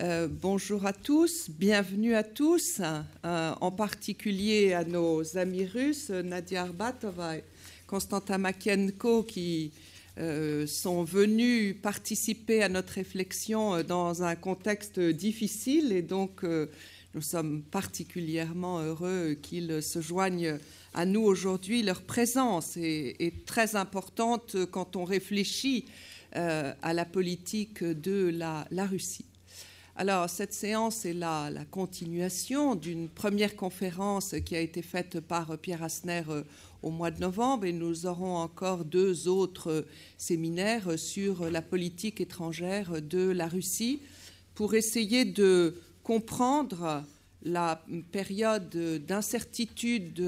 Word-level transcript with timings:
Euh, 0.00 0.28
bonjour 0.30 0.86
à 0.86 0.92
tous, 0.92 1.50
bienvenue 1.50 2.14
à 2.14 2.22
tous, 2.22 2.80
euh, 2.80 3.52
en 3.60 3.72
particulier 3.72 4.72
à 4.72 4.84
nos 4.84 5.36
amis 5.36 5.64
russes, 5.64 6.10
Nadia 6.10 6.62
Arbatova 6.62 7.38
et 7.38 7.44
Konstantin 7.88 8.38
Makienko, 8.38 9.24
qui 9.24 9.72
euh, 10.18 10.68
sont 10.68 11.02
venus 11.02 11.74
participer 11.82 12.62
à 12.62 12.68
notre 12.68 12.92
réflexion 12.92 13.82
dans 13.82 14.22
un 14.22 14.36
contexte 14.36 15.00
difficile 15.00 15.90
et 15.90 16.02
donc 16.02 16.44
nous 16.44 17.22
sommes 17.22 17.62
particulièrement 17.62 18.78
heureux 18.78 19.36
qu'ils 19.42 19.82
se 19.82 20.00
joignent 20.00 20.58
à 20.94 21.06
nous 21.06 21.22
aujourd'hui. 21.22 21.82
Leur 21.82 22.02
présence 22.02 22.76
est, 22.76 23.44
très 23.46 23.74
importante 23.74 24.54
quand 24.70 24.94
on 24.94 25.02
réfléchit 25.02 25.86
à 26.34 26.92
la 26.92 27.04
politique 27.04 27.82
de 27.82 28.28
la 28.30 28.86
Russie. 28.86 29.27
Alors, 30.00 30.30
cette 30.30 30.52
séance 30.52 31.04
est 31.06 31.12
la, 31.12 31.50
la 31.50 31.64
continuation 31.64 32.76
d'une 32.76 33.08
première 33.08 33.56
conférence 33.56 34.36
qui 34.46 34.54
a 34.54 34.60
été 34.60 34.80
faite 34.80 35.18
par 35.18 35.58
Pierre 35.58 35.82
Asner 35.82 36.22
euh, 36.28 36.44
au 36.84 36.90
mois 36.90 37.10
de 37.10 37.18
novembre 37.18 37.64
et 37.64 37.72
nous 37.72 38.06
aurons 38.06 38.36
encore 38.36 38.84
deux 38.84 39.26
autres 39.26 39.84
séminaires 40.16 40.96
sur 40.96 41.50
la 41.50 41.62
politique 41.62 42.20
étrangère 42.20 43.02
de 43.02 43.28
la 43.28 43.48
Russie 43.48 44.00
pour 44.54 44.74
essayer 44.74 45.24
de 45.24 45.74
comprendre 46.04 47.02
la 47.42 47.84
période 48.10 48.68
d'incertitude 49.06 50.22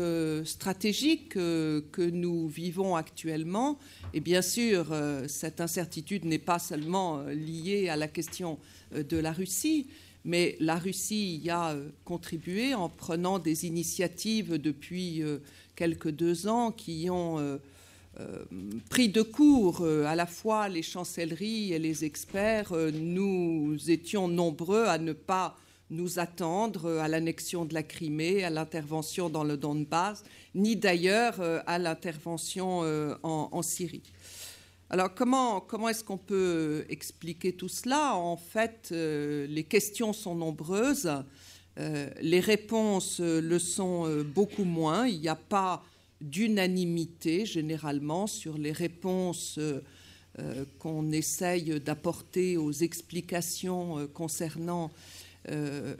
stratégique 0.45 1.37
euh, 1.37 1.81
que 1.91 2.03
nous 2.03 2.47
vivons 2.49 2.95
actuellement. 2.95 3.79
Et 4.15 4.21
bien 4.21 4.43
sûr, 4.43 4.93
euh, 4.93 5.27
cette 5.27 5.61
incertitude 5.61 6.25
n'est 6.25 6.39
pas 6.39 6.59
seulement 6.61 7.23
liée 7.25 7.89
à 7.89 7.97
la 7.97 8.07
question 8.09 8.59
euh, 8.95 9.03
de 9.03 9.17
la 9.17 9.33
Russie, 9.33 9.87
mais 10.25 10.57
la 10.61 10.77
Russie 10.77 11.37
y 11.37 11.51
a 11.51 11.71
euh, 11.71 11.89
contribué 12.05 12.75
en 12.75 12.89
prenant 12.89 13.39
des 13.39 13.67
initiatives 13.67 14.59
depuis 14.59 15.23
euh, 15.23 15.39
quelques 15.77 16.11
deux 16.11 16.47
ans 16.47 16.73
qui 16.73 17.09
ont 17.09 17.59
pris 18.91 19.09
de 19.09 19.23
court 19.23 19.87
à 19.87 20.15
la 20.15 20.27
fois 20.27 20.69
les 20.69 20.83
chancelleries 20.83 21.73
et 21.73 21.79
les 21.79 22.05
experts. 22.05 22.75
Nous 22.93 23.79
étions 23.89 24.29
nombreux 24.29 24.85
à 24.85 24.99
ne 24.99 25.15
pas 25.15 25.57
nous 25.91 26.19
attendre 26.19 26.89
à 26.99 27.09
l'annexion 27.09 27.65
de 27.65 27.75
la 27.75 27.83
Crimée, 27.83 28.45
à 28.45 28.51
l'intervention 28.51 29.29
dans 29.29 29.45
le 29.45 29.57
Donbass, 29.57 30.25
ni 30.55 30.77
d'ailleurs 30.77 31.41
à 31.67 31.79
l'intervention 31.79 32.81
en 33.23 33.63
Syrie. 33.63 34.03
Alors 34.93 35.15
comment, 35.15 35.61
comment 35.61 35.89
est-ce 35.89 36.03
qu'on 36.03 36.19
peut 36.19 36.85
expliquer 36.89 37.53
tout 37.53 37.69
cela? 37.69 38.17
En 38.17 38.37
fait, 38.37 38.89
euh, 38.91 39.47
les 39.47 39.63
questions 39.63 40.13
sont 40.13 40.35
nombreuses, 40.35 41.09
euh, 41.79 42.11
les 42.21 42.41
réponses 42.41 43.21
le 43.21 43.59
sont 43.61 44.09
euh, 44.09 44.25
beaucoup 44.25 44.65
moins. 44.65 45.07
Il 45.07 45.21
n'y 45.21 45.29
a 45.29 45.37
pas 45.37 45.85
d'unanimité 46.21 47.47
généralement 47.47 48.27
sur 48.27 48.59
les 48.59 48.73
réponses 48.73 49.59
qu'on 50.79 51.13
essaye 51.13 51.81
d'apporter 51.81 52.57
aux 52.57 52.73
explications 52.73 54.07
concernant 54.13 54.91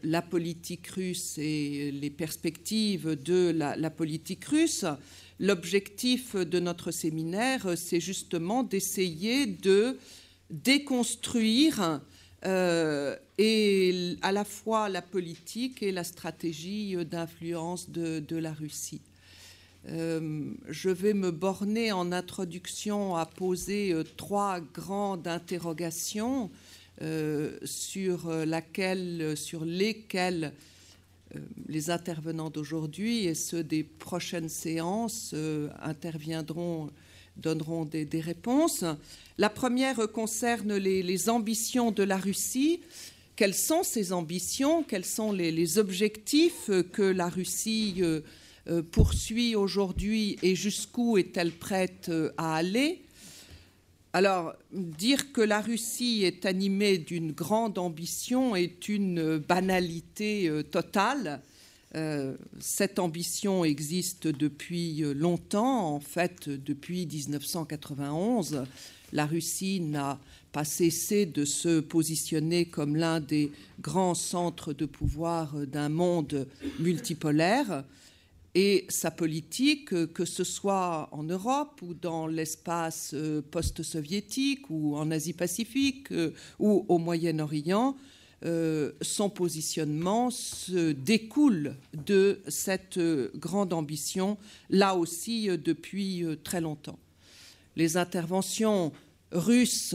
la 0.03 0.23
politique 0.23 0.87
russe 0.89 1.37
et 1.39 1.91
les 1.91 2.11
perspectives 2.11 3.21
de 3.23 3.51
la 3.51 3.91
politique 3.91 4.45
russe. 4.45 4.85
L'objectif 5.41 6.37
de 6.37 6.61
notre 6.61 6.91
séminaire, 6.91 7.73
c'est 7.77 8.01
justement 8.01 8.63
d'essayer 8.63 9.47
de 9.47 9.97
déconstruire 10.51 12.01
euh, 12.47 13.17
et 13.39 14.17
à 14.23 14.33
la 14.33 14.45
fois 14.45 14.89
la 14.89 15.03
politique 15.03 15.83
et 15.83 15.93
la 15.93 16.05
stratégie 16.05 16.97
d'influence 17.05 17.91
de, 17.91 18.37
la 18.37 18.53
Russie. 18.53 19.03
Euh, 19.89 20.53
je 20.69 20.91
vais 20.91 21.15
me 21.15 21.31
borner 21.31 21.93
en 21.93 22.13
introduction 22.13 23.17
à 23.17 23.25
poser 23.25 23.93
euh, 23.93 24.05
trois 24.17 24.61
grandes 24.61 25.27
interrogations 25.27 26.51
sur, 27.65 28.29
laquelle, 28.45 29.37
sur 29.37 29.65
lesquelles 29.65 30.53
euh, 31.37 31.39
les 31.69 31.91
intervenants 31.91 32.51
d'aujourd'hui 32.51 33.27
et 33.27 33.35
ceux 33.35 33.63
des 33.63 33.85
prochaines 33.85 34.49
séances 34.49 35.31
euh, 35.35 35.69
interviendront, 35.81 36.91
donneront 37.37 37.85
des, 37.85 38.09
réponses. 38.21 38.85
La 39.39 39.49
première 39.49 40.11
concerne 40.13 40.75
les, 40.77 41.29
ambitions 41.29 41.93
de 41.93 42.03
la 42.03 42.17
Russie. 42.17 42.81
Quelles 43.37 43.55
sont 43.55 43.85
ces 43.85 44.13
ambitions? 44.13 44.83
Quels 44.83 45.05
sont 45.05 45.31
les, 45.33 45.79
objectifs 45.79 46.71
que 46.93 47.03
la 47.03 47.29
Russie 47.29 48.03
euh, 48.03 48.83
poursuit 48.91 49.55
aujourd'hui 49.55 50.37
et 50.43 50.57
jusqu'où 50.57 51.17
est-elle 51.17 51.53
prête 51.53 52.11
à 52.37 52.57
aller? 52.57 53.03
Alors, 54.13 54.55
dire 54.73 55.31
que 55.33 55.41
la 55.41 55.61
Russie 55.61 56.23
est 56.25 56.45
animée 56.45 56.99
d'une 56.99 57.31
grande 57.31 57.79
ambition 57.79 58.57
est 58.57 58.89
une 58.89 59.39
banalité 59.39 60.49
euh, 60.49 60.65
totale. 60.65 61.41
Euh, 61.95 62.37
cette 62.59 62.99
ambition 62.99 63.65
existe 63.65 64.27
depuis 64.27 65.05
euh, 65.05 65.13
longtemps, 65.15 65.95
en 65.95 66.01
fait 66.01 66.49
depuis 66.49 67.07
1991. 67.07 68.65
La 69.13 69.27
Russie 69.27 69.79
n'a 69.79 70.19
pas 70.51 70.65
cessé 70.65 71.25
de 71.25 71.45
se 71.45 71.79
positionner 71.79 72.65
comme 72.65 72.97
l'un 72.97 73.21
des 73.21 73.53
grands 73.81 74.17
centres 74.17 74.73
de 74.73 74.87
pouvoir 74.87 75.55
d'un 75.69 75.89
monde 75.89 76.49
multipolaire 76.81 77.85
et 78.55 78.87
sa 78.89 79.11
politique, 79.11 79.93
euh, 79.93 80.07
que 80.07 80.25
ce 80.25 80.45
soit 80.45 81.09
en 81.13 81.23
Europe 81.23 81.81
ou 81.83 81.95
dans 81.95 82.27
l'espace 82.27 83.13
euh, 83.15 83.43
post-soviétique 83.43 84.69
ou 84.71 84.97
en 84.97 85.11
Asie-Pacifique 85.11 86.11
euh, 86.11 86.33
ou 86.59 86.85
au 86.89 86.99
Moyen-Orient, 86.99 87.97
son 89.03 89.29
positionnement 89.29 90.31
se 90.31 90.93
découle 90.93 91.77
de 92.07 92.41
cette 92.49 92.99
grande 93.37 93.75
ambition, 93.75 94.39
là 94.71 94.97
aussi 94.97 95.49
depuis 95.63 96.25
très 96.43 96.63
longtemps. 96.63 96.99
Les 97.77 97.99
interventions 97.99 98.93
russes 99.31 99.95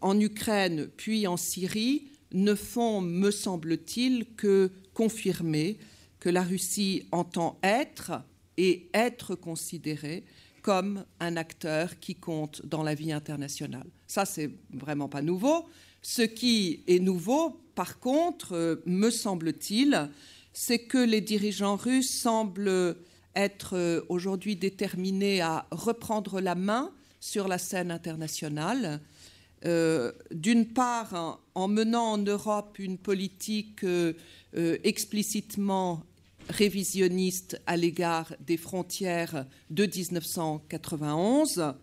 en 0.00 0.20
Ukraine 0.20 0.88
puis 0.96 1.26
en 1.26 1.36
Syrie 1.36 2.04
ne 2.32 2.54
font, 2.54 3.00
me 3.00 3.32
semble-t-il, 3.32 4.26
que 4.36 4.70
confirmer 4.94 5.78
que 6.20 6.28
la 6.28 6.42
Russie 6.42 7.06
entend 7.12 7.58
être 7.62 8.22
et 8.56 8.88
être 8.92 9.34
considérée 9.34 10.24
comme 10.62 11.04
un 11.20 11.36
acteur 11.36 11.98
qui 12.00 12.14
compte 12.14 12.64
dans 12.66 12.82
la 12.82 12.94
vie 12.94 13.12
internationale. 13.12 13.86
Ça, 14.06 14.24
c'est 14.24 14.50
vraiment 14.72 15.08
pas 15.08 15.22
nouveau. 15.22 15.66
Ce 16.02 16.22
qui 16.22 16.82
est 16.86 16.98
nouveau, 16.98 17.60
par 17.74 17.98
contre, 17.98 18.54
euh, 18.54 18.76
me 18.86 19.10
semble-t-il, 19.10 20.10
c'est 20.52 20.80
que 20.80 20.98
les 20.98 21.20
dirigeants 21.20 21.76
russes 21.76 22.10
semblent 22.10 22.96
être 23.34 23.76
euh, 23.76 24.00
aujourd'hui 24.08 24.56
déterminés 24.56 25.40
à 25.40 25.66
reprendre 25.70 26.40
la 26.40 26.54
main 26.54 26.92
sur 27.20 27.48
la 27.48 27.58
scène 27.58 27.90
internationale. 27.90 29.00
Euh, 29.64 30.12
d'une 30.30 30.66
part, 30.66 31.40
en, 31.54 31.68
menant 31.68 32.12
en 32.12 32.18
Europe 32.18 32.78
une 32.78 32.98
politique 32.98 33.84
explicitement 34.54 36.04
révisionniste 36.48 37.60
à 37.66 37.76
l'égard 37.76 38.32
des 38.40 38.56
frontières 38.56 39.46
de 39.70 39.84
1991, 39.84 41.74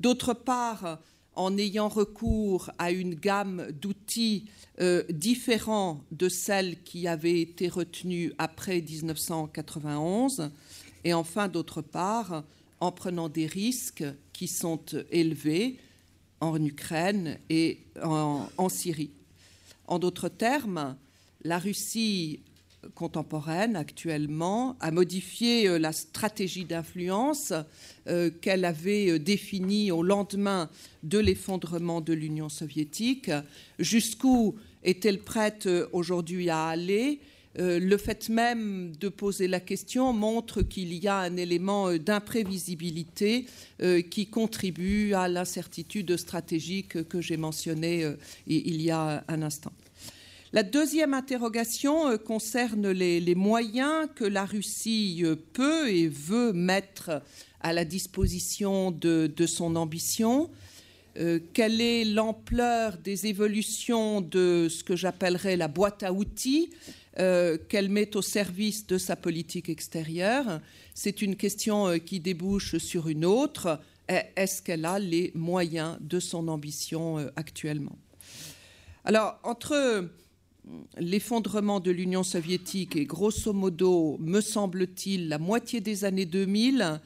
d'autre 0.00 0.34
part 0.34 0.98
en 1.34 1.56
ayant 1.56 1.88
recours 1.88 2.70
à 2.78 2.90
une 2.90 3.14
gamme 3.14 3.68
d'outils 3.80 4.46
euh, 4.80 5.04
différents 5.08 6.02
de 6.10 6.28
celles 6.28 6.82
qui 6.82 7.06
avaient 7.06 7.40
été 7.40 7.68
retenues 7.68 8.32
après 8.38 8.80
1991, 8.80 10.50
et 11.04 11.14
enfin 11.14 11.48
d'autre 11.48 11.80
part 11.80 12.42
en 12.80 12.92
prenant 12.92 13.28
des 13.28 13.46
risques 13.46 14.04
qui 14.32 14.48
sont 14.48 14.80
élevés 15.10 15.78
en 16.40 16.62
Ukraine 16.64 17.38
et 17.50 17.78
en 18.02 18.68
Syrie. 18.68 19.10
En 19.86 19.98
d'autres 19.98 20.28
termes, 20.28 20.96
la 21.44 21.58
Russie 21.58 22.40
contemporaine 22.94 23.76
actuellement 23.76 24.76
a 24.80 24.90
modifié 24.90 25.68
euh, 25.68 25.78
la 25.78 25.92
stratégie 25.92 26.64
d'influence 26.64 27.52
euh, 28.06 28.30
qu'elle 28.30 28.64
avait 28.64 29.10
euh, 29.10 29.18
définie 29.18 29.90
au 29.90 30.02
lendemain 30.02 30.70
de 31.02 31.18
l'effondrement 31.18 32.00
de 32.00 32.12
l'Union 32.12 32.48
soviétique. 32.48 33.30
Jusqu'où 33.78 34.56
est-elle 34.84 35.20
prête 35.20 35.68
aujourd'hui 35.92 36.50
à 36.50 36.66
aller? 36.66 37.20
Le 37.58 37.96
fait 37.96 38.28
même 38.28 38.94
de 39.00 39.08
poser 39.08 39.48
la 39.48 39.60
question 39.60 40.12
montre 40.12 40.62
qu'il 40.62 40.94
y 40.94 41.08
a 41.08 41.18
un 41.18 41.36
élément 41.36 41.92
d'imprévisibilité 41.96 43.46
qui 44.10 44.26
contribue 44.26 45.12
à 45.14 45.28
l'incertitude 45.28 46.16
stratégique 46.16 47.08
que 47.08 47.20
j'ai 47.20 47.36
mentionnée 47.36 48.08
il 48.46 48.80
y 48.80 48.90
a 48.90 49.24
un 49.26 49.42
instant. 49.42 49.72
La 50.54 50.62
deuxième 50.62 51.12
interrogation 51.12 52.16
concerne 52.16 52.88
les, 52.90 53.34
moyens 53.34 54.08
que 54.14 54.24
la 54.24 54.46
Russie 54.46 55.22
peut 55.52 55.90
et 55.90 56.08
veut 56.08 56.54
mettre 56.54 57.22
à 57.60 57.74
la 57.74 57.84
disposition 57.84 58.90
de, 58.90 59.30
son 59.46 59.76
ambition. 59.76 60.48
quelle 61.52 61.82
est 61.82 62.04
l'ampleur 62.04 62.96
des 62.96 63.26
évolutions 63.26 64.22
de 64.22 64.68
ce 64.70 64.82
que 64.82 64.96
j'appellerais 64.96 65.56
la 65.56 65.68
boîte 65.68 66.02
à 66.02 66.14
outils? 66.14 66.70
Qu'elle 67.18 67.88
met 67.88 68.16
au 68.16 68.22
service 68.22 68.86
de 68.86 68.96
sa 68.96 69.16
politique 69.16 69.68
extérieure. 69.68 70.60
C'est 70.94 71.20
une 71.20 71.34
question 71.34 71.98
qui 71.98 72.20
débouche 72.20 72.78
sur 72.78 73.08
une 73.08 73.24
autre. 73.24 73.80
Est-ce 74.08 74.62
qu'elle 74.62 74.86
a 74.86 74.98
les 74.98 75.32
moyens 75.34 75.98
de 76.00 76.18
son 76.18 76.48
ambition 76.48 77.18
euh, 77.18 77.28
actuellement? 77.36 77.98
Alors, 79.04 79.38
entre 79.42 79.72
euh, 79.72 80.02
l'effondrement 80.96 81.78
de 81.78 81.90
l'Union 81.90 82.22
soviétique 82.22 82.96
et 82.96 83.04
grosso 83.04 83.52
modo, 83.52 84.16
me 84.18 84.40
semble-t-il, 84.40 85.28
la 85.28 85.38
moitié 85.38 85.80
des 85.80 86.06
années 86.06 86.24
2000, 86.24 87.00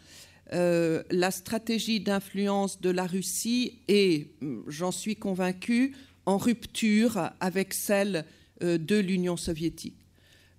euh, 0.52 1.02
la 1.10 1.30
stratégie 1.32 1.98
d'influence 1.98 2.80
de 2.80 2.90
la 2.90 3.06
Russie 3.06 3.80
est, 3.88 4.28
j'en 4.68 4.92
suis 4.92 5.16
convaincu, 5.16 5.96
en 6.24 6.38
rupture 6.38 7.30
avec 7.40 7.74
celle 7.74 8.24
de 8.60 8.96
l'Union 8.96 9.36
soviétique. 9.36 10.01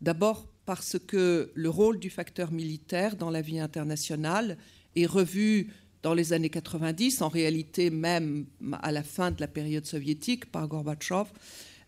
D'abord 0.03 0.49
parce 0.65 0.97
que 0.99 1.49
le 1.53 1.69
rôle 1.69 1.97
du 1.97 2.09
facteur 2.09 2.51
militaire 2.51 3.15
dans 3.15 3.29
la 3.29 3.39
vie 3.39 3.59
internationale 3.59 4.57
est 4.97 5.05
revu 5.05 5.71
dans 6.01 6.13
les 6.13 6.33
années 6.33 6.49
90, 6.49 7.21
en 7.21 7.29
réalité 7.29 7.89
même 7.89 8.45
à 8.81 8.91
la 8.91 9.01
fin 9.01 9.31
de 9.31 9.39
la 9.39 9.47
période 9.47 9.85
soviétique 9.85 10.51
par 10.51 10.67
Gorbatchev, 10.67 11.29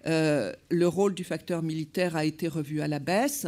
euh, 0.08 0.54
le 0.70 0.88
rôle 0.88 1.14
du 1.14 1.26
facteur 1.26 1.62
militaire 1.62 2.16
a 2.16 2.24
été 2.24 2.48
revu 2.48 2.80
à 2.80 2.88
la 2.88 3.00
baisse. 3.00 3.48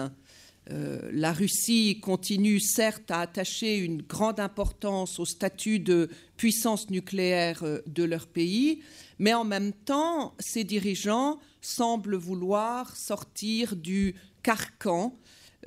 Euh, 0.70 1.00
la 1.14 1.32
Russie 1.32 2.02
continue 2.02 2.60
certes 2.60 3.10
à 3.10 3.22
attacher 3.22 3.78
une 3.78 4.02
grande 4.02 4.42
importance 4.42 5.18
au 5.18 5.24
statut 5.24 5.80
de 5.80 6.10
puissance 6.36 6.90
nucléaire 6.90 7.64
euh, 7.64 7.80
de 7.88 8.04
leur 8.04 8.28
pays, 8.28 8.82
mais 9.18 9.34
en 9.34 9.46
même 9.46 9.72
temps, 9.72 10.34
ses 10.40 10.66
dirigeants 10.66 11.40
semblent 11.62 12.18
vouloir 12.18 12.98
sortir 12.98 13.78
du 13.78 14.16
carcan 14.48 15.14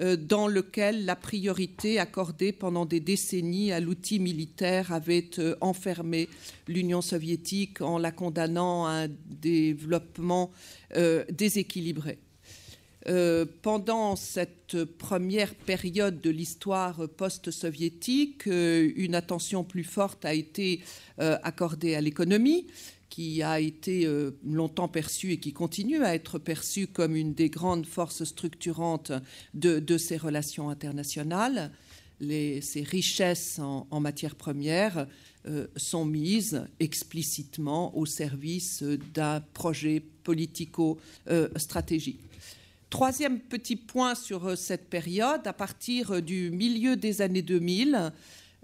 euh, 0.00 0.16
dans 0.16 0.48
lequel 0.48 1.04
la 1.04 1.14
priorité 1.16 1.98
accordée 1.98 2.50
pendant 2.50 2.86
des 2.86 3.00
décennies 3.00 3.72
à 3.72 3.78
l'outil 3.80 4.18
militaire 4.18 4.90
avait 4.90 5.32
euh, 5.38 5.54
enfermé 5.60 6.30
l'Union 6.66 7.02
soviétique 7.02 7.82
en 7.82 7.98
la 7.98 8.10
condamnant 8.10 8.86
à 8.86 8.92
un 8.92 9.08
développement 9.26 10.50
euh, 10.96 11.26
déséquilibré. 11.30 12.18
pendant 13.62 14.16
cette 14.16 14.84
première 14.84 15.54
période 15.54 16.20
de 16.20 16.30
l'histoire 16.30 17.08
post-soviétique, 17.16 18.46
une 18.46 19.14
attention 19.14 19.64
plus 19.64 19.84
forte 19.84 20.24
a 20.24 20.34
été 20.34 20.80
accordée 21.18 21.94
à 21.96 22.00
l'économie, 22.00 22.66
qui 23.10 23.42
a 23.42 23.60
été 23.60 24.06
euh, 24.06 24.30
longtemps 24.44 24.88
perçu 24.88 25.32
et 25.32 25.36
qui 25.38 25.52
continue 25.52 26.02
à 26.02 26.14
être 26.14 26.38
perçu 26.38 26.86
comme 26.86 27.16
une 27.16 27.34
des 27.34 27.50
grandes 27.50 27.84
forces 27.84 28.24
structurantes 28.24 29.12
de, 29.52 29.98
ces 29.98 30.16
relations 30.16 30.70
internationales. 30.70 31.72
ces 32.20 32.84
richesses 32.86 33.58
en, 33.58 34.00
matière 34.00 34.36
première 34.36 35.08
euh, 35.46 35.66
sont 35.76 36.04
mises 36.04 36.64
explicitement 36.78 37.96
au 37.98 38.06
service 38.06 38.84
d'un 39.12 39.40
projet 39.52 40.02
politico-stratégique. 40.22 42.20
Troisième 42.90 43.40
petit 43.40 43.76
point 43.76 44.14
sur 44.14 44.56
cette 44.56 44.88
période, 44.88 45.46
à 45.46 45.52
partir 45.52 46.22
du 46.22 46.50
milieu 46.50 46.96
des 46.96 47.22
années 47.22 47.42
2000, 47.42 48.12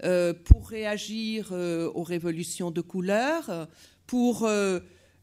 euh, 0.03 0.33
pour 0.33 0.69
réagir 0.69 1.51
aux 1.51 2.03
révolutions 2.03 2.71
de 2.71 2.81
couleur, 2.81 3.67
pour 4.07 4.45
euh, 4.45 4.79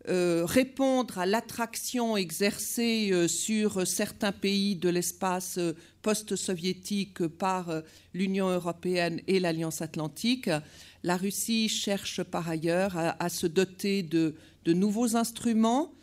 euh, 0.08 0.44
répondre 0.44 1.18
à 1.18 1.24
l'attraction 1.24 2.16
exercée 2.16 3.08
euh, 3.10 3.26
sur 3.26 3.86
certains 3.86 4.32
pays 4.32 4.76
de 4.76 4.90
l'espace 4.90 5.58
post-soviétique 6.02 7.26
par 7.26 7.82
l'Union 8.12 8.50
européenne 8.50 9.20
et 9.26 9.40
l'Alliance 9.40 9.80
atlantique, 9.80 10.50
la 11.02 11.16
Russie 11.16 11.70
cherche 11.70 12.22
par 12.22 12.48
ailleurs 12.48 12.94
à, 12.96 13.28
se 13.30 13.46
doter 13.46 14.02
de, 14.02 14.34
nouveaux 14.66 15.16
instruments 15.16 15.94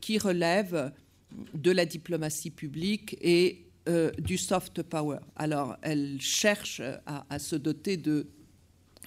qui 0.00 0.16
relèvent 0.16 0.90
de 1.52 1.70
la 1.70 1.84
diplomatie 1.84 2.50
publique 2.50 3.18
et 3.20 3.66
du 4.18 4.38
soft 4.38 4.82
power. 4.82 5.18
Alors, 5.36 5.76
elle 5.82 6.18
cherche 6.20 6.80
à 7.06 7.38
se 7.38 7.56
doter 7.56 7.98
de 7.98 8.26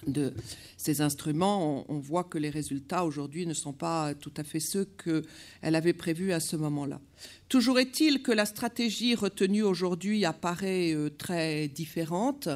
de 0.06 0.34
ces 0.76 1.00
instruments, 1.00 1.84
on, 1.88 1.98
voit 1.98 2.24
que 2.24 2.38
les 2.38 2.50
résultats 2.50 3.04
aujourd'hui 3.04 3.46
ne 3.46 3.54
sont 3.54 3.72
pas 3.72 4.14
tout 4.14 4.32
à 4.36 4.44
fait 4.44 4.60
ceux 4.60 4.84
qu'elle 4.84 5.74
avait 5.74 5.92
prévus 5.92 6.32
à 6.32 6.40
ce 6.40 6.56
moment-là. 6.56 7.00
Toujours 7.48 7.78
est-il 7.78 8.22
que 8.22 8.32
la 8.32 8.44
stratégie 8.44 9.14
retenue 9.14 9.62
aujourd'hui 9.62 10.24
apparaît 10.24 10.92
euh, 10.92 11.10
très 11.10 11.68
différente. 11.68 12.48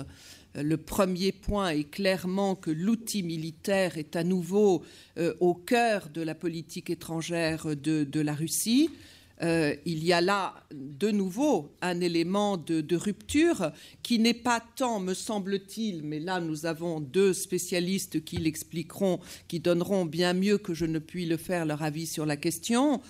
Le 0.55 0.77
premier 0.77 1.33
point 1.33 1.71
est 1.71 1.89
clairement 1.89 2.55
que 2.55 2.71
l'outil 2.71 3.23
militaire 3.23 3.97
est 3.97 4.17
à 4.17 4.25
nouveau 4.25 4.83
euh, 5.19 5.35
au 5.41 5.55
cœur 5.55 6.09
de 6.09 6.23
la 6.23 6.35
politique 6.35 6.91
étrangère 6.91 7.77
de 7.77 8.21
la 8.21 8.35
Russie. 8.35 8.91
Euh, 9.43 9.75
il 9.85 10.05
y 10.05 10.13
a 10.13 10.21
là 10.21 10.55
de 10.73 11.11
nouveau 11.11 11.71
un 11.81 12.01
élément 12.01 12.57
de, 12.57 12.97
rupture 12.97 13.71
qui 14.03 14.19
n'est 14.19 14.35
pas 14.35 14.61
tant, 14.77 14.99
me 14.99 15.15
semble-t-il, 15.15 16.03
mais 16.03 16.19
là 16.19 16.41
nous 16.41 16.67
avons 16.67 17.01
deux 17.01 17.33
spécialistes 17.33 18.25
qui 18.25 18.39
l'expliqueront, 18.39 19.21
qui 19.47 19.61
donneront 19.61 20.05
bien 20.05 20.33
mieux 20.33 20.59
que 20.59 20.75
je 20.75 20.87
ne 20.87 20.99
puis 20.99 21.27
le 21.27 21.37
faire 21.37 21.67
leur 21.67 21.83
avis 21.83 22.07
sur 22.07 22.27
la 22.27 22.37
question. 22.37 23.01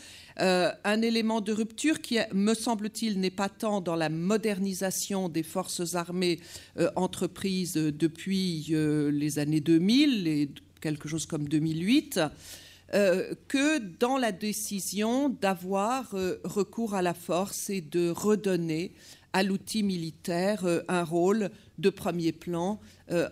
Euh, 0.41 0.71
un 0.85 1.03
élément 1.03 1.41
de 1.41 1.53
rupture 1.53 2.01
qui, 2.01 2.19
me 2.33 2.55
semble-t-il, 2.55 3.19
n'est 3.19 3.31
pas 3.31 3.49
tant 3.49 3.81
dans 3.81 3.97
la 3.97 4.09
modernisation 4.09 5.29
des 5.29 5.43
forces 5.43 5.95
armées 5.95 6.39
euh, 6.79 6.91
entreprises 6.95 7.75
depuis 7.75 8.67
les 8.69 9.39
années 9.39 9.61
2000, 9.61 10.29
et 10.29 10.51
quelque 10.81 11.09
chose 11.09 11.27
comme 11.27 11.49
2008, 11.49 12.21
euh, 12.95 13.35
que 13.49 13.79
dans 13.79 14.17
la 14.17 14.33
décision 14.33 15.29
d'avoir 15.29 16.15
euh, 16.15 16.41
recours 16.45 16.95
à 16.95 17.03
la 17.03 17.13
force 17.13 17.69
et 17.69 17.83
de 17.83 18.09
redonner 18.09 18.95
à 19.35 19.43
l'outil 19.43 19.83
militaire 19.83 20.65
euh, 20.65 20.81
un 20.89 21.05
rôle 21.05 21.51
de 21.77 21.91
premier 21.91 22.33
plan 22.33 22.81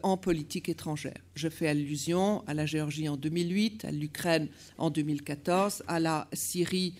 en 0.02 0.16
politique 0.16 0.68
étrangère. 0.68 1.18
Je 1.34 1.48
fais 1.48 1.68
allusion 1.68 2.44
à 2.46 2.54
la 2.54 2.64
Géorgie 2.64 3.08
en 3.08 3.16
2008, 3.16 3.84
à 3.84 3.90
l'Ukraine 3.90 4.48
en 4.78 4.88
2014, 4.88 5.82
à 5.86 6.00
la 6.00 6.28
Syrie 6.32 6.94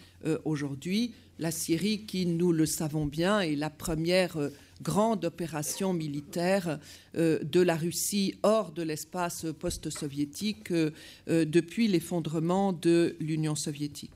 aujourd'hui. 0.45 1.14
La 1.38 1.50
Syrie 1.50 2.04
qui, 2.04 2.26
nous 2.26 2.52
le 2.52 2.66
savons 2.66 3.07
bien, 3.07 3.40
est 3.40 3.54
la 3.54 3.71
première 3.71 4.37
grande 4.83 5.25
opération 5.25 5.92
militaire 5.92 6.78
euh, 7.16 7.38
de 7.42 7.61
la 7.61 7.76
Russie 7.76 8.35
hors 8.42 8.73
de 8.73 8.83
l'espace 8.83 9.47
post-soviétique 9.59 10.71
euh, 10.71 10.90
euh, 11.28 11.45
depuis 11.45 11.88
l'effondrement 11.88 12.73
de 12.73 13.16
l'Union 13.21 13.54
soviétique. 13.54 14.12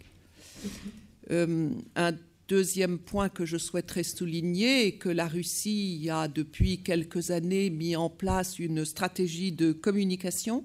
un 1.30 2.12
deuxième 2.48 2.98
point 2.98 3.28
que 3.28 3.46
je 3.46 3.56
souhaiterais 3.56 4.02
souligner 4.02 4.88
est 4.88 4.92
que 4.92 5.08
la 5.08 5.28
Russie 5.28 6.08
a 6.10 6.26
depuis 6.26 6.78
quelques 6.82 7.30
années 7.30 7.70
mis 7.70 7.94
en 7.94 8.10
place 8.10 8.58
une 8.58 8.84
stratégie 8.84 9.52
de 9.52 9.72
communication 9.72 10.64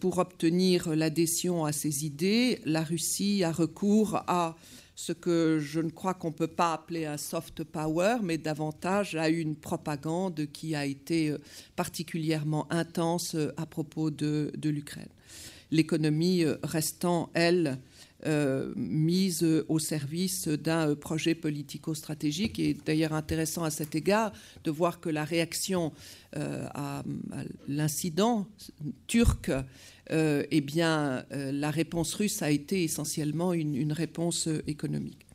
pour 0.00 0.18
obtenir 0.18 0.94
l'adhésion 0.94 1.66
à 1.66 1.72
ses 1.72 2.06
idées. 2.06 2.60
La 2.64 2.82
Russie 2.82 3.44
a 3.44 3.52
recours 3.52 4.22
à 4.26 4.56
ce 4.94 5.12
que 5.12 5.58
je 5.60 5.80
ne 5.80 5.90
crois 5.90 6.14
qu'on 6.14 6.28
ne 6.28 6.34
peut 6.34 6.46
pas 6.46 6.74
appeler 6.74 7.06
un 7.06 7.16
soft 7.16 7.64
power, 7.64 8.16
mais 8.22 8.38
davantage 8.38 9.16
à 9.16 9.28
une 9.28 9.56
propagande 9.56 10.46
qui 10.52 10.74
a 10.74 10.84
été 10.84 11.30
euh, 11.30 11.38
particulièrement 11.76 12.66
intense 12.70 13.34
euh, 13.34 13.52
à 13.56 13.66
propos 13.66 14.10
de, 14.10 14.52
l'Ukraine. 14.62 15.08
L'économie 15.70 16.44
euh, 16.44 16.56
restant, 16.62 17.30
elle, 17.34 17.78
mise 18.76 19.44
au 19.68 19.78
service 19.78 20.48
d'un 20.48 20.94
projet 20.94 21.34
politico-stratégique. 21.34 22.58
Et 22.58 22.74
d'ailleurs 22.74 23.12
intéressant 23.12 23.64
à 23.64 23.70
cet 23.70 23.94
égard 23.94 24.32
de 24.64 24.70
voir 24.70 25.00
que 25.00 25.08
la 25.08 25.24
réaction 25.24 25.92
à 26.34 27.02
l'incident 27.68 28.46
turc 29.06 29.50
euh, 30.10 30.44
eh 30.50 30.60
bien, 30.60 31.24
euh, 31.32 31.52
la 31.52 31.70
réponse 31.70 32.14
russe 32.14 32.42
a 32.42 32.50
été 32.50 32.82
essentiellement 32.84 33.52
une, 33.52 33.92
réponse 33.92 34.48
euh, 34.48 34.62
économique. 34.66 35.26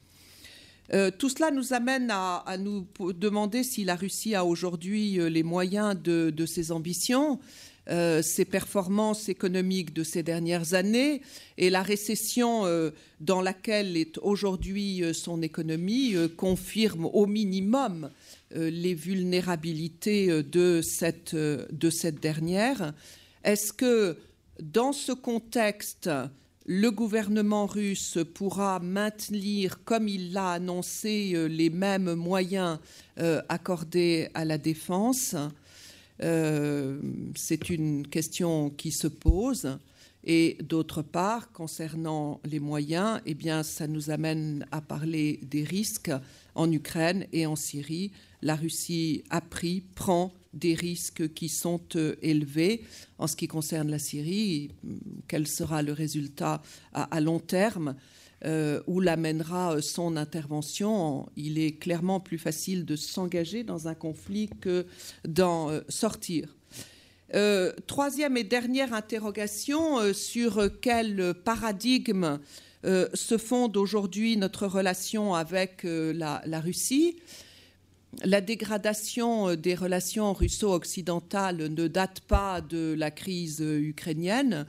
tout 1.19 1.29
cela 1.29 1.51
nous 1.51 1.73
amène 1.73 2.09
à, 2.11 2.57
nous 2.57 2.87
demander 3.13 3.63
si 3.63 3.83
la 3.83 3.95
Russie 3.95 4.35
a 4.35 4.45
aujourd'hui 4.45 5.19
les 5.29 5.43
moyens 5.43 5.97
de, 6.01 6.45
ses 6.45 6.71
ambitions. 6.71 7.39
Ses 7.87 8.45
performances 8.45 9.29
économiques 9.29 9.93
de 9.93 10.03
ces 10.03 10.21
dernières 10.21 10.73
années 10.73 11.21
et 11.57 11.69
la 11.69 11.81
récession 11.81 12.65
dans 13.21 13.41
laquelle 13.41 13.95
est 13.95 14.17
aujourd'hui 14.17 15.03
son 15.13 15.41
économie 15.41 16.15
confirme 16.35 17.05
au 17.05 17.25
minimum 17.27 18.09
les 18.53 18.93
vulnérabilités 18.93 20.43
de 20.43 20.81
cette, 20.81 21.35
de 21.35 21.89
cette 21.89 22.19
dernière. 22.19 22.93
Est-ce 23.43 23.71
que 23.71 24.17
dans 24.61 24.91
ce 24.91 25.11
contexte, 25.11 26.09
le 26.65 26.89
gouvernement 26.91 27.65
russe 27.65 28.17
pourra 28.33 28.79
maintenir, 28.79 29.83
comme 29.85 30.07
il 30.07 30.33
l'a 30.33 30.51
annoncé, 30.51 31.31
euh, 31.33 31.47
les 31.47 31.69
mêmes 31.69 32.13
moyens 32.13 32.79
euh, 33.19 33.41
accordés 33.47 34.29
à 34.33 34.43
la 34.43 34.57
défense? 34.57 35.35
Euh, 36.23 36.99
C'est 37.35 37.69
une 37.69 38.07
question 38.07 38.69
qui 38.69 38.91
se 38.91 39.07
pose. 39.07 39.77
Et 40.23 40.57
d'autre 40.61 41.01
part, 41.01 41.53
concernant 41.53 42.41
les 42.43 42.59
moyens, 42.59 43.21
eh 43.25 43.33
bien, 43.33 43.63
ça 43.63 43.87
nous 43.87 44.09
amène 44.09 44.65
à 44.71 44.81
parler 44.81 45.39
des 45.43 45.63
risques 45.63 46.11
en 46.53 46.69
Ukraine 46.69 47.25
et 47.31 47.45
en 47.45 47.55
Syrie. 47.55 48.11
La 48.41 48.55
Russie 48.55 49.23
a 49.29 49.39
pris, 49.39 49.81
prend 49.95 50.33
des 50.53 50.73
risques 50.73 51.33
qui 51.33 51.49
sont 51.49 51.81
euh, 51.95 52.15
élevés. 52.21 52.83
En 53.19 53.27
ce 53.27 53.35
qui 53.35 53.47
concerne 53.47 53.89
la 53.89 53.99
Syrie, 53.99 54.71
quel 55.27 55.47
sera 55.47 55.81
le 55.81 55.93
résultat 55.93 56.61
à, 56.93 57.21
long 57.21 57.39
terme? 57.39 57.95
Euh, 58.45 58.81
où 58.87 58.99
l'amènera 58.99 59.75
euh, 59.75 59.81
son 59.81 60.15
intervention. 60.17 61.27
Il 61.35 61.59
est 61.59 61.73
clairement 61.73 62.19
plus 62.19 62.37
facile 62.37 62.85
de 62.85 62.95
s'engager 62.95 63.63
dans 63.63 63.87
un 63.87 63.95
conflit 63.95 64.49
que 64.61 64.85
d'en 65.27 65.71
sortir. 65.89 66.55
troisième 67.87 68.37
et 68.37 68.43
dernière 68.43 68.93
interrogation 68.93 70.13
sur 70.13 70.69
quel 70.81 71.33
paradigme 71.33 72.39
se 72.83 73.37
fonde 73.37 73.75
aujourd'hui 73.75 74.37
notre 74.37 74.65
relation 74.67 75.35
avec 75.35 75.81
la 75.83 76.61
Russie 76.61 77.17
la 78.23 78.41
dégradation 78.41 79.49
euh, 79.49 79.57
des 79.57 79.75
relations 79.75 80.33
russo-occidentales 80.33 81.67
ne 81.67 81.87
date 81.87 82.21
pas 82.21 82.61
de 82.61 82.95
la 82.97 83.11
crise 83.11 83.59
ukrainienne, 83.59 84.65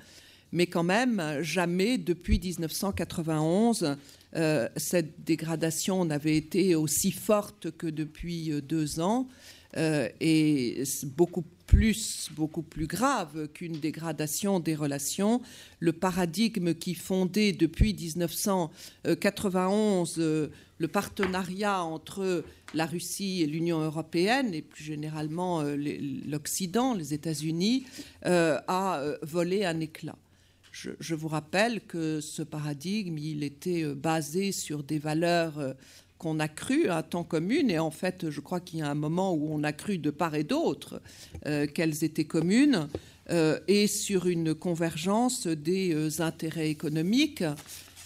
mais 0.52 0.66
quand 0.66 0.82
même, 0.82 1.38
jamais 1.40 1.96
depuis 1.98 2.40
1991, 2.40 3.96
euh, 4.36 4.68
cette 4.76 5.24
dégradation 5.24 6.04
n'avait 6.04 6.36
été 6.36 6.74
aussi 6.74 7.12
forte 7.12 7.70
que 7.72 7.86
depuis 7.86 8.52
euh, 8.52 8.60
deux 8.60 9.00
ans 9.00 9.26
et 9.76 10.82
beaucoup 11.04 11.44
plus, 11.66 12.30
beaucoup 12.34 12.62
plus 12.62 12.86
grave 12.86 13.48
qu'une 13.52 13.78
dégradation 13.78 14.60
des 14.60 14.74
relations. 14.74 15.42
Le 15.78 15.92
paradigme 15.92 16.72
qui 16.74 16.94
fondait 16.94 17.52
depuis 17.52 17.92
1991 17.92 20.50
le 20.78 20.88
partenariat 20.88 21.82
entre 21.82 22.44
la 22.74 22.86
Russie 22.86 23.42
et 23.42 23.46
l'Union 23.46 23.80
européenne, 23.80 24.54
et 24.54 24.62
plus 24.62 24.84
généralement 24.84 25.60
euh, 25.60 25.76
l'Occident, 26.26 26.94
les 26.94 27.14
États-Unis, 27.14 27.86
euh, 28.26 28.58
a 28.68 29.00
euh, 29.00 29.18
volé 29.22 29.64
un 29.64 29.80
éclat. 29.80 30.16
Je, 31.00 31.14
vous 31.14 31.28
rappelle 31.28 31.80
que 31.80 32.20
ce 32.20 32.42
paradigme, 32.42 33.18
il 33.18 33.42
était 33.42 33.84
basé 33.84 34.52
sur 34.52 34.82
des 34.84 34.98
valeurs 34.98 35.74
qu'on 36.18 36.38
a 36.38 36.48
cru 36.48 36.88
à 36.88 37.02
temps 37.02 37.24
communes, 37.24 37.70
et 37.70 37.78
en 37.78 37.90
fait, 37.90 38.30
je 38.30 38.40
crois 38.40 38.60
qu'il 38.60 38.80
y 38.80 38.82
a 38.82 38.90
un 38.90 38.94
moment 38.94 39.34
où 39.34 39.48
on 39.50 39.64
a 39.64 39.72
cru 39.72 39.98
de 39.98 40.10
part 40.10 40.34
et 40.34 40.44
d'autre 40.44 41.00
qu'elles 41.42 42.04
étaient 42.04 42.26
communes, 42.26 42.88
et 43.30 43.86
sur 43.86 44.26
une 44.26 44.54
convergence 44.54 45.46
des 45.46 46.20
intérêts 46.20 46.70
économiques. 46.70 47.44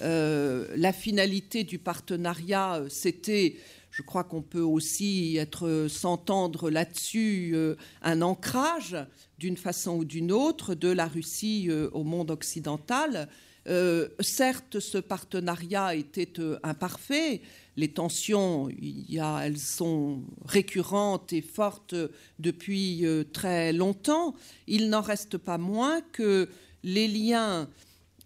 la 0.00 0.92
finalité 0.92 1.64
du 1.64 1.78
partenariat, 1.78 2.82
c'était 2.88 3.56
je 3.92 4.00
crois 4.00 4.24
qu'on 4.24 4.42
peut 4.42 4.62
aussi 4.62 5.36
être 5.36 5.86
s'entendre 5.88 6.70
là-dessus 6.70 7.52
euh, 7.54 7.76
un 8.00 8.22
ancrage 8.22 8.96
d'une 9.38 9.58
façon 9.58 9.96
ou 9.98 10.04
d'une 10.04 10.32
autre 10.32 10.74
de 10.74 10.88
la 10.88 11.06
Russie 11.06 11.66
euh, 11.68 11.90
au 11.92 12.02
monde 12.02 12.30
occidental. 12.30 13.28
Euh, 13.68 14.08
certes, 14.18 14.80
ce 14.80 14.96
partenariat 14.96 15.94
était 15.94 16.32
imparfait. 16.62 17.42
Les 17.76 17.88
tensions, 17.88 18.70
elles 18.70 19.58
sont 19.58 20.22
récurrentes 20.46 21.32
et 21.34 21.42
fortes 21.42 21.94
depuis 22.38 23.04
très 23.32 23.72
longtemps. 23.72 24.34
Il 24.66 24.90
n'en 24.90 25.00
reste 25.00 25.38
pas 25.38 25.58
moins 25.58 26.00
que 26.12 26.48
les 26.82 27.08
liens 27.08 27.68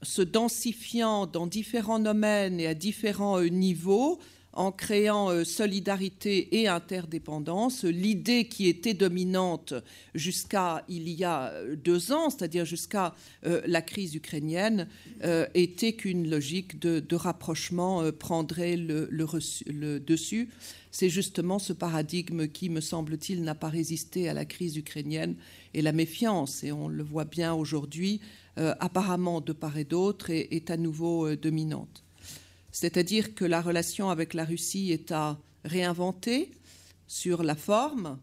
se 0.03 0.23
densifiant 0.23 1.27
dans 1.27 1.47
différents 1.47 2.01
domaines 2.01 2.59
et 2.59 2.67
à 2.67 2.75
différents 2.75 3.41
niveaux 3.43 4.19
en 4.57 4.73
créant 4.73 5.31
euh, 5.31 5.45
solidarité 5.45 6.61
et 6.61 6.67
interdépendance. 6.67 7.85
L'idée 7.85 8.49
qui 8.49 8.69
était 8.69 8.95
dominante 8.95 9.75
jusqu'à 10.15 10.83
il 10.89 11.09
y 11.09 11.25
a 11.25 11.51
euh, 11.51 11.77
deux 11.77 12.11
ans, 12.11 12.31
c'est-à-dire 12.31 12.65
jusqu'à 12.65 13.15
euh, 13.45 13.61
la 13.67 13.83
crise 13.83 14.15
ukrainienne, 14.15 14.89
était 15.55 15.93
qu'une 15.93 16.29
logique 16.29 16.79
de, 16.79 17.15
rapprochement 17.15 18.11
prendrait 18.13 18.77
le, 18.77 19.09
le 19.11 19.99
dessus. 19.99 20.49
C'est 20.91 21.09
justement 21.09 21.59
ce 21.59 21.73
paradigme 21.73 22.47
qui, 22.49 22.71
me 22.71 22.81
semble-t-il, 22.81 23.43
n'a 23.43 23.55
pas 23.55 23.69
résisté 23.69 24.29
à 24.29 24.35
la 24.35 24.45
crise 24.45 24.77
ukrainienne 24.77 25.37
et 25.75 25.83
la 25.83 25.93
méfiance, 25.93 26.65
et 26.65 26.73
on 26.73 26.89
le 26.89 27.03
voit 27.03 27.25
bien 27.25 27.55
aujourd'hui, 27.55 28.21
apparemment 28.57 29.41
de 29.41 29.53
part 29.53 29.79
et 29.79 29.85
d'autre, 29.85 30.31
est 30.31 30.71
à 30.71 30.77
nouveau 30.77 31.35
dominante 31.35 32.06
c'est-à-dire 32.79 33.35
que 33.35 33.47
la 33.47 33.63
relation 33.63 34.11
avec 34.11 34.35
la 34.35 34.45
Russie 34.45 34.93
est 34.93 35.11
à 35.11 35.39
réinventer 35.65 36.51
sur 37.07 37.43
la 37.43 37.55
forme, 37.55 38.19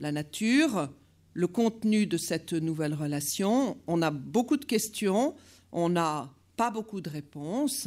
la 0.00 0.12
nature, 0.12 0.88
le 1.34 1.46
contenu 1.46 2.06
de 2.06 2.16
cette 2.16 2.54
nouvelle 2.54 2.94
relation. 2.94 3.76
On 3.86 4.00
a 4.00 4.10
beaucoup 4.10 4.56
de 4.56 4.64
questions, 4.64 5.34
on 5.72 5.90
n'a 5.90 6.32
pas 6.56 6.70
beaucoup 6.70 7.02
de 7.02 7.10
réponses. 7.10 7.86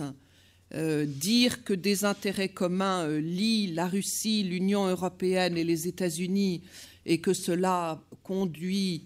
Euh, 0.75 1.07
dire 1.07 1.63
que 1.63 1.73
des 1.73 2.05
intérêts 2.05 2.49
communs 2.49 3.03
euh, 3.05 3.19
lient 3.19 3.73
la 3.73 3.87
Russie, 3.87 4.43
l'Union 4.43 4.85
européenne 4.85 5.57
et 5.57 5.63
les 5.63 5.87
États-Unis 5.87 6.61
et 7.03 7.19
que 7.19 7.33
cela 7.33 7.99
conduit 8.21 9.05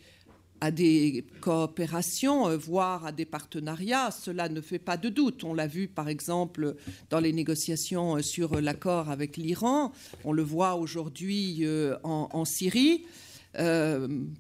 à 0.66 0.72
des 0.72 1.24
coopérations, 1.42 2.48
euh, 2.48 2.58
voire 2.58 3.06
à 3.06 3.12
des 3.12 3.26
partenariats, 3.26 4.10
cela 4.10 4.50
ne 4.50 4.62
fait 4.62 4.80
pas 4.80 4.98
de 4.98 5.10
doute. 5.10 5.44
On 5.44 5.54
l'a 5.54 5.68
vu 5.68 5.88
par 5.88 6.10
exemple 6.10 6.76
dans 7.12 7.20
les 7.20 7.34
négociations 7.34 8.18
euh, 8.18 8.22
sur 8.24 8.60
l'accord 8.60 9.12
avec 9.12 9.38
l'Iran, 9.38 9.92
on 10.24 10.34
le 10.34 10.42
voit 10.42 10.74
aujourd'hui 10.76 11.60
euh, 11.62 11.96
en, 12.04 12.46
Syrie. 12.46 13.06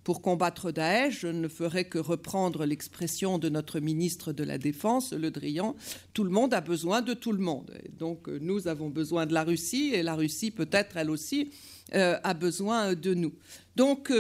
pour 0.03 0.21
combattre 0.21 0.71
Daesh, 0.71 1.19
je 1.21 1.27
ne 1.27 1.47
ferai 1.47 1.85
que 1.85 1.99
reprendre 1.99 2.65
l'expression 2.65 3.37
de 3.37 3.47
notre 3.49 3.79
ministre 3.79 4.33
de 4.33 4.43
la 4.43 4.57
Défense, 4.57 5.13
Le 5.13 5.29
Drian, 5.29 5.75
tout 6.13 6.23
le 6.23 6.31
monde 6.31 6.53
a 6.55 6.61
besoin 6.61 7.01
de 7.01 7.13
tout 7.13 7.31
le 7.33 7.43
monde. 7.51 7.71
donc 7.99 8.27
nous 8.27 8.67
avons 8.67 8.89
besoin 8.89 9.25
de 9.27 9.33
la 9.33 9.43
Russie 9.43 9.91
et 9.93 10.01
la 10.03 10.15
Russie 10.15 10.51
peut-être 10.51 10.97
elle 10.97 11.11
aussi 11.11 11.51
a 11.93 12.33
besoin 12.33 12.93
de 12.95 13.13
nous. 13.13 13.33
Donc 13.75 14.11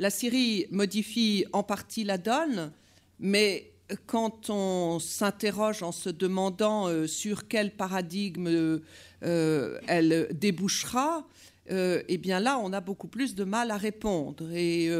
la 0.00 0.08
Syrie 0.08 0.66
modifie 0.70 1.44
en 1.52 1.62
partie 1.62 2.04
la 2.04 2.16
donne, 2.16 2.72
mais 3.20 3.70
quand 4.06 4.48
on 4.48 4.98
s'interroge 4.98 5.82
en 5.82 5.92
se 5.92 6.08
demandant 6.08 6.88
euh, 6.88 7.06
sur 7.06 7.48
quel 7.48 7.70
paradigme 7.70 8.80
euh, 9.22 9.78
elle 9.86 10.28
débouchera, 10.32 11.28
euh, 11.70 12.02
eh 12.08 12.16
bien 12.16 12.40
là, 12.40 12.58
on 12.58 12.72
a 12.72 12.80
beaucoup 12.80 13.08
plus 13.08 13.34
de 13.34 13.44
mal 13.44 13.70
à 13.70 13.76
répondre. 13.76 14.50
Et 14.52 14.90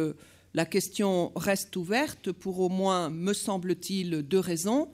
la 0.53 0.67
question 0.67 1.33
reste 1.35 1.75
ouverte 1.77 2.31
pour 2.31 2.61
au 2.61 2.69
moins, 2.69 3.09
me 3.09 3.33
semble-t-il, 3.33 4.23
deux 4.23 4.39
raisons. 4.39 4.91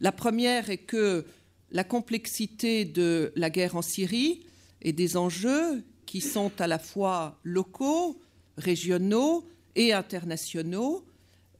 La 0.00 0.10
première 0.10 0.70
est 0.70 0.78
que 0.78 1.26
la 1.70 1.84
complexité 1.84 2.86
de 2.86 3.30
la 3.36 3.50
guerre 3.50 3.76
en 3.76 3.82
Syrie 3.82 4.46
et 4.80 4.94
des 4.94 5.18
enjeux 5.18 5.84
qui 6.06 6.22
sont 6.22 6.50
à 6.58 6.66
la 6.66 6.78
fois 6.78 7.38
locaux, 7.44 8.18
régionaux 8.60 9.44
et 9.74 9.92
internationaux, 9.92 11.04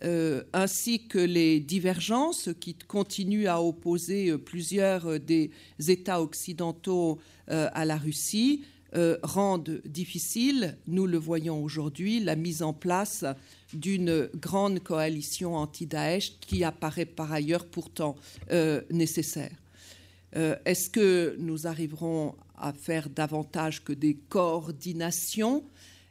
euh, 0.02 0.42
ainsi 0.54 1.06
que 1.06 1.18
les 1.18 1.60
divergences 1.60 2.48
qui 2.58 2.74
continuent 2.74 3.48
à 3.48 3.62
opposer 3.62 4.30
euh, 4.30 4.38
plusieurs 4.38 5.06
euh, 5.06 5.18
des 5.18 5.50
États 5.78 6.22
occidentaux 6.22 7.18
à 7.48 7.84
la 7.84 7.96
Russie, 7.96 8.64
rendent 9.24 9.80
difficile, 9.84 10.76
nous 10.86 11.06
le 11.06 11.18
voyons 11.18 11.64
aujourd'hui, 11.64 12.20
la 12.20 12.36
mise 12.36 12.62
en 12.62 12.72
place 12.72 13.24
d'une 13.72 14.28
grande 14.36 14.78
coalition 14.78 15.56
anti-Daesh 15.56 16.38
qui 16.40 16.62
apparaît 16.62 17.06
par 17.06 17.32
ailleurs 17.32 17.66
pourtant 17.66 18.14
nécessaire. 18.92 19.50
Est-ce 20.32 20.88
que 20.90 21.34
nous 21.40 21.66
arriverons 21.66 22.36
à 22.56 22.72
faire 22.72 23.10
davantage 23.10 23.82
que 23.82 23.92
des 23.92 24.14
coordinations 24.14 25.64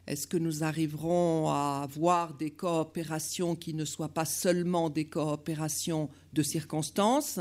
Est-ce 0.09 0.25
que 0.25 0.37
nous 0.37 0.63
arriverons 0.63 1.49
à 1.49 1.81
avoir 1.83 2.33
des 2.33 2.49
coopérations 2.49 3.55
qui 3.55 3.75
ne 3.75 3.85
soient 3.85 4.09
pas 4.09 4.25
seulement 4.25 4.89
des 4.89 5.05
coopérations 5.05 6.09
de 6.33 6.41
circonstances? 6.41 7.39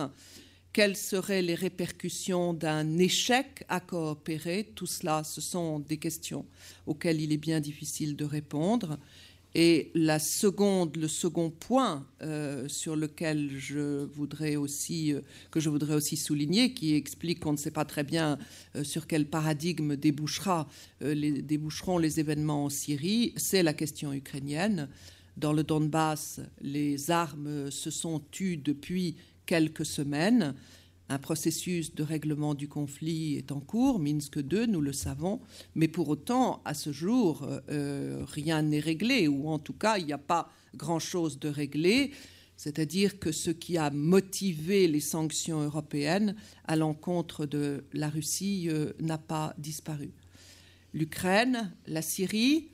Quelles 0.75 0.95
seraient 0.95 1.41
les 1.41 1.55
répercussions 1.55 2.53
d'un 2.53 2.99
échec 2.99 3.65
à 3.71 3.81
coopérer? 3.81 4.71
Tout 4.75 4.85
cela, 4.85 5.25
ce 5.25 5.41
sont 5.41 5.79
des 5.79 5.97
questions 5.97 6.45
auxquelles 6.87 7.23
il 7.23 7.33
est 7.33 7.39
bien 7.39 7.61
difficile 7.61 8.17
de 8.17 8.27
répondre. 8.27 8.99
Et 9.55 9.91
le 9.95 10.19
second 10.19 11.51
point 11.51 12.07
euh, 12.23 12.69
sur 12.69 12.97
lequel 12.97 13.51
je 13.59 14.05
voudrais 14.05 14.57
aussi, 14.57 15.15
euh, 15.15 15.21
que 15.51 15.59
je 15.59 15.71
voudrais 15.71 15.95
aussi 15.95 16.17
souligner, 16.17 16.75
qui 16.75 16.95
explique 16.95 17.41
qu'on 17.41 17.53
ne 17.53 17.57
sait 17.57 17.71
pas 17.71 17.87
très 17.87 18.05
bien 18.05 18.39
euh, 18.77 18.85
sur 18.85 19.07
quel 19.07 19.27
paradigme 19.27 19.97
débouchera, 19.97 20.69
déboucheront 21.01 21.99
les 21.99 22.21
événements 22.21 22.67
en 22.67 22.69
Syrie, 22.69 23.33
c'est 23.37 23.63
la 23.63 23.73
question 23.73 24.13
ukrainienne. 24.13 24.89
Dans 25.37 25.53
le 25.53 25.63
Donbass, 25.63 26.41
les 26.61 27.11
armes 27.11 27.71
se 27.71 27.91
sont 27.91 28.21
tues 28.31 28.57
depuis 28.57 29.17
quelques 29.47 29.87
semaines. 29.87 30.55
Un 31.11 31.19
processus 31.19 31.95
de 31.95 32.03
règlement 32.03 32.55
du 32.55 32.69
conflit 32.69 33.37
est 33.37 33.51
en 33.51 33.61
cours, 33.61 33.99
Minsk 33.99 34.37
II, 34.37 34.67
nous 34.69 34.83
le 34.83 34.93
savons, 34.93 35.41
mais 35.75 35.89
pour 35.89 36.11
autant, 36.11 36.61
à 36.67 36.75
ce 36.75 36.93
jour, 36.93 37.49
euh, 37.71 38.25
rien 38.27 38.61
n'est 38.61 38.81
réglé, 38.81 39.27
ou 39.27 39.49
en 39.49 39.59
tout 39.59 39.73
cas, 39.73 39.97
il 39.97 40.05
n'y 40.05 40.13
a 40.13 40.19
pas 40.19 40.51
grand-chose 40.77 41.39
de 41.39 41.49
réglé. 41.49 42.13
C'est-à-dire 42.59 43.19
que 43.19 43.33
ce 43.33 43.51
qui 43.51 43.79
a 43.79 43.91
motivé 43.91 44.87
les 44.87 45.01
sanctions 45.01 45.63
européennes 45.63 46.35
à 46.67 46.77
l'encontre 46.77 47.47
de 47.47 47.85
la 47.95 48.11
Russie 48.11 48.69
euh, 48.69 48.93
n'a 49.01 49.17
pas 49.17 49.55
disparu. 49.57 50.11
L'Ukraine, 50.93 51.73
la 51.87 52.03
Syrie, 52.03 52.69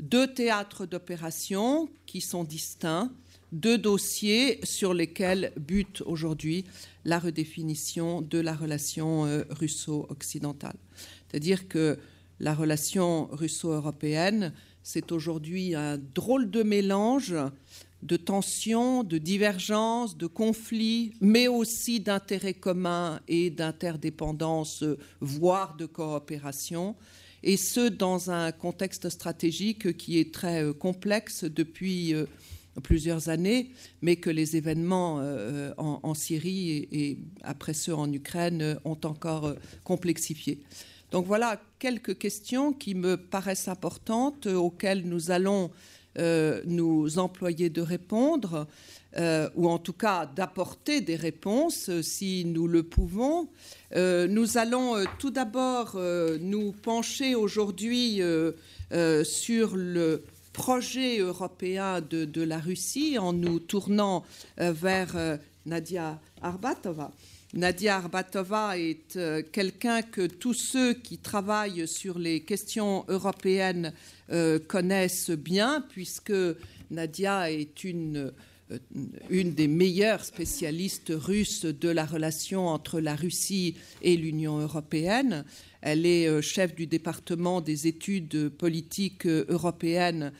deux 0.00 0.26
théâtres 0.26 0.84
d'opération 0.86 1.88
qui 2.04 2.20
sont 2.20 2.44
distincts, 2.44 3.10
deux 3.52 3.78
dossiers 3.78 4.60
sur 4.62 4.94
lesquels 4.94 5.52
bute 5.58 6.02
aujourd'hui 6.06 6.64
la 7.04 7.18
redéfinition 7.18 8.22
de 8.22 8.38
la 8.38 8.54
relation 8.54 9.26
euh, 9.26 9.44
russo-occidentale. 9.50 10.76
C'est-à-dire 11.28 11.68
que 11.68 11.98
la 12.40 12.54
relation 12.54 13.26
russo-européenne, 13.32 14.52
c'est 14.82 15.12
aujourd'hui 15.12 15.74
un 15.74 15.98
drôle 15.98 16.50
de 16.50 16.62
mélange 16.62 17.34
de 18.02 18.16
tensions, 18.16 19.02
de 19.02 19.18
divergences, 19.18 20.16
de 20.16 20.26
conflits, 20.26 21.14
mais 21.20 21.48
aussi 21.48 22.00
d'intérêts 22.00 22.54
communs 22.54 23.20
et 23.26 23.50
d'interdépendance, 23.50 24.84
voire 25.20 25.76
de 25.76 25.86
coopération, 25.86 26.94
et 27.42 27.56
ce, 27.56 27.88
dans 27.88 28.30
un 28.30 28.52
contexte 28.52 29.08
stratégique 29.08 29.96
qui 29.96 30.18
est 30.18 30.32
très 30.34 30.64
euh, 30.64 30.72
complexe 30.72 31.44
depuis 31.44 32.12
euh, 32.12 32.26
plusieurs 32.82 33.28
années, 33.28 33.70
mais 34.02 34.16
que 34.16 34.30
les 34.30 34.56
événements 34.56 35.18
euh, 35.20 35.72
en, 35.76 36.14
Syrie 36.14 36.88
et, 36.92 37.18
après 37.42 37.74
ceux 37.74 37.94
en 37.94 38.12
Ukraine 38.12 38.78
ont 38.84 38.98
encore 39.04 39.46
euh, 39.46 39.54
complexifié. 39.84 40.60
Donc 41.10 41.26
voilà 41.26 41.60
quelques 41.78 42.18
questions 42.18 42.72
qui 42.72 42.94
me 42.94 43.16
paraissent 43.16 43.68
importantes, 43.68 44.46
euh, 44.46 44.54
auxquelles 44.54 45.02
nous 45.04 45.30
allons 45.30 45.70
nous 46.64 47.20
employer 47.20 47.70
de 47.70 47.80
répondre, 47.80 48.66
ou 49.54 49.68
en 49.68 49.78
tout 49.78 49.92
cas 49.92 50.26
d'apporter 50.26 51.00
des 51.00 51.14
réponses 51.14 51.90
si 52.00 52.44
nous 52.44 52.66
le 52.66 52.82
pouvons. 52.82 53.48
nous 53.94 54.58
allons 54.58 54.96
tout 55.20 55.30
d'abord 55.30 55.96
nous 56.40 56.72
pencher 56.72 57.36
aujourd'hui 57.36 58.20
sur 59.22 59.76
le 59.76 60.24
projet 60.58 61.20
européen 61.20 62.00
de, 62.00 62.42
la 62.42 62.58
Russie 62.58 63.16
en 63.16 63.32
nous 63.32 63.60
tournant 63.60 64.24
euh, 64.60 64.72
vers 64.72 65.16
euh, 65.16 65.36
Nadia 65.66 66.20
Arbatova. 66.42 67.12
Nadia 67.54 67.98
Arbatova 67.98 68.76
est 68.76 69.16
euh, 69.16 69.40
quelqu'un 69.52 70.02
que 70.02 70.26
tous 70.26 70.54
ceux 70.54 70.94
qui 70.94 71.18
travaillent 71.18 71.86
sur 71.86 72.18
les 72.18 72.40
questions 72.40 73.04
européennes 73.08 73.92
connaissent 74.66 75.30
bien, 75.30 75.82
puisque 75.88 76.34
Nadia 76.90 77.50
est 77.50 77.82
une, 77.84 78.32
une 79.30 79.54
des 79.54 79.68
meilleures 79.68 80.22
spécialistes 80.22 81.12
russes 81.14 81.64
de 81.64 81.88
la 81.88 82.04
relation 82.04 82.66
entre 82.66 83.00
la 83.00 83.14
Russie 83.14 83.76
et 84.02 84.18
l'Union 84.18 84.58
européenne. 84.58 85.46
Elle 85.80 86.06
est 86.06 86.26
euh, 86.26 86.40
chef 86.40 86.74
du 86.74 86.86
département 86.86 87.60
des 87.60 87.86
études 87.86 88.48
politiques 88.48 89.26
euh, 89.26 89.44
européennes 89.48 90.32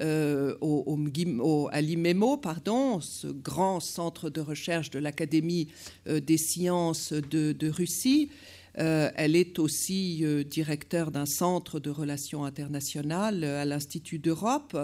euh, 0.00 0.54
au, 0.60 1.68
à 1.72 1.80
l'IMEMO, 1.80 2.36
pardon, 2.36 3.00
ce 3.00 3.28
grand 3.28 3.80
centre 3.80 4.28
de 4.28 4.42
recherche 4.42 4.90
de 4.90 4.98
l'Académie 4.98 5.68
des 6.06 6.36
sciences 6.36 7.14
de, 7.14 7.70
Russie. 7.70 8.28
elle 8.74 9.36
est 9.36 9.58
aussi 9.58 10.22
directeur 10.44 11.10
d'un 11.10 11.24
centre 11.24 11.80
de 11.80 11.88
relations 11.88 12.44
internationales 12.44 13.42
à 13.42 13.64
l'Institut 13.64 14.18
d'Europe. 14.18 14.76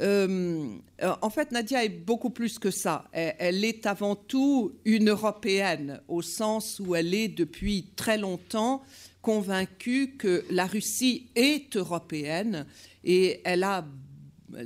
en 0.00 1.30
fait, 1.30 1.52
Nadia 1.52 1.84
est 1.84 1.90
beaucoup 1.90 2.30
plus 2.30 2.58
que 2.58 2.70
ça. 2.70 3.10
elle, 3.12 3.62
est 3.62 3.84
avant 3.84 4.16
tout 4.16 4.72
une 4.86 5.10
Européenne, 5.10 6.00
au 6.08 6.22
sens 6.22 6.80
où 6.80 6.94
elle 6.94 7.12
est 7.12 7.28
depuis 7.28 7.88
très 7.94 8.16
longtemps 8.16 8.82
convaincue 9.22 10.16
que 10.16 10.44
la 10.50 10.66
Russie 10.66 11.28
est 11.34 11.76
européenne 11.76 12.66
et 13.04 13.40
elle 13.44 13.64
a 13.64 13.84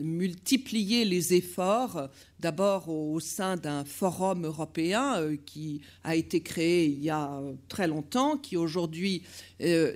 multiplié 0.01 1.05
les 1.05 1.35
efforts, 1.35 2.09
d'abord 2.41 2.89
au 2.89 3.21
sein 3.21 3.57
d'un 3.57 3.85
forum 3.85 4.47
européen 4.47 5.21
euh, 5.21 5.37
qui 5.45 5.81
a 6.03 6.17
été 6.17 6.41
créé 6.41 6.87
il 6.87 7.03
y 7.03 7.11
a 7.11 7.41
très 7.69 7.87
longtemps, 7.87 8.37
qui 8.37 8.57
aujourd'hui 8.57 9.23
euh, 9.61 9.95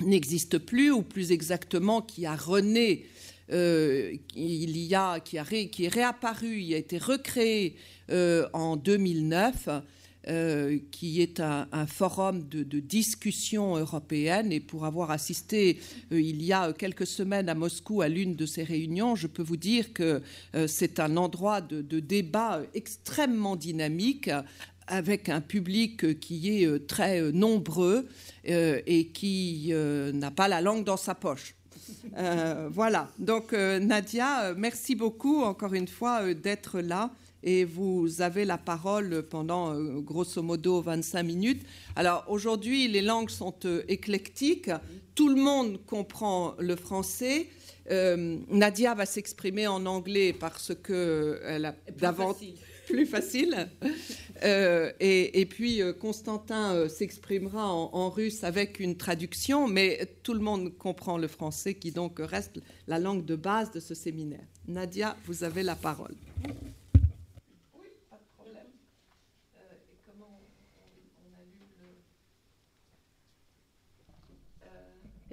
n'existe 0.00 0.58
plus, 0.58 0.90
ou 0.90 1.02
plus 1.02 1.32
exactement 1.32 2.00
qui 2.00 2.26
a 2.26 2.34
rené, 2.34 3.06
euh, 3.52 4.16
il 4.34 4.78
y 4.78 4.94
a, 4.94 5.20
qui, 5.20 5.38
a 5.38 5.44
qui 5.44 5.84
est 5.84 5.92
réapparu, 5.92 6.60
il 6.60 6.74
a 6.74 6.78
été 6.78 6.98
recréé 6.98 7.76
en 8.52 8.76
2009 8.76 9.68
euh, 10.26 10.78
qui 10.90 11.20
est 11.20 11.38
un, 11.38 11.66
forum 11.86 12.48
de, 12.48 12.80
discussion 12.80 13.76
européenne. 13.76 14.52
Et 14.52 14.60
pour 14.60 14.86
avoir 14.86 15.10
assisté 15.10 15.78
euh, 16.12 16.20
il 16.20 16.42
y 16.42 16.50
a 16.50 16.72
quelques 16.72 17.06
semaines 17.06 17.50
à 17.50 17.54
Moscou 17.54 18.00
à 18.00 18.08
l'une 18.08 18.34
de 18.34 18.46
ces 18.46 18.62
réunions, 18.62 19.16
je 19.16 19.26
peux 19.26 19.42
vous 19.42 19.58
dire 19.58 19.92
que 19.92 20.22
euh, 20.54 20.66
c'est 20.66 20.98
un 20.98 21.18
endroit 21.18 21.60
de, 21.60 21.82
débat 22.00 22.62
extrêmement 22.72 23.54
dynamique 23.54 24.30
avec 24.86 25.28
un 25.28 25.42
public 25.42 26.18
qui 26.20 26.62
est 26.62 26.86
très 26.86 27.32
nombreux 27.32 28.06
et 28.44 29.08
qui 29.12 29.72
n'a 29.72 30.30
pas 30.30 30.48
la 30.48 30.60
langue 30.60 30.84
dans 30.84 30.96
sa 30.96 31.14
poche. 31.14 31.54
voilà. 32.70 33.10
Donc, 33.18 33.52
Nadia, 33.52 34.54
merci 34.54 34.94
beaucoup 34.94 35.42
encore 35.42 35.74
une 35.74 35.88
fois 35.88 36.34
d'être 36.34 36.80
là 36.80 37.10
et 37.44 37.64
vous 37.64 38.22
avez 38.22 38.46
la 38.46 38.58
parole 38.58 39.22
pendant 39.22 39.74
euh, 39.74 40.00
grosso 40.00 40.42
modo 40.42 40.80
25 40.80 41.22
minutes. 41.22 41.62
Alors 41.94 42.24
aujourd'hui, 42.26 42.88
les 42.88 43.02
langues 43.02 43.30
sont 43.30 43.54
euh, 43.66 43.82
éclectiques, 43.86 44.70
tout 45.14 45.28
le 45.28 45.36
monde 45.36 45.78
comprend 45.86 46.54
le 46.58 46.74
français. 46.74 47.48
Euh, 47.90 48.38
Nadia 48.48 48.94
va 48.94 49.04
s'exprimer 49.04 49.66
en 49.66 49.84
anglais 49.84 50.32
parce 50.32 50.72
qu'elle 50.74 51.66
a 51.66 51.74
davantage 51.96 52.54
plus 52.86 53.06
facile. 53.06 53.68
et, 54.42 55.46
puis 55.48 55.80
Constantin 56.00 56.88
s'exprimera 56.88 57.72
en, 57.72 57.90
en, 57.92 58.10
russe 58.10 58.42
avec 58.44 58.80
une 58.80 58.96
traduction, 58.96 59.68
mais 59.68 60.16
tout 60.22 60.34
le 60.34 60.40
monde 60.40 60.76
comprend 60.76 61.18
le 61.18 61.28
français 61.28 61.74
qui 61.74 61.92
donc 61.92 62.18
reste 62.18 62.60
la 62.86 62.98
langue 62.98 63.24
de 63.24 63.36
base 63.36 63.70
de 63.70 63.80
ce 63.80 63.94
séminaire. 63.94 64.46
Nadia, 64.66 65.16
vous 65.26 65.44
avez 65.44 65.62
la 65.62 65.76
parole. 65.76 66.14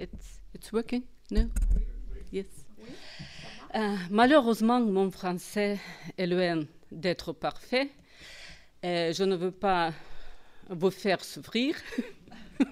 It's 0.02 0.72
working? 0.72 1.04
No? 1.30 1.48
Yes. 2.32 2.46
Euh, 3.72 3.96
malheureusement, 4.10 4.80
mon 4.80 5.12
français 5.12 5.78
est 6.18 6.26
loin 6.26 6.66
d'être 6.90 7.32
parfait. 7.32 7.88
Et 8.82 9.12
je 9.12 9.22
ne 9.22 9.36
veux 9.36 9.52
pas 9.52 9.94
vous 10.68 10.90
faire 10.90 11.22
souffrir. 11.22 11.76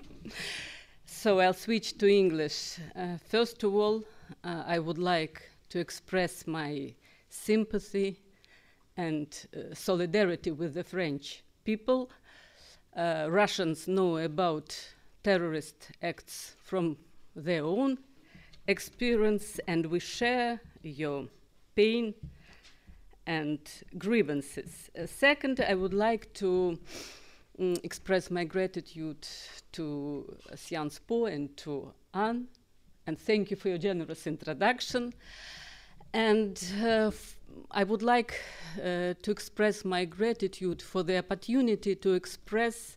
so 1.06 1.40
I'll 1.40 1.54
switch 1.54 1.96
to 1.98 2.06
English. 2.06 2.80
Uh, 2.96 3.16
first 3.28 3.62
of 3.62 3.74
all, 3.74 4.02
uh, 4.42 4.64
I 4.66 4.80
would 4.80 4.98
like 4.98 5.40
to 5.68 5.78
express 5.78 6.48
my 6.48 6.92
sympathy 7.28 8.16
and 8.96 9.28
uh, 9.54 9.72
solidarity 9.72 10.50
with 10.50 10.74
the 10.74 10.82
French 10.82 11.44
people. 11.64 12.10
Uh, 12.96 13.28
Russians 13.30 13.86
know 13.86 14.16
about 14.16 14.76
terrorist 15.22 15.92
acts 16.02 16.54
from 16.64 16.96
their 17.34 17.64
own 17.64 17.98
experience 18.66 19.60
and 19.66 19.86
we 19.86 19.98
share 19.98 20.60
your 20.82 21.26
pain 21.74 22.14
and 23.26 23.60
grievances. 23.98 24.90
Uh, 24.98 25.06
second, 25.06 25.60
I 25.60 25.74
would 25.74 25.94
like 25.94 26.32
to 26.34 26.78
um, 27.58 27.76
express 27.82 28.30
my 28.30 28.44
gratitude 28.44 29.26
to 29.72 30.36
Sciences 30.54 31.00
Po 31.06 31.26
and 31.26 31.56
to 31.58 31.92
Anne, 32.14 32.48
and 33.06 33.18
thank 33.18 33.50
you 33.50 33.56
for 33.56 33.68
your 33.68 33.78
generous 33.78 34.26
introduction. 34.26 35.12
And 36.12 36.60
uh, 36.82 37.12
I 37.70 37.84
would 37.84 38.02
like 38.02 38.40
uh, 38.78 39.14
to 39.22 39.30
express 39.30 39.84
my 39.84 40.04
gratitude 40.04 40.82
for 40.82 41.02
the 41.04 41.18
opportunity 41.18 41.94
to 41.94 42.14
express 42.14 42.96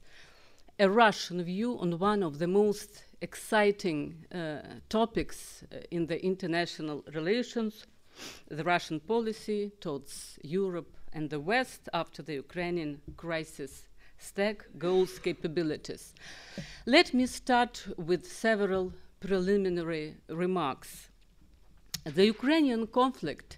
a 0.80 0.90
Russian 0.90 1.44
view 1.44 1.78
on 1.80 2.00
one 2.00 2.24
of 2.24 2.40
the 2.40 2.48
most 2.48 3.04
exciting 3.24 4.26
uh, 4.36 4.58
topics 4.90 5.64
uh, 5.72 5.78
in 5.92 6.06
the 6.06 6.24
international 6.24 7.04
relations 7.14 7.88
the 8.50 8.64
Russian 8.64 9.00
policy 9.00 9.72
towards 9.80 10.38
Europe 10.44 10.98
and 11.14 11.30
the 11.30 11.40
West 11.40 11.90
after 11.94 12.22
the 12.22 12.36
Ukrainian 12.36 13.02
crisis 13.18 13.88
stack 14.18 14.66
goals 14.78 15.20
capabilities. 15.20 16.14
Let 16.86 17.14
me 17.14 17.26
start 17.26 17.88
with 17.98 18.26
several 18.26 18.94
preliminary 19.20 20.16
remarks. 20.28 21.10
The 22.06 22.26
Ukrainian 22.26 22.88
conflict 22.88 23.58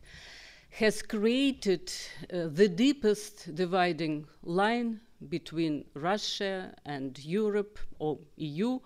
has 0.69 1.01
created 1.01 1.91
uh, 1.91 2.47
the 2.47 2.67
deepest 2.67 3.55
dividing 3.55 4.27
line 4.43 5.01
between 5.29 5.85
Russia 5.93 6.73
and 6.85 7.17
Europe 7.23 7.79
or 7.99 8.19
EU 8.37 8.79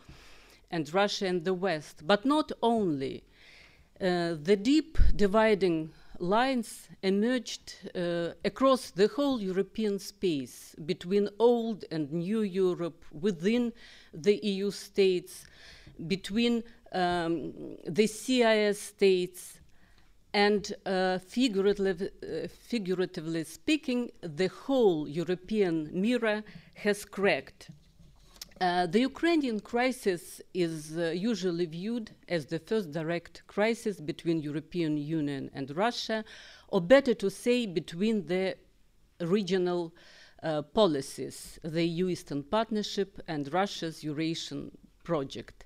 and 0.71 0.93
Russia 0.93 1.27
and 1.27 1.43
the 1.45 1.53
West, 1.53 2.05
but 2.05 2.25
not 2.25 2.51
only. 2.61 3.23
Uh, 3.99 4.35
the 4.41 4.55
deep 4.55 4.97
dividing 5.15 5.91
lines 6.19 6.87
emerged 7.01 7.75
uh, 7.95 8.29
across 8.45 8.91
the 8.91 9.07
whole 9.07 9.41
European 9.41 9.99
space 9.99 10.75
between 10.85 11.29
old 11.39 11.85
and 11.91 12.11
new 12.11 12.41
Europe, 12.41 13.03
within 13.11 13.73
the 14.13 14.37
EU 14.45 14.71
states, 14.71 15.45
between 16.07 16.63
um, 16.91 17.53
the 17.87 18.07
CIS 18.07 18.79
states, 18.79 19.59
and 20.33 20.73
uh, 20.85 21.17
figuratively, 21.17 22.09
uh, 22.23 22.47
figuratively 22.47 23.43
speaking, 23.43 24.11
the 24.21 24.47
whole 24.47 25.07
European 25.07 25.89
mirror 25.91 26.43
has 26.75 27.03
cracked. 27.03 27.71
Uh, 28.61 28.85
the 28.85 28.99
Ukrainian 28.99 29.61
crisis 29.61 30.41
is 30.53 30.97
uh, 30.97 31.11
usually 31.11 31.65
viewed 31.65 32.11
as 32.27 32.45
the 32.45 32.59
first 32.59 32.91
direct 32.91 33.41
crisis 33.47 34.01
between 34.01 34.41
European 34.41 34.97
Union 34.97 35.49
and 35.53 35.73
Russia, 35.77 36.25
or 36.67 36.81
better 36.81 37.13
to 37.13 37.29
say, 37.29 37.65
between 37.65 38.25
the 38.25 38.57
regional 39.21 39.93
uh, 40.43 40.61
policies, 40.61 41.57
the 41.63 41.85
EU 41.85 42.09
Eastern 42.09 42.43
Partnership 42.43 43.21
and 43.29 43.51
Russia's 43.53 44.03
Eurasian 44.03 44.77
project. 45.05 45.65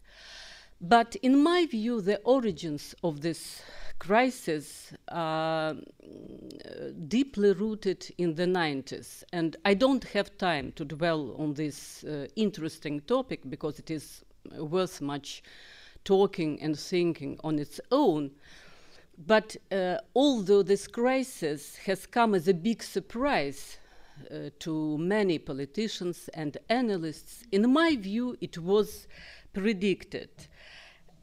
But 0.79 1.15
in 1.23 1.41
my 1.41 1.65
view, 1.65 1.99
the 1.99 2.19
origins 2.19 2.93
of 3.03 3.21
this 3.21 3.63
crisis 3.99 4.93
uh, 5.07 5.73
deeply 7.07 7.53
rooted 7.53 8.13
in 8.17 8.35
the 8.35 8.45
90s. 8.45 9.23
And 9.31 9.55
I 9.65 9.73
don't 9.73 10.03
have 10.05 10.37
time 10.37 10.73
to 10.75 10.85
dwell 10.85 11.35
on 11.37 11.53
this 11.53 12.03
uh, 12.03 12.27
interesting 12.35 13.01
topic 13.01 13.41
because 13.49 13.79
it 13.79 13.89
is 13.89 14.23
worth 14.57 15.01
much 15.01 15.43
talking 16.03 16.61
and 16.61 16.77
thinking 16.77 17.39
on 17.43 17.59
its 17.59 17.79
own. 17.91 18.31
But 19.17 19.55
uh, 19.71 19.97
although 20.15 20.63
this 20.63 20.87
crisis 20.87 21.77
has 21.85 22.05
come 22.05 22.35
as 22.35 22.47
a 22.47 22.53
big 22.53 22.81
surprise 22.81 23.77
uh, 24.29 24.49
to 24.59 24.97
many 24.97 25.39
politicians 25.39 26.29
and 26.33 26.57
analysts, 26.69 27.43
in 27.51 27.71
my 27.71 27.95
view, 27.95 28.35
it 28.41 28.57
was 28.57 29.07
predicted. 29.53 30.29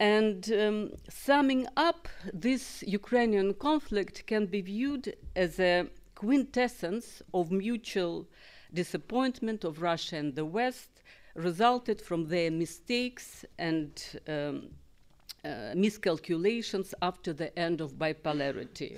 And 0.01 0.51
um, 0.53 0.93
summing 1.09 1.67
up, 1.77 2.07
this 2.33 2.83
Ukrainian 2.87 3.53
conflict 3.53 4.25
can 4.25 4.47
be 4.47 4.61
viewed 4.61 5.15
as 5.35 5.59
a 5.59 5.85
quintessence 6.15 7.21
of 7.35 7.51
mutual 7.51 8.27
disappointment 8.73 9.63
of 9.63 9.83
Russia 9.83 10.15
and 10.15 10.33
the 10.33 10.43
West, 10.43 10.89
resulted 11.35 12.01
from 12.01 12.27
their 12.27 12.49
mistakes 12.49 13.45
and 13.59 13.91
um, 14.27 14.69
uh, 15.45 15.73
miscalculations 15.75 16.95
after 17.03 17.31
the 17.31 17.57
end 17.59 17.79
of 17.79 17.93
bipolarity. 17.93 18.97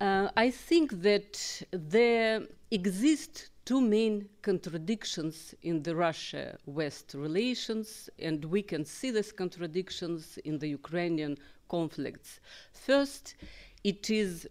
Uh, 0.00 0.30
I 0.38 0.50
think 0.50 1.02
that 1.02 1.62
there 1.70 2.44
exist 2.70 3.50
two 3.68 3.82
main 3.82 4.26
contradictions 4.40 5.54
in 5.60 5.82
the 5.82 5.94
Russia 5.94 6.56
West 6.64 7.12
relations, 7.12 8.08
and 8.18 8.42
we 8.46 8.62
can 8.62 8.82
see 8.82 9.10
these 9.10 9.30
contradictions 9.30 10.38
in 10.46 10.58
the 10.58 10.68
Ukrainian 10.68 11.36
conflicts. 11.68 12.40
First, 12.72 13.34
it 13.84 14.08
is 14.08 14.48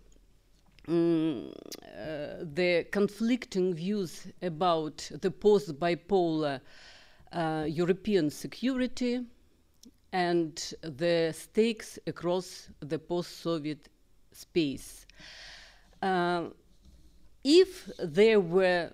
um, 0.88 1.52
uh, 1.84 2.46
the 2.54 2.86
conflicting 2.92 3.74
views 3.74 4.28
about 4.44 5.10
the 5.24 5.32
post 5.32 5.80
bipolar 5.80 6.62
uh, 7.32 7.66
European 7.68 8.30
security 8.30 9.26
and 10.14 10.74
the 10.82 11.34
stakes 11.36 11.98
across 12.06 12.70
the 12.82 13.00
post 13.00 13.42
Soviet 13.42 13.90
space. 14.32 15.08
Uh, 16.04 16.50
if 17.44 17.90
there 17.98 18.40
were 18.40 18.92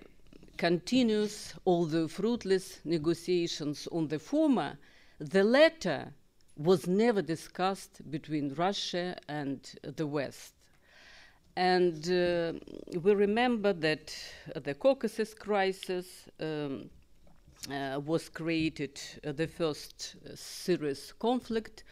continuous, 0.56 1.54
although 1.66 2.08
fruitless, 2.08 2.80
negotiations 2.84 3.88
on 3.92 4.08
the 4.08 4.18
former, 4.18 4.78
the 5.18 5.44
latter 5.44 6.12
was 6.56 6.86
never 6.86 7.22
discussed 7.22 8.00
between 8.10 8.54
Russia 8.54 9.16
and 9.28 9.60
the 9.82 10.06
West. 10.06 10.54
And 11.56 12.04
uh, 12.10 12.54
we 13.00 13.14
remember 13.14 13.72
that 13.72 14.16
the 14.54 14.74
Caucasus 14.74 15.34
crisis 15.34 16.28
um, 16.40 16.90
uh, 17.70 18.00
was 18.04 18.28
created 18.28 19.00
uh, 19.24 19.32
the 19.32 19.46
first 19.46 20.16
uh, 20.24 20.32
serious 20.34 21.12
conflict 21.12 21.84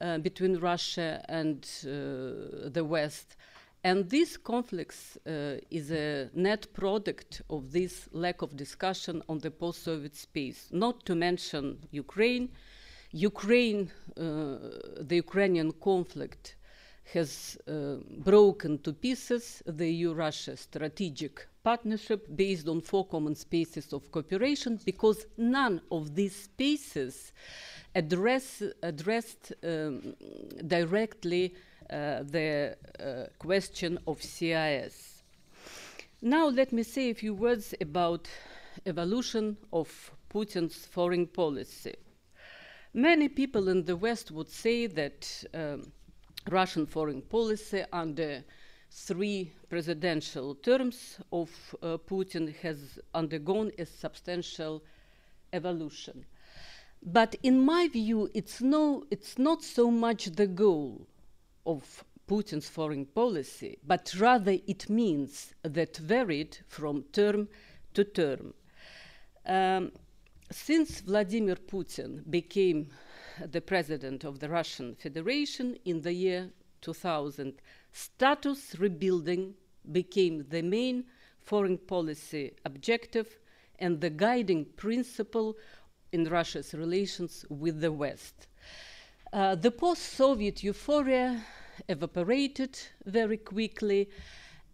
uh, 0.00 0.18
between 0.18 0.58
Russia 0.58 1.24
and 1.28 1.64
uh, 1.84 2.68
the 2.70 2.84
West. 2.84 3.36
And 3.88 4.10
this 4.10 4.36
conflicts 4.36 5.16
uh, 5.26 5.56
is 5.70 5.90
a 5.90 6.28
net 6.34 6.70
product 6.74 7.40
of 7.48 7.72
this 7.72 8.06
lack 8.12 8.42
of 8.42 8.54
discussion 8.54 9.22
on 9.30 9.38
the 9.38 9.50
post 9.50 9.82
Soviet 9.82 10.14
space, 10.14 10.68
not 10.70 11.06
to 11.06 11.14
mention 11.14 11.78
Ukraine. 11.90 12.50
Ukraine, 13.12 13.90
uh, 14.14 14.20
the 15.00 15.16
Ukrainian 15.26 15.72
conflict 15.72 16.56
has 17.14 17.56
uh, 17.66 17.96
broken 18.30 18.78
to 18.80 18.92
pieces 18.92 19.62
the 19.64 19.88
EU 19.90 20.12
Russia 20.12 20.54
strategic 20.58 21.48
partnership 21.62 22.26
based 22.36 22.68
on 22.68 22.82
four 22.82 23.06
common 23.06 23.34
spaces 23.34 23.94
of 23.94 24.12
cooperation 24.12 24.78
because 24.84 25.24
none 25.38 25.80
of 25.90 26.14
these 26.14 26.36
spaces 26.36 27.32
address, 27.94 28.62
addressed 28.82 29.54
um, 29.64 30.14
directly 30.66 31.54
the 31.88 32.76
uh, 33.00 33.30
question 33.38 33.98
of 34.06 34.22
CIS. 34.22 35.22
Now 36.20 36.48
let 36.48 36.72
me 36.72 36.82
say 36.82 37.10
a 37.10 37.14
few 37.14 37.34
words 37.34 37.74
about 37.80 38.28
evolution 38.86 39.56
of 39.72 40.10
Putin's 40.30 40.86
foreign 40.86 41.26
policy. 41.26 41.94
Many 42.92 43.28
people 43.28 43.68
in 43.68 43.84
the 43.84 43.96
West 43.96 44.30
would 44.30 44.48
say 44.48 44.86
that 44.86 45.44
um, 45.54 45.92
Russian 46.50 46.86
foreign 46.86 47.22
policy 47.22 47.84
under 47.92 48.42
three 48.90 49.52
presidential 49.68 50.54
terms 50.56 51.18
of 51.32 51.50
uh, 51.82 51.98
Putin 51.98 52.54
has 52.56 52.98
undergone 53.14 53.70
a 53.78 53.86
substantial 53.86 54.82
evolution. 55.52 56.24
But 57.02 57.36
in 57.42 57.64
my 57.64 57.88
view, 57.88 58.30
it's, 58.34 58.60
no, 58.60 59.04
it's 59.10 59.38
not 59.38 59.62
so 59.62 59.90
much 59.90 60.26
the 60.26 60.46
goal 60.46 61.06
of 61.68 62.04
Putin's 62.26 62.68
foreign 62.68 63.06
policy, 63.06 63.78
but 63.86 64.14
rather 64.18 64.56
it 64.66 64.88
means 64.90 65.54
that 65.62 65.96
varied 65.98 66.58
from 66.66 67.04
term 67.12 67.48
to 67.94 68.04
term. 68.04 68.54
Um, 69.46 69.92
since 70.50 71.00
Vladimir 71.00 71.56
Putin 71.56 72.28
became 72.28 72.88
the 73.50 73.60
president 73.60 74.24
of 74.24 74.40
the 74.40 74.48
Russian 74.48 74.94
Federation 74.94 75.78
in 75.84 76.00
the 76.00 76.12
year 76.12 76.50
2000, 76.80 77.54
status 77.92 78.74
rebuilding 78.78 79.54
became 79.92 80.46
the 80.48 80.62
main 80.62 81.04
foreign 81.38 81.78
policy 81.78 82.52
objective 82.64 83.38
and 83.78 84.00
the 84.00 84.10
guiding 84.10 84.64
principle 84.76 85.56
in 86.12 86.24
Russia's 86.24 86.74
relations 86.74 87.44
with 87.48 87.80
the 87.80 87.92
West. 87.92 88.48
Uh, 89.32 89.54
the 89.54 89.70
post 89.70 90.02
Soviet 90.02 90.62
euphoria 90.62 91.44
evaporated 91.88 92.78
very 93.04 93.36
quickly, 93.36 94.08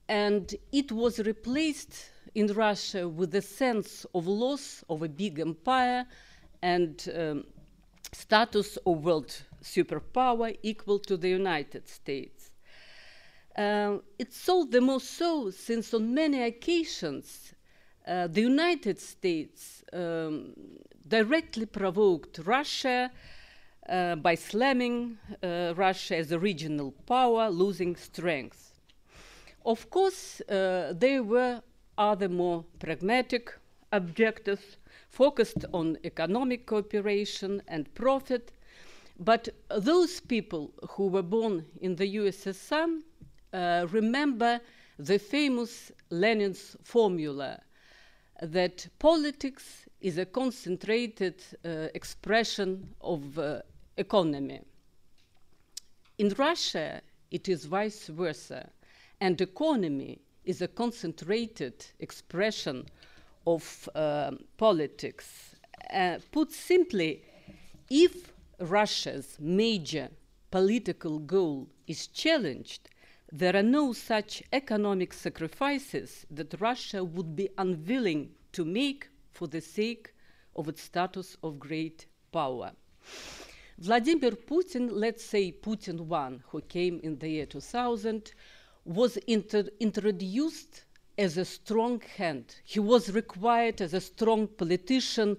and 0.08 0.54
it 0.72 0.92
was 0.92 1.18
replaced 1.20 2.10
in 2.34 2.46
Russia 2.48 3.08
with 3.08 3.34
a 3.34 3.42
sense 3.42 4.06
of 4.14 4.26
loss 4.26 4.84
of 4.88 5.02
a 5.02 5.08
big 5.08 5.38
empire 5.38 6.06
and 6.62 7.08
um, 7.14 7.44
status 8.12 8.76
of 8.86 9.04
world 9.04 9.42
superpower 9.62 10.56
equal 10.62 10.98
to 10.98 11.16
the 11.16 11.28
United 11.28 11.88
States. 11.88 12.50
Uh, 13.56 13.98
it's 14.18 14.36
so 14.36 14.64
the 14.64 14.80
most 14.80 15.16
so 15.16 15.50
since 15.50 15.94
on 15.94 16.12
many 16.12 16.42
occasions 16.42 17.54
uh, 18.06 18.26
the 18.26 18.42
United 18.42 19.00
States 19.00 19.84
um, 19.92 20.52
directly 21.06 21.64
provoked 21.64 22.40
Russia 22.44 23.10
uh, 23.88 24.16
by 24.16 24.34
slamming 24.34 25.18
uh, 25.42 25.74
Russia 25.76 26.16
as 26.16 26.32
a 26.32 26.38
regional 26.38 26.92
power, 27.06 27.50
losing 27.50 27.96
strength. 27.96 28.72
Of 29.64 29.90
course, 29.90 30.40
uh, 30.42 30.92
there 30.96 31.22
were 31.22 31.62
other 31.96 32.28
more 32.28 32.64
pragmatic 32.78 33.52
objectives 33.92 34.76
focused 35.08 35.64
on 35.72 35.96
economic 36.04 36.66
cooperation 36.66 37.62
and 37.68 37.92
profit. 37.94 38.52
But 39.18 39.48
those 39.70 40.20
people 40.20 40.72
who 40.90 41.06
were 41.06 41.22
born 41.22 41.64
in 41.80 41.94
the 41.94 42.16
USSR 42.16 43.00
uh, 43.52 43.86
remember 43.90 44.60
the 44.98 45.18
famous 45.18 45.92
Lenin's 46.10 46.76
formula 46.82 47.60
that 48.42 48.88
politics 48.98 49.86
is 50.00 50.18
a 50.18 50.26
concentrated 50.26 51.42
uh, 51.64 51.88
expression 51.94 52.88
of 53.00 53.38
uh, 53.38 53.60
economy. 53.96 54.61
In 56.18 56.28
Russia, 56.38 57.00
it 57.30 57.48
is 57.48 57.64
vice 57.64 58.07
versa, 58.07 58.70
and 59.20 59.40
economy 59.40 60.20
is 60.44 60.62
a 60.62 60.68
concentrated 60.68 61.87
expression 61.98 62.87
of 63.46 63.88
uh, 63.94 64.33
politics. 64.57 65.57
Uh, 65.92 66.18
put 66.30 66.52
simply, 66.52 67.22
if 67.90 68.33
Russia's 68.61 69.37
major 69.40 70.09
political 70.50 71.18
goal 71.18 71.68
is 71.87 72.07
challenged, 72.07 72.88
there 73.33 73.57
are 73.57 73.62
no 73.62 73.92
such 73.92 74.42
economic 74.52 75.12
sacrifices 75.12 76.24
that 76.30 76.61
Russia 76.61 77.02
would 77.02 77.35
be 77.35 77.48
unwilling 77.59 78.30
to 78.52 78.64
make 78.64 79.09
for 79.33 79.48
the 79.48 79.61
sake 79.61 80.14
of 80.54 80.68
its 80.68 80.83
status 80.83 81.37
of 81.42 81.59
great 81.59 82.07
power. 82.30 82.70
Vladimir 83.78 84.32
Putin, 84.32 84.88
let's 84.92 85.24
say 85.24 85.50
Putin 85.50 86.00
1, 86.00 86.44
who 86.48 86.60
came 86.62 87.00
in 87.02 87.18
the 87.18 87.28
year 87.28 87.46
2000, 87.46 88.32
was 88.84 89.16
inter- 89.26 89.68
introduced 89.80 90.84
as 91.18 91.37
a 91.37 91.44
strong 91.44 92.00
hand. 92.16 92.56
He 92.64 92.78
was 92.78 93.12
required 93.12 93.80
as 93.80 93.92
a 93.92 94.00
strong 94.00 94.46
politician, 94.46 95.37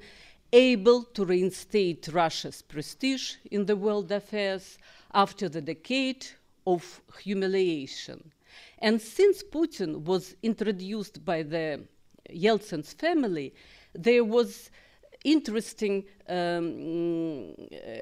able 0.52 1.04
to 1.04 1.26
reinstate 1.26 2.10
Russia's 2.12 2.62
prestige 2.62 3.36
in 3.52 3.66
the 3.66 3.76
world 3.76 4.12
affairs 4.12 4.78
after 5.14 5.48
the 5.48 5.62
decade 5.62 6.26
of 6.68 7.02
humiliation. 7.22 8.32
And 8.80 9.02
since 9.02 9.44
Putin 9.44 10.02
was 10.02 10.36
introduced 10.44 11.24
by 11.24 11.44
the 11.44 11.82
Yeltsin's 12.30 12.94
family, 12.94 13.54
there 13.94 14.24
was 14.24 14.70
interesting 15.26 16.06
um, 16.30 17.56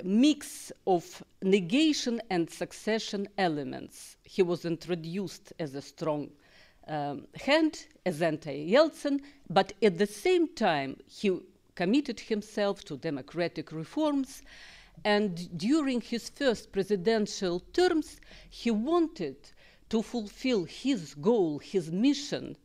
mix 0.04 0.72
of 0.86 1.24
negation 1.42 2.22
and 2.30 2.50
succession 2.50 3.28
elements. 3.38 4.18
He 4.24 4.44
was 4.44 4.66
introduced 4.66 5.54
as 5.58 5.74
a 5.74 5.82
strong 5.82 6.30
um, 6.88 7.28
hand, 7.36 7.88
as 8.06 8.22
anti 8.22 8.72
Yeltsin, 8.72 9.22
but 9.50 9.74
at 9.82 9.98
the 9.98 10.06
same 10.06 10.48
time, 10.54 10.98
he 11.08 11.40
committed 11.76 12.20
himself 12.20 12.84
to 12.86 12.98
democratic 12.98 13.72
reforms. 13.72 14.44
And 15.06 15.58
during 15.58 16.02
his 16.02 16.30
first 16.30 16.72
presidential 16.72 17.62
terms, 17.72 18.20
he 18.50 18.70
wanted 18.70 19.38
to 19.90 20.02
fulfill 20.02 20.66
his 20.66 21.16
goal, 21.16 21.60
his 21.60 21.92
mission 21.92 22.58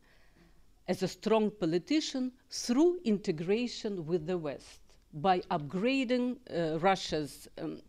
as 0.89 1.03
a 1.03 1.07
strong 1.07 1.51
politician 1.51 2.31
through 2.49 2.99
integration 3.05 4.07
with 4.07 4.25
the 4.25 4.37
West 4.37 4.79
by 5.13 5.39
upgrading 5.51 6.35
uh, 6.49 6.79
Russia's 6.79 7.47
um, 7.61 7.79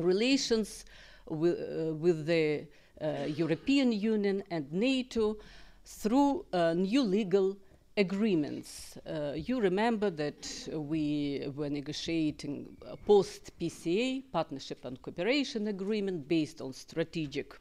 relations 0.00 0.84
with, 1.28 1.56
uh, 1.56 1.94
with 1.94 2.26
the 2.26 2.66
uh, 3.00 3.26
European 3.28 3.92
Union 3.92 4.42
and 4.50 4.70
NATO 4.72 5.36
through 5.84 6.44
uh, 6.52 6.74
new 6.74 7.02
legal 7.02 7.56
agreements. 7.96 8.96
Uh, 9.06 9.34
you 9.36 9.60
remember 9.60 10.10
that 10.10 10.68
we 10.72 11.48
were 11.54 11.70
negotiating 11.70 12.76
a 12.90 12.96
post 12.96 13.52
PCA, 13.60 14.24
Partnership 14.32 14.84
and 14.84 15.00
Cooperation 15.00 15.68
Agreement, 15.68 16.26
based 16.26 16.60
on 16.60 16.72
strategic 16.72 17.54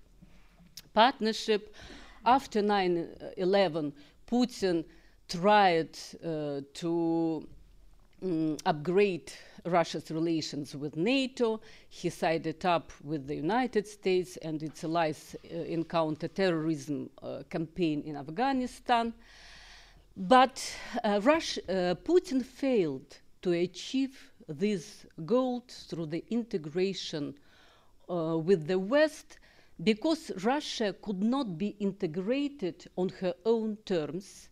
partnership. 0.91 1.75
After 2.25 2.63
9 2.63 3.33
11, 3.37 3.93
Putin 4.27 4.85
tried 5.27 5.97
uh, 6.23 6.61
to 6.73 7.47
um, 8.21 8.57
upgrade 8.65 9.31
Russia's 9.65 10.11
relations 10.11 10.75
with 10.75 10.95
NATO. 10.95 11.59
He 11.89 12.09
sided 12.09 12.65
up 12.65 12.91
with 13.03 13.27
the 13.27 13.35
United 13.35 13.87
States 13.87 14.37
and 14.37 14.61
its 14.61 14.83
allies 14.83 15.35
uh, 15.43 15.57
in 15.57 15.83
counterterrorism 15.83 17.09
uh, 17.21 17.43
campaign 17.49 18.03
in 18.05 18.15
Afghanistan. 18.15 19.13
But 20.15 20.63
uh, 21.03 21.19
Russia, 21.23 21.61
uh, 21.67 21.95
Putin 21.95 22.43
failed 22.43 23.17
to 23.41 23.51
achieve 23.51 24.31
this 24.47 25.05
goal 25.25 25.63
through 25.67 26.07
the 26.07 26.23
integration 26.29 27.35
uh, 28.09 28.37
with 28.37 28.67
the 28.67 28.79
West 28.79 29.39
because 29.83 30.31
Russia 30.43 30.93
could 31.01 31.21
not 31.21 31.57
be 31.57 31.75
integrated 31.79 32.87
on 32.95 33.09
her 33.21 33.33
own 33.45 33.77
terms, 33.85 34.49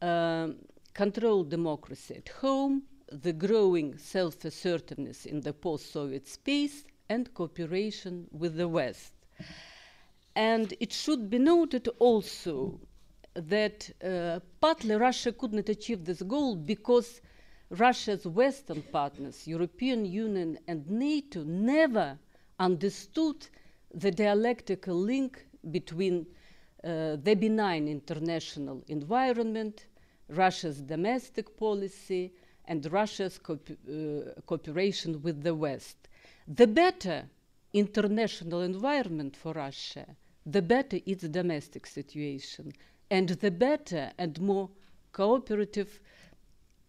um, 0.00 0.56
control 0.94 1.44
democracy 1.44 2.14
at 2.16 2.28
home, 2.28 2.82
the 3.10 3.32
growing 3.32 3.96
self 3.98 4.44
assertiveness 4.44 5.26
in 5.26 5.40
the 5.40 5.52
post 5.52 5.90
Soviet 5.92 6.26
space, 6.28 6.84
and 7.08 7.32
cooperation 7.34 8.28
with 8.30 8.56
the 8.56 8.68
West. 8.68 9.12
And 10.36 10.74
it 10.78 10.92
should 10.92 11.30
be 11.30 11.38
noted 11.38 11.88
also 11.98 12.80
that 13.34 13.90
uh, 14.04 14.40
partly 14.60 14.94
Russia 14.94 15.32
could 15.32 15.52
not 15.52 15.68
achieve 15.68 16.04
this 16.04 16.22
goal 16.22 16.54
because 16.54 17.20
Russia's 17.70 18.26
Western 18.26 18.82
partners, 18.82 19.46
European 19.46 20.04
Union 20.04 20.58
and 20.66 20.88
NATO, 20.88 21.42
never 21.44 22.18
understood 22.58 23.46
the 23.94 24.10
dialectical 24.10 24.94
link 24.94 25.46
between 25.70 26.26
uh, 26.84 27.16
the 27.16 27.34
benign 27.34 27.88
international 27.88 28.84
environment, 28.88 29.86
Russia's 30.28 30.80
domestic 30.80 31.56
policy, 31.56 32.32
and 32.66 32.90
Russia's 32.92 33.38
co 33.38 33.54
uh, 33.54 34.40
cooperation 34.46 35.22
with 35.22 35.42
the 35.42 35.54
West. 35.54 35.96
The 36.46 36.66
better 36.66 37.28
international 37.72 38.62
environment 38.62 39.36
for 39.36 39.52
Russia, 39.52 40.06
the 40.46 40.62
better 40.62 40.98
its 41.06 41.24
domestic 41.28 41.86
situation, 41.86 42.72
and 43.10 43.28
the 43.28 43.50
better 43.50 44.12
and 44.18 44.40
more 44.40 44.68
cooperative 45.12 46.00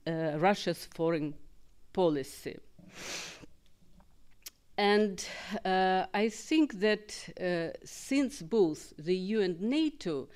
uh, 0.05 0.37
Russia's 0.37 0.85
foreign 0.85 1.33
policy. 1.93 2.57
And 4.79 5.27
uh, 5.65 6.05
I 6.13 6.29
think 6.29 6.79
that 6.79 7.13
uh, 7.37 7.77
since 7.83 8.41
both 8.41 8.93
the 8.97 9.13
EU 9.13 9.41
and 9.41 9.59
NATO 9.59 10.29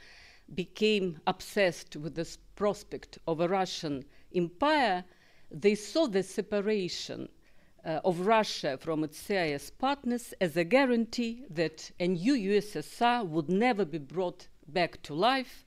became 0.54 1.22
obsessed 1.26 1.96
with 1.96 2.16
the 2.16 2.28
prospect 2.58 3.20
of 3.26 3.40
a 3.40 3.48
Russian 3.48 4.04
empire, 4.36 5.06
they 5.50 5.76
saw 5.76 6.08
the 6.08 6.24
separation 6.24 7.30
uh, 7.86 8.02
of 8.04 8.28
Russia 8.28 8.78
from 8.78 9.06
its 9.06 9.18
CIS 9.18 9.70
partners 9.70 10.34
as 10.42 10.58
a 10.58 10.66
guarantee 10.66 11.46
that 11.50 11.90
a 12.02 12.10
new 12.10 12.34
USSR 12.34 13.26
would 13.26 13.48
never 13.48 13.86
be 13.86 13.98
brought 13.98 14.50
back 14.68 15.02
to 15.04 15.14
life 15.14 15.64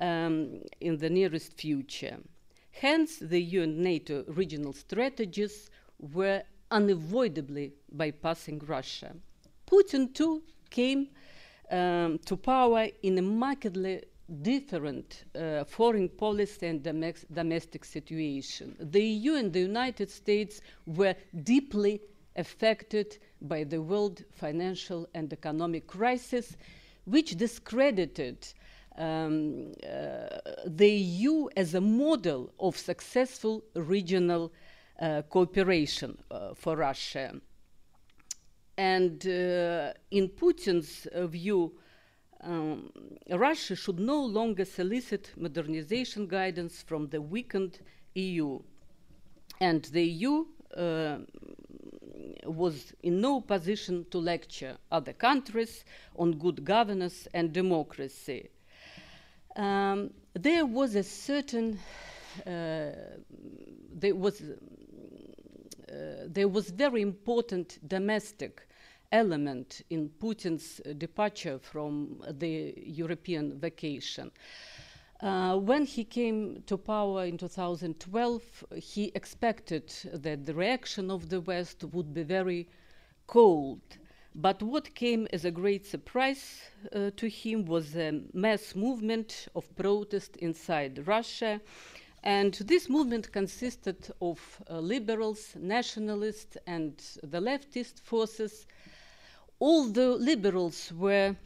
um, 0.00 0.62
in 0.80 0.98
the 0.98 1.10
nearest 1.10 1.56
future. 1.60 2.18
Hence, 2.72 3.18
the 3.20 3.40
EU 3.40 3.62
and 3.62 3.78
NATO 3.78 4.24
regional 4.26 4.72
strategies 4.72 5.70
were 6.00 6.42
unavoidably 6.70 7.72
bypassing 7.94 8.66
Russia. 8.68 9.14
Putin, 9.66 10.12
too, 10.12 10.42
came 10.70 11.08
um, 11.70 12.18
to 12.26 12.36
power 12.36 12.88
in 13.02 13.18
a 13.18 13.22
markedly 13.22 14.02
different 14.42 15.24
uh, 15.34 15.64
foreign 15.64 16.08
policy 16.08 16.66
and 16.66 16.82
domestic 16.82 17.84
situation. 17.84 18.74
The 18.80 19.02
EU 19.02 19.34
and 19.34 19.52
the 19.52 19.60
United 19.60 20.10
States 20.10 20.60
were 20.86 21.14
deeply 21.42 22.00
affected 22.36 23.18
by 23.42 23.64
the 23.64 23.80
world 23.80 24.24
financial 24.32 25.08
and 25.14 25.32
economic 25.32 25.86
crisis, 25.86 26.56
which 27.04 27.36
discredited 27.36 28.46
um, 28.96 29.72
uh, 29.82 30.38
the 30.66 30.90
EU 30.90 31.48
as 31.56 31.74
a 31.74 31.80
model 31.80 32.52
of 32.58 32.76
successful 32.76 33.62
regional 33.74 34.52
cooperation 35.28 36.18
uh, 36.30 36.54
for 36.54 36.76
Russia. 36.76 37.32
And 38.76 39.24
uh, 39.26 39.92
in 40.10 40.28
Putin's 40.28 41.06
uh, 41.06 41.26
view, 41.26 41.72
um, 42.42 42.90
Russia 43.30 43.76
should 43.76 43.98
no 44.00 44.22
longer 44.22 44.64
solicit 44.64 45.30
modernization 45.36 46.26
guidance 46.26 46.82
from 46.82 47.08
the 47.08 47.20
weakened 47.20 47.78
EU. 48.14 48.58
And 49.60 49.84
the 49.84 50.04
EU 50.04 50.44
uh, 50.76 51.18
was 52.44 52.92
in 53.02 53.20
no 53.20 53.40
position 53.40 54.06
to 54.10 54.18
lecture 54.18 54.76
other 54.90 55.12
countries 55.12 55.84
on 56.16 56.32
good 56.32 56.64
governance 56.64 57.28
and 57.32 57.52
democracy. 57.52 58.50
Um, 59.56 60.10
there 60.34 60.66
was 60.66 60.96
a 60.96 61.02
certain, 61.02 61.78
uh, 62.44 62.90
there 63.92 64.14
was, 64.14 64.40
uh, 64.40 64.56
there 66.26 66.48
was 66.48 66.70
very 66.70 67.02
important 67.02 67.78
domestic 67.88 68.66
element 69.12 69.82
in 69.90 70.08
Putin's 70.08 70.80
departure 70.98 71.58
from 71.58 72.22
the 72.30 72.74
European 72.76 73.58
vacation. 73.58 74.30
Uh, 75.20 75.56
when 75.56 75.86
he 75.86 76.04
came 76.04 76.62
to 76.66 76.76
power 76.76 77.24
in 77.24 77.38
2012, 77.38 78.64
he 78.76 79.12
expected 79.14 79.92
that 80.12 80.44
the 80.44 80.54
reaction 80.54 81.10
of 81.10 81.28
the 81.28 81.40
West 81.40 81.84
would 81.92 82.12
be 82.12 82.22
very 82.22 82.68
cold. 83.26 83.80
But 84.34 84.62
what 84.62 84.94
came 84.96 85.28
as 85.32 85.44
a 85.44 85.50
great 85.50 85.86
surprise 85.86 86.62
uh, 86.92 87.10
to 87.16 87.28
him 87.28 87.64
was 87.66 87.94
a 87.94 88.20
mass 88.32 88.74
movement 88.74 89.46
of 89.54 89.74
protest 89.76 90.36
inside 90.38 91.06
Russia. 91.06 91.60
And 92.24 92.54
this 92.54 92.88
movement 92.88 93.32
consisted 93.32 94.10
of 94.22 94.40
uh, 94.70 94.78
liberals, 94.78 95.54
nationalists, 95.56 96.56
and 96.66 96.96
the 97.22 97.38
leftist 97.38 98.00
forces. 98.00 98.66
All 99.58 99.84
the 99.84 100.08
liberals 100.08 100.90
were 100.96 101.36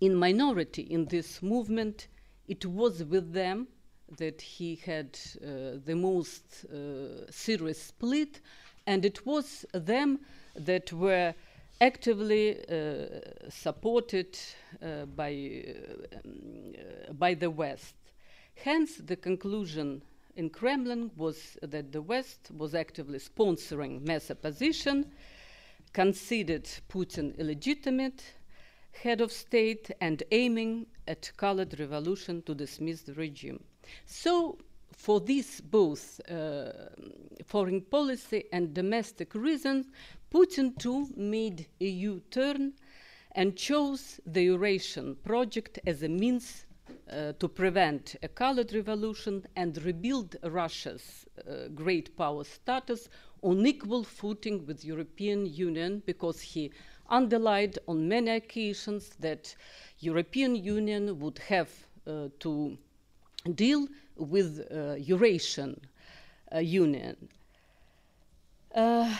in 0.00 0.14
minority 0.14 0.82
in 0.82 1.06
this 1.06 1.42
movement. 1.42 2.06
It 2.46 2.64
was 2.64 3.02
with 3.02 3.32
them 3.32 3.66
that 4.16 4.40
he 4.40 4.76
had 4.76 5.18
uh, 5.42 5.78
the 5.84 5.96
most 5.96 6.64
uh, 6.66 7.28
serious 7.28 7.82
split, 7.82 8.40
and 8.86 9.04
it 9.04 9.26
was 9.26 9.66
them 9.72 10.20
that 10.54 10.92
were 10.92 11.34
actively 11.80 12.60
uh, 12.68 13.06
supported 13.50 14.38
uh, 14.80 15.06
by, 15.06 15.64
uh, 16.14 17.12
by 17.12 17.34
the 17.34 17.50
West. 17.50 17.96
Hence, 18.56 18.96
the 18.96 19.16
conclusion 19.16 20.02
in 20.34 20.50
Kremlin 20.50 21.10
was 21.16 21.56
that 21.62 21.92
the 21.92 22.02
West 22.02 22.50
was 22.56 22.74
actively 22.74 23.18
sponsoring 23.18 24.06
mass 24.06 24.30
opposition, 24.30 25.12
considered 25.92 26.68
Putin 26.88 27.36
illegitimate 27.38 28.22
head 28.92 29.20
of 29.20 29.30
state, 29.30 29.90
and 30.00 30.22
aiming 30.30 30.86
at 31.06 31.30
colored 31.36 31.78
revolution 31.78 32.42
to 32.42 32.54
dismiss 32.54 33.02
the 33.02 33.14
regime. 33.14 33.62
So, 34.04 34.58
for 34.92 35.20
these 35.20 35.60
both 35.60 36.20
uh, 36.30 36.72
foreign 37.44 37.82
policy 37.82 38.44
and 38.52 38.72
domestic 38.74 39.34
reasons, 39.34 39.86
Putin 40.32 40.76
too 40.78 41.08
made 41.16 41.66
a 41.80 41.86
U 41.86 42.22
turn 42.30 42.72
and 43.32 43.56
chose 43.56 44.18
the 44.26 44.44
Eurasian 44.44 45.16
project 45.16 45.78
as 45.86 46.02
a 46.02 46.08
means 46.08 46.65
uh, 47.10 47.32
to 47.38 47.48
prevent 47.48 48.16
a 48.22 48.28
colored 48.28 48.72
revolution 48.72 49.44
and 49.56 49.82
rebuild 49.84 50.36
Russia's 50.42 51.26
uh, 51.38 51.68
great 51.74 52.16
power 52.16 52.44
status 52.44 53.08
on 53.42 53.66
equal 53.66 54.04
footing 54.04 54.66
with 54.66 54.84
European 54.84 55.46
Union 55.46 56.02
because 56.06 56.40
he 56.40 56.70
underlined 57.08 57.78
on 57.86 58.08
many 58.08 58.30
occasions 58.32 59.10
that 59.20 59.54
European 60.00 60.56
Union 60.56 61.18
would 61.20 61.38
have 61.38 61.70
uh, 62.06 62.28
to 62.40 62.76
deal 63.54 63.86
with 64.16 64.66
uh, 64.70 64.94
Eurasian 64.94 65.80
uh, 66.54 66.58
Union. 66.58 67.16
Uh, 68.74 69.14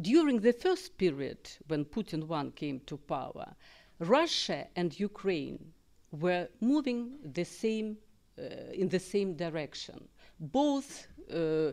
during 0.00 0.40
the 0.40 0.52
first 0.52 0.98
period 0.98 1.38
when 1.68 1.84
Putin 1.84 2.26
one 2.26 2.50
came 2.50 2.80
to 2.80 2.96
power, 2.96 3.54
Russia 3.98 4.66
and 4.76 4.98
Ukraine 4.98 5.72
were 6.10 6.48
moving 6.60 7.18
the 7.24 7.44
same, 7.44 7.96
uh, 8.38 8.42
in 8.72 8.88
the 8.88 8.98
same 8.98 9.34
direction. 9.34 10.08
Both 10.40 11.06
uh, 11.32 11.72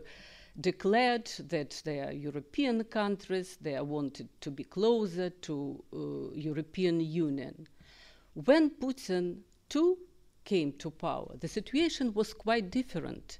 declared 0.60 1.26
that 1.48 1.80
they 1.84 2.00
are 2.00 2.12
European 2.12 2.84
countries, 2.84 3.56
they 3.60 3.80
wanted 3.80 4.28
to 4.40 4.50
be 4.50 4.64
closer 4.64 5.30
to 5.30 5.82
uh, 5.92 6.34
European 6.34 7.00
Union. 7.00 7.66
When 8.34 8.70
Putin 8.70 9.38
too 9.68 9.98
came 10.44 10.72
to 10.74 10.90
power, 10.90 11.36
the 11.38 11.48
situation 11.48 12.12
was 12.14 12.34
quite 12.34 12.70
different. 12.70 13.38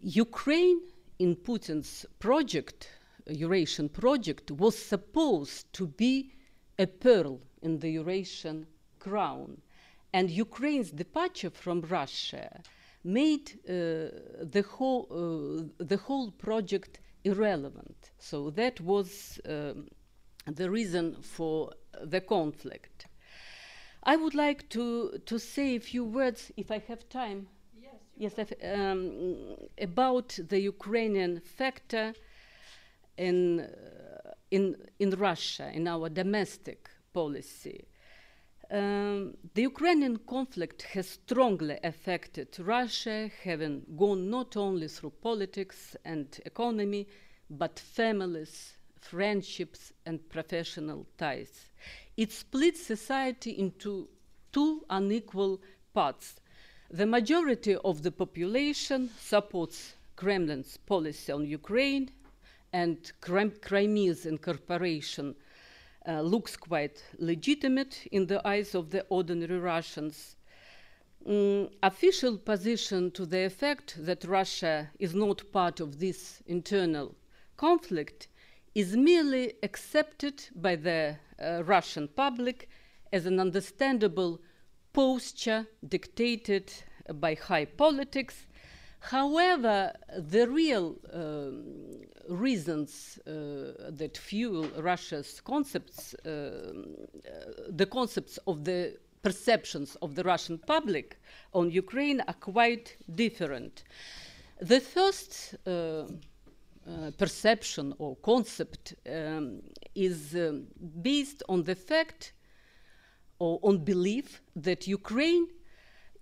Ukraine, 0.00 0.80
in 1.18 1.34
Putin's 1.36 2.06
project, 2.18 2.88
Eurasian 3.26 3.88
project, 3.88 4.50
was 4.52 4.76
supposed 4.78 5.72
to 5.72 5.86
be 5.86 6.32
a 6.78 6.86
pearl 6.86 7.40
in 7.62 7.78
the 7.78 7.90
Eurasian 7.90 8.66
crown. 8.98 9.60
And 10.12 10.30
Ukraine's 10.30 10.90
departure 10.90 11.50
from 11.50 11.82
Russia 11.82 12.62
made 13.04 13.52
uh, 13.52 13.72
the, 14.42 14.64
whole, 14.68 15.06
uh, 15.10 15.84
the 15.84 15.96
whole 15.96 16.30
project 16.30 17.00
irrelevant. 17.24 18.10
So 18.18 18.50
that 18.50 18.80
was 18.80 19.40
um, 19.48 19.88
the 20.46 20.70
reason 20.70 21.16
for 21.20 21.72
the 22.02 22.20
conflict. 22.20 23.06
I 24.02 24.16
would 24.16 24.34
like 24.34 24.68
to, 24.70 25.20
to 25.26 25.38
say 25.38 25.76
a 25.76 25.80
few 25.80 26.04
words, 26.04 26.50
if 26.56 26.70
I 26.70 26.78
have 26.88 27.08
time, 27.08 27.48
yes, 28.16 28.32
yes 28.38 28.52
um, 28.62 29.56
about 29.80 30.38
the 30.48 30.60
Ukrainian 30.60 31.40
factor 31.40 32.14
in, 33.16 33.60
uh, 33.60 33.66
in, 34.50 34.76
in 34.98 35.10
Russia, 35.10 35.70
in 35.72 35.86
our 35.86 36.08
domestic 36.08 36.88
policy. 37.12 37.84
Um, 38.70 39.34
the 39.54 39.62
Ukrainian 39.62 40.18
conflict 40.18 40.82
has 40.82 41.08
strongly 41.08 41.78
affected 41.82 42.48
Russia, 42.58 43.30
having 43.42 43.82
gone 43.96 44.28
not 44.28 44.56
only 44.56 44.88
through 44.88 45.14
politics 45.22 45.96
and 46.04 46.26
economy, 46.44 47.06
but 47.48 47.78
families, 47.78 48.76
friendships, 49.00 49.92
and 50.04 50.28
professional 50.28 51.06
ties. 51.16 51.70
It 52.16 52.30
splits 52.30 52.82
society 52.84 53.52
into 53.52 54.08
two 54.52 54.84
unequal 54.90 55.62
parts. 55.94 56.40
The 56.90 57.06
majority 57.06 57.76
of 57.76 58.02
the 58.02 58.12
population 58.12 59.10
supports 59.18 59.94
Kremlin's 60.16 60.76
policy 60.76 61.32
on 61.32 61.46
Ukraine 61.46 62.10
and 62.72 63.12
Crimea's 63.20 64.26
incorporation 64.26 65.34
uh, 66.06 66.20
looks 66.20 66.56
quite 66.56 67.02
legitimate 67.18 68.06
in 68.12 68.26
the 68.26 68.46
eyes 68.46 68.74
of 68.74 68.90
the 68.90 69.04
ordinary 69.08 69.58
Russians. 69.58 70.36
Mm, 71.26 71.70
official 71.82 72.38
position 72.38 73.10
to 73.10 73.26
the 73.26 73.44
effect 73.44 73.96
that 73.98 74.24
Russia 74.24 74.90
is 74.98 75.14
not 75.14 75.52
part 75.52 75.80
of 75.80 75.98
this 75.98 76.42
internal 76.46 77.14
conflict 77.56 78.28
is 78.74 78.96
merely 78.96 79.54
accepted 79.62 80.44
by 80.54 80.76
the 80.76 81.16
uh, 81.42 81.62
Russian 81.64 82.08
public 82.08 82.68
as 83.12 83.26
an 83.26 83.40
understandable 83.40 84.40
posture 84.92 85.66
dictated 85.86 86.72
by 87.14 87.34
high 87.34 87.64
politics. 87.64 88.46
However, 89.00 89.92
the 90.16 90.48
real 90.48 90.96
um, 91.12 91.64
reasons 92.28 93.18
uh, 93.26 93.90
that 93.90 94.18
fuel 94.18 94.68
Russia's 94.76 95.40
concepts, 95.40 96.14
uh, 96.14 96.28
uh, 96.28 96.72
the 97.70 97.86
concepts 97.86 98.38
of 98.46 98.64
the 98.64 98.98
perceptions 99.22 99.96
of 100.02 100.14
the 100.14 100.22
Russian 100.24 100.58
public 100.58 101.18
on 101.52 101.70
Ukraine 101.70 102.20
are 102.26 102.34
quite 102.34 102.96
different. 103.14 103.84
The 104.60 104.80
first 104.80 105.54
uh, 105.66 105.70
uh, 105.70 107.10
perception 107.16 107.94
or 107.98 108.16
concept 108.16 108.94
um, 109.06 109.62
is 109.94 110.34
um, 110.34 110.66
based 111.02 111.42
on 111.48 111.62
the 111.64 111.74
fact 111.74 112.32
or 113.38 113.60
on 113.62 113.84
belief 113.84 114.42
that 114.56 114.86
Ukraine 114.86 115.46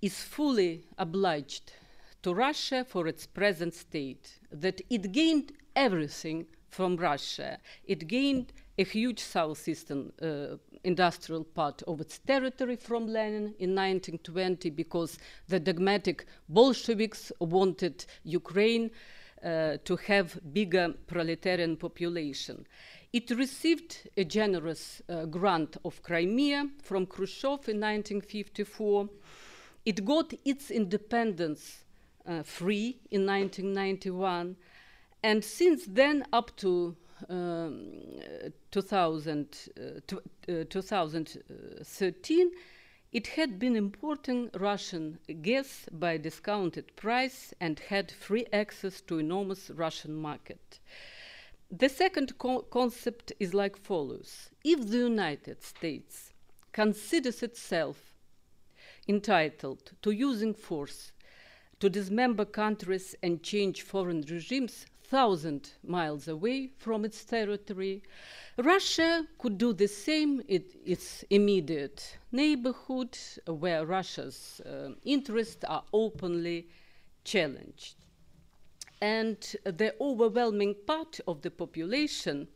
is 0.03 0.23
fully 0.23 0.85
obliged 0.99 1.73
to 2.27 2.35
Russia 2.35 2.85
for 2.85 3.07
its 3.07 3.25
present 3.25 3.73
state, 3.73 4.41
that 4.51 4.81
it 4.91 5.13
gained 5.13 5.53
everything 5.77 6.45
from 6.71 6.97
Russia. 6.97 7.57
It 7.85 8.09
gained 8.09 8.53
a 8.77 8.83
huge 8.83 9.21
southeastern 9.21 10.13
uh, 10.21 10.57
industrial 10.83 11.45
part 11.45 11.85
of 11.85 12.01
its 12.01 12.19
territory 12.19 12.75
from 12.75 13.07
Lenin 13.07 13.55
in 13.61 13.77
1920 13.77 14.71
because 14.71 15.21
the 15.47 15.61
dogmatic 15.61 16.27
Bolsheviks 16.49 17.31
wanted 17.39 18.05
Ukraine 18.25 18.91
uh, 19.45 19.77
to 19.85 19.95
have 19.95 20.41
bigger 20.53 20.95
proletarian 21.07 21.77
population. 21.77 22.67
It 23.13 23.31
received 23.31 24.11
a 24.17 24.25
generous 24.25 25.01
uh, 25.09 25.27
grant 25.27 25.77
of 25.85 26.03
Crimea 26.03 26.71
from 26.83 27.07
Khrushchev 27.07 27.69
in 27.69 27.79
1954. 27.79 29.09
It 29.85 30.05
got 30.05 30.35
its 30.45 30.73
independence 30.73 31.85
uh, 32.27 32.43
free 32.43 32.99
in 33.11 33.27
1991, 33.27 34.57
and 35.23 35.45
since 35.45 35.85
then 35.87 36.25
up 36.33 36.57
to 36.57 36.97
um, 37.29 38.21
2000, 38.71 39.71
uh, 40.49 40.65
2013, 40.69 42.51
it 43.13 43.27
had 43.29 43.59
been 43.59 43.77
importing 43.77 44.51
Russian 44.55 45.19
gas 45.41 45.87
by 45.91 46.19
discounted 46.19 46.95
price 46.97 47.55
and 47.61 47.79
had 47.79 48.13
free 48.13 48.47
access 48.53 49.01
to 49.03 49.19
enormous 49.19 49.71
Russian 49.71 50.15
market. 50.15 50.81
The 51.71 51.89
second 51.89 52.39
co 52.39 52.63
concept 52.63 53.33
is 53.41 53.55
like 53.55 53.77
follows 53.77 54.51
If 54.63 54.89
the 54.89 54.99
United 54.99 55.63
States 55.63 56.33
considers 56.73 57.43
itself 57.43 58.15
entitled 59.09 59.93
to 60.03 60.11
using 60.11 60.53
force 60.53 61.13
to 61.81 61.91
dismember 61.91 62.45
countries 62.45 63.15
and 63.23 63.43
change 63.43 63.83
foreign 63.83 64.23
regimes 64.23 64.87
thousand 65.07 65.71
miles 65.85 66.27
away 66.29 66.71
from 66.79 67.05
its 67.05 67.25
territory, 67.25 68.03
Russia 68.57 69.27
could 69.39 69.59
do 69.59 69.73
the 69.73 69.87
same 69.87 70.41
in 70.49 70.65
its 70.85 71.25
immediate 71.31 72.19
neighborhood, 72.33 73.17
where 73.47 73.87
Russia's 73.87 74.61
uh, 74.67 74.91
interests 75.05 75.65
are 75.65 75.85
openly 75.93 76.67
challenged. 77.25 77.95
And 79.01 79.39
the 79.65 79.95
overwhelming 80.01 80.75
part 80.87 81.21
of 81.29 81.43
the 81.43 81.51
population 81.51 82.49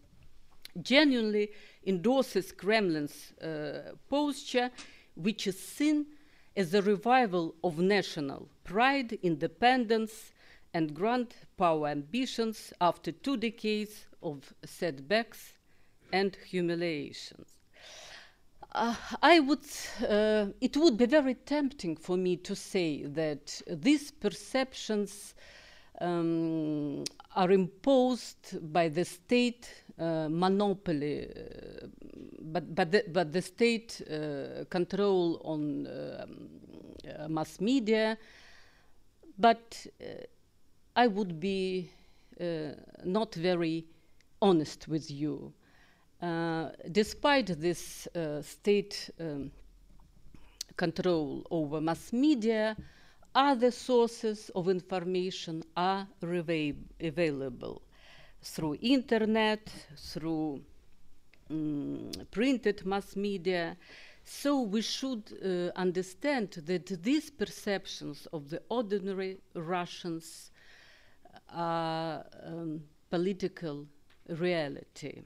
genuinely 0.83 1.51
endorses 1.87 2.53
Kremlin's 2.53 3.33
uh, 3.41 3.93
posture, 4.09 4.71
which 5.14 5.47
is 5.47 5.59
seen 5.59 6.07
as 6.57 6.74
a 6.74 6.82
revival 6.82 7.55
of 7.62 7.78
national 7.78 8.48
pride, 8.64 9.18
independence, 9.22 10.32
and 10.72 10.94
grand 10.94 11.34
power 11.57 11.88
ambitions 11.88 12.72
after 12.80 13.12
two 13.12 13.36
decades 13.36 14.07
of 14.22 14.55
setbacks 14.64 15.55
and 16.12 16.36
humiliations. 16.48 17.48
Uh, 18.72 18.94
I 19.20 19.40
would, 19.40 19.66
uh, 20.09 20.46
it 20.61 20.76
would 20.76 20.96
be 20.96 21.07
very 21.07 21.34
tempting 21.34 21.96
for 21.96 22.16
me 22.16 22.36
to 22.36 22.55
say 22.55 23.03
that 23.03 23.61
these 23.66 24.12
perceptions 24.12 25.34
um, 26.01 27.05
are 27.34 27.51
imposed 27.51 28.72
by 28.72 28.88
the 28.88 29.05
state 29.05 29.82
monopoly, 30.28 31.26
uh, 31.28 31.86
but, 32.40 32.74
but, 32.74 32.90
the, 32.90 33.05
but 33.12 33.32
the 33.32 33.42
state 33.42 34.01
uh, 34.11 34.64
control 34.70 35.40
on 35.44 35.86
uh, 35.86 36.26
mass 37.28 37.61
media. 37.61 38.16
But 39.38 39.86
uh, 40.01 40.05
I 40.96 41.07
would 41.07 41.38
be 41.38 41.90
uh, 42.40 42.72
not 43.05 43.34
very 43.34 43.84
honest 44.40 44.88
with 44.88 45.11
you. 45.11 45.53
despite 46.92 47.61
this 47.61 48.09
state 48.42 49.11
um, 49.18 49.51
control 50.76 51.46
over 51.51 51.80
mass 51.80 52.12
media, 52.12 52.76
other 53.34 53.70
sources 53.70 54.51
of 54.55 54.68
information 54.68 55.62
are 55.76 56.07
available 57.01 57.82
through 58.43 58.76
internet, 58.80 59.72
through 59.97 60.61
um, 61.51 62.11
printed 62.30 62.84
mass 62.86 63.16
media. 63.16 63.76
So 64.24 64.61
we 64.61 64.82
should 64.82 65.24
uh, 65.43 65.78
understand 65.78 66.51
that 66.66 66.86
these 67.03 67.30
perceptions 67.30 68.26
of 68.32 68.51
the 68.51 68.62
ordinary 68.68 69.38
Russians 69.55 70.51
are 71.49 72.24
um, 72.45 72.82
political 73.11 73.86
reality. 74.28 75.22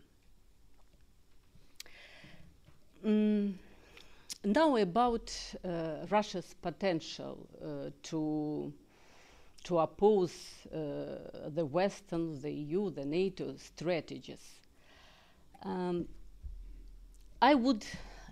Mm 3.05 3.55
now 4.45 4.77
about 4.77 5.33
uh, 5.65 6.07
Russia's 6.11 6.55
potential 6.61 7.47
uh, 7.63 7.91
to 8.03 8.73
to 9.65 9.79
oppose 9.79 10.33
uh, 10.67 11.49
the 11.49 11.65
Western, 11.67 12.41
the 12.41 12.51
EU, 12.51 12.91
the 12.91 13.05
NATO 13.05 13.55
strategies. 13.57 14.61
Um, 15.63 16.07
I 17.41 17.55
would 17.55 17.85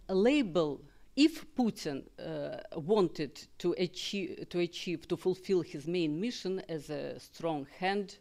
label 0.09 0.81
if 1.17 1.45
Putin 1.55 2.05
uh, 2.19 2.59
wanted 2.81 3.41
to 3.59 3.75
achieve, 3.79 4.47
to 4.49 4.61
achieve, 4.61 5.09
to 5.09 5.17
fulfill 5.17 5.61
his 5.63 5.87
main 5.87 6.21
mission 6.21 6.63
as 6.69 6.89
a 6.91 7.19
strong 7.21 7.67
hand 7.79 8.17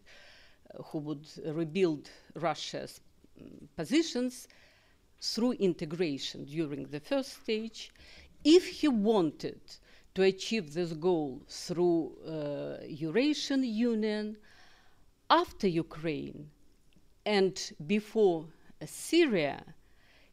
uh, 0.73 0.83
who 0.83 0.97
would 0.99 1.27
rebuild 1.45 2.09
Russia's 2.35 2.99
mm, 3.41 3.67
positions, 3.75 4.47
through 5.21 5.51
integration 5.53 6.45
during 6.45 6.87
the 6.87 6.99
first 6.99 7.43
stage. 7.43 7.91
If 8.43 8.67
he 8.67 8.87
wanted 8.87 9.61
to 10.15 10.23
achieve 10.23 10.73
this 10.73 10.93
goal 10.93 11.41
through 11.47 12.11
uh, 12.27 12.83
Eurasian 12.85 13.63
Union, 13.63 14.37
after 15.29 15.67
Ukraine 15.67 16.49
and 17.25 17.71
before 17.87 18.45
uh, 18.81 18.85
Syria, 18.85 19.63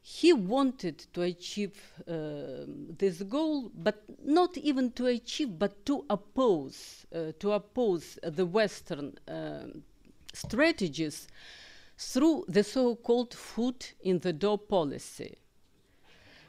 he 0.00 0.32
wanted 0.32 0.98
to 1.12 1.22
achieve 1.22 1.78
uh, 2.08 2.64
this 2.98 3.22
goal, 3.22 3.70
but 3.74 4.02
not 4.24 4.56
even 4.56 4.90
to 4.92 5.06
achieve, 5.06 5.58
but 5.58 5.84
to 5.84 6.04
oppose, 6.08 7.06
uh, 7.14 7.32
to 7.38 7.52
oppose 7.52 8.18
the 8.22 8.46
Western 8.46 9.14
um, 9.28 9.82
strategies 10.32 11.28
through 11.98 12.44
the 12.48 12.64
so 12.64 12.96
called 12.96 13.34
foot 13.34 13.92
in 14.00 14.18
the 14.20 14.32
door 14.32 14.58
policy, 14.58 15.36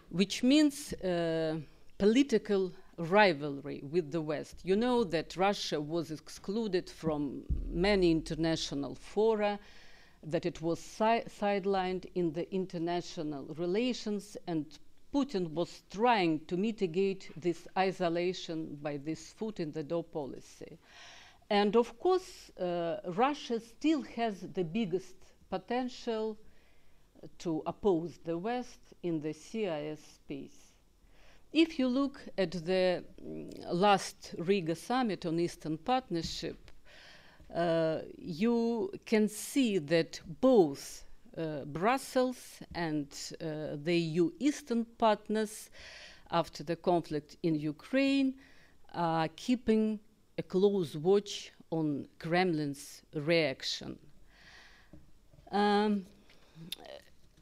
which 0.10 0.42
means 0.42 0.94
uh, 0.94 1.58
political 1.98 2.72
rivalry 3.00 3.82
with 3.90 4.12
the 4.12 4.22
West. 4.22 4.62
You 4.64 4.76
know 4.76 5.04
that 5.06 5.38
Russia 5.38 5.80
was 5.80 6.12
excluded 6.12 6.90
from 6.90 7.44
many 7.68 8.12
international 8.12 8.96
fora, 8.96 9.60
that 10.22 10.46
it 10.46 10.62
was 10.62 10.80
si- 10.80 11.24
sidelined 11.40 12.06
in 12.14 12.34
the 12.34 12.54
international 12.54 13.46
relations, 13.58 14.36
and 14.48 14.66
Putin 15.14 15.50
was 15.52 15.82
trying 15.90 16.46
to 16.46 16.58
mitigate 16.58 17.32
this 17.38 17.68
isolation 17.78 18.78
by 18.82 18.98
this 18.98 19.32
foot 19.32 19.60
in 19.60 19.72
the 19.72 19.84
door 19.84 20.04
policy. 20.04 20.78
And 21.50 21.76
of 21.76 21.98
course, 22.00 22.52
uh, 22.60 22.98
Russia 23.06 23.60
still 23.60 24.02
has 24.02 24.42
the 24.42 24.64
biggest 24.64 25.16
potential 25.50 26.38
to 27.40 27.64
oppose 27.66 28.20
the 28.24 28.38
West 28.38 28.94
in 29.02 29.22
the 29.22 29.34
CIS 29.34 30.00
space. 30.00 30.69
If 31.52 31.80
you 31.80 31.88
look 31.88 32.22
at 32.38 32.52
the 32.52 33.04
mm, 33.24 33.52
last 33.72 34.36
Riga 34.38 34.76
summit 34.76 35.26
on 35.26 35.40
Eastern 35.40 35.80
Partnership, 35.80 36.70
uh, 37.56 38.00
you 38.20 38.92
can 39.06 39.28
see 39.28 39.80
that 39.80 40.22
both 40.42 41.06
uh, 41.36 41.66
Brussels 41.66 42.60
and 42.76 43.08
uh, 43.42 43.78
the 43.84 43.98
EU 43.98 44.32
Eastern 44.40 44.86
partners, 44.86 45.72
after 46.30 46.64
the 46.64 46.76
conflict 46.76 47.38
in 47.42 47.56
Ukraine, 47.56 48.36
are 48.94 49.28
keeping 49.30 50.00
a 50.38 50.44
close 50.44 50.96
watch 50.96 51.52
on 51.72 52.08
Kremlin's 52.20 53.02
reaction. 53.16 53.98
Um, 55.52 56.06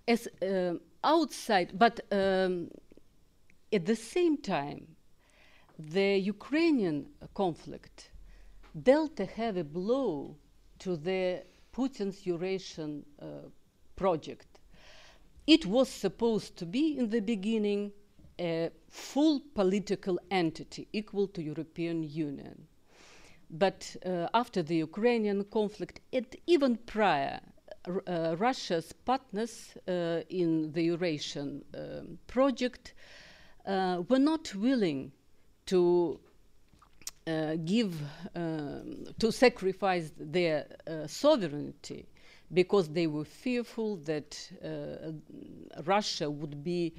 as 0.08 0.30
uh, 0.42 0.76
outside, 1.04 1.78
but 1.78 2.00
um, 2.10 2.70
at 3.72 3.86
the 3.86 3.96
same 3.96 4.38
time, 4.38 4.96
the 5.78 6.18
Ukrainian 6.18 7.08
conflict 7.34 8.12
dealt 8.84 9.20
a 9.20 9.26
heavy 9.26 9.64
blow 9.64 10.36
to 10.80 10.98
the 10.98 11.44
Putin's 11.74 12.26
Eurasian 12.26 13.06
uh, 13.22 13.50
project. 13.96 14.60
It 15.46 15.66
was 15.66 15.90
supposed 15.90 16.58
to 16.58 16.66
be 16.66 16.98
in 16.98 17.10
the 17.10 17.22
beginning 17.22 17.92
a 18.40 18.70
full 18.90 19.40
political 19.56 20.20
entity 20.30 20.88
equal 20.94 21.28
to 21.28 21.42
European 21.42 22.04
Union. 22.04 22.68
but 23.50 23.96
uh, 24.06 24.28
after 24.34 24.62
the 24.62 24.76
Ukrainian 24.76 25.44
conflict, 25.46 26.02
and 26.12 26.26
even 26.48 26.78
prior, 26.78 27.40
uh, 27.86 28.36
Russia's 28.38 28.92
partners 28.92 29.76
uh, 29.88 30.22
in 30.30 30.72
the 30.74 30.84
Eurasian 30.84 31.64
um, 31.74 32.20
project 32.28 32.94
uh, 33.68 34.02
were 34.08 34.20
not 34.20 34.56
willing 34.56 35.12
to 35.66 36.20
uh, 37.28 37.58
give, 37.66 38.02
um, 38.36 39.06
to 39.20 39.32
sacrifice 39.32 40.12
their 40.18 40.66
uh, 40.88 41.06
sovereignty 41.06 42.08
because 42.54 42.88
they 42.88 43.08
were 43.08 43.26
fearful 43.26 43.98
that 43.98 44.50
Russia 45.84 46.30
would 46.30 46.64
be 46.64 46.94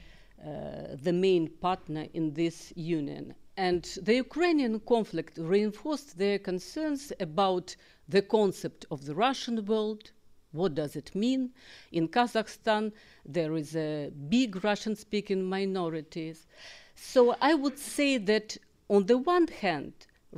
the 1.03 1.13
main 1.13 1.49
partner 1.49 2.07
in 2.13 2.35
this 2.35 2.71
union. 2.77 3.35
And 3.57 3.83
the 4.03 4.17
Ukrainian 4.17 4.79
conflict 4.81 5.39
reinforced 5.39 6.19
their 6.19 6.39
concerns 6.39 7.13
about 7.19 7.75
the 8.09 8.21
concept 8.21 8.85
of 8.91 9.07
the 9.07 9.15
Russian 9.15 9.65
world. 9.65 10.13
What 10.53 10.75
does 10.75 10.97
it 10.97 11.15
mean? 11.15 11.51
In 11.93 12.09
Kazakhstan, 12.09 12.93
there 13.25 13.55
is 13.57 13.77
a 13.77 14.11
big 14.29 14.65
Russian 14.65 14.97
speaking 14.97 15.45
minorities. 15.45 16.47
So 16.95 17.37
I 17.41 17.55
would 17.55 17.79
say 17.79 18.19
that 18.19 18.57
on 18.89 19.07
the 19.07 19.19
one 19.19 19.49
hand, 19.49 19.93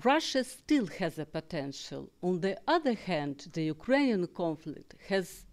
Russia 0.04 0.44
still 0.44 0.86
has 0.86 1.18
a 1.18 1.24
potential. 1.24 2.10
On 2.22 2.40
the 2.40 2.58
other 2.66 2.94
hand, 2.94 3.48
the 3.52 3.64
Ukrainian 3.64 4.26
conflict 4.28 4.94
has 5.08 5.44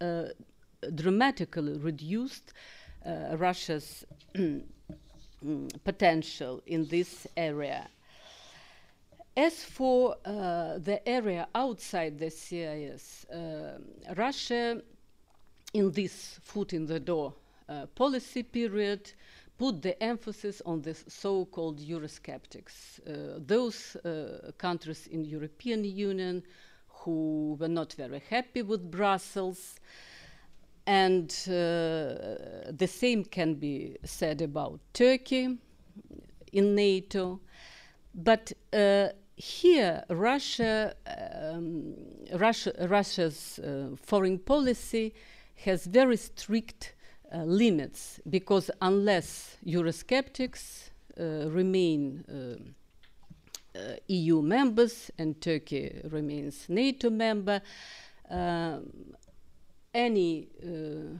uh, 0.00 0.24
dramatically 0.94 1.78
reduced 1.78 2.52
uh, 3.04 3.36
Russia's 3.36 4.04
potential 5.84 6.62
in 6.66 6.86
this 6.86 7.26
area. 7.36 7.88
As 9.36 9.62
for 9.62 10.16
uh, 10.24 10.78
the 10.78 11.06
area 11.06 11.46
outside 11.54 12.18
the 12.18 12.30
CIS, 12.30 13.26
uh, 13.26 13.78
Russia, 14.16 14.80
in 15.74 15.90
this 15.90 16.40
foot 16.42 16.72
in 16.72 16.86
the 16.86 16.98
door 16.98 17.34
uh, 17.68 17.84
policy 17.94 18.42
period, 18.42 19.12
put 19.58 19.82
the 19.82 20.02
emphasis 20.02 20.62
on 20.64 20.80
the 20.80 20.94
so-called 20.94 21.80
Eurosceptics, 21.80 23.00
uh, 23.06 23.38
those 23.46 23.96
uh, 23.96 24.52
countries 24.56 25.06
in 25.06 25.24
European 25.24 25.84
Union 25.84 26.42
who 26.88 27.58
were 27.60 27.68
not 27.68 27.92
very 27.92 28.22
happy 28.30 28.62
with 28.62 28.90
Brussels, 28.90 29.76
and 30.86 31.30
uh, 31.46 32.72
the 32.72 32.88
same 32.88 33.22
can 33.22 33.54
be 33.54 33.96
said 34.02 34.40
about 34.40 34.80
Turkey 34.94 35.58
in 36.52 36.74
NATO. 36.74 37.40
But 38.14 38.52
uh, 38.72 39.08
here, 39.36 40.02
Russia, 40.08 40.94
um, 41.06 41.94
Russia 42.34 42.72
Russia's 42.88 43.58
uh, 43.58 43.94
foreign 44.02 44.38
policy 44.38 45.14
has 45.56 45.86
very 45.86 46.16
strict 46.16 46.94
uh, 47.32 47.44
limits 47.44 48.20
because 48.28 48.70
unless 48.80 49.56
Eurosceptics 49.66 50.90
uh, 51.20 51.50
remain 51.50 52.24
uh, 52.28 53.78
EU 54.08 54.40
members 54.40 55.10
and 55.18 55.38
Turkey 55.40 56.00
remains 56.10 56.66
NATO 56.68 57.10
member, 57.10 57.60
um, 58.30 59.14
any 59.92 60.48
uh, 60.64 61.18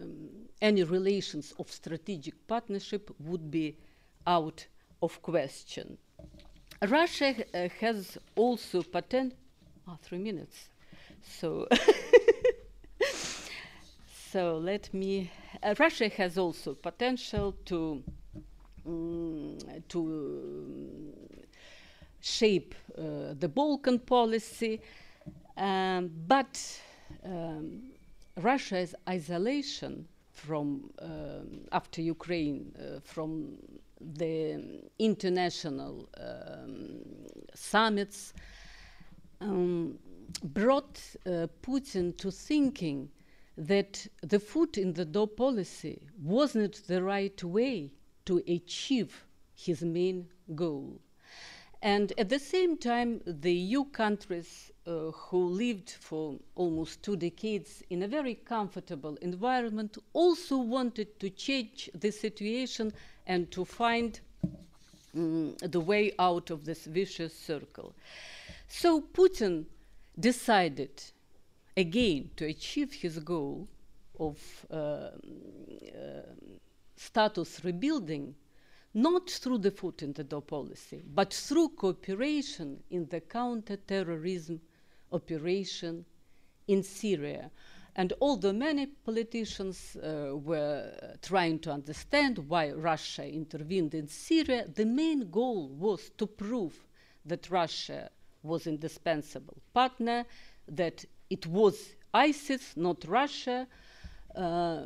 um, 0.00 0.28
any 0.60 0.82
relations 0.82 1.54
of 1.58 1.70
strategic 1.70 2.46
partnership 2.48 3.10
would 3.20 3.48
be 3.50 3.76
out 4.26 4.66
of 5.02 5.22
question. 5.22 5.98
Russia 6.86 7.34
uh, 7.54 7.68
has 7.80 8.18
also 8.36 8.82
patent. 8.82 9.34
Oh, 9.88 9.96
three 10.02 10.18
minutes. 10.18 10.68
So, 11.22 11.66
so 14.32 14.58
let 14.58 14.92
me. 14.92 15.30
Uh, 15.62 15.74
Russia 15.78 16.08
has 16.08 16.38
also 16.38 16.74
potential 16.74 17.54
to 17.66 18.02
um, 18.86 19.58
to 19.88 21.12
shape 22.20 22.74
uh, 22.98 23.34
the 23.38 23.48
Balkan 23.48 23.98
policy, 23.98 24.80
um, 25.56 26.10
but 26.26 26.80
um, 27.24 27.82
Russia's 28.36 28.94
isolation 29.08 30.06
from 30.32 30.90
um, 31.00 31.60
after 31.72 32.02
Ukraine 32.02 32.74
uh, 32.78 33.00
from 33.04 33.56
the 34.00 34.82
international 34.98 36.08
um, 36.20 37.02
summits 37.54 38.34
um, 39.40 39.98
brought 40.42 41.00
uh, 41.26 41.46
Putin 41.62 42.16
to 42.18 42.30
thinking 42.30 43.10
that 43.56 44.06
the 44.22 44.40
foot 44.40 44.78
in 44.78 44.92
the 44.92 45.04
door 45.04 45.28
policy 45.28 46.00
wasn't 46.22 46.86
the 46.86 47.02
right 47.02 47.42
way 47.44 47.90
to 48.24 48.42
achieve 48.48 49.24
his 49.54 49.82
main 49.82 50.28
goal. 50.54 51.00
And 51.82 52.12
at 52.16 52.30
the 52.30 52.38
same 52.38 52.78
time, 52.78 53.20
the 53.26 53.52
EU 53.52 53.84
countries 53.84 54.72
uh, 54.86 55.10
who 55.10 55.44
lived 55.44 55.90
for 55.90 56.36
almost 56.54 57.02
two 57.02 57.14
decades 57.14 57.82
in 57.90 58.02
a 58.02 58.08
very 58.08 58.34
comfortable 58.34 59.16
environment 59.16 59.98
also 60.14 60.56
wanted 60.56 61.20
to 61.20 61.28
change 61.28 61.90
the 61.94 62.10
situation 62.10 62.92
and 63.26 63.50
to 63.50 63.64
find 63.64 64.20
um, 65.14 65.56
the 65.62 65.80
way 65.80 66.12
out 66.18 66.50
of 66.50 66.64
this 66.64 66.84
vicious 66.84 67.36
circle. 67.36 67.94
So 68.68 69.00
Putin 69.00 69.64
decided 70.18 71.02
again 71.76 72.30
to 72.36 72.46
achieve 72.46 72.92
his 72.92 73.18
goal 73.18 73.68
of 74.18 74.66
uh, 74.70 74.74
uh, 74.74 75.10
status 76.96 77.64
rebuilding 77.64 78.34
not 78.94 79.28
through 79.28 79.58
the 79.58 79.72
foot 79.72 80.02
in 80.02 80.12
the 80.12 80.22
door 80.22 80.42
policy, 80.42 81.02
but 81.14 81.34
through 81.34 81.70
cooperation 81.70 82.80
in 82.90 83.06
the 83.06 83.20
counterterrorism 83.20 84.60
operation 85.12 86.04
in 86.68 86.82
Syria. 86.82 87.50
And 87.96 88.12
although 88.20 88.52
many 88.52 88.86
politicians 88.86 89.96
uh, 89.96 90.36
were 90.36 91.16
trying 91.22 91.60
to 91.60 91.70
understand 91.70 92.38
why 92.38 92.72
Russia 92.72 93.24
intervened 93.24 93.94
in 93.94 94.08
Syria, 94.08 94.66
the 94.74 94.84
main 94.84 95.30
goal 95.30 95.68
was 95.68 96.10
to 96.18 96.26
prove 96.26 96.74
that 97.24 97.50
Russia 97.50 98.10
was 98.42 98.66
indispensable 98.66 99.56
partner, 99.72 100.24
that 100.68 101.04
it 101.30 101.46
was 101.46 101.94
ISIS, 102.12 102.76
not 102.76 103.04
Russia, 103.06 103.66
uh, 104.34 104.82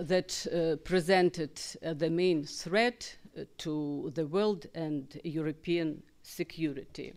that 0.00 0.46
uh, 0.52 0.76
presented 0.82 1.60
uh, 1.84 1.94
the 1.94 2.10
main 2.10 2.44
threat 2.44 3.16
uh, 3.36 3.44
to 3.58 4.10
the 4.14 4.26
world 4.26 4.66
and 4.74 5.20
European 5.22 6.02
security. 6.22 7.12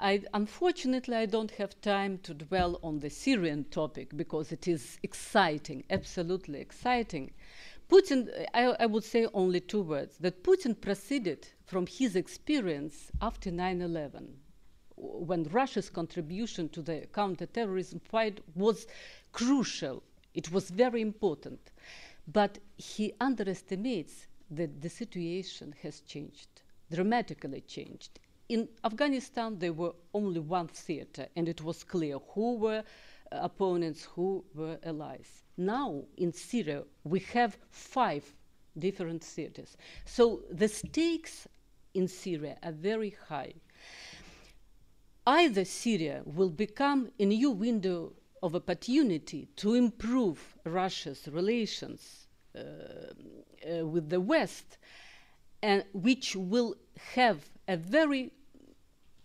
I, 0.00 0.22
unfortunately, 0.32 1.16
I 1.16 1.26
don't 1.26 1.50
have 1.52 1.80
time 1.80 2.18
to 2.18 2.32
dwell 2.32 2.78
on 2.84 3.00
the 3.00 3.10
Syrian 3.10 3.64
topic 3.64 4.16
because 4.16 4.52
it 4.52 4.68
is 4.68 4.96
exciting, 5.02 5.82
absolutely 5.90 6.60
exciting. 6.60 7.32
Putin, 7.90 8.28
I, 8.54 8.76
I, 8.78 8.86
would 8.86 9.02
say 9.02 9.26
only 9.34 9.60
two 9.60 9.82
words 9.82 10.16
that 10.18 10.44
Putin 10.44 10.80
proceeded 10.80 11.48
from 11.64 11.86
his 11.88 12.14
experience 12.14 13.10
after 13.20 13.50
9 13.50 13.80
11, 13.80 14.36
when 14.96 15.44
Russia's 15.44 15.90
contribution 15.90 16.68
to 16.68 16.82
the 16.82 17.08
counterterrorism 17.12 17.98
fight 17.98 18.40
was 18.54 18.86
crucial, 19.32 20.04
it 20.32 20.52
was 20.52 20.70
very 20.70 21.00
important. 21.00 21.72
But 22.30 22.58
he 22.76 23.14
underestimates 23.20 24.28
that 24.50 24.80
the 24.80 24.90
situation 24.90 25.74
has 25.82 26.00
changed, 26.02 26.62
dramatically 26.92 27.62
changed 27.62 28.20
in 28.48 28.68
Afghanistan, 28.82 29.58
there 29.58 29.72
were 29.72 29.92
only 30.14 30.40
one 30.40 30.68
theater, 30.68 31.28
and 31.36 31.48
it 31.48 31.62
was 31.62 31.84
clear 31.84 32.18
who 32.34 32.56
were 32.56 32.82
uh, 33.30 33.38
opponents, 33.42 34.04
who 34.04 34.44
were 34.54 34.78
allies. 34.82 35.42
Now, 35.56 36.02
in 36.16 36.32
Syria, 36.32 36.84
we 37.04 37.20
have 37.34 37.58
five 37.70 38.24
different 38.78 39.22
theaters. 39.22 39.76
So 40.06 40.42
the 40.50 40.68
stakes 40.68 41.46
in 41.94 42.08
Syria 42.08 42.56
are 42.62 42.72
very 42.72 43.16
high. 43.28 43.54
Either 45.26 45.64
Syria 45.64 46.22
will 46.24 46.48
become 46.48 47.10
a 47.18 47.26
new 47.26 47.50
window 47.50 48.12
of 48.42 48.54
opportunity 48.54 49.48
to 49.56 49.74
improve 49.74 50.56
Russia's 50.64 51.28
relations 51.28 52.28
uh, 52.56 52.60
uh, 52.60 53.86
with 53.86 54.08
the 54.08 54.20
West, 54.20 54.78
and 55.60 55.84
which 55.92 56.34
will 56.34 56.76
have 57.14 57.50
a 57.66 57.76
very 57.76 58.32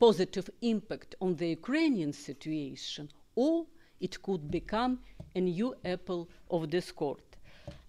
positive 0.08 0.49
impact 0.62 1.16
on 1.22 1.34
the 1.38 1.47
Ukrainian 1.60 2.12
situation, 2.12 3.10
or 3.36 3.66
it 4.01 4.22
could 4.22 4.51
become 4.51 4.99
a 5.34 5.39
new 5.39 5.70
apple 5.86 6.28
of 6.49 6.70
discord. 6.70 7.24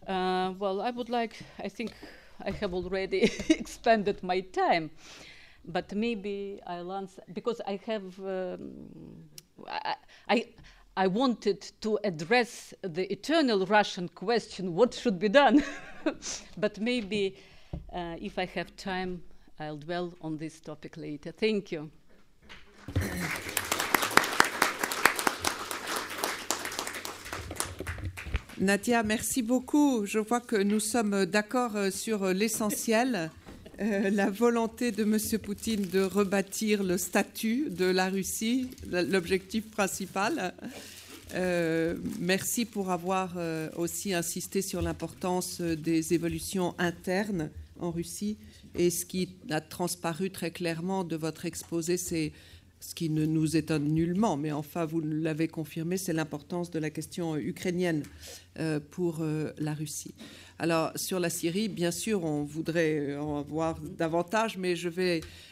Uh, 0.07 0.53
well, 0.61 0.81
I 0.81 0.91
would 0.97 1.11
like, 1.11 1.35
I 1.59 1.69
think 1.69 1.91
I 2.49 2.53
have 2.61 2.73
already 2.73 3.23
expended 3.63 4.23
my 4.23 4.41
time. 4.65 4.91
but 5.77 5.89
maybe 5.95 6.61
I'll 6.67 6.93
answer 6.93 7.23
because 7.33 7.61
I 7.73 7.81
have. 7.87 8.07
Um, 8.21 8.61
I, 9.67 9.95
I 10.35 10.39
I 11.05 11.07
wanted 11.09 11.61
to 11.81 11.99
address 12.05 12.75
the 12.83 13.05
eternal 13.17 13.67
Russian 13.67 14.09
question: 14.09 14.75
what 14.79 14.95
should 14.95 15.19
be 15.19 15.31
done? 15.43 15.65
but 16.65 16.75
maybe, 16.79 17.23
uh, 17.93 18.17
if 18.29 18.39
I 18.39 18.47
have 18.57 18.69
time, 18.77 19.23
I'll 19.59 19.83
dwell 19.87 20.09
on 20.21 20.37
this 20.37 20.61
topic 20.61 20.97
later. 20.97 21.33
Thank 21.33 21.73
you. 21.73 21.91
Nadia, 28.65 29.03
merci 29.03 29.43
beaucoup. 29.43 30.07
Je 30.07 30.19
vois 30.19 30.41
que 30.41 30.57
nous 30.57 30.81
sommes 30.81 31.27
d'accord 31.27 31.77
euh, 31.77 31.91
sur 31.91 32.33
l'essentiel, 32.33 33.31
euh, 33.79 34.09
la 34.09 34.31
volonté 34.31 34.91
de 34.91 35.03
M. 35.03 35.19
Poutine 35.39 35.83
de 35.83 36.01
rebâtir 36.01 36.83
le 36.83 36.97
statut 36.97 37.69
de 37.69 37.85
la 37.85 38.09
Russie, 38.09 38.71
l'objectif 38.91 39.71
principal. 39.71 40.55
Euh, 41.35 41.97
merci 42.21 42.65
pour 42.65 42.91
avoir 42.91 43.37
aussi 43.77 44.15
insisté 44.15 44.63
sur 44.63 44.81
l'importance 44.81 45.61
des 45.61 46.15
évolutions 46.15 46.75
internes 46.79 47.51
en 47.81 47.91
Russie. 47.91 48.39
Et 48.77 48.89
ce 48.89 49.05
qui 49.05 49.29
a 49.51 49.61
transparu 49.61 50.31
très 50.31 50.51
clairement 50.51 51.05
de 51.05 51.17
votre 51.17 51.45
exposé, 51.45 51.97
c'est 51.97 52.33
ce 52.87 52.95
qui 52.95 53.09
ne 53.09 53.25
nous 53.25 53.57
étonne 53.57 53.85
nullement, 53.95 54.37
mais 54.37 54.53
enfin, 54.53 54.85
vous 54.85 55.01
l'avez 55.01 55.49
confirmé, 55.49 55.97
c'est 55.97 56.13
l'importance 56.13 56.71
de 56.71 56.79
la 56.79 56.91
question 56.91 57.35
ukrainienne 57.37 58.03
euh, 58.59 58.79
pour 58.79 59.21
euh, 59.21 59.53
la 59.59 59.73
Russie. 59.73 60.15
Alors, 60.57 60.93
sur 60.95 61.19
la 61.19 61.31
Syrie, 61.31 61.69
bien 61.69 61.91
sûr, 61.91 62.23
on 62.23 62.45
voudrait 62.45 63.17
en 63.17 63.43
voir 63.43 63.77
davantage, 63.81 64.57
mais 64.57 64.75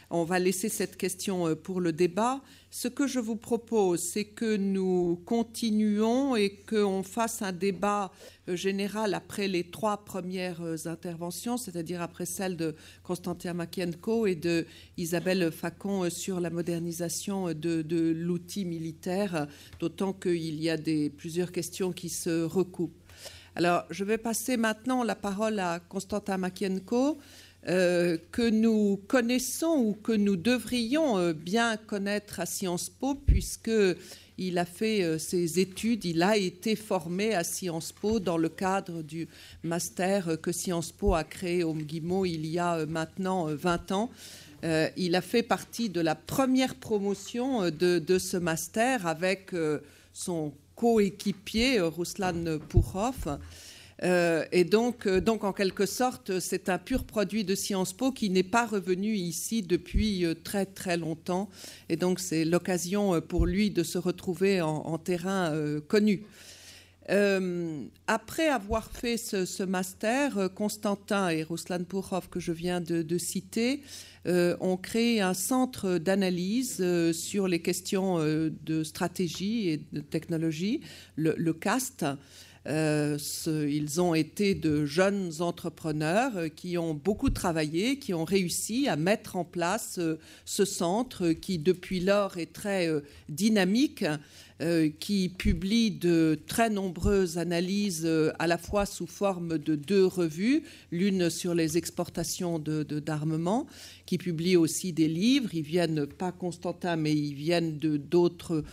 on 0.09 0.23
va 0.23 0.39
laisser 0.39 0.69
cette 0.69 0.95
question 0.95 1.47
euh, 1.47 1.55
pour 1.55 1.81
le 1.81 1.91
débat. 1.91 2.41
Ce 2.69 2.87
que 2.87 3.05
je 3.05 3.19
vous 3.19 3.35
propose, 3.35 3.99
c'est 3.99 4.23
que 4.23 4.55
nous 4.55 5.21
continuons 5.25 6.37
et 6.37 6.51
qu'on 6.69 7.03
fasse 7.03 7.41
un 7.41 7.51
débat 7.51 8.13
euh, 8.47 8.55
général 8.55 9.13
après 9.13 9.49
les 9.49 9.65
trois 9.65 10.05
premières 10.05 10.61
euh, 10.61 10.77
interventions, 10.85 11.57
c'est-à-dire 11.57 12.01
après 12.01 12.25
celle 12.25 12.55
de 12.55 12.73
Constantin 13.03 13.53
Makienko 13.53 14.25
et 14.25 14.35
de 14.35 14.65
Isabelle 14.95 15.51
Facon 15.51 16.09
sur 16.09 16.39
la 16.39 16.49
modernisation 16.49 17.53
de, 17.53 18.13
l'outil 18.15 18.63
militaire, 18.63 19.47
d'autant 19.81 20.13
qu'il 20.13 20.63
y 20.63 20.69
a 20.69 20.77
plusieurs 21.17 21.51
questions 21.51 21.91
qui 21.91 22.07
se 22.07 22.43
recoupent. 22.43 23.02
Alors, 23.55 23.85
je 23.91 24.03
vais 24.03 24.17
passer 24.17 24.57
maintenant 24.57 25.03
la 25.03 25.15
parole 25.15 25.59
à 25.59 25.79
Constantin 25.79 26.37
Makienko. 26.37 27.19
Euh, 27.69 28.17
que 28.33 28.49
nous 28.49 28.99
connaissons 29.07 29.77
ou 29.77 29.93
que 29.93 30.11
nous 30.11 30.35
devrions 30.35 31.17
euh, 31.17 31.31
bien 31.31 31.77
connaître 31.77 32.41
à 32.41 32.45
Sciences 32.45 32.89
Po, 32.89 33.15
puisqu'il 33.15 34.57
a 34.57 34.65
fait 34.65 35.01
euh, 35.01 35.17
ses 35.17 35.61
études, 35.61 36.03
il 36.03 36.23
a 36.23 36.35
été 36.35 36.75
formé 36.75 37.33
à 37.33 37.45
Sciences 37.45 37.93
Po 37.93 38.19
dans 38.19 38.37
le 38.37 38.49
cadre 38.49 39.01
du 39.01 39.29
master 39.63 40.41
que 40.41 40.51
Sciences 40.51 40.91
Po 40.91 41.13
a 41.13 41.23
créé 41.23 41.63
au 41.63 41.73
Mguimo 41.73 42.25
il 42.25 42.45
y 42.47 42.59
a 42.59 42.85
maintenant 42.85 43.45
20 43.45 43.91
ans. 43.93 44.09
il 44.97 45.15
a 45.15 45.21
fait 45.21 45.43
partie 45.43 45.87
de 45.87 46.01
la 46.01 46.15
première 46.15 46.75
promotion 46.75 47.69
de, 47.69 47.99
de 47.99 48.19
ce 48.19 48.35
master 48.35 49.07
avec 49.07 49.51
son 50.11 50.51
coéquipier, 50.83 51.79
Ruslan 51.79 52.59
Pourhoff. 52.67 53.29
Euh, 54.03 54.43
et 54.51 54.65
donc, 54.65 55.07
euh, 55.07 55.21
donc, 55.21 55.45
en 55.45 55.53
quelque 55.53 55.85
sorte, 55.85 56.41
c'est 56.41 56.67
un 56.67 56.77
pur 56.77 57.05
produit 57.05 57.45
de 57.45 57.55
Sciences 57.55 57.93
Po 57.93 58.11
qui 58.11 58.29
n'est 58.29 58.43
pas 58.43 58.65
revenu 58.65 59.15
ici 59.15 59.61
depuis 59.61 60.25
euh, 60.25 60.33
très 60.33 60.65
très 60.65 60.97
longtemps. 60.97 61.49
Et 61.87 61.95
donc, 61.95 62.19
c'est 62.19 62.43
l'occasion 62.43 63.21
pour 63.21 63.45
lui 63.45 63.71
de 63.71 63.81
se 63.83 63.97
retrouver 63.97 64.59
en, 64.59 64.97
terrain 64.97 65.53
connu. 65.87 66.25
après 68.07 68.49
avoir 68.49 68.91
fait 68.91 69.15
ce, 69.15 69.63
master, 69.63 70.49
Constantin 70.53 71.29
et 71.29 71.43
Ruslan 71.43 71.85
Pourhoff, 71.85 72.29
que 72.29 72.41
je 72.41 72.51
viens 72.51 72.81
de, 72.81 73.17
citer, 73.17 73.83
ont 74.25 74.77
créé 74.77 75.21
un 75.21 75.33
centre 75.33 75.97
d'analyse 75.97 76.83
sur 77.11 77.47
les 77.47 77.61
questions 77.61 78.19
de 78.19 78.83
stratégie 78.83 79.69
et 79.69 79.81
de 79.91 79.99
technologie, 79.99 80.81
le, 81.15 81.53
CAST. 81.53 82.05
Euh, 82.67 83.17
ils 83.47 83.99
ont 83.99 84.13
été 84.13 84.55
de 84.55 84.85
jeunes 84.85 85.31
entrepreneurs 85.41 86.37
euh, 86.37 86.47
qui 86.47 86.77
ont 86.77 86.93
beaucoup 86.93 87.29
travaillé, 87.29 87.99
qui 87.99 88.13
ont 88.13 88.23
réussi 88.23 88.87
à 88.87 88.95
mettre 88.95 89.35
en 89.35 89.43
place 89.43 89.97
euh, 89.99 90.17
ce 90.45 90.63
centre 90.63 91.33
qui, 91.33 91.59
depuis 91.59 91.99
lors, 91.99 92.37
est 92.37 92.53
très 92.53 92.89
dynamique 93.27 94.03
euh, 94.03 94.17
qui 94.99 95.29
publie 95.29 95.91
de 95.91 96.39
très 96.47 96.69
nombreuses 96.69 97.37
analyses 97.37 98.03
euh, 98.05 98.31
à 98.39 98.47
la 98.47 98.57
fois 98.57 98.85
sous 98.85 99.07
forme 99.07 99.57
de 99.57 99.75
deux 99.75 100.05
revues, 100.05 100.63
l'une 100.91 101.29
sur 101.29 101.53
les 101.53 101.77
exportations 101.77 102.59
d'armement, 102.59 103.63
de, 103.63 103.67
qui 104.05 104.17
publie 104.17 104.55
aussi 104.55 104.93
des 104.93 105.07
livres. 105.07 105.53
Ils 105.53 105.63
viennent, 105.63 106.05
pas 106.05 106.31
Constantin, 106.31 106.95
mais 106.95 107.13
ils 107.13 107.33
viennent 107.33 107.77
de 107.77 107.97
d'autres, 107.97 108.63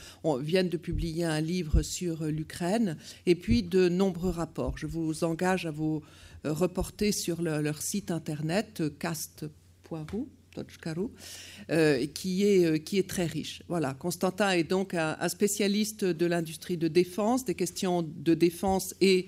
viennent 0.40 0.68
de 0.68 0.76
publier 0.76 1.24
un 1.24 1.40
livre 1.40 1.82
sur 1.82 2.24
l'Ukraine, 2.24 2.96
et 3.26 3.34
puis 3.34 3.62
de 3.62 3.88
nombreux 3.88 4.30
rapports. 4.30 4.78
Je 4.78 4.86
vous 4.86 5.24
engage 5.24 5.66
à 5.66 5.70
vous 5.70 6.02
euh, 6.46 6.52
reporter 6.52 7.12
sur 7.12 7.42
leur 7.42 7.82
site 7.82 8.10
internet 8.10 8.82
cast.ru 8.98 10.26
euh, 11.70 12.06
qui, 12.06 12.44
est, 12.44 12.64
euh, 12.64 12.78
qui 12.78 12.98
est 12.98 13.08
très 13.08 13.26
riche. 13.26 13.62
Voilà, 13.68 13.94
Constantin 13.94 14.50
est 14.50 14.64
donc 14.64 14.94
un, 14.94 15.28
spécialiste 15.28 16.04
de 16.04 16.26
l'industrie 16.26 16.76
de 16.76 16.88
défense, 16.88 17.44
des 17.44 17.54
questions 17.54 18.02
de 18.02 18.34
défense 18.34 18.94
et 19.00 19.26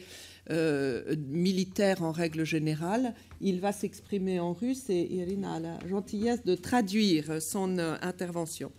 euh, 0.50 1.14
militaire 1.28 2.02
en 2.02 2.10
règle 2.10 2.44
générale. 2.44 3.14
Il 3.40 3.60
va 3.60 3.72
s'exprimer 3.72 4.40
en 4.40 4.52
russe 4.52 4.90
et 4.90 5.12
Irina 5.14 5.54
a 5.54 5.60
la 5.60 5.78
gentillesse 5.88 6.44
de 6.44 6.56
traduire 6.56 7.40
son 7.40 7.78
intervention. 7.78 8.72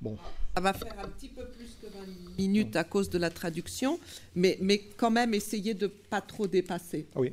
Bon. 0.00 0.16
Ça 0.54 0.60
va 0.60 0.72
faire 0.72 0.98
un 0.98 1.08
petit 1.08 1.28
peu 1.28 1.44
plus 1.46 1.76
que 1.80 1.86
20 1.86 2.38
minutes 2.38 2.76
à 2.76 2.84
cause 2.84 3.08
de 3.08 3.18
la 3.18 3.30
traduction, 3.30 3.98
mais, 4.34 4.58
mais 4.60 4.78
quand 4.96 5.10
même 5.10 5.32
essayer 5.34 5.74
de 5.74 5.86
ne 5.86 5.90
pas 5.90 6.20
trop 6.20 6.46
dépasser. 6.46 7.06
Oui. 7.16 7.32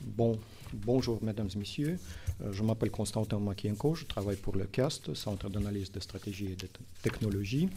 Bon, 0.00 0.38
bonjour, 0.72 1.22
mesdames 1.22 1.48
et 1.54 1.58
messieurs. 1.58 1.98
Euh, 2.42 2.52
je 2.52 2.62
m'appelle 2.62 2.90
Constantin 2.90 3.38
Makienko, 3.38 3.94
je 3.94 4.04
travaille 4.04 4.36
pour 4.36 4.56
le 4.56 4.64
CAST, 4.64 5.14
Centre 5.14 5.48
d'analyse 5.48 5.92
de 5.92 6.00
stratégie 6.00 6.52
et 6.52 6.56
de 6.56 6.68
technologie. 7.02 7.68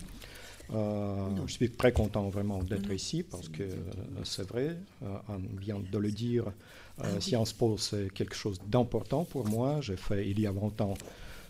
Euh, 0.73 1.27
je 1.45 1.53
suis 1.53 1.69
très 1.69 1.91
content 1.91 2.27
vraiment 2.29 2.63
d'être 2.63 2.91
ici 2.91 3.21
parce 3.21 3.49
que 3.49 3.61
euh, 3.61 3.75
c'est 4.23 4.47
vrai, 4.47 4.77
on 5.29 5.59
vient 5.59 5.79
de 5.79 5.97
le 5.99 6.09
dire, 6.09 6.45
ah 6.97 7.05
Sciences 7.19 7.53
Po 7.53 7.77
c'est 7.77 8.11
quelque 8.11 8.35
chose 8.35 8.59
d'important 8.67 9.25
pour 9.25 9.47
moi. 9.47 9.81
J'ai 9.81 9.97
fait 9.97 10.27
il 10.27 10.39
y 10.39 10.47
a 10.47 10.51
20 10.51 10.81
ans 10.81 10.95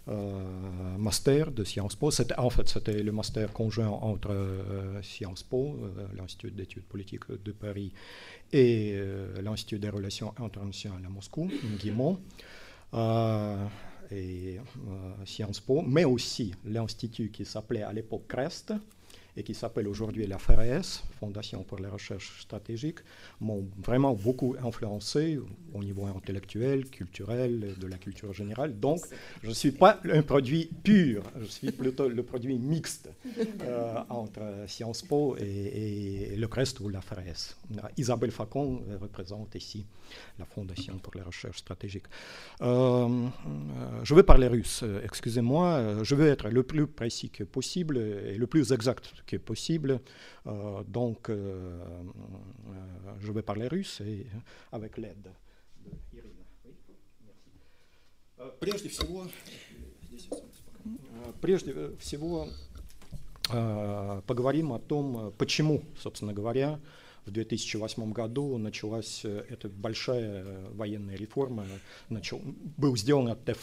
un 0.07 0.97
master 0.99 1.49
de 1.51 1.63
Sciences 1.63 1.95
Po. 1.95 2.11
En 2.38 2.49
fait, 2.49 2.70
c'était 2.70 3.01
le 3.01 3.11
master 3.11 3.51
conjoint 3.53 3.88
entre 3.88 4.36
Sciences 5.01 5.41
Po, 5.43 5.80
l'Institut 6.16 6.51
d'études 6.51 6.84
politiques 6.84 7.24
de 7.43 7.51
Paris, 7.51 7.91
et 8.53 8.99
l'Institut 9.41 9.80
des 9.80 9.89
relations 9.89 10.34
internationales 10.38 11.01
à 11.05 11.09
Moscou, 11.09 11.49
Guimont. 11.80 12.20
Euh, 12.93 13.65
et 14.11 14.59
euh, 14.59 15.25
Sciences 15.25 15.59
Po, 15.59 15.81
mais 15.81 16.05
aussi 16.05 16.53
l'institut 16.63 17.31
qui 17.31 17.43
s'appelait 17.45 17.83
à 17.83 17.91
l'époque 17.91 18.27
CREST, 18.27 18.73
et 19.38 19.43
qui 19.43 19.53
s'appelle 19.53 19.88
aujourd'hui 19.88 20.25
la 20.27 20.38
FRS, 20.38 21.03
Fondation 21.19 21.63
pour 21.63 21.79
les 21.79 21.88
recherches 21.88 22.41
stratégiques, 22.41 22.99
m'ont 23.41 23.67
vraiment 23.83 24.13
beaucoup 24.13 24.55
influencé 24.63 25.39
au 25.73 25.83
niveau 25.83 26.05
intellectuel, 26.05 26.89
culturel, 26.89 27.75
de 27.79 27.88
la 27.88 27.97
culture 27.97 28.31
générale. 28.33 28.79
Donc, 28.79 29.01
je 29.43 29.49
ne 29.49 29.53
suis 29.53 29.71
pas 29.71 29.99
un 30.11 30.21
produit 30.21 30.69
pur, 30.83 31.23
je 31.39 31.45
suis 31.45 31.71
plutôt 31.71 32.07
le 32.07 32.23
produit 32.23 32.57
mixte 32.57 33.09
euh, 33.61 33.95
entre 34.09 34.41
Sciences 34.67 35.01
Po 35.01 35.36
et, 35.38 36.36
le 36.38 36.47
reste 36.47 36.79
ou 36.79 36.89
la 36.89 37.01
FRS. 37.01 37.55
Isabelle 37.97 38.31
Facon 38.31 38.81
représente 39.01 39.55
ici 39.55 39.86
la 40.39 40.45
Fondation 40.45 40.97
pour 40.99 41.13
les 41.15 41.21
recherches 41.21 41.57
stratégiques. 41.57 42.05
Euh, 42.61 43.27
je 44.03 44.15
vais 44.15 44.23
parler 44.23 44.47
russe, 44.47 44.83
excusez-moi, 45.03 46.03
je 46.03 46.15
vais 46.15 46.29
être 46.29 46.49
le 46.49 46.63
plus 46.63 46.88
précis 46.88 47.29
que 47.29 47.43
possible 47.43 47.97
et 47.97 48.38
le 48.38 48.47
plus 48.47 48.71
exact 48.71 49.24
que 49.26 49.38
possible. 49.38 49.99
Euh, 50.47 50.84
donc, 50.88 51.30
euh, 51.30 51.34
euh, 51.36 53.13
je 53.19 53.32
vais 53.32 53.41
parler 53.41 53.67
russe 53.67 54.01
et 54.01 54.28
avec 54.71 54.97
l'aide 54.97 55.32
d'Irina. 56.11 56.43
Прежде 58.59 58.89
всего, 58.89 59.26
прежде 61.41 61.95
всего 61.99 62.47
поговорим 64.28 64.73
о 64.73 64.80
том, 64.80 65.34
почему, 65.38 65.84
собственно 65.97 66.34
говоря, 66.34 66.80
В 67.26 67.32
2008 67.32 68.13
году 68.13 68.57
началась 68.57 69.21
э, 69.23 69.45
эта 69.49 69.67
большая 69.67 70.43
э, 70.43 70.69
военная 70.73 71.15
реформа. 71.15 71.65
Начал, 72.09 72.39
был 72.78 72.95
сделан 72.95 73.30
этот 73.30 73.57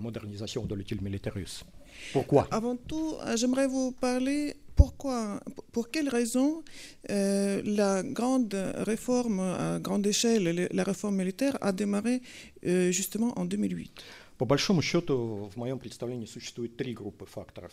modernisation 0.00 0.66
de 0.66 0.74
l'outil 0.74 1.00
militaire 1.00 1.34
russe. 1.34 1.64
Pourquoi 2.12 2.48
Avant 2.50 2.76
tout, 2.76 3.14
euh, 3.24 3.36
j'aimerais 3.36 3.68
vous 3.68 3.92
parler 3.92 4.56
pourquoi, 4.75 5.41
pour 5.71 5.89
quelles 5.91 6.09
raisons 6.09 6.63
euh, 7.09 7.61
la 7.65 8.03
grande 8.03 8.53
réforme 8.77 9.39
à 9.39 9.79
grande 9.79 10.05
échelle, 10.07 10.43
le- 10.55 10.69
la 10.71 10.83
réforme 10.83 11.15
militaire, 11.17 11.57
a 11.61 11.71
démarré 11.71 12.21
euh, 12.65 12.91
justement 12.91 13.37
en 13.37 13.45
2008. 13.45 13.91
По 14.37 14.45
большому 14.45 14.81
счету, 14.81 15.49
в 15.53 15.57
моем 15.57 15.79
представлении 15.79 16.25
существует 16.25 16.77
три 16.77 16.93
группы 16.93 17.25
факторов. 17.25 17.71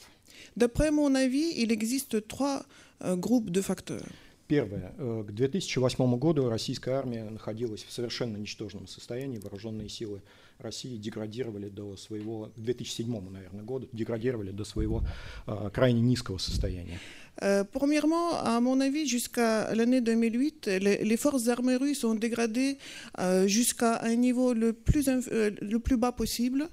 D'après 0.56 0.90
mon 0.90 1.14
avis, 1.14 1.52
il 1.62 1.70
existe 1.70 2.26
trois 2.26 2.64
euh, 3.04 3.14
groupes 3.16 3.50
de 3.50 3.60
facteurs. 3.62 4.08
Первое. 4.48 4.92
Э, 4.98 5.22
К 5.26 5.30
2008 5.32 6.16
году 6.18 6.48
российская 6.48 6.92
армия 6.94 7.22
находилась 7.24 7.84
в 7.84 7.92
совершенно 7.92 8.36
ничтожном 8.36 8.88
состоянии. 8.88 9.38
Вооруженные 9.38 9.88
силы 9.88 10.22
России 10.61 10.97
деградировали 10.97 11.69
до 11.69 11.95
своего, 11.97 12.51
к 12.55 12.59
2007, 12.59 13.07
наверное, 13.31 13.63
году, 13.63 13.87
деградировали 13.93 14.51
до 14.51 14.63
своего 14.65 15.03
э, 15.47 15.69
крайне 15.73 16.01
низкого 16.01 16.37
состояния. 16.37 16.99
Euh, 17.41 17.63
premièrement, 17.63 18.35
à 18.43 18.59
mon 18.59 18.81
avis, 18.81 19.07
jusqu'à 19.07 19.73
l'année 19.73 20.01
2008, 20.01 20.67
les, 20.67 20.97
les 21.03 21.17
forces 21.17 21.47
armées 21.47 21.77
russes 21.77 22.03
ont 22.03 22.13
dégradé 22.13 22.77
euh, 23.19 23.47
jusqu'à 23.47 24.01
un 24.03 24.15
niveau 24.15 24.53
le 24.53 24.73
plus, 24.73 25.07
euh, 25.07 25.49
le 25.61 25.79
plus 25.79 25.95
bas 25.97 26.11
possible. 26.11 26.67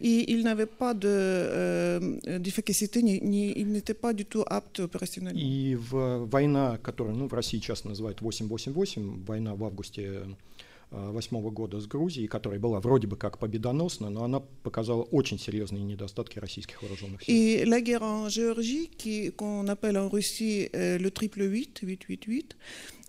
Et 0.00 0.32
ils 0.32 0.42
n'avaient 0.44 0.66
pas 0.66 0.94
de, 0.94 1.08
euh, 1.08 2.38
d'efficacité, 2.38 3.02
ni, 3.02 3.20
ni- 3.20 3.52
ils 3.56 3.70
n'étaient 3.70 3.94
pas 3.94 4.12
du 4.14 4.24
tout 4.24 4.44
aptes 4.46 4.80
opérationnellement. 4.80 5.38
И 5.38 5.74
в 5.76 6.24
война, 6.26 6.78
которую 6.82 7.14
ну, 7.16 7.28
в 7.28 7.34
России 7.34 7.58
часто 7.58 7.88
называют 7.88 8.20
888, 8.22 9.24
война 9.26 9.54
в 9.54 9.62
августе 9.64 10.22
восьмого 10.90 11.50
года 11.50 11.80
с 11.80 11.86
Грузией, 11.86 12.28
которая 12.28 12.58
была 12.58 12.80
вроде 12.80 13.06
бы 13.06 13.16
как 13.16 13.38
победоносна, 13.38 14.10
но 14.10 14.24
она 14.24 14.40
показала 14.62 15.02
очень 15.02 15.38
серьезные 15.38 15.82
недостатки 15.84 16.38
российских 16.38 16.82
вооруженных 16.82 17.22
сил. 17.22 17.34
Et 17.34 17.64
la 17.64 17.80
guerre 17.80 18.02
en 18.02 18.28
Géorgie, 18.28 18.88
qui- 18.96 19.30
qu'on 19.32 19.66
appelle 19.68 19.98
en 19.98 20.08
Russie 20.08 20.68
euh, 20.74 20.98
le 20.98 21.10
triple 21.10 21.42
8, 21.42 21.80
888, 21.82 22.56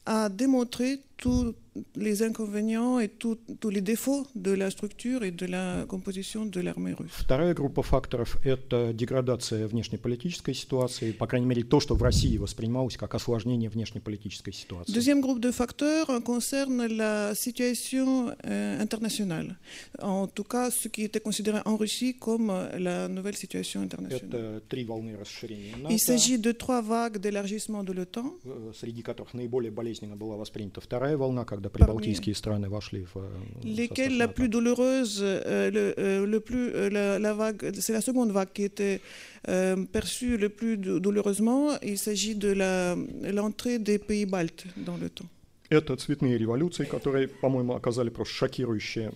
a 0.06 0.30
démontré 0.30 1.00
tous 1.18 1.54
les 1.97 2.23
inconvénients 2.23 3.01
et 3.01 3.09
tout- 3.09 3.39
tous 3.59 3.69
les 3.71 3.81
défauts 3.81 4.27
de 4.37 4.53
la 4.53 4.71
structure 4.71 5.25
et 5.25 5.33
de 5.33 5.47
la 5.47 5.85
composition 5.89 6.47
de 6.47 6.61
l'armée 6.61 6.93
russe. 6.93 7.11
Вторая 7.19 7.53
группа 7.53 7.83
факторов – 7.83 8.45
это 8.45 8.93
деградация 8.93 9.67
внешнеполитической 9.67 10.55
ситуации, 10.55 11.11
по 11.13 11.27
крайней 11.27 11.47
мере, 11.47 11.65
то, 11.65 11.81
что 11.81 11.97
в 11.97 12.03
России 12.03 12.37
воспринималось 12.39 12.97
как 12.97 13.15
осложнение 13.15 13.69
внешнеполитической 13.71 14.53
ситуации. 14.53 14.93
Deuxième 14.93 15.21
groupe 15.21 15.41
de 15.41 15.51
facteurs 15.51 16.09
euh, 16.11 16.21
concerne 16.21 16.87
la 16.87 17.35
situation 17.35 18.31
euh, 18.45 18.81
internationale. 18.81 19.57
En 20.01 20.29
tout 20.29 20.45
cas, 20.45 20.71
ce 20.71 20.87
qui 20.89 21.03
était 21.03 21.21
considéré 21.21 21.59
en 21.65 21.77
Russie 21.77 22.15
comme 22.15 22.51
euh, 22.51 22.79
la 22.79 23.09
nouvelle 23.09 23.37
situation 23.37 23.81
internationale. 23.83 24.29
Это 24.29 24.63
три 24.69 24.85
волны 24.85 25.17
расширения 25.17 25.73
Il 25.77 25.83
НАТО, 25.83 25.99
s'agit 25.99 26.39
de 26.39 26.53
trois 26.53 26.83
vagues 26.83 27.19
d'élargissement 27.19 27.83
de 27.83 27.93
l'OTAN, 27.93 28.33
э, 28.45 28.73
среди 28.79 29.03
которых 29.03 29.35
наиболее 29.35 29.73
болезненно 29.73 30.15
была 30.17 30.37
воспринята 30.37 30.81
вторая 30.81 31.17
волна, 31.17 31.45
когда 31.45 31.68
Parmi 31.69 31.69
прибалтийские 31.71 32.35
страны 32.35 32.69
вошли 32.69 33.05
в 33.05 33.17
э, 33.17 33.21
lesquelles 33.65 34.11
состав 34.11 34.19
la 34.19 34.27
НАТО. 34.27 34.35
plus 34.43 34.49
douloureuse, 34.49 35.21
euh, 35.23 35.71
le, 35.71 35.95
euh, 35.99 36.27
le 36.27 36.41
plus, 36.41 36.71
euh, 36.75 36.91
la, 36.91 37.19
la 37.19 37.35
vague, 37.35 37.73
c'est 37.81 37.93
la 37.93 38.01
seconde 38.01 38.31
vague 38.33 38.53
qui 38.53 38.63
était 38.65 39.01
euh, 39.49 39.85
perçue 39.93 40.37
le 40.37 40.49
plus 40.49 40.77
dou- 40.77 41.01
douloureusement. 41.01 41.79
Il 41.83 41.99
s'agit 41.99 42.35
de 42.35 42.53
la- 42.53 42.97
l'entrée 43.33 43.79
des 43.79 43.99
pays 43.99 44.27
baltes 44.27 44.65
dans 44.77 44.97
l'OTAN. 44.97 45.27
Это 45.71 45.97
цветные 45.97 46.37
революции, 46.39 46.85
которые, 46.85 47.27
по-моему, 47.29 47.75
оказали 47.75 48.11
просто 48.11 48.35
шокирующее 48.35 49.13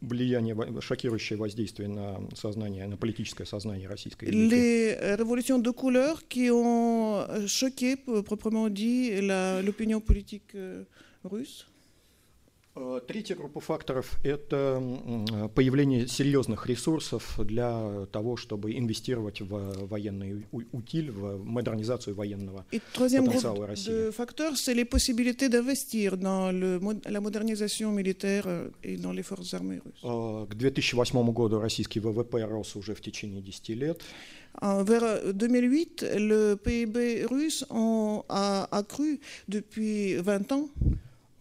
влияние, 0.00 0.54
во- 0.54 0.80
шокирующее 0.80 1.36
воздействие 1.38 1.88
на 1.88 2.20
сознание, 2.34 2.86
на 2.88 2.96
политическое 2.96 3.44
сознание 3.46 3.88
российской 3.88 4.24
элиты. 4.28 4.48
Les 4.56 4.96
euh, 5.00 5.16
révolutions 5.16 5.58
de 5.60 5.70
couleur 5.70 6.22
qui 6.28 6.50
ont 6.50 7.18
euh, 7.20 7.46
choqué, 7.46 7.96
p- 7.96 8.22
proprement 8.22 8.68
dit, 8.68 9.20
la- 9.20 9.62
l'opinion 9.62 10.00
politique 10.00 10.54
euh, 10.54 10.82
russe. 11.24 11.66
Э, 12.79 13.01
Третья 13.07 13.35
группа 13.35 13.59
факторов– 13.59 14.17
это 14.23 14.81
э, 14.81 15.49
появление 15.55 16.07
серьезных 16.07 16.67
ресурсов 16.67 17.39
для 17.43 18.05
того, 18.11 18.37
чтобы 18.37 18.77
инвестировать 18.77 19.41
в 19.41 19.87
военный 19.87 20.45
утиль, 20.51 21.11
в 21.11 21.43
модернизацию 21.43 22.15
военного. 22.15 22.65
Et 22.71 22.81
Potentiel 22.93 23.23
groupe 23.23 23.69
Russie. 23.69 23.89
de 23.89 24.11
facteurs, 24.11 24.57
c'est 24.57 24.75
les 24.75 24.85
possibilités 24.85 25.49
d'investir 25.49 26.17
dans 26.17 26.51
le 26.51 26.79
la 27.09 27.19
modernisation 27.19 27.91
militaire 27.91 28.43
euh, 28.47 28.69
et 28.83 28.97
dans 28.97 29.11
les 29.11 29.23
forces 29.23 29.53
armées 29.53 29.79
russes. 29.83 30.03
Э, 30.03 30.45
К 30.49 30.55
2008 30.55 31.33
году 31.33 31.59
российский 31.59 31.99
ВВП 31.99 32.43
рос 32.45 32.75
уже 32.75 32.93
в 32.93 33.01
течение 33.01 33.41
10 33.41 33.69
лет. 33.69 34.01
Vers 34.61 35.03
euh, 35.03 35.33
2008, 35.33 36.05
le 36.17 36.55
PIB 36.55 37.25
russe 37.29 37.63
a 37.69 38.67
accru 38.71 39.19
depuis 39.47 40.15
20 40.15 40.51
ans. 40.51 40.69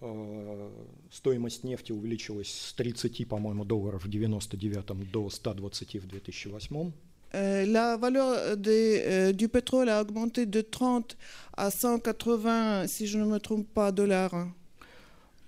Э, 0.06 0.68
Стоимость 1.10 1.64
нефти 1.64 1.92
увеличилась 1.92 2.50
с 2.50 2.72
30, 2.74 3.28
по-моему, 3.28 3.64
долларов 3.64 4.04
в 4.04 4.08
99 4.08 5.10
до 5.10 5.30
120 5.30 5.94
в 5.94 6.06
2008. 6.06 6.92
Euh, 7.34 7.66
la 7.66 7.96
valeur 7.96 8.56
euh, 8.66 9.32
du 9.32 9.48
pétrole 9.48 9.88
a 9.88 10.00
augmenté 10.00 10.46
de 10.46 10.60
30 10.60 11.16
à 11.56 11.70
180, 11.70 12.86
si 12.86 13.06
je 13.06 13.18
ne 13.18 13.24
me 13.24 13.38
trompe 13.38 13.66
pas, 13.72 13.92
dollars. 13.92 14.48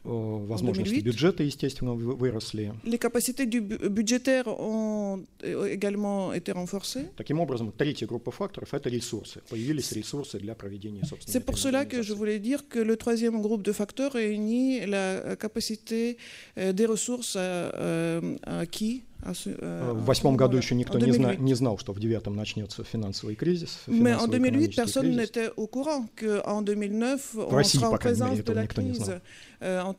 Э, 0.06 0.10
Возможности 0.10 0.96
2008. 0.96 1.04
бюджета, 1.06 1.44
естественно, 1.44 1.94
вы- 1.94 2.14
выросли. 2.18 2.74
Les 2.84 2.98
capacités 2.98 3.46
du 3.46 3.62
bu- 3.62 3.78
budgétaires 3.90 4.48
ont 4.60 5.24
euh, 5.46 5.66
également 5.72 6.34
été 6.34 6.52
renforcées. 6.52 7.06
Таким 7.16 7.40
образом, 7.40 7.72
третья 7.72 8.06
группа 8.06 8.30
факторов – 8.30 8.74
это 8.74 8.90
ресурсы. 8.90 9.40
Появились 9.50 9.94
ресурсы 9.94 10.40
для 10.40 10.56
проведения 10.56 11.06
собственной 11.06 11.32
C'est 11.32 11.46
pour 11.46 11.58
cela 11.58 11.86
que 11.86 12.02
je 12.02 12.14
voulais 12.14 12.40
dire 12.40 12.68
que 12.68 12.80
le 12.80 12.98
troisième 12.98 13.42
groupe 13.42 13.64
de 13.64 13.72
facteurs 13.72 14.12
réunit 14.12 14.86
la 14.86 14.98
euh, 14.98 15.36
capacité 15.38 16.18
euh, 16.58 16.74
des 16.74 16.86
ressources 16.86 17.36
euh, 17.38 17.72
euh, 17.76 18.36
acquis. 18.62 19.04
Э, 19.23 19.33
э, 19.45 19.93
в 19.93 20.05
восьмом 20.05 20.37
году 20.37 20.57
еще 20.57 20.75
никто 20.75 20.99
не, 20.99 21.37
не 21.37 21.55
знал, 21.55 21.79
что 21.79 21.93
в 21.93 22.01
девятом 22.01 22.37
начнется 22.37 22.85
финансовый 22.85 23.35
кризис. 23.35 23.81
Финансовый 23.87 24.03
Mais 24.03 24.17
en 24.17 24.29
2008 24.29 24.77
personne 24.77 25.17
n'était 25.17 25.51
au 25.57 25.67
courant 25.67 26.07
в 27.35 27.55
России, 27.55 27.79
on 27.79 27.81
sera 27.81 27.91
en 27.91 27.99
présence 27.99 28.45
de 28.45 28.53
la 28.53 28.67
crise, 28.67 29.21
euh, 29.63 29.83
en. 29.83 29.95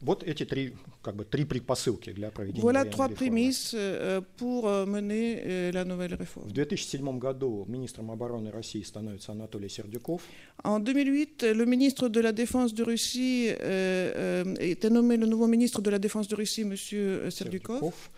Вот 0.02 0.22
эти 0.22 0.44
три, 0.44 0.74
как 1.02 1.16
бы, 1.16 1.24
три 1.24 1.44
предпосылки 1.46 2.12
для 2.12 2.30
проведения 2.30 2.62
Voilà 2.62 2.80
военной 2.84 2.90
trois 2.90 3.08
реформы. 3.08 3.16
prémices 3.16 3.72
euh, 3.74 4.20
pour 4.36 4.68
euh, 4.68 4.84
mener 4.84 5.40
euh, 5.42 5.72
la 5.72 5.84
nouvelle 5.86 6.14
В 6.16 6.18
réforme. 6.18 6.50
2007 6.52 7.00
году 7.18 7.64
министром 7.66 8.10
обороны 8.10 8.50
России 8.50 8.82
становится 8.82 9.32
Анатолий 9.32 9.70
Сердюков. 9.70 10.20
En 10.62 10.80
2008, 10.80 11.44
le 11.54 11.64
ministre 11.64 12.08
de 12.10 12.20
la 12.20 12.32
Défense 12.32 12.74
de 12.74 12.82
Russie 12.84 13.48
euh, 13.48 14.44
euh, 14.44 14.54
était 14.60 14.90
nommé 14.90 15.16
le 15.16 15.26
nouveau 15.26 15.46
ministre 15.46 15.80
de 15.80 15.88
la 15.88 15.98
Défense 15.98 16.28
de 16.28 16.36
Russie, 16.36 16.60
M. 16.62 16.76
Serdukov. 16.76 17.30
Сердюков. 17.32 18.10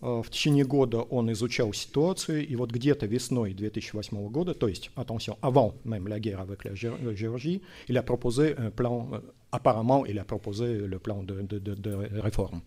А, 0.00 0.20
В 0.22 0.28
течение 0.30 0.64
года 0.64 0.98
он 1.10 1.30
изучал 1.30 1.72
ситуацию, 1.72 2.46
и 2.46 2.56
вот 2.56 2.72
где-то 2.72 3.06
весной 3.06 3.54
2008 3.54 4.28
года, 4.30 4.52
то 4.54 4.66
есть, 4.68 4.90
attention, 4.96 5.36
avant 5.42 5.74
même 5.84 6.08
la 6.08 6.18
guerre 6.18 6.40
avec 6.40 6.64
la 6.64 6.72
Gé- 6.72 7.00
la 7.04 7.14
Géorgie, 7.14 7.60
il 7.88 7.96
a 7.96 8.02
proposé 8.02 8.54
un 8.58 8.70
plan, 8.70 9.08
euh, 9.12 9.20
apparemment, 9.52 10.04
il 10.06 10.18
a 10.18 10.24
proposé 10.24 10.78
le 10.88 10.98
plan 10.98 11.22
de, 11.22 11.42
de- 11.42 11.58
de- 11.60 11.74
de 11.74 12.20
réforme. 12.20 12.60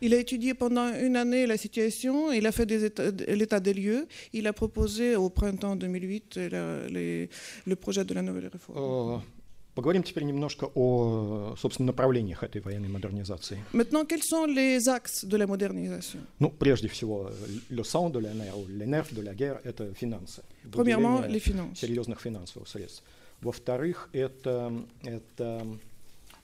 Il 0.00 0.14
a 0.14 0.18
étudié 0.18 0.54
pendant 0.54 0.94
une 0.94 1.16
année 1.16 1.44
la 1.46 1.56
situation, 1.56 2.30
il 2.32 2.46
a 2.46 2.52
fait 2.52 2.66
des 2.66 2.84
états- 2.84 3.10
l'état 3.34 3.58
des 3.60 3.74
lieux, 3.74 4.06
il 4.32 4.46
a 4.46 4.52
proposé 4.52 5.16
au 5.16 5.28
printemps 5.28 5.74
2008 5.76 6.36
la- 6.50 6.86
les- 6.88 7.28
le 7.66 7.74
projet 7.76 8.04
de 8.04 8.14
la 8.14 8.22
nouvelle 8.22 8.46
réforme. 8.46 8.78
Э, 8.78 9.18
Поговорим 9.75 10.03
теперь 10.03 10.23
немножко 10.23 10.69
о, 10.75 11.55
собственно, 11.57 11.87
направлениях 11.87 12.43
этой 12.43 12.61
военной 12.61 12.89
модернизации. 12.89 13.57
Maintenant, 13.73 14.05
quels 14.05 14.21
sont 14.23 14.45
les 14.45 14.87
axes 14.87 15.25
de 15.25 15.35
la 15.35 15.47
modernisation 15.47 16.19
Ну, 16.39 16.51
прежде 16.51 16.87
всего, 16.87 17.31
le 17.71 17.83
sang 17.83 18.11
de 18.11 18.19
la 18.19 18.33
nerf, 18.35 18.55
les 18.69 18.85
nerfs 18.85 19.11
de 19.13 19.21
la 19.21 19.33
guerre– 19.33 19.59
это 19.63 19.91
финансы. 19.95 20.43
Premièrement, 20.71 21.21
les 21.27 21.39
finances. 21.39 21.79
серьезных 21.79 22.21
финансовых 22.21 22.67
средств. 22.67 23.01
Во-вторых, 23.41 24.09
это, 24.13 24.71
это 25.03 25.65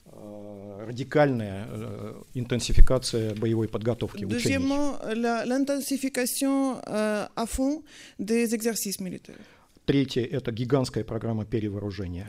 э, 0.06 0.84
радикальная 0.88 1.66
э, 1.70 2.22
интенсификация 2.34 3.34
боевой 3.36 3.68
подготовки, 3.68 4.24
учений. 4.24 4.42
Deuxièmement, 4.42 4.98
la- 5.14 5.44
l'intensification 5.46 6.80
euh, 6.88 7.26
à 7.36 7.46
fond 7.46 7.82
des 8.18 8.54
exercices 8.54 8.98
militaires. 9.00 9.38
Третье– 9.86 10.24
это 10.30 10.50
гигантская 10.52 11.04
программа 11.04 11.44
перевооружения. 11.44 12.28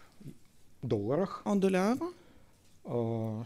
долларах. 0.83 1.41
en 1.45 1.55
dollars. 1.59 1.97
Э, 2.85 3.43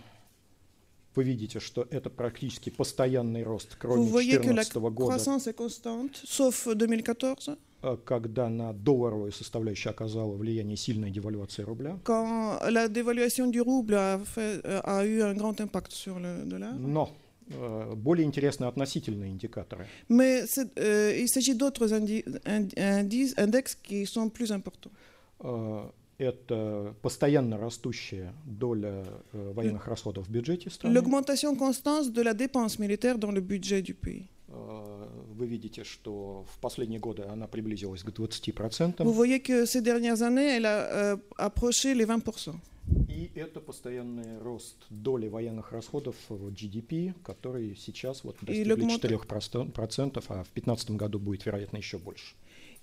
Вы 1.15 1.23
видите, 1.23 1.61
что 1.61 1.87
это 1.91 2.09
практически 2.09 2.69
постоянный 2.69 3.43
рост, 3.43 3.75
кроме 3.79 4.09
voyez 4.09 4.37
que 4.37 4.49
la 4.51 4.63
2014 4.65 4.89
года, 4.93 5.15
croissance 5.15 5.47
est 5.47 5.53
constante, 5.53 6.19
sauf 6.25 6.67
2014, 6.67 7.57
э, 7.83 7.97
когда 8.05 8.49
на 8.49 8.73
долларовую 8.73 9.31
составляющую 9.31 9.91
оказала 9.91 10.35
влияние 10.35 10.75
сильная 10.75 11.09
девальвация 11.09 11.65
рубля. 11.65 11.97
quand 12.03 12.59
la 12.69 12.89
dévaluation 12.89 13.47
du 13.49 13.61
rouble 13.61 13.93
a, 13.95 14.19
fait- 14.25 14.59
euh, 14.65 14.81
a 14.83 15.05
eu 15.05 15.21
un 15.21 15.33
grand 15.35 15.59
impact 15.61 15.93
sur 15.93 16.19
le 16.19 16.43
dollar. 16.45 16.73
Но 16.77 17.09
э, 17.49 17.93
более 17.95 18.25
интересны 18.25 18.65
относительные 18.65 19.31
индикаторы. 19.31 19.87
Mais 20.09 20.43
euh, 20.77 21.15
il 21.17 21.29
s'agit 21.29 21.55
d'autres 21.55 21.93
indi- 21.93 22.25
indi- 22.43 23.33
indices, 23.37 23.75
qui 23.81 24.05
sont 24.05 24.27
plus 24.29 24.51
importants. 24.51 24.91
Это 26.17 26.95
постоянно 27.01 27.57
растущая 27.57 28.33
доля 28.45 29.03
э, 29.33 29.51
военных 29.53 29.87
расходов 29.87 30.27
в 30.27 30.31
бюджете 30.31 30.69
страны. 30.69 30.93
L'augmentation 30.93 31.55
constante 31.57 32.11
de 32.11 32.21
la 32.21 32.33
dépense 32.33 32.79
militaire 32.79 33.17
dans 33.17 33.31
le 33.31 33.41
budget 33.41 33.81
du 33.81 33.93
pays. 33.93 34.27
Э, 34.47 35.07
Вы 35.37 35.47
видите, 35.47 35.83
что 35.83 36.45
в 36.53 36.59
последние 36.61 36.99
годы 37.01 37.23
она 37.23 37.47
приблизилась 37.47 38.01
к 38.03 38.09
20%. 38.09 39.03
Vous 39.03 39.11
voyez 39.13 39.41
que 39.41 39.65
ces 39.65 39.81
dernières 39.81 40.21
années, 40.21 40.55
elle 40.55 40.65
a 40.65 41.13
euh, 41.13 41.17
approché 41.37 41.93
les 41.93 42.05
20%. 42.05 42.55
И 43.09 43.31
это 43.35 43.59
постоянный 43.59 44.37
рост 44.39 44.77
доли 44.91 45.27
военных 45.27 45.71
расходов 45.71 46.15
в 46.29 46.51
GDP, 46.51 47.13
который 47.23 47.75
сейчас 47.75 48.23
вот 48.23 48.37
достигли 48.41 48.73
l'augмента- 48.73 49.07
4%, 49.09 50.23
а 50.29 50.43
в 50.43 50.53
2015 50.53 50.91
году 50.91 51.19
будет, 51.19 51.45
вероятно, 51.45 51.77
еще 51.77 51.97
больше. 51.97 52.35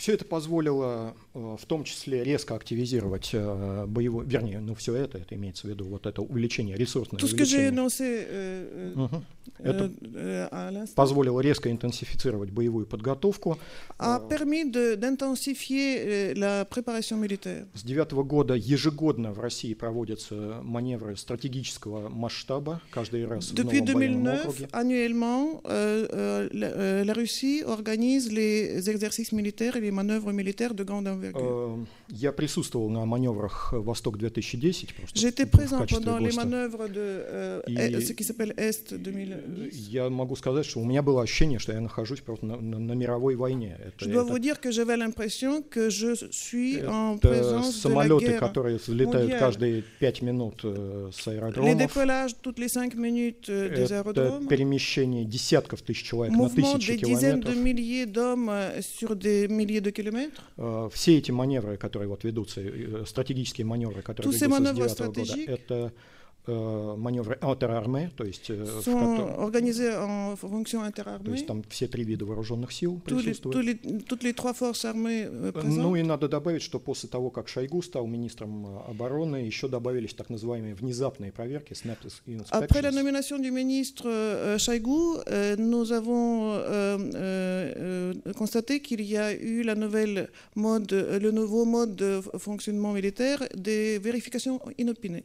Все 0.00 0.14
это 0.14 0.24
позволило 0.24 1.14
э, 1.34 1.56
в 1.60 1.66
том 1.66 1.84
числе 1.84 2.24
резко 2.24 2.54
активизировать 2.54 3.30
э, 3.34 3.84
боевой, 3.86 4.24
вернее, 4.24 4.58
ну 4.60 4.74
все 4.74 4.94
это, 4.94 5.18
это 5.18 5.34
имеется 5.34 5.66
в 5.66 5.70
виду 5.70 5.84
вот 5.84 6.06
это 6.06 6.22
увеличение, 6.22 6.74
ресурсное 6.74 7.20
Tout 7.20 7.26
ce 7.28 7.32
que 7.36 7.42
увеличение, 7.42 7.70
euh, 8.30 8.94
Мгм. 8.96 9.22
euh, 9.58 9.62
это 9.62 9.90
l'instant 10.70 10.94
позволило 10.94 11.40
резко 11.40 11.70
интенсифицировать 11.70 12.48
боевую 12.50 12.86
подготовку. 12.86 13.58
a 13.98 14.16
Euh, 14.16 14.28
permis 14.28 14.64
de- 14.64 14.94
d'intensifier 14.96 16.32
la 16.34 16.64
préparation 16.64 17.18
militaire. 17.18 17.66
С 17.74 17.82
девятого 17.82 18.22
года 18.22 18.54
ежегодно 18.54 19.32
в 19.32 19.40
России 19.40 19.74
проводятся 19.74 20.60
маневры 20.62 21.14
стратегического 21.16 22.08
масштаба 22.08 22.80
каждый 22.90 23.26
раз 23.26 23.50
в 23.50 23.54
Depuis 23.54 23.80
новом 23.80 23.94
военном 23.94 24.24
2009, 24.24 24.40
округе. 24.46 24.68
annuellement, 24.72 25.60
euh, 25.64 26.08
euh, 26.10 26.48
la, 26.52 26.68
euh, 26.68 27.04
la 27.04 27.12
Russie 27.12 27.62
organise 27.66 28.32
les 28.32 28.88
exercices 28.88 29.32
militaires 29.32 29.76
et 29.76 29.80
les 29.80 29.89
manœuvres 29.90 30.32
militaires 30.32 30.74
de 30.74 30.84
grande 30.84 31.06
envergure. 31.08 31.78
Э, 31.80 31.84
Я 32.10 32.32
присутствовал 32.32 32.88
на 32.90 33.04
маневрах 33.04 33.72
«Восток-2010». 33.72 34.94
просто 34.96 35.18
J'étais 35.18 35.44
в 35.46 35.50
présent 35.50 35.78
качестве 35.78 36.04
pendant 36.04 36.18
les 36.18 36.26
гостя. 36.26 36.44
manœuvres 36.44 36.88
de 36.88 36.94
euh, 36.98 37.62
И- 37.68 37.74
Est- 37.76 38.00
ce 38.00 38.12
qui 38.12 38.24
s'appelle 38.24 38.54
Est 38.56 38.94
2010. 38.94 39.88
Я 39.90 40.08
могу 40.10 40.36
сказать, 40.36 40.66
что 40.66 40.80
у 40.80 40.84
меня 40.84 41.02
было 41.02 41.22
ощущение, 41.22 41.58
что 41.58 41.72
я 41.72 41.80
нахожусь 41.80 42.20
просто 42.20 42.46
на, 42.46 42.56
на- 42.56 42.78
на 42.78 42.92
мировой 42.92 43.36
войне. 43.36 43.76
Это, 43.84 44.04
Je 44.04 44.10
dois 44.12 44.24
это- 44.24 44.32
vous 44.32 44.38
dire 44.38 44.60
que 44.60 44.70
j'avais 44.70 44.96
l'impression 44.96 45.62
que 45.62 45.88
je 45.90 46.14
suis 46.30 46.80
en 46.86 47.16
это 47.16 47.28
présence 47.28 47.72
de 47.74 47.88
la 47.88 47.94
самолеты, 47.94 48.26
guerre. 48.26 48.40
которые 48.40 48.76
взлетают 48.78 49.30
mondiale. 49.30 49.38
каждые 49.38 49.84
пять 50.00 50.22
минут 50.22 50.60
э, 50.64 51.10
с 51.12 51.26
Les 51.26 51.38
аэродромов. 51.38 51.76
décollages 51.78 52.32
toutes 52.42 52.58
les 52.58 52.68
cinq 52.68 52.94
minutes 52.94 53.48
euh, 53.48 53.74
des 53.74 53.90
Это 53.90 54.42
перемещение 54.48 55.24
десятков 55.24 55.82
тысяч 55.82 56.02
человек 56.04 56.32
на 56.34 56.38
Mouvement 56.38 56.76
тысячи 56.78 56.92
des 56.92 56.96
dizaines 57.02 57.40
de 57.40 57.44
километров. 57.44 57.56
milliers 57.56 58.06
d'hommes 58.06 58.48
euh, 58.50 58.80
sur 58.82 59.14
des 59.16 59.48
milliers 59.48 59.79
de 59.80 59.90
kilomètres. 59.90 60.40
Э, 60.56 60.88
Все 60.92 61.18
эти 61.18 61.30
маневры, 61.30 61.76
которые 61.76 62.08
вот 62.08 62.24
ведутся, 62.24 62.60
э, 62.60 63.04
стратегические 63.06 63.66
маневры, 63.66 64.02
которые 64.02 64.32
Tous 64.32 64.40
ведутся 64.40 64.46
с 64.46 64.50
manœuvres 64.50 64.94
2009 64.96 65.46
года, 65.46 65.52
это 65.52 65.92
маневры 66.47 67.39
интерармée, 67.41 68.11
то 68.15 68.23
есть, 68.23 68.51
э, 68.51 68.63
в 68.63 68.83
sont 68.87 68.99
котором- 68.99 69.39
organisés 69.39 69.95
en 69.97 70.35
fonction 70.35 70.81
то 70.81 70.87
interarmée. 70.87 71.31
есть 71.31 71.47
там 71.47 71.63
все 71.69 71.87
три 71.87 72.03
вида 72.03 72.23
вооруженных 72.25 72.71
сил 72.71 73.01
Tous 73.03 73.17
les- 73.17 73.23
присутствуют. 73.23 73.55
tous 73.55 73.61
les- 73.65 74.03
toutes 74.03 74.21
les 74.23 74.33
trois 74.33 74.53
forces 74.53 74.85
armées 74.85 75.25
euh, 75.25 75.51
Ну 75.55 75.59
présentes. 75.59 75.97
и 75.97 76.03
надо 76.03 76.27
добавить, 76.29 76.61
что 76.61 76.77
после 76.79 77.09
того, 77.09 77.31
как 77.31 77.47
Шойгу 77.47 77.81
стал 77.81 78.05
министром 78.05 78.67
э, 78.67 78.91
обороны, 78.91 79.37
еще 79.37 79.67
добавились 79.67 80.13
так 80.13 80.29
называемые 80.29 80.75
внезапные 80.75 81.31
проверки, 81.31 81.73
snap 81.73 81.97
Après 82.51 82.79
la 82.83 82.91
inspections. 82.91 82.93
nomination 82.93 83.39
du 83.39 83.49
ministre 83.49 84.03
euh, 84.07 84.59
Chaïgou, 84.59 85.17
euh, 85.25 85.55
nous 85.57 85.91
avons 85.91 86.51
euh, 86.51 86.97
euh, 87.15 88.13
euh, 88.25 88.33
constaté 88.33 88.81
qu'il 88.81 89.01
y 89.01 89.17
a 89.17 89.33
eu 89.33 89.63
la 89.63 89.73
nouvelle 89.73 90.29
mode, 90.53 90.93
euh, 90.93 91.19
le 91.19 91.31
nouveau 91.31 91.65
mode 91.65 91.95
de 91.95 92.19
f- 92.19 92.37
fonctionnement 92.37 92.93
militaire 92.93 93.39
des 93.55 93.97
vérifications 93.97 94.59
inopinées. 94.77 95.23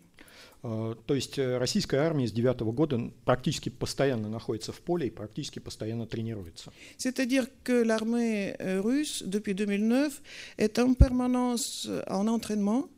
Э, 0.65 0.95
То 1.05 1.13
есть 1.13 1.37
э, 1.37 1.57
российская 1.57 1.99
армия 1.99 2.27
с 2.27 2.31
девятого 2.31 2.71
года 2.71 3.11
практически 3.23 3.69
постоянно 3.69 4.29
находится 4.29 4.71
в 4.71 4.81
поле 4.81 5.07
и 5.07 5.09
практически 5.11 5.59
постоянно 5.59 6.07
тренируется. 6.07 6.71
C'est-à-dire 6.97 7.47
que 7.63 7.83
l'armée 7.83 8.55
euh, 8.59 8.81
russe, 8.81 9.23
depuis 9.25 9.53
2009, 9.53 10.21
est 10.57 10.79
en 10.79 10.95
permanence 10.95 11.85
euh, 11.87 12.01
en 12.07 12.27
entraînement 12.27 12.89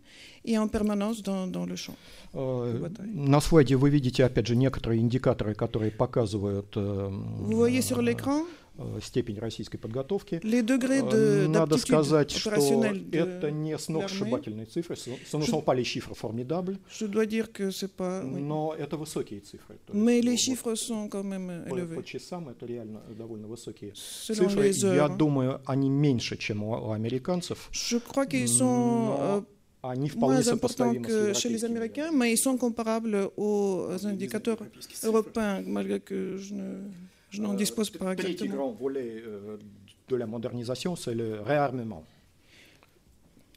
et 0.46 0.58
en 0.58 0.70
permanence 0.70 1.22
dans, 1.22 1.46
dans 1.46 1.66
le 1.66 1.76
champ. 1.76 1.96
Э. 2.34 2.90
На 3.00 3.42
слайде 3.42 3.76
вы 3.76 3.90
видите, 3.90 4.24
опять 4.24 4.48
же, 4.48 4.56
некоторые 4.56 5.02
индикаторы, 5.02 5.54
которые 5.54 5.92
показывают 5.92 6.78
э, 6.78 7.10
Vous 7.10 7.58
voyez 7.58 7.82
sur 7.82 8.00
э, 8.00 8.04
l'écran 8.04 8.44
э, 8.44 8.67
степень 9.02 9.40
российской 9.40 9.78
подготовки. 9.78 10.36
Э, 10.44 10.62
de- 10.62 11.48
Надо 11.48 11.78
сказать, 11.78 12.32
что 12.32 12.52
это 12.52 13.52
не 13.52 13.78
сногсшибательные 13.78 14.66
цифры. 14.66 14.96
Ce 14.96 15.38
ne 15.38 15.44
sont 15.46 15.62
pas 15.64 15.74
les 15.76 15.84
chiffres 15.84 16.14
formidables, 16.14 16.78
Je 16.90 17.06
dois 17.08 17.26
dire 17.26 17.52
que 17.52 17.72
c'est 17.72 17.92
pas. 17.96 18.24
oui. 18.24 18.42
но 18.42 18.74
это 18.78 18.98
высокие 18.98 19.40
цифры. 19.42 19.78
Mais 19.94 20.22
les 20.22 20.38
chiffres 20.38 20.76
sont 20.76 21.10
quand 21.10 21.24
même 21.24 21.66
по, 21.70 21.76
élevés. 21.76 21.96
по 21.96 22.04
часам 22.04 22.50
это 22.50 22.66
реально 22.66 23.02
довольно 23.18 23.48
высокие 23.48 23.94
Selon 23.94 24.50
цифры. 24.50 24.68
les 24.70 24.96
Я 24.96 25.08
думаю, 25.08 25.62
они 25.66 25.90
меньше, 25.90 26.38
чем 26.38 26.64
у, 26.64 26.72
у 26.72 26.92
американцев. 26.92 27.70
Je 27.72 27.98
crois 28.00 28.26
qu'ils 28.28 28.48
sont 28.48 29.18
euh, 29.20 29.42
Но 29.84 29.90
они 29.90 30.10
вполне 30.10 30.38
moins 30.38 30.48
importants 30.48 30.94
сопоставимы 30.94 31.06
с 31.06 31.08
que 31.08 31.34
chez 31.34 31.50
les 31.50 31.64
европейскими. 31.64 31.66
Américains, 31.72 32.12
mais 32.12 32.34
ils 32.34 32.38
sont 32.38 32.58
comparables 32.58 33.30
aux 33.38 33.88
indicateurs 34.04 34.58
européens, 35.04 35.62
malgré 35.66 36.00
que 36.00 36.38
je 36.38 36.54
ne- 36.54 36.90
je 37.31 37.41
n'en 37.43 37.55
dispose 37.55 37.91
pas 37.91 38.15
Третий 38.15 38.33
exactement. 38.33 38.57
grand 38.57 38.73
volet 38.73 39.23
euh, 39.27 39.57
de 40.09 40.17
la 40.17 40.27
modernisation, 40.27 40.97
c'est 40.97 41.15
le 41.15 41.41
réarmement. 41.41 42.05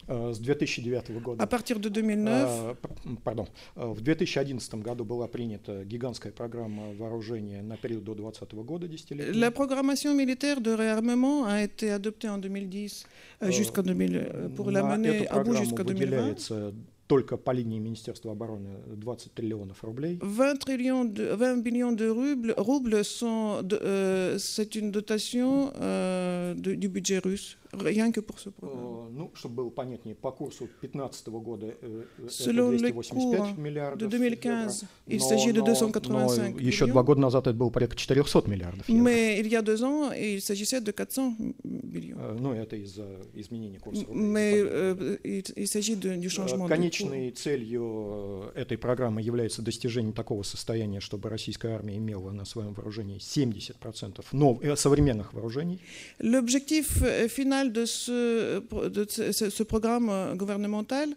Э, 0.07 0.31
С 0.33 0.39
2009 0.39 1.19
года 1.23 1.43
À 1.43 1.47
partir 1.47 1.79
de 1.79 1.89
2009, 1.89 2.47
А, 2.47 2.75
п- 2.75 2.89
м, 3.07 3.17
Пардon. 3.17 3.47
А, 3.75 3.87
В 3.87 4.01
2011 4.01 4.81
году 4.83 5.03
была 5.03 5.27
принята 5.27 5.83
гигантская 5.83 6.31
программа 6.31 6.93
вооружения 6.93 7.63
на 7.63 7.75
период 7.75 8.03
до 8.03 8.13
2020 8.13 8.63
года, 8.63 8.87
десятилетия. 8.87 9.31
la 9.33 9.49
programmation 9.49 10.13
militaire 10.13 10.61
de 10.61 10.71
réarmement 10.75 11.45
a 11.45 11.63
été 11.63 11.89
adoptée 11.89 12.29
en 12.29 12.37
2010 12.37 13.05
euh, 13.41 13.47
Euh, 13.47 13.51
jusqu'en 13.51 13.81
2000, 13.81 14.15
euh, 14.15 14.47
pour 14.55 14.69
la 14.69 14.83
На 14.83 14.95
mener 14.95 15.09
эту 15.09 15.23
à 15.23 15.37
bout 15.39 15.43
программу 15.53 15.65
jusqu'en 15.65 15.83
2020. 15.83 16.71
выделяется 17.09 17.09
только 17.09 17.37
по 17.37 17.51
линии 17.51 17.77
Министерства 17.77 18.31
обороны 18.31 18.79
20 18.87 19.31
триллионов 19.35 19.83
рублей. 19.83 20.17
20 20.23 20.65
trillions 20.65 21.05
de 21.13 21.35
20 21.35 21.63
millions 21.63 21.91
de 21.95 22.09
roubles, 22.09 22.55
roubles 22.57 23.03
sont 23.03 23.61
de- 23.61 23.79
euh, 23.79 24.39
c'est 24.39 24.73
une 24.75 24.89
dotation 24.89 25.71
euh, 25.75 26.55
de- 26.55 26.73
du 26.73 26.89
budget 26.89 27.19
russe 27.19 27.57
Rien 27.72 28.10
que 28.12 28.20
pour 28.20 28.38
ce 28.38 28.50
programme. 28.50 29.08
Э, 29.08 29.10
Ну, 29.12 29.30
чтобы 29.34 29.54
было 29.56 29.70
понятнее, 29.70 30.14
по 30.14 30.30
курсу 30.32 30.68
2015 30.80 31.28
года 31.28 31.66
э, 31.66 31.74
э, 31.82 32.04
это 32.18 32.28
Selon 32.28 32.72
les 32.72 32.78
285 32.92 33.40
cours 33.40 33.58
миллиардов 33.58 33.98
de 33.98 34.04
евро. 34.04 34.18
2015, 34.18 34.84
il 35.06 35.18
Но- 35.18 35.28
s'agit 35.28 35.52
de 35.52 35.58
но- 35.60 35.64
285 35.66 36.54
но 36.54 36.60
еще 36.60 36.86
два 36.86 37.02
года 37.02 37.20
назад 37.20 37.46
это 37.46 37.54
было 37.56 37.70
порядка 37.70 37.96
400 37.96 38.48
миллиардов 38.48 38.88
евро. 38.88 39.02
Mais 39.02 39.38
il 39.40 39.48
y 39.48 39.56
a 39.56 39.62
deux 39.62 39.82
ans, 39.82 40.12
il 40.12 40.40
s'agissait 40.40 40.80
de 40.80 40.92
400 40.92 41.34
millions. 41.64 42.16
Э, 42.18 42.36
Ну, 42.40 42.52
это 42.54 42.76
из-за 42.76 43.06
изменения 43.34 43.78
курса. 43.78 44.04
рубля. 44.06 44.22
Mais 44.22 45.18
il, 45.24 45.44
il 45.56 45.66
s'agit 45.66 45.96
du 45.96 46.28
changement. 46.28 46.66
Конечной 46.68 47.30
целью 47.30 48.50
этой 48.54 48.78
программы 48.78 49.22
является 49.22 49.62
достижение 49.62 50.12
такого 50.12 50.42
состояния, 50.42 51.00
чтобы 51.00 51.28
российская 51.28 51.74
армия 51.74 51.96
имела 51.96 52.30
на 52.30 52.44
своем 52.44 52.74
вооружении 52.74 53.18
70% 53.18 54.24
нов- 54.32 54.60
современных 54.78 55.32
вооружений. 55.34 55.80
L'objectif 56.20 57.02
euh, 57.02 57.28
final 57.59 57.65
de 57.79 57.83
ce, 57.85 58.59
de 58.97 59.05
ce, 59.15 59.31
ce- 59.39 59.49
ce 59.49 59.63
programme 59.63 60.09
euh, 60.09 60.35
gouvernemental 60.35 61.09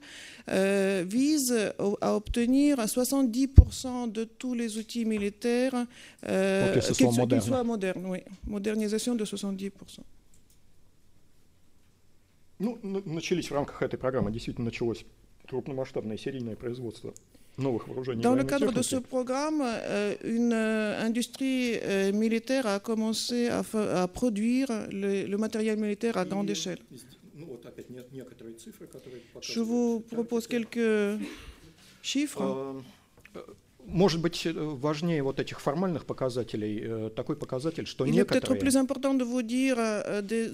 euh, 0.49 1.05
vise 1.07 1.55
au- 1.79 1.97
à 2.01 2.11
obtenir 2.21 2.79
70% 2.79 4.07
de 4.19 4.25
tous 4.25 4.55
les 4.61 4.71
outils 4.79 5.05
militaires, 5.05 5.75
euh, 6.27 6.65
Pour 6.65 6.75
que 6.75 6.81
ce 6.81 6.87
qu'ils 6.89 6.97
soit 6.97 7.05
soient- 7.07 7.11
qu'ils 7.13 7.21
moderne. 7.21 7.43
soient 7.49 7.65
modernes. 7.65 8.07
Oui. 8.07 8.21
Modernisation 8.47 9.15
de 9.15 9.25
70%. 9.25 10.05
Ну, 12.59 12.79
на- 12.83 13.03
начались 13.07 13.49
в 13.51 13.55
рамках 13.55 13.83
этой 13.83 13.99
программы, 13.99 14.33
действительно 14.33 14.65
началось 14.67 15.05
крупномасштабное 15.47 16.17
серийное 16.19 16.57
производство 16.57 17.09
новых 17.09 17.15
вооружений. 17.15 17.32
и 17.32 17.32
dans 17.58 18.34
le 18.36 18.44
cadre 18.44 18.72
de 18.72 18.82
ce 18.82 18.96
programme, 18.96 19.62
euh, 19.64 20.16
une 20.24 20.54
euh, 20.54 21.00
industrie 21.06 21.78
euh, 21.84 22.12
militaire 22.12 22.66
a 22.66 22.80
commencé 22.80 23.48
à, 23.48 24.08
produire 24.08 24.70
le, 24.92 25.36
matériel 25.38 25.78
militaire 25.78 26.18
à 26.18 26.26
grande 26.26 26.50
échelle. 26.50 26.80
Je 29.42 29.60
vous 29.60 30.00
propose 30.12 30.48
quelques 30.48 31.20
chiffres. 32.02 32.76
Э, 33.86 33.90
э, 33.90 33.94
Может 33.94 34.22
быть, 34.22 34.46
э, 34.46 34.54
важнее 34.54 35.22
вот 35.24 35.40
этих 35.40 35.60
формальных 35.60 36.06
показателей 36.06 36.82
э, 36.84 37.10
такой 37.16 37.36
показатель, 37.36 37.86
что 37.86 38.06
Il 38.06 38.18
est 38.18 38.26
peut-être 38.26 38.50
некоторые... 38.50 38.60
plus 38.60 38.76
important 38.78 39.14
de 39.14 39.24
vous 39.24 39.42
dire, 39.42 39.76
euh, 39.80 40.22
des, 40.22 40.50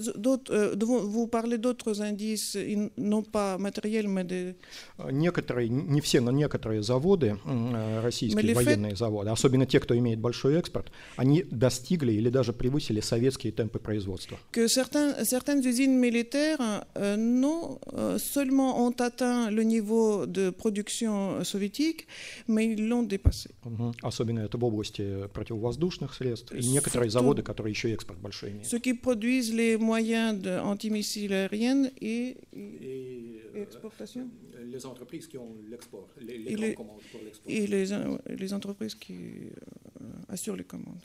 euh, 0.50 0.74
de 0.74 0.84
vous, 0.84 1.26
parler 1.26 1.58
d'autres 1.58 2.00
indices, 2.02 2.56
in- 2.56 2.90
non 2.96 3.22
pas 3.22 3.58
matériels, 3.58 4.08
mais 4.08 4.24
des, 4.24 4.54
э, 4.98 5.10
Некоторые, 5.12 5.68
не 5.68 6.00
все, 6.00 6.20
но 6.20 6.30
некоторые 6.32 6.82
заводы, 6.82 7.36
э, 7.46 8.00
российские 8.02 8.54
военные 8.54 8.96
заводы, 8.96 9.30
особенно 9.30 9.66
те, 9.66 9.80
кто 9.80 9.96
имеет 9.96 10.18
большой 10.18 10.54
экспорт, 10.58 10.90
они 11.16 11.44
достигли 11.50 12.12
или 12.12 12.30
даже 12.30 12.52
превысили 12.52 13.00
советские 13.00 13.52
темпы 13.52 13.78
производства. 13.78 14.38
que 14.52 14.66
certains, 14.68 15.24
certaines 15.24 15.64
usines 15.64 15.96
militaires 15.98 16.84
euh, 16.96 17.16
non 17.16 17.78
euh, 17.92 18.18
seulement 18.18 18.84
ont 18.86 18.94
atteint 18.98 19.50
le 19.50 19.62
niveau 19.62 20.26
de 20.26 20.50
production 20.50 21.36
euh, 21.38 21.44
soviétique, 21.44 22.06
mais 22.48 22.66
ils 22.66 22.88
l'ont 22.88 23.02
dépassé. 23.02 23.19
Мгм. 23.64 23.94
Особенно 24.02 24.40
это 24.40 24.58
в 24.58 24.64
области 24.64 25.26
противовоздушных 25.34 26.14
средств 26.14 26.52
и 26.52 26.66
некоторые 26.68 27.10
заводы, 27.10 27.42
которые 27.42 27.72
еще 27.72 27.92
экспорт 27.92 28.18
большой 28.20 28.50
имеют. 28.50 28.66
Ceux 28.66 28.80
qui 28.80 28.94
produisent 28.94 29.52
les 29.52 29.76
moyens 29.76 30.40
de 30.40 30.58
antimissiles 30.60 31.32
aériennes 31.32 31.90
et, 32.00 32.36
et 32.52 33.40
Et, 33.54 33.62
exportation, 33.62 34.28
les 34.64 34.86
entreprises 34.86 35.26
qui 35.26 35.36
ont 35.38 35.54
l'export, 35.68 36.08
les, 36.20 36.38
les 36.38 36.54
grandes 36.54 36.74
commandes 36.74 37.02
pour 37.10 37.20
l'export. 37.24 37.50
et 37.52 37.66
les, 37.66 37.92
euh, 37.92 38.18
les 38.28 38.52
entreprises 38.52 38.94
qui 38.94 39.14
euh, 39.14 40.04
assurent 40.28 40.56
les 40.56 40.64
commandes. 40.64 41.00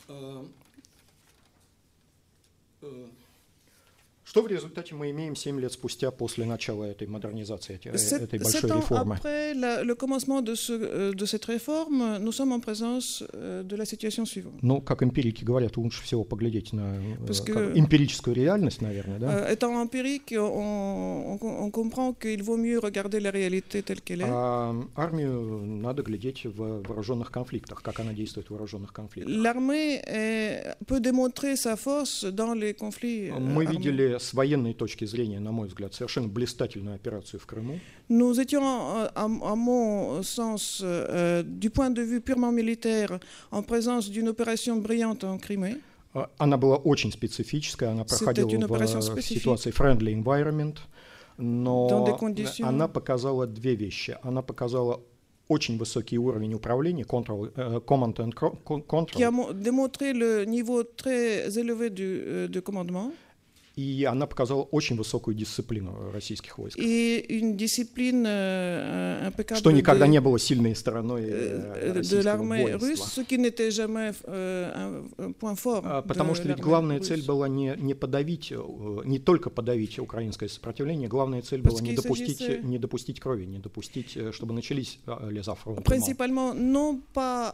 Что 4.28 4.42
в 4.42 4.48
результате 4.48 4.92
мы 4.96 5.12
имеем 5.12 5.36
7 5.36 5.60
лет 5.60 5.70
спустя 5.72 6.10
после 6.10 6.46
начала 6.46 6.82
этой 6.82 7.06
модернизации, 7.06 7.78
Sept, 7.94 8.24
этой 8.24 8.40
большой 8.40 8.70
ans 8.72 8.80
реформы? 8.80 9.14
après 9.14 9.54
la- 9.54 9.84
le 9.84 9.94
commencement 9.94 10.42
de, 10.42 10.56
ce- 10.56 10.72
euh, 10.72 11.12
de 11.12 11.24
cette 11.26 11.44
réforme, 11.44 12.18
nous 12.18 12.32
sommes 12.32 12.50
en 12.50 12.58
présence 12.58 13.22
euh, 13.34 13.62
de 13.62 13.76
la 13.76 13.84
situation 13.84 14.24
suivante. 14.26 14.54
Ну, 14.62 14.80
как 14.80 15.04
эмпирики 15.04 15.44
говорят, 15.44 15.76
лучше 15.76 16.02
всего 16.02 16.24
поглядеть 16.24 16.72
на 16.72 16.96
э, 16.96 17.24
Parce 17.24 17.40
как 17.40 17.54
que- 17.56 17.78
эмпирическую 17.78 18.34
реальность, 18.34 18.82
наверное, 18.82 19.20
да? 19.20 19.28
Euh, 19.46 19.52
étant 19.54 19.76
empirique, 19.80 20.34
on, 20.36 21.38
on- 21.40 21.58
on 21.64 21.70
comprend 21.70 22.12
qu'il 22.12 22.42
vaut 22.42 22.56
mieux 22.56 22.80
regarder 22.80 23.20
la 23.20 23.30
réalité 23.30 23.82
telle 23.84 24.00
qu'elle 24.00 24.22
est. 24.22 24.28
А 24.28 24.74
армию 24.96 25.64
надо 25.64 26.02
глядеть 26.02 26.44
в 26.46 26.82
вооруженных 26.82 27.30
конфликтах, 27.30 27.80
как 27.80 28.00
она 28.00 28.12
действует 28.12 28.48
в 28.48 28.50
вооруженных 28.50 28.92
конфликтах. 28.92 29.32
L'armée 29.32 30.02
peut 30.88 30.98
démontrer 30.98 31.54
sa 31.54 31.76
force 31.76 32.24
dans 32.24 32.54
les 32.54 32.74
conflits. 32.74 33.30
euh, 33.30 33.38
Мы 33.38 33.64
armés. 33.64 33.70
видели 33.70 34.15
с 34.18 34.34
военной 34.34 34.74
точки 34.74 35.04
зрения, 35.06 35.40
на 35.40 35.52
мой 35.52 35.68
взгляд, 35.68 35.94
совершенно 35.94 36.28
блистательную 36.28 36.94
операцию 36.96 37.40
в 37.40 37.46
Крыму. 37.46 37.78
Nous 38.08 38.38
étions, 38.40 38.62
euh, 38.64 39.08
à, 39.14 39.28
mon 39.56 40.22
sens, 40.22 40.80
euh, 40.82 41.42
du 41.42 41.70
point 41.70 41.90
de 41.90 42.02
vue 42.02 42.20
purement 42.20 42.52
militaire, 42.52 43.18
en 43.50 43.62
présence 43.62 44.08
d'une 44.10 44.28
opération 44.28 44.76
brillante 44.76 45.24
en 45.24 45.38
Crimée. 45.38 45.76
А, 46.14 46.30
Она 46.38 46.56
была 46.56 46.76
очень 46.76 47.12
специфическая, 47.12 47.90
она 47.90 48.04
проходила 48.04 48.48
в, 48.66 49.16
э, 49.18 49.20
ситуации 49.22 49.70
friendly 49.70 50.14
environment, 50.14 50.76
но 51.38 51.88
она 52.62 52.88
показала 52.88 53.46
две 53.46 53.74
вещи. 53.74 54.16
Она 54.22 54.42
показала 54.42 55.00
очень 55.48 55.78
высокий 55.78 56.18
уровень 56.18 56.54
управления, 56.54 57.04
control, 57.04 57.52
э, 57.54 57.80
command 57.86 58.14
and 58.18 58.32
cro- 58.34 58.56
con- 58.64 58.80
qui 58.82 59.22
a 59.22 59.30
control, 59.30 59.30
mo- 59.30 59.52
démontré 59.52 60.12
le 60.12 60.44
niveau 60.44 60.82
très 60.82 61.56
élevé 61.56 61.90
du, 61.90 62.02
euh, 62.04 62.48
de 62.48 62.58
commandement 62.60 63.12
и 63.76 64.04
она 64.04 64.26
показала 64.26 64.62
очень 64.62 64.96
высокую 64.96 65.34
дисциплину 65.34 66.10
российских 66.10 66.56
войск. 66.56 66.78
И 66.80 67.40
дисциплина 67.54 69.32
Что 69.54 69.70
никогда 69.70 70.06
не 70.06 70.18
было 70.20 70.38
сильной 70.38 70.74
стороной 70.74 71.24
э, 71.26 71.92
российского 71.92 72.42
а, 75.84 76.02
Потому 76.02 76.34
что 76.34 76.48
ведь 76.48 76.58
главная 76.58 77.00
цель 77.00 77.22
была 77.22 77.48
не, 77.48 77.74
не 77.76 77.92
подавить, 77.92 78.50
э, 78.50 78.58
не 79.04 79.18
только 79.18 79.50
подавить 79.50 79.98
украинское 79.98 80.48
сопротивление, 80.48 81.08
главная 81.08 81.42
цель 81.42 81.60
была 81.60 81.78
не 81.82 81.94
допустить, 81.94 82.64
не 82.64 82.78
допустить 82.78 83.20
крови, 83.20 83.44
не 83.44 83.58
допустить, 83.58 84.16
э, 84.16 84.32
чтобы 84.32 84.54
начались 84.54 85.00
леза 85.28 85.54
фронта. 85.54 85.82
Принципально, 85.82 86.54
но 86.54 86.98
по 87.12 87.52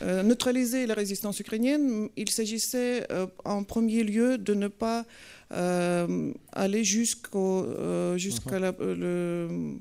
euh, 0.00 0.20
euh, 0.20 0.22
neutraliser 0.22 0.86
la 0.86 0.94
résistance 0.94 1.38
ukrainienne, 1.40 2.08
il 2.16 2.30
s'agissait 2.30 3.06
euh, 3.10 3.26
en 3.44 3.62
premier 3.62 4.02
lieu 4.04 4.38
de 4.38 4.54
ne 4.54 4.68
pas 4.68 5.04
euh, 5.52 6.32
aller 6.52 6.82
jusqu'au, 6.84 7.64
euh, 7.64 8.16
jusqu'à 8.16 8.58
la, 8.58 8.72
euh, 8.80 8.94
le, 8.96 9.74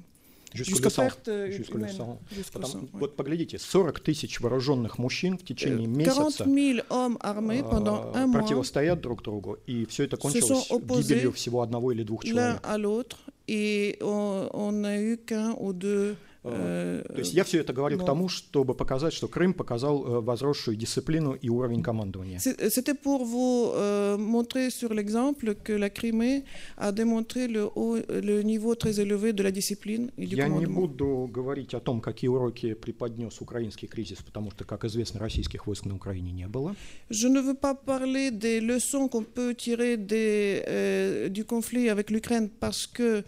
Jusqu'au 0.54 0.72
jusqu'à 0.84 0.90
лесам. 0.90 1.06
perte 1.06 1.28
euh, 1.30 1.50
Jusqu'au 1.50 1.78
humaine. 1.78 1.92
лесам. 1.92 2.18
Jusqu'au 2.36 2.60
Потому- 2.60 2.74
sang, 2.74 2.80
ouais. 2.82 3.00
Вот 3.00 3.16
поглядите, 3.16 3.58
40 3.58 4.04
тысяч 4.04 4.42
вооруженных 4.42 5.00
мужчин 5.00 5.38
в 5.38 5.46
течение 5.46 5.88
Euh, 5.88 6.04
40 6.04 6.46
месяца 6.46 6.46
000 6.46 6.80
hommes 6.90 7.18
armés 7.22 7.64
pendant 7.64 8.12
э, 8.14 8.18
un 8.18 8.28
mois, 8.28 8.42
противостоят 8.42 9.00
друг 9.00 9.24
другу, 9.24 9.58
и 9.66 9.86
все 9.86 10.04
это 10.04 10.18
se 10.18 10.22
кончилось 10.22 10.68
sont 10.68 10.76
opposés 10.76 11.16
гибелью 11.16 11.32
всего 11.32 11.62
одного 11.62 11.94
или 11.94 12.04
двух 12.04 12.26
l'un 12.26 12.32
человек. 12.58 12.60
à 12.64 12.78
l'autre, 12.78 13.20
et 13.48 13.98
on 14.02 14.50
on 14.54 14.74
n'a 14.74 15.00
eu 15.02 15.18
qu'un 15.26 15.56
ou 15.58 15.72
deux. 15.72 16.18
euh, 16.47 17.03
То 17.15 17.19
есть 17.19 17.35
я 17.35 17.45
все 17.45 17.61
это 17.61 17.73
говорю 17.73 17.97
но- 17.97 18.03
к 18.03 18.07
тому, 18.07 18.29
чтобы 18.29 18.75
показать, 18.75 19.13
что 19.13 19.29
Крым 19.29 19.55
показал 19.55 20.05
э, 20.07 20.21
возросшую 20.21 20.77
дисциплину 20.77 21.33
и 21.35 21.49
уровень 21.49 21.83
командования. 21.83 22.39
C'était 22.39 22.95
pour 22.95 23.25
vous 23.25 23.73
euh, 23.75 24.17
montrer 24.19 24.71
sur 24.71 24.93
l'exemple 24.93 25.55
que 25.55 25.73
la 25.73 25.89
Crimée 25.91 26.45
a 26.77 26.93
démontré 26.93 27.49
le, 27.49 27.65
haut- 27.75 27.97
le 28.09 28.43
niveau 28.43 28.75
très 28.75 29.01
élevé 29.01 29.33
de 29.33 29.43
la 29.43 29.51
discipline 29.51 30.11
et 30.19 30.27
du 30.27 30.37
Я 30.37 30.49
не 30.49 30.67
буду 30.67 31.29
говорить 31.33 31.73
о 31.75 31.81
том, 31.81 32.01
какие 32.01 32.29
уроки 32.29 32.75
преподнес 32.75 33.41
украинский 33.41 33.89
кризис, 33.89 34.19
потому 34.23 34.51
что, 34.51 34.65
как 34.65 34.85
известно, 34.85 35.21
российских 35.21 35.67
войск 35.67 35.87
на 35.87 35.95
Украине 35.95 36.33
не 36.33 36.47
было. 36.49 36.75
Je 37.11 37.29
ne 37.29 37.41
veux 37.41 37.55
pas 37.55 37.75
parler 37.75 38.31
des 38.31 38.61
leçons 38.61 39.09
qu'on 39.09 39.23
peut 39.25 39.55
tirer 39.55 39.97
des, 39.97 40.63
euh, 40.67 41.29
du 41.29 41.45
conflit 41.45 41.89
avec 41.89 42.11
l'Ukraine 42.11 42.49
parce 42.61 42.87
qu'il 42.87 43.25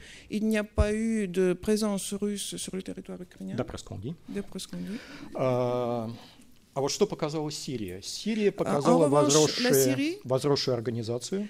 n'y 0.47 0.59
a 0.59 0.65
pas 0.65 0.93
eu 0.93 1.29
de 1.29 1.53
présence 1.55 2.13
russe 2.13 2.57
sur 2.57 2.75
le 2.77 2.83
territoire 2.83 3.08
D'après 3.57 3.79
ce 3.79 3.85
qu'on 3.85 3.97
dit. 3.99 4.15
d'après 4.29 4.59
ce 4.59 4.69
qu'on 4.69 4.77
dit. 4.79 4.99
А, 5.35 6.11
а 6.75 6.81
вот 6.81 6.91
что 6.93 7.07
показала 7.07 7.51
Сирия? 7.51 8.01
Сирия 8.03 8.53
показала 8.53 9.07
en 9.07 9.09
revanche, 9.09 9.33
la 9.33 9.39
возросшую, 9.41 9.75
Syrie- 9.75 10.19
возросшую 10.25 10.75
организацию. 10.75 11.49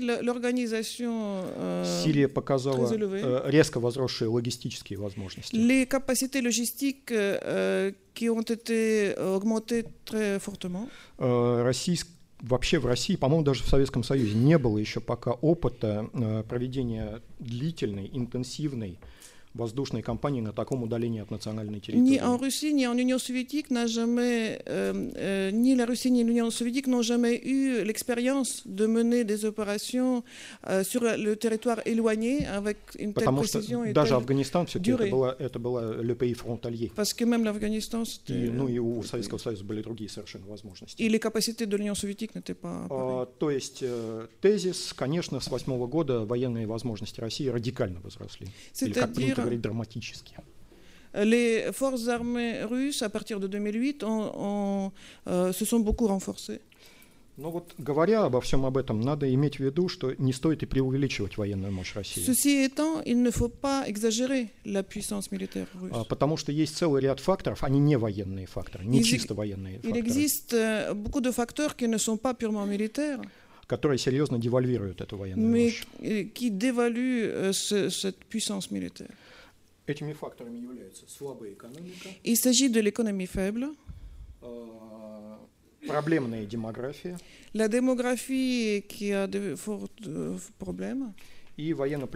Le- 0.00 0.20
l'organisation, 0.22 1.42
euh, 1.56 2.02
Сирия 2.04 2.28
показала 2.28 2.86
э, 2.92 3.42
резко 3.46 3.80
возросшие 3.80 4.28
логистические 4.28 4.98
возможности. 4.98 5.54
les 5.56 5.86
capacités 5.86 6.40
logistiques 6.40 7.10
euh, 7.10 7.90
qui 8.14 8.28
ont 8.30 8.42
été 8.42 9.14
augmentées 9.18 9.84
très 10.04 10.38
fortement. 10.38 10.88
Э, 11.18 11.62
Вообще 12.42 12.78
в 12.78 12.86
России, 12.86 13.16
по-моему, 13.16 13.44
даже 13.44 13.62
в 13.62 13.68
Советском 13.68 14.02
Союзе 14.02 14.32
не 14.34 14.56
было 14.56 14.78
еще 14.78 15.00
пока 15.00 15.32
опыта 15.32 16.08
э, 16.14 16.42
проведения 16.48 17.20
длительной, 17.38 18.08
интенсивной 18.14 18.98
воздушной 19.54 20.02
компании 20.02 20.40
на 20.40 20.52
таком 20.52 20.82
удалении 20.82 21.20
от 21.20 21.30
национальной 21.30 21.80
территории. 21.80 22.20
en 22.20 22.36
Russie, 22.36 22.72
ni 22.72 22.86
en 22.86 22.96
Union 22.96 23.18
soviétique 23.18 23.70
n'a 23.70 23.86
jamais, 23.86 24.60
euh, 24.68 25.10
euh, 25.16 25.50
ni 25.50 25.74
la 25.74 25.86
Russie 25.86 26.10
ni 26.10 26.22
l'Union 26.22 26.50
soviétique 26.50 26.86
n'ont 26.86 27.02
jamais 27.02 27.40
eu 27.44 27.82
l'expérience 27.84 28.62
de 28.64 28.86
mener 28.86 29.24
des 29.24 29.44
opérations 29.44 30.22
euh, 30.68 30.84
sur 30.84 31.02
le 31.02 31.34
territoire 31.34 31.80
éloigné 31.84 32.46
avec 32.46 32.78
une 32.98 33.12
telle 33.12 33.24
Потому 33.24 33.44
что 33.44 33.58
précision 33.58 33.84
et 33.84 33.92
даже 33.92 34.14
Афганистан 34.14 34.66
все-таки 34.66 34.92
это 34.92 35.06
было, 35.10 35.36
это 35.38 35.58
было 35.58 36.02
le 36.02 36.14
pays 36.14 36.34
frontalier. 36.34 36.92
Parce 36.94 37.12
que 37.12 37.24
même 37.24 37.44
l'Afghanistan, 37.44 38.04
И, 38.28 38.32
ну 38.32 38.68
и 38.68 38.78
у 38.78 39.02
Советского 39.02 39.38
Союза 39.38 39.64
были 39.64 39.82
другие 39.82 40.08
совершенно 40.08 40.46
возможности. 40.46 41.00
les 41.00 41.18
capacités 41.18 41.66
de 41.66 41.76
l'Union 41.76 41.94
soviétique 41.94 42.34
n'étaient 42.34 42.54
pas. 42.54 42.86
А, 42.88 43.26
то 43.38 43.50
есть 43.50 43.78
э, 43.82 44.26
тезис, 44.40 44.92
конечно, 44.96 45.40
с 45.40 45.48
восьмого 45.50 45.86
года 45.86 46.24
военные 46.24 46.66
возможности 46.66 47.20
России 47.20 47.48
радикально 47.48 48.00
возросли. 48.00 48.46
Или, 48.80 48.92
C'est-à-dire, 49.40 49.44
говорить, 49.44 49.60
драматически. 49.60 50.34
les 51.14 51.72
forces 51.72 52.08
armées 52.08 52.62
russes, 52.64 53.02
à 53.02 53.08
partir 53.08 53.40
de 53.40 53.46
2008, 53.48 54.04
ont- 54.04 54.32
ont, 54.36 54.92
euh, 55.28 55.52
se 55.52 55.64
sont 55.64 55.80
beaucoup 55.80 56.06
renforcées. 56.06 56.60
Но 57.38 57.50
вот 57.50 57.72
говоря 57.78 58.24
обо 58.24 58.40
всем 58.42 58.66
об 58.66 58.76
этом, 58.76 59.00
надо 59.00 59.32
иметь 59.32 59.56
в 59.56 59.60
виду, 59.60 59.88
что 59.88 60.12
не 60.18 60.32
стоит 60.32 60.62
и 60.62 60.66
преувеличивать 60.66 61.38
военную 61.38 61.72
мощь 61.72 61.94
России. 61.94 62.22
Ceci 62.22 62.62
étant, 62.64 63.02
il 63.06 63.22
ne 63.22 63.30
faut 63.30 63.48
pas 63.48 63.88
exagérer 63.88 64.48
la 64.66 64.82
puissance 64.82 65.30
militaire 65.32 65.66
russe. 65.80 65.90
А, 65.94 66.04
Потому 66.04 66.36
что 66.36 66.52
есть 66.52 66.76
целый 66.76 67.00
ряд 67.00 67.18
факторов, 67.18 67.64
они 67.64 67.78
не 67.80 67.96
военные 67.96 68.46
факторы, 68.46 68.84
не 68.84 69.00
Из- 69.00 69.06
чисто 69.06 69.32
военные 69.34 69.76
Il 69.76 69.80
факторы, 69.80 69.98
existe 70.00 70.52
euh, 70.52 70.92
beaucoup 70.92 71.22
de 71.22 71.30
facteurs 71.32 71.76
qui 71.76 71.88
ne 71.88 71.96
sont 71.96 72.18
pas 72.18 72.34
purement 72.34 72.66
militaires, 72.66 73.20
которые 73.66 73.96
серьезно 73.98 74.38
девальвируют 74.38 75.00
эту 75.00 75.16
военную 75.16 75.48
mais 75.50 75.64
мощь. 75.70 75.84
euh, 76.02 76.24
qui 76.34 76.50
dévaluent 76.50 77.24
euh, 77.24 77.52
ce- 77.54 77.88
cette 77.88 78.18
puissance 78.28 78.70
militaire. 78.70 79.08
Этими 79.90 80.12
факторами 80.12 80.58
являются. 80.58 81.04
Слабая 81.08 81.52
экономика, 81.52 82.08
Il 82.24 82.36
s'agit 82.36 82.68
de 82.68 82.80
l'économie 82.80 83.26
faible, 83.26 83.74
а, 84.40 85.38
проблемная 85.86 86.46
демография. 86.46 87.18
La 87.54 87.68
démographie 87.68 88.84
qui 88.88 89.12
a 89.12 89.26
de 89.26 89.56
forts 89.56 89.88
euh, 90.06 90.38
problèmes, 90.58 91.12
и 91.56 91.74
военно, 91.74 92.08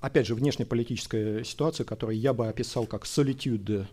опять 0.00 0.26
же, 0.26 0.34
внешнеполитическая 0.34 1.44
ситуация, 1.44 1.84
которую 1.84 2.18
я 2.18 2.34
бы 2.34 2.48
описал 2.48 2.86
как 2.86 3.06
solitude, 3.06 3.86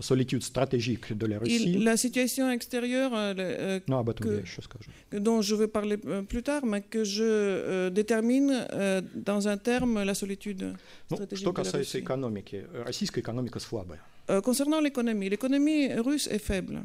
solitude 0.00 0.42
stratégique 0.42 1.12
de 1.16 1.26
la 1.26 1.36
Et 1.36 1.38
Russie. 1.38 1.78
la 1.78 1.96
situation 1.96 2.50
extérieure 2.50 3.12
euh, 3.14 3.34
le- 3.34 3.42
euh, 3.42 3.80
Но 3.88 3.98
об 3.98 4.08
этом 4.08 4.24
que- 4.24 4.34
я 4.34 4.40
еще 4.40 4.62
скажу. 4.62 4.90
dont 5.12 5.42
je 5.42 5.54
vais 5.56 5.66
parler 5.68 5.98
euh, 6.06 6.22
plus 6.22 6.42
tard, 6.42 6.64
mais 6.64 6.80
que 6.80 7.04
je 7.04 7.24
euh, 7.24 7.90
détermine 7.90 8.50
euh, 8.72 9.02
dans 9.14 9.48
un 9.48 9.58
terme 9.58 10.02
la 10.04 10.14
solitude. 10.14 10.62
Ну, 11.10 11.16
Стратегия 11.16 11.36
что 11.42 11.52
для 11.52 11.62
касается 11.64 11.98
России. 11.98 12.04
экономики, 12.04 12.66
э, 12.72 12.82
российская 12.84 13.20
экономика 13.20 13.58
слабая. 13.58 14.00
Euh, 14.28 14.40
concernant 14.40 14.80
l'économie, 14.80 15.28
l'économie 15.28 15.92
russe 15.94 16.28
est 16.28 16.38
faible. 16.38 16.82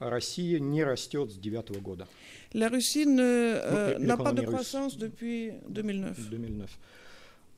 А 0.00 0.10
Россия 0.10 0.58
не 0.60 0.82
растет 0.84 1.30
с 1.32 1.36
девятого 1.36 1.80
года, 1.80 2.06
La 2.54 2.68
Russie 2.70 3.04
ne, 3.04 3.20
euh, 3.20 3.96
Ну, 3.98 4.06
n'a 4.06 4.16
pas 4.16 4.32
de 4.32 4.40
l'économie 4.40 4.46
russe. 4.46 4.54
croissance 4.70 4.96
depuis 4.96 5.50
2009. 5.68 6.16
2009. 6.30 6.70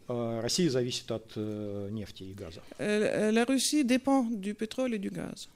А 0.08 0.40
Россия 0.42 0.68
зависит 0.70 1.10
от 1.12 1.32
э, 1.36 1.88
нефти 1.92 2.24
и 2.24 2.32
газа. 2.34 2.60
Euh, 2.78 3.30
la 3.30 3.44
Russie 3.44 3.84
dépend 3.84 4.24
du 4.30 4.54
pétrole 4.54 4.94
et 4.94 4.98
du 4.98 5.10
gaz. 5.10 5.48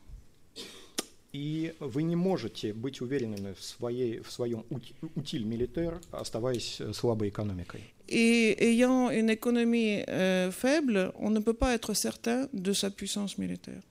И 1.33 1.75
вы 1.81 2.05
не 2.05 2.15
можете 2.15 2.73
быть 2.73 3.01
уверенными 3.01 3.55
в, 3.55 3.63
своей, 3.65 4.21
в 4.21 4.31
своем 4.31 4.65
ути- 4.71 4.95
утиль 5.17 5.45
милитер, 5.45 6.01
оставаясь 6.13 6.81
э, 6.81 6.93
слабой 6.93 7.31
экономикой. 7.31 7.81
Et 8.07 8.55
ayant 8.61 9.11
une 9.11 9.31
économie 9.31 10.05
euh, 10.07 10.53
faible, 10.53 11.13
on 11.19 11.31
ne 11.31 11.41
peut 11.41 11.55
pas 11.55 11.75
être 11.75 11.93
certain 11.95 12.49
de 12.53 12.73
sa 12.73 12.91
puissance 12.91 13.37
militaire. 13.39 13.83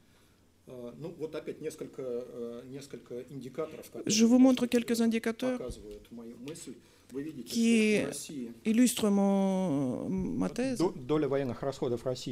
А, 0.68 0.93
Ну, 1.01 1.14
вот 1.20 1.36
опять 1.36 1.60
несколько, 1.60 2.01
э, 2.01 2.62
несколько 2.72 3.24
индикаторов, 3.30 3.86
Je 4.06 4.24
vous 4.26 4.39
montre 4.39 4.66
quelques 4.68 5.01
indicateurs 5.01 5.58
показывают 5.58 6.10
мою 6.12 6.38
мысль. 6.47 6.76
qui 7.47 7.99
illustre 8.65 9.09
ma 9.11 10.49
thèse. 10.51 10.79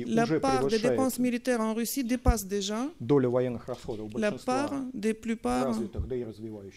La 0.06 0.26
part 0.40 0.66
des 0.66 0.78
dépenses 0.78 1.18
militaires 1.18 1.60
en 1.60 1.74
Russie 1.74 2.04
dépasse 2.04 2.46
déjà 2.46 2.88
la 4.16 4.32
part 4.32 4.72
des 4.92 5.14
plupart 5.14 5.78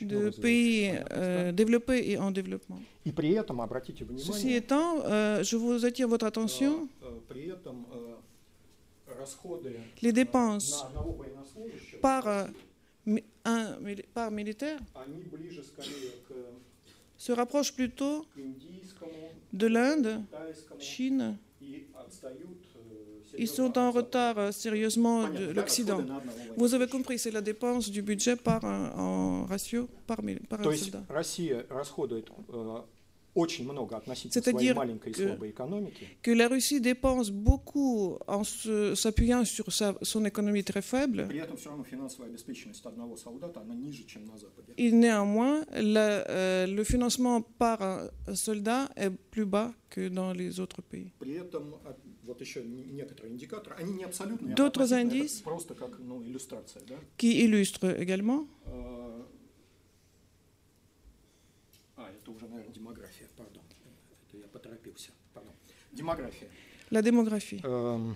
de 0.02 0.30
pays 0.41 0.91
euh, 1.12 1.52
développés 1.52 2.12
et 2.12 2.18
en 2.18 2.32
développement. 2.32 2.80
Ceci 4.18 4.54
étant, 4.54 5.04
euh, 5.06 5.43
je 5.43 5.56
vous 5.56 5.86
attire 5.86 6.08
votre 6.08 6.26
attention. 6.26 6.88
Les 10.02 10.12
dépenses 10.14 10.86
euh, 12.06 12.47
par 14.14 14.32
militaire 14.32 14.80
se 17.20 17.34
rapprochent 17.34 17.74
plutôt 17.74 18.26
de 19.53 19.67
l'Inde, 19.67 20.24
Chine. 20.80 21.38
Ils 23.38 23.47
sont 23.47 23.78
en 23.78 23.91
retard 23.91 24.38
euh, 24.39 24.51
sérieusement 24.51 25.30
de 25.30 25.51
l'Occident. 25.51 26.03
Vous 26.57 26.74
avez 26.74 26.88
compris, 26.88 27.20
c'est 27.20 27.30
la 27.32 27.41
dépense 27.41 27.91
du 27.91 28.01
budget 28.01 28.36
par 28.36 28.63
en 28.65 29.45
ratio 29.45 29.88
par, 30.07 30.17
par 30.49 30.59
un 30.61 30.72
Россия 33.38 33.38
расходует 33.38 33.38
э, 33.38 33.38
очень 33.38 33.64
много 33.64 33.97
относительно 33.97 34.42
своей 34.45 34.68
C'est-à-dire 34.68 34.74
маленькой 34.76 35.11
и 35.11 35.12
que- 35.14 35.26
слабой 35.26 35.51
экономики, 35.51 36.07
Que 36.22 36.34
la 36.34 36.47
Russie 36.49 36.80
dépense 36.80 37.30
beaucoup 37.30 38.16
en 38.28 38.45
se- 38.45 38.95
s'appuyant 38.95 39.45
sur 39.45 39.72
sa- 39.72 39.97
son 40.03 40.24
économie 40.24 40.62
très 40.62 40.82
faible, 40.82 41.26
при 41.26 41.38
этом 41.40 41.57
все 41.57 41.70
равно 41.70 41.82
финансовая 41.84 42.30
обеспеченность 42.30 42.84
одного 42.86 43.16
солдата, 43.16 43.61
она 43.61 43.74
ниже, 43.74 44.05
чем 44.07 44.24
на 44.26 44.38
Западе. 44.38 44.72
et 44.76 44.92
néanmoins, 44.92 45.64
la- 45.72 46.24
euh, 46.28 46.66
le 46.66 46.84
financement 46.84 47.42
par 47.59 47.82
un 47.82 48.34
soldat 48.36 48.88
est 48.97 49.11
plus 49.32 49.47
bas 49.47 49.74
que 49.90 50.09
dans 50.09 50.32
les 50.32 50.61
autres 50.61 50.80
pays. 50.82 51.11
При 51.18 51.32
этом 51.34 51.74
а, 51.84 51.97
вот 52.24 52.40
еще 52.40 52.61
н- 52.61 52.95
некоторые 52.95 53.32
индикаторы, 53.32 53.74
они 53.80 53.95
не 53.95 54.05
абсолютные, 54.05 54.55
а 54.55 54.57
D'autres 54.57 54.92
относительно, 54.92 55.24
это 55.24 55.26
indices? 55.26 55.42
просто 55.42 55.74
как 55.74 55.99
ну, 55.99 56.22
иллюстрация, 56.22 56.82
да? 56.86 56.95
Qui 57.18 57.32
illustre 57.45 57.97
également 57.99 58.47
А, 58.66 58.97
La 66.91 67.02
démographie. 67.02 67.62
Эм, 67.64 68.16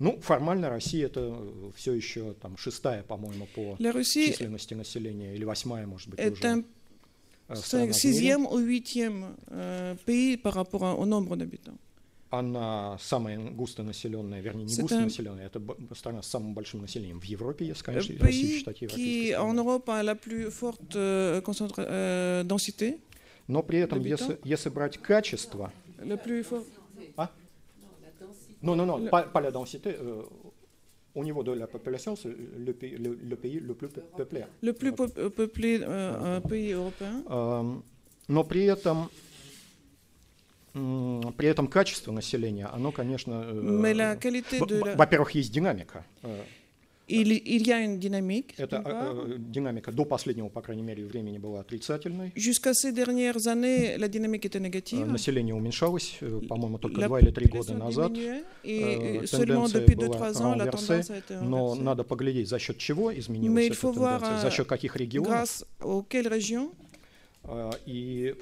Ну, 0.00 0.20
формально 0.20 0.70
Россия 0.70 1.06
это 1.06 1.70
все 1.76 1.92
еще 1.92 2.34
там 2.34 2.56
шестая, 2.56 3.04
по-моему, 3.04 3.46
по 3.54 3.76
La 3.78 3.92
Russie 3.92 4.26
численности 4.26 4.74
населения, 4.74 5.34
или 5.34 5.44
восьмая, 5.44 5.86
может 5.86 6.08
быть, 6.08 6.18
уже. 6.18 6.64
э, 7.48 7.92
sixième 7.92 8.46
ou 8.46 8.58
huitième 8.58 9.36
euh, 9.52 9.94
pays 10.04 10.36
par 10.36 10.54
rapport 10.54 10.98
au 10.98 11.06
nombre 11.06 11.36
d'habitants. 11.36 11.78
Она 12.38 12.98
самая 12.98 13.38
густонаселенная, 13.38 14.40
вернее, 14.40 14.64
не 14.64 14.74
густонаселенная, 14.76 15.46
это 15.46 15.62
страна 15.94 16.20
с 16.22 16.26
самым 16.26 16.52
большим 16.54 16.80
населением 16.80 17.20
в 17.20 17.24
Европе, 17.24 17.64
если, 17.66 17.84
конечно, 17.84 18.14
Россию 18.18 18.50
pays 18.50 18.58
считать 18.58 18.80
европейской 18.82 19.32
страной. 19.32 19.56
Euh, 20.94 21.42
euh, 21.78 22.98
Но 23.46 23.62
при 23.62 23.78
этом, 23.78 24.00
если, 24.00 24.38
если 24.42 24.68
брать 24.70 24.98
качество, 24.98 25.70
fort. 26.42 26.64
non, 28.62 28.74
non, 28.74 28.86
non, 28.86 29.08
pas, 29.10 29.22
pas 29.22 29.40
la 29.40 29.50
densité, 29.50 29.94
euh, 30.00 30.22
au 31.14 31.22
niveau 31.22 31.42
de 31.44 31.52
la 31.52 31.66
population, 31.66 32.16
c'est 32.16 32.34
le 32.66 32.72
pays 32.72 32.96
le, 32.96 33.14
le 33.14 33.36
pays 33.36 33.60
le 33.60 33.74
plus 33.74 33.88
peu- 33.88 34.00
peuplé. 34.16 34.44
Le 34.62 34.72
plus 34.72 34.92
peu- 34.92 35.12
euh, 35.18 35.28
peuplé 35.30 35.80
euh, 35.82 36.40
pays 36.40 36.72
européen. 36.72 37.22
Эм, 37.28 37.82
Но 38.26 38.42
при 38.42 38.64
этом, 38.64 39.10
при 40.74 41.48
этом 41.48 41.68
качество 41.68 42.10
населения, 42.12 42.66
оно, 42.66 42.90
конечно, 42.92 43.44
э, 43.46 43.52
Mais 43.62 43.94
во-первых, 44.96 45.30
есть 45.32 45.52
динамика. 45.52 46.04
Э, 46.22 46.42
Il, 47.06 47.32
il 47.32 47.66
y 47.66 47.70
a 47.70 47.80
une 47.84 47.98
dynamique. 47.98 48.54
Это 48.56 48.82
э, 48.82 49.34
э, 49.34 49.36
динамика 49.38 49.92
до 49.92 50.06
последнего, 50.06 50.48
по 50.48 50.62
крайней 50.62 50.82
мере, 50.82 51.04
времени 51.04 51.36
была 51.36 51.60
отрицательной. 51.60 52.32
Jusqu'à 52.34 52.72
ces 52.72 52.92
dernières 52.92 53.46
années, 53.46 53.98
la 53.98 54.08
dynamique 54.08 54.46
était 54.46 54.58
Э, 54.58 54.62
négative. 54.62 55.06
Население 55.06 55.54
уменьшалось, 55.54 56.16
э, 56.22 56.40
по-моему, 56.48 56.78
только 56.78 57.02
La 57.02 57.08
два 57.08 57.20
или 57.20 57.30
три 57.30 57.46
года 57.46 57.74
назад. 57.74 58.10
э, 58.16 58.42
et 58.64 59.26
seulement 59.26 59.68
depuis 59.68 59.94
была 59.96 60.16
2-3 60.16 60.40
ans, 60.42 60.54
la 60.56 60.64
renversée, 60.64 61.00
tendance 61.02 61.10
a 61.10 61.18
été 61.18 61.34
Но 61.42 61.74
надо 61.74 62.04
поглядеть, 62.04 62.48
за 62.48 62.58
счет 62.58 62.78
чего 62.78 63.10
Mais 63.12 63.18
изменилась 63.18 63.66
il 63.66 63.72
эта 63.72 63.82
тенденция, 63.92 64.38
за 64.40 64.46
э, 64.46 64.50
счет 64.50 64.66
каких 64.66 64.96
регионов. 64.96 65.30
Grâce 65.30 65.66
auxquelles 65.82 66.26
régions 66.28 66.72
Э, 67.44 67.70
И 67.86 68.34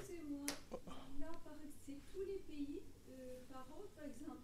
Là, 1.19 1.27
par 1.45 1.55
ex- 1.65 1.75
c'est 1.85 1.99
tous 2.15 2.25
les 2.25 2.39
pays 2.47 2.79
euh, 3.11 3.43
par 3.53 3.67
ordre, 3.75 3.89
par 3.97 4.05
exemple, 4.07 4.39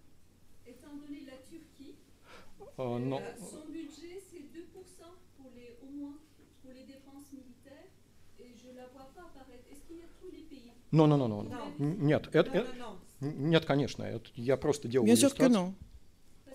étant 0.66 0.90
donné 0.98 1.20
la 1.24 1.38
Turquie, 1.48 1.94
э, 2.78 2.82
euh, 2.82 3.18
son 3.38 3.70
budget 3.72 4.20
c'est 4.30 4.38
2% 4.38 5.04
pour 5.36 5.50
les, 5.56 5.76
au 5.82 5.90
moins 5.98 6.14
pour 6.62 6.72
les 6.72 6.84
dépenses 6.84 7.30
militaires, 7.32 7.88
et 8.40 8.46
je 8.62 8.68
la 8.76 8.86
vois 8.94 9.08
pas 9.14 9.22
apparaître. 9.22 9.64
Est-ce 9.70 9.82
qu'il 9.86 9.96
y 9.98 10.02
a 10.02 10.10
tous 10.20 10.30
les 10.30 10.42
pays 10.48 10.70
но- 10.92 11.06
но- 11.06 11.16
но- 11.16 11.28
Non. 11.28 11.48
Н- 11.80 11.96
Нет, 12.00 12.28
это- 12.32 12.50
Non, 12.50 12.54
э- 12.54 12.64
non, 12.78 12.96
non. 13.20 13.34
нет, 13.50 13.64
конечно, 13.64 14.02
это 14.04 14.30
я 14.36 14.56
просто 14.56 14.88
делал 14.88 15.04
Bien 15.06 15.16
sûr 15.16 15.34
que 15.34 15.44
non. 15.48 15.74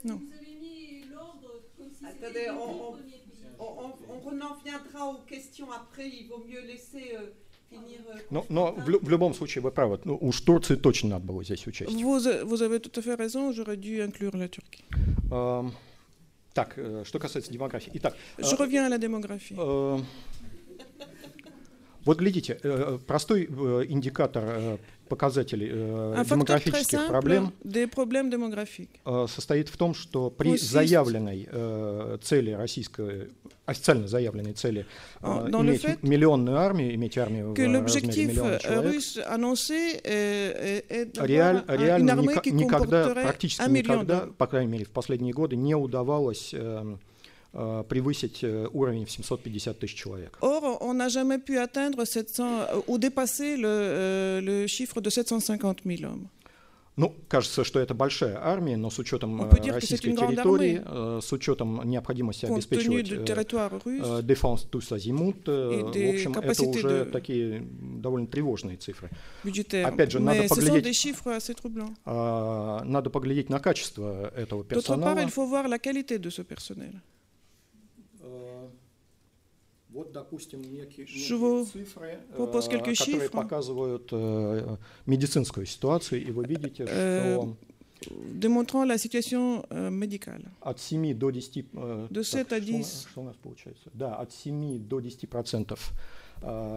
Non. 0.03 0.17
Vous 0.17 0.33
avez 0.33 0.55
mis 0.59 1.05
l'ordre 1.11 1.61
comme 1.77 1.89
si 1.91 2.03
c'était 2.05 2.25
Attendez, 2.25 2.39
les 2.45 2.49
on- 2.49 2.93
on-. 2.93 2.97
On, 3.59 3.85
on- 3.85 4.21
on 4.25 4.41
en 4.41 4.53
reviendra 4.55 5.07
aux 5.13 5.21
questions 5.25 5.71
après, 5.71 6.09
il 6.09 6.27
vaut 6.27 6.43
mieux 6.45 6.59
laisser 6.61 7.15
euh, 7.15 7.27
euh, 7.71 8.19
Но, 8.29 8.45
но 8.49 8.71
в, 8.73 8.85
в 9.05 9.09
любом 9.09 9.33
случае 9.33 9.61
вы 9.61 9.71
правы. 9.71 9.99
Ну, 10.03 10.17
уж 10.19 10.41
Турции 10.41 10.75
точно 10.75 11.09
надо 11.11 11.25
было 11.25 11.43
здесь 11.43 11.65
учесть. 11.65 11.91
Vous, 11.91 12.27
euh, 12.27 12.43
vous 12.43 12.61
avez 12.61 12.79
tout 12.81 12.91
à 12.99 13.01
fait 13.01 13.15
raison, 13.15 13.51
j'aurais 13.53 13.77
dû 13.77 14.01
inclure 14.01 14.35
la 14.35 14.47
Turquie. 14.49 14.83
Эм, 15.31 15.71
Так, 16.53 16.73
э, 16.77 17.03
что 17.05 17.19
касается 17.19 17.51
демографии. 17.51 17.91
Итак, 17.95 18.15
э, 18.37 18.43
Je 18.43 18.55
reviens 18.55 18.85
à 18.85 18.89
la 18.89 18.97
démographie. 18.99 19.55
э, 19.57 19.99
вот 22.05 22.17
глядите, 22.19 22.59
э, 22.61 22.99
простой 23.07 23.47
э, 23.49 23.85
индикатор 23.87 24.43
э, 24.45 24.77
показателей 25.09 25.69
э, 25.71 26.13
très 26.15 26.25
демографических 26.35 27.07
проблем 27.07 27.53
э, 29.05 29.27
состоит 29.29 29.69
в 29.69 29.77
том, 29.77 29.93
что 29.93 30.29
при 30.29 30.57
заявленной 30.57 31.47
э, 31.51 32.17
цели 32.21 32.51
российской, 32.51 33.29
официально 33.65 34.07
заявленной 34.07 34.53
цели 34.53 34.85
э, 35.21 35.47
dans 35.49 35.61
le 35.61 35.71
иметь 35.71 35.81
fait 35.81 36.03
миллионную 36.03 36.57
армию, 36.57 36.93
иметь 36.95 37.17
армию 37.17 37.51
в 37.51 37.53
Que 37.53 37.65
размере 37.65 37.81
миллиона 38.27 38.55
euh, 38.55 38.59
человек, 38.59 39.27
annoncé 39.27 40.01
est 40.03 41.05
d'avoir 41.13 41.27
Реаль- 41.27 41.63
реально 41.67 42.11
ника- 42.11 42.51
никогда, 42.51 43.09
практически 43.23 43.69
никогда, 43.69 44.27
по 44.37 44.47
крайней 44.47 44.71
мере 44.71 44.85
в 44.85 44.89
последние 44.91 45.33
годы, 45.33 45.55
не 45.55 45.75
удавалось 45.75 46.53
э, 46.53 46.57
э, 46.59 46.97
Э, 47.55 47.83
превысить 47.87 48.43
э, 48.43 48.67
уровень 48.73 49.05
в 49.05 49.11
750 49.11 49.77
тысяч 49.77 49.93
человек. 49.93 50.39
Or, 50.41 50.81
on 50.81 50.95
n'a 50.95 51.07
jamais 51.07 51.37
pu 51.37 51.59
atteindre 51.59 52.03
700 52.03 52.85
ou 52.87 52.97
dépasser 52.97 53.57
le, 53.57 54.39
le 54.41 54.65
chiffre 54.65 54.99
de 55.01 55.11
750 55.11 55.81
000 55.85 56.03
hommes. 56.03 56.27
Ну, 56.95 57.15
кажется, 57.27 57.63
что 57.63 57.79
это 57.79 57.93
большая 57.95 58.39
армия, 58.43 58.77
но 58.77 58.89
с 58.89 58.97
учетом 58.97 59.41
э, 59.43 59.71
российской 59.71 60.15
территории, 60.15 61.21
с 61.21 61.31
учетом 61.31 61.87
необходимости 61.87 62.47
обеспечивать 62.47 64.25
дефанс 64.25 64.63
тус 64.63 64.91
азимут, 64.91 65.47
в 65.47 66.09
общем, 66.09 66.33
это 66.33 66.63
уже 66.63 67.05
такие 67.05 67.63
довольно 67.69 68.25
тревожные 68.27 68.77
цифры. 68.77 69.11
Опять 69.43 70.11
же, 70.11 70.19
надо 70.19 70.47
поглядеть, 70.47 71.05
надо 72.05 73.09
поглядеть 73.11 73.49
на 73.49 73.59
качество 73.59 74.31
этого 74.35 74.63
персонала. 74.63 75.29
Вот, 79.93 80.11
допустим, 80.11 80.61
некие, 80.61 81.05
vous 81.05 81.65
цифры, 81.71 82.17
propose 82.35 82.67
э, 82.67 82.71
которые 82.71 82.95
chiffres. 82.95 83.29
показывают 83.29 84.09
э, 84.11 84.77
медицинскую 85.05 85.65
ситуацию, 85.67 86.25
и 86.27 86.31
вы 86.31 86.45
видите, 86.45 86.85
Э, 86.87 87.35
что 87.35 87.55
Démontrant 88.41 88.85
la 88.85 88.97
situation 88.97 89.63
médicale. 89.91 90.43
от 90.61 90.79
7 90.79 91.13
до 91.13 91.29
10... 91.29 91.65
э, 91.73 92.07
De 92.09 92.23
7 92.23 92.41
à 92.41 92.45
что 92.45 92.55
у 92.55 92.59
10. 92.59 92.73
нас- 92.79 93.07
Что 93.11 93.21
у 93.21 93.23
нас 93.23 93.35
получается? 93.41 93.89
Да, 93.93 94.15
от 94.15 94.31
7 94.33 94.79
до 94.79 94.99
10 94.99 95.29
процентов 95.29 95.91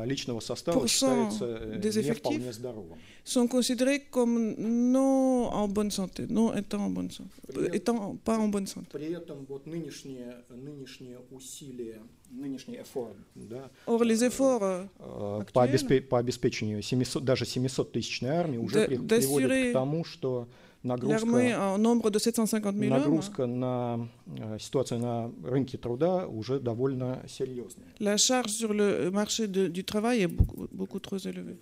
личного 0.07 0.41
состава 0.41 0.79
Pourcent 0.85 0.89
считается 0.89 1.45
э, 1.45 1.79
des 1.81 1.97
не 2.03 2.13
вполне 2.13 2.53
здоровым. 2.53 2.99
sont 3.25 3.49
considérés 3.49 4.01
comme 4.11 4.55
non 4.93 5.49
en 5.53 5.67
bonne 5.69 5.91
santé, 5.91 6.27
non 6.29 6.55
étant 6.55 6.81
en 6.85 6.91
bonne 6.91 7.11
santé, 7.11 7.31
Привет. 7.49 7.75
étant 7.75 8.17
pas 8.25 8.39
en 8.39 8.49
bonne 8.49 8.67
santé. 8.69 8.87
При 8.93 9.13
этом 9.13 9.45
вот 9.49 9.67
нынешние, 9.67 10.37
нынешние 10.51 11.19
усилия, 11.33 12.01
нынешний 12.31 12.77
эффорт, 12.81 13.17
да, 13.35 13.71
Or, 13.87 14.03
les 14.05 14.23
efforts 14.23 14.89
Э, 15.01 15.41
Актуально. 15.41 15.45
по, 15.53 15.65
обеспе- 15.67 16.01
по 16.01 16.19
обеспечению 16.19 16.83
700, 16.83 17.25
даже 17.25 17.45
700-тысячной 17.45 18.31
армии 18.31 18.59
уже 18.59 18.87
при- 18.87 18.97
приводит 18.99 19.71
к 19.71 19.73
тому, 19.73 20.05
что 20.05 20.47
l'armée 20.86 21.50
нагрузка, 21.50 21.74
en 21.74 21.78
nombre 21.78 22.10
de 22.10 22.18
750 22.20 22.76
000 22.76 22.92
hommes, 22.92 23.00
нагрузка 23.00 23.46
на 23.46 24.08
э, 24.38 24.58
ситуацию 24.60 25.00
на 25.00 25.32
рынке 25.44 25.78
труда 25.78 26.28
уже 26.28 26.60
довольно 26.60 27.24
серьезная. 27.28 27.86
la 28.00 28.18
charge 28.18 28.52
sur 28.52 28.74
le 28.74 29.10
marché 29.12 29.48
de- 29.48 29.68
du 29.68 29.84
travail 29.84 30.22
est 30.24 30.28
beaucoup, 30.28 30.68
beaucoup 30.72 31.00
trop 31.00 31.18
élevée. 31.18 31.58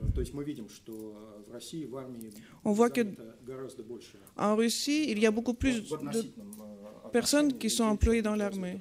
Э, 0.00 0.12
То 0.14 0.20
есть 0.20 0.34
мы 0.34 0.44
видим, 0.44 0.68
что 0.68 0.92
э, 0.92 1.50
в 1.50 1.52
России 1.52 1.84
в 1.86 1.96
армии 1.96 2.32
On 2.64 2.72
voit 2.72 2.90
que- 2.90 3.02
занято 3.04 3.36
гораздо 3.46 3.82
больше 3.82 4.16
En 4.36 4.56
Russie, 4.56 5.10
il 5.10 5.18
y 5.18 5.26
a 5.26 5.30
beaucoup 5.30 5.54
plus 5.54 5.80
в 5.80 5.90
de, 5.90 5.94
относительном 5.96 6.52
э, 6.60 7.10
personnes 7.12 7.46
отношении 7.52 7.58
qui 7.58 7.70
sont 7.70 7.84
чем 7.84 7.92
employées 7.96 8.20
в 8.20 8.24
dans 8.24 8.36
развитых 8.36 8.60
l'armée. 8.62 8.80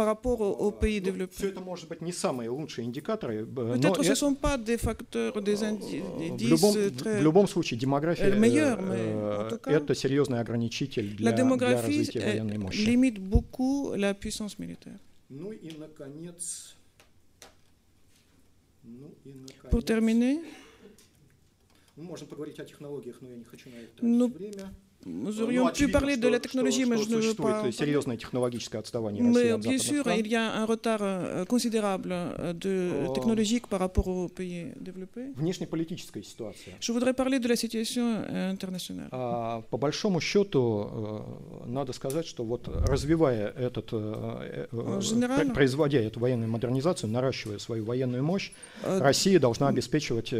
Par 0.00 0.06
rapport 0.06 0.40
aux, 0.40 0.70
pays 0.72 0.98
Все 0.98 1.10
développés. 1.10 1.46
это 1.48 1.60
может 1.60 1.86
быть 1.90 2.00
не 2.00 2.10
самые 2.12 2.48
лучшие 2.48 2.86
индикаторы, 2.86 3.44
Peut-être 3.44 4.02
ce 4.02 4.14
sont 4.14 4.34
pas 4.34 4.56
des 4.56 4.78
facteurs, 4.78 5.42
des 5.42 5.62
indi- 5.62 6.00
в 6.00 6.20
indices 6.22 6.48
любом, 6.48 6.74
euh, 6.74 6.88
в 6.88 6.96
très... 7.02 7.20
любом 7.20 7.46
случае 7.46 7.78
демография 7.78 8.30
э, 8.30 8.38
meilleur, 8.38 8.78
э, 8.80 8.82
mais 8.90 9.44
en 9.44 9.48
tout 9.50 9.58
cas, 9.62 9.72
это 9.72 9.94
серьезный 9.94 10.40
ограничитель 10.40 11.14
для, 11.16 11.30
La 11.30 11.32
для 11.34 11.44
démographie 11.44 11.98
развития 11.98 12.20
euh, 12.20 12.26
военной 12.32 12.56
мощи. 12.56 12.82
limite 12.86 13.18
beaucoup 13.18 13.92
la 13.94 14.14
puissance 14.14 14.58
militaire. 14.58 14.98
Ну 15.28 15.52
и 15.52 15.70
наконец, 15.76 16.76
ну 18.84 19.14
и 19.26 19.34
наконец, 19.34 19.70
Pour 19.70 19.82
terminer, 19.84 20.38
ну, 21.96 22.04
можно 22.04 22.26
поговорить 22.26 22.58
о 22.58 22.64
технологиях, 22.64 23.16
но 23.20 23.28
я 23.28 23.36
не 23.36 23.44
хочу 23.44 23.68
на 23.68 23.74
это 23.74 23.88
тратить 23.96 24.16
Ну, 24.18 24.28
время. 24.28 24.72
Nous 25.06 25.32
Ну, 25.32 25.42
aurions 25.42 25.66
pu 25.72 25.88
parler 25.88 26.16
de 26.16 26.28
la 26.28 26.38
technologie, 26.40 26.84
mais 26.84 26.98
je 26.98 27.08
ne 27.08 27.16
veux 27.16 27.34
pas. 27.34 27.62
Mais 27.62 29.56
bien 29.58 29.78
sûr, 29.78 30.04
il 30.16 30.26
y 30.26 30.36
a 30.36 30.52
un 30.60 30.64
retard 30.66 30.98
euh, 31.02 31.44
considérable 31.46 32.10
euh, 32.12 32.52
de, 32.52 33.12
technologique 33.14 33.66
par 33.66 33.80
rapport 33.80 34.06
aux 34.08 34.28
pays 34.28 34.66
développés. 34.78 35.26
Je 36.80 36.92
voudrais 36.92 37.14
parler 37.14 37.38
de 37.38 37.48
la 37.48 37.56
situation 37.56 38.04
euh, 38.28 38.50
internationale. 38.50 39.08
А, 39.12 39.62
По 39.70 39.78
большому 39.78 40.20
счету, 40.20 40.88
э, 41.66 41.68
надо 41.68 41.92
сказать, 41.92 42.26
что 42.26 42.44
вот 42.44 42.68
развивая 42.68 43.52
этот, 43.56 43.90
э, 43.92 44.66
э, 44.72 45.26
пр- 45.26 45.52
производя 45.54 46.00
эту 46.00 46.20
военную 46.20 46.50
модернизацию, 46.50 47.10
наращивая 47.10 47.58
свою 47.58 47.84
военную 47.84 48.22
мощь, 48.22 48.52
Euh, 48.82 48.98
Россия 49.00 49.38
должна 49.38 49.68
обеспечивать 49.68 50.32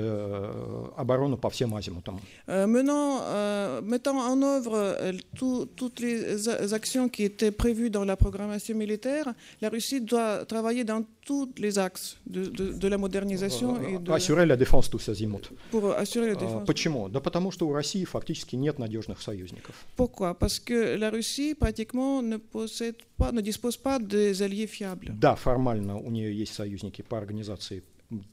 оборону 0.96 1.36
по 1.36 1.50
всем 1.50 1.74
азимутам. 1.74 2.20
Euh, 2.48 2.66
euh, 2.66 3.80
mettant 3.82 4.18
en 4.18 4.42
œuvre 4.49 4.75
euh, 4.75 5.11
tout- 5.39 5.65
toutes 5.79 5.99
les 5.99 6.47
a- 6.49 6.73
actions 6.79 7.07
qui 7.09 7.23
étaient 7.23 7.51
prévues 7.63 7.89
dans 7.97 8.05
la 8.05 8.15
programmation 8.15 8.75
militaire, 8.75 9.25
la 9.61 9.69
Russie 9.69 10.01
doit 10.01 10.45
travailler 10.45 10.83
dans 10.83 11.03
tous 11.29 11.49
les 11.57 11.77
axes 11.87 12.17
de, 12.35 12.41
de- 12.59 12.73
de 12.83 12.87
la 12.87 12.97
modernisation 12.97 13.69
et 13.81 13.97
de- 13.99 14.11
Assurer 14.11 14.45
la 14.45 14.55
défense 14.55 14.89
tous 14.89 15.09
azimuts. 15.09 15.49
pour 15.71 15.83
assurer 16.03 16.27
la 16.33 16.37
А, 16.37 16.43
défense. 16.45 16.65
Почему? 16.65 17.09
Да 17.09 17.19
потому 17.19 17.51
что 17.51 17.67
у 17.67 17.73
России 17.73 18.03
фактически 18.05 18.55
нет 18.55 18.79
надежных 18.79 19.21
союзников. 19.21 19.75
Pourquoi 19.97 20.33
Parce 20.37 20.59
que 20.59 20.95
la 20.97 21.09
Russie 21.09 21.53
pratiquement 21.55 22.21
ne 22.21 22.37
possède 22.37 22.95
pas, 23.17 23.31
ne 23.31 23.41
dispose 23.41 23.77
pas 23.77 23.97
des 23.99 24.41
alliés 24.41 24.67
fiables. 24.67 25.11
Да, 25.19 25.35
формально 25.35 25.97
у 25.97 26.09
нее 26.11 26.31
есть 26.35 26.53
союзники 26.53 27.01
по 27.01 27.17
организации 27.17 27.83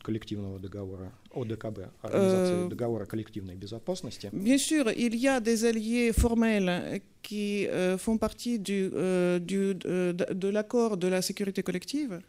коллективного 0.03 0.59
договора 0.59 1.13
ОДКБ, 1.35 1.79
организации 2.03 2.67
Э, 2.67 2.69
договора 2.69 3.07
коллективной 3.07 3.55
безопасности. 3.57 4.29
Bien 4.33 4.59
sûr, 4.59 4.91
il 4.91 5.15
y 5.17 5.27
a 5.27 5.41
des 5.41 5.65
alliés 5.65 6.13
formels 6.13 6.69
euh, 6.69 6.99
qui 7.23 7.67
euh, 7.69 7.97
font 7.97 8.19
partie 8.19 8.59
du, 8.59 8.91
euh, 8.93 9.39
du- 9.39 9.77
euh, 9.87 10.13
de, 10.13 10.35
de 10.35 10.49
l'accord 10.49 10.97
de 10.99 11.09
la 11.09 11.23
sécurité 11.23 11.63
collective. 11.63 12.21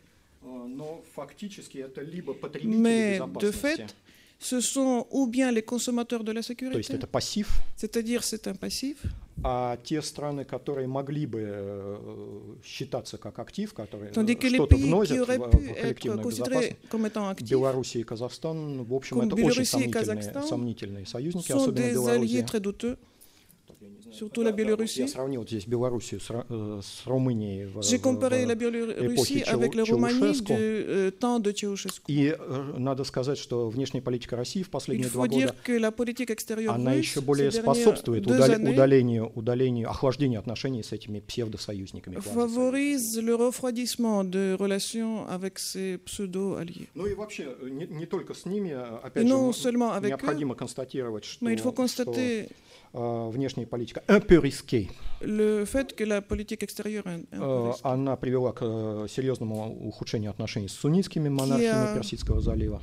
А, 0.41 0.67
Но 0.67 1.01
фактически 1.15 1.77
это 1.79 2.01
либо 2.01 2.33
потребители 2.33 2.81
Mais 2.81 3.17
de 3.19 3.19
безопасности, 3.19 3.61
fait, 3.61 3.95
ce 4.43 4.59
sont 4.59 5.07
ou 5.09 5.25
bien 5.25 5.51
les 5.51 5.63
consommateurs 5.63 6.23
de 6.23 6.31
la 6.31 6.41
то 6.41 6.47
есть 6.47 6.47
sécurité, 6.49 6.93
это 6.93 7.07
пассив, 7.07 7.61
c'est-à-dire 7.77 8.23
c'est 8.23 8.47
un 8.47 8.55
passif, 8.55 8.97
а 9.41 9.77
те 9.83 10.01
страны, 10.01 10.43
которые 10.43 10.87
могли 10.87 11.25
бы 11.25 11.41
э, 11.43 12.55
считаться 12.63 13.17
как 13.17 13.39
актив, 13.39 13.73
которые 13.73 14.11
tandis 14.11 14.35
que 14.35 14.47
les 14.47 14.57
что-то 14.57 14.75
pays 14.75 14.83
qui 14.83 14.87
вносят 14.87 15.17
в, 15.17 15.21
auraient 15.21 15.37
в 15.37 15.49
pu 15.49 15.69
être 15.69 15.81
коллективную 15.81 16.23
considérés 16.23 16.55
безопасность, 16.55 16.89
comme 16.89 17.05
étant 17.07 17.29
actifs 17.29 17.49
Белоруссия 17.49 17.99
и 18.01 18.03
Казахстан, 18.03 18.83
в 18.83 18.93
общем, 18.93 19.17
Comme 19.17 19.27
это 19.27 19.35
очень 19.35 19.43
Белоруссия 19.43 19.61
и 19.61 19.65
сомнительные, 19.65 19.93
Казахстан 19.93 20.43
сомнительные 20.43 21.05
союзники, 21.05 21.51
sont 21.51 21.55
особенно 21.55 21.85
des 21.85 21.93
Белоруссия. 21.93 22.97
surtout 24.10 24.42
э, 24.42 24.44
la 24.44 24.52
Biélorussie. 24.52 25.06
J'ai 27.82 27.98
comparé 27.98 28.46
la 28.46 28.54
Biélorussie 28.54 29.42
avec 29.44 29.74
la 29.74 29.84
Roumanie 29.84 30.40
du 30.40 30.52
euh, 30.52 31.10
temps 31.10 31.40
de 31.40 31.52
Ceausescu. 31.52 32.02
И 32.08 32.34
э, 32.38 32.78
надо 32.78 33.04
сказать, 33.04 33.38
что 33.38 33.68
внешняя 33.68 34.00
политика 34.00 34.36
России 34.36 34.62
в 34.62 34.70
последние 34.70 35.08
два 35.10 35.26
года, 35.26 35.54
она 36.68 36.92
еще 36.94 37.20
более 37.20 37.50
способствует 37.50 38.26
удалению, 38.26 39.90
охлаждению 39.90 40.40
отношений 40.40 40.82
с 40.82 40.92
этими 40.92 41.20
псевдосоюзниками. 41.20 42.18
Favorise 42.18 43.20
le 43.20 43.34
refroidissement 43.34 44.24
de 44.24 44.56
relations 44.58 45.26
avec 45.28 45.58
ces 45.58 45.98
pseudo-alliés. 45.98 46.88
Ну 46.94 47.06
и 47.06 47.14
вообще, 47.14 47.56
э, 47.60 47.68
не, 47.68 48.06
только 48.06 48.34
с 48.34 48.44
ними, 48.44 48.72
опять 49.02 49.26
же, 49.26 49.34
необходимо 49.34 50.54
eux, 50.54 50.56
констатировать, 50.56 51.24
что, 51.24 51.44
mais 51.44 51.54
il 51.54 51.60
faut 51.60 51.72
constater, 51.72 52.46
что 52.46 52.54
внешняя 52.92 53.66
политика 53.66 54.02
un 54.08 54.20
peu 54.20 54.38
risquée. 54.38 54.88
le 55.20 55.64
fait 55.64 55.94
que 55.94 56.04
la 56.04 56.20
politique 56.22 56.62
extérieure 56.62 57.04
Э. 57.32 57.72
Она 57.82 58.16
привела 58.16 58.52
к 58.52 58.60
э, 58.62 59.06
серьезному 59.10 59.76
ухудшению 59.88 60.30
отношений 60.30 60.68
с 60.68 60.72
суннитскими 60.74 61.28
монархиями 61.28 61.94
Персидского 61.96 62.40
залива. 62.40 62.80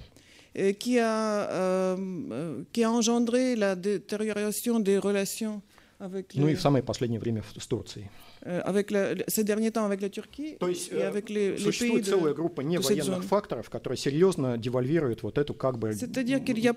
qui 0.53 0.98
a, 0.99 1.49
euh, 1.52 2.64
qui 2.72 2.82
a 2.84 2.90
engendré 2.91 3.56
la 3.57 3.76
détérioration 3.76 4.80
des 4.80 4.98
relations 4.99 5.61
avec, 5.99 6.34
Ну 6.36 6.48
и 6.48 6.56
в 6.56 6.61
самое 6.61 6.84
последнее 6.84 7.19
время 7.19 7.41
с 7.60 7.68
Турцией. 7.68 8.10
euh, 8.45 8.61
avec 8.64 8.91
la- 8.91 9.15
ces 9.27 9.44
derniers 9.44 9.72
temps 9.72 9.86
avec 9.86 10.02
la 10.02 10.10
Turquie 10.10 10.56
То 10.60 10.68
есть 10.68 10.91
э, 10.94 11.02
avec 11.07 11.30
les, 11.30 11.52
les 11.52 11.56
pays 11.56 11.64
существует 11.64 12.06
целая 12.06 12.34
de... 12.34 12.36
группа 12.36 12.61
невоенных 12.61 13.23
факторов, 13.23 13.69
которые 13.69 13.98
серьезно 13.98 14.57
девальвируют 14.57 15.23
вот 15.23 15.38
эту 15.38 15.53
как 15.53 15.77
бы 15.80 15.90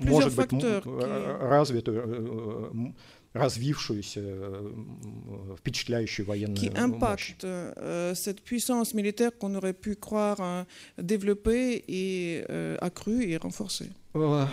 может 0.03 0.35
быть 0.35 0.53
э, 0.53 0.81
qui- 0.81 1.39
развитую, 1.49 2.03
э, 2.07 2.93
развившуюся, 3.35 4.21
э, 4.23 4.73
впечатляющую 5.59 6.27
военную 6.27 6.57
qui 6.57 6.71
мощь. 6.71 6.79
impacte 6.79 7.45
euh, 7.45 8.15
cette 8.15 8.41
puissance 8.43 8.95
militaire 8.95 9.37
qu'on 9.37 9.55
aurait 9.55 9.75
pu 9.75 9.95
croire 9.97 10.39
euh, 10.41 10.65
développée 10.97 11.85
et 11.89 12.45
euh, 12.49 12.77
accrue 12.81 13.25
et 13.31 13.37
renforcée. 13.37 13.91
Э, 14.15 14.47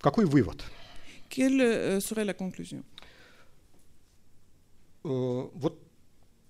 Какой 0.00 0.24
вывод? 0.24 0.62
Quelle 1.28 1.60
euh, 1.60 2.00
serait 2.00 2.24
la 2.24 2.34
conclusion 2.34 2.82
Э, 5.04 5.48
Вот, 5.54 5.78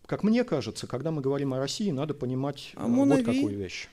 как 0.07 0.23
мне 0.25 0.45
кажется, 0.45 0.87
когда 0.87 1.11
мы 1.11 1.21
говорим 1.23 1.53
о 1.55 1.59
России, 1.59 1.91
надо 1.91 2.15
понимать 2.15 2.73
А 2.77 2.87
э, 2.87 2.91
вот 2.91 3.09
avis, 3.11 3.25
какую 3.25 3.57
вещь. 3.59 3.89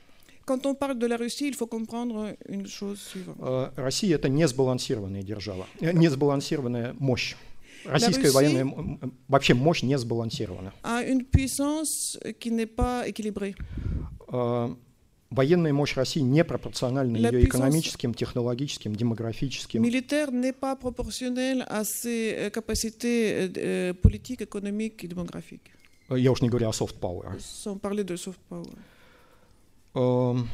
Quand 0.45 0.65
on 0.67 0.75
parle 0.75 0.97
de 0.99 1.07
la 1.07 1.17
Russie, 1.17 1.47
il 1.47 1.55
faut 1.55 1.67
comprendre 1.67 2.35
une 2.47 2.67
chose 2.67 2.99
suivante. 2.99 3.37
Э, 3.39 3.71
Россия 3.75 4.15
это 4.15 4.29
не 4.29 4.47
сбалансированная 4.47 5.23
держава, 5.23 5.65
э, 5.81 5.91
не 5.91 6.07
сбалансированная 6.09 6.95
мощь. 6.99 7.35
Российская 7.85 8.31
военная 8.31 8.61
м- 8.61 8.99
м- 9.01 9.13
вообще 9.27 9.53
мощь 9.53 9.83
не 9.83 9.97
сбалансирована. 9.97 10.71
A 10.83 11.03
une 11.03 11.23
puissance 11.25 12.17
qui 12.39 12.51
n'est 12.51 12.67
pas 12.67 13.07
équilibrée. 13.07 13.55
Э, 14.31 14.75
Военная 15.31 15.73
мощь 15.73 15.95
России 15.95 16.21
не 16.21 16.43
пропорциональна 16.43 17.17
La 17.17 17.31
ее 17.31 17.43
экономическим, 17.45 18.13
технологическим, 18.13 18.95
демографическим 18.95 19.81
Militaire 19.81 20.31
n'est 20.31 20.53
pas 20.53 20.75
proportionnelle 20.75 21.65
à 21.67 21.83
ses 21.83 22.35
euh, 22.37 22.49
capacités 22.51 23.33
euh, 23.33 23.49
euh, 23.57 23.93
politiques, 23.93 24.41
économiques 24.41 25.03
et 25.03 25.07
démographiques, 25.07 25.71
э, 26.11 26.19
я 26.19 26.31
уж 26.31 26.41
не 26.41 26.49
говорю 26.49 26.67
о 26.69 26.73
soft 26.73 26.97
power. 26.99 27.25
sans 27.39 27.75
parler 27.77 28.03
de 28.03 28.15
soft 28.15 28.39
power. 28.47 28.69
Эм, 29.95 30.47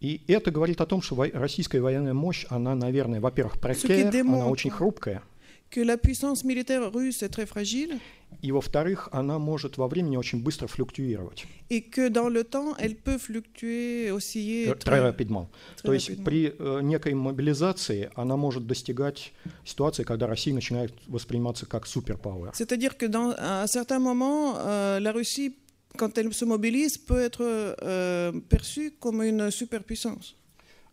И 0.00 0.22
это 0.28 0.50
говорит 0.50 0.80
о 0.80 0.86
том, 0.86 1.02
что 1.02 1.14
российская 1.34 1.80
военная 1.80 2.14
мощь, 2.14 2.46
она, 2.48 2.74
наверное, 2.74 3.20
во-первых, 3.20 3.60
прекер, 3.60 4.08
она 4.20 4.46
очень 4.46 4.70
хрупкая, 4.70 5.22
Que 5.70 5.84
la 5.84 5.96
puissance 5.96 6.42
militaire 6.42 6.90
russe 6.90 7.22
est 7.22 7.28
très 7.28 7.46
fragile 7.46 8.00
и, 8.42 8.50
во-вторых, 8.50 9.08
она 9.12 9.38
может 9.38 9.76
во 9.76 9.86
времени 9.86 10.16
очень 10.16 10.42
быстро 10.42 10.66
флуктуировать, 10.66 11.46
et 11.68 11.80
que 11.82 12.08
dans 12.08 12.28
le 12.28 12.42
temps, 12.42 12.74
elle 12.78 12.96
peut 12.96 13.18
fluctuer, 13.18 14.10
osciller 14.10 14.70
э, 14.70 14.74
très 14.74 15.00
rapidement. 15.00 15.48
très 15.76 15.84
То 15.84 15.92
есть 15.92 16.08
rapidement. 16.08 16.24
при 16.24 16.54
э, 16.58 16.80
некой 16.82 17.14
мобилизации 17.14 18.10
она 18.16 18.36
может 18.36 18.66
достигать 18.66 19.32
ситуации, 19.64 20.02
когда 20.02 20.26
Россия 20.26 20.54
начинает 20.54 20.92
восприниматься 21.06 21.66
как 21.66 21.86
суперпауэр. 21.86 22.52
C'est-à-dire 22.54 22.96
que 22.96 23.06
dans 23.06 23.32
à 23.36 23.62
un 23.62 23.66
certain 23.66 24.00
moment, 24.00 24.56
euh, 24.58 24.98
la 24.98 25.12
Russie, 25.12 25.54
quand 25.97 26.17
elle 26.17 26.33
se 26.33 26.45
mobilise, 26.45 26.97
peut 26.97 27.21
être 27.21 27.41
euh, 27.41 28.31
perçue 28.49 28.91
comme 28.99 29.21
une 29.23 29.49
superpuissance. 29.51 30.35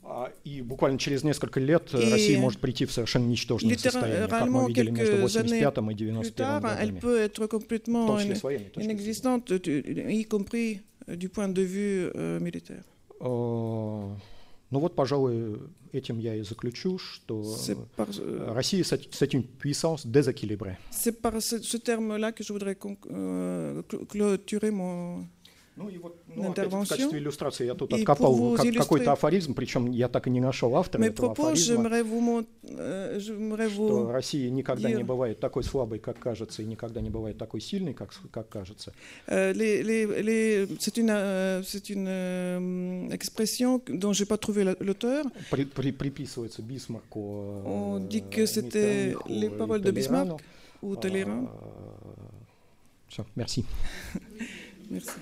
А, 0.05 0.30
И 0.44 0.62
буквально 0.62 0.98
через 0.98 1.22
несколько 1.22 1.60
лет 1.60 1.90
э, 1.94 2.02
И 2.02 2.10
Россия 2.10 2.39
может 2.39 2.60
прийти 2.60 2.86
в 2.86 2.93
совершенно 2.93 3.26
ничтожное 3.26 3.76
состояние, 3.78 4.26
как 4.26 4.48
мы 4.48 4.62
Littéralement, 4.64 4.68
видели 4.68 4.90
между 4.90 5.12
quelques 5.16 5.36
années 5.36 5.60
85 5.60 5.90
и 5.90 6.05
plus 6.05 6.30
91 6.32 6.32
tard, 6.34 6.76
elle 6.80 6.90
годами. 6.93 7.01
peut 7.01 7.18
être 7.20 7.44
В 7.44 7.48
том 7.48 7.60
complètement 7.60 8.18
числе 8.18 8.32
in- 8.32 8.36
с 8.36 8.43
военной 8.43 8.64
точки 8.70 8.80
зрения. 8.84 8.93
inexistante, 8.94 9.60
tu- 9.62 9.80
y 10.10 10.24
compris 10.24 10.80
euh, 11.09 11.14
du 11.16 11.28
point 11.28 11.48
de 11.48 11.62
vue 11.62 12.10
euh, 12.16 12.40
militaire. 12.40 12.82
Э, 13.20 14.09
Ну 14.72 14.78
вот, 14.80 14.94
пожалуй, 14.97 15.59
этим 15.97 16.18
я 16.18 16.34
и 16.36 16.43
заключу, 16.43 16.98
что 16.98 17.43
C'est 17.56 17.76
par, 17.97 18.09
euh, 18.18 18.52
Россия 18.52 18.82
c'est 18.84 19.12
c'est 19.14 19.32
une 19.34 19.43
puissance 19.44 20.06
déséquilibrée. 20.06 20.76
c'est 20.90 21.20
par 21.20 21.40
ce, 21.43 21.60
ce 21.62 21.76
terme-là 21.76 22.32
que 22.32 22.43
je 22.44 22.52
voudrais 22.52 22.76
con- 22.76 22.97
euh, 23.10 23.82
cl- 23.90 24.06
clôturer 24.06 24.70
mon... 24.70 25.26
Ну 25.77 25.89
и 25.89 25.97
вот 25.99 26.17
ну, 26.35 26.51
опять 26.51 26.73
в 26.73 26.87
качестве 26.89 27.19
иллюстрации 27.19 27.65
я 27.67 27.75
тут 27.75 27.93
откопал 27.93 28.55
как- 28.55 28.65
какой-то 28.77 29.11
афоризм, 29.11 29.53
причем 29.53 29.91
я 29.91 30.07
так 30.09 30.25
и 30.25 30.31
не 30.31 30.41
нашел 30.41 30.75
автора 30.75 31.03
Mes 31.03 31.09
этого 31.09 31.31
афоризма, 31.33 31.83
vous, 32.03 32.45
euh, 32.63 33.19
j'aimerais 33.19 33.69
что 33.69 34.11
Россия 34.11 34.49
никогда 34.49 34.89
не 34.89 34.95
dire- 34.95 35.03
бывает 35.05 35.39
такой 35.39 35.63
слабой, 35.63 35.99
как 35.99 36.17
кажется, 36.17 36.63
и 36.63 36.65
никогда 36.65 36.99
не 37.01 37.11
бывает 37.11 37.37
такой 37.37 37.61
сильной, 37.61 37.93
как, 37.93 38.09
как 38.31 38.49
кажется. 38.49 38.91
Euh, 39.27 39.53
les- 39.53 39.83
les- 39.83 40.05
les- 40.23 40.67
c'est 40.79 40.97
une, 40.97 41.11
euh, 41.11 41.61
c'est 41.63 41.89
une 41.91 43.11
expression 43.11 43.79
dont 43.87 44.13
je 44.13 44.23
n'ai 44.23 44.27
pas 44.27 44.37
trouvé 44.37 44.63
la- 44.63 44.75
l'auteur. 44.79 45.25
При- 45.51 45.65
при- 45.65 45.91
приписывается 45.91 46.63
Бисмарку. 46.63 47.19
э, 47.19 47.63
On 47.67 47.99
dit 47.99 48.23
que 48.23 48.47
c'était 48.47 49.13
Миттерниху 49.13 49.29
les 49.29 49.47
и 49.47 49.57
paroles 49.59 49.81
de 49.83 49.91
Bismarck 49.91 50.41
ou 50.81 50.95
Talleyrand. 50.95 51.47
Все, 53.09 53.25
merci. 53.35 53.63
Merci. 54.89 55.19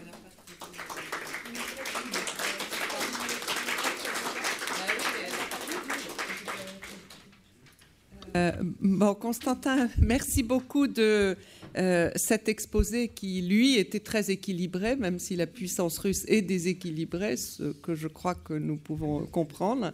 Euh, 8.35 8.51
bon, 8.81 9.15
Constantin, 9.15 9.87
merci 9.97 10.43
beaucoup 10.43 10.87
de 10.87 11.37
euh, 11.77 12.11
cet 12.15 12.49
exposé 12.49 13.07
qui, 13.07 13.41
lui, 13.41 13.77
était 13.77 13.99
très 13.99 14.29
équilibré, 14.29 14.97
même 14.97 15.19
si 15.19 15.37
la 15.37 15.47
puissance 15.47 15.97
russe 15.99 16.25
est 16.27 16.41
déséquilibrée, 16.41 17.37
ce 17.37 17.71
que 17.71 17.95
je 17.95 18.07
crois 18.07 18.35
que 18.35 18.53
nous 18.53 18.75
pouvons 18.75 19.25
comprendre. 19.25 19.93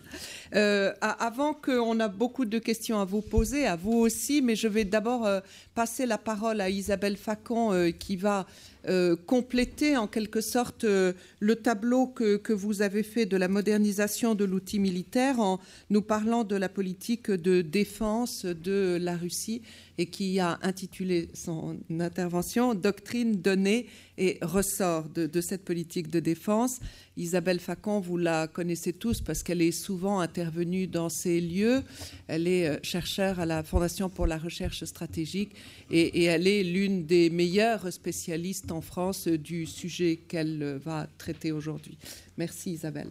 Euh, 0.56 0.92
avant 1.02 1.54
qu'on 1.54 2.00
a 2.00 2.08
beaucoup 2.08 2.46
de 2.46 2.58
questions 2.58 3.00
à 3.00 3.06
vous 3.06 3.22
poser, 3.22 3.68
à 3.68 3.76
vous 3.76 3.94
aussi, 3.94 4.42
mais 4.42 4.56
je 4.56 4.68
vais 4.68 4.86
d'abord 4.86 5.26
euh, 5.26 5.40
passer 5.76 6.08
la 6.08 6.18
parole 6.18 6.62
à 6.62 6.70
Isabelle 6.70 7.18
Facon 7.18 7.92
qui 7.98 8.16
va 8.16 8.46
euh, 8.88 9.16
compléter 9.16 9.96
en 9.96 10.08
quelque 10.08 10.42
sorte 10.42 10.86
euh, 10.86 11.14
le 11.40 11.56
tableau 11.56 12.08
que, 12.08 12.38
que 12.38 12.52
vous 12.52 12.82
avez 12.82 13.04
fait 13.04 13.28
de 13.28 13.38
la 13.38 13.48
modernisation 13.48 14.34
de 14.34 14.44
l'outil 14.44 14.80
militaire 14.80 15.40
en 15.40 15.60
nous 15.92 16.02
parlant 16.02 16.44
de 16.44 16.56
la 16.56 16.68
politique 16.68 17.30
de 17.30 17.62
défense 17.62 18.46
de 18.46 18.98
la 19.00 19.16
Russie 19.16 19.62
et 20.00 20.08
qui 20.08 20.40
a 20.40 20.58
intitulé 20.64 21.30
son 21.36 21.78
intervention 22.00 22.74
Doctrine, 22.74 23.36
données 23.36 23.86
et 24.18 24.38
ressorts 24.42 25.10
de, 25.10 25.42
cette 25.42 25.64
politique 25.64 26.10
de 26.10 26.20
défense. 26.20 26.80
Isabelle 27.18 27.60
Facon, 27.60 28.00
vous 28.00 28.18
la 28.18 28.48
connaissez 28.48 28.94
tous 28.94 29.22
parce 29.22 29.44
qu'elle 29.44 29.62
est 29.62 29.72
souvent 29.72 30.20
intervenue 30.20 30.88
dans 30.88 31.10
ces 31.10 31.42
lieux. 31.42 31.84
Elle 32.28 32.48
est 32.48 32.68
euh, 32.68 32.78
chercheure 32.84 33.40
à 33.40 33.46
la 33.46 33.64
Fondation 33.64 34.10
pour 34.10 34.28
la 34.28 34.38
recherche 34.38 34.84
stratégique 34.84 35.56
et, 35.90 36.24
elle 36.24 36.48
est 36.48 36.64
l'une 36.64 37.06
des 37.06 37.30
meilleures 37.30 37.92
spécialistes 37.92 38.72
en 38.72 38.82
France 38.82 39.28
du 39.28 39.66
sujet 39.66 40.20
qu'elle 40.28 40.62
euh, 40.62 40.78
va 40.78 41.08
traiter 41.18 41.52
aujourd'hui. 41.52 41.98
Merci 42.38 42.72
Isabelle. 42.72 43.10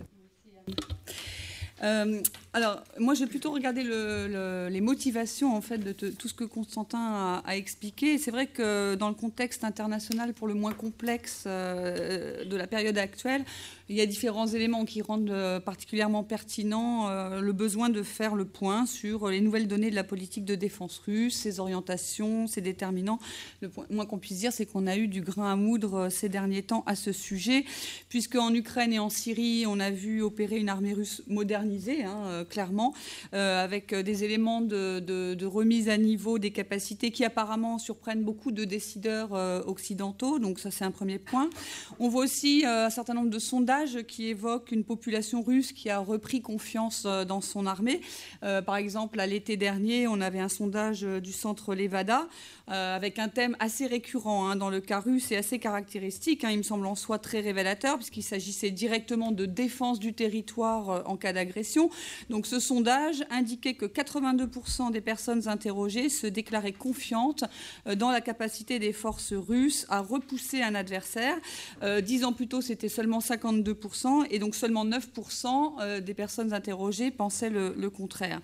Alors, 2.53 2.83
moi, 2.99 3.15
j'ai 3.15 3.27
plutôt 3.27 3.53
regardé 3.53 3.85
le- 3.85 4.27
le- 4.27 4.69
les 4.71 4.81
motivations 4.81 5.55
en 5.55 5.61
fait 5.61 5.79
de 5.79 5.93
tout 5.93 6.27
ce 6.27 6.35
que 6.35 6.43
Constantin 6.43 7.43
a, 7.47 7.57
expliqué. 7.57 8.19
C'est 8.19 8.33
vrai 8.33 8.49
que 8.49 8.97
dans 8.97 9.09
le 9.09 9.15
contexte 9.15 9.63
international, 9.63 10.35
pour 10.35 10.49
le 10.49 10.55
moins 10.55 10.73
complexe 10.73 11.45
euh, 11.47 12.45
de 12.45 12.57
la 12.57 12.67
période 12.67 12.99
actuelle, 12.99 13.45
il 13.89 13.97
y 13.97 14.01
a 14.01 14.07
différents 14.07 14.47
éléments 14.49 14.85
qui 14.85 15.01
rendent 15.03 15.31
euh, 15.31 15.61
particulièrement 15.61 16.23
pertinent 16.25 17.09
euh, 17.09 17.41
le 17.41 17.53
besoin 17.53 17.89
de 17.89 18.03
faire 18.03 18.35
le 18.35 18.45
point 18.45 18.87
sur 18.87 19.29
les 19.29 19.41
nouvelles 19.41 19.69
données 19.69 19.91
de 19.91 19.95
la 19.97 20.05
politique 20.05 20.45
de 20.45 20.55
défense 20.57 20.99
russe, 21.07 21.35
ses 21.37 21.61
orientations, 21.61 22.47
ses 22.49 22.61
déterminants. 22.61 23.19
Le 23.61 23.69
point- 23.69 23.87
moins 23.91 24.07
qu'on 24.07 24.19
puisse 24.19 24.39
dire, 24.39 24.53
c'est 24.53 24.67
qu'on 24.67 24.87
a 24.89 24.97
eu 24.97 25.07
du 25.07 25.21
grain 25.21 25.53
à 25.53 25.57
moudre 25.57 26.09
ces 26.09 26.29
derniers 26.29 26.63
temps 26.63 26.83
à 26.87 26.97
ce 26.97 27.13
sujet, 27.13 27.65
puisque 28.09 28.35
en 28.37 28.53
Ukraine 28.55 28.93
et 28.93 28.99
en 28.99 29.11
Syrie, 29.11 29.65
on 29.69 29.79
a 29.79 29.91
vu 29.91 30.23
opérer 30.23 30.57
une 30.59 30.69
armée 30.69 30.95
russe 30.95 31.23
modernisée, 31.29 32.05
hein, 32.05 32.40
euh, 32.41 32.45
clairement, 32.45 32.95
euh, 33.35 33.63
avec 33.63 33.93
euh, 33.93 34.03
des 34.03 34.25
éléments 34.25 34.61
de, 34.61 35.45
remise 35.45 35.89
à 35.89 35.97
niveau 35.97 36.39
des 36.39 36.51
capacités 36.51 37.11
qui 37.11 37.25
apparemment 37.25 37.79
surprennent 37.79 38.23
beaucoup 38.23 38.53
de 38.53 38.65
décideurs 38.65 39.33
occidentaux. 39.67 40.39
Donc 40.39 40.61
ça, 40.61 40.71
c'est 40.71 40.85
un 40.85 40.91
premier 40.91 41.19
point. 41.19 41.51
On 41.99 42.09
voit 42.09 42.25
aussi 42.25 42.65
un 42.65 42.91
certain 42.91 43.15
nombre 43.15 43.31
de 43.31 43.39
sondages 43.39 44.03
qui 44.07 44.29
évoquent 44.29 44.71
une 44.71 44.85
population 44.85 45.43
russe 45.43 45.73
qui 45.73 45.91
a 45.91 45.99
repris 45.99 46.41
confiance 46.41 47.03
dans 47.03 47.41
son 47.41 47.67
armée. 47.67 48.01
Par 48.41 48.77
exemple, 48.77 49.19
à 49.19 49.27
l'été 49.27 49.57
dernier, 49.57 50.07
on 50.07 50.21
avait 50.21 50.39
un 50.39 50.49
sondage 50.49 51.03
du 51.03 51.33
centre 51.33 51.75
Levada 51.75 52.29
avec 52.69 53.19
un 53.19 53.29
thème 53.29 53.57
assez 53.59 53.87
récurrent 53.87 54.49
hein, 54.49 54.57
dans 54.57 54.71
le 54.71 54.81
cas 54.81 55.01
russe 55.01 55.33
et 55.33 55.37
assez 55.37 55.59
caractéristique. 55.59 56.45
hein, 56.45 56.51
il 56.51 56.59
me 56.59 56.63
semble 56.63 56.87
en 56.87 56.95
soi 56.95 57.19
très 57.19 57.41
révélateur 57.41 57.97
puisqu'il 57.97 58.23
s'agissait 58.23 58.71
directement 58.71 59.33
de 59.33 59.47
défense 59.47 59.99
du 59.99 60.13
territoire 60.13 61.03
en 61.09 61.17
cas 61.17 61.33
d'agression. 61.33 61.91
Donc 62.31 62.47
ce 62.47 62.61
sondage 62.61 63.25
indiquait 63.29 63.75
que 63.75 63.87
82% 63.87 64.93
des 64.93 65.01
personnes 65.01 65.49
interrogées 65.49 66.09
se 66.09 66.29
déclaraient 66.29 66.73
confiantes 66.73 67.43
euh, 67.89 67.97
dans 67.97 68.11
la 68.11 68.21
capacité 68.21 68.79
des 68.79 68.93
forces 68.93 69.33
russes 69.33 69.85
à 69.89 70.01
repousser 70.01 70.63
un 70.63 70.77
adversaire. 70.77 71.37
Euh, 71.83 72.01
Dix 72.01 72.25
ans 72.25 72.33
plus 72.33 72.47
tôt, 72.47 72.61
c'était 72.61 72.89
seulement 72.89 73.19
52% 73.19 74.27
et 74.31 74.39
donc 74.39 74.55
seulement 74.55 74.87
9% 74.87 75.73
euh, 75.81 76.01
des 76.01 76.15
personnes 76.15 76.53
interrogées 76.53 77.11
pensaient 77.11 77.51
le, 77.51 77.75
le 77.77 77.91
contraire. 77.91 78.41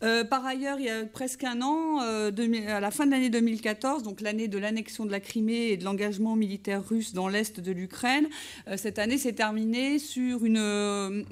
Par 0.00 0.44
ailleurs, 0.44 0.78
il 0.78 0.86
y 0.86 0.90
a 0.90 1.04
presque 1.06 1.44
un 1.44 1.62
an, 1.62 1.98
à 1.98 2.30
la 2.80 2.90
fin 2.90 3.06
de 3.06 3.10
l'année 3.10 3.30
2014, 3.30 4.02
donc 4.02 4.20
l'année 4.20 4.48
de 4.48 4.58
l'annexion 4.58 5.06
de 5.06 5.10
la 5.10 5.20
Crimée 5.20 5.68
et 5.68 5.76
de 5.76 5.84
l'engagement 5.84 6.36
militaire 6.36 6.86
russe 6.86 7.12
dans 7.12 7.28
l'est 7.28 7.60
de 7.60 7.72
l'Ukraine, 7.72 8.28
cette 8.76 8.98
année 8.98 9.18
s'est 9.18 9.32
terminée 9.32 9.98
sur 9.98 10.44
un 10.44 11.22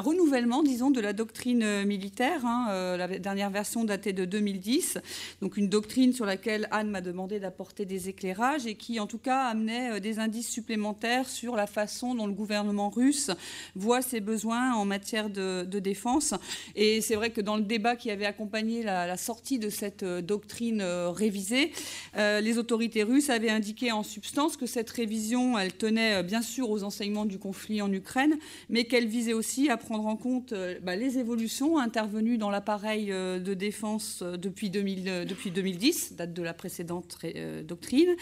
renouvellement, 0.00 0.62
disons, 0.62 0.90
de 0.90 1.00
la 1.00 1.12
doctrine 1.12 1.84
militaire. 1.84 2.44
Hein, 2.44 2.96
la 2.96 3.08
dernière 3.18 3.50
version 3.50 3.84
datée 3.84 4.12
de 4.12 4.24
2010, 4.24 4.98
donc 5.40 5.56
une 5.56 5.68
doctrine 5.68 6.12
sur 6.12 6.26
laquelle 6.26 6.68
Anne 6.70 6.90
m'a 6.90 7.00
demandé 7.00 7.40
d'apporter 7.40 7.84
des 7.84 8.08
éclairages 8.08 8.66
et 8.66 8.74
qui, 8.74 9.00
en 9.00 9.06
tout 9.06 9.18
cas, 9.18 9.44
amenait 9.44 10.00
des 10.00 10.18
indices 10.18 10.48
supplémentaires 10.48 11.28
sur 11.28 11.56
la 11.56 11.66
façon 11.66 12.14
dont 12.14 12.26
le 12.26 12.32
gouvernement 12.32 12.90
russe 12.90 13.30
voit 13.74 14.02
ses 14.02 14.20
besoins 14.20 14.74
en 14.74 14.84
matière 14.84 15.30
de, 15.30 15.64
défense. 15.80 16.34
Et 16.76 17.00
c'est 17.00 17.14
vrai 17.14 17.29
que 17.30 17.40
dans 17.40 17.56
le 17.56 17.62
débat 17.62 17.96
qui 17.96 18.10
avait 18.10 18.26
accompagné 18.26 18.82
la, 18.82 19.16
sortie 19.16 19.58
de 19.58 19.68
cette 19.70 20.02
euh, 20.02 20.22
doctrine 20.22 20.80
euh, 20.80 21.10
révisée, 21.10 21.72
euh, 22.16 22.40
les 22.40 22.58
autorités 22.58 23.02
russes 23.02 23.30
avaient 23.30 23.50
indiqué 23.50 23.92
en 23.92 24.02
substance 24.02 24.56
que 24.56 24.66
cette 24.66 24.90
révision, 24.90 25.58
elle 25.58 25.72
tenait 25.72 26.22
bien 26.22 26.42
sûr 26.42 26.70
aux 26.70 26.82
enseignements 26.84 27.24
du 27.24 27.38
conflit 27.38 27.82
en 27.82 27.92
Ukraine, 27.92 28.38
mais 28.68 28.84
qu'elle 28.84 29.06
visait 29.06 29.32
aussi 29.32 29.68
à 29.68 29.76
prendre 29.76 30.06
en 30.06 30.16
compte 30.16 30.54
bah, 30.82 30.96
les 30.96 31.18
évolutions 31.18 31.78
intervenues 31.78 32.38
dans 32.38 32.50
l'appareil 32.50 33.06
de 33.08 33.54
défense 33.54 34.22
depuis, 34.22 34.70
2000, 34.70 35.24
depuis 35.26 35.50
2010, 35.50 36.14
date 36.14 36.32
de 36.32 36.42
la 36.42 36.54
précédente 36.54 37.18
doctrine, 37.64 38.14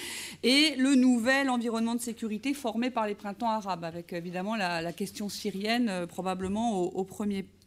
et 0.43 0.75
le 0.77 0.95
nouvel 0.95 1.51
environnement 1.51 1.95
de 1.95 2.01
sécurité 2.01 2.55
formé 2.55 2.91
par 2.91 3.07
les 3.07 3.15
printemps 3.15 3.51
arabes, 3.51 3.85
avec 3.85 4.13
évidemment 4.13 4.57
la, 4.57 4.93
question 4.93 5.29
syrienne 5.29 6.07
probablement 6.09 6.81
au, 6.81 6.87
au 6.87 7.05
premier 7.05 7.43
plan. 7.43 7.58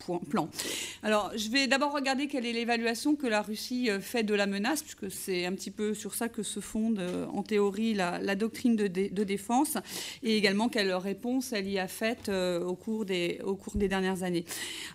Alors, 1.04 1.32
je 1.36 1.50
vais 1.50 1.68
d'abord 1.68 1.94
regarder 1.94 2.28
quelle 2.28 2.46
est 2.46 2.54
l'évaluation 2.54 3.16
que 3.16 3.28
la 3.28 3.42
Russie 3.42 3.90
euh, 3.90 4.00
fait 4.00 4.24
de 4.24 4.34
la 4.34 4.48
menace, 4.48 4.82
puisque 4.82 5.12
c'est 5.12 5.46
un 5.46 5.54
petit 5.54 5.72
peu 5.72 5.94
sur 5.94 6.16
ça 6.16 6.30
que 6.30 6.44
se 6.44 6.60
fonde 6.60 7.00
euh, 7.00 7.26
en 7.28 7.44
théorie 7.44 7.94
la, 7.94 8.36
doctrine 8.36 8.76
de, 8.76 8.88
défense, 9.24 9.78
et 10.24 10.38
également 10.38 10.70
quelle 10.70 10.94
réponse 10.94 11.54
elle 11.54 11.70
y 11.70 11.80
a 11.80 11.88
faite 11.88 12.30
euh, 12.30 12.64
au, 12.64 12.76
cours 12.76 13.06
des, 13.06 13.40
au 13.44 13.56
cours 13.56 13.76
des 13.76 13.88
dernières 13.88 14.24
années. 14.24 14.46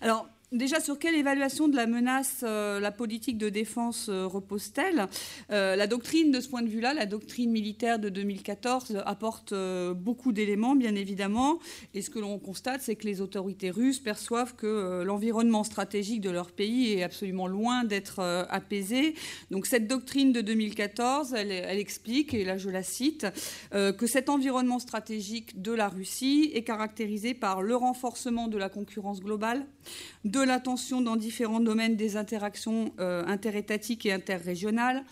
Alors, 0.00 0.28
Déjà, 0.56 0.80
sur 0.80 0.98
quelle 0.98 1.14
évaluation 1.16 1.68
de 1.68 1.76
la 1.76 1.86
menace 1.86 2.40
euh, 2.42 2.80
la 2.80 2.90
politique 2.90 3.36
de 3.36 3.50
défense 3.50 4.06
euh, 4.08 4.26
repose-t-elle? 4.26 5.06
Euh, 5.52 5.76
La 5.76 5.86
doctrine, 5.86 6.30
de 6.30 6.40
ce 6.40 6.48
point 6.48 6.62
de 6.62 6.68
vue-là, 6.68 6.94
la 6.94 7.04
doctrine 7.04 7.50
militaire 7.50 7.98
de 7.98 8.08
2014 8.08 9.02
apporte 9.04 9.52
beaucoup 9.92 10.32
d'éléments, 10.32 10.74
bien 10.74 10.94
évidemment. 10.94 11.58
Et 11.92 12.00
ce 12.00 12.08
que 12.08 12.18
l'on 12.18 12.38
constate, 12.38 12.80
c'est 12.80 12.96
que 12.96 13.06
les 13.06 13.20
autorités 13.20 13.70
russes 13.70 14.00
perçoivent 14.00 14.54
que 14.54 15.02
l'environnement 15.02 15.62
stratégique 15.62 16.22
de 16.22 16.30
leur 16.30 16.50
pays 16.50 16.94
est 16.94 17.02
absolument 17.02 17.48
loin 17.48 17.84
d'être 17.84 18.20
apaisé. 18.48 19.14
Donc 19.50 19.66
cette 19.66 19.86
doctrine 19.86 20.32
de 20.32 20.40
2014, 20.40 21.34
elle, 21.34 21.52
elle, 21.52 21.78
explique, 21.78 22.32
et 22.32 22.44
là 22.44 22.56
je 22.56 22.70
la 22.70 22.82
cite, 22.82 23.26
que 23.72 24.06
cet 24.06 24.28
environnement 24.28 24.78
stratégique 24.78 25.60
de 25.60 25.72
la 25.72 25.88
Russie 25.88 26.50
est 26.54 26.64
caractérisé 26.64 27.34
par 27.34 27.62
le 27.62 27.76
renforcement 27.76 28.48
de 28.48 28.56
la 28.56 28.68
concurrence 28.68 29.20
globale, 29.20 29.66
de 30.24 30.45
l'attention 30.46 31.00
dans 31.00 31.16
différents 31.16 31.60
domaines 31.60 31.96
des 31.96 32.16
interactions 32.16 32.92
euh, 32.98 33.24
interétatiques 33.26 34.06
et 34.06 34.12
interrégionales, 34.12 35.04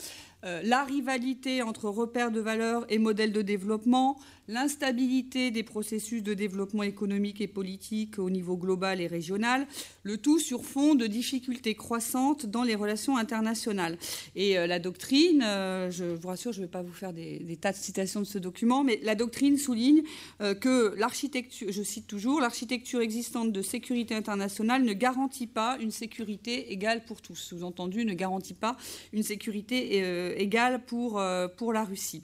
euh, 0.44 0.60
la 0.62 0.84
rivalité 0.84 1.62
entre 1.62 1.88
repères 1.88 2.30
de 2.30 2.40
valeur 2.40 2.84
et 2.88 2.98
modèles 2.98 3.32
de 3.32 3.42
développement, 3.42 4.18
l'instabilité 4.48 5.50
des 5.50 5.62
processus 5.62 6.22
de 6.22 6.34
développement 6.34 6.82
économique 6.82 7.40
et 7.40 7.46
politique 7.46 8.18
au 8.18 8.30
niveau 8.30 8.56
global 8.56 9.00
et 9.00 9.06
régional, 9.06 9.66
le 10.02 10.18
tout 10.18 10.38
sur 10.38 10.64
fond 10.64 10.94
de 10.94 11.06
difficultés 11.06 11.74
croissantes 11.74 12.46
dans 12.46 12.62
les 12.62 12.74
relations 12.74 13.16
internationales. 13.16 13.98
Et 14.36 14.58
euh, 14.58 14.66
la 14.66 14.78
doctrine, 14.78 15.42
euh, 15.42 15.90
je 15.90 16.04
vous 16.04 16.28
rassure, 16.28 16.52
je 16.52 16.60
ne 16.60 16.66
vais 16.66 16.70
pas 16.70 16.82
vous 16.82 16.92
faire 16.92 17.12
des, 17.12 17.58
tas 17.60 17.72
de 17.72 17.76
citations 17.76 18.20
de 18.20 18.26
ce 18.26 18.38
document, 18.38 18.84
mais 18.84 19.00
la 19.02 19.14
doctrine 19.14 19.56
souligne 19.56 20.02
euh, 20.40 20.54
que 20.54 20.94
l'architecture, 20.96 21.70
je 21.70 21.82
cite 21.82 22.06
toujours, 22.06 22.40
l'architecture 22.40 23.00
existante 23.00 23.52
de 23.52 23.62
sécurité 23.62 24.14
internationale 24.14 24.84
ne 24.84 24.92
garantit 24.92 25.46
pas 25.46 25.78
une 25.80 25.90
sécurité 25.90 26.72
égale 26.72 27.04
pour 27.04 27.22
tous. 27.22 27.36
Sous-entendu, 27.36 28.04
ne 28.04 28.14
garantit 28.14 28.54
pas 28.54 28.76
une 29.12 29.22
sécurité 29.22 30.40
égale 30.40 30.84
pour, 30.84 31.22
pour 31.56 31.72
la 31.72 31.84
Russie. 31.84 32.22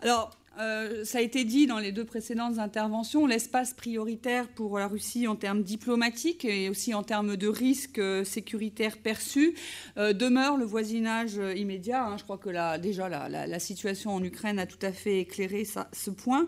Alors, 0.00 0.30
euh, 0.58 1.04
ça 1.04 1.18
a 1.18 1.20
été 1.20 1.44
dit 1.44 1.66
dans 1.66 1.78
les 1.78 1.92
deux 1.92 2.04
précédentes 2.04 2.58
interventions, 2.58 3.26
l'espace 3.26 3.74
prioritaire 3.74 4.48
pour 4.48 4.78
la 4.78 4.88
Russie 4.88 5.28
en 5.28 5.36
termes 5.36 5.62
diplomatiques 5.62 6.44
et 6.44 6.68
aussi 6.68 6.94
en 6.94 7.04
termes 7.04 7.36
de 7.36 7.46
risques 7.46 8.00
euh, 8.00 8.24
sécuritaires 8.24 8.98
perçus 8.98 9.54
euh, 9.98 10.12
demeure 10.12 10.56
le 10.56 10.64
voisinage 10.64 11.40
immédiat. 11.56 12.04
Hein. 12.04 12.16
Je 12.16 12.24
crois 12.24 12.38
que 12.38 12.78
déjà 12.78 13.08
la, 13.08 13.58
situation 13.58 14.14
en 14.14 14.22
Ukraine 14.22 14.58
a 14.58 14.66
tout 14.66 14.78
à 14.82 14.92
fait 14.92 15.20
éclairé 15.20 15.64
ce 15.64 16.10
point. 16.10 16.46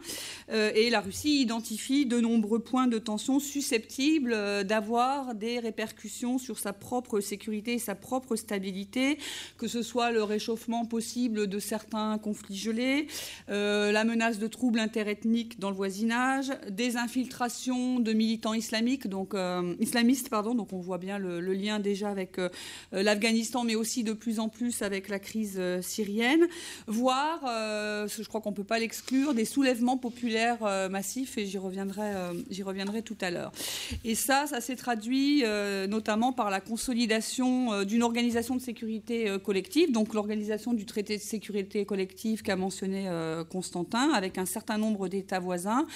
et 0.50 0.90
la 0.90 1.00
Russie 1.00 1.42
identifie 1.42 2.06
de 2.06 2.20
nombreux 2.20 2.60
points 2.60 2.86
de 2.86 2.98
tension 2.98 3.40
susceptibles 3.40 4.64
d'avoir 4.64 5.34
des 5.34 5.58
répercussions 5.58 6.38
sur 6.38 6.58
sa 6.58 6.72
propre 6.72 7.20
sécurité 7.20 7.74
et 7.74 7.78
sa 7.78 7.96
propre 7.96 8.36
stabilité, 8.36 9.18
que 9.58 9.66
ce 9.66 9.82
soit 9.82 10.12
le 10.12 10.22
réchauffement 10.22 10.84
possible 10.84 11.48
de 11.48 11.58
certains 11.58 12.16
conflits 12.18 12.56
gelés, 12.56 13.06
la 13.48 13.99
la 14.00 14.04
menace 14.04 14.38
de 14.38 14.46
troubles 14.46 14.78
interethniques 14.78 15.60
dans 15.60 15.68
le 15.68 15.76
voisinage, 15.76 16.50
des 16.70 16.96
infiltrations 16.96 18.00
de 18.00 18.14
militants 18.14 18.54
islamiques, 18.54 19.08
donc, 19.08 19.34
euh, 19.34 19.74
islamistes, 19.78 20.30
pardon, 20.30 20.54
donc 20.54 20.72
on 20.72 20.78
voit 20.78 20.96
bien 20.96 21.18
le, 21.18 21.40
lien 21.52 21.80
déjà 21.80 22.08
avec 22.08 22.38
euh, 22.38 22.48
l'Afghanistan, 22.92 23.62
mais 23.62 23.74
aussi 23.74 24.02
de 24.02 24.14
plus 24.14 24.40
en 24.40 24.48
plus 24.48 24.80
avec 24.80 25.10
la 25.10 25.18
crise 25.18 25.56
euh, 25.58 25.82
syrienne, 25.82 26.46
voire, 26.86 27.40
je 27.44 28.26
crois 28.26 28.40
qu'on 28.40 28.52
ne 28.52 28.54
peut 28.54 28.64
pas 28.64 28.78
l'exclure, 28.78 29.34
des 29.34 29.44
soulèvements 29.44 29.98
populaires 29.98 30.88
massifs, 30.90 31.36
et 31.36 31.44
j'y 31.44 31.58
reviendrai, 31.58 32.10
j'y 32.48 32.62
reviendrai 32.62 33.02
tout 33.02 33.18
à 33.20 33.30
l'heure. 33.30 33.52
Et 34.04 34.14
ça, 34.14 34.46
ça 34.46 34.62
s'est 34.62 34.76
traduit 34.76 35.44
notamment 35.88 36.32
par 36.32 36.48
la 36.48 36.60
consolidation 36.60 37.84
d'une 37.84 38.02
organisation 38.02 38.56
de 38.56 38.62
sécurité 38.62 39.36
collective, 39.44 39.92
donc 39.92 40.14
l'organisation 40.14 40.72
du 40.72 40.86
traité 40.86 41.18
de 41.18 41.22
sécurité 41.22 41.84
collective 41.84 42.42
qu'a 42.42 42.56
mentionné 42.56 43.10
Constantin 43.50 43.89
avec 43.98 44.38
un 44.38 44.46
certain 44.46 44.78
nombre 44.78 45.08
d'États 45.08 45.40
voisins, 45.40 45.86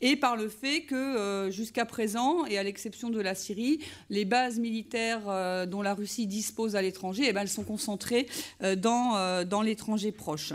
et 0.00 0.16
par 0.16 0.36
le 0.36 0.48
fait 0.48 0.82
que 0.82 0.94
euh, 0.94 1.50
jusqu'à 1.50 1.84
présent, 1.84 2.44
et 2.46 2.58
à 2.58 2.62
l'exception 2.62 3.10
de 3.10 3.20
la 3.20 3.34
Syrie, 3.34 3.80
les 4.10 4.24
bases 4.24 4.58
militaires 4.58 5.28
euh, 5.28 5.66
dont 5.66 5.82
la 5.82 5.94
Russie 5.94 6.26
dispose 6.26 6.76
à 6.76 6.82
l'étranger, 6.82 7.24
eh 7.28 7.32
ben, 7.32 7.42
elles 7.42 7.48
sont 7.48 7.64
concentrées 7.64 8.26
euh, 8.62 8.76
dans, 8.76 9.44
dans 9.44 9.62
l'étranger 9.62 10.12
proche. 10.12 10.52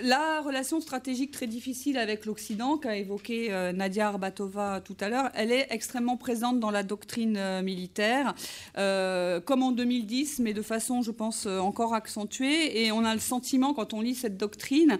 La 0.00 0.40
relation 0.40 0.80
stratégique 0.80 1.32
très 1.32 1.46
difficile 1.46 1.98
avec 1.98 2.24
l'Occident, 2.24 2.78
qu'a 2.78 2.96
évoqué 2.96 3.52
euh, 3.52 3.72
Nadia 3.72 4.08
Arbatova 4.08 4.80
tout 4.80 4.96
à 5.00 5.10
l'heure, 5.10 5.30
elle 5.34 5.52
est 5.52 5.66
extrêmement 5.68 6.16
présente 6.16 6.58
dans 6.60 6.70
la 6.70 6.82
doctrine 6.82 7.36
euh, 7.36 7.62
militaire, 7.62 8.34
euh, 8.78 9.40
comme 9.40 9.62
en 9.62 9.70
2010, 9.70 10.38
mais 10.38 10.54
de 10.54 10.62
façon, 10.62 11.02
je 11.02 11.10
pense, 11.10 11.44
encore 11.46 11.92
accentuée. 11.94 12.82
Et 12.82 12.90
on 12.90 13.04
a 13.04 13.12
le 13.12 13.20
sentiment, 13.20 13.74
quand 13.74 13.92
on 13.92 14.00
lit 14.00 14.14
cette 14.14 14.38
doctrine, 14.38 14.98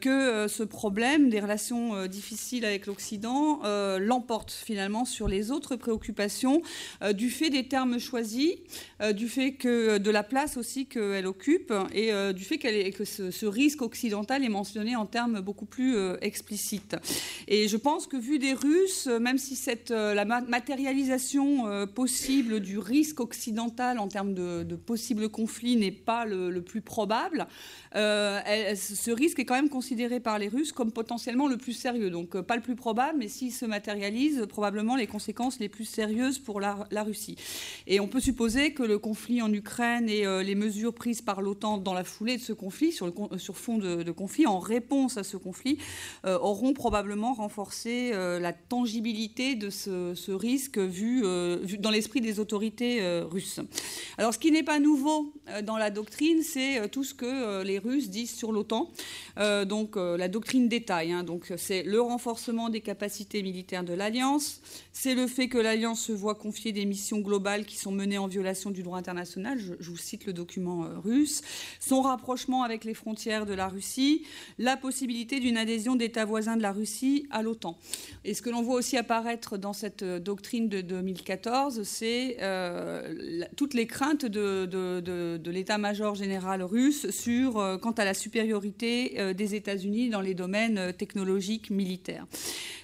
que 0.00 0.46
ce 0.48 0.62
problème 0.62 1.28
des 1.28 1.40
relations 1.40 2.06
difficiles 2.06 2.64
avec 2.64 2.86
l'Occident 2.86 3.60
l'emporte 3.98 4.50
finalement 4.50 5.04
sur 5.04 5.28
les 5.28 5.50
autres 5.50 5.76
préoccupations, 5.76 6.62
du 7.14 7.30
fait 7.30 7.50
des 7.50 7.68
termes 7.68 7.98
choisis, 7.98 8.54
du 9.14 9.28
fait 9.28 9.52
que 9.52 9.98
de 9.98 10.10
la 10.10 10.22
place 10.22 10.56
aussi 10.56 10.86
qu'elle 10.86 11.26
occupe, 11.26 11.72
et 11.94 12.12
du 12.32 12.44
fait 12.44 12.58
qu'elle 12.58 12.92
que 12.92 13.04
ce 13.04 13.46
risque 13.46 13.82
occidental 13.82 14.21
est 14.30 14.48
mentionné 14.48 14.96
en 14.96 15.06
termes 15.06 15.40
beaucoup 15.40 15.66
plus 15.66 15.96
euh, 15.96 16.16
explicites. 16.20 16.96
Et 17.48 17.68
je 17.68 17.76
pense 17.76 18.06
que 18.06 18.16
vu 18.16 18.38
des 18.38 18.54
Russes, 18.54 19.06
euh, 19.06 19.18
même 19.18 19.38
si 19.38 19.56
cette, 19.56 19.90
euh, 19.90 20.14
la 20.14 20.24
matérialisation 20.24 21.42
possible 21.94 22.60
du 22.60 22.78
risque 22.78 23.20
occidental 23.20 23.98
en 23.98 24.08
termes 24.08 24.34
de, 24.34 24.62
de 24.62 24.76
possibles 24.76 25.28
conflits 25.28 25.76
n'est 25.76 25.90
pas 25.90 26.24
le, 26.24 26.60
plus 26.62 26.80
probable, 26.80 27.46
ce 27.94 29.10
risque 29.10 29.38
est 29.38 29.44
quand 29.44 29.54
même 29.54 29.68
considéré 29.68 30.20
par 30.20 30.38
les 30.38 30.48
Russes 30.48 30.72
comme 30.72 30.92
potentiellement 30.92 31.48
le 31.48 31.56
plus 31.56 31.72
sérieux. 31.72 32.10
Donc 32.10 32.40
pas 32.40 32.56
le 32.56 32.62
plus 32.62 32.76
probable, 32.76 33.18
mais 33.18 33.28
s'il 33.28 33.52
se 33.52 33.66
matérialise, 33.66 34.46
probablement 34.48 34.96
les 34.96 35.06
conséquences 35.06 35.58
les 35.58 35.68
plus 35.68 35.84
sérieuses 35.84 36.38
pour 36.38 36.60
la, 36.60 36.86
la 36.90 37.02
Russie. 37.02 37.36
Et 37.86 38.00
on 38.00 38.08
peut 38.08 38.20
supposer 38.20 38.72
que 38.72 38.82
le 38.82 38.98
conflit 38.98 39.42
en 39.42 39.52
Ukraine 39.52 40.08
et 40.08 40.24
les 40.44 40.54
mesures 40.54 40.94
prises 40.94 41.22
par 41.22 41.42
l'OTAN 41.42 41.78
dans 41.78 41.94
la 41.94 42.04
foulée 42.04 42.36
de 42.36 42.42
ce 42.42 42.52
conflit, 42.52 42.92
sur, 42.92 43.06
le, 43.06 43.38
sur 43.38 43.56
fond 43.56 43.78
de 43.78 44.11
conflit, 44.12 44.46
en 44.46 44.58
réponse 44.58 45.16
à 45.16 45.24
ce 45.24 45.36
conflit, 45.36 45.78
auront 46.24 46.72
probablement 46.72 47.34
renforcé 47.34 48.10
la 48.12 48.52
tangibilité 48.52 49.54
de 49.54 49.70
ce, 49.70 50.30
risque 50.30 50.78
vu, 50.78 51.22
vu 51.62 51.78
dans 51.78 51.90
l'esprit 51.90 52.20
des 52.20 52.40
autorités 52.40 53.00
russes. 53.22 53.60
Alors, 54.18 54.34
ce 54.34 54.38
qui 54.38 54.50
n'est 54.50 54.62
pas 54.62 54.78
nouveau 54.78 55.32
dans 55.64 55.76
la 55.76 55.90
doctrine, 55.90 56.42
c'est 56.42 56.88
tout 56.90 57.04
ce 57.04 57.14
que 57.14 57.62
les 57.62 57.78
Russes 57.78 58.10
disent 58.10 58.34
sur 58.34 58.52
l'OTAN. 58.52 58.90
donc, 59.66 59.96
la 59.96 60.28
doctrine 60.28 60.68
détaille. 60.68 61.12
Hein, 61.12 61.24
donc, 61.24 61.52
c'est 61.56 61.82
le 61.82 62.00
renforcement 62.00 62.68
des 62.68 62.80
capacités 62.80 63.42
militaires 63.42 63.84
de 63.84 63.94
l'Alliance, 63.94 64.60
c'est 64.92 65.14
le 65.14 65.26
fait 65.26 65.48
que 65.48 65.58
l'Alliance 65.58 66.00
se 66.00 66.12
voit 66.12 66.34
confier 66.34 66.72
des 66.72 66.84
missions 66.84 67.18
globales 67.18 67.64
qui 67.64 67.76
sont 67.76 67.92
menées 67.92 68.18
en 68.18 68.26
violation 68.26 68.70
du 68.70 68.82
droit 68.82 68.98
international. 68.98 69.58
Je, 69.58 69.90
vous 69.90 69.96
cite 69.96 70.26
le 70.26 70.32
document 70.32 70.84
euh, 70.84 70.98
russe. 70.98 71.42
Son 71.80 72.02
rapprochement 72.02 72.62
avec 72.62 72.84
les 72.84 72.94
frontières 72.94 73.46
de 73.46 73.54
la 73.54 73.68
Russie, 73.68 74.01
la 74.58 74.76
possibilité 74.76 75.40
d'une 75.40 75.56
adhésion 75.56 75.96
d'États 75.96 76.24
voisins 76.24 76.56
de 76.56 76.62
la 76.62 76.72
Russie 76.72 77.26
à 77.30 77.42
l'OTAN. 77.42 77.76
Et 78.24 78.34
ce 78.34 78.42
que 78.42 78.50
l'on 78.50 78.62
voit 78.62 78.76
aussi 78.76 78.96
apparaître 78.96 79.56
dans 79.56 79.72
cette 79.72 80.02
euh, 80.02 80.18
doctrine 80.18 80.68
de 80.68 80.80
2014, 80.80 81.82
c'est 81.82 82.36
euh, 82.40 83.42
toutes 83.56 83.74
les 83.74 83.86
craintes 83.86 84.26
de, 84.26 85.50
l'état-major 85.50 86.14
général 86.14 86.62
russe 86.62 87.10
sur, 87.10 87.78
quant 87.82 87.90
à 87.92 88.04
la 88.04 88.14
supériorité 88.14 89.34
des 89.34 89.54
États-Unis 89.54 90.08
dans 90.08 90.20
les 90.20 90.34
domaines 90.34 90.92
technologiques 90.94 91.70
militaires. 91.70 92.26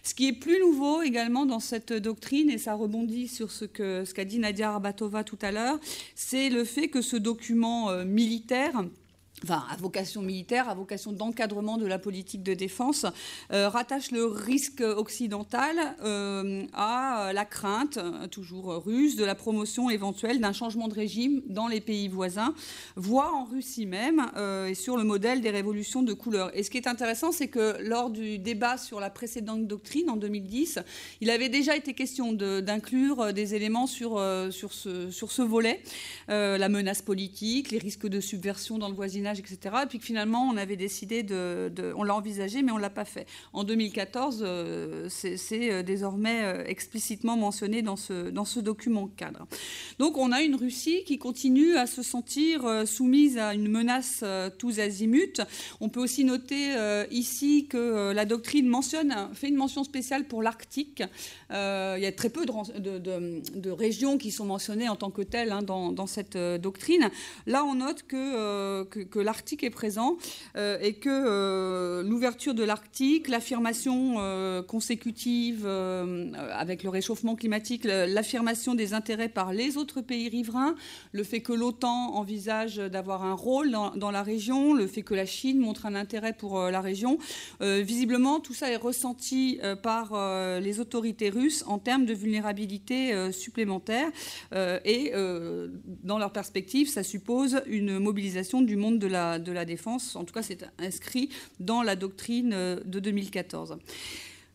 Ce 0.02 0.14
qui 0.14 0.28
est 0.28 0.32
plus 0.32 0.58
nouveau 0.60 1.02
également 1.02 1.46
dans 1.46 1.60
cette 1.60 1.92
doctrine, 1.92 2.50
et 2.50 2.58
ça 2.58 2.74
rebondit 2.74 3.28
sur 3.28 3.50
ce 3.50 3.64
qu'a 3.64 4.04
ce 4.04 4.14
qu'a 4.14 4.24
dit 4.24 4.38
Nadia 4.38 4.70
Arbatova 4.70 5.24
tout 5.24 5.38
à 5.42 5.52
l'heure, 5.52 5.78
c'est 6.14 6.48
le 6.48 6.64
fait 6.64 6.88
que 6.88 7.02
ce 7.02 7.16
document 7.16 7.90
euh, 7.90 8.04
militaire 8.04 8.84
enfin 9.44 9.64
à 9.70 9.76
vocation 9.76 10.22
militaire, 10.22 10.68
à 10.68 10.74
vocation 10.74 11.12
d'encadrement 11.12 11.76
de 11.76 11.86
la 11.86 11.98
politique 11.98 12.42
de 12.42 12.54
défense, 12.54 13.06
euh, 13.52 13.68
rattache 13.68 14.10
le 14.10 14.24
risque 14.24 14.80
occidental 14.80 15.76
euh, 16.02 16.64
à 16.72 17.32
la 17.32 17.44
crainte, 17.44 17.98
toujours 18.30 18.82
russe, 18.84 19.16
de 19.16 19.24
la 19.24 19.34
promotion 19.34 19.90
éventuelle 19.90 20.40
d'un 20.40 20.52
changement 20.52 20.88
de 20.88 20.94
régime 20.94 21.42
dans 21.46 21.68
les 21.68 21.80
pays 21.80 22.08
voisins, 22.08 22.54
voire 22.96 23.34
en 23.34 23.44
Russie 23.44 23.86
même, 23.86 24.30
euh, 24.36 24.66
et 24.66 24.74
sur 24.74 24.96
le 24.96 25.04
modèle 25.04 25.40
des 25.40 25.50
révolutions 25.50 26.02
de 26.02 26.12
couleur. 26.12 26.50
Et 26.56 26.62
ce 26.62 26.70
qui 26.70 26.78
est 26.78 26.88
intéressant, 26.88 27.32
c'est 27.32 27.48
que 27.48 27.76
lors 27.82 28.10
du 28.10 28.38
débat 28.38 28.76
sur 28.76 29.00
la 29.00 29.10
précédente 29.10 29.66
doctrine 29.66 30.10
en 30.10 30.16
2010, 30.16 30.80
il 31.20 31.30
avait 31.30 31.48
déjà 31.48 31.76
été 31.76 31.94
question 31.94 32.32
d'inclure 32.32 33.32
des 33.32 33.54
éléments 33.54 33.86
sur, 33.86 34.22
sur, 34.50 34.72
ce, 34.72 35.10
sur 35.10 35.32
ce 35.32 35.42
volet, 35.42 35.82
la 36.28 36.68
menace 36.68 37.02
politique, 37.02 37.70
les 37.70 37.78
risques 37.78 38.06
de 38.06 38.20
subversion 38.20 38.78
dans 38.78 38.88
le 38.88 38.94
voisinage 38.94 39.27
etc. 39.36 39.76
Et 39.82 39.86
puis 39.86 39.98
finalement, 39.98 40.48
on 40.48 40.56
avait 40.56 40.76
décidé 40.76 41.22
de, 41.22 41.92
on 41.96 42.02
l'a 42.02 42.14
envisagé, 42.14 42.62
mais 42.62 42.72
on 42.72 42.78
l'a 42.78 42.90
pas 42.90 43.04
fait. 43.04 43.26
En 43.52 43.64
2014, 43.64 44.42
euh, 44.42 45.08
c'est 45.08 45.72
euh, 45.72 45.82
désormais 45.82 46.42
euh, 46.42 46.64
explicitement 46.66 47.36
mentionné 47.36 47.82
dans 47.82 47.96
ce, 47.96 48.60
document 48.60 49.08
cadre. 49.16 49.46
Donc, 49.98 50.18
on 50.18 50.32
a 50.32 50.42
une 50.42 50.54
Russie 50.54 51.04
qui 51.04 51.18
continue 51.18 51.76
à 51.76 51.86
se 51.86 52.02
sentir 52.02 52.86
soumise 52.86 53.38
à 53.38 53.54
une 53.54 53.68
menace 53.68 54.24
tous 54.58 54.80
azimuts. 54.80 55.40
On 55.80 55.88
peut 55.88 56.00
aussi 56.00 56.24
noter 56.24 56.74
ici 57.10 57.66
que 57.68 58.12
la 58.12 58.24
doctrine 58.24 58.66
mentionne, 58.66 59.14
fait 59.34 59.48
une 59.48 59.54
mention 59.56 59.84
spéciale 59.84 60.24
pour 60.24 60.42
l'Arctique. 60.42 61.02
il 61.50 61.54
y 62.00 62.06
a 62.06 62.12
très 62.12 62.30
peu 62.30 62.46
de, 62.46 63.70
régions 63.70 64.18
qui 64.18 64.32
sont 64.32 64.44
mentionnées 64.44 64.88
en 64.88 64.96
tant 64.96 65.10
que 65.10 65.22
telles 65.22 65.52
hein, 65.52 65.62
dans, 65.62 66.06
cette 66.06 66.36
doctrine. 66.36 67.10
Là, 67.46 67.64
on 67.64 67.76
note 67.76 68.02
que 68.08 69.17
l'Arctique 69.20 69.64
est 69.64 69.70
présent 69.70 70.16
euh, 70.56 70.78
et 70.80 70.94
que 70.94 71.08
euh, 71.08 72.02
l'ouverture 72.02 72.54
de 72.54 72.62
l'Arctique, 72.62 73.28
l'affirmation 73.28 74.16
euh, 74.18 74.62
consécutive 74.62 75.66
avec 75.66 76.82
le 76.82 76.90
réchauffement 76.90 77.36
climatique, 77.36 77.84
l'affirmation 77.84 78.74
des 78.74 78.94
intérêts 78.94 79.28
par 79.28 79.52
les 79.52 79.76
autres 79.76 80.00
pays 80.00 80.28
riverains, 80.28 80.74
le 81.12 81.24
fait 81.24 81.40
que 81.40 81.52
l'OTAN 81.52 82.14
envisage 82.14 82.76
d'avoir 82.76 83.24
un 83.24 83.34
rôle 83.34 83.70
dans, 83.70 84.10
la 84.10 84.22
région, 84.22 84.74
le 84.74 84.86
fait 84.86 85.02
que 85.02 85.14
la 85.14 85.26
Chine 85.26 85.58
montre 85.58 85.86
un 85.86 85.94
intérêt 85.94 86.32
pour 86.32 86.60
la 86.70 86.80
région, 86.80 87.18
visiblement 87.60 88.40
tout 88.40 88.54
ça 88.54 88.70
est 88.70 88.76
ressenti 88.76 89.60
par 89.82 90.60
les 90.60 90.80
autorités 90.80 91.30
russes 91.30 91.64
en 91.66 91.78
termes 91.78 92.06
de 92.06 92.14
vulnérabilité 92.14 93.32
supplémentaire 93.32 94.10
et 94.52 95.12
dans 96.04 96.18
leur 96.18 96.32
perspective, 96.32 96.88
ça 96.88 97.02
suppose 97.02 97.60
une 97.66 97.98
mobilisation 97.98 98.62
du 98.62 98.76
monde 98.76 98.98
de 98.98 99.06
la, 99.08 99.38
de 99.38 99.52
la 99.52 99.64
défense. 99.64 100.16
En 100.16 100.24
tout 100.24 100.34
cas, 100.34 100.42
c'est 100.42 100.64
inscrit 100.78 101.30
dans 101.60 101.82
la 101.82 101.96
doctrine 101.96 102.52
euh, 102.52 102.80
de 102.84 103.00
2014. 103.00 103.78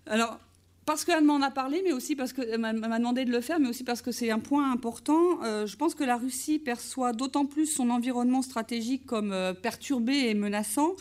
Alors, 0.07 0.39
parce 0.85 1.05
qu'elle 1.05 1.23
m'en 1.23 1.41
a 1.41 1.49
parlé, 1.49 1.81
mais 1.83 1.93
aussi 1.93 2.15
parce 2.15 2.33
qu'elle 2.33 2.59
m'a 2.59 2.73
demandé 2.73 3.23
de 3.25 3.31
le 3.31 3.41
faire, 3.41 3.59
mais 3.59 3.69
aussi 3.69 3.83
parce 3.83 4.01
que 4.01 4.11
c'est 4.11 4.31
un 4.31 4.39
point 4.39 4.71
important. 4.71 5.41
Euh, 5.43 5.65
je 5.65 5.77
pense 5.77 5.95
que 5.95 6.03
la 6.03 6.17
Russie 6.17 6.59
perçoit 6.59 7.13
d'autant 7.13 7.45
plus 7.45 7.67
son 7.67 7.89
environnement 7.89 8.41
stratégique 8.41 9.05
comme 9.05 9.31
euh, 9.31 9.53
perturbé 9.53 10.13
et 10.13 10.33
menaçant 10.33 10.93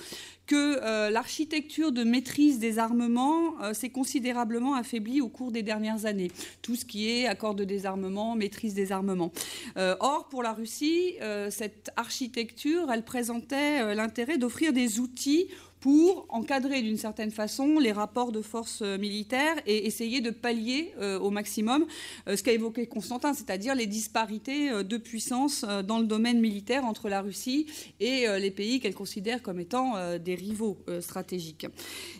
que 0.52 0.84
euh, 0.84 1.08
l'architecture 1.08 1.92
de 1.92 2.04
maîtrise 2.04 2.58
des 2.58 2.78
armements 2.78 3.58
euh, 3.62 3.72
s'est 3.72 3.88
considérablement 3.88 4.74
affaiblie 4.74 5.22
au 5.22 5.30
cours 5.30 5.50
des 5.50 5.62
dernières 5.62 6.04
années. 6.04 6.30
Tout 6.60 6.76
ce 6.76 6.84
qui 6.84 7.08
est 7.08 7.26
accord 7.26 7.54
de 7.54 7.64
désarmement, 7.64 8.36
maîtrise 8.36 8.74
des 8.74 8.92
armements. 8.92 9.32
Euh, 9.78 9.96
or, 10.00 10.28
pour 10.28 10.42
la 10.42 10.52
Russie, 10.52 11.14
cette 11.48 11.90
architecture, 11.96 12.90
elle 12.92 13.02
présentait 13.02 13.94
l'intérêt 13.94 14.36
d'offrir 14.36 14.74
des 14.74 15.00
outils 15.00 15.48
pour 15.82 16.26
encadrer 16.28 16.80
d'une 16.80 16.96
certaine 16.96 17.32
façon 17.32 17.80
les 17.80 17.90
rapports 17.90 18.30
de 18.30 18.40
force 18.40 18.82
euh, 18.82 18.98
militaires 18.98 19.56
et 19.66 19.84
essayer 19.84 20.20
de 20.20 20.30
pallier 20.30 20.94
euh, 21.00 21.18
au 21.18 21.30
maximum 21.30 21.86
euh, 22.28 22.36
ce 22.36 22.42
qu'a 22.44 22.52
évoqué 22.52 22.86
Constantin, 22.86 23.34
c'est-à-dire 23.34 23.74
les 23.74 23.88
disparités 23.88 24.70
de 24.84 24.96
puissance 24.96 25.64
dans 25.84 25.98
le 25.98 26.06
domaine 26.06 26.40
militaire 26.40 26.84
entre 26.84 27.09
la 27.09 27.20
Russie 27.20 27.66
et 27.98 28.26
les 28.38 28.50
pays 28.52 28.78
qu'elle 28.78 28.94
considère 28.94 29.42
comme 29.42 29.59
étant 29.59 29.94
des 30.18 30.34
rivaux 30.36 30.78
stratégiques. 31.00 31.66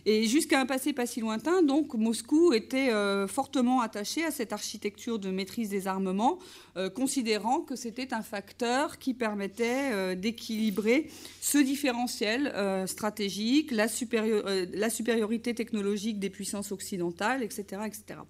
Et 0.07 0.27
jusqu'à 0.27 0.61
un 0.61 0.67
passé 0.67 0.93
pas 0.93 1.07
si 1.07 1.21
lointain, 1.21 1.63
donc 1.63 1.95
Moscou 1.95 2.53
était 2.53 2.91
fortement 3.29 3.81
attaché 3.81 4.25
à 4.25 4.31
cette 4.31 4.53
architecture 4.53 5.19
de 5.19 5.31
maîtrise 5.31 5.69
des 5.69 5.87
armements, 5.87 6.39
considérant 6.95 7.61
que 7.61 7.77
c'était 7.77 8.13
un 8.13 8.23
facteur 8.23 8.99
qui 8.99 9.15
permettait 9.15 10.17
d'équilibrer 10.17 11.09
ce 11.41 11.59
différentiel 11.59 12.53
stratégique 12.87 13.52
la, 13.71 13.87
euh, 14.15 14.67
la 14.73 14.91
supériorité 14.91 15.55
technologique 15.55 16.19
des 16.19 16.31
puissances 16.31 16.73
occidentales, 16.73 17.43
etc. 17.43 17.83
etc. 17.87 18.21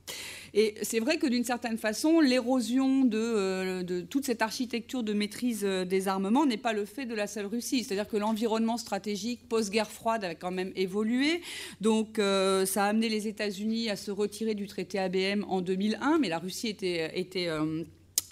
Et 0.54 0.74
c'est 0.82 1.00
vrai 1.00 1.18
que 1.18 1.26
d'une 1.26 1.44
certaine 1.44 1.78
façon, 1.78 2.20
l'érosion 2.20 3.04
de, 3.04 3.18
euh, 3.18 3.82
de, 3.82 4.00
toute 4.00 4.24
cette 4.24 4.42
architecture 4.42 5.02
de 5.02 5.12
maîtrise 5.12 5.62
euh, 5.64 5.84
des 5.84 6.08
armements 6.08 6.46
n'est 6.46 6.56
pas 6.56 6.72
le 6.72 6.84
fait 6.84 7.06
de 7.06 7.14
la 7.14 7.26
seule 7.26 7.46
Russie. 7.46 7.84
C'est-à-dire 7.84 8.08
que 8.08 8.16
l'environnement 8.16 8.76
stratégique 8.76 9.48
post-guerre 9.48 9.90
froide 9.90 10.24
a 10.24 10.34
quand 10.34 10.50
même 10.50 10.72
évolué. 10.76 11.40
Donc 11.80 12.16
ça 12.18 12.84
a 12.84 12.88
amené 12.88 13.08
les 13.08 13.28
États-Unis 13.28 13.90
à 13.90 13.96
se 13.96 14.10
retirer 14.10 14.54
du 14.54 14.66
traité 14.66 14.98
ABM 14.98 15.44
en 15.48 15.60
2001, 15.60 16.18
mais 16.18 16.28
la 16.28 16.38
Russie 16.38 16.68
était... 16.68 17.18
était 17.18 17.48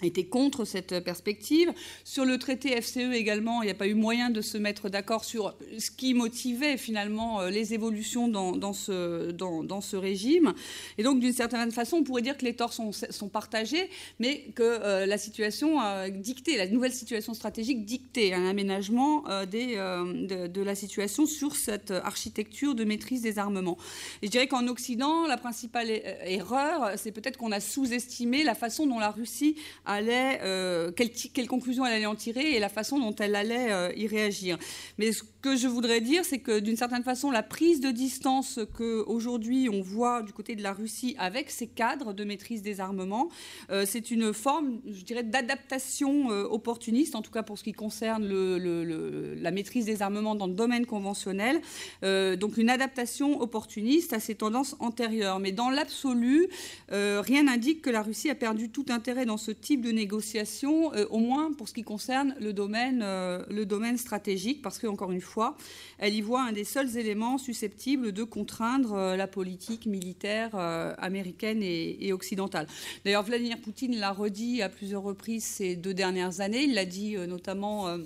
était 0.07 0.25
contre 0.25 0.65
cette 0.65 0.99
perspective. 1.03 1.71
Sur 2.03 2.25
le 2.25 2.37
traité 2.37 2.79
FCE 2.81 3.13
également, 3.13 3.61
il 3.61 3.65
n'y 3.65 3.71
a 3.71 3.75
pas 3.75 3.87
eu 3.87 3.93
moyen 3.93 4.29
de 4.29 4.41
se 4.41 4.57
mettre 4.57 4.89
d'accord 4.89 5.23
sur 5.23 5.55
ce 5.77 5.91
qui 5.91 6.13
motivait 6.13 6.77
finalement 6.77 7.41
euh, 7.41 7.49
les 7.49 7.73
évolutions 7.73 8.27
dans, 8.27 8.73
ce, 8.73 9.31
dans, 9.31 9.81
ce, 9.81 9.95
régime. 9.95 10.53
Et 10.97 11.03
donc, 11.03 11.19
d'une 11.19 11.33
certaine 11.33 11.71
façon, 11.71 11.97
on 11.97 12.03
pourrait 12.03 12.21
dire 12.21 12.37
que 12.37 12.45
les 12.45 12.55
torts 12.55 12.73
sont, 12.73 12.91
sont 12.91 13.29
partagés, 13.29 13.89
mais 14.19 14.45
que 14.55 14.63
euh, 14.63 15.05
la 15.05 15.17
situation 15.17 15.79
a 15.79 16.09
dicté, 16.09 16.57
la 16.57 16.67
nouvelle 16.67 16.93
situation 16.93 17.33
stratégique 17.33 17.85
dictait 17.85 18.33
un 18.33 18.45
aménagement 18.45 19.23
euh, 19.29 19.45
des, 19.45 19.75
de, 19.75 20.47
de, 20.47 20.61
la 20.61 20.75
situation 20.75 21.25
sur 21.25 21.55
cette 21.55 21.91
architecture 21.91 22.75
de 22.75 22.83
maîtrise 22.83 23.21
des 23.21 23.39
armements. 23.39 23.77
Et 24.21 24.27
je 24.27 24.31
dirais 24.31 24.47
qu'en 24.47 24.67
Occident, 24.67 25.27
la 25.27 25.37
principale 25.37 25.89
erreur, 26.25 26.91
c'est 26.97 27.11
peut-être 27.11 27.37
qu'on 27.37 27.51
a 27.51 27.59
sous-estimé 27.59 28.43
la 28.43 28.55
façon 28.55 28.85
dont 28.85 28.99
la 28.99 29.11
Russie 29.11 29.55
a 29.85 29.90
allait, 29.91 30.39
euh, 30.43 30.91
quelle, 30.91 31.47
conclusion 31.47 31.85
elle 31.85 31.93
allait 31.93 32.05
en 32.05 32.15
tirer 32.15 32.55
et 32.55 32.59
la 32.59 32.69
façon 32.69 32.99
dont 32.99 33.15
elle 33.15 33.35
allait 33.35 33.71
euh, 33.71 33.91
y 33.95 34.07
réagir. 34.07 34.57
Mais 34.97 35.11
ce 35.11 35.23
que 35.41 35.55
je 35.55 35.67
voudrais 35.67 36.01
dire, 36.01 36.23
c'est 36.23 36.39
que 36.39 36.59
d'une 36.59 36.77
certaine 36.77 37.03
façon, 37.03 37.31
la 37.31 37.43
prise 37.43 37.81
de 37.81 37.91
distance 37.91 38.59
qu'aujourd'hui 38.77 39.69
on 39.69 39.81
voit 39.81 40.21
du 40.21 40.33
côté 40.33 40.55
de 40.55 40.63
la 40.63 40.73
Russie 40.73 41.15
avec 41.17 41.49
ses 41.49 41.67
cadres 41.67 42.13
de 42.13 42.23
maîtrise 42.23 42.61
des 42.61 42.79
armements, 42.79 43.29
euh, 43.69 43.85
c'est 43.87 44.11
une 44.11 44.33
forme, 44.33 44.79
je 44.85 45.03
dirais, 45.03 45.23
d'adaptation 45.23 46.27
opportuniste, 46.29 47.15
en 47.15 47.21
tout 47.21 47.31
cas 47.31 47.43
pour 47.43 47.57
ce 47.57 47.63
qui 47.63 47.73
concerne 47.73 48.27
la 48.27 49.51
maîtrise 49.51 49.85
des 49.85 50.01
armements 50.01 50.35
dans 50.35 50.47
le 50.47 50.53
domaine 50.53 50.85
conventionnel. 50.85 51.61
donc 52.01 52.57
une 52.57 52.69
adaptation 52.69 53.41
opportuniste 53.41 54.13
à 54.13 54.19
ces 54.19 54.35
tendances 54.35 54.75
antérieures. 54.79 55.39
Mais 55.39 55.51
dans 55.51 55.69
l'absolu, 55.69 56.47
rien 56.89 57.43
n'indique 57.43 57.81
que 57.81 57.89
la 57.89 58.01
Russie 58.01 58.29
a 58.29 58.35
perdu 58.35 58.69
tout 58.69 58.85
intérêt 58.89 59.25
dans 59.25 59.37
ce 59.37 59.51
type 59.51 59.80
de 59.81 59.91
négociation, 59.91 60.91
au 61.09 61.19
moins 61.19 61.51
pour 61.53 61.67
ce 61.67 61.73
qui 61.73 61.83
concerne 61.83 62.35
le 62.39 62.53
domaine, 62.53 62.99
le 62.99 63.63
domaine 63.65 63.97
stratégique, 63.97 64.61
parce 64.61 64.79
qu'encore 64.79 65.11
une 65.11 65.21
fois, 65.21 65.57
elle 65.97 66.15
y 66.15 66.21
voit 66.21 66.43
un 66.43 66.51
des 66.51 66.63
seuls 66.63 66.97
éléments 66.97 67.37
susceptibles 67.37 68.11
de 68.11 68.23
contraindre 68.23 69.15
la 69.15 69.27
politique 69.27 69.85
militaire 69.85 70.55
américaine 70.99 71.61
et, 71.61 72.13
occidentale. 72.13 72.67
D'ailleurs, 73.05 73.23
Vladimir 73.23 73.57
Poutine 73.59 73.97
l'a 73.97 74.11
redit 74.11 74.61
à 74.61 74.69
plusieurs 74.69 75.03
reprises 75.03 75.43
ces 75.43 75.75
deux 75.75 75.93
dernières 75.93 76.41
années. 76.41 76.63
Il 76.63 76.73
l'a 76.73 76.85
dit 76.85 77.15
notamment 77.27 77.97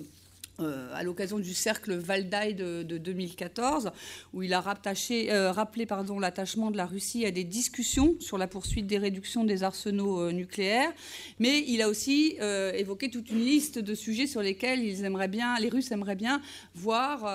euh, 0.58 0.88
à 0.94 1.02
l'occasion 1.02 1.38
du 1.38 1.52
cercle 1.52 1.94
Valdai 1.96 2.54
de, 2.54 2.82
2014, 2.82 3.90
où 4.32 4.42
il 4.42 4.54
a 4.54 4.64
euh, 5.10 5.52
rappelé 5.52 5.86
l'attachement 6.18 6.70
de 6.70 6.78
la 6.78 6.86
Russie 6.86 7.26
à 7.26 7.30
des 7.30 7.44
discussions 7.44 8.14
sur 8.20 8.38
la 8.38 8.46
poursuite 8.46 8.86
des 8.86 8.96
réductions 8.96 9.44
des 9.44 9.64
arsenaux 9.64 10.18
euh, 10.18 10.32
nucléaires, 10.32 10.94
mais 11.38 11.62
il 11.68 11.82
a 11.82 11.90
aussi 11.90 12.38
évoqué 12.74 13.10
toute 13.10 13.30
une 13.30 13.44
liste 13.44 13.78
de 13.78 13.94
sujets 13.94 14.26
sur 14.26 14.40
lesquels 14.40 14.80
les 14.80 15.68
Russes 15.68 15.90
aimeraient 15.90 16.16
bien 16.16 16.40
voir 16.74 17.26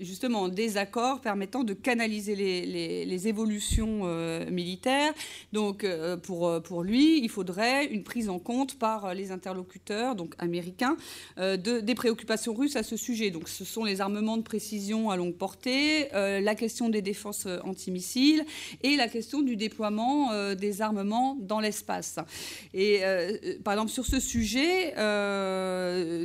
justement 0.00 0.48
des 0.48 0.76
accords 0.76 1.20
permettant 1.20 1.64
de 1.64 1.74
canaliser 1.74 2.34
les, 2.34 3.28
évolutions 3.28 4.04
militaires. 4.50 5.12
Donc 5.52 5.86
pour, 6.22 6.62
pour 6.62 6.82
lui, 6.82 7.22
il 7.22 7.28
faudrait 7.28 7.86
une 7.86 8.04
prise 8.04 8.28
en 8.28 8.38
compte 8.38 8.78
par 8.78 9.14
les 9.14 9.32
interlocuteurs, 9.32 10.14
donc 10.14 10.34
américains, 10.38 10.96
de, 11.36 11.80
des 11.80 11.94
préoccupations 11.98 12.54
russes 12.54 12.76
à 12.76 12.84
ce 12.84 12.96
sujet. 12.96 13.30
Donc, 13.30 13.48
ce 13.48 13.64
sont 13.64 13.84
les 13.84 14.00
armements 14.00 14.36
de 14.36 14.42
précision 14.42 15.10
à 15.10 15.16
longue 15.16 15.34
portée, 15.34 16.14
euh, 16.14 16.40
la 16.40 16.54
question 16.54 16.88
des 16.88 17.02
défenses 17.02 17.46
euh, 17.46 17.58
antimissiles 17.64 18.44
et 18.84 18.94
la 18.94 19.08
question 19.08 19.42
du 19.42 19.56
déploiement 19.56 20.30
euh, 20.30 20.54
des 20.54 20.80
armements 20.80 21.36
dans 21.40 21.58
l'espace. 21.58 22.20
Et 22.72 23.00
par 23.64 23.74
exemple, 23.74 23.90
sur 23.90 24.06
ce 24.06 24.20
sujet 24.20 24.94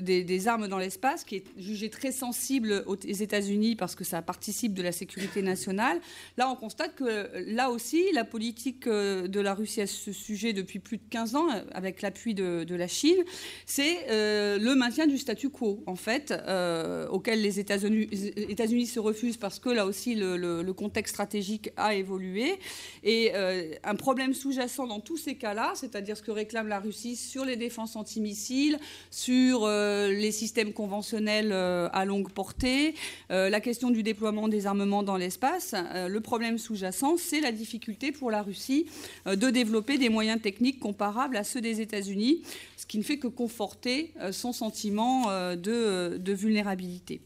des, 0.01 0.47
armes 0.47 0.67
dans 0.67 0.77
l'espace, 0.77 1.23
qui 1.23 1.37
est 1.37 1.43
jugé 1.57 1.89
très 1.89 2.11
sensible 2.11 2.83
aux 2.87 2.95
États-Unis 2.95 3.75
parce 3.75 3.95
que 3.95 4.03
ça 4.03 4.21
participe 4.21 4.73
de 4.73 4.81
la 4.81 4.91
sécurité 4.91 5.41
nationale, 5.41 5.99
là, 6.37 6.49
on 6.49 6.55
constate 6.55 6.95
que 6.95 7.29
là 7.47 7.69
aussi, 7.69 8.03
la 8.13 8.23
politique 8.23 8.87
de 8.87 9.39
la 9.39 9.53
Russie 9.53 9.81
à 9.81 9.87
ce 9.87 10.11
sujet 10.11 10.53
depuis 10.53 10.79
plus 10.79 10.97
de 10.97 11.03
15 11.09 11.35
ans, 11.35 11.47
avec 11.73 12.01
l'appui 12.01 12.33
de, 12.33 12.75
la 12.75 12.87
Chine, 12.87 13.23
c'est 13.65 14.05
le 14.09 14.73
maintien 14.75 15.07
du 15.07 15.17
statu 15.17 15.49
quo 15.49 15.83
en 15.85 15.95
fait, 15.95 16.31
euh, 16.31 17.07
auquel 17.07 17.41
les 17.41 17.59
États-Unis 17.59 18.87
se 18.87 18.99
refusent 18.99 19.37
parce 19.37 19.59
que 19.59 19.69
là 19.69 19.85
aussi 19.85 20.15
le, 20.15 20.73
contexte 20.73 21.13
stratégique 21.13 21.69
a 21.77 21.93
évolué. 21.93 22.59
Et 23.03 23.31
euh, 23.35 23.73
un 23.83 23.95
problème 23.95 24.33
sous-jacent 24.33 24.87
dans 24.87 24.99
tous 24.99 25.17
ces 25.17 25.35
cas-là, 25.35 25.73
c'est-à-dire 25.75 26.17
ce 26.17 26.23
que 26.23 26.31
réclame 26.31 26.67
la 26.67 26.79
Russie 26.79 27.15
sur 27.15 27.45
les 27.45 27.55
défenses 27.55 27.95
antimissiles, 27.95 28.79
sur 29.11 29.65
euh, 29.65 29.82
les 30.09 30.31
systèmes 30.31 30.73
conventionnels 30.73 31.51
à 31.51 32.05
longue 32.05 32.31
portée, 32.31 32.95
la 33.29 33.59
question 33.59 33.89
du 33.89 34.03
déploiement 34.03 34.47
des 34.47 34.67
armements 34.67 35.03
dans 35.03 35.17
l'espace, 35.17 35.75
le 36.07 36.19
problème 36.19 36.57
sous-jacent, 36.57 37.17
c'est 37.17 37.41
la 37.41 37.51
difficulté 37.51 38.11
pour 38.11 38.31
la 38.31 38.41
Russie 38.41 38.87
de 39.25 39.49
développer 39.49 39.97
des 39.97 40.09
moyens 40.09 40.41
techniques 40.41 40.79
comparables 40.79 41.37
à 41.37 41.43
ceux 41.43 41.61
des 41.61 41.81
États-Unis 41.81 42.43
ce 42.83 42.85
qui 42.85 42.97
ne 42.97 43.03
fait 43.03 43.17
que 43.17 43.27
conforter 43.27 44.11
euh, 44.19 44.33
son 44.33 44.51
sentiment 44.51 45.29
euh, 45.29 45.55
de, 45.55 46.33
vulnérabilité. 46.33 47.21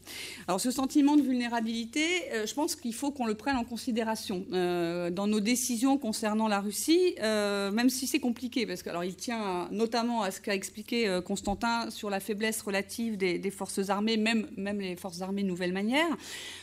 Alors 0.46 0.60
ce 0.60 0.70
sentiment 0.70 1.16
de 1.16 1.22
vulnérabilité, 1.22 2.04
euh, 2.32 2.46
je 2.46 2.54
pense 2.54 2.76
qu'il 2.76 2.94
faut 2.94 3.10
qu'on 3.10 3.26
le 3.26 3.34
prenne 3.34 3.56
en 3.56 3.64
considération 3.64 4.46
dans 4.48 5.26
nos 5.26 5.40
décisions 5.40 5.98
concernant 5.98 6.46
la 6.46 6.60
Russie, 6.60 7.14
même 7.20 7.88
si 7.88 8.06
c'est 8.06 8.20
compliqué, 8.20 8.66
parce 8.66 8.82
que 8.82 8.90
alors 8.90 9.04
il 9.04 9.16
tient 9.16 9.68
notamment 9.70 10.22
à 10.22 10.30
ce 10.30 10.40
qu'a 10.40 10.54
expliqué 10.54 11.20
Constantin 11.24 11.90
sur 11.90 12.10
la 12.10 12.20
faiblesse 12.20 12.47
relative 12.64 13.16
des, 13.16 13.50
forces 13.50 13.88
armées, 13.88 14.16
même, 14.16 14.46
même 14.56 14.80
les 14.80 14.96
forces 14.96 15.22
armées 15.22 15.42
nouvelle 15.42 15.72
manière. 15.72 16.16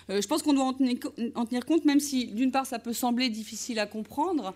je 0.09 0.25
pense 0.27 0.43
qu'on 0.43 0.53
doit 0.53 0.65
en 0.65 0.73
tenir, 0.73 1.65
compte, 1.65 1.85
même 1.85 1.99
si 1.99 2.27
d'une 2.27 2.51
part 2.51 2.65
ça 2.65 2.79
peut 2.79 2.93
sembler 2.93 3.29
difficile 3.29 3.79
à 3.79 3.85
comprendre 3.85 4.53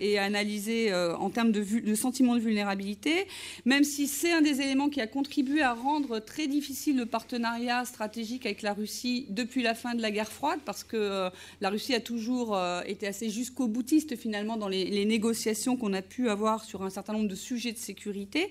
et 0.00 0.18
à 0.18 0.24
analyser 0.24 0.92
en 0.94 1.30
termes 1.30 1.52
de, 1.52 1.94
sentiment 1.94 2.34
de 2.34 2.40
vulnérabilité 2.40 3.26
même 3.64 3.84
si 3.84 4.06
c'est 4.06 4.32
un 4.32 4.40
des 4.40 4.60
éléments 4.60 4.88
qui 4.88 5.00
a 5.00 5.06
contribué 5.06 5.62
à 5.62 5.74
rendre 5.74 6.18
très 6.18 6.46
difficile 6.46 6.96
le 6.96 7.06
partenariat 7.06 7.84
stratégique 7.84 8.46
avec 8.46 8.62
la 8.62 8.72
Russie 8.72 9.26
depuis 9.30 9.62
la 9.62 9.74
fin 9.74 9.94
de 9.94 10.02
la 10.02 10.10
guerre 10.10 10.30
froide, 10.30 10.60
parce 10.64 10.84
que 10.84 10.96
euh, 10.96 11.30
la 11.60 11.70
Russie 11.70 11.94
a 11.94 12.00
toujours 12.00 12.56
euh, 12.56 12.80
été 12.86 13.06
assez 13.06 13.30
jusqu'au 13.30 13.68
boutiste 13.68 14.16
finalement 14.16 14.56
dans 14.56 14.68
les, 14.68 15.04
négociations 15.04 15.76
qu'on 15.76 15.92
a 15.94 16.02
pu 16.02 16.28
avoir 16.28 16.62
sur 16.64 16.82
un 16.82 16.90
certain 16.90 17.14
nombre 17.14 17.28
de 17.28 17.34
sujets 17.34 17.72
de 17.72 17.78
sécurité. 17.78 18.50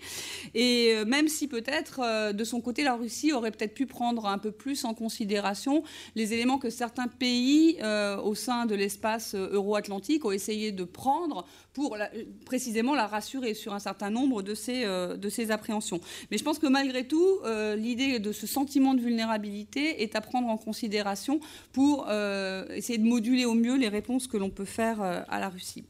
Et 0.55 0.93
euh, 0.93 1.05
même 1.05 1.27
si 1.27 1.47
peut-être 1.47 2.01
de 2.34 2.44
son 2.44 2.61
côté 2.61 2.84
la 2.84 2.95
Russie 2.95 3.31
aurait 3.34 3.52
peut-être 3.52 3.73
pu 3.73 3.86
prendre 3.86 4.26
un 4.26 4.38
peu 4.38 4.52
plus 4.52 4.86
en 4.86 4.94
considération 4.94 5.84
les 6.15 6.34
éléments 6.34 6.57
que 6.57 6.69
certains 6.69 7.07
pays 7.07 7.80
au 8.23 8.36
sein 8.36 8.65
de 8.65 8.76
l'espace 8.76 9.36
euro-atlantique 9.36 10.26
ont 10.26 10.31
essayé 10.31 10.72
de 10.72 10.84
prendre 10.84 11.45
pour 11.73 11.98
précisément 12.45 12.95
la 12.95 13.07
rassurer 13.07 13.53
sur 13.53 13.73
un 13.73 13.80
certain 13.80 14.10
nombre 14.10 14.41
de 14.41 14.53
ces, 14.53 14.84
euh, 14.86 15.15
de 15.15 15.52
appréhensions. 15.52 16.02
Mais 16.30 16.38
je 16.38 16.44
pense 16.44 16.60
que 16.60 16.68
malgré 16.68 17.07
tout, 17.07 17.40
euh, 17.45 17.76
l'idée 17.76 18.19
de 18.19 18.31
ce 18.31 18.48
sentiment 18.48 18.94
de 18.94 19.02
vulnérabilité 19.02 20.03
est 20.03 20.15
à 20.15 20.22
prendre 20.22 20.48
en 20.49 20.57
considération 20.57 21.40
pour 21.72 22.07
euh, 22.10 22.65
essayer 22.76 22.98
de 22.98 23.06
moduler 23.06 23.45
au 23.45 23.53
mieux 23.53 23.77
les 23.77 23.88
réponses 23.88 24.27
que 24.27 24.38
l'on 24.38 24.49
peut 24.49 24.65
faire 24.65 25.02
à 25.02 25.40
la 25.40 25.49
Russie. 25.49 25.86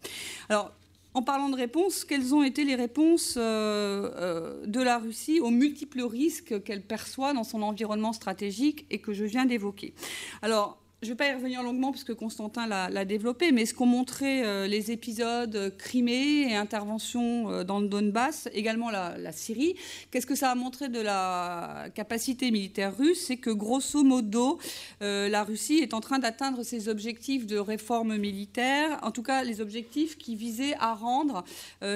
Alors, 0.50 0.72
en 1.14 1.22
parlant 1.24 1.50
de 1.50 1.56
réponses, 1.56 2.06
quelles 2.06 2.36
ont 2.36 2.44
été 2.44 2.64
les 2.64 2.76
réponses 2.76 3.36
de 3.36 4.82
la 4.82 4.98
Russie 4.98 5.40
aux 5.40 5.50
multiples 5.50 6.02
risques 6.02 6.64
qu'elle 6.64 6.84
perçoit 6.84 7.34
dans 7.34 7.44
son 7.44 7.62
environnement 7.62 8.14
stratégique 8.14 8.86
et 8.90 9.00
que 9.00 9.14
je 9.14 9.26
viens 9.26 9.46
d'évoquer? 9.46 9.94
Alors, 10.42 10.78
je 11.02 11.08
ne 11.08 11.14
vais 11.14 11.16
pas 11.16 11.30
y 11.30 11.34
revenir 11.34 11.64
longuement 11.64 11.92
puisque 11.92 12.14
Constantin 12.14 12.68
l'a 12.68 13.06
développé, 13.06 13.54
mais 13.54 13.66
ce 13.66 13.74
qu'ont 13.74 13.86
montré 13.86 14.44
euh, 14.44 14.68
les 14.68 14.92
épisodes 14.92 15.74
Crimée 15.78 16.52
et 16.52 16.56
intervention 16.56 17.50
euh, 17.50 17.64
dans 17.64 17.80
le 17.80 17.88
Donbass, 17.88 18.50
également 18.54 18.90
la, 18.90 19.32
Syrie, 19.32 19.76
qu'est-ce 20.12 20.26
que 20.26 20.36
ça 20.36 20.52
a 20.52 20.56
montré 20.56 20.90
de 20.90 21.00
la 21.00 21.86
capacité 21.96 22.52
militaire 22.52 22.98
russe? 22.98 23.24
C'est 23.28 23.38
que 23.38 23.50
grosso 23.50 24.04
modo, 24.04 24.60
euh, 25.02 25.30
la 25.30 25.44
Russie 25.46 25.78
est 25.78 25.94
en 25.94 26.02
train 26.02 26.20
d'atteindre 26.20 26.64
ses 26.64 26.90
objectifs 26.90 27.48
de 27.48 27.58
réforme 27.58 28.18
militaire, 28.18 29.00
en 29.02 29.12
tout 29.12 29.24
cas 29.24 29.44
les 29.44 29.62
objectifs 29.62 30.18
qui 30.18 30.36
visaient 30.36 30.76
à 30.80 30.96
rendre 30.96 31.44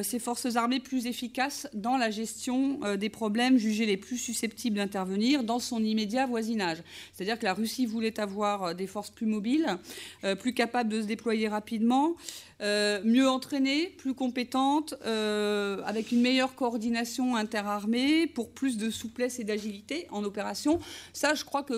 ses 0.02 0.20
forces 0.20 0.56
armées 0.56 0.80
plus 0.80 1.08
efficaces 1.08 1.68
dans 1.74 1.98
la 1.98 2.10
gestion 2.10 2.80
des 2.98 3.10
problèmes 3.10 3.58
jugés 3.58 3.86
les 3.86 3.98
plus 3.98 4.18
susceptibles 4.18 4.78
d'intervenir 4.78 5.44
dans 5.44 5.60
son 5.60 5.84
immédiat 5.84 6.26
voisinage. 6.26 6.78
C'est-à-dire 7.12 7.38
que 7.38 7.46
la 7.46 7.54
Russie 7.54 7.86
voulait 7.86 8.20
avoir 8.20 8.76
des 8.76 8.88
forces 8.94 9.10
plus 9.10 9.26
mobiles, 9.26 9.78
euh, 10.24 10.36
plus 10.36 10.54
capables 10.54 10.90
de 10.90 11.02
se 11.02 11.08
déployer 11.08 11.48
rapidement, 11.48 12.16
euh, 12.62 13.02
mieux 13.04 13.28
entraînées, 13.28 13.88
plus 13.88 14.14
compétentes, 14.14 14.94
euh, 15.06 15.82
avec 15.86 16.12
une 16.12 16.22
meilleure 16.22 16.54
coordination 16.54 17.36
interarmée 17.36 18.28
pour 18.28 18.52
plus 18.52 18.78
de 18.78 18.92
souplesse 18.92 19.40
et 19.40 19.44
d'agilité 19.44 20.08
en 20.12 20.24
opération. 20.24 20.80
Ça, 21.12 21.34
je 21.34 21.44
crois 21.44 21.64
que 21.64 21.74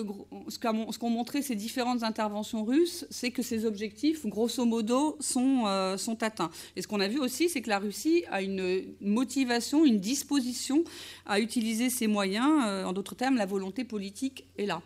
ce 0.48 0.58
qu'ont 0.58 1.10
montré 1.10 1.40
ces 1.40 1.54
différentes 1.54 2.02
interventions 2.02 2.64
russes, 2.64 3.06
c'est 3.10 3.30
que 3.30 3.42
ces 3.42 3.64
objectifs, 3.64 4.26
grosso 4.26 4.64
modo, 4.66 5.16
sont, 5.18 5.64
sont 5.96 6.22
atteints. 6.22 6.50
Et 6.76 6.82
ce 6.82 6.88
qu'on 6.88 7.00
a 7.00 7.08
vu 7.08 7.18
aussi, 7.18 7.48
c'est 7.48 7.62
que 7.62 7.70
la 7.70 7.78
Russie 7.78 8.24
a 8.30 8.42
une 8.42 8.84
motivation, 9.00 9.84
une 9.84 9.98
disposition 9.98 10.84
à 11.24 11.40
utiliser 11.40 11.88
ces 11.88 12.06
moyens. 12.06 12.84
en 12.86 12.92
d'autres 12.92 13.14
termes, 13.14 13.36
la 13.36 13.46
volonté 13.46 13.84
politique 13.84 14.44
est 14.58 14.66
là. 14.66 14.82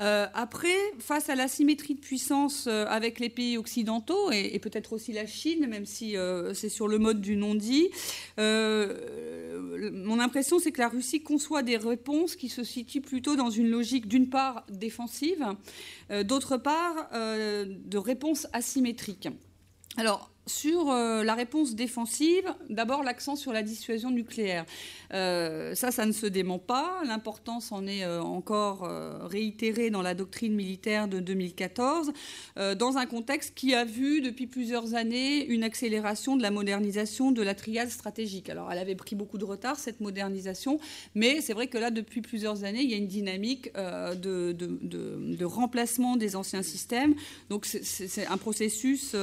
Euh, 0.00 0.26
après, 0.32 0.76
face 0.98 1.28
à 1.28 1.34
l'asymétrie 1.34 1.94
de 1.94 2.00
puissance 2.00 2.66
euh, 2.66 2.86
avec 2.88 3.20
les 3.20 3.28
pays 3.28 3.58
occidentaux 3.58 4.30
et, 4.32 4.58
peut-être 4.58 4.94
aussi 4.94 5.12
la 5.12 5.26
Chine, 5.26 5.66
même 5.66 5.84
si 5.84 6.16
euh, 6.16 6.54
c'est 6.54 6.70
sur 6.70 6.88
le 6.88 6.98
mode 6.98 7.20
du 7.20 7.36
non-dit, 7.36 7.90
mon 9.92 10.20
impression 10.20 10.58
c'est 10.58 10.72
que 10.72 10.80
la 10.80 10.88
Russie 10.88 11.22
conçoit 11.22 11.62
des 11.62 11.76
réponses 11.76 12.36
qui 12.36 12.48
se 12.48 12.64
situent 12.64 13.00
plutôt 13.00 13.36
dans 13.36 13.50
une 13.50 13.68
logique 13.68 14.08
d'une 14.08 14.28
part 14.28 14.64
défensive, 14.70 15.44
d'autre 16.24 16.56
part 16.56 17.10
de 17.12 17.98
réponse 17.98 18.46
asymétrique. 18.52 19.28
Alors, 19.96 20.30
sur 20.50 20.90
euh, 20.90 21.22
la 21.22 21.34
réponse 21.34 21.74
défensive, 21.74 22.44
d'abord 22.68 23.02
l'accent 23.02 23.36
sur 23.36 23.52
la 23.52 23.62
dissuasion 23.62 24.10
nucléaire. 24.10 24.66
Euh, 25.12 25.74
ça, 25.74 25.90
ça 25.90 26.06
ne 26.06 26.12
se 26.12 26.26
dément 26.26 26.58
pas. 26.58 27.00
L'importance 27.06 27.72
en 27.72 27.86
est 27.86 28.04
euh, 28.04 28.20
encore 28.20 28.88
réitérée 29.22 29.90
dans 29.90 30.02
la 30.02 30.14
doctrine 30.14 30.54
militaire 30.54 31.08
de 31.08 31.20
2014, 31.20 32.12
dans 32.78 32.96
un 32.96 33.06
contexte 33.06 33.54
qui 33.54 33.74
a 33.74 33.84
vu 33.84 34.20
depuis 34.20 34.46
plusieurs 34.46 34.94
années 34.94 35.44
une 35.46 35.62
accélération 35.62 36.36
de 36.36 36.42
la 36.42 36.50
modernisation 36.50 37.32
de 37.32 37.42
la 37.42 37.54
triade 37.54 37.90
stratégique. 37.90 38.48
Alors, 38.48 38.72
elle 38.72 38.78
avait 38.78 38.94
pris 38.94 39.14
beaucoup 39.14 39.38
de 39.38 39.44
retard, 39.44 39.78
cette 39.78 40.00
modernisation, 40.00 40.78
mais 41.14 41.40
c'est 41.40 41.52
vrai 41.52 41.66
que 41.66 41.78
là, 41.78 41.90
depuis 41.90 42.22
plusieurs 42.22 42.64
années, 42.64 42.82
il 42.82 42.90
y 42.90 42.94
a 42.94 42.96
une 42.96 43.06
dynamique 43.06 43.72
de, 43.74 44.52
de, 44.52 45.44
remplacement 45.44 46.16
des 46.16 46.36
anciens 46.36 46.62
systèmes. 46.62 47.14
Donc, 47.48 47.66
c'est 47.66 48.26
un 48.26 48.36
processus 48.36 49.14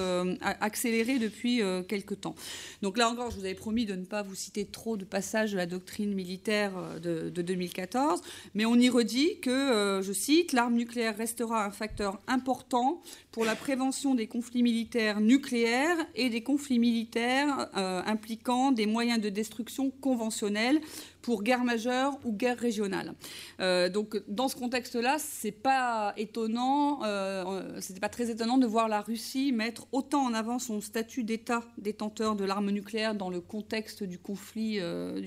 accéléré 0.41 1.16
depuis 1.19 1.61
quelque 1.87 2.13
temps. 2.13 2.35
Donc 2.81 2.97
là 2.97 3.09
encore, 3.09 3.31
je 3.31 3.37
vous 3.37 3.45
avais 3.45 3.55
promis 3.55 3.85
de 3.85 3.95
ne 3.95 4.05
pas 4.05 4.21
vous 4.21 4.35
citer 4.35 4.65
trop 4.65 4.97
de 4.97 5.05
passages 5.05 5.51
de 5.51 5.57
la 5.57 5.65
doctrine 5.65 6.13
militaire 6.13 6.73
de, 7.01 7.29
de 7.29 7.41
2014, 7.41 8.21
mais 8.53 8.65
on 8.65 8.75
y 8.75 8.89
redit 8.89 9.39
que, 9.39 10.01
je 10.03 10.13
cite, 10.13 10.53
l'arme 10.53 10.75
nucléaire 10.75 11.15
restera 11.17 11.65
un 11.65 11.71
facteur 11.71 12.19
important 12.27 13.01
pour 13.31 13.45
la 13.45 13.55
prévention 13.55 14.15
des 14.15 14.27
conflits 14.27 14.63
militaires 14.63 15.19
nucléaires 15.19 15.97
et 16.15 16.29
des 16.29 16.41
conflits 16.41 16.79
militaires 16.79 17.69
impliquant 17.73 18.71
des 18.71 18.85
moyens 18.85 19.21
de 19.21 19.29
destruction 19.29 19.91
conventionnels 20.01 20.81
pour 21.21 21.43
guerre 21.43 21.63
majeure 21.63 22.17
ou 22.23 22.31
guerre 22.31 22.57
régionale. 22.57 23.13
Euh, 23.59 23.89
donc 23.89 24.21
dans 24.27 24.47
ce 24.47 24.55
contexte-là, 24.55 25.17
c'est 25.19 25.51
pas 25.51 26.13
étonnant, 26.17 27.03
euh, 27.03 27.79
c'était 27.81 27.99
pas 27.99 28.09
très 28.09 28.29
étonnant 28.29 28.57
de 28.57 28.65
voir 28.65 28.87
la 28.87 29.01
Russie 29.01 29.51
mettre 29.51 29.87
autant 29.91 30.23
en 30.23 30.33
avant 30.33 30.59
son 30.59 30.81
statut 30.81 31.23
d'État 31.23 31.63
détenteur 31.77 32.35
de 32.35 32.45
l'arme 32.45 32.71
nucléaire 32.71 33.15
dans 33.15 33.29
le 33.29 33.41
contexte 33.41 34.03
du 34.03 34.19
conflit, 34.19 34.79
euh, 34.79 35.21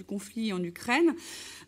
en 0.53 0.63
Ukraine, 0.63 1.15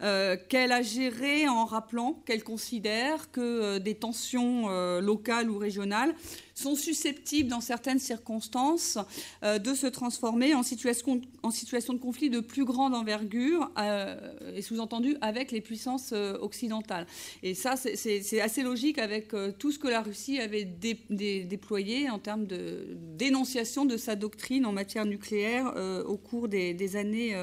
euh, 0.02 0.36
qu'elle 0.48 0.72
a 0.72 0.82
géré 0.82 1.48
en 1.48 1.64
rappelant 1.64 2.22
qu'elle 2.26 2.42
considère 2.42 3.30
que 3.30 3.78
des 3.78 3.94
tensions 3.94 4.68
locales 5.00 5.50
ou 5.50 5.58
régionales 5.58 6.14
sont 6.54 6.74
susceptibles, 6.74 7.48
dans 7.48 7.60
certaines 7.60 7.98
circonstances, 7.98 8.98
euh, 9.42 9.58
de 9.58 9.74
se 9.74 9.86
transformer 9.86 10.54
en 10.54 10.62
situation, 10.62 11.16
de 11.16 11.98
conflit 11.98 12.30
de 12.30 12.40
plus 12.40 12.64
grande 12.64 12.94
envergure, 12.94 13.70
euh, 13.78 14.16
et 14.54 14.62
sous-entendu 14.62 15.16
avec 15.20 15.50
les 15.52 15.60
puissances 15.60 16.10
euh, 16.12 16.36
occidentales. 16.40 17.06
Et 17.42 17.54
ça, 17.54 17.74
c'est 17.76 18.40
assez 18.40 18.62
logique 18.62 18.98
avec 18.98 19.32
tout 19.58 19.72
ce 19.72 19.78
que 19.78 19.88
la 19.88 20.02
Russie 20.02 20.38
avait 20.40 20.64
déployé 20.64 22.10
en 22.10 22.18
termes 22.18 22.46
de 22.46 22.86
dénonciation 23.16 23.84
de 23.84 23.96
sa 23.96 24.16
doctrine 24.16 24.66
en 24.66 24.72
matière 24.72 25.06
nucléaire 25.06 25.72
au 26.06 26.16
cours 26.16 26.48
des, 26.48 26.96
années, 26.96 27.34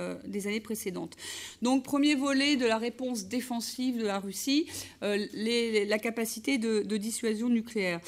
précédentes. 0.63 1.15
Donc, 1.61 1.83
premier 1.83 2.15
volet 2.15 2.55
de 2.55 2.65
la 2.65 2.77
réponse 2.77 3.25
défensive 3.25 3.97
de 3.97 4.05
la 4.05 4.19
Russie, 4.19 4.67
la 5.01 5.99
capacité 5.99 6.57
de 6.57 6.97
dissuasion 6.97 7.49
nucléaire. 7.49 7.99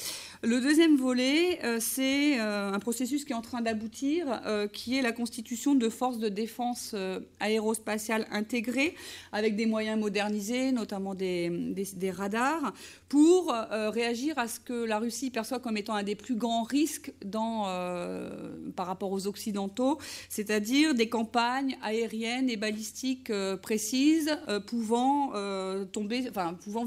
Le 0.44 0.60
deuxième 0.60 0.96
volet, 0.96 1.60
euh, 1.62 1.76
c'est 1.80 2.40
euh, 2.40 2.72
un 2.72 2.78
processus 2.80 3.24
qui 3.24 3.30
est 3.30 3.36
en 3.36 3.42
train 3.42 3.60
d'aboutir, 3.60 4.26
euh, 4.44 4.66
qui 4.66 4.98
est 4.98 5.02
la 5.02 5.12
constitution 5.12 5.76
de 5.76 5.88
forces 5.88 6.18
de 6.18 6.28
défense 6.28 6.96
aérospatiales 7.38 8.26
intégrées, 8.32 8.96
avec 9.30 9.54
des 9.54 9.66
moyens 9.66 10.00
modernisés, 10.00 10.72
notamment 10.72 11.14
des, 11.14 11.80
radars, 12.10 12.74
pour 13.08 13.52
réagir 13.52 14.36
à 14.38 14.48
ce 14.48 14.58
que 14.58 14.72
la 14.72 14.98
Russie 14.98 15.30
perçoit 15.30 15.60
comme 15.60 15.76
étant 15.76 15.94
un 15.94 16.02
des 16.02 16.16
plus 16.16 16.34
grands 16.34 16.64
risques 16.64 17.12
par 17.30 18.86
rapport 18.86 19.12
aux 19.12 19.26
Occidentaux, 19.26 19.98
c'est-à-dire 20.28 20.94
des 20.94 21.08
campagnes 21.08 21.76
aériennes 21.82 22.48
et 22.50 22.56
balistiques 22.56 23.32
précises 23.60 24.36
pouvant 24.66 25.32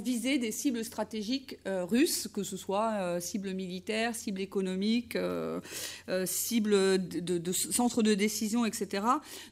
viser 0.04 0.40
des 0.40 0.52
cibles 0.52 0.84
stratégiques 0.84 1.58
russes, 1.66 2.28
que 2.34 2.44
ce 2.44 2.58
soit 2.58 3.22
cibles 3.22 3.45
militaire, 3.54 4.16
cible 4.16 4.42
économique, 4.42 5.16
euh, 5.16 5.60
euh, 6.10 6.26
cible 6.26 6.98
de, 7.08 7.52
centre 7.52 8.04
de 8.04 8.14
décision, 8.14 8.66
etc. 8.66 9.06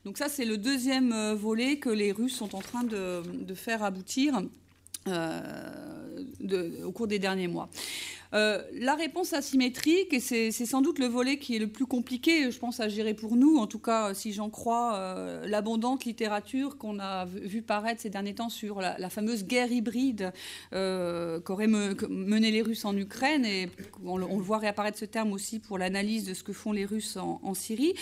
Donc 0.05 0.17
ça, 0.17 0.29
c'est 0.29 0.45
le 0.45 0.57
deuxième 0.57 1.11
euh, 1.13 1.35
volet 1.35 1.77
que 1.77 1.89
les 1.89 2.11
Russes 2.11 2.35
sont 2.35 2.55
en 2.55 2.61
train 2.61 2.83
de, 2.83 3.21
faire 3.55 3.83
aboutir 3.83 4.41
au 5.07 6.91
cours 6.91 7.07
des 7.07 7.19
derniers 7.19 7.47
mois. 7.47 7.69
Euh, 8.33 8.61
la 8.73 8.95
réponse 8.95 9.33
asymétrique, 9.33 10.13
et 10.13 10.19
c'est 10.19 10.51
sans 10.51 10.81
doute 10.81 10.97
le 10.97 11.05
volet 11.05 11.37
qui 11.37 11.55
est 11.55 11.59
le 11.59 11.67
plus 11.67 11.85
compliqué, 11.85 12.49
je 12.49 12.57
pense, 12.57 12.79
à 12.79 12.89
gérer 12.89 13.13
pour 13.13 13.35
nous, 13.35 13.57
en 13.57 13.67
tout 13.67 13.79
cas, 13.79 14.13
si 14.13 14.33
j'en 14.33 14.49
crois, 14.49 14.95
euh, 14.95 15.45
l'abondante 15.47 16.05
littérature 16.05 16.77
qu'on 16.77 16.99
a 16.99 17.25
vu 17.25 17.61
paraître 17.61 18.01
ces 18.01 18.09
derniers 18.09 18.33
temps 18.33 18.49
sur 18.49 18.81
la, 18.81 19.09
fameuse 19.09 19.45
guerre 19.45 19.71
hybride 19.71 20.33
euh, 20.73 21.39
qu'auraient 21.39 21.67
mené 21.67 22.49
les 22.49 22.63
Russes 22.63 22.85
en 22.85 22.97
Ukraine, 22.97 23.45
et 23.45 23.69
on, 24.03 24.17
voit 24.39 24.57
réapparaître 24.57 24.97
ce 24.97 25.05
terme 25.05 25.31
aussi 25.31 25.59
pour 25.59 25.77
l'analyse 25.77 26.25
de 26.25 26.33
ce 26.33 26.43
que 26.43 26.53
font 26.53 26.71
les 26.71 26.85
Russes 26.85 27.17
en, 27.17 27.53
Syrie. 27.53 27.93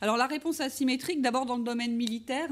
Alors 0.00 0.16
la 0.16 0.26
réponse 0.26 0.60
asymétrique, 0.60 1.20
d'abord 1.20 1.44
dans 1.44 1.56
le 1.56 1.64
domaine 1.64 1.96
militaire, 1.96 2.48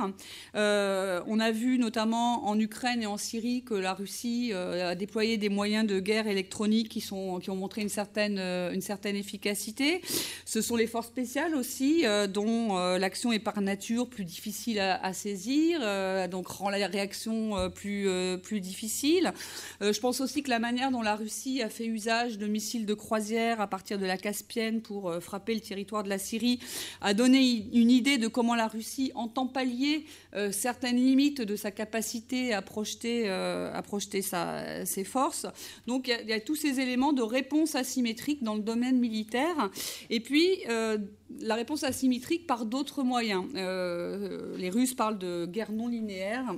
on 0.54 1.40
a 1.40 1.50
vu 1.52 1.78
notamment 1.78 2.48
en 2.48 2.58
Ukraine 2.58 3.02
et 3.02 3.06
en 3.06 3.16
Syrie 3.16 3.62
que 3.62 3.74
la 3.74 3.94
Russie 3.94 4.52
a 4.52 4.96
déployé 4.96 5.38
des 5.38 5.48
moyens 5.48 5.86
de 5.86 6.00
guerre 6.00 6.26
électronique 6.26 6.88
qui 6.88 7.00
sont 7.00 7.27
qui 7.38 7.50
ont 7.50 7.56
montré 7.56 7.82
une 7.82 7.88
certaine, 7.90 8.38
euh, 8.38 8.72
une 8.72 8.80
certaine 8.80 9.16
efficacité. 9.16 10.00
Ce 10.46 10.62
sont 10.62 10.76
les 10.76 10.86
forces 10.86 11.08
spéciales 11.08 11.54
aussi, 11.54 12.06
euh, 12.06 12.26
dont 12.26 12.78
euh, 12.78 12.98
l'action 12.98 13.30
est 13.32 13.38
par 13.38 13.60
nature 13.60 14.08
plus 14.08 14.24
difficile 14.24 14.80
à, 14.80 15.12
saisir, 15.12 15.80
donc 16.28 16.46
rend 16.48 16.70
la 16.70 16.86
réaction 16.86 17.70
plus, 17.74 18.08
plus 18.42 18.60
difficile. 18.60 19.32
je 19.80 19.98
pense 20.00 20.20
aussi 20.20 20.42
que 20.42 20.50
la 20.50 20.58
manière 20.58 20.90
dont 20.90 21.02
la 21.02 21.16
Russie 21.16 21.62
a 21.62 21.68
fait 21.68 21.86
usage 21.86 22.38
de 22.38 22.46
missiles 22.46 22.86
de 22.86 22.94
croisière 22.94 23.60
à 23.60 23.66
partir 23.66 23.98
de 23.98 24.06
la 24.06 24.16
Caspienne 24.16 24.80
pour 24.80 25.12
frapper 25.20 25.54
le 25.54 25.60
territoire 25.60 26.04
de 26.04 26.08
la 26.08 26.18
Syrie 26.18 26.60
a 27.00 27.14
donné 27.14 27.66
une 27.72 27.90
idée 27.90 28.18
de 28.18 28.28
comment 28.28 28.54
la 28.54 28.68
Russie 28.68 29.10
entend 29.14 29.46
pallier 29.46 30.04
certaines 30.52 30.96
limites 30.96 31.40
de 31.40 31.56
sa 31.56 31.70
capacité 31.70 32.52
à 32.52 32.62
projeter, 32.62 33.28
à 33.28 33.82
projeter 33.82 34.22
ses 34.22 35.04
forces. 35.04 35.46
Donc 35.86 36.08
il 36.08 36.28
y, 36.28 36.32
a 36.32 36.40
tous 36.40 36.56
ces 36.56 36.80
éléments 36.80 37.12
de 37.18 37.22
réponse 37.22 37.74
asymétrique 37.74 38.42
dans 38.42 38.54
le 38.54 38.62
domaine 38.62 38.98
militaire. 38.98 39.70
Et 40.08 40.20
puis, 40.20 40.48
euh, 40.68 40.98
la 41.40 41.56
réponse 41.56 41.82
asymétrique 41.84 42.46
par 42.46 42.64
d'autres 42.64 43.02
moyens. 43.02 43.44
Euh, 43.56 44.56
les 44.56 44.70
Russes 44.70 44.94
parlent 44.94 45.18
de 45.18 45.46
guerre 45.46 45.72
non 45.72 45.88
linéaire. 45.88 46.54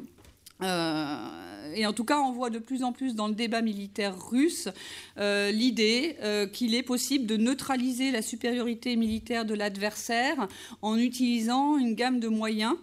Euh, 0.63 1.75
et 1.75 1.87
en 1.87 1.93
tout 1.93 2.05
cas, 2.05 2.19
on 2.21 2.33
voit 2.33 2.51
de 2.51 2.59
plus 2.59 2.83
en 2.83 2.93
plus 2.93 3.15
dans 3.15 3.29
le 3.29 3.35
débat 3.35 3.63
militaire 3.63 4.15
russe 4.29 4.69
euh, 5.19 5.51
l'idée 5.51 6.17
euh, 6.23 6.47
qu'il 6.47 6.75
est 6.75 6.83
possible 6.83 7.27
de 7.27 7.37
neutraliser 7.37 8.11
la 8.11 8.23
supériorité 8.23 8.97
militaire 8.97 9.45
de 9.45 9.55
l'adversaire 9.55 10.49
en 10.83 10.99
utilisant 10.99 11.79
une 11.79 11.95
gamme 11.95 12.21
de 12.21 12.29
moyens, 12.29 12.75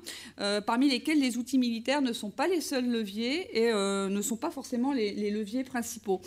parmi 0.65 0.89
lesquels 0.89 1.19
les 1.19 1.37
outils 1.37 1.57
militaires 1.57 2.01
ne 2.01 2.13
sont 2.13 2.29
pas 2.29 2.47
les 2.47 2.61
seuls 2.61 2.87
leviers 2.87 3.57
et 3.57 3.73
ne 3.73 4.21
sont 4.21 4.35
pas 4.37 4.51
forcément 4.51 4.93
les, 4.93 5.31
leviers 5.31 5.63
principaux. 5.63 6.21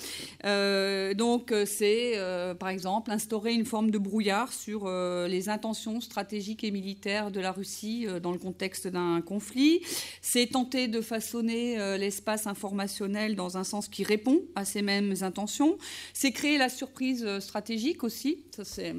donc, 0.44 1.54
c'est 1.66 2.14
par 2.58 2.68
exemple 2.68 3.10
instaurer 3.10 3.52
une 3.52 3.64
forme 3.64 3.90
de 3.90 3.98
brouillard 3.98 4.52
sur 4.52 4.88
les 4.88 5.48
intentions 5.48 6.00
stratégiques 6.00 6.64
et 6.64 6.70
militaires 6.70 7.30
de 7.30 7.40
la 7.40 7.52
Russie 7.52 8.06
dans 8.22 8.32
le 8.32 8.38
contexte 8.38 8.88
d'un 8.88 9.20
conflit. 9.20 9.80
C'est 10.20 10.46
tenter 10.46 10.88
de 10.88 11.00
façon 11.00 11.39
euh, 11.48 11.96
l'espace 11.96 12.46
informationnel 12.46 13.36
dans 13.36 13.56
un 13.56 13.64
sens 13.64 13.88
qui 13.88 14.04
répond 14.04 14.42
à 14.54 14.64
ces 14.64 14.82
mêmes 14.82 15.14
intentions. 15.22 15.78
C'est 16.12 16.32
créer 16.32 16.58
la 16.58 16.68
surprise 16.68 17.24
euh, 17.24 17.40
stratégique 17.40 18.04
aussi. 18.04 18.44
C'est 18.62 18.94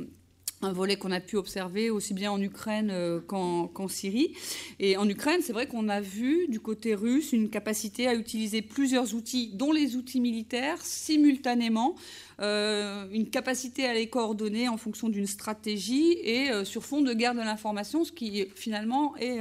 un 0.62 0.72
volet 0.72 0.96
qu'on 0.96 1.12
a 1.12 1.20
pu 1.20 1.38
observer 1.38 1.90
aussi 1.90 2.14
bien 2.14 2.32
en 2.32 2.42
Ukraine 2.42 2.90
euh, 2.92 3.20
qu'en 3.22 3.88
Syrie. 3.88 4.34
Et 4.80 4.98
en 4.98 5.08
Ukraine, 5.10 5.42
c'est 5.42 5.54
vrai 5.54 5.68
qu'on 5.68 5.90
a 5.90 6.02
vu 6.02 6.48
du 6.48 6.60
côté 6.60 6.96
russe 6.96 7.34
une 7.34 7.50
capacité 7.50 8.08
à 8.08 8.14
utiliser 8.14 8.62
plusieurs 8.62 9.16
outils, 9.16 9.52
dont 9.54 9.72
les 9.72 9.96
outils 9.96 10.22
militaires, 10.22 10.82
simultanément, 10.82 11.96
euh, 12.40 13.08
une 13.12 13.30
capacité 13.30 13.86
à 13.86 13.94
les 13.94 14.08
coordonner 14.08 14.68
en 14.68 14.78
fonction 14.78 15.10
d'une 15.10 15.28
stratégie 15.28 16.14
et 16.24 16.50
euh, 16.52 16.66
sur 16.66 16.84
fond 16.84 17.02
de 17.02 17.14
guerre 17.14 17.34
de 17.34 17.40
l'information, 17.40 18.04
ce 18.04 18.12
qui 18.12 18.48
finalement 18.56 19.16
est, 19.18 19.40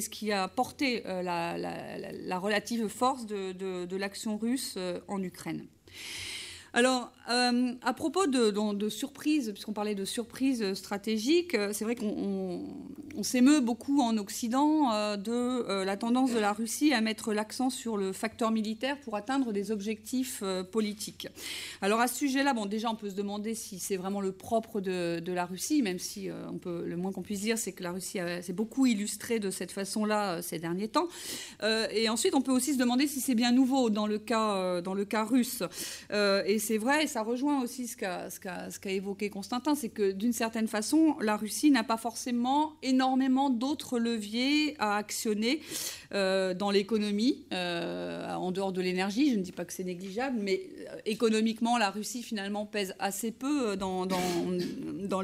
ce 0.00 0.08
qui 0.08 0.32
a 0.32 0.48
porté 0.48 1.02
la, 1.04 2.38
relative 2.38 2.88
force 2.88 3.26
de, 3.26 3.52
de 3.52 3.96
l'action 3.96 4.36
russe 4.36 4.76
en 5.08 5.22
Ukraine. 5.22 5.66
Alors, 6.74 7.12
euh, 7.30 7.74
à 7.82 7.92
propos 7.92 8.26
de, 8.26 8.50
de, 8.50 8.88
surprises, 8.88 9.50
puisqu'on 9.52 9.72
parlait 9.72 9.94
de 9.94 10.04
surprises 10.04 10.74
stratégiques, 10.74 11.54
euh, 11.54 11.70
c'est 11.72 11.84
vrai 11.84 11.94
qu'on 11.94 13.22
s'émeut 13.22 13.60
beaucoup 13.60 14.00
en 14.00 14.16
Occident 14.16 14.92
euh, 14.92 15.16
de 15.16 15.84
la 15.84 15.96
tendance 15.96 16.32
de 16.32 16.38
la 16.38 16.52
Russie 16.52 16.92
à 16.92 17.00
mettre 17.00 17.32
l'accent 17.32 17.70
sur 17.70 17.96
le 17.96 18.12
facteur 18.12 18.50
militaire 18.50 18.98
pour 19.00 19.14
atteindre 19.14 19.52
des 19.52 19.70
objectifs 19.70 20.42
politiques. 20.72 21.28
Alors 21.80 22.00
à 22.00 22.08
ce 22.08 22.16
sujet-là, 22.16 22.54
bon, 22.54 22.66
déjà 22.66 22.90
on 22.90 22.96
peut 22.96 23.10
se 23.10 23.14
demander 23.14 23.54
si 23.54 23.78
c'est 23.78 23.96
vraiment 23.96 24.20
le 24.20 24.32
propre 24.32 24.80
de, 24.80 25.32
la 25.32 25.46
Russie, 25.46 25.82
même 25.82 25.98
si 25.98 26.28
on 26.52 26.58
peut, 26.58 26.84
le 26.86 26.96
moins 26.96 27.12
qu'on 27.12 27.22
puisse 27.22 27.40
dire, 27.40 27.58
c'est 27.58 27.72
que 27.72 27.82
la 27.82 27.92
Russie 27.92 28.18
s'est 28.42 28.52
beaucoup 28.52 28.86
illustrée 28.86 29.38
de 29.38 29.50
cette 29.50 29.72
façon-là 29.72 30.42
ces 30.42 30.58
derniers 30.58 30.88
temps. 30.88 31.08
et 31.62 32.08
ensuite, 32.08 32.34
on 32.34 32.42
peut 32.42 32.52
aussi 32.52 32.74
se 32.74 32.78
demander 32.78 33.06
si 33.06 33.20
c'est 33.20 33.34
bien 33.34 33.52
nouveau 33.52 33.90
dans 33.90 34.06
le 34.06 34.18
cas, 34.18 34.80
dans 34.80 34.94
le 34.94 35.04
cas 35.04 35.24
russe. 35.24 35.62
et 36.10 36.58
c'est 36.58 36.78
vrai, 36.78 37.06
ça 37.12 37.22
rejoint 37.22 37.62
aussi 37.62 37.86
ce 37.86 37.96
qu'a 37.96 38.90
évoqué 38.90 39.28
Constantin, 39.28 39.74
c'est 39.74 39.90
que 39.90 40.12
d'une 40.12 40.32
certaine 40.32 40.66
façon, 40.66 41.14
la 41.20 41.36
Russie 41.36 41.70
n'a 41.70 41.84
pas 41.84 41.98
forcément 41.98 42.72
énormément 42.82 43.50
d'autres 43.50 43.98
leviers 43.98 44.74
à 44.78 44.96
actionner 44.96 45.60
dans 46.12 46.70
l'économie, 46.70 47.44
en 47.52 48.52
dehors 48.52 48.72
de 48.72 48.80
l'énergie. 48.80 49.30
Je 49.32 49.36
ne 49.36 49.42
dis 49.42 49.52
pas 49.52 49.64
que 49.64 49.72
c'est 49.72 49.84
négligeable, 49.84 50.38
mais 50.40 50.62
économiquement, 51.06 51.78
la 51.78 51.90
Russie 51.90 52.22
finalement 52.22 52.66
pèse 52.66 52.94
assez 52.98 53.30
peu 53.32 53.76
dans, 53.76 54.04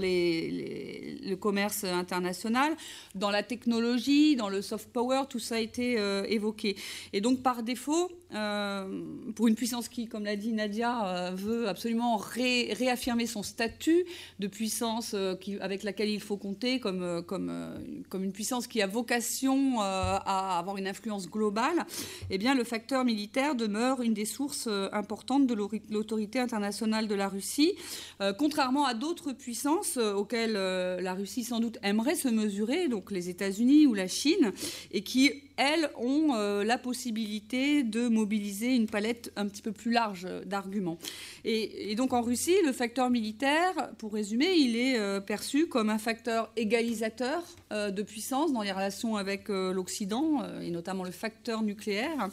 le 0.01 1.35
commerce 1.35 1.85
international, 1.85 2.73
dans 3.15 3.31
la 3.31 3.43
technologie, 3.43 4.37
dans 4.37 4.49
le 4.49 4.63
soft 4.63 4.89
power, 4.91 5.25
tout 5.29 5.39
ça 5.39 5.57
a 5.57 5.61
été 5.61 5.99
évoqué. 6.29 6.77
Et 7.13 7.21
donc 7.21 7.43
par 7.43 7.63
défaut, 7.63 8.11
pour 9.35 9.49
une 9.49 9.55
puissance 9.55 9.89
qui, 9.89 10.07
comme 10.07 10.25
l'a 10.25 10.37
dit 10.37 10.53
Nadia, 10.53 11.33
veut 11.35 11.69
absolument 11.69 12.17
réaffirmer 12.17 13.27
son 13.27 13.43
statut 13.43 14.05
de 14.39 14.47
puissance 14.47 15.13
euh, 15.15 15.35
avec 15.61 15.83
laquelle 15.83 16.09
il 16.09 16.21
faut 16.21 16.37
compter 16.37 16.81
comme, 16.81 17.03
euh, 17.03 17.23
euh, 17.33 17.79
comme 18.09 18.25
une 18.25 18.33
puissance 18.33 18.67
qui 18.67 18.83
a 18.83 18.87
vocation 18.87 19.81
à 19.81 20.59
avoir 20.59 20.77
une 20.79 20.87
influence 20.87 21.29
globale, 21.29 21.85
eh 22.31 22.39
bien, 22.39 22.55
le 22.55 22.65
facteur 22.65 23.05
militaire 23.05 23.55
demeure 23.55 24.03
une 24.03 24.15
des 24.15 24.25
sources 24.25 24.69
importantes 24.93 25.47
de 25.47 25.55
l'autorité 25.91 26.39
internationale 26.39 27.09
de 27.09 27.15
la 27.15 27.29
Russie, 27.29 27.75
contrairement 28.39 28.87
à 28.87 28.95
d'autres 28.95 29.33
puissances 29.33 29.97
auxquelles 29.97 30.53
la 30.53 31.15
Russie 31.15 31.45
sans 31.45 31.61
doute 31.61 31.79
aimerait 31.83 32.15
se 32.15 32.29
mesurer, 32.29 32.89
donc 32.89 33.11
les 33.11 33.29
États-Unis 33.29 33.87
ou 33.87 33.95
la 33.95 34.09
Chine, 34.09 34.53
et 34.93 35.03
qui, 35.03 35.43
elles, 35.59 35.91
ont 35.97 36.35
la 36.63 36.79
possibilité 36.79 37.83
de 37.83 38.09
mobiliser 38.09 38.75
une 38.75 38.87
palette 38.87 39.33
un 39.37 39.47
petit 39.47 39.63
peu 39.63 39.73
plus 39.73 39.91
large 39.91 40.27
d'arguments. 40.47 40.99
Et, 41.45 41.95
donc 41.95 42.13
en 42.13 42.23
Russie, 42.23 42.57
le 42.65 42.73
facteur 42.73 43.11
militaire, 43.11 43.73
pour 43.99 44.13
résumer, 44.13 44.53
il 44.55 44.77
est 44.77 44.99
euh, 44.99 45.21
perçu 45.21 45.67
comme 45.67 45.91
un 45.91 45.99
facteur 45.99 46.51
égalisateur 46.57 47.43
euh, 47.73 47.91
de 47.91 48.03
puissance 48.03 48.53
dans 48.53 48.63
les 48.63 48.73
relations 48.73 49.17
avec 49.17 49.51
euh, 49.51 49.73
l'Occident, 49.73 50.43
et 50.63 50.71
notamment 50.71 51.05
le 51.05 51.11
facteur 51.11 51.63
nucléaire. 51.63 52.29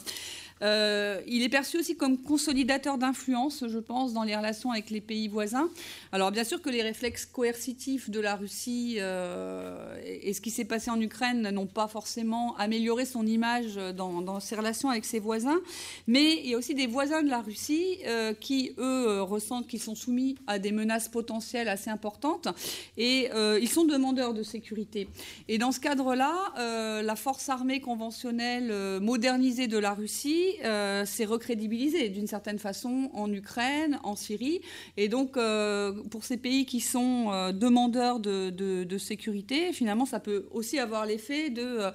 Euh, 0.62 1.20
il 1.26 1.42
est 1.42 1.48
perçu 1.48 1.78
aussi 1.78 1.96
comme 1.96 2.18
consolidateur 2.18 2.96
d'influence, 2.96 3.64
je 3.68 3.78
pense, 3.78 4.14
dans 4.14 4.22
les 4.22 4.34
relations 4.34 4.70
avec 4.70 4.90
les 4.90 5.00
pays 5.02 5.28
voisins. 5.28 5.68
Alors 6.12 6.30
bien 6.30 6.44
sûr 6.44 6.62
que 6.62 6.70
les 6.70 6.82
réflexes 6.82 7.26
coercitifs 7.26 8.08
de 8.08 8.20
la 8.20 8.36
Russie 8.36 8.96
euh, 8.98 10.00
et, 10.04 10.32
ce 10.32 10.40
qui 10.40 10.50
s'est 10.50 10.64
passé 10.64 10.90
en 10.90 11.00
Ukraine 11.00 11.50
n'ont 11.50 11.66
pas 11.66 11.88
forcément 11.88 12.56
amélioré 12.56 13.04
son 13.04 13.26
image 13.26 13.76
dans, 13.96 14.40
ses 14.40 14.54
relations 14.54 14.88
avec 14.88 15.04
ses 15.04 15.18
voisins, 15.18 15.60
mais 16.06 16.40
il 16.42 16.50
y 16.50 16.54
a 16.54 16.58
aussi 16.58 16.74
des 16.74 16.86
voisins 16.86 17.22
de 17.22 17.28
la 17.28 17.40
Russie 17.40 17.98
euh, 18.06 18.32
qui, 18.32 18.72
eux, 18.78 19.22
ressentent 19.22 19.66
qu'ils 19.66 19.82
sont 19.82 19.94
soumis 19.94 20.36
à 20.46 20.58
des 20.58 20.72
menaces 20.72 21.08
potentielles 21.08 21.68
assez 21.68 21.90
importantes 21.90 22.48
et 22.96 23.28
ils 23.60 23.68
sont 23.68 23.84
demandeurs 23.84 24.34
de 24.34 24.42
sécurité. 24.42 25.08
Et 25.48 25.58
dans 25.58 25.72
ce 25.72 25.80
cadre-là, 25.80 27.02
la 27.02 27.16
force 27.16 27.48
armée 27.48 27.80
conventionnelle 27.80 28.72
modernisée 29.00 29.66
de 29.66 29.78
la 29.78 29.92
Russie 29.92 30.45
euh, 30.64 31.04
s'est 31.04 31.24
recrédibilisé 31.24 32.08
d'une 32.08 32.26
certaine 32.26 32.58
façon 32.58 33.10
en 33.14 33.32
Ukraine, 33.32 33.98
en 34.02 34.16
Syrie. 34.16 34.60
Et 34.96 35.08
donc, 35.08 35.36
euh, 35.36 35.92
pour 36.10 36.24
ces 36.24 36.36
pays 36.36 36.66
qui 36.66 36.80
sont 36.80 37.30
euh, 37.30 37.52
demandeurs 37.52 38.20
de, 38.20 38.98
sécurité, 38.98 39.72
finalement, 39.72 40.06
ça 40.06 40.20
peut 40.20 40.46
aussi 40.52 40.78
avoir 40.78 41.06
l'effet 41.06 41.50
de, 41.50 41.92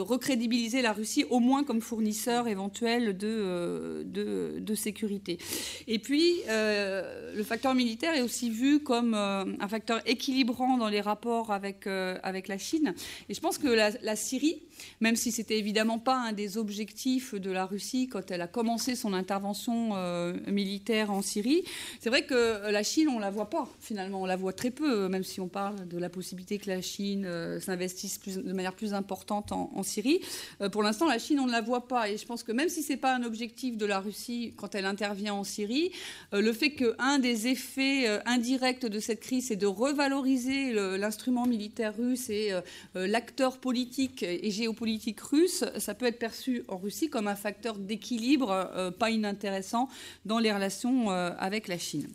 recrédibiliser 0.00 0.82
la 0.82 0.92
Russie, 0.92 1.24
au 1.30 1.38
moins 1.38 1.64
comme 1.64 1.80
fournisseur 1.80 2.48
éventuel 2.48 3.16
de, 3.16 4.74
sécurité. 4.74 5.38
Et 5.86 5.98
puis, 5.98 6.40
le 6.48 7.42
facteur 7.42 7.74
militaire 7.74 8.14
est 8.14 8.22
aussi 8.22 8.50
vu 8.50 8.80
comme 8.80 9.14
un 9.14 9.68
facteur 9.68 10.00
équilibrant 10.06 10.76
dans 10.78 10.88
les 10.88 11.00
rapports 11.00 11.52
avec, 11.52 11.86
avec 11.86 12.48
la 12.48 12.58
Chine. 12.58 12.94
Et 13.28 13.34
je 13.34 13.40
pense 13.40 13.58
que 13.58 13.68
la 13.68 14.16
Syrie, 14.16 14.62
même 15.00 15.16
si 15.16 15.32
c'était 15.32 15.58
évidemment 15.58 15.98
pas 15.98 16.16
un 16.16 16.32
des 16.32 16.58
objectifs 16.58 17.34
de 17.34 17.50
la 17.50 17.66
Russie 17.66 18.08
quand 18.08 18.30
elle 18.30 18.40
a 18.40 18.46
commencé 18.46 18.94
son 18.94 19.12
intervention 19.12 19.90
euh, 19.94 20.34
militaire 20.46 21.10
en 21.10 21.22
Syrie. 21.22 21.64
C'est 22.00 22.10
vrai 22.10 22.24
que 22.24 22.70
la 22.70 22.82
Chine, 22.82 23.08
on 23.08 23.18
la 23.18 23.30
voit 23.30 23.50
pas 23.50 23.68
finalement, 23.80 24.22
on 24.22 24.26
la 24.26 24.36
voit 24.36 24.52
très 24.52 24.70
peu, 24.70 25.08
même 25.08 25.24
si 25.24 25.40
on 25.40 25.48
parle 25.48 25.86
de 25.88 25.98
la 25.98 26.08
possibilité 26.08 26.58
que 26.58 26.70
la 26.70 26.80
Chine 26.80 27.24
euh, 27.26 27.60
s'investisse 27.60 28.20
de 28.26 28.52
manière 28.52 28.74
plus 28.74 28.94
importante 28.94 29.52
en, 29.52 29.82
Syrie. 29.82 30.20
Euh, 30.60 30.68
pour 30.68 30.82
l'instant, 30.82 31.06
la 31.08 31.18
Chine, 31.18 31.40
on 31.40 31.46
ne 31.46 31.52
la 31.52 31.60
voit 31.60 31.86
pas, 31.86 32.08
et 32.08 32.16
je 32.16 32.24
pense 32.24 32.42
que 32.42 32.52
même 32.52 32.68
si 32.68 32.82
c'est 32.82 32.96
pas 32.96 33.14
un 33.14 33.22
objectif 33.22 33.76
de 33.76 33.86
la 33.86 34.00
Russie 34.00 34.54
quand 34.56 34.74
elle 34.74 34.86
intervient 34.86 35.34
en 35.34 35.44
Syrie, 35.44 35.90
le 36.32 36.52
fait 36.52 36.70
qu'un 36.70 37.18
des 37.18 37.48
effets 37.48 38.08
indirects 38.26 38.86
de 38.86 38.98
cette 38.98 39.20
crise, 39.20 39.48
c'est 39.48 39.56
de 39.56 39.66
revaloriser 39.66 40.72
l'instrument 40.72 41.46
militaire 41.46 41.96
russe 41.96 42.30
et 42.30 42.52
l'acteur 42.94 43.58
politique 43.58 44.22
et 44.22 44.50
géopolitique 44.64 45.20
russe, 45.20 45.62
ça 45.76 45.94
peut 45.94 46.06
être 46.06 46.18
perçu 46.18 46.64
en 46.68 46.78
Russie 46.78 47.10
comme 47.10 47.28
un 47.28 47.36
facteur 47.36 47.76
d'équilibre 47.76 48.50
euh, 48.50 48.90
pas 48.90 49.10
inintéressant 49.10 49.90
dans 50.24 50.38
les 50.38 50.50
relations 50.52 51.10
euh, 51.10 51.30
avec 51.38 51.68
la 51.68 51.76
Chine. 51.76 52.08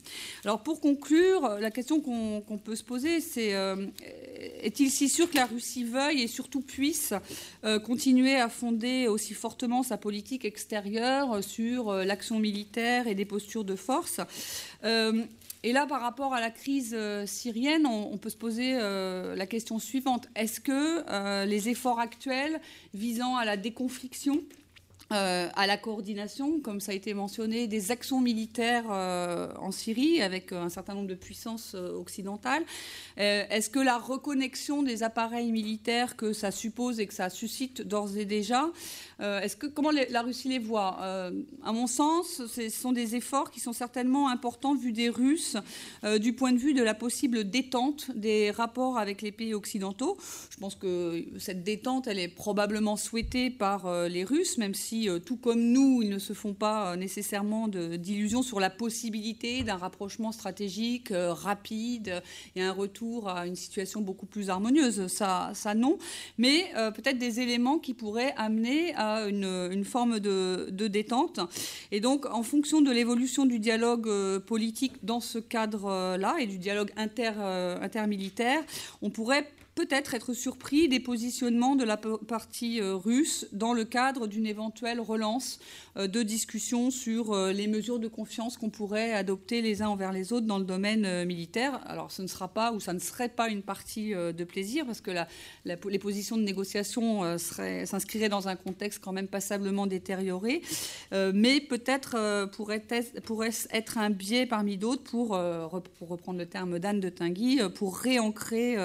Alors 0.46 0.64
pour 0.64 0.82
conclure, 0.82 1.58
la 1.60 1.70
question 1.70 2.02
qu'on 2.02 2.58
peut 2.58 2.76
se 2.76 2.84
poser, 2.84 3.22
c'est 3.22 3.54
euh, 3.54 3.86
est-il 4.64 4.90
si 4.90 5.10
sûr 5.10 5.30
que 5.30 5.36
la 5.36 5.46
Russie 5.46 5.84
veuille 5.84 6.24
et 6.24 6.28
surtout 6.28 6.62
puisse 6.62 7.14
continuer 7.86 8.36
à 8.36 8.50
fonder 8.50 9.08
aussi 9.08 9.34
fortement 9.34 9.84
sa 9.84 9.98
politique 9.98 10.44
extérieure 10.46 11.44
sur 11.44 11.94
l'action 11.94 12.40
militaire 12.40 13.08
et 13.08 13.16
des 13.16 13.26
postures 13.26 13.64
de 13.64 13.76
force 13.76 14.20
et 15.64 15.74
là, 15.74 15.86
par 15.86 16.02
rapport 16.02 16.34
à 16.34 16.40
la 16.40 16.52
crise 16.52 16.96
euh, 16.98 17.26
syrienne, 17.26 17.86
on, 17.86 18.18
peut 18.18 18.30
se 18.30 18.38
poser 18.38 18.76
euh, 18.76 19.36
la 19.36 19.46
question 19.46 19.78
suivante. 19.78 20.30
Est-ce 20.36 20.62
que 20.62 21.04
euh, 21.10 21.44
les 21.46 21.68
efforts 21.68 22.00
actuels 22.00 22.62
visant 22.94 23.36
à 23.36 23.44
la 23.44 23.58
déconfliction 23.58 24.40
à 25.12 25.68
la 25.68 25.78
coordination, 25.78 26.60
comme 26.60 26.80
ça 26.80 26.92
a 26.92 26.96
été 26.96 27.14
mentionné, 27.14 27.68
des 27.68 27.92
actions 27.92 28.22
militaires 28.22 28.90
en 28.90 29.72
Syrie 29.72 30.22
avec 30.22 30.52
un 30.52 30.70
certain 30.70 30.94
nombre 30.94 31.08
de 31.08 31.16
puissances 31.16 31.74
occidentales. 31.74 32.64
Est-ce 33.18 33.70
que 33.70 33.80
la 33.80 33.98
reconnexion 33.98 34.84
des 34.84 35.04
appareils 35.04 35.52
militaires 35.52 36.16
que 36.16 36.34
ça 36.34 36.52
suppose 36.52 37.00
et 37.00 37.08
que 37.08 37.14
ça 37.14 37.30
suscite 37.30 37.82
d'ores 37.82 38.18
et 38.18 38.26
déjà 38.26 38.70
euh, 39.22 39.46
comment 39.74 39.92
la 39.92 40.22
Russie 40.22 40.48
les 40.48 40.60
voit 40.60 40.98
euh, 41.02 41.32
À 41.64 41.74
mon 41.74 41.88
sens, 41.88 42.42
ce 42.48 42.70
sont 42.70 42.92
des 42.92 43.16
efforts 43.16 43.52
qui 43.52 43.60
sont 43.60 43.74
certainement 43.74 44.30
importants 44.30 44.76
vu 44.76 44.94
des 44.94 45.10
Russes, 45.10 45.58
euh, 46.04 46.20
du 46.20 46.34
point 46.34 46.54
de 46.54 46.58
vue 46.58 46.74
de 46.74 46.82
la 46.82 46.94
possible 46.94 47.50
détente 47.50 48.12
des 48.16 48.52
rapports 48.52 48.98
avec 48.98 49.22
les 49.22 49.32
pays 49.32 49.54
occidentaux. 49.54 50.18
Je 50.50 50.58
pense 50.58 50.76
que 50.76 51.26
cette 51.38 51.64
détente, 51.64 52.08
elle 52.08 52.20
est 52.20 52.30
probablement 52.30 52.96
souhaitée 52.96 53.50
par 53.50 54.08
les 54.08 54.24
Russes, 54.24 54.58
même 54.58 54.74
si, 54.74 54.99
tout 55.26 55.38
comme 55.38 55.62
nous, 55.62 56.02
ils 56.02 56.10
ne 56.10 56.20
se 56.20 56.34
font 56.34 56.54
pas 56.54 56.96
nécessairement 56.96 57.68
d'illusions 57.68 58.42
sur 58.42 58.60
la 58.60 58.70
possibilité 58.70 59.64
d'un 59.64 59.78
rapprochement 59.78 60.32
stratégique 60.32 61.10
rapide 61.12 62.22
et 62.56 62.62
un 62.62 62.72
retour 62.72 63.30
à 63.30 63.48
une 63.48 63.56
situation 63.56 64.02
beaucoup 64.02 64.26
plus 64.26 64.50
harmonieuse. 64.50 65.08
Ça, 65.08 65.52
ça 65.54 65.74
non. 65.76 65.98
Mais 66.38 66.72
peut-être 66.96 67.18
des 67.18 67.40
éléments 67.40 67.80
qui 67.80 67.94
pourraient 67.94 68.34
amener 68.38 68.94
à 68.96 69.28
une, 69.28 69.84
forme 69.84 70.20
de, 70.20 70.88
détente. 70.88 71.40
Et 71.92 72.00
donc, 72.00 72.26
en 72.26 72.44
fonction 72.44 72.82
de 72.82 72.92
l'évolution 72.92 73.46
du 73.46 73.60
dialogue 73.60 74.08
euh, 74.08 74.40
politique 74.40 74.94
dans 75.04 75.20
ce 75.20 75.40
cadre-là 75.40 76.36
et 76.40 76.48
du 76.48 76.58
dialogue 76.58 76.92
inter, 76.98 77.32
euh, 77.38 77.80
intermilitaire, 77.82 78.62
on 79.02 79.10
pourrait 79.10 79.48
peut-être 79.80 80.14
être 80.14 80.34
surpris 80.34 80.90
des 80.90 81.00
positionnements 81.00 81.78
de 81.78 81.86
la 81.86 81.96
partie 81.96 82.82
euh, 82.82 82.96
russe 82.96 83.48
dans 83.54 83.72
le 83.72 83.86
cadre 83.86 84.28
d'une 84.28 84.46
éventuelle 84.46 85.00
relance 85.00 85.62
euh, 85.96 86.06
de 86.06 86.22
discussions 86.22 86.92
sur 86.92 87.32
euh, 87.32 87.54
les 87.54 87.68
mesures 87.68 87.98
de 87.98 88.10
confiance 88.10 88.58
qu'on 88.58 88.70
pourrait 88.70 89.14
adopter 89.14 89.62
les 89.62 89.82
uns 89.82 89.88
envers 89.88 90.12
les 90.12 90.34
autres 90.34 90.46
dans 90.46 90.58
le 90.58 90.66
domaine 90.66 91.24
militaire. 91.24 91.80
Alors 91.88 92.12
ce 92.12 92.22
ne 92.22 92.28
sera 92.28 92.50
pas 92.50 92.74
ou 92.74 92.82
ça 92.82 92.92
ne 92.92 93.00
serait 93.00 93.30
pas 93.30 93.48
une 93.48 93.62
partie 93.62 94.12
de 94.12 94.44
plaisir 94.44 94.86
parce 94.86 95.00
que 95.00 95.12
les 95.64 96.00
positions 96.00 96.36
de 96.36 96.44
négociation 96.44 97.38
s'inscriraient 97.38 98.28
dans 98.28 98.50
un 98.50 98.58
contexte 98.58 99.00
quand 99.02 99.14
même 99.14 99.28
passablement 99.28 99.88
détérioré, 99.88 100.62
mais 101.12 101.62
peut-être 101.62 102.48
pourrait, 102.52 102.84
pourrait 103.24 103.52
être 103.72 103.98
un 103.98 104.10
biais 104.10 104.46
parmi 104.46 104.78
d'autres 104.78 105.04
pour, 105.04 105.40
pour 106.00 106.10
reprendre 106.10 106.40
le 106.40 106.46
terme 106.46 106.80
d'Anne 106.80 107.00
de 107.00 107.10
Tinguy, 107.10 107.62
pour 107.76 107.98
réancrer 107.98 108.78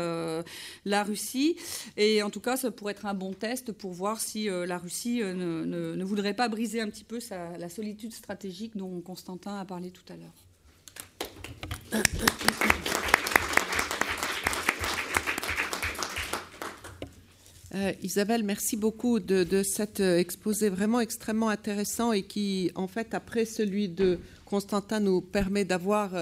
la 0.85 1.03
Russie. 1.03 1.57
Et 1.97 2.23
en 2.23 2.31
tout 2.31 2.41
cas, 2.41 2.57
ça 2.57 2.71
pourrait 2.71 2.93
être 2.93 3.07
un 3.07 3.15
bon 3.15 3.33
test 3.33 3.73
pour 3.73 3.93
voir 3.93 4.21
si 4.21 4.49
euh, 4.49 4.67
la 4.67 4.79
Russie 4.79 5.23
euh, 5.23 5.35
ne, 5.35 6.05
voudrait 6.05 6.35
pas 6.35 6.49
briser 6.49 6.81
un 6.81 6.89
petit 6.89 7.05
peu 7.05 7.19
la 7.31 7.69
solitude 7.69 8.13
stratégique 8.13 8.77
dont 8.77 9.01
Constantin 9.01 9.59
a 9.59 9.65
parlé 9.65 9.91
tout 9.91 10.05
à 10.13 10.17
l'heure. 10.17 10.35
Euh, 17.75 17.93
Isabelle, 18.03 18.45
merci 18.45 18.77
beaucoup 18.77 19.19
de, 19.19 19.63
cet 19.65 19.99
exposé 19.99 20.69
vraiment 20.69 21.01
extrêmement 21.01 21.49
intéressant 21.49 22.13
et 22.13 22.23
qui, 22.23 22.71
en 22.77 22.87
fait, 22.87 23.15
après 23.15 23.45
celui 23.45 23.89
de 23.89 24.21
Constantin 24.45 25.01
nous 25.01 25.21
permet 25.21 25.65
d'avoir 25.65 26.13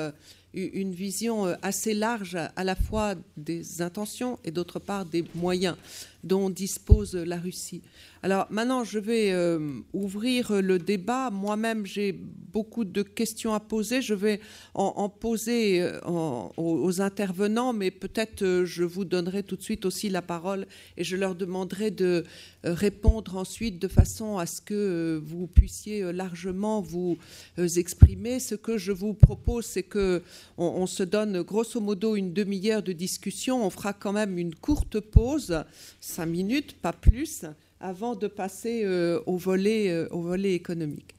une 0.54 0.92
vision 0.92 1.56
assez 1.62 1.94
large 1.94 2.36
à 2.56 2.64
la 2.64 2.74
fois 2.74 3.14
des 3.36 3.80
intentions 3.80 4.38
et 4.44 4.50
d'autre 4.50 4.78
part 4.78 5.06
des 5.06 5.24
moyens 5.34 5.76
dont 6.24 6.51
dispose 6.51 7.15
la 7.15 7.36
Russie. 7.36 7.82
Alors 8.24 8.47
maintenant, 8.51 8.85
je 8.85 9.01
vais 9.01 9.32
euh, 9.32 9.81
ouvrir 9.93 10.62
le 10.62 10.78
débat. 10.78 11.31
Moi-même, 11.31 11.85
j'ai 11.86 12.12
beaucoup 12.12 12.85
de 12.85 13.03
questions 13.03 13.53
à 13.53 13.59
poser. 13.59 14.01
Je 14.01 14.15
vais 14.15 14.39
en, 14.74 15.09
poser 15.09 15.82
euh, 15.82 15.99
aux, 16.07 17.01
intervenants, 17.01 17.73
mais 17.73 17.90
peut-être 17.90 18.43
euh, 18.43 18.65
je 18.65 18.85
vous 18.85 19.05
donnerai 19.05 19.43
tout 19.43 19.57
de 19.57 19.62
suite 19.62 19.85
aussi 19.85 20.09
la 20.09 20.23
parole 20.23 20.66
et 20.97 21.03
je 21.03 21.16
leur 21.16 21.35
demanderai 21.35 21.90
de 21.90 22.24
répondre 22.62 23.36
ensuite 23.36 23.81
de 23.81 23.89
façon 23.89 24.39
à 24.39 24.47
ce 24.47 24.61
que 24.61 25.20
vous 25.24 25.49
puissiez 25.49 26.12
largement 26.12 26.81
vous 26.81 27.19
exprimer. 27.59 28.39
Ce 28.39 28.55
que 28.55 28.78
je 28.78 28.93
vous 28.93 29.15
propose, 29.15 29.65
c'est 29.65 29.82
que 29.82 30.23
on 30.59 30.86
se 30.86 31.03
donne 31.03 31.43
grosso 31.43 31.81
modo 31.81 32.15
une 32.15 32.32
demi-heure 32.32 32.85
de 32.85 32.93
discussion. 32.93 33.66
On 33.66 33.70
fera 33.70 33.93
quand 33.93 34.12
même 34.12 34.39
une 34.39 34.55
courte 34.55 35.01
pause, 35.01 35.65
cinq 36.12 36.26
minutes, 36.26 36.76
pas 36.76 36.93
plus 36.93 37.47
avant 37.80 38.14
de 38.14 38.28
passer 38.28 38.82
euh, 38.84 39.20
au, 39.24 39.39
volet, 39.39 39.89
euh, 39.89 40.06
au 40.10 40.20
volet 40.20 40.52
économique. 40.52 41.14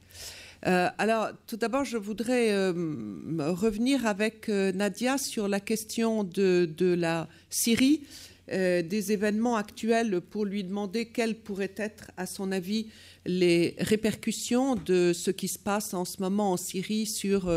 Euh, 0.68 0.88
alors, 1.00 1.30
tout 1.48 1.58
d'abord, 1.58 1.84
je 1.84 1.98
voudrais 1.98 2.56
revenir 2.70 4.06
avec 4.06 4.48
Nadia 4.48 5.18
sur 5.18 5.50
la 5.50 5.60
question 5.60 6.24
de 6.24 6.94
la 6.94 7.28
Syrie, 7.50 8.04
des 8.48 9.12
événements 9.12 9.58
actuels, 9.58 10.22
pour 10.22 10.46
lui 10.46 10.64
demander 10.64 11.08
quelles 11.08 11.36
pourraient 11.36 11.76
être, 11.76 12.12
à 12.16 12.26
son 12.26 12.54
avis, 12.54 12.88
les 13.26 13.76
répercussions 13.78 14.76
de 14.76 15.12
ce 15.12 15.32
qui 15.32 15.50
se 15.50 15.60
passe 15.60 15.94
en 15.94 16.06
ce 16.06 16.22
moment 16.22 16.54
en 16.54 16.58
Syrie 16.58 17.08
sur 17.08 17.52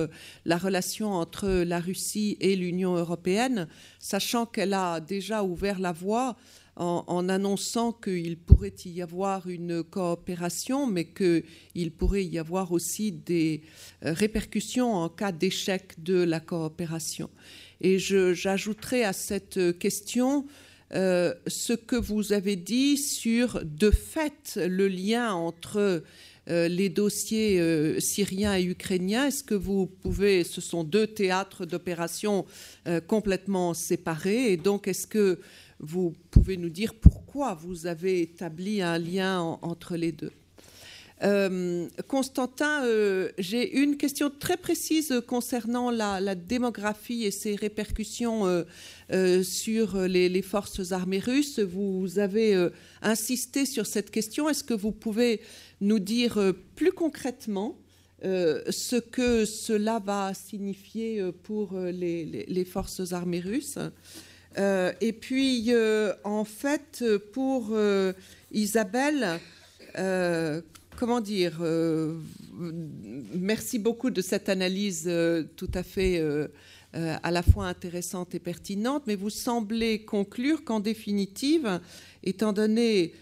la 0.44 0.58
relation 0.58 1.12
entre 1.12 1.48
la 1.48 1.78
Russie 1.78 2.36
et 2.40 2.56
l'Union 2.56 2.96
européenne, 2.96 3.68
sachant 4.00 4.46
qu'elle 4.46 4.74
a 4.74 4.98
déjà 4.98 5.44
ouvert 5.44 5.78
la 5.78 5.92
voie 5.92 6.36
en, 6.76 7.28
annonçant 7.28 7.92
qu'il 7.92 8.36
pourrait 8.36 8.74
y 8.84 9.00
avoir 9.00 9.48
une 9.48 9.82
coopération, 9.82 10.86
mais 10.86 11.06
qu'il 11.06 11.90
pourrait 11.90 12.24
y 12.24 12.38
avoir 12.38 12.72
aussi 12.72 13.12
des 13.12 13.62
euh, 14.04 14.12
répercussions 14.12 14.92
en 14.92 15.08
cas 15.08 15.32
d'échec 15.32 15.94
de 16.02 16.22
la 16.22 16.40
coopération. 16.40 17.30
Et 17.80 17.98
j'ajouterai 17.98 19.04
à 19.04 19.12
cette 19.12 19.78
question 19.78 20.46
euh, 20.94 21.34
ce 21.46 21.72
que 21.72 21.96
vous 21.96 22.32
avez 22.32 22.56
dit 22.56 22.98
sur, 22.98 23.62
de 23.64 23.90
fait, 23.90 24.58
le 24.62 24.88
lien 24.88 25.32
entre 25.32 26.02
euh, 26.48 26.68
les 26.68 26.90
dossiers 26.90 28.00
syriens 28.00 28.54
et 28.54 28.64
ukrainiens. 28.64 29.28
Est-ce 29.28 29.42
que 29.42 29.54
vous 29.54 29.86
pouvez, 29.86 30.44
ce 30.44 30.60
sont 30.60 30.84
deux 30.84 31.06
théâtres 31.06 31.64
d'opération 31.64 32.44
complètement 33.06 33.74
séparés, 33.74 34.52
et 34.52 34.56
donc 34.56 34.88
est-ce 34.88 35.06
que 35.06 35.40
vous 35.80 36.14
pouvez 36.30 36.56
nous 36.56 36.70
dire 36.70 36.94
pourquoi 36.94 37.54
vous 37.54 37.86
avez 37.86 38.22
établi 38.22 38.82
un 38.82 38.98
lien 38.98 39.40
entre 39.62 39.96
les 39.96 40.12
deux 40.12 40.32
euh, 41.22 41.88
Constantin, 42.08 42.84
euh, 42.84 43.30
j'ai 43.38 43.78
une 43.78 43.96
question 43.96 44.30
très 44.30 44.58
précise 44.58 45.22
concernant 45.26 45.90
la, 45.90 46.34
démographie 46.34 47.24
et 47.24 47.30
ses 47.30 47.56
répercussions 47.56 48.64
euh, 49.12 49.42
sur 49.42 49.96
les, 49.96 50.42
forces 50.42 50.92
armées 50.92 51.18
russes. 51.18 51.58
Vous 51.58 52.18
avez 52.18 52.68
insisté 53.00 53.64
sur 53.64 53.86
cette 53.86 54.10
question. 54.10 54.48
Est-ce 54.48 54.64
que 54.64 54.74
vous 54.74 54.92
pouvez 54.92 55.40
nous 55.80 55.98
dire 55.98 56.54
plus 56.74 56.92
concrètement 56.92 57.78
ce 58.22 58.96
que 58.96 59.44
cela 59.44 60.00
va 60.04 60.34
signifier 60.34 61.22
pour 61.44 61.78
les 61.78 62.64
forces 62.70 63.12
armées 63.12 63.40
russes? 63.40 63.78
Euh, 64.58 64.92
et 65.00 65.12
puis, 65.12 65.66
euh, 65.68 66.12
en 66.24 66.44
fait, 66.44 67.04
pour 67.32 67.68
euh, 67.72 68.12
Isabelle, 68.52 69.40
comment 70.96 71.20
dire, 71.20 71.62
merci 73.34 73.78
beaucoup 73.78 74.10
de 74.10 74.20
cette 74.20 74.48
analyse 74.48 75.10
tout 75.56 75.70
à 75.72 75.82
fait 75.82 76.22
à 76.92 77.30
la 77.30 77.42
fois 77.42 77.66
intéressante 77.66 78.34
et 78.34 78.38
pertinente, 78.38 79.04
mais 79.06 79.14
vous 79.14 79.30
semblez 79.30 80.04
conclure 80.04 80.64
qu'en 80.64 80.80
définitive, 80.80 81.80
étant 82.22 82.52
donné 82.52 83.14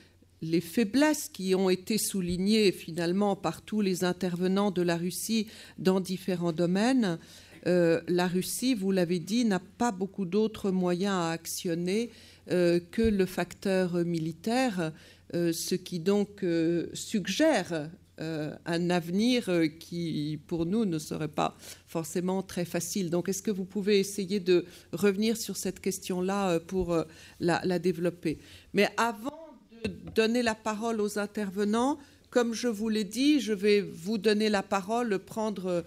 les 0.43 0.61
faiblesses 0.61 1.31
qui 1.33 1.55
ont 1.55 1.71
été 1.71 1.97
soulignées 1.97 2.73
finalement 2.73 3.37
par 3.37 3.63
tous 3.63 3.81
les 3.81 4.03
intervenants 4.03 4.73
de 4.73 4.83
la 4.83 4.97
Russie 4.97 5.47
dans 5.79 6.01
différents 6.01 6.53
domaines, 6.53 7.19
euh, 7.67 8.01
la 8.09 8.27
Russie, 8.27 8.75
vous 8.75 8.91
l'avez 8.91 9.19
dit, 9.19 9.45
n'a 9.45 9.61
pas 9.61 9.93
beaucoup 9.93 10.25
d'autres 10.25 10.71
moyens 10.71 11.15
à 11.15 11.31
actionner 11.31 12.11
euh, 12.51 12.79
que 12.91 13.03
le 13.03 13.27
facteur 13.27 14.05
militaire, 14.05 14.93
euh, 15.35 15.53
ce 15.53 15.75
qui 15.75 16.01
donc 16.01 16.45
suggère 16.93 17.91
un 18.17 18.91
avenir 18.91 19.51
qui, 19.81 20.39
pour 20.47 20.67
nous, 20.67 20.85
ne 20.85 21.01
serait 21.01 21.27
pas 21.27 21.57
forcément 21.89 22.45
très 22.45 22.65
facile. 22.65 23.11
Donc, 23.11 23.29
est-ce 23.29 23.43
que 23.43 23.51
vous 23.51 23.65
pouvez 23.65 23.99
essayer 23.99 24.39
de 24.39 24.67
revenir 24.93 25.37
sur 25.37 25.57
cette 25.57 25.81
question-là 25.81 26.61
pour 26.61 26.97
la, 27.41 27.79
développer? 27.81 28.39
Mais 28.73 28.89
avant 28.97 29.57
de 29.85 29.91
donner 30.15 30.43
la 30.43 30.55
parole 30.55 31.01
aux 31.01 31.19
intervenants, 31.19 31.99
comme 32.31 32.55
je 32.55 32.69
vous 32.69 32.89
l'ai 32.89 33.03
dit, 33.03 33.41
je 33.41 33.53
vais 33.53 33.81
vous 33.81 34.17
donner 34.17 34.49
la 34.49 34.63
parole, 34.63 35.19
prendre 35.19 35.83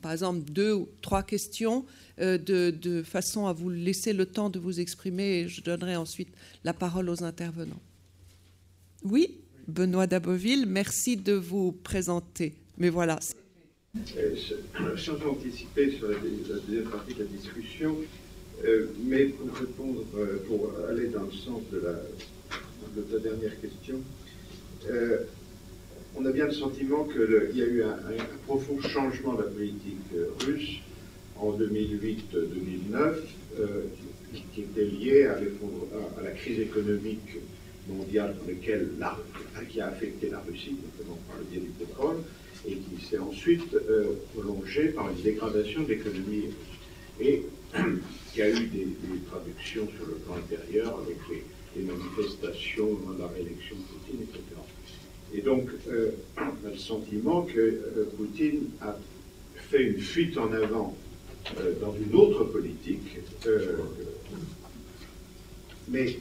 par 0.00 0.12
exemple, 0.12 0.40
deux 0.50 0.72
ou 0.72 0.88
trois 1.00 1.22
questions 1.22 1.84
euh, 2.20 2.38
de, 2.38 3.02
façon 3.02 3.46
à 3.46 3.52
vous 3.52 3.70
laisser 3.70 4.12
le 4.12 4.26
temps 4.26 4.50
de 4.50 4.58
vous 4.58 4.80
exprimer 4.80 5.40
et 5.40 5.48
je 5.48 5.62
donnerai 5.62 5.96
ensuite 5.96 6.28
la 6.64 6.72
parole 6.72 7.08
aux 7.08 7.22
intervenants. 7.24 7.80
Oui, 9.04 9.38
Benoît 9.68 10.06
Daboville, 10.06 10.66
merci 10.66 11.16
de 11.16 11.32
vous 11.32 11.72
présenter. 11.72 12.54
Mais 12.78 12.88
voilà. 12.88 13.18
Euh, 14.16 14.96
sans 14.96 15.20
anticiper 15.26 15.96
sur 15.96 16.08
la, 16.08 16.16
deuxième 16.18 16.88
partie 16.90 17.14
de 17.14 17.20
la 17.20 17.26
discussion, 17.26 17.96
euh, 18.64 18.86
mais 19.04 19.26
pour 19.26 19.54
répondre, 19.54 20.04
pour 20.46 20.72
aller 20.88 21.08
dans 21.08 21.24
le 21.24 21.32
sens 21.32 21.60
de, 21.72 21.80
la, 21.80 21.92
de 22.96 23.02
ta 23.02 23.18
dernière 23.18 23.60
question, 23.60 24.00
on 26.16 26.26
a 26.26 26.30
bien 26.30 26.46
le 26.46 26.52
sentiment 26.52 27.04
qu'il 27.04 27.56
y 27.56 27.62
a 27.62 27.66
eu 27.66 27.82
un, 27.82 27.96
profond 28.46 28.80
changement 28.80 29.34
de 29.34 29.42
la 29.42 29.48
politique 29.48 29.98
euh, 30.14 30.28
russe 30.44 30.80
en 31.36 31.52
2008-2009, 31.52 33.14
euh, 33.58 33.82
qui, 34.52 34.62
était 34.62 34.84
lié 34.84 35.26
à, 35.26 35.38
la 36.22 36.30
crise 36.30 36.60
économique 36.60 37.38
mondiale 37.88 38.36
dans 38.40 38.46
laquelle 38.46 38.90
qui 39.68 39.80
a 39.80 39.88
affecté 39.88 40.30
la 40.30 40.40
Russie, 40.40 40.76
notamment 40.82 41.18
par 41.28 41.38
le 41.38 41.44
biais 41.44 41.60
du 41.60 41.70
pétrole, 41.70 42.16
et 42.66 42.76
qui 42.76 43.04
s'est 43.04 43.18
ensuite 43.18 43.74
euh, 43.74 44.12
prolongée 44.32 44.88
par 44.88 45.10
une 45.10 45.22
dégradation 45.22 45.82
de 45.82 45.88
l'économie 45.88 46.50
et 47.20 47.42
qui 48.32 48.42
a 48.42 48.50
eu 48.50 48.66
des, 48.66 48.86
traductions 49.30 49.88
sur 49.96 50.06
le 50.06 50.14
plan 50.14 50.36
intérieur 50.36 51.00
avec 51.04 51.16
les, 51.30 51.42
les 51.76 51.86
manifestations 51.86 52.94
dans 53.06 53.18
la 53.18 53.30
réélection 53.32 53.76
de 53.76 53.82
Poutine, 53.82 54.22
etc. 54.22 54.51
Et 55.34 55.40
donc, 55.40 55.68
euh, 55.88 56.10
on 56.36 56.68
a 56.68 56.70
le 56.70 56.76
sentiment 56.76 57.42
que 57.42 57.58
euh, 57.58 58.04
Poutine 58.16 58.68
a 58.82 58.98
fait 59.70 59.82
une 59.82 59.98
fuite 59.98 60.36
en 60.36 60.52
avant 60.52 60.96
euh, 61.58 61.72
dans 61.80 61.94
une 61.96 62.14
autre 62.14 62.44
politique, 62.44 63.18
mais 65.88 66.16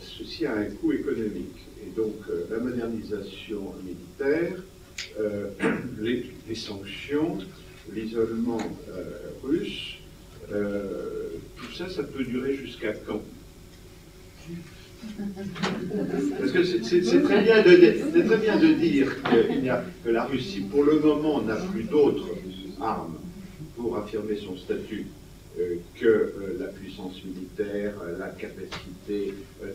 ceci 0.00 0.46
a 0.46 0.54
un 0.54 0.64
coût 0.64 0.92
économique. 0.92 1.56
Et 1.84 1.90
donc, 1.96 2.14
la 2.50 2.58
modernisation 2.58 3.72
militaire, 3.82 4.62
les, 6.00 6.54
sanctions, 6.54 7.38
l'isolement 7.92 8.60
russe, 9.42 9.96
tout 10.48 11.72
ça, 11.76 11.88
ça 11.88 12.02
peut 12.02 12.24
durer 12.24 12.54
jusqu'à 12.56 12.92
quand? 12.92 13.22
Parce 16.38 16.52
que 16.52 16.64
c'est 16.64 17.22
très, 17.22 17.42
bien 17.42 17.62
de, 17.62 18.72
dire 18.74 19.16
que 20.04 20.10
la 20.10 20.24
Russie, 20.24 20.60
pour 20.60 20.84
le 20.84 21.00
moment, 21.00 21.40
n'a 21.42 21.56
plus 21.56 21.84
d'autres 21.84 22.28
armes 22.80 23.16
pour 23.76 23.96
affirmer 23.96 24.36
son 24.36 24.56
statut 24.56 25.06
euh, 25.58 25.76
que 25.94 26.06
euh, 26.06 26.56
la 26.58 26.66
puissance 26.66 27.22
militaire, 27.24 27.94
euh, 28.02 28.18
la 28.18 28.28
capacité 28.28 29.32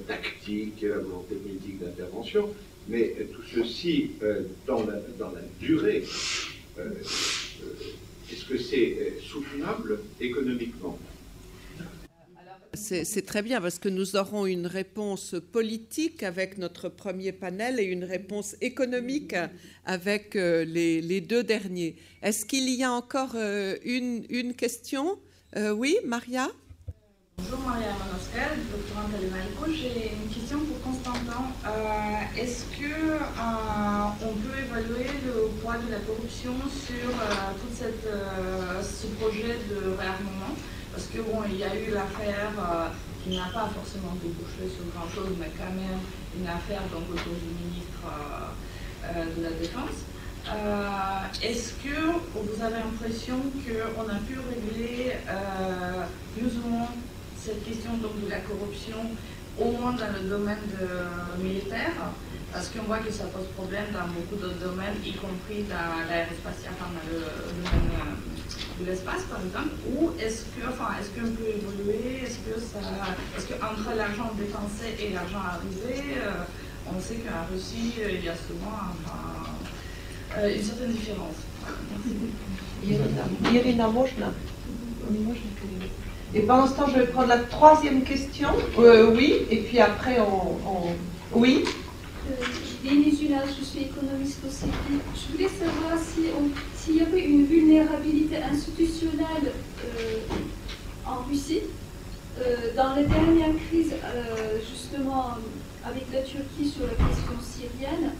tactique, 0.08 0.82
la 0.84 1.00
volonté 1.00 1.36
politique 1.36 1.80
d'intervention. 1.80 2.50
Mais 2.88 3.16
tout 3.32 3.42
ceci, 3.54 4.12
dans, 4.66 4.84
la, 4.86 4.96
durée, 5.60 6.04
est-ce 6.78 8.46
que 8.46 8.58
c'est 8.58 9.14
soutenable 9.22 10.00
économiquement? 10.20 10.98
C'est 12.74 13.26
très 13.26 13.42
bien 13.42 13.60
parce 13.60 13.80
que 13.80 13.90
nous 13.90 14.16
aurons 14.16 14.46
une 14.46 14.66
réponse 14.66 15.36
politique 15.52 16.24
avec 16.24 16.58
notre 16.58 16.88
premier 16.90 17.32
panel 17.32 17.80
et 17.80 17.84
une 17.84 18.06
réponse 18.06 18.56
économique 18.62 19.36
avec 19.86 20.36
euh, 20.36 20.64
les, 20.64 21.22
deux 21.22 21.44
derniers. 21.44 21.98
Est-ce 22.22 22.46
qu'il 22.46 22.70
y 22.70 22.84
a 22.84 22.92
encore 22.92 23.34
euh, 23.36 23.76
une, 23.84 24.54
question? 24.54 25.20
Euh, 25.58 25.72
Oui, 25.72 25.98
Maria? 26.06 26.48
Bonjour 27.38 27.60
Maria 27.60 27.88
Manoscal, 27.94 28.58
doctorante 28.72 29.12
à 29.16 29.22
l'ENAICO. 29.22 29.66
J'ai 29.74 30.12
une 30.14 30.34
question 30.34 30.60
pour 30.60 30.80
Constantin. 30.82 31.52
Est-ce 32.38 32.66
qu'on 32.66 34.28
on 34.28 34.34
peut 34.34 34.60
évaluer 34.60 35.10
le 35.26 35.50
poids 35.62 35.78
de 35.78 35.92
la 35.92 36.00
corruption 36.00 36.54
sur 36.70 37.10
tout 37.60 37.74
ce 37.74 39.08
projet 39.18 39.58
de 39.70 39.98
réarmement? 39.98 40.56
Parce 40.92 41.08
que 41.08 41.20
bon, 41.20 41.42
il 41.50 41.58
y 41.58 41.64
a 41.64 41.74
eu 41.74 41.92
l'affaire 41.92 42.52
euh, 42.60 42.88
qui 43.24 43.36
n'a 43.38 43.46
pas 43.54 43.70
forcément 43.72 44.14
débouché 44.22 44.68
sur 44.68 44.86
grand-chose, 44.94 45.36
mais 45.40 45.52
quand 45.58 45.72
même 45.72 46.04
une 46.38 46.48
affaire 46.48 46.82
donc, 46.92 47.08
autour 47.10 47.34
du 47.34 47.52
ministre 47.64 48.04
euh, 48.06 49.16
euh, 49.16 49.36
de 49.38 49.44
la 49.44 49.52
Défense. 49.52 50.04
Est-ce 51.42 51.74
que 51.74 51.96
vous 52.34 52.64
avez 52.64 52.82
l'impression 52.82 53.38
qu'on 53.38 54.10
a 54.10 54.20
pu 54.26 54.40
régler 54.40 55.18
plus 56.36 56.58
ou 56.58 56.68
moins 56.68 56.88
cette 57.38 57.64
question 57.64 57.92
donc, 57.98 58.26
de 58.26 58.30
la 58.30 58.40
corruption, 58.40 58.98
au 59.60 59.72
moins 59.72 59.94
dans 59.94 60.12
le 60.12 60.28
domaine 60.28 60.66
militaire? 61.38 61.94
Parce 62.52 62.70
qu'on 62.70 62.84
voit 62.84 62.98
que 62.98 63.12
ça 63.12 63.26
pose 63.26 63.46
problème 63.56 63.86
dans 63.94 64.08
beaucoup 64.08 64.36
d'autres 64.36 64.60
domaines, 64.60 64.98
y 65.06 65.14
compris 65.14 65.62
dans 65.70 66.10
l'aérospatiale, 66.10 66.74
dans 66.82 66.90
le 67.08 67.22
domaine 67.22 68.18
de 68.82 68.90
l'espace, 68.90 69.24
par 69.30 69.40
exemple, 69.42 69.76
ou 69.94 70.12
est-ce 70.20 70.44
que, 70.44 70.68
enfin, 70.68 70.90
est-ce 71.00 71.10
qu'on 71.10 71.32
peut 71.32 71.50
évoluer, 71.50 72.24
est-ce 72.24 72.40
que 72.40 72.60
ça, 72.60 72.80
est-ce 73.38 73.48
que 73.48 73.54
entre 73.56 73.96
l'argent 73.96 74.32
dépensé 74.38 74.96
et 75.00 75.10
l'argent 75.14 75.40
arrivé, 75.40 76.18
euh, 76.18 76.44
on 76.88 77.00
sait 77.00 77.16
qu'en 77.16 77.54
Russie, 77.54 77.94
euh, 78.02 78.12
il 78.12 78.26
y 78.26 78.30
a 78.30 78.36
souvent 78.36 78.78
euh, 80.38 80.56
une 80.56 80.64
certaine 80.64 80.92
différence. 80.92 81.36
Irina 83.54 83.88
Mojna. 83.88 84.32
Et 86.34 86.42
pendant 86.42 86.68
ce 86.68 86.74
temps, 86.74 86.88
je 86.88 87.00
vais 87.00 87.08
prendre 87.08 87.28
la 87.28 87.40
troisième 87.40 88.04
question. 88.04 88.50
oui, 88.78 89.46
et 89.50 89.58
puis 89.58 89.80
après, 89.80 90.20
on... 90.20 90.58
on... 90.68 90.96
Oui 91.34 91.66
je 93.60 93.64
suis 93.64 93.84
économiste 93.84 94.40
aussi. 94.48 94.66
Je 95.16 95.32
voulais 95.32 95.50
savoir 95.50 95.98
s'il 96.82 96.98
y 96.98 97.02
avait 97.02 97.24
une 97.24 97.46
vulnérabilité 97.46 98.38
institutionnelle 98.38 99.52
euh, 99.86 100.18
en 101.06 101.24
Russie. 101.30 101.62
Euh, 102.40 102.74
dans 102.76 102.96
les 102.96 103.06
dernières 103.06 103.56
crises, 103.68 103.94
euh, 103.94 104.58
justement, 104.68 105.38
avec 105.86 106.04
la 106.12 106.22
Turquie 106.22 106.68
sur 106.68 106.84
la 106.84 106.94
question 106.94 107.34
syrienne, 107.42 108.12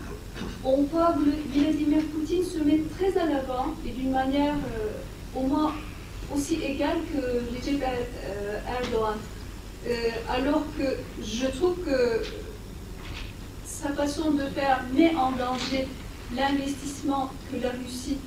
on 0.64 0.84
voit 0.84 1.16
Vladimir 1.56 2.02
Poutine 2.14 2.44
se 2.44 2.60
mettre 2.60 2.90
très 2.98 3.18
à 3.20 3.26
l'avant 3.26 3.74
et 3.86 3.90
d'une 3.90 4.12
manière 4.12 4.56
au 5.36 5.42
moins 5.42 5.74
aussi 6.34 6.56
égale 6.62 6.98
que 7.14 7.56
Recep 7.56 7.84
Erdogan. 8.68 9.18
alors 10.30 10.64
que 10.78 10.98
je 11.24 11.48
trouve 11.48 11.76
que 11.86 12.24
sa 13.66 13.90
façon 13.90 14.32
de 14.32 14.46
faire 14.46 14.84
met 14.94 15.14
en 15.16 15.32
danger 15.32 15.88
l'investissement 16.36 17.30
que 17.52 17.62
la 17.62 17.70
Russie 17.72 18.18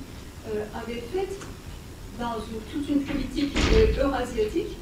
avait 0.73 1.01
fait 1.13 1.29
dans 2.19 2.35
toute 2.71 2.89
une 2.89 3.01
politique 3.03 3.55
euh, 3.73 4.03
eurasiatique. 4.03 4.77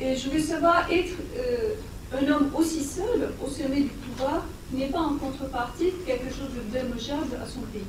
Et 0.00 0.16
je 0.16 0.30
veux 0.30 0.40
savoir, 0.40 0.90
être 0.90 1.14
euh, 1.36 1.74
un 2.18 2.26
homme 2.30 2.50
aussi 2.54 2.82
seul 2.82 3.30
au 3.44 3.48
sommet 3.48 3.82
du 3.82 3.88
pouvoir 3.90 4.44
n'est 4.72 4.88
pas 4.88 5.00
en 5.00 5.16
contrepartie 5.16 5.92
quelque 6.06 6.30
chose 6.30 6.50
de 6.54 6.78
dommageable 6.78 7.36
à 7.42 7.46
son 7.46 7.60
pays. 7.72 7.82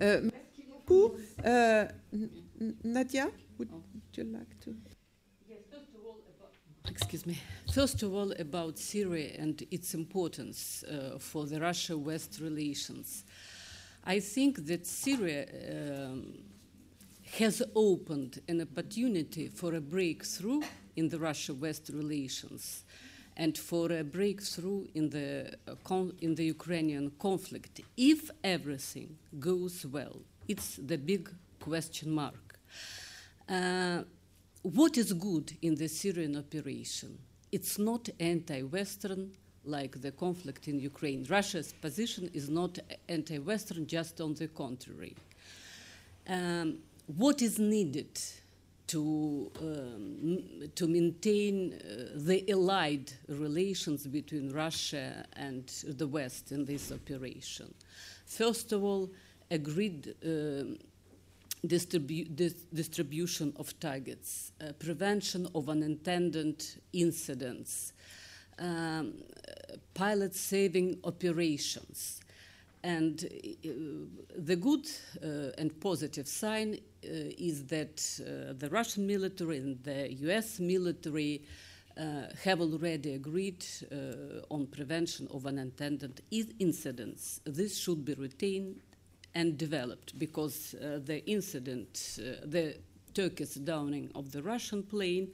merci 0.00 0.64
beaucoup. 0.68 1.12
Nadia, 2.84 3.28
would 3.58 3.68
you 4.16 4.24
like 4.24 4.58
to? 4.60 4.72
excuse 6.90 7.26
me. 7.26 7.38
First 7.72 8.02
of 8.02 8.14
all, 8.14 8.32
about 8.32 8.78
Syria 8.78 9.36
and 9.38 9.62
its 9.70 9.94
importance 9.94 10.82
uh, 10.84 11.18
for 11.18 11.46
the 11.46 11.60
Russia 11.60 11.96
West 11.96 12.40
relations. 12.42 13.24
I 14.08 14.20
think 14.20 14.64
that 14.68 14.86
Syria 14.86 15.44
um, 15.70 16.32
has 17.38 17.62
opened 17.76 18.40
an 18.48 18.62
opportunity 18.62 19.48
for 19.48 19.74
a 19.74 19.82
breakthrough 19.82 20.62
in 20.96 21.10
the 21.10 21.18
Russia 21.18 21.52
West 21.52 21.90
relations 21.92 22.84
and 23.36 23.56
for 23.58 23.92
a 23.92 24.02
breakthrough 24.02 24.86
in 24.94 25.10
the, 25.10 25.52
uh, 25.68 26.04
in 26.22 26.34
the 26.36 26.44
Ukrainian 26.46 27.10
conflict. 27.18 27.82
If 27.98 28.30
everything 28.42 29.18
goes 29.38 29.84
well, 29.84 30.22
it's 30.48 30.76
the 30.76 30.96
big 30.96 31.28
question 31.60 32.10
mark. 32.10 32.58
Uh, 33.46 34.04
what 34.62 34.96
is 34.96 35.12
good 35.12 35.52
in 35.60 35.74
the 35.74 35.86
Syrian 35.86 36.34
operation? 36.34 37.18
It's 37.52 37.78
not 37.78 38.08
anti 38.18 38.62
Western 38.62 39.32
like 39.68 40.00
the 40.00 40.10
conflict 40.10 40.68
in 40.68 40.80
Ukraine. 40.80 41.26
Russia's 41.28 41.72
position 41.72 42.30
is 42.34 42.48
not 42.48 42.78
anti 43.08 43.38
Western, 43.38 43.86
just 43.86 44.20
on 44.20 44.34
the 44.34 44.48
contrary. 44.48 45.14
Um, 46.28 46.78
what 47.06 47.40
is 47.42 47.58
needed 47.58 48.20
to, 48.88 49.50
um, 49.60 50.70
to 50.74 50.86
maintain 50.86 51.74
uh, 51.74 52.12
the 52.14 52.44
allied 52.50 53.12
relations 53.28 54.06
between 54.06 54.52
Russia 54.52 55.24
and 55.34 55.66
the 55.84 56.06
West 56.06 56.52
in 56.52 56.64
this 56.64 56.90
operation? 56.92 57.72
First 58.26 58.72
of 58.72 58.82
all, 58.82 59.10
agreed. 59.50 60.14
Uh, 60.24 60.76
distribu 61.66 62.36
dis 62.36 62.54
distribution 62.72 63.52
of 63.56 63.78
targets, 63.80 64.52
uh, 64.60 64.72
prevention 64.78 65.48
of 65.54 65.68
unintended 65.68 66.64
incidents, 66.92 67.92
um, 68.58 69.14
pilot 69.94 70.34
saving 70.34 70.98
operations. 71.04 72.20
And 72.82 73.24
uh, 73.24 73.68
the 74.36 74.56
good 74.56 74.86
uh, 75.22 75.50
and 75.58 75.78
positive 75.80 76.28
sign 76.28 76.74
uh, 76.74 77.08
is 77.36 77.66
that 77.66 77.96
the 78.58 78.68
Russian 78.70 79.06
military 79.06 79.58
and 79.58 79.82
the 79.82 80.12
US 80.28 80.60
military 80.60 81.42
have 82.44 82.60
already 82.60 83.14
agreed 83.14 83.64
on 84.50 84.68
prevention 84.68 85.26
of 85.32 85.46
unintended 85.46 86.22
incidents. 86.30 87.40
This 87.44 87.76
should 87.76 88.04
be 88.04 88.14
retained 88.14 88.76
and 89.34 89.58
developed 89.58 90.16
because 90.16 90.76
the 90.78 91.24
incident, 91.26 92.20
the 92.44 92.76
Turkish 93.14 93.54
downing 93.54 94.12
of 94.14 94.30
the 94.30 94.40
Russian 94.44 94.84
plane, 94.84 95.32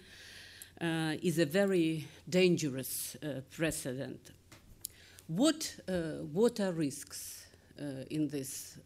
uh, 0.85 1.17
is 1.23 1.39
a 1.39 1.47
very 1.47 2.07
dangerous 2.29 3.17
uh, 3.23 3.41
precedent. 3.51 4.33
What, 5.27 5.75
uh, 5.89 6.23
what 6.33 6.61
are 6.61 6.73
risks 6.73 7.47
uh, 7.81 8.05
in 8.11 8.29
this? 8.29 8.79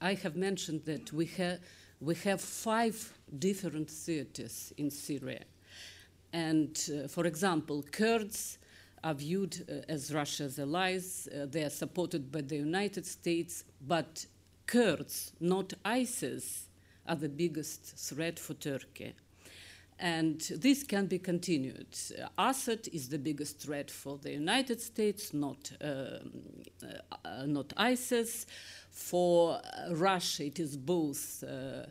I 0.00 0.14
have 0.14 0.34
mentioned 0.34 0.84
that 0.86 1.12
we, 1.12 1.26
ha- 1.26 1.58
we 2.00 2.16
have 2.16 2.40
five 2.40 3.12
different 3.38 3.88
theaters 3.88 4.72
in 4.76 4.90
Syria. 4.90 5.44
And 6.32 6.76
for 7.08 7.26
example, 7.26 7.84
Kurds 7.92 8.58
are 9.04 9.14
viewed 9.14 9.64
uh, 9.68 9.92
as 9.92 10.12
Russia's 10.12 10.58
allies. 10.58 11.28
Uh, 11.28 11.46
they 11.46 11.62
are 11.62 11.70
supported 11.70 12.32
by 12.32 12.40
the 12.40 12.56
United 12.56 13.06
States, 13.06 13.64
but 13.86 14.26
Kurds, 14.66 15.32
not 15.40 15.74
ISIS, 15.84 16.66
are 17.06 17.16
the 17.16 17.28
biggest 17.28 17.96
threat 17.96 18.38
for 18.38 18.54
Turkey. 18.54 19.14
And 20.02 20.40
this 20.56 20.82
can 20.82 21.06
be 21.06 21.20
continued. 21.20 21.96
Assad 22.36 22.88
is 22.92 23.08
the 23.08 23.18
biggest 23.18 23.60
threat 23.60 23.88
for 23.88 24.18
the 24.18 24.32
United 24.32 24.80
States, 24.80 25.32
not, 25.32 25.70
um, 25.80 26.32
uh, 27.24 27.46
not 27.46 27.72
ISIS. 27.76 28.44
For 28.90 29.60
Russia, 29.90 30.46
it 30.46 30.58
is 30.58 30.76
both 30.76 31.44
uh, 31.44 31.86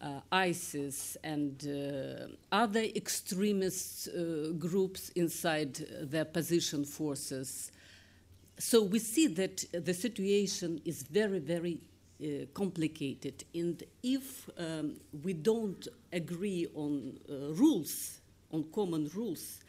uh, 0.00 0.20
ISIS 0.32 1.18
and 1.22 1.62
uh, 1.68 2.32
other 2.50 2.80
extremist 2.96 4.08
uh, 4.08 4.52
groups 4.52 5.10
inside 5.10 5.74
their 6.00 6.22
opposition 6.22 6.86
forces. 6.86 7.72
So 8.58 8.82
we 8.82 9.00
see 9.00 9.26
that 9.26 9.66
the 9.72 9.92
situation 9.92 10.80
is 10.86 11.02
very, 11.02 11.40
very 11.40 11.80
uh, 12.22 12.46
complicated. 12.54 13.44
And 13.54 13.82
if 14.02 14.48
um, 14.58 14.96
we 15.22 15.32
don't 15.32 15.86
agree 16.12 16.66
on 16.74 17.18
uh, 17.28 17.52
rules, 17.54 18.20
on 18.52 18.64
common 18.72 19.10
rules, 19.14 19.60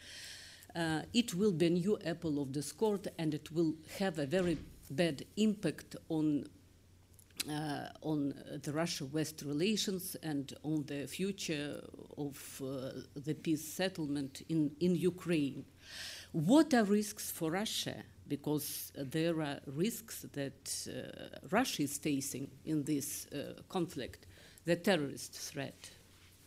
uh, 0.76 1.02
it 1.14 1.34
will 1.34 1.52
be 1.52 1.68
a 1.68 1.70
new 1.70 2.00
apple 2.06 2.42
of 2.42 2.52
discord 2.52 3.08
and 3.18 3.34
it 3.34 3.52
will 3.52 3.74
have 4.00 4.20
a 4.20 4.26
very 4.26 4.58
bad 4.90 5.26
impact 5.38 5.96
on 6.10 6.46
uh, 7.50 7.88
on 8.04 8.36
the 8.62 8.72
Russia-West 8.72 9.44
relations 9.46 10.16
and 10.22 10.54
on 10.64 10.84
the 10.86 11.08
future 11.08 11.82
of 12.18 12.62
uh, 12.64 13.02
the 13.16 13.34
peace 13.34 13.68
settlement 13.68 14.44
in, 14.50 14.72
in 14.80 14.96
Ukraine. 14.96 15.66
What 16.34 16.74
are 16.74 16.84
risks 16.84 17.32
for 17.32 17.52
Russia? 17.52 18.04
Because 18.32 18.94
there 18.96 19.42
are 19.42 19.60
risks 19.76 20.26
that 20.32 20.88
uh, 20.88 21.38
Russia 21.50 21.84
is 21.84 21.98
facing 21.98 22.48
in 22.64 22.84
this 22.84 23.28
uh, 23.28 23.62
conflict. 23.68 24.26
The 24.64 24.78
terrorist 24.78 25.34
threat, 25.34 25.92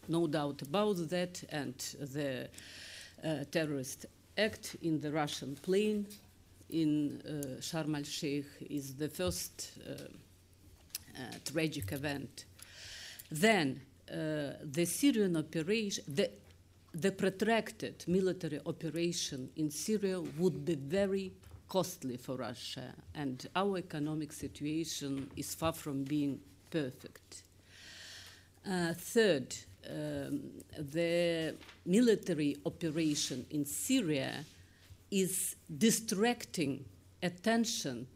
no 0.08 0.26
doubt 0.26 0.62
about 0.62 1.10
that, 1.10 1.44
and 1.50 1.74
the 2.00 2.48
uh, 3.22 3.44
terrorist 3.50 4.06
act 4.38 4.76
in 4.80 4.98
the 4.98 5.12
Russian 5.12 5.56
plane 5.56 6.06
in 6.70 7.20
uh, 7.20 7.60
Sharm 7.60 7.96
el 7.96 8.04
Sheikh 8.04 8.46
is 8.70 8.94
the 8.94 9.10
first 9.10 9.72
uh, 9.86 9.98
tragic 11.44 11.92
event. 11.92 12.46
Then 13.30 13.82
uh, 14.10 14.56
the 14.62 14.86
Syrian 14.86 15.36
operation, 15.36 16.04
the, 16.08 16.30
the 16.94 17.12
protracted 17.12 18.04
military 18.06 18.60
operation 18.64 19.50
in 19.56 19.70
Syria 19.70 20.18
would 20.38 20.64
be 20.64 20.76
very 20.76 21.32
costly 21.68 22.16
for 22.16 22.36
Russia, 22.36 22.94
and 23.14 23.46
our 23.54 23.78
economic 23.78 24.32
situation 24.32 25.30
is 25.36 25.54
far 25.54 25.72
from 25.72 26.04
being 26.04 26.40
perfect. 26.70 27.42
Uh, 28.66 28.94
third, 28.94 29.54
um, 29.90 30.40
the 30.78 31.54
military 31.84 32.56
operation 32.64 33.44
in 33.50 33.64
Syria 33.64 34.44
is 35.10 35.56
distracting 35.78 36.84
attention 37.22 38.06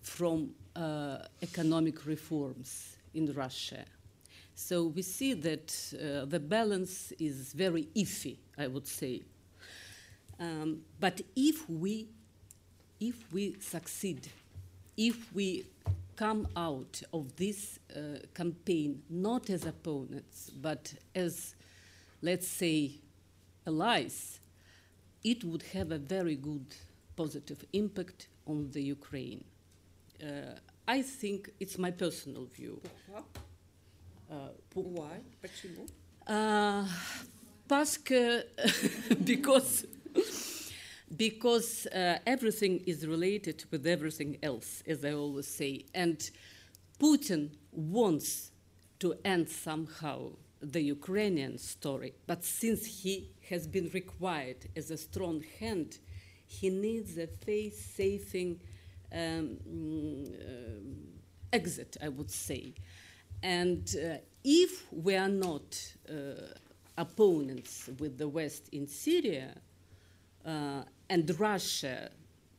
from 0.00 0.50
uh, 0.76 1.18
economic 1.42 2.06
reforms 2.06 2.96
in 3.14 3.32
Russia. 3.32 3.84
So 4.54 4.86
we 4.86 5.02
see 5.02 5.34
that 5.34 5.94
uh, 5.94 6.24
the 6.26 6.40
balance 6.40 7.12
is 7.18 7.52
very 7.52 7.88
iffy, 7.94 8.36
I 8.56 8.68
would 8.68 8.86
say. 8.86 9.22
Um, 10.38 10.80
but 10.98 11.20
if 11.36 11.68
we, 11.68 12.08
if 13.03 13.31
we 13.31 13.55
succeed, 13.59 14.27
if 14.97 15.33
we 15.33 15.65
come 16.15 16.47
out 16.55 17.01
of 17.13 17.33
this 17.37 17.79
uh, 17.95 18.19
campaign 18.33 19.01
not 19.09 19.49
as 19.49 19.65
opponents, 19.65 20.51
but 20.61 20.93
as, 21.15 21.55
let's 22.21 22.47
say, 22.47 22.91
allies, 23.65 24.39
it 25.23 25.43
would 25.43 25.63
have 25.73 25.91
a 25.91 25.97
very 25.97 26.35
good 26.35 26.65
positive 27.15 27.63
impact 27.73 28.27
on 28.45 28.69
the 28.71 28.81
Ukraine. 28.81 29.43
Uh, 30.21 30.55
I 30.87 31.01
think 31.01 31.51
it's 31.59 31.77
my 31.77 31.91
personal 31.91 32.45
view. 32.45 32.81
Uh, 34.29 34.49
Why? 34.73 35.21
Почему? 35.41 35.87
Uh, 36.27 36.85
parce 37.67 37.97
que, 37.97 38.43
because 39.23 39.85
because 41.16 41.86
uh, 41.86 42.18
everything 42.26 42.82
is 42.86 43.06
related 43.06 43.64
with 43.70 43.86
everything 43.86 44.38
else, 44.42 44.82
as 44.86 45.04
I 45.04 45.12
always 45.12 45.46
say. 45.46 45.84
And 45.94 46.18
Putin 46.98 47.50
wants 47.72 48.50
to 49.00 49.14
end 49.24 49.48
somehow 49.48 50.30
the 50.60 50.80
Ukrainian 50.80 51.58
story, 51.58 52.14
but 52.26 52.42
since 52.42 52.86
he 52.86 53.28
has 53.50 53.66
been 53.66 53.90
required 53.92 54.56
as 54.76 54.90
a 54.90 54.96
strong 54.96 55.44
hand, 55.60 55.98
he 56.46 56.70
needs 56.70 57.18
a 57.18 57.26
face 57.26 57.78
saving 57.78 58.60
um, 59.12 59.58
uh, 60.40 61.52
exit, 61.52 61.96
I 62.02 62.08
would 62.08 62.30
say. 62.30 62.74
And 63.42 63.94
uh, 63.96 64.16
if 64.42 64.90
we 64.92 65.16
are 65.16 65.28
not 65.28 65.94
uh, 66.08 66.14
opponents 66.96 67.90
with 67.98 68.16
the 68.16 68.28
West 68.28 68.68
in 68.72 68.86
Syria, 68.86 69.54
uh, 70.46 70.82
and 71.08 71.38
Russia, 71.38 72.10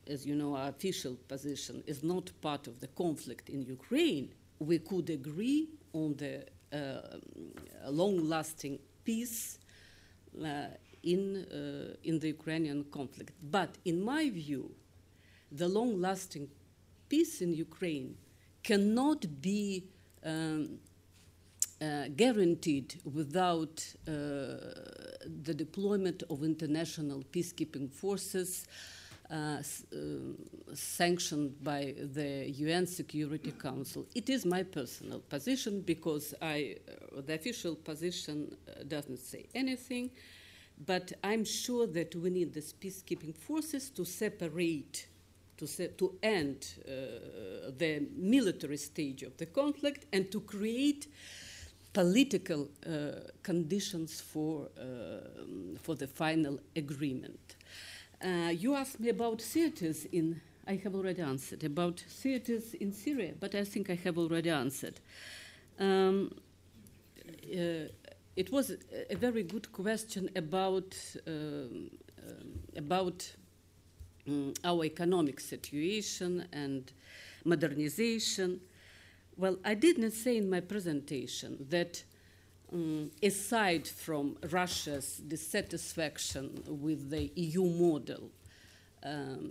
as 0.06 0.26
you 0.26 0.34
know, 0.34 0.54
our 0.56 0.68
official 0.68 1.16
position 1.28 1.82
is 1.86 2.02
not 2.02 2.30
part 2.40 2.66
of 2.66 2.80
the 2.80 2.88
conflict 2.88 3.48
in 3.48 3.62
Ukraine, 3.62 4.32
we 4.58 4.78
could 4.78 5.10
agree 5.10 5.68
on 5.92 6.14
the 6.16 6.46
uh, 6.72 7.18
long 7.90 8.28
lasting 8.28 8.78
peace 9.04 9.58
uh, 10.44 10.66
in, 11.02 11.44
uh, 11.44 11.94
in 12.04 12.18
the 12.18 12.28
Ukrainian 12.28 12.84
conflict. 12.84 13.32
But 13.50 13.76
in 13.84 14.02
my 14.02 14.30
view, 14.30 14.70
the 15.52 15.68
long 15.68 16.00
lasting 16.00 16.48
peace 17.08 17.40
in 17.40 17.54
Ukraine 17.54 18.16
cannot 18.62 19.40
be 19.40 19.84
um, 20.24 20.78
uh, 21.80 22.08
guaranteed 22.16 23.00
without 23.04 23.94
uh, 24.08 24.12
the 25.42 25.54
deployment 25.54 26.22
of 26.30 26.42
international 26.42 27.22
peacekeeping 27.32 27.90
forces 27.90 28.66
uh, 29.30 29.58
sanctioned 30.72 31.62
by 31.64 31.94
the 32.14 32.48
UN 32.48 32.86
Security 32.86 33.52
Council. 33.52 34.06
It 34.14 34.30
is 34.30 34.46
my 34.46 34.62
personal 34.62 35.20
position 35.20 35.80
because 35.80 36.34
I, 36.40 36.76
the 37.26 37.34
official 37.34 37.74
position 37.74 38.56
doesn't 38.86 39.18
say 39.18 39.46
anything, 39.54 40.10
but 40.86 41.12
I'm 41.24 41.44
sure 41.44 41.86
that 41.88 42.14
we 42.14 42.30
need 42.30 42.52
these 42.52 42.72
peacekeeping 42.72 43.36
forces 43.36 43.90
to 43.90 44.04
separate 44.04 45.08
to, 45.58 45.66
to 45.88 46.18
end 46.22 46.74
uh, 46.86 47.70
the 47.76 48.06
military 48.14 48.76
stage 48.76 49.22
of 49.22 49.36
the 49.38 49.46
conflict 49.46 50.06
and 50.12 50.30
to 50.30 50.40
create 50.40 51.06
political 51.96 52.68
uh, 52.86 53.22
conditions 53.42 54.20
for, 54.20 54.68
uh, 54.78 54.84
for 55.80 55.94
the 55.94 56.06
final 56.06 56.60
agreement. 56.76 57.56
Uh, 58.22 58.50
you 58.52 58.74
asked 58.74 59.00
me 59.00 59.08
about 59.08 59.40
theaters 59.40 60.04
in, 60.12 60.38
I 60.68 60.74
have 60.84 60.94
already 60.94 61.22
answered, 61.22 61.64
about 61.64 62.00
theaters 62.00 62.74
in 62.74 62.92
Syria, 62.92 63.32
but 63.40 63.54
I 63.54 63.64
think 63.64 63.88
I 63.88 63.94
have 64.04 64.18
already 64.18 64.50
answered. 64.50 65.00
Um, 65.78 66.34
it 68.36 68.52
was 68.52 68.72
a 69.08 69.16
very 69.16 69.42
good 69.42 69.72
question 69.72 70.28
about, 70.36 70.94
um, 71.26 71.90
um, 72.28 72.60
about 72.76 73.34
um, 74.28 74.52
our 74.64 74.84
economic 74.84 75.40
situation 75.40 76.46
and 76.52 76.92
modernization. 77.46 78.60
Well, 79.38 79.58
I 79.64 79.74
didn't 79.74 80.12
say 80.12 80.38
in 80.38 80.48
my 80.48 80.60
presentation 80.60 81.66
that 81.68 82.02
um, 82.72 83.10
aside 83.22 83.86
from 83.86 84.36
Russia's 84.50 85.18
dissatisfaction 85.18 86.62
with 86.66 87.10
the 87.10 87.30
EU 87.34 87.64
model 87.64 88.30
um, 89.02 89.50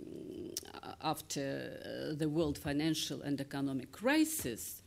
after 1.02 2.10
uh, 2.10 2.14
the 2.14 2.28
world 2.28 2.58
financial 2.58 3.22
and 3.22 3.40
economic 3.40 3.92
crisis, 3.92 4.82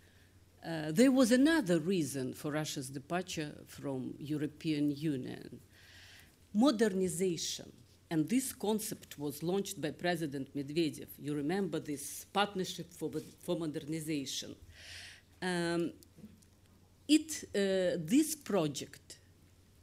uh, 0.65 0.91
there 0.91 1.11
was 1.11 1.31
another 1.31 1.79
reason 1.79 2.33
for 2.33 2.51
Russia's 2.51 2.89
departure 2.89 3.51
from 3.67 4.13
European 4.19 4.91
Union. 4.91 5.61
Modernization. 6.53 7.71
And 8.11 8.27
this 8.27 8.53
concept 8.53 9.19
was 9.19 9.43
launched 9.43 9.79
by 9.79 9.91
President 9.91 10.55
Medvedev. 10.55 11.07
You 11.19 11.35
remember 11.35 11.79
this 11.79 12.25
partnership 12.33 12.91
for, 12.91 13.11
for 13.41 13.55
modernization. 13.55 14.55
Um, 15.41 15.91
it, 17.07 17.43
uh, 17.55 17.97
this 17.99 18.35
project 18.35 19.19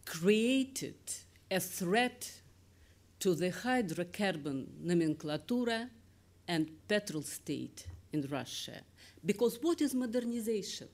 created 0.04 0.96
a 1.50 1.60
threat 1.60 2.40
to 3.20 3.34
the 3.34 3.50
hydrocarbon 3.50 4.66
nomenclatura 4.84 5.88
and 6.48 6.68
petrol 6.88 7.22
state 7.22 7.86
in 8.12 8.22
Russia. 8.30 8.80
Because 9.24 9.58
what 9.62 9.80
is 9.80 9.94
modernization? 9.94 10.88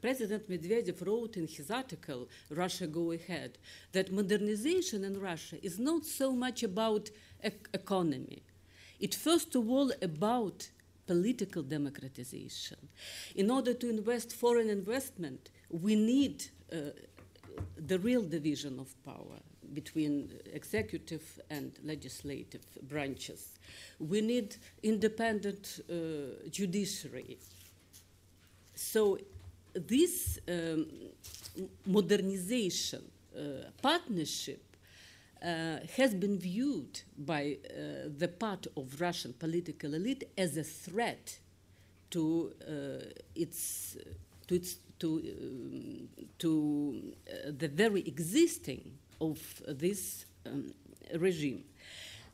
President 0.00 0.48
Medvedev 0.48 1.06
wrote 1.06 1.36
in 1.36 1.46
his 1.46 1.70
article, 1.70 2.28
Russia 2.50 2.86
Go 2.86 3.12
Ahead, 3.12 3.58
that 3.92 4.12
modernization 4.12 5.04
in 5.04 5.20
Russia 5.20 5.64
is 5.64 5.78
not 5.78 6.04
so 6.04 6.32
much 6.32 6.62
about 6.62 7.10
e- 7.44 7.50
economy. 7.74 8.42
It's 8.98 9.16
first 9.16 9.54
of 9.54 9.68
all 9.68 9.92
about 10.02 10.70
political 11.06 11.62
democratization. 11.62 12.76
In 13.34 13.50
order 13.50 13.74
to 13.74 13.90
invest 13.90 14.32
foreign 14.32 14.70
investment, 14.70 15.50
we 15.68 15.96
need 15.96 16.44
uh, 16.72 16.76
the 17.76 17.98
real 17.98 18.22
division 18.22 18.78
of 18.78 18.94
power 19.04 19.40
between 19.72 20.32
executive 20.52 21.40
and 21.50 21.72
legislative 21.84 22.62
branches. 22.82 23.58
We 23.98 24.20
need 24.20 24.56
independent 24.82 25.80
uh, 25.88 26.48
judiciary. 26.50 27.38
So 28.74 29.18
this 29.74 30.38
um, 30.48 30.86
modernization 31.86 33.02
uh, 33.36 33.70
partnership 33.82 34.62
uh, 35.42 35.78
has 35.96 36.14
been 36.14 36.38
viewed 36.38 37.00
by 37.16 37.56
uh, 37.64 38.08
the 38.18 38.28
part 38.28 38.66
of 38.76 39.00
Russian 39.00 39.32
political 39.32 39.94
elite 39.94 40.24
as 40.36 40.56
a 40.56 40.64
threat 40.64 41.38
to 42.10 42.52
its 43.36 43.96
to 44.48 44.54
its 44.54 44.78
to 44.98 45.08
um, 45.40 46.08
to 46.38 47.14
the 47.46 47.68
very 47.68 48.00
existing 48.00 48.98
of 49.20 49.38
this 49.68 50.26
um, 50.46 50.74
regime. 51.14 51.64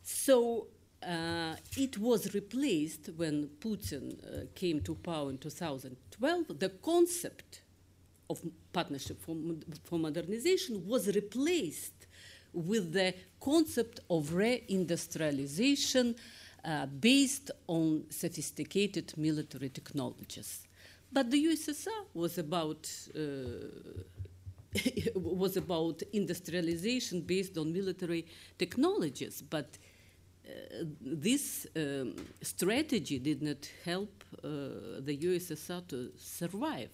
So 0.03 0.69
uh, 1.07 1.55
it 1.77 1.99
was 1.99 2.35
replaced 2.35 3.11
when 3.17 3.51
Putin 3.61 4.19
uh, 4.25 4.47
came 4.55 4.81
to 4.81 4.95
power 4.95 5.31
in 5.31 5.39
2012. 6.21 6.59
The 6.59 6.69
concept 6.83 7.63
of 8.29 8.41
partnership 8.73 9.21
for, 9.21 9.37
for 9.85 9.99
modernization 9.99 10.87
was 10.87 11.07
replaced 11.15 12.07
with 12.53 12.93
the 12.93 13.15
concept 13.41 14.01
of 14.11 14.31
reindustrialization 14.31 16.17
uh, 16.65 16.87
based 16.87 17.51
on 17.67 18.05
sophisticated 18.11 19.13
military 19.17 19.69
technologies. 19.69 20.67
But 21.13 21.31
the 21.31 21.47
USSR 21.47 22.07
was 22.15 22.39
about 22.39 22.91
uh, 23.15 23.21
was 25.15 25.57
about 25.57 26.03
industrialization 26.13 27.21
based 27.21 27.57
on 27.57 27.73
military 27.73 28.27
technologies, 28.59 29.43
but 29.43 29.79
this 31.01 31.67
um, 31.77 32.15
strategy 32.43 33.19
did 33.19 33.43
not 33.43 33.69
help 33.85 34.25
uh, 34.45 34.49
the 35.01 35.19
USSR 35.23 35.87
to 35.89 36.11
survive 36.17 36.91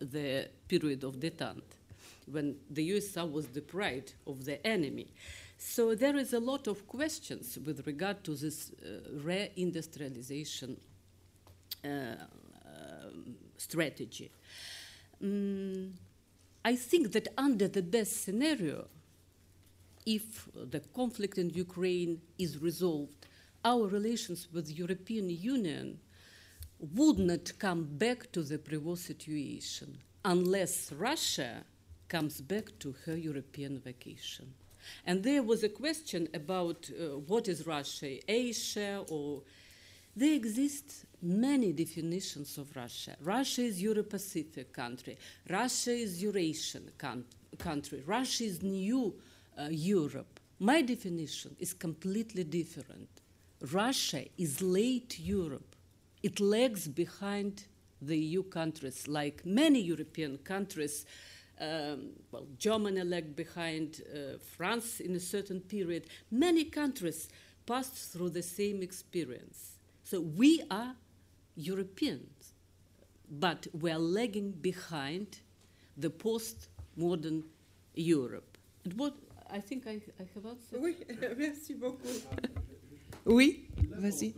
the 0.00 0.48
period 0.68 1.04
of 1.04 1.16
detente 1.16 1.76
when 2.30 2.56
the 2.70 2.90
USSR 2.90 3.30
was 3.30 3.46
deprived 3.46 4.12
of 4.26 4.44
the 4.44 4.64
enemy. 4.66 5.08
So 5.56 5.94
there 5.94 6.16
is 6.16 6.32
a 6.32 6.40
lot 6.40 6.66
of 6.68 6.86
questions 6.86 7.58
with 7.64 7.86
regard 7.86 8.22
to 8.24 8.34
this 8.34 8.70
uh, 8.70 9.08
reindustrialization 9.24 10.76
uh, 11.84 11.88
um, 11.88 13.34
strategy. 13.56 14.30
Mm, 15.22 15.92
I 16.64 16.76
think 16.76 17.12
that 17.12 17.28
under 17.36 17.66
the 17.66 17.82
best 17.82 18.22
scenario, 18.22 18.86
if 20.08 20.48
the 20.54 20.80
conflict 20.94 21.36
in 21.36 21.50
Ukraine 21.50 22.22
is 22.38 22.58
resolved, 22.58 23.26
our 23.62 23.86
relations 23.86 24.48
with 24.52 24.66
the 24.68 24.72
European 24.72 25.28
Union 25.28 25.98
would 26.78 27.18
not 27.18 27.52
come 27.58 27.84
back 27.84 28.32
to 28.32 28.42
the 28.42 28.58
previous 28.58 29.02
situation 29.02 29.98
unless 30.24 30.92
Russia 30.92 31.62
comes 32.08 32.40
back 32.40 32.66
to 32.78 32.94
her 33.04 33.16
European 33.16 33.78
vacation. 33.78 34.46
And 35.04 35.22
there 35.22 35.42
was 35.42 35.62
a 35.62 35.68
question 35.68 36.26
about 36.32 36.88
uh, 36.90 37.18
what 37.18 37.46
is 37.46 37.66
Russia, 37.66 38.18
Asia, 38.26 39.04
or 39.10 39.42
there 40.16 40.32
exist 40.32 41.04
many 41.20 41.70
definitions 41.72 42.56
of 42.56 42.74
Russia. 42.74 43.14
Russia 43.20 43.62
is 43.62 43.82
Euro-Pacific 43.82 44.72
country. 44.72 45.18
Russia 45.50 45.92
is 45.92 46.22
Eurasian 46.22 46.90
country. 47.58 48.02
Russia 48.06 48.44
is 48.44 48.62
new 48.62 49.14
uh, 49.58 49.68
Europe. 49.70 50.40
My 50.58 50.82
definition 50.82 51.56
is 51.58 51.72
completely 51.72 52.44
different. 52.44 53.08
Russia 53.72 54.24
is 54.36 54.62
late 54.62 55.18
Europe. 55.18 55.76
It 56.22 56.40
lags 56.40 56.88
behind 56.88 57.64
the 58.00 58.16
EU 58.16 58.42
countries, 58.44 59.08
like 59.08 59.44
many 59.44 59.80
European 59.80 60.38
countries 60.38 61.04
um, 61.60 62.10
well, 62.30 62.46
Germany 62.58 63.02
lagged 63.02 63.34
behind 63.34 64.02
uh, 64.02 64.38
France 64.56 65.00
in 65.00 65.14
a 65.16 65.20
certain 65.20 65.60
period. 65.60 66.06
Many 66.30 66.64
countries 66.64 67.28
passed 67.66 68.12
through 68.12 68.30
the 68.30 68.42
same 68.42 68.82
experience. 68.82 69.72
So 70.04 70.20
we 70.20 70.62
are 70.70 70.94
Europeans, 71.56 72.52
but 73.30 73.66
we 73.72 73.90
are 73.90 73.98
lagging 73.98 74.52
behind 74.52 75.40
the 75.96 76.10
post-modern 76.10 77.44
Europe. 77.94 78.56
And 78.84 78.94
what 78.94 79.14
I 79.50 79.60
think 79.60 79.86
I, 79.86 80.00
I 80.20 80.24
have 80.34 80.46
answered. 80.46 80.80
Oui, 80.80 80.96
merci 81.38 81.74
beaucoup. 81.74 82.08
Oui, 83.24 83.64
vas-y. 83.98 84.34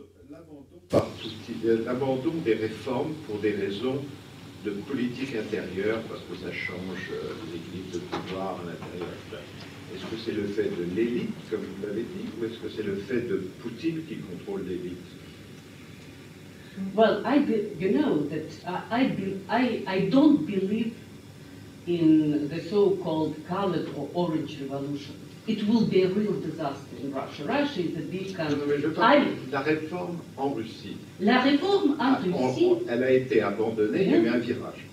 L'abandon 1.85 2.35
des 2.45 2.55
réformes 2.55 3.15
pour 3.27 3.39
des 3.39 3.53
raisons 3.53 4.03
de 4.65 4.71
politique 4.71 5.35
intérieure, 5.35 6.03
parce 6.09 6.21
que 6.23 6.37
ça 6.37 6.53
change 6.53 7.11
euh, 7.13 7.33
les 7.47 7.59
équilibres 7.59 7.95
de 7.95 7.99
pouvoir 7.99 8.61
à 8.61 8.65
l'intérieur. 8.65 9.09
Est-ce 9.95 10.05
que 10.05 10.17
c'est 10.25 10.33
le 10.33 10.45
fait 10.45 10.71
de 10.71 10.85
l'élite, 10.95 11.31
comme 11.51 11.61
vous 11.61 11.87
l'avez 11.87 12.03
dit, 12.03 12.29
ou 12.39 12.45
est-ce 12.45 12.59
que 12.59 12.69
c'est 12.69 12.83
le 12.83 12.97
fait 12.97 13.23
de 13.23 13.49
Poutine 13.63 14.03
qui 14.07 14.17
contrôle 14.17 14.65
l'élite? 14.67 14.99
Well, 16.95 17.23
I 17.27 17.41
be, 17.41 17.77
you 17.79 17.91
know 17.93 18.23
that 18.29 18.47
I, 18.91 19.09
be, 19.09 19.41
I, 19.49 19.85
I 19.87 20.09
don't 20.09 20.47
believe 20.47 20.95
in 21.87 22.49
the 22.49 22.61
so-called 22.69 23.35
colored 23.49 23.89
or 23.97 24.09
orange 24.15 24.59
revolution. 24.61 25.15
It 25.47 25.67
will 25.67 25.87
be 25.87 26.03
a 26.03 26.09
real 26.09 26.35
disaster 26.41 26.95
in 27.03 27.13
Russia. 27.13 27.45
Russia 27.45 27.81
is 27.81 27.97
a 27.97 28.03
big 28.03 28.35
country. 28.37 28.59
La 29.51 29.61
réforme 29.63 30.19
en 30.37 30.51
Russie. 30.55 30.97
La 31.21 31.41
réforme 31.41 31.97
en 31.99 32.15
Russie. 32.23 32.65
on- 32.67 32.83
elle 32.89 33.03
a 33.03 33.11
été 33.13 33.41
abandonnée, 33.41 34.05
il 34.05 34.11
y 34.11 34.15
a 34.15 34.19
eu 34.19 34.29
un 34.29 34.39
virage. 34.39 34.87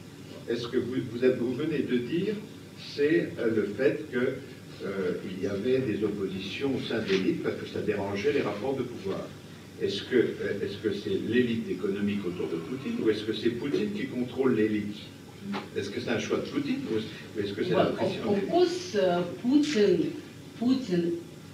Est-ce 0.49 0.67
que 0.69 0.77
vous, 0.77 0.95
vous, 1.11 1.25
êtes- 1.25 1.37
vous 1.37 1.53
venez 1.53 1.79
de 1.79 1.97
dire, 1.97 2.35
c'est 2.95 3.33
euh, 3.37 3.53
le 3.53 3.63
fait 3.77 4.05
qu'il 4.09 5.43
y 5.43 5.47
avait 5.47 5.79
des 5.79 6.03
oppositions 6.03 6.71
au 6.75 6.79
sein 6.87 6.99
de 7.01 7.09
l'élite 7.09 7.43
parce 7.43 7.55
que 7.57 7.67
ça 7.67 7.81
dérangeait 7.81 8.31
les 8.31 8.41
rapports 8.41 8.75
de 8.77 8.83
pouvoir 8.83 9.27
Est-ce 9.81 10.01
que 10.03 10.15
euh, 10.15 10.63
est-ce 10.63 10.77
que 10.77 10.91
c'est 10.93 11.09
l'élite 11.27 11.69
économique 11.69 12.25
autour 12.25 12.47
de 12.47 12.55
Poutine 12.55 12.95
ou 13.03 13.09
est-ce 13.11 13.25
que 13.25 13.33
c'est 13.33 13.49
Poutine 13.51 13.91
qui 13.93 14.07
contrôle 14.07 14.55
l'élite? 14.55 14.95
Est-ce 15.75 15.89
que 15.89 15.99
c'est 16.01 16.09
un 16.09 16.19
choix 16.19 16.37
de 16.37 16.43
Poutine 16.43 16.81
ou 16.91 16.97
est-ce- 17.39 17.53
que 17.53 17.63
c'est 17.63 17.71
la 17.71 17.83
Well, 17.85 17.93
pression 17.93 18.29
of, 18.31 18.49
course, 18.49 18.95
uh, 18.95 19.23
Putin, 19.43 20.09
Putin, 20.59 21.11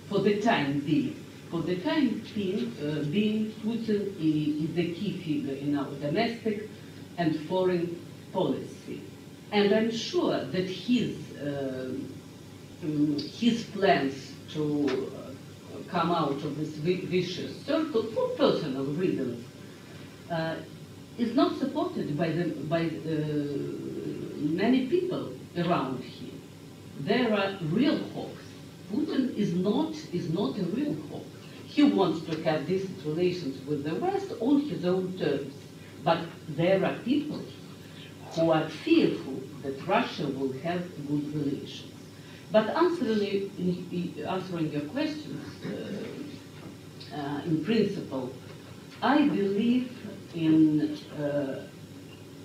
for 0.09 0.19
the 0.21 0.39
time 0.41 0.79
being, 0.85 1.13
for 1.51 1.61
the 1.61 1.75
time 1.83 2.21
being, 2.35 2.71
uh, 2.81 3.03
being 3.11 3.51
Putin 3.63 4.01
is 4.19 4.69
the 4.75 4.93
key 4.93 5.13
figure 5.23 5.55
in 5.61 5.75
our 5.77 5.87
domestic 6.01 6.69
and 7.17 7.35
foreign 7.47 7.87
policy, 8.31 9.01
and 9.51 9.73
I'm 9.73 9.91
sure 9.91 10.45
that 10.45 10.67
his 10.67 11.15
um, 11.41 12.07
um, 12.83 13.17
his 13.39 13.63
plans 13.65 14.13
to 14.53 15.11
uh, 15.15 15.91
come 15.91 16.11
out 16.11 16.41
of 16.43 16.57
this 16.57 16.69
vicious 16.69 17.51
circle 17.65 18.03
for 18.13 18.29
personal 18.29 18.85
reasons 18.85 19.43
uh, 20.31 20.55
is 21.19 21.35
not 21.35 21.59
supported 21.59 22.17
by 22.17 22.29
the 22.29 22.45
by 22.67 22.85
uh, 22.85 23.82
many 24.43 24.87
people 24.87 25.33
around 25.57 26.03
him. 26.03 26.41
There 26.99 27.33
are 27.33 27.57
real 27.63 27.97
hawks. 28.13 28.43
Putin 28.91 29.35
is 29.35 29.53
not 29.53 29.93
is 30.11 30.29
not 30.29 30.57
a 30.57 30.63
real 30.63 30.95
hawk. 31.09 31.25
He 31.65 31.83
wants 31.83 32.25
to 32.27 32.43
have 32.43 32.67
decent 32.67 33.03
relations 33.05 33.65
with 33.65 33.83
the 33.83 33.95
West 33.95 34.31
on 34.39 34.61
his 34.61 34.85
own 34.85 35.17
terms. 35.17 35.53
But 36.03 36.19
there 36.49 36.85
are 36.85 36.95
people 36.99 37.41
who 38.33 38.51
are 38.51 38.69
fearful 38.69 39.41
that 39.63 39.87
Russia 39.87 40.27
will 40.27 40.53
have 40.59 40.83
good 41.07 41.33
relations. 41.33 41.91
But 42.51 42.69
answering, 42.69 43.49
answering 44.27 44.71
your 44.71 44.81
questions, 44.81 45.43
uh, 45.65 47.15
uh, 47.15 47.41
in 47.45 47.63
principle, 47.65 48.31
I 49.01 49.27
believe 49.27 49.91
in 50.35 50.97
uh, 51.19 51.63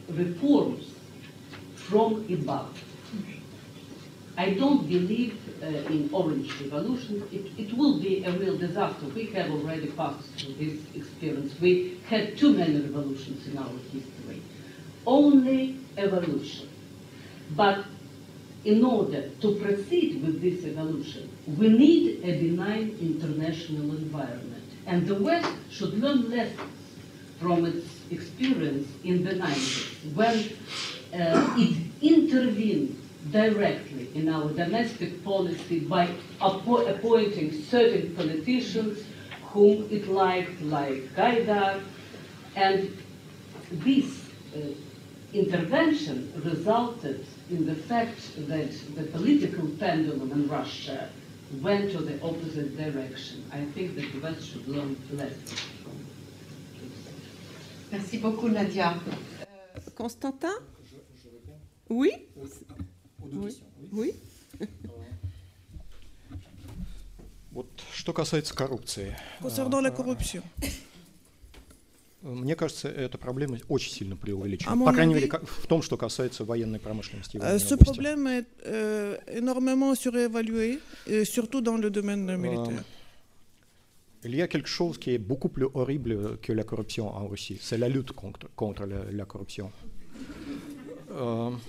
reforms 0.09 0.95
from 1.89 2.27
above. 2.31 2.83
I 4.37 4.51
don't 4.51 4.89
believe 4.89 5.37
uh, 5.63 5.67
in 5.67 6.11
orange 6.13 6.53
revolution. 6.61 7.27
It, 7.33 7.51
it 7.59 7.77
will 7.77 7.99
be 7.99 8.23
a 8.25 8.31
real 8.33 8.57
disaster. 8.57 9.07
We 9.07 9.27
have 9.33 9.51
already 9.51 9.89
passed 9.89 10.31
through 10.37 10.55
this 10.55 10.79
experience. 10.95 11.59
We 11.61 12.01
had 12.09 12.39
too 12.39 12.53
many 12.53 12.79
revolutions 12.81 13.49
in 13.49 13.59
our 13.59 13.71
history. 13.93 14.43
Only 15.07 15.81
evolution. 15.97 16.69
But 17.57 17.85
in 18.65 18.85
order 18.85 19.31
to 19.41 19.55
proceed 19.57 20.23
with 20.23 20.41
this 20.41 20.65
evolution, 20.65 21.29
we 21.57 21.69
need 21.71 22.21
a 22.23 22.39
benign 22.39 22.97
international 23.01 23.97
environment. 23.97 24.65
And 24.87 25.07
the 25.07 25.15
West 25.15 25.53
should 25.71 25.95
learn 25.99 26.31
lessons 26.31 26.71
from 27.41 27.65
its 27.67 27.87
experience 28.11 28.89
in 29.05 29.25
the 29.25 29.33
90s, 29.33 30.15
when 30.15 30.51
uh, 31.15 31.55
it 31.57 31.77
intervened 32.03 32.97
directly 33.31 34.11
in 34.15 34.29
our 34.29 34.49
domestic 34.51 35.25
policy 35.25 35.81
by 35.81 36.09
appo- 36.41 36.89
appointing 36.89 37.53
certain 37.53 38.15
politicians 38.15 39.05
whom 39.53 39.89
it 39.91 40.09
liked, 40.09 40.61
like 40.63 41.03
Gaidar, 41.15 41.83
and 42.55 42.97
this 43.71 44.29
uh, 44.55 44.61
intervention 45.33 46.33
resulted 46.45 47.27
in 47.51 47.67
the 47.67 47.75
fact 47.75 48.21
that 48.49 48.71
the 48.95 49.05
political 49.05 49.67
pendulum 49.79 50.31
in 50.33 50.49
Russia 50.49 51.11
went 51.61 51.91
to 51.93 51.99
the 51.99 52.21
opposite 52.23 52.77
direction. 52.77 53.45
I 53.53 53.65
think 53.75 53.97
that 53.97 54.13
the 54.13 54.21
West 54.21 54.51
should 54.51 54.69
learn 54.69 54.97
lessons 55.13 55.61
from 55.83 55.93
this. 56.81 57.91
Merci 57.91 58.19
beaucoup, 58.19 58.53
Nadia. 58.53 58.95
Constantin 59.97 60.78
Oui 61.89 62.29
Oui. 63.21 63.57
Oui 63.93 64.15
Вот 67.53 67.67
что 67.93 68.13
касается 68.13 68.55
коррупции. 68.55 69.17
Concernant 69.41 69.81
la 69.81 69.91
corruption, 69.91 70.43
Мне 72.23 72.57
кажется, 72.57 72.89
эта 72.89 73.17
проблема 73.17 73.59
очень 73.69 73.93
сильно 73.93 74.17
преувеличена. 74.17 74.73
А 74.73 74.77
По 74.85 74.93
крайней 74.93 75.15
мере, 75.15 75.29
в 75.29 75.67
том, 75.67 75.83
что 75.83 75.97
касается 75.97 76.45
военной 76.45 76.79
промышленности. 76.79 77.39
Euh, 77.39 77.59
ce 77.59 77.75
problème 77.77 78.27
est 78.27 78.47
euh, 78.67 79.17
énormément 79.29 79.95
surévalué, 79.95 80.81
surtout 81.25 81.61
dans 81.61 81.77
le 81.77 81.91
domaine 81.91 82.37
militaire. 82.37 82.85
Il 84.25 84.35
y 84.35 84.43
a 84.43 84.49
quelque 84.49 84.69
chose 84.69 84.99
qui 84.99 85.15
est 85.15 85.19
beaucoup 85.19 85.49
plus 85.49 85.67
horrible 85.75 86.39
que 86.43 86.53
la 86.53 86.65
corruption 86.65 87.09
en 87.09 87.29
Russie. 87.29 87.59
C'est 87.61 87.79
la 87.79 87.89
lutte 87.89 88.11
contre, 88.13 88.49
contre 88.57 88.85
la, 88.85 89.05
la 89.13 89.25
corruption. 89.25 89.71
Um, 91.11 91.63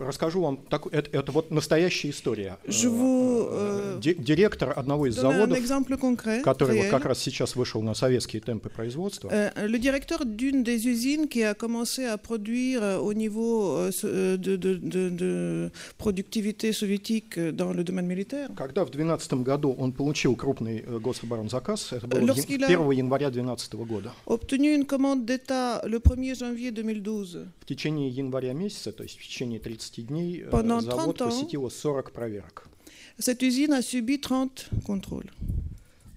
Расскажу 0.00 0.40
вам, 0.42 0.56
так, 0.68 0.86
это, 0.92 1.10
это 1.18 1.32
вот 1.32 1.50
настоящая 1.50 2.10
история. 2.10 2.58
Э, 2.64 2.70
vous 2.70 3.48
э, 3.50 3.98
ди- 4.00 4.14
Директор 4.14 4.72
одного 4.76 5.06
из 5.06 5.14
заводов, 5.14 5.58
concret. 6.00 6.42
который 6.42 6.76
вот 6.76 6.84
réel. 6.86 6.90
как 6.90 7.04
раз 7.04 7.18
сейчас 7.18 7.56
вышел 7.56 7.82
на 7.82 7.94
советские 7.94 8.40
темпы 8.42 8.68
производства, 8.68 9.28
Euh, 9.32 9.66
le 9.66 9.78
directeur 9.78 10.24
d'une 10.24 10.62
des 10.64 10.86
usines 10.86 11.28
qui 11.28 11.42
a 11.42 11.54
commencé 11.54 12.04
à 12.04 12.16
produire 12.18 12.82
euh, 12.82 12.98
au 12.98 13.12
niveau 13.14 13.76
euh, 13.76 13.90
euh, 14.04 14.36
de, 14.36 14.56
de- 14.56 14.74
de- 14.76 15.08
de 15.10 15.70
productivité 15.98 16.72
soviétique 16.72 17.38
dans 17.38 17.72
le 17.72 17.84
domaine 17.84 18.06
militaire, 18.06 18.48
Когда 18.56 18.84
в 18.84 18.90
2012 18.90 19.42
году 19.44 19.74
он 19.78 19.92
получил 19.92 20.34
крупный 20.36 20.82
э, 20.86 20.98
гособоронзаказ, 20.98 21.92
это 21.92 22.06
было 22.06 22.20
Lorsqu'il 22.26 22.62
a- 22.64 22.68
1 22.68 22.90
января 22.92 23.30
2012 23.30 23.74
года, 23.86 24.12
obtenu 24.26 24.74
une 24.74 24.84
commande 24.86 25.24
d'État 25.24 25.82
le 25.86 25.98
1er 25.98 26.34
janvier 26.34 26.70
2012. 26.72 27.46
в 27.60 27.64
течение 27.66 28.08
января 28.08 28.52
месяца, 28.52 28.92
то 28.92 29.02
есть 29.02 29.18
в 29.18 29.22
течение 29.22 29.58
30 29.60 29.75
дней, 29.75 30.41
э, 30.43 30.49
Pendant 30.49 30.81
завод 30.81 31.17
30 31.17 31.21
ans. 31.21 31.29
посетило 31.29 31.69
40 31.69 32.11
проверок. 32.11 32.67
Cette 33.19 33.41
usine 33.43 33.73
a 33.73 33.81
subi 33.81 34.19
30 34.19 34.69
contrôles. 34.83 35.29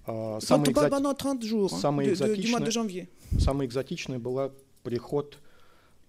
А, 0.07 0.39
Pendant, 0.39 0.39
Самое, 0.39 0.71
экзоти- 0.71 0.89
pendant 0.89 1.13
30 1.15 1.43
jours 1.43 1.73
hein, 1.73 1.79
самое 1.79 2.09
de- 2.09 2.15
de- 2.15 2.35
du 2.35 2.47
mois 2.49 2.59
de 2.59 2.69
экзотичное, 2.69 2.71
janvier. 2.71 3.07
самое 3.39 3.67
экзотичное 3.67 4.19
была 4.19 4.51
приход, 4.83 5.37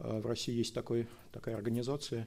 э, 0.01 0.21
в 0.21 0.27
России 0.27 0.55
есть 0.55 0.75
такой, 0.75 1.07
такая 1.33 1.55
организация, 1.57 2.27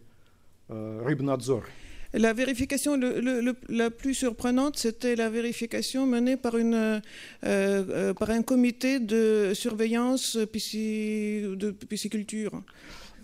э, 0.70 1.02
Рыбнадзор. 1.06 1.66
La 2.12 2.34
vérification 2.34 2.96
le- 2.98 3.20
le- 3.22 3.40
le- 3.40 3.56
la 3.70 3.92
plus 3.92 4.16
surprenante, 4.16 4.78
c'était 4.78 5.16
la 5.16 5.30
vérification 5.30 6.08
menée 6.08 6.38
par, 6.38 6.58
une, 6.58 6.74
euh, 6.74 7.00
euh, 7.44 8.14
par 8.16 8.32
un 8.32 8.42
comité 8.42 9.00
de 9.00 9.52
surveillance 9.54 10.36
pisci- 10.52 11.56
de 11.56 11.70
pisciculture. 11.70 12.64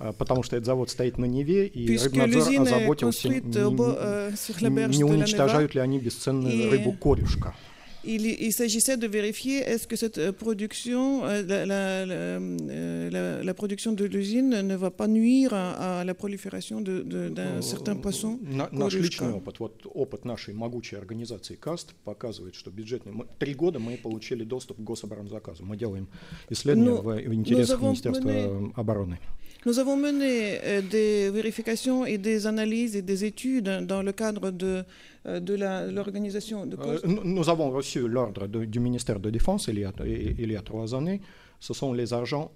Э, 0.00 0.12
Потому 0.18 0.42
что 0.42 0.56
этот 0.56 0.66
завод 0.66 0.90
стоит 0.90 1.18
на 1.18 1.26
Неве, 1.26 1.66
и 1.66 1.96
Рыбнадзор 1.96 2.60
озаботился, 2.62 3.28
не, 3.28 3.34
не- 3.36 3.40
berge 3.40 4.96
не 4.96 5.04
уничтожают 5.04 5.74
ли 5.74 5.80
они 5.80 5.98
бесценную 5.98 6.70
рыбу 6.70 6.92
корюшка. 6.92 7.54
il, 8.02 8.24
il 8.24 8.50
s'agissait 8.52 8.96
de 8.96 9.06
vérifier 9.06 9.58
est-ce 9.60 9.86
que 9.86 9.94
cette 9.94 10.16
euh, 10.16 10.32
production, 10.32 11.22
euh, 11.26 11.42
la, 11.46 11.66
la- 11.66 12.06
la- 12.06 12.14
euh, 12.40 13.10
la- 13.10 13.44
la 13.44 13.54
production 13.54 13.92
de 13.92 14.06
l'usine 14.06 14.62
ne 14.62 14.74
va 14.74 14.90
pas 14.90 15.06
nuire 15.06 15.52
à, 15.52 16.00
à 16.00 16.04
la 16.04 16.14
prolifération 16.14 16.80
d'un 16.80 17.60
certain 17.60 17.96
poisson. 17.96 18.38
На- 18.42 18.70
наш 18.72 18.94
личный 18.94 19.34
опыт, 19.34 19.58
вот 19.60 19.82
опыт 19.84 20.24
нашей 20.24 20.54
могучей 20.54 20.96
организации 20.96 21.56
КАСТ 21.56 21.88
показывает, 22.04 22.54
что 22.54 22.70
бюджетный... 22.70 23.12
мы- 23.12 23.26
Три 23.38 23.52
года 23.52 23.78
мы 23.78 23.98
получили 23.98 24.44
доступ 24.44 24.78
к 24.78 24.80
гособоронзаказу. 24.80 25.66
Мы 25.66 25.76
делаем 25.76 26.08
исследования 26.48 26.90
Ну, 26.92 27.02
в, 27.02 27.34
интересах 27.34 27.80
avons 27.80 27.88
Министерства 27.90 28.28
mené- 28.30 28.72
обороны. 28.76 29.18
Nous 29.65 29.79
avons 29.79 29.97
mené 29.97 30.59
euh, 30.63 30.81
des 30.81 31.31
vérifications 31.31 32.05
et 32.05 32.17
des 32.19 32.45
analyses 32.45 32.95
et 32.95 33.01
des 33.01 33.25
études 33.25 33.69
dans 33.87 34.03
le 34.03 34.11
cadre 34.11 34.51
de, 34.51 34.83
euh, 35.25 35.39
de 35.39 35.55
la- 35.55 35.87
l'organisation 35.87 36.65
de 36.67 36.77
Euh, 36.77 36.99
nous 37.05 37.23
nous 37.23 37.49
avons 37.49 37.71
reçu 37.71 38.07
l'ordre 38.07 38.47
de- 38.47 38.65
du 38.65 38.79
ministère 38.79 39.19
de 39.19 39.29
Défense 39.31 39.67
il 39.67 39.79
y, 39.79 39.85
a, 39.85 39.91
il 40.05 40.51
y 40.51 40.55
a 40.55 40.61
trois 40.61 40.93
années. 40.93 41.19
Ce 41.59 41.73
sont 41.73 41.93
les 41.93 42.13
argents 42.13 42.51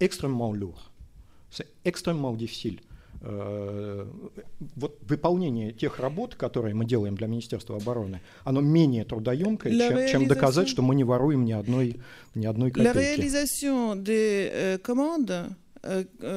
extrêmement 0.00 0.52
lourds. 0.52 0.90
C'est 1.50 1.68
extrêmement 1.84 2.32
difficile. 2.32 2.80
Э, 3.24 4.04
Вот 4.76 4.98
выполнение 5.06 5.72
тех 5.72 6.00
работ, 6.00 6.34
которые 6.34 6.74
мы 6.74 6.84
делаем 6.86 7.14
для 7.14 7.26
Министерства 7.28 7.76
обороны, 7.76 8.20
оно 8.44 8.60
менее 8.62 9.04
трудоемкое, 9.04 9.70
La 9.72 9.88
чем, 9.88 10.08
чем 10.08 10.26
доказать, 10.28 10.66
réalisation- 10.66 10.70
что 10.70 10.82
мы 10.82 10.94
не 10.96 11.04
воруем 11.04 11.44
ни 11.44 11.52
одной, 11.52 12.00
ни 12.34 12.46
одной 12.46 12.70
La 12.70 12.92
копейки. 12.92 12.96
réalisation 12.98 13.94
des 13.96 14.50
euh, 14.52 14.78
commandes 14.78 15.30
euh, 15.30 15.44
euh, 15.44 15.50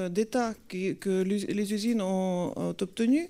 d'État 0.09 0.53
qui- 0.67 0.95
que 0.97 1.21
l'us- 1.23 1.45
les 1.47 1.73
usines 1.73 2.01
ont, 2.01 2.51
ont 2.55 2.75
obtenues 2.81 3.29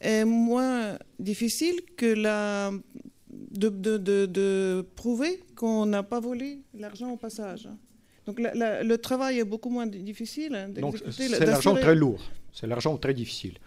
est 0.00 0.24
moins 0.24 0.98
difficile 1.18 1.76
que 1.96 2.06
la, 2.26 2.70
de, 3.30 3.68
de- 3.68 3.98
de- 3.98 4.26
de 4.26 4.86
prouver 4.96 5.40
qu'on 5.56 5.84
n'a 5.86 6.02
pas 6.02 6.20
volé 6.20 6.60
l'argent 6.74 7.10
au 7.12 7.16
passage. 7.16 7.68
Donc 8.26 8.38
la- 8.40 8.54
la- 8.54 8.82
le 8.82 8.96
travail 8.98 9.38
est 9.38 9.44
beaucoup 9.44 9.68
moins 9.70 9.86
difficile 9.86 10.54
hein, 10.54 10.68
Donc 10.68 10.94
d'exécuter, 10.94 11.28
c'est 11.28 11.44
l'argent 11.46 11.72
d'assurer- 11.74 11.82
très 11.82 11.94
lourd, 11.94 12.20
c'est 12.52 12.66
l'argent 12.66 12.96
très 12.96 13.12
difficile. 13.14 13.58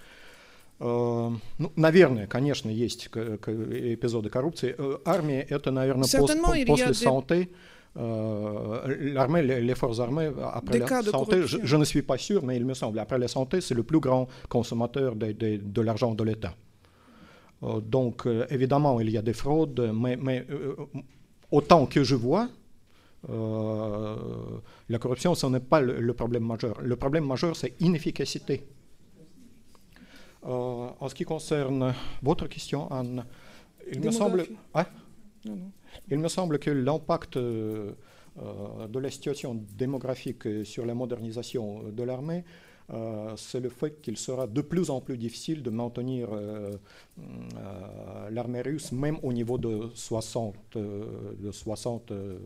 Э, 0.81 1.29
ну, 1.59 1.71
наверное, 1.77 2.25
конечно, 2.27 2.69
есть 2.69 3.07
к- 3.09 3.37
к- 3.37 3.49
эпизоды 3.49 4.29
коррупции. 4.29 4.75
Э, 4.77 4.97
Армия 5.05 5.45
это, 5.49 5.71
наверное, 5.71 6.05
пос- 6.05 6.09
Certainement, 6.27 6.53
il 6.55 6.61
y 6.61 6.63
a 6.63 6.65
после 6.65 6.87
des- 6.87 6.93
santé. 7.05 7.49
euh, 7.96 9.12
L'armée, 9.14 9.42
les, 9.42 9.74
forces 9.74 9.98
armées, 10.00 10.30
après 10.52 10.78
Des 10.78 10.86
la 10.86 11.02
santé, 11.02 11.42
je, 11.46 11.76
ne 11.76 11.84
suis 11.84 12.02
pas 12.02 12.18
sûr, 12.18 12.44
mais 12.44 12.56
il 12.56 12.64
me 12.64 12.74
semble, 12.74 12.98
après 12.98 13.18
la 13.18 13.28
santé, 13.28 13.60
c'est 13.60 13.74
le 13.74 13.82
plus 13.82 13.98
grand 14.00 14.28
consommateur 14.48 15.16
de, 15.16 15.32
de- 15.32 15.56
de 15.56 15.80
l'argent 15.80 16.14
de 16.14 16.22
l'État. 16.24 16.54
Euh, 17.62 17.80
donc, 17.80 18.26
euh, 18.26 18.46
évidemment, 18.50 19.00
il 19.00 19.10
y 19.10 19.16
a 19.16 19.22
des 19.22 19.32
fraudes, 19.32 19.90
mais, 19.94 20.16
mais, 20.16 20.46
autant 21.50 21.86
que 21.86 22.04
je 22.04 22.14
vois, 22.14 22.48
la 23.28 24.98
corruption, 25.00 25.34
ce 25.34 25.46
n'est 25.46 25.58
pas 25.60 25.80
le, 25.80 26.00
le 26.00 26.14
problème 26.14 26.44
majeur. 26.44 26.80
Le 26.80 26.94
problème 26.96 27.26
majeur, 27.26 27.56
c'est 27.56 27.74
inefficacité. 27.80 28.64
En 30.42 31.08
ce 31.08 31.14
qui 31.14 31.24
concerne 31.24 31.92
votre 32.22 32.46
question, 32.46 32.90
Anne, 32.92 33.24
il 33.92 34.00
me 34.00 34.10
semble, 34.10 34.46
Non, 35.44 35.56
non. 35.56 35.70
Il 36.10 36.18
me 36.18 36.28
semble 36.28 36.58
que 36.58 36.70
l'impact 36.70 37.36
euh, 37.36 37.92
euh, 38.40 38.86
de 38.88 38.98
la 38.98 39.10
situation 39.10 39.60
démographique 39.76 40.46
euh, 40.46 40.64
sur 40.64 40.86
la 40.86 40.94
modernisation 40.94 41.84
de 41.90 42.02
l'armée, 42.02 42.44
euh, 42.90 43.34
c'est 43.36 43.60
le 43.60 43.68
fait 43.68 44.00
qu'il 44.00 44.16
sera 44.16 44.46
de 44.46 44.60
plus 44.62 44.88
en 44.88 45.00
plus 45.00 45.18
difficile 45.18 45.62
de 45.62 45.68
maintenir 45.70 46.28
euh, 46.32 46.72
euh, 47.18 48.30
l'armée 48.30 48.62
russe, 48.62 48.92
même 48.92 49.18
au 49.22 49.32
niveau 49.32 49.58
de 49.58 49.90
60, 49.94 50.54
euh, 50.76 51.34
de 51.38 51.50
60, 51.52 52.12
euh, 52.12 52.38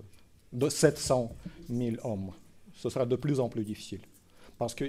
de 0.52 0.68
700 0.68 1.32
000 1.70 1.96
hommes. 2.02 2.32
Ce 2.74 2.88
sera 2.88 3.06
de 3.06 3.14
plus 3.16 3.38
en 3.38 3.48
plus 3.48 3.64
difficile. 3.64 4.00
Parce 4.58 4.74
que 4.74 4.86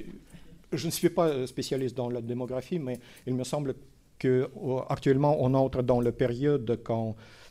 je 0.72 0.86
ne 0.88 0.92
suis 0.92 1.10
pas 1.10 1.46
spécialiste 1.46 1.96
dans 1.96 2.10
la 2.10 2.22
démographie, 2.22 2.80
mais 2.80 3.00
il 3.28 3.36
me 3.36 3.44
semble 3.44 3.76
qu'actuellement 4.18 5.38
on 5.40 5.54
entre 5.54 5.84
dans 5.84 6.02
la 6.02 6.12
période 6.12 6.80
quand 6.84 7.10
euh, 7.10 7.43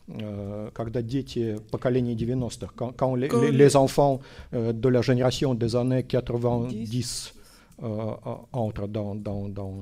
когда 0.74 1.02
дети 1.02 1.58
поколения 1.72 2.16
90-х, 2.16 2.72
quand, 2.76 2.94
quand 2.96 3.16
les, 3.16 3.28
Quand 3.28 3.42
les- 3.42 3.52
les- 3.52 3.58
les 3.58 3.76
enfants 3.76 4.20
euh, 4.54 4.72
de 4.72 4.88
la 4.90 5.02
génération 5.02 5.54
des 5.54 5.76
années 5.76 6.04
90 6.04 7.34
euh, 7.84 7.86
euh, 7.88 8.32
entrent 8.54 8.88
dans, 8.88 9.16
dans, 9.16 9.50
dans- 9.50 9.80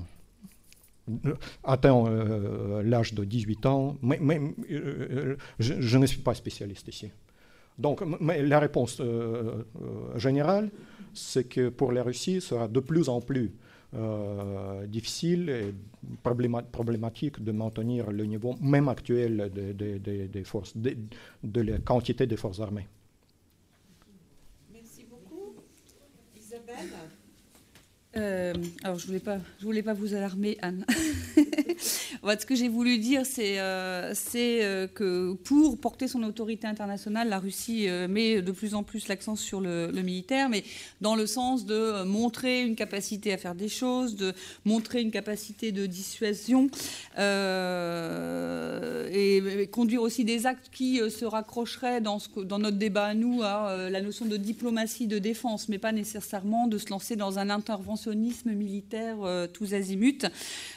euh, 1.28 1.36
atteint 1.64 2.06
euh, 2.08 2.82
l'âge 2.84 3.14
de 3.14 3.24
18 3.24 3.66
ans, 3.68 3.96
mais, 4.02 4.18
mais, 4.20 4.42
euh, 4.72 5.36
je, 5.60 5.74
je 5.80 5.98
ne 6.00 6.08
suis 6.08 6.22
pas 6.22 6.34
spécialiste 6.34 6.88
ici. 6.88 7.12
Donc, 7.78 8.02
m- 8.02 8.18
mais 8.20 8.42
la 8.42 8.60
réponse 8.60 9.00
euh, 9.00 9.64
euh, 9.80 10.18
générale, 10.18 10.72
c'est 11.14 11.44
que 11.44 11.70
pour 11.70 11.92
la 11.92 12.02
Russie, 12.04 12.42
sera 12.42 12.68
de 12.68 12.80
plus 12.80 13.08
en 13.10 13.22
plus 13.22 13.52
euh, 13.95 14.87
difficile 14.87 15.49
et 15.51 15.75
probléma- 16.23 16.63
problématique 16.63 17.43
de 17.43 17.53
maintenir 17.53 18.11
le 18.13 18.25
niveau 18.25 18.55
même 18.61 18.89
actuel 18.89 19.51
de- 19.53 19.73
forces, 20.45 20.77
de 20.77 21.61
la 21.61 21.79
quantité 21.79 22.27
des 22.27 22.37
forces 22.37 22.61
armées. 22.61 22.87
Merci 24.73 25.05
beaucoup. 25.11 25.55
Isabelle 26.37 26.89
Euh, 28.17 28.55
alors, 28.83 28.99
je 28.99 29.07
voulais, 29.07 29.23
voulais 29.61 29.83
pas 29.83 29.93
vous 29.93 30.15
alarmer, 30.15 30.59
Anne. 30.63 30.85
ce 31.37 32.47
que 32.47 32.57
j'ai 32.57 32.69
voulu 32.69 32.99
dire, 32.99 33.25
c'est 33.25 33.61
euh, 33.61 34.13
euh, 34.35 34.89
que 34.89 35.35
pour 35.35 35.79
porter 35.79 36.09
son 36.09 36.25
autorité 36.25 36.67
internationale, 36.67 37.29
la 37.29 37.39
Russie 37.39 37.87
met 38.09 38.43
de 38.43 38.51
plus 38.53 38.75
en 38.75 38.83
plus 38.83 39.07
l'accent 39.07 39.37
sur 39.37 39.61
le, 39.61 39.93
militaire, 39.93 40.49
mais 40.49 40.65
dans 41.01 41.15
le 41.15 41.27
sens 41.27 41.67
de 41.67 42.03
montrer 42.05 42.63
une 42.63 42.75
capacité 42.75 43.33
à 43.33 43.39
faire 43.39 43.55
des 43.55 43.69
choses, 43.69 44.17
de 44.17 44.33
montrer 44.65 45.03
une 45.03 45.11
capacité 45.11 45.71
de 45.73 45.87
dissuasion 45.87 46.69
et, 49.13 49.69
conduire 49.71 50.03
aussi 50.03 50.25
des 50.25 50.47
actes 50.47 50.71
qui 50.73 51.01
se 51.11 51.25
raccrocheraient 51.25 52.01
dans, 52.01 52.19
dans 52.45 52.59
notre 52.59 52.79
débat 52.79 53.05
à 53.05 53.15
nous 53.15 53.43
à 53.43 53.89
la 53.91 54.01
notion 54.01 54.25
de 54.27 54.37
diplomatie 54.37 55.07
de 55.07 55.19
défense, 55.19 55.69
mais 55.69 55.79
pas 55.79 55.93
nécessairement 55.93 56.67
de 56.67 56.79
se 56.79 56.89
lancer 56.91 57.15
dans 57.15 57.39
un 57.39 57.51
intervention 57.51 58.00
militaire 58.47 59.23
euh, 59.23 59.47
tous 59.47 59.75
azimuts, 59.75 60.27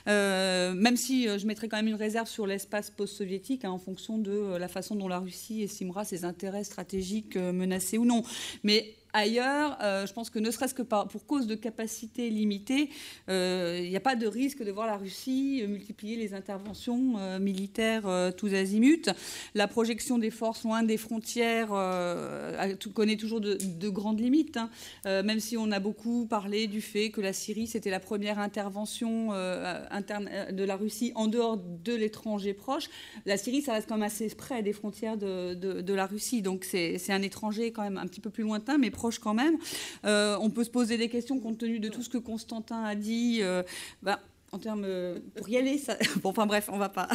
euh, 0.08 0.74
même 0.74 0.98
si 0.98 1.28
euh, 1.28 1.38
je 1.38 1.48
mettrais 1.48 1.68
quand 1.68 1.78
même 1.78 1.88
une 1.88 1.96
réserve 1.96 2.28
sur 2.28 2.48
l'espace 2.48 2.90
post-soviétique 2.90 3.66
hein, 3.66 3.72
en 3.72 3.80
fonction 3.80 4.18
de 4.18 4.56
la 4.58 4.68
façon 4.68 4.96
dont 4.96 5.08
la 5.08 5.20
Russie 5.20 5.64
estimera 5.64 6.06
ses 6.06 6.26
intérêts 6.26 6.64
stratégiques 6.64 7.36
menacés 7.38 7.98
ou 7.98 8.06
non. 8.06 8.24
Mais 8.64 8.96
Ailleurs, 9.16 9.78
euh, 9.84 10.08
je 10.08 10.14
pense 10.14 10.32
que 10.32 10.40
ne 10.40 10.50
serait-ce 10.50 10.74
que 10.74 10.82
pour 10.82 11.28
cause 11.28 11.46
de 11.46 11.54
capacité 11.54 12.32
limitée, 12.32 12.90
euh, 13.30 13.80
il 13.80 13.90
n'y 13.92 13.96
a 13.96 14.00
pas 14.00 14.16
de 14.16 14.26
risque 14.26 14.64
de 14.64 14.72
voir 14.72 14.88
la 14.88 14.98
Russie 14.98 15.62
euh, 15.62 15.68
multiplier 15.68 16.16
les 16.16 16.34
interventions 16.34 17.14
militaires 17.40 18.34
tous 18.36 18.54
azimuts. 18.54 19.12
La 19.54 19.68
projection 19.68 20.18
des 20.18 20.32
forces 20.32 20.64
loin 20.64 20.82
des 20.82 20.98
frontières 20.98 21.70
connaît 22.94 23.18
toujours 23.18 23.42
de, 23.42 23.90
grandes 23.90 24.20
limites, 24.20 24.58
hein. 24.58 24.70
même 25.06 25.40
si 25.40 25.58
on 25.58 25.72
a 25.72 25.80
beaucoup 25.80 26.26
parlé 26.26 26.68
du 26.68 26.82
fait 26.82 27.12
que 27.12 27.22
la 27.22 27.34
Syrie, 27.34 27.68
c'était 27.68 27.92
la 27.92 28.00
première 28.00 28.40
intervention 28.40 29.32
interne 29.92 30.30
de 30.52 30.64
la 30.64 30.76
Russie 30.76 31.12
en 31.16 31.28
dehors 31.28 31.58
de 31.58 31.94
l'étranger 31.94 32.54
proche. 32.54 32.90
La 33.26 33.38
Syrie, 33.38 33.62
ça 33.62 33.74
reste 33.74 33.88
quand 33.88 33.96
même 33.96 34.04
assez 34.04 34.30
près 34.30 34.64
des 34.64 34.74
frontières 34.74 35.18
de, 35.18 35.54
de 35.54 35.94
la 35.94 36.06
Russie, 36.06 36.42
donc 36.42 36.64
c'est 36.64 37.12
un 37.12 37.22
étranger 37.22 37.72
quand 37.72 37.84
même 37.84 37.98
un 37.98 38.08
petit 38.08 38.22
peu 38.22 38.30
plus 38.30 38.44
lointain, 38.44 38.78
mais 38.78 38.92
quand 39.20 39.34
même. 39.34 39.58
Euh, 40.06 40.38
on 40.42 40.50
peut 40.50 40.64
se 40.64 40.70
poser 40.70 40.98
des 40.98 41.10
questions 41.10 41.40
compte 41.40 41.58
tenu 41.58 41.80
de 41.80 41.90
tout 41.90 42.02
ce 42.02 42.10
que 42.10 42.18
Constantin 42.18 42.84
a 42.84 42.96
dit. 42.96 43.40
Euh, 43.42 43.64
bah, 44.02 44.20
en 44.54 44.60
termes 44.60 44.84
euh, 44.86 45.18
pour 45.36 45.50
y 45.50 45.58
aller, 45.58 45.80
ça, 45.80 45.98
bon, 46.22 46.30
enfin 46.30 46.46
bref, 46.46 46.70
on 46.72 46.78
va 46.78 46.90
pas. 46.90 47.08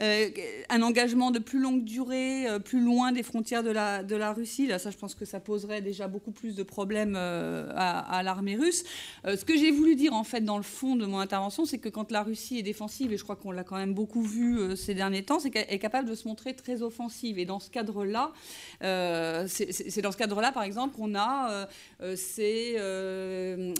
Euh, 0.00 0.30
un 0.70 0.80
engagement 0.80 1.30
de 1.30 1.38
plus 1.38 1.60
longue 1.60 1.84
durée, 1.84 2.48
euh, 2.48 2.58
plus 2.58 2.80
loin 2.80 3.12
des 3.12 3.22
frontières 3.22 3.62
de 3.62 3.70
la, 3.70 4.32
Russie, 4.32 4.66
là, 4.66 4.78
ça, 4.78 4.90
je 4.90 4.96
pense 4.96 5.14
que 5.14 5.26
ça 5.26 5.40
poserait 5.40 5.82
déjà 5.82 6.08
beaucoup 6.08 6.30
plus 6.30 6.54
de 6.54 6.62
problèmes 6.62 7.16
à, 7.16 8.22
l'armée 8.22 8.56
russe. 8.56 8.84
ce 9.24 9.44
que 9.44 9.56
j'ai 9.56 9.70
voulu 9.70 9.96
dire, 9.96 10.14
en 10.14 10.24
fait, 10.24 10.40
dans 10.40 10.56
le 10.56 10.62
fond 10.62 10.96
de 10.96 11.04
mon 11.04 11.18
intervention, 11.18 11.64
c'est 11.64 11.78
que 11.78 11.88
quand 11.88 12.12
la 12.12 12.22
Russie 12.22 12.58
est 12.58 12.62
défensive, 12.62 13.12
et 13.12 13.18
je 13.18 13.24
crois 13.24 13.36
qu'on 13.36 13.50
l'a 13.50 13.64
quand 13.64 13.76
même 13.76 13.92
beaucoup 13.92 14.22
vu 14.22 14.76
ces 14.76 14.94
derniers 14.94 15.24
temps, 15.24 15.40
c'est 15.40 15.50
qu'elle 15.50 15.66
est 15.68 15.78
capable 15.78 16.08
de 16.08 16.14
se 16.14 16.28
montrer 16.28 16.54
très 16.54 16.82
offensive. 16.82 17.38
Et 17.38 17.44
dans 17.44 17.60
ce 17.60 17.70
cadre-là, 17.70 18.32
c'est 18.80 20.00
dans 20.00 20.12
ce 20.12 20.16
cadre-là, 20.16 20.52
par 20.52 20.62
exemple, 20.62 20.94
qu'on 20.94 21.14
a 21.14 21.68
ces, 22.14 22.76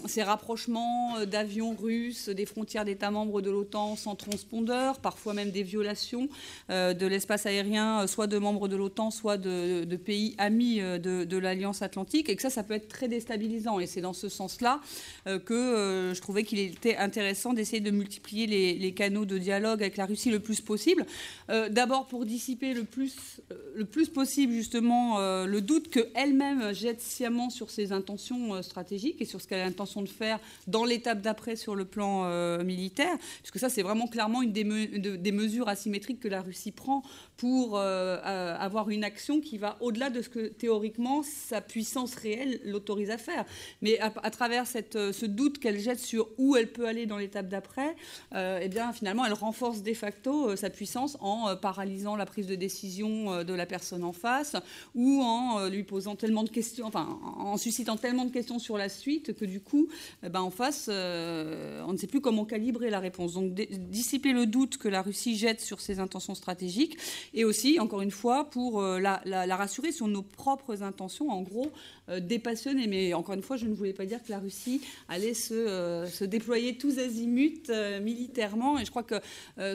ces 0.05 0.23
rapprochements 0.23 1.25
d'avions 1.25 1.73
russes 1.73 2.29
des 2.29 2.45
frontières 2.45 2.85
des 2.85 2.90
États 2.91 3.11
membres 3.11 3.41
de 3.41 3.49
l'OTAN 3.49 3.95
sans 3.95 4.15
transpondeur, 4.15 4.99
parfois 4.99 5.33
même 5.33 5.51
des 5.51 5.63
violations 5.63 6.29
euh, 6.69 6.93
de 6.93 7.07
l'espace 7.07 7.45
aérien, 7.45 8.01
euh, 8.01 8.07
soit 8.07 8.27
de 8.27 8.37
membres 8.37 8.67
de 8.67 8.75
l'OTAN, 8.75 9.11
soit 9.11 9.37
de, 9.37 9.95
pays 9.95 10.35
amis 10.37 10.81
euh, 10.81 10.97
de, 10.97 11.37
l'Alliance 11.37 11.81
Atlantique, 11.81 12.29
et 12.29 12.35
que 12.35 12.41
ça, 12.41 12.49
ça 12.49 12.63
peut 12.63 12.73
être 12.73 12.87
très 12.87 13.07
déstabilisant. 13.07 13.79
Et 13.79 13.87
c'est 13.87 14.01
dans 14.01 14.13
ce 14.13 14.29
sens-là 14.29 14.79
que 15.25 16.11
je 16.13 16.21
trouvais 16.21 16.43
qu'il 16.43 16.59
était 16.59 16.97
intéressant 16.97 17.53
d'essayer 17.53 17.79
de 17.79 17.89
multiplier 17.89 18.47
les, 18.47 18.93
canaux 18.93 19.25
de 19.25 19.37
dialogue 19.37 19.81
avec 19.81 19.97
la 19.97 20.05
Russie 20.05 20.29
le 20.29 20.39
plus 20.39 20.61
possible. 20.61 21.05
D'abord 21.47 22.07
pour 22.07 22.25
dissiper 22.25 22.73
le 22.73 22.83
plus, 22.83 23.41
le 23.75 23.85
plus 23.85 24.09
possible 24.09 24.53
justement 24.53 25.19
le 25.45 25.61
doute 25.61 25.89
qu'elle-même 25.89 26.73
jette 26.73 27.01
sciemment 27.01 27.49
sur 27.49 27.69
ses 27.69 27.91
intentions 27.91 28.61
stratégiques 28.61 29.21
et 29.21 29.25
sur 29.25 29.41
ce 29.41 29.47
qu'elle 29.47 29.61
a 29.61 29.65
l'intention 29.65 30.01
de 30.01 30.09
faire 30.09 30.39
dans 30.67 30.85
l'étape 30.85 31.21
d'après 31.21 31.55
sur 31.55 31.75
le 31.75 31.85
plan 31.85 32.59
militaire 32.63 32.80
militaire, 32.81 33.17
puisque 33.39 33.59
ça, 33.59 33.69
c'est 33.69 33.83
vraiment 33.83 34.07
clairement 34.07 34.41
une 34.41 34.51
des, 34.51 35.31
mesures 35.31 35.69
asymétriques 35.69 36.19
que 36.19 36.27
la 36.27 36.41
Russie 36.41 36.71
prend 36.71 37.03
pour 37.37 37.77
euh, 37.77 38.17
euh, 38.25 38.55
avoir 38.59 38.89
une 38.89 39.03
action 39.03 39.39
qui 39.39 39.57
va 39.57 39.77
au-delà 39.79 40.09
de 40.09 40.21
ce 40.21 40.29
que 40.29 40.47
théoriquement 40.47 41.23
sa 41.23 41.61
puissance 41.61 42.15
réelle 42.15 42.59
l'autorise 42.65 43.09
à 43.11 43.17
faire. 43.17 43.45
Mais 43.81 43.99
à, 43.99 44.29
travers 44.29 44.65
euh, 44.95 45.11
ce 45.11 45.25
doute 45.25 45.59
qu'elle 45.59 45.79
jette 45.79 45.99
sur 45.99 46.27
où 46.37 46.55
elle 46.55 46.71
peut 46.71 46.87
aller 46.87 47.05
dans 47.05 47.17
l'étape 47.17 47.47
d'après, 47.47 47.95
eh 48.33 48.67
bien 48.69 48.93
finalement, 48.93 49.25
elle 49.25 49.33
renforce 49.33 49.83
de 49.83 49.93
facto 49.93 50.55
sa 50.55 50.69
puissance 50.69 51.17
en 51.19 51.55
paralysant 51.55 52.15
la 52.15 52.25
prise 52.25 52.47
de 52.47 52.55
décision 52.55 53.43
de 53.43 53.53
la 53.53 53.65
personne 53.65 54.03
en 54.03 54.13
face 54.13 54.55
ou 54.95 55.21
en 55.21 55.67
lui 55.67 55.83
posant 55.83 56.15
tellement 56.15 56.43
de 56.43 56.49
questions, 56.49 56.91
en 56.93 57.57
suscitant 57.57 57.97
tellement 57.97 58.25
de 58.25 58.31
questions 58.31 58.59
sur 58.59 58.77
la 58.77 58.89
suite 58.89 59.33
que 59.33 59.45
du 59.45 59.59
coup, 59.61 59.87
eh 60.23 60.29
ben, 60.29 60.41
en 60.41 60.51
face, 60.51 60.87
on 60.89 61.91
ne 61.91 61.97
sait 61.97 62.07
plus 62.07 62.21
comment 62.21 62.45
calibrer 62.61 62.91
la 62.91 62.99
réponse. 62.99 63.33
Donc 63.33 63.53
dissiper 63.53 64.33
le 64.33 64.45
doute 64.45 64.77
que 64.77 64.87
la 64.87 65.01
Russie 65.01 65.35
jette 65.35 65.61
sur 65.61 65.81
ses 65.81 65.99
intentions 65.99 66.35
stratégiques 66.35 66.95
et 67.33 67.43
aussi, 67.43 67.79
encore 67.79 68.01
une 68.01 68.11
fois, 68.11 68.49
pour 68.51 68.81
euh, 68.81 68.99
la, 68.99 69.55
rassurer 69.55 69.91
sur 69.91 70.07
nos 70.07 70.21
propres 70.21 70.83
intentions, 70.83 71.31
en 71.31 71.41
gros, 71.41 71.71
euh, 72.09 72.19
dépassionner. 72.19 72.85
Mais 72.85 73.15
encore 73.15 73.33
une 73.33 73.41
fois, 73.41 73.57
je 73.57 73.65
ne 73.65 73.73
voulais 73.73 73.93
pas 73.93 74.05
dire 74.05 74.21
que 74.21 74.29
la 74.29 74.37
Russie 74.37 74.81
allait 75.09 75.33
se, 75.33 75.55
euh, 75.55 76.27
déployer 76.27 76.77
tous 76.77 76.99
azimuts 76.99 77.71
militairement. 78.01 78.77
Et 78.77 78.85
je 78.85 78.91
crois 78.91 79.03
que 79.03 79.15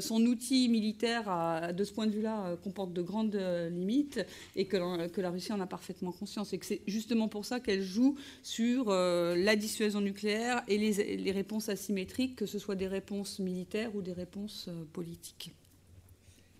son 0.01 0.25
outil 0.27 0.69
militaire, 0.69 1.73
de 1.75 1.85
ce 1.85 1.93
point 1.93 2.07
de 2.07 2.13
vue-là, 2.13 2.57
comporte 2.63 2.93
de 2.93 3.03
grandes 3.03 3.39
limites 3.71 4.25
et 4.55 4.67
que, 4.67 4.77
la 5.21 5.31
Russie 5.31 5.53
en 5.53 5.61
a 5.61 5.67
parfaitement 5.67 6.13
conscience. 6.13 6.53
Et 6.53 6.59
que 6.59 6.67
c'est 6.67 6.83
justement 6.87 7.27
pour 7.29 7.45
ça 7.45 7.59
qu'elle 7.59 7.83
joue 7.83 8.17
sur 8.43 8.91
la 8.91 9.57
dissuasion 9.57 10.01
nucléaire 10.01 10.63
et 10.69 10.79
les 10.79 11.33
réponses 11.33 11.69
asymétriques, 11.69 12.37
que 12.37 12.47
ce 12.47 12.59
soit 12.59 12.76
des 12.77 12.86
réponses 12.86 13.39
militaires 13.39 13.94
ou 13.94 14.03
des 14.03 14.12
réponses 14.12 14.66
euh, 14.69 14.85
politiques. 14.93 15.53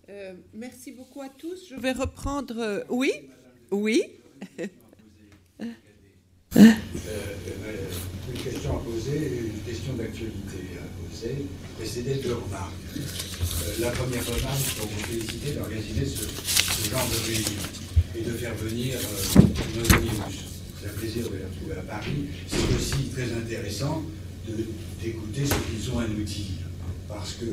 Euh, 0.09 0.33
merci 0.53 0.91
beaucoup 0.91 1.21
à 1.21 1.29
tous. 1.29 1.69
Je 1.69 1.75
vais 1.75 1.91
reprendre. 1.91 2.57
Euh, 2.57 2.83
oui 2.89 3.11
Oui 3.71 4.03
Une 6.55 6.73
question 8.43 8.77
à 8.77 8.79
poser, 8.83 9.41
une 9.47 9.61
question 9.61 9.93
d'actualité 9.93 10.79
à 10.79 10.87
poser, 11.01 11.45
et 11.81 11.85
c'est 11.85 12.01
des 12.03 12.15
deux 12.15 12.33
remarques. 12.33 12.73
la 13.79 13.91
première 13.91 14.25
remarque, 14.25 14.75
pour 14.77 14.87
vous 14.87 14.99
féliciter 15.05 15.53
d'organiser 15.53 16.05
ce, 16.05 16.89
genre 16.89 17.07
de 17.09 17.31
réunion 17.31 17.61
et 18.15 18.21
de 18.21 18.31
faire 18.31 18.55
venir 18.55 18.97
nos 19.75 19.93
amis 19.95 20.09
russes. 20.25 20.45
C'est 20.81 20.87
un 20.89 20.93
plaisir 20.93 21.29
de 21.29 21.37
les 21.37 21.45
retrouver 21.45 21.75
à 21.79 21.83
Paris. 21.83 22.27
C'est 22.47 22.75
aussi 22.75 23.09
très 23.09 23.31
intéressant 23.33 24.03
d'écouter 25.01 25.45
ce 25.45 25.53
qu'ils 25.53 25.91
ont 25.91 25.99
à 25.99 26.07
nous 26.07 26.23
dire. 26.23 26.65
Parce 27.07 27.33
que 27.35 27.45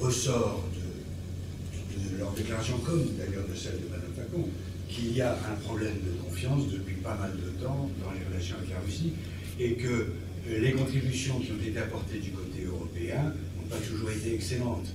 ressort 0.00 0.64
de, 0.74 2.18
leur 2.18 2.32
déclaration, 2.32 2.78
comme 2.78 3.04
d'ailleurs 3.18 3.46
de 3.48 3.54
celle 3.54 3.80
de 3.80 3.88
Mme 3.88 4.12
Facon, 4.16 4.48
qu'il 4.88 5.16
y 5.16 5.20
a 5.20 5.32
un 5.32 5.56
problème 5.64 5.94
de 5.94 6.22
confiance 6.22 6.68
depuis 6.72 6.96
pas 6.96 7.16
mal 7.16 7.32
de 7.32 7.62
temps 7.62 7.90
dans 8.02 8.12
les 8.12 8.24
relations 8.26 8.56
avec 8.56 8.70
la 8.70 8.80
Russie 8.80 9.12
et 9.58 9.74
que 9.74 10.06
les 10.48 10.72
contributions 10.72 11.38
qui 11.40 11.52
ont 11.52 11.62
été 11.62 11.78
apportées 11.78 12.18
du 12.18 12.30
côté 12.30 12.64
européen 12.64 13.34
n'ont 13.56 13.68
pas 13.68 13.76
toujours 13.76 14.10
été 14.10 14.34
excellentes. 14.34 14.88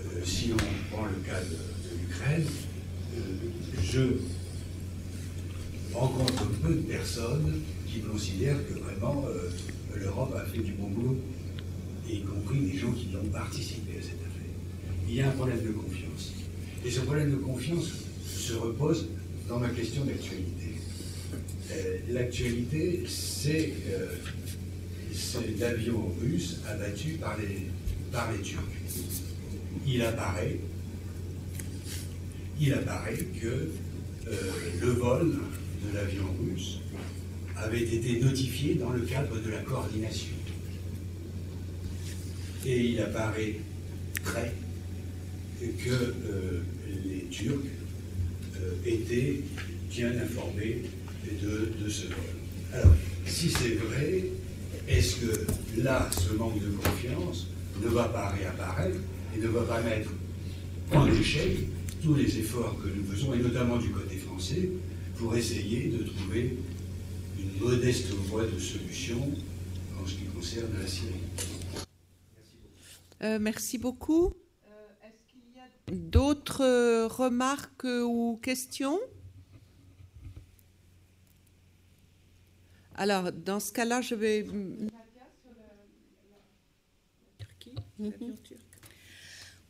Euh, 0.00 0.20
si 0.24 0.52
on 0.52 0.94
prend 0.94 1.06
le 1.06 1.26
cas 1.26 1.40
de, 1.40 2.00
l'Ukraine, 2.00 2.44
euh, 3.16 3.20
je 3.82 4.00
rencontre 5.94 6.46
peu 6.62 6.74
de 6.74 6.82
personnes 6.82 7.60
qui 7.86 8.00
considèrent 8.00 8.66
que 8.68 8.78
vraiment 8.78 9.26
euh, 9.28 9.50
l'Europe 10.00 10.34
a 10.36 10.44
fait 10.44 10.62
du 10.62 10.72
bon 10.72 10.88
boulot, 10.88 11.16
y 12.08 12.22
compris 12.22 12.60
des 12.60 12.78
gens 12.78 12.92
qui 12.92 13.08
ont 13.16 13.28
participé 13.30 13.98
à 13.98 14.02
cette 14.02 14.20
affaire. 14.20 14.52
Il 15.08 15.14
y 15.14 15.20
a 15.20 15.28
un 15.28 15.32
problème 15.32 15.62
de 15.62 15.70
confiance. 15.70 16.32
Et 16.84 16.90
ce 16.90 17.00
problème 17.00 17.32
de 17.32 17.36
confiance 17.36 17.92
se 18.26 18.54
repose 18.54 19.08
dans 19.48 19.58
ma 19.58 19.68
question 19.68 20.04
d'actualité. 20.04 20.74
Euh, 21.72 21.98
l'actualité, 22.10 23.04
c'est 23.06 23.74
euh, 23.90 24.06
l'avion 25.58 26.12
russe 26.20 26.60
abattu 26.68 27.18
par 27.20 27.36
les, 27.38 27.66
par 28.10 28.32
les 28.32 28.40
Turcs. 28.40 28.62
Il 29.86 30.02
apparaît, 30.02 30.58
il 32.60 32.72
apparaît 32.72 33.26
que 33.40 33.70
euh, 34.28 34.32
le 34.80 34.88
vol 34.90 35.34
de 35.84 35.94
l'avion 35.94 36.24
russe 36.40 36.80
avait 37.62 37.82
été 37.82 38.20
notifié 38.20 38.74
dans 38.74 38.90
le 38.90 39.00
cadre 39.00 39.40
de 39.40 39.50
la 39.50 39.58
coordination. 39.58 40.34
Et 42.66 42.80
il 42.80 43.00
apparaît 43.00 43.56
très 44.24 44.52
que 45.60 45.90
euh, 45.90 46.60
les 47.04 47.24
Turcs 47.30 47.54
euh, 48.60 48.72
étaient 48.86 49.40
bien 49.90 50.10
informés 50.10 50.82
de, 51.24 51.88
ce 51.88 52.06
vol. 52.06 52.16
Alors, 52.72 52.94
si 53.26 53.50
c'est 53.50 53.74
vrai, 53.74 54.24
est-ce 54.86 55.16
que 55.16 55.46
là, 55.82 56.08
ce 56.12 56.34
manque 56.34 56.60
de 56.60 56.70
confiance 56.70 57.48
ne 57.82 57.88
va 57.88 58.04
pas 58.04 58.30
réapparaître 58.30 58.98
et 59.36 59.40
ne 59.40 59.48
va 59.48 59.62
pas 59.62 59.80
mettre 59.82 60.10
en 60.92 61.06
échec 61.08 61.58
tous 62.02 62.14
les 62.14 62.38
efforts 62.38 62.76
que 62.82 62.88
nous 62.88 63.04
faisons, 63.12 63.34
et 63.34 63.38
notamment 63.38 63.76
du 63.76 63.90
côté 63.90 64.16
français, 64.16 64.70
pour 65.16 65.36
essayer 65.36 65.88
de 65.88 66.04
trouver 66.04 66.56
modeste 67.60 68.08
voie 68.10 68.46
de 68.46 68.58
solution 68.58 69.20
en 70.00 70.06
ce 70.06 70.14
qui 70.14 70.24
concerne 70.26 70.72
la 70.80 70.86
Syrie. 70.86 71.14
Euh, 73.22 73.38
merci 73.40 73.78
beaucoup. 73.78 74.26
Euh, 74.26 75.06
est-ce 75.06 75.22
qu'il 75.26 75.40
y 75.54 75.58
a 75.58 76.08
d'autres 76.10 76.62
euh, 76.62 77.08
remarques 77.08 77.84
ou 77.84 78.38
questions? 78.42 78.98
Alors, 82.94 83.32
dans 83.32 83.60
ce 83.60 83.72
cas-là, 83.72 84.00
je 84.00 84.14
vais. 84.14 84.42
Mm-hmm. 84.42 84.88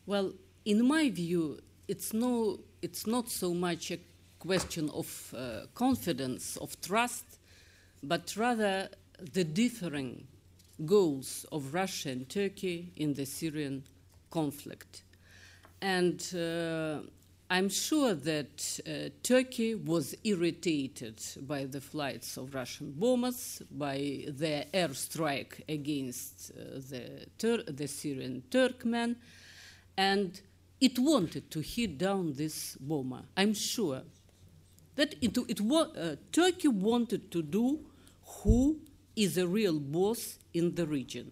Well, 0.05 0.33
in 0.65 0.83
my 0.83 1.09
view, 1.09 1.57
it's 1.87 2.13
no, 2.13 2.59
it's 2.81 3.05
not 3.07 3.27
so 3.27 3.53
much 3.53 3.91
a 3.91 3.97
question 4.39 4.89
of 4.89 5.33
uh, 5.35 5.65
confidence, 5.73 6.57
of 6.57 6.79
trust, 6.81 7.25
but 8.03 8.35
rather 8.35 8.89
the 9.33 9.43
differing 9.43 10.27
goals 10.85 11.45
of 11.51 11.73
Russia 11.73 12.09
and 12.09 12.29
Turkey 12.29 12.91
in 12.95 13.13
the 13.13 13.25
Syrian 13.25 13.83
conflict. 14.31 15.03
And 15.81 16.21
uh, 16.35 16.99
I'm 17.49 17.69
sure 17.69 18.13
that 18.13 18.79
uh, 18.85 19.09
Turkey 19.23 19.75
was 19.75 20.15
irritated 20.23 21.21
by 21.41 21.65
the 21.65 21.81
flights 21.81 22.37
of 22.37 22.53
Russian 22.53 22.91
bombers, 22.91 23.61
by 23.71 24.25
their 24.27 24.65
airstrike 24.73 25.61
against 25.67 26.51
uh, 26.51 26.79
the, 26.89 27.25
Tur- 27.37 27.63
the 27.63 27.87
Syrian 27.87 28.43
Turkmen, 28.51 29.15
and 29.97 30.39
it 30.79 30.99
wanted 30.99 31.49
to 31.51 31.59
hit 31.61 31.97
down 31.97 32.33
this 32.33 32.77
bomber. 32.79 33.23
I'm 33.35 33.53
sure 33.53 34.01
that 34.95 35.15
it, 35.21 35.37
it 35.37 35.59
uh, 35.59 36.15
Turkey 36.31 36.67
wanted 36.67 37.31
to 37.31 37.41
do 37.41 37.79
who 38.37 38.79
is 39.15 39.37
a 39.37 39.47
real 39.47 39.79
boss 39.79 40.39
in 40.53 40.75
the 40.75 40.85
region. 40.85 41.31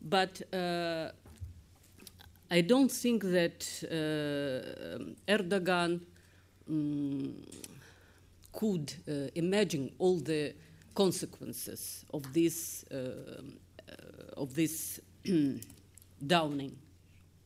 But 0.00 0.42
uh, 0.52 1.10
I 2.50 2.60
don't 2.60 2.90
think 2.90 3.22
that 3.24 3.64
uh, 3.84 5.32
Erdogan 5.32 6.00
um, 6.68 7.34
could 8.52 8.92
uh, 9.08 9.30
imagine 9.34 9.92
all 9.98 10.18
the 10.18 10.54
consequences 10.94 12.04
of 12.12 12.32
this 12.32 12.84
uh, 12.92 12.96
uh, 13.88 14.40
of 14.40 14.54
this 14.54 15.00
downing 16.26 16.76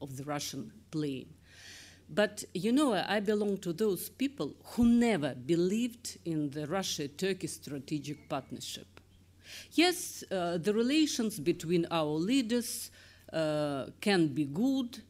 of 0.01 0.17
the 0.17 0.25
Russian 0.25 0.73
plane. 0.91 1.29
But 2.09 2.45
you 2.55 2.73
know, 2.73 2.93
I 2.95 3.21
belong 3.21 3.59
to 3.59 3.73
those 3.73 4.09
people 4.09 4.55
who 4.65 4.87
never 4.87 5.35
believed 5.35 6.19
in 6.25 6.51
the 6.51 6.67
Russia 6.67 7.09
Turkey 7.09 7.49
strategic 7.49 8.29
partnership. 8.29 8.87
Yes, 9.73 10.25
uh, 10.31 10.59
the 10.59 10.73
relations 10.73 11.39
between 11.39 11.87
our 11.91 12.07
leaders 12.07 12.91
uh, 13.33 13.87
can 14.01 14.29
be 14.29 14.45
good, 14.45 15.03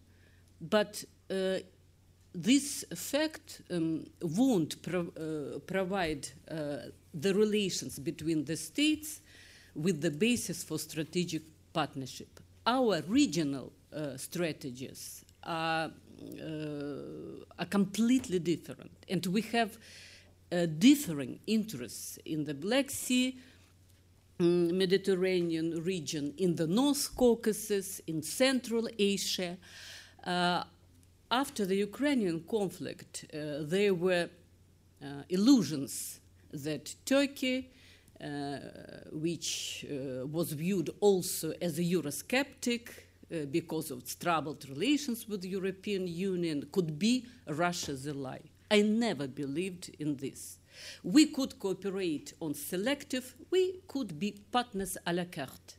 but 0.60 1.04
uh, 1.30 1.58
this 2.34 2.84
fact 2.94 3.62
um, 3.70 4.06
won't 4.20 4.82
pro- 4.82 5.12
uh, 5.16 5.58
provide 5.60 6.28
uh, 6.50 6.88
the 7.14 7.34
relations 7.34 7.98
between 7.98 8.44
the 8.44 8.56
states 8.56 9.20
with 9.74 10.00
the 10.00 10.10
basis 10.10 10.62
for 10.62 10.78
strategic 10.78 11.42
partnership. 11.72 12.40
Our 12.66 13.02
regional 13.08 13.72
uh, 13.94 14.16
strategies 14.16 15.24
are 15.42 15.90
are 17.58 17.66
completely 17.66 18.38
different. 18.38 18.90
And 19.08 19.24
we 19.26 19.42
have 19.42 19.78
uh, 20.52 20.66
differing 20.78 21.40
interests 21.46 22.18
in 22.24 22.44
the 22.44 22.54
Black 22.54 22.90
Sea, 22.90 23.36
um, 24.38 24.78
Mediterranean 24.78 25.82
region, 25.82 26.34
in 26.38 26.54
the 26.54 26.66
North 26.66 27.16
Caucasus, 27.16 28.00
in 28.06 28.22
Central 28.22 28.88
Asia. 28.98 29.56
Uh, 30.22 30.62
after 31.30 31.66
the 31.66 31.76
Ukrainian 31.76 32.44
conflict, 32.48 33.24
uh, 33.34 33.62
there 33.62 33.94
were 33.94 34.28
uh, 35.02 35.06
illusions 35.28 36.20
that 36.52 36.94
Turkey, 37.04 37.70
uh, 38.20 38.58
which 39.12 39.84
was 40.30 40.52
viewed 40.52 40.90
also 41.00 41.52
as 41.60 41.78
a 41.78 41.82
Eurosceptic, 41.82 42.88
uh, 42.88 43.05
because 43.50 43.90
of 43.90 44.00
its 44.00 44.14
troubled 44.14 44.68
relations 44.68 45.26
with 45.28 45.42
the 45.42 45.48
European 45.48 46.06
Union 46.06 46.68
could 46.72 46.98
be 46.98 47.26
Russia's 47.46 48.06
ally. 48.06 48.38
I 48.70 48.82
never 48.82 49.26
believed 49.26 49.90
in 49.98 50.16
this. 50.16 50.58
We 51.02 51.26
could 51.26 51.58
cooperate 51.58 52.34
on 52.40 52.54
selective, 52.54 53.34
we 53.50 53.80
could 53.88 54.18
be 54.18 54.36
partners 54.52 54.98
a 55.06 55.12
la 55.12 55.24
carte, 55.24 55.76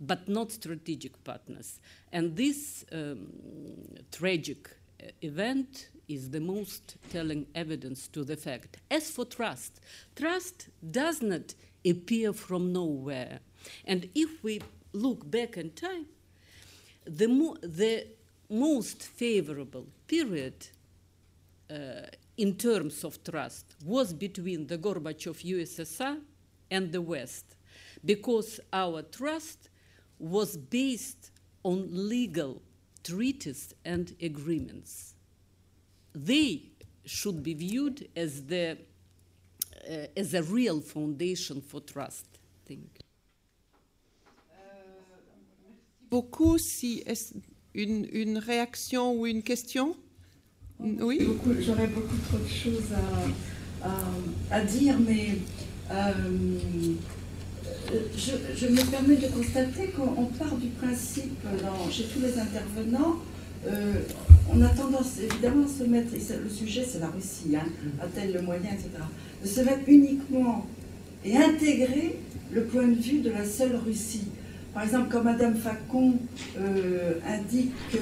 but 0.00 0.28
not 0.28 0.52
strategic 0.52 1.22
partners. 1.24 1.80
And 2.12 2.36
this 2.36 2.84
um, 2.92 3.28
tragic 4.12 4.68
uh, 5.02 5.06
event 5.22 5.88
is 6.08 6.30
the 6.30 6.40
most 6.40 6.96
telling 7.10 7.46
evidence 7.54 8.08
to 8.08 8.24
the 8.24 8.36
fact. 8.36 8.78
As 8.90 9.10
for 9.10 9.24
trust, 9.24 9.80
trust 10.16 10.68
does 10.90 11.22
not 11.22 11.54
appear 11.84 12.32
from 12.32 12.72
nowhere. 12.72 13.40
And 13.84 14.08
if 14.14 14.42
we 14.42 14.60
look 14.92 15.30
back 15.30 15.56
in 15.56 15.70
time, 15.70 16.06
the, 17.08 17.26
mo- 17.26 17.56
the 17.62 18.06
most 18.50 19.02
favorable 19.02 19.86
period 20.06 20.66
uh, 21.70 21.74
in 22.36 22.54
terms 22.54 23.04
of 23.04 23.22
trust 23.24 23.74
was 23.84 24.12
between 24.12 24.66
the 24.66 24.78
Gorbachev 24.78 25.42
USSR 25.44 26.18
and 26.70 26.92
the 26.92 27.00
West, 27.00 27.56
because 28.04 28.60
our 28.72 29.02
trust 29.02 29.70
was 30.18 30.56
based 30.56 31.30
on 31.62 31.88
legal 31.90 32.62
treaties 33.02 33.74
and 33.84 34.14
agreements. 34.22 35.14
They 36.14 36.62
should 37.04 37.42
be 37.42 37.54
viewed 37.54 38.08
as, 38.14 38.44
the, 38.44 38.78
uh, 39.90 40.06
as 40.16 40.34
a 40.34 40.42
real 40.42 40.80
foundation 40.80 41.60
for 41.60 41.80
trust. 41.80 42.26
Thank 42.66 43.07
beaucoup. 46.10 46.58
Si, 46.58 47.04
une, 47.74 48.06
une, 48.12 48.38
réaction 48.38 49.14
ou 49.14 49.26
une 49.26 49.42
question? 49.42 49.96
Oui? 50.80 51.28
J'aurais 51.60 51.88
beaucoup 51.88 52.16
trop 52.28 52.38
de 52.38 52.48
choses 52.48 52.92
à, 53.82 53.88
à, 53.88 54.58
à 54.58 54.60
dire, 54.64 54.96
mais 55.06 55.38
euh, 55.90 56.12
je, 58.16 58.32
je, 58.56 58.66
me 58.66 58.90
permets 58.90 59.16
de 59.16 59.26
constater 59.28 59.88
qu'on 59.88 60.26
part 60.26 60.56
du 60.56 60.68
principe, 60.68 61.42
dans, 61.62 61.90
chez 61.90 62.04
tous 62.04 62.20
les 62.20 62.38
intervenants, 62.38 63.16
euh, 63.66 63.94
on 64.52 64.62
a 64.62 64.68
tendance 64.68 65.18
évidemment 65.18 65.64
à 65.64 65.68
se 65.68 65.84
mettre, 65.84 66.14
et 66.14 66.20
le 66.42 66.50
sujet 66.50 66.84
c'est 66.86 67.00
la 67.00 67.08
Russie, 67.08 67.56
hein, 67.56 67.66
a-t-elle 68.00 68.32
le 68.32 68.42
moyen, 68.42 68.70
etc., 68.72 68.88
de 69.42 69.48
se 69.48 69.60
mettre 69.60 69.82
uniquement 69.86 70.66
et 71.24 71.36
intégrer 71.36 72.18
le 72.52 72.64
point 72.64 72.86
de 72.86 72.94
vue 72.94 73.20
de 73.20 73.30
la 73.30 73.44
seule 73.44 73.76
Russie. 73.76 74.28
Par 74.78 74.84
exemple, 74.84 75.08
quand 75.10 75.24
Madame 75.24 75.56
Facon 75.56 76.20
euh, 76.56 77.14
indique 77.26 77.74
que 77.90 77.98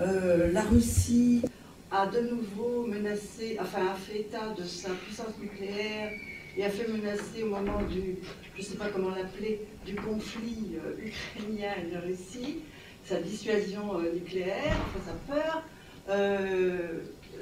euh, 0.00 0.50
la 0.50 0.62
Russie 0.62 1.40
a 1.88 2.04
de 2.04 2.18
nouveau 2.18 2.84
menacé, 2.84 3.56
enfin 3.60 3.92
a 3.92 3.94
fait 3.94 4.22
état 4.22 4.48
de 4.58 4.64
sa 4.64 4.90
puissance 4.90 5.38
nucléaire 5.40 6.10
et 6.56 6.64
a 6.64 6.68
fait 6.68 6.88
menacer 6.88 7.44
au 7.44 7.50
moment 7.50 7.80
du, 7.82 8.16
je 8.56 8.60
ne 8.60 8.64
sais 8.66 8.74
pas 8.74 8.88
comment 8.88 9.10
l'appeler, 9.10 9.60
du 9.86 9.94
conflit 9.94 10.72
euh, 10.84 10.96
ukrainien 11.00 11.74
et 11.80 11.94
de 11.94 12.04
Russie, 12.04 12.58
sa 13.04 13.20
dissuasion 13.20 14.00
nucléaire, 14.12 14.78
enfin 14.86 15.12
sa 15.12 15.32
peur, 15.32 15.62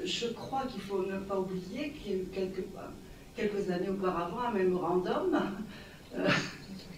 je 0.05 0.27
crois 0.27 0.65
qu'il 0.71 0.81
faut 0.81 1.07
ne 1.07 1.17
pas 1.17 1.39
oublier 1.39 1.89
qu'il 1.89 2.11
y 2.11 2.13
a 2.13 2.17
eu 2.19 2.25
quelques, 2.31 2.65
quelques 3.35 3.71
années 3.71 3.89
auparavant 3.89 4.41
un 4.41 4.51
mémorandum 4.51 5.41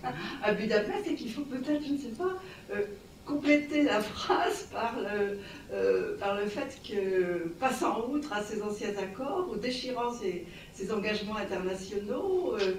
à 0.44 0.54
Budapest 0.54 1.08
et 1.08 1.16
qu'il 1.16 1.32
faut 1.32 1.42
peut-être, 1.44 1.86
je 1.86 1.94
ne 1.94 1.98
sais 1.98 2.16
pas, 2.18 2.34
euh, 2.74 2.82
compléter 3.26 3.84
la 3.84 4.02
phrase 4.02 4.68
par 4.72 4.96
le, 5.00 5.40
euh, 5.74 6.18
par 6.18 6.36
le 6.36 6.46
fait 6.48 6.80
que, 6.88 7.50
passant 7.60 8.08
outre 8.10 8.34
à 8.34 8.42
ses 8.42 8.62
anciens 8.62 8.90
accords 8.98 9.50
ou 9.52 9.56
déchirant 9.56 10.12
ses, 10.12 10.46
ses 10.74 10.92
engagements 10.92 11.38
internationaux, 11.38 12.56
euh, 12.60 12.74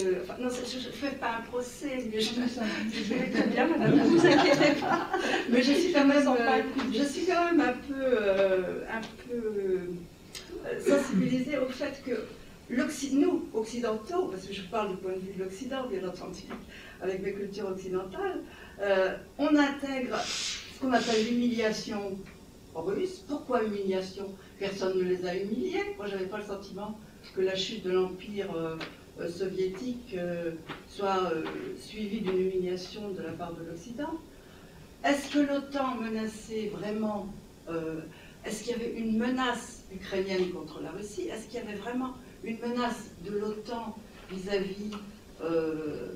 euh, 0.00 0.14
enfin, 0.22 0.34
non, 0.38 0.48
je 0.50 0.76
ne 0.76 0.92
fais 0.92 1.16
pas 1.16 1.36
un 1.38 1.42
procès, 1.42 2.04
mais 2.12 2.20
je, 2.20 2.30
je 2.34 3.14
vais 3.14 3.30
très 3.30 3.46
bien, 3.46 3.66
madame, 3.66 3.96
ne 3.96 4.04
vous 4.04 4.26
inquiétez 4.26 4.80
pas. 4.80 5.08
Mais 5.48 5.62
je 5.62 5.72
suis 5.72 5.92
quand 5.92 6.04
même, 6.04 6.22
je 6.92 7.02
suis 7.04 7.26
quand 7.26 7.44
même 7.46 7.60
un 7.60 7.74
peu, 7.88 8.18
un 8.92 9.00
peu 9.26 9.78
sensibilisée 10.86 11.58
au 11.58 11.68
fait 11.68 12.02
que 12.04 12.12
nous, 12.70 13.48
occidentaux, 13.54 14.26
parce 14.26 14.46
que 14.46 14.52
je 14.52 14.62
parle 14.62 14.90
du 14.90 14.96
point 14.96 15.12
de 15.12 15.18
vue 15.18 15.32
de 15.38 15.44
l'Occident, 15.44 15.86
bien 15.88 16.06
entendu, 16.06 16.42
avec 17.00 17.22
mes 17.22 17.32
cultures 17.32 17.68
occidentales, 17.68 18.40
euh, 18.80 19.16
on 19.38 19.54
intègre 19.56 20.18
ce 20.18 20.80
qu'on 20.80 20.92
appelle 20.92 21.24
l'humiliation 21.24 22.18
russe. 22.74 23.22
Pourquoi 23.26 23.62
humiliation? 23.64 24.34
Personne 24.58 24.98
ne 24.98 25.04
les 25.04 25.24
a 25.26 25.36
humiliés. 25.36 25.94
Moi, 25.96 26.06
je 26.06 26.12
n'avais 26.12 26.26
pas 26.26 26.38
le 26.38 26.44
sentiment 26.44 26.98
que 27.34 27.40
la 27.40 27.54
chute 27.54 27.84
de 27.84 27.92
l'Empire 27.92 28.54
euh, 28.54 28.76
euh, 29.20 29.30
soviétique 29.30 30.16
soit 30.88 31.32
suivie 31.80 32.20
d'une 32.20 32.38
humiliation 32.38 33.10
de 33.10 33.22
la 33.22 33.32
part 33.32 33.54
de 33.54 33.64
l'Occident. 33.64 34.14
Est-ce 35.04 35.32
que 35.32 35.38
l'OTAN 35.38 35.94
menaçait 35.96 36.68
vraiment 36.74 37.28
Est-ce 38.44 38.64
qu'il 38.64 38.72
y 38.72 38.74
avait 38.74 38.92
une 38.92 39.16
menace 39.16 39.84
ukrainienne 39.92 40.50
contre 40.50 40.80
la 40.82 40.90
Russie? 40.90 41.28
Est-ce 41.28 41.46
qu'il 41.46 41.60
y 41.60 41.62
avait 41.62 41.76
vraiment 41.76 42.14
une 42.46 42.60
menace 42.60 43.10
de 43.24 43.38
l'OTAN 43.38 43.96
vis-à-vis 44.30 44.92
euh, 45.42 46.14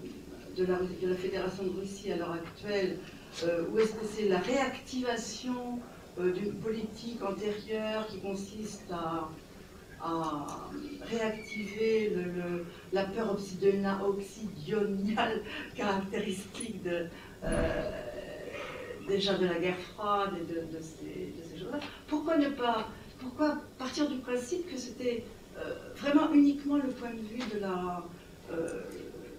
de, 0.56 0.64
la, 0.64 0.78
Fédération 1.16 1.64
de 1.64 1.80
Russie 1.80 2.12
à 2.12 2.16
l'heure 2.16 2.32
actuelle, 2.32 2.98
euh, 3.44 3.64
ou 3.70 3.78
est-ce 3.78 3.92
que 3.92 4.06
c'est 4.06 4.28
la 4.28 4.38
réactivation 4.38 5.80
euh, 6.18 6.32
d'une 6.32 6.54
politique 6.54 7.22
antérieure 7.22 8.06
qui 8.06 8.20
consiste 8.20 8.90
à, 8.92 9.28
réactiver 11.02 12.16
la 12.90 13.04
peur 13.04 13.32
obsidioniale 13.32 15.42
caractéristique 15.76 16.82
déjà 19.06 19.34
de 19.34 19.44
la 19.44 19.58
guerre 19.58 19.78
froide 19.78 20.30
et 20.40 20.44
de, 20.50 20.80
ces, 20.80 21.34
ces 21.46 21.58
choses-là? 21.58 21.80
Pourquoi 22.06 22.38
ne 22.38 22.48
pas, 22.48 22.88
pourquoi 23.18 23.58
partir 23.78 24.08
du 24.08 24.20
principe 24.20 24.72
que 24.72 24.78
c'était 24.78 25.22
vraiment 25.96 26.32
uniquement 26.32 26.76
le 26.76 26.88
point 26.88 27.10
de 27.10 27.20
vue 27.20 27.42
de 27.54 27.60
la, 27.60 28.02
euh, 28.52 28.82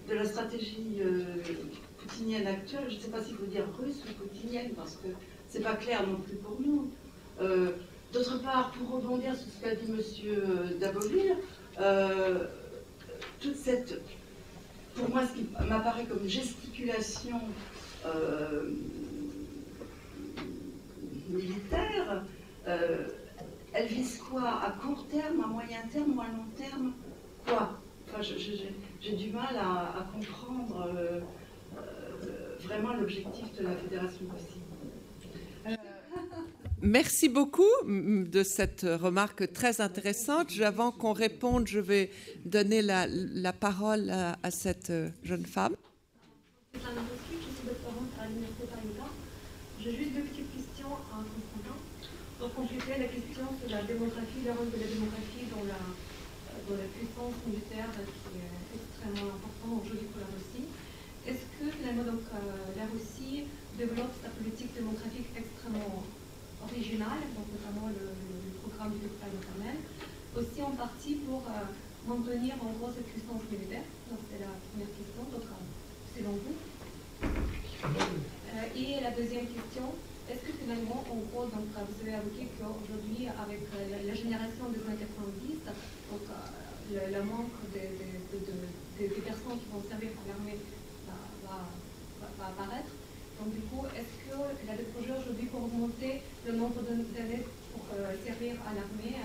de 0.08 0.14
la 0.14 0.24
stratégie 0.24 1.00
euh, 1.00 1.24
poutinienne 1.98 2.46
actuelle. 2.46 2.84
Je 2.88 2.96
ne 2.96 3.00
sais 3.00 3.10
pas 3.10 3.22
s'il 3.22 3.36
faut 3.36 3.46
dire 3.46 3.64
russe 3.78 4.02
ou 4.08 4.22
poutinienne, 4.22 4.70
parce 4.76 4.96
que 4.96 5.08
c'est 5.48 5.62
pas 5.62 5.74
clair 5.74 6.06
non 6.06 6.16
plus 6.16 6.36
pour 6.36 6.58
nous. 6.60 6.90
D'autre 8.12 8.42
part, 8.42 8.70
pour 8.72 8.90
rebondir 8.90 9.34
sur 9.34 9.46
ce 9.50 9.64
qu'a 9.64 9.74
dit 9.74 9.90
M. 9.90 10.78
Dabovir, 10.78 11.36
toute 13.40 13.56
cette, 13.56 14.00
pour 14.94 15.08
moi, 15.08 15.22
ce 15.26 15.38
qui 15.38 15.48
m'apparaît 15.68 16.04
comme 16.04 16.28
gesticulation 16.28 17.40
militaire, 21.30 22.22
elle 23.72 23.86
vise 23.86 24.18
quoi? 24.18 24.60
À 24.62 24.70
court 24.72 25.06
terme, 25.08 25.42
à 25.44 25.46
moyen 25.46 25.82
terme 25.92 26.16
ou 26.16 26.20
à 26.20 26.26
long 26.26 26.46
terme? 26.56 26.92
Quoi? 27.46 27.78
Enfin, 28.08 28.22
J'ai 29.00 29.16
du 29.16 29.30
mal 29.30 29.56
à, 29.56 30.06
comprendre 30.12 30.86
euh, 30.94 31.20
euh, 31.76 32.56
vraiment 32.60 32.94
l'objectif 32.94 33.52
de 33.58 33.64
la 33.64 33.76
Fédération 33.76 34.26
russe. 34.32 35.76
Merci 36.84 37.28
beaucoup 37.28 37.70
de 37.86 38.42
cette 38.42 38.82
remarque 38.82 39.52
très 39.52 39.80
intéressante. 39.80 40.48
Avant 40.62 40.90
qu'on 40.90 41.12
réponde, 41.12 41.68
je 41.68 41.78
vais 41.78 42.10
donner 42.44 42.82
la, 42.82 43.06
la 43.08 43.52
parole 43.52 44.10
à, 44.10 44.36
à, 44.42 44.50
cette 44.50 44.92
jeune 45.22 45.46
femme. 45.46 45.76
Je 46.74 46.80
suis 46.80 46.86
doctorante 47.64 48.08
à 48.20 48.26
l'Université 48.26 48.64
Paris 48.68 49.08
J'ai 49.80 49.96
juste 49.96 50.12
deux 50.12 50.22
petites 50.22 50.56
questions 50.56 50.92
à 51.12 51.22
Constantin. 51.22 51.76
Pour 52.40 52.52
compléter 52.52 52.98
la 52.98 53.04
question 53.04 53.31
la 53.70 53.82
démographie, 53.82 54.42
le 54.44 54.52
rôle 54.52 54.70
de 54.74 54.78
la 54.80 54.88
démographie 54.90 55.46
dans 55.54 55.62
la, 55.70 55.78
dans 56.66 56.74
la 56.74 56.88
puissance 56.90 57.36
militaire 57.46 57.90
qui 57.94 58.42
est 58.42 58.58
extrêmement 58.74 59.38
important 59.38 59.70
aujourd'hui 59.78 60.08
pour 60.10 60.18
la 60.18 60.30
Russie. 60.34 60.66
Est-ce 61.22 61.46
que 61.54 61.70
finalement 61.70 62.02
donc, 62.02 62.26
euh, 62.34 62.74
la 62.74 62.90
Russie 62.90 63.46
développe 63.78 64.10
sa 64.18 64.30
politique 64.34 64.74
démographique 64.74 65.30
extrêmement 65.38 66.02
originale, 66.66 67.22
donc 67.38 67.46
notamment 67.54 67.86
le, 67.94 68.10
programme 68.62 68.94
du 68.94 69.02
capital 69.06 69.30
maternel, 69.42 69.76
aussi 70.38 70.62
en 70.62 70.70
partie 70.78 71.18
pour 71.26 71.42
euh, 71.46 71.66
maintenir 72.06 72.54
en 72.62 72.70
gros 72.78 72.90
cette 72.90 73.06
puissance 73.10 73.42
militaire? 73.50 73.86
Donc 74.10 74.18
c'est 74.26 74.42
la 74.42 74.50
première 74.70 74.90
question, 74.90 75.22
donc 75.30 75.46
euh, 75.46 75.62
selon 76.14 76.34
vous? 76.42 76.56
et 78.76 79.00
la 79.00 79.10
deuxième 79.10 79.46
question, 79.46 79.90
finalement, 80.62 81.04
en 81.10 81.18
gros, 81.30 81.44
donc, 81.50 81.66
vous 81.74 82.00
avez 82.02 82.14
évoqué 82.14 82.46
qu'aujourd'hui, 82.58 83.26
avec 83.26 83.62
euh, 83.74 84.06
la, 84.06 84.14
génération 84.14 84.70
des 84.70 84.80
années 84.86 85.02
90, 85.02 85.58
donc, 86.10 86.22
euh, 86.30 87.10
le, 87.10 87.22
manque 87.24 87.58
des, 87.72 89.08
personnes 89.22 89.58
qui 89.58 89.68
vont 89.72 89.82
servir 89.88 90.10
pour 90.12 90.24
l'armée 90.28 90.58
va, 91.46 92.46
apparaître. 92.46 92.90
Donc 93.40 93.54
du 93.54 93.60
coup, 93.62 93.86
est-ce 93.96 94.14
qu'il 94.22 94.68
y 94.68 94.70
a 94.70 94.76
des 94.76 94.88
projets 94.94 95.18
aujourd'hui 95.18 95.46
pour 95.46 95.64
augmenter 95.64 96.22
le 96.46 96.52
nombre 96.52 96.82
d'années 96.82 97.42
pour 97.72 97.82
euh, 97.94 98.14
servir 98.24 98.54
à 98.66 98.74
l'armée 98.74 99.16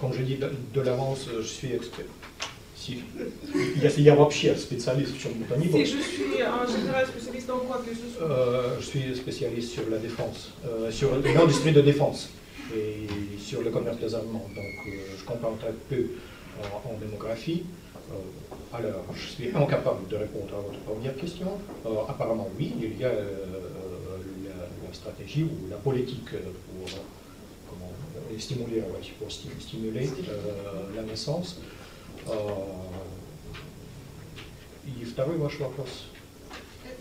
Comme 0.00 0.12
je 0.12 0.22
dis 0.22 0.36
de, 0.36 0.80
l'avance, 0.80 1.28
je 1.34 1.42
suis 1.42 1.72
expert. 1.72 2.06
Если 3.81 4.01
я 4.01 4.15
вообще 4.15 4.55
специалист 4.55 5.13
в 5.13 5.21
чем-то 5.21 5.57
ни 5.57 5.67
было. 5.67 5.79
je 5.79 5.85
suis 5.85 6.43
en 6.43 6.65
général 6.65 7.05
spécialiste 7.07 7.49
en 7.49 7.59
quoi 7.59 7.81
que 7.85 7.93
ce 7.93 8.17
soit. 8.17 8.27
Euh, 8.27 8.79
je 8.79 8.85
suis 8.85 9.15
spécialiste 9.15 9.71
sur 9.73 9.89
la 9.89 9.97
défense, 9.97 10.51
euh, 10.65 10.91
sur 10.91 11.09
l'industrie 11.15 11.73
de 11.73 11.81
défense 11.81 12.29
et 12.73 13.07
sur 13.39 13.61
le 13.61 13.71
commerce 13.71 13.97
des 13.97 14.13
armements. 14.13 14.47
Donc 14.55 14.87
euh, 14.87 14.91
je 15.19 15.25
comprends 15.25 15.55
très 15.59 15.73
peu 15.89 16.05
en, 16.61 16.89
en 16.89 16.97
démographie. 16.97 17.63
Euh, 18.11 18.77
alors, 18.77 19.03
je 19.13 19.27
suis 19.27 19.49
incapable 19.55 20.07
de 20.09 20.15
répondre 20.15 20.53
à 20.53 20.61
votre 20.61 20.79
première 20.79 21.15
question. 21.15 21.47
Euh, 21.85 21.89
apparemment, 22.07 22.47
oui, 22.57 22.73
il 22.81 22.97
y 22.97 23.03
a 23.03 23.09
la, 23.09 23.15
la, 23.15 24.93
stratégie 24.93 25.43
ou 25.43 25.69
la 25.69 25.77
politique 25.77 26.31
pour 26.31 26.89
comment, 27.69 27.91
stimuler, 28.39 28.81
ouais, 28.81 29.13
pour 29.19 29.31
stimuler 29.31 30.09
la 30.95 31.01
naissance. 31.03 31.59
И 34.85 35.03
второй 35.05 35.37
ваш 35.37 35.59
вопрос. 35.59 36.05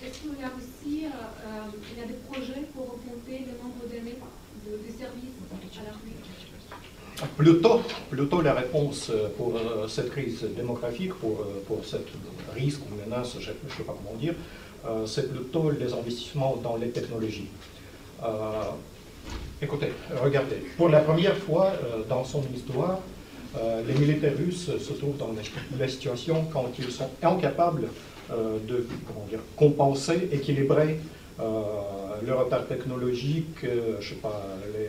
Est-ce 0.03 0.20
qu'il 0.20 0.39
y 0.41 0.45
a 0.45 0.51
aussi 0.57 1.07
il 1.93 1.99
y 1.99 2.03
a 2.03 2.07
des 2.07 2.19
projets 2.28 2.62
pour 2.75 2.95
augmenter 2.95 3.47
le 3.47 3.55
nombre 3.62 3.85
d'années 3.91 4.19
de, 4.65 4.73
de 4.73 4.99
services 4.99 5.36
à 5.81 5.85
l'armée 5.85 6.12
Plutôt, 7.36 7.81
plutôt 8.11 8.43
la 8.43 8.53
réponse 8.53 9.11
pour 9.39 9.55
cette 9.89 10.11
crise 10.11 10.43
démographique, 10.55 11.15
pour, 11.15 11.39
pour 11.67 11.83
cette 11.85 12.09
risque 12.55 12.81
ou 12.86 12.95
menace, 12.95 13.36
je 13.41 13.51
ne 13.53 13.70
sais 13.75 13.85
pas 13.85 13.95
comment 13.97 14.19
dire, 14.19 14.35
c'est 15.07 15.33
plutôt 15.33 15.70
les 15.70 15.93
investissements 15.95 16.57
dans 16.57 16.77
les 16.77 16.91
technologies. 16.91 17.49
Euh, 18.23 18.70
écoutez, 19.62 19.93
regardez, 20.23 20.57
pour 20.77 20.89
la 20.89 21.01
première 21.01 21.36
fois 21.36 21.73
dans 22.09 22.25
son 22.25 22.43
histoire, 22.55 22.99
euh, 23.58 23.82
les 23.86 23.94
militaires 23.94 24.38
russes 24.38 24.70
se 24.78 24.94
trouvent 24.94 25.18
dans 25.18 25.32
la, 25.78 25.88
situation 25.88 26.46
quand 26.54 26.72
ils 26.80 26.90
sont 26.90 27.10
incapables 27.22 27.90
euh, 28.32 28.58
de 28.66 28.88
compenser, 29.58 30.30
équilibrer 30.32 31.00
euh, 31.40 31.62
le 32.26 32.34
retard 32.34 32.66
technologique, 32.68 33.66
je 34.00 34.08
sais 34.08 34.16
pas, 34.16 34.42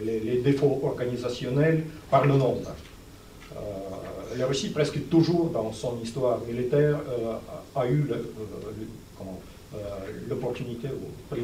les, 0.05 0.39
défauts 0.43 0.81
organisationnels 0.85 1.85
par 2.11 2.27
le 2.27 2.35
nombre. 2.35 2.71
la 4.37 4.47
Russie, 4.47 4.71
presque 4.71 5.09
toujours 5.09 5.51
dans 5.51 5.73
son 5.73 5.99
histoire 6.03 6.41
militaire, 6.47 6.99
a 7.75 7.87
eu 7.87 8.05
l'opportunité, 10.29 10.89
ou 10.89 11.37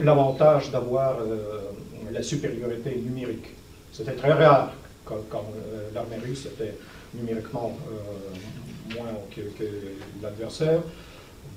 l'avantage 0.00 0.70
d'avoir 0.70 1.18
la 2.10 2.22
supériorité 2.22 2.96
numérique. 2.96 3.48
C'était 3.92 4.12
très 4.12 4.32
rare 4.32 4.72
quand, 5.06 5.16
euh, 5.34 5.88
l'armée 5.94 6.16
russe 6.24 6.46
était 6.46 6.74
numériquement 7.14 7.76
euh, 7.90 8.94
moins 8.94 9.12
que, 9.34 9.40
l'adversaire. 10.22 10.80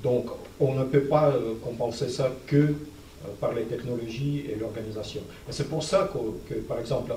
Donc 0.03 0.28
on 0.60 0.76
ne 0.76 0.84
peut 0.86 1.02
pas 1.02 1.30
euh, 1.30 1.56
compenser 1.64 2.10
ça 2.10 2.32
que 2.48 2.74
par 3.42 3.53
les 3.53 3.64
technologies 3.64 4.45
et 4.50 4.56
l'organisation. 4.56 5.19
Et 5.50 5.52
c'est 5.52 5.68
pour 5.68 5.84
ça 5.84 6.10
que, 6.48 6.53
par 6.56 6.80
exemple, 6.80 7.11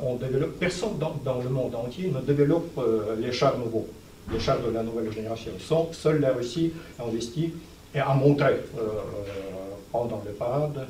personne 0.58 0.98
dans, 0.98 1.38
le 1.38 1.48
monde 1.48 1.76
entier 1.76 2.12
ne 2.12 2.20
développe 2.20 2.80
les 3.20 3.30
chars 3.30 3.56
nouveaux, 3.56 3.86
les 4.32 4.40
chars 4.40 4.58
de 4.58 4.72
la 4.72 4.82
nouvelle 4.82 5.12
génération. 5.12 5.52
seule 5.92 6.20
la 6.20 6.32
Russie 6.32 6.72
a 6.98 7.04
investi 7.04 7.52
et 7.94 8.00
a 8.00 8.12
montré 8.14 8.56
pendant 9.92 10.20
le 10.26 10.32
parade 10.32 10.88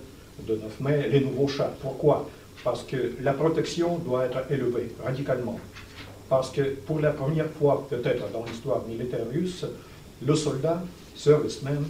de 0.49 0.55
9 0.55 0.81
mai 0.81 1.09
les 1.11 1.21
nouveaux 1.21 1.47
chars. 1.47 1.73
Pourquoi? 1.83 2.27
Parce 2.65 2.83
que 2.85 3.15
la 3.21 3.33
protection 3.33 3.99
doit 3.99 4.27
être 4.27 4.51
élevée 4.51 4.91
radicalement. 5.03 5.59
Parce 6.29 6.51
que 6.51 6.63
pour 6.63 7.01
la 7.01 7.11
première 7.11 7.51
fois, 7.51 7.87
peut-être 7.89 8.31
dans 8.33 8.45
l'histoire 8.45 8.87
militaire 8.87 9.27
russe, 9.31 9.67
le 10.25 10.35
soldat, 10.35 10.83
serviceman, 11.15 11.85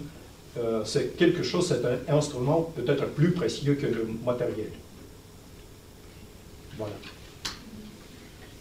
euh, 0.58 0.84
c'est 0.84 1.16
quelque 1.16 1.42
chose, 1.42 1.68
c'est 1.68 1.84
un 1.84 2.16
instrument 2.16 2.72
peut-être 2.74 3.06
plus 3.06 3.32
précieux 3.32 3.74
que 3.74 3.86
le 3.86 4.08
matériel. 4.24 4.70
Voilà. 6.76 6.94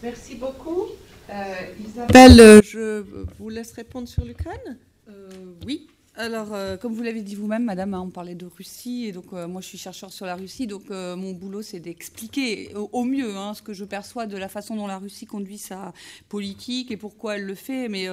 Merci 0.02 0.34
beaucoup. 0.36 0.86
Isabelle, 1.86 2.60
je 2.62 3.02
vous 3.38 3.48
laisse 3.48 3.72
répondre 3.72 4.06
sur 4.06 4.24
l'Ukraine? 4.24 4.76
oui. 5.66 5.88
Alors, 6.14 6.52
euh, 6.52 6.76
comme 6.76 6.92
vous 6.92 7.02
l'avez 7.02 7.22
dit 7.22 7.34
vous-même, 7.34 7.64
madame, 7.64 7.94
hein, 7.94 8.02
on 8.02 8.10
parlait 8.10 8.34
de 8.34 8.44
Russie, 8.44 9.06
et 9.06 9.12
donc 9.12 9.32
euh, 9.32 9.48
moi 9.48 9.62
je 9.62 9.68
suis 9.68 9.78
chercheur 9.78 10.12
sur 10.12 10.26
la 10.26 10.34
Russie, 10.34 10.66
donc 10.66 10.90
euh, 10.90 11.16
mon 11.16 11.32
boulot 11.32 11.62
c'est 11.62 11.80
d'expliquer 11.80 12.74
au, 12.74 13.04
mieux 13.04 13.34
hein, 13.34 13.54
ce 13.54 13.62
que 13.62 13.72
je 13.72 13.86
perçois 13.86 14.26
de 14.26 14.36
la 14.36 14.50
façon 14.50 14.76
dont 14.76 14.86
la 14.86 14.98
Russie 14.98 15.24
conduit 15.24 15.56
sa 15.56 15.94
politique 16.28 16.90
et 16.90 16.98
pourquoi 16.98 17.36
elle 17.36 17.44
le 17.44 17.54
fait, 17.54 17.88
mais 17.88 18.08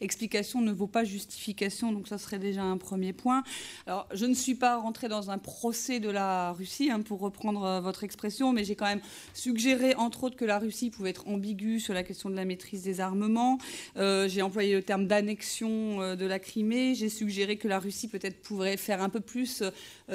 explication 0.00 0.60
ne 0.60 0.72
vaut 0.72 0.88
pas 0.88 1.04
justification, 1.04 1.92
donc 1.92 2.08
ça 2.08 2.18
serait 2.18 2.40
déjà 2.40 2.64
un 2.64 2.78
premier 2.78 3.12
point. 3.12 3.44
Alors, 3.86 4.08
je 4.12 4.26
ne 4.26 4.34
suis 4.34 4.56
pas 4.56 4.76
rentrée 4.78 5.08
dans 5.08 5.30
un 5.30 5.38
procès 5.38 6.00
de 6.00 6.10
la 6.10 6.50
Russie, 6.50 6.90
hein, 6.90 7.00
pour 7.00 7.20
reprendre 7.20 7.80
votre 7.80 8.02
expression, 8.02 8.52
mais 8.52 8.64
j'ai 8.64 8.74
quand 8.74 8.86
même 8.86 9.02
suggéré, 9.34 9.94
entre 9.94 10.24
autres, 10.24 10.36
que 10.36 10.44
la 10.44 10.58
Russie 10.58 10.90
pouvait 10.90 11.10
être 11.10 11.28
ambiguë 11.28 11.78
sur 11.78 11.94
la 11.94 12.02
question 12.02 12.28
de 12.28 12.34
la 12.34 12.44
maîtrise 12.44 12.82
des 12.82 12.98
armements. 13.00 13.58
j'ai 13.96 14.42
employé 14.42 14.74
le 14.74 14.82
terme 14.82 15.06
d'annexion 15.06 16.16
de 16.16 16.26
la 16.26 16.40
Crimée. 16.40 16.96
Suggérer 17.20 17.56
que 17.58 17.68
la 17.68 17.78
Russie 17.78 18.08
peut-être 18.08 18.40
pourrait 18.40 18.78
faire 18.78 19.02
un 19.02 19.10
peu 19.10 19.20
plus 19.20 19.60
euh, 19.60 19.70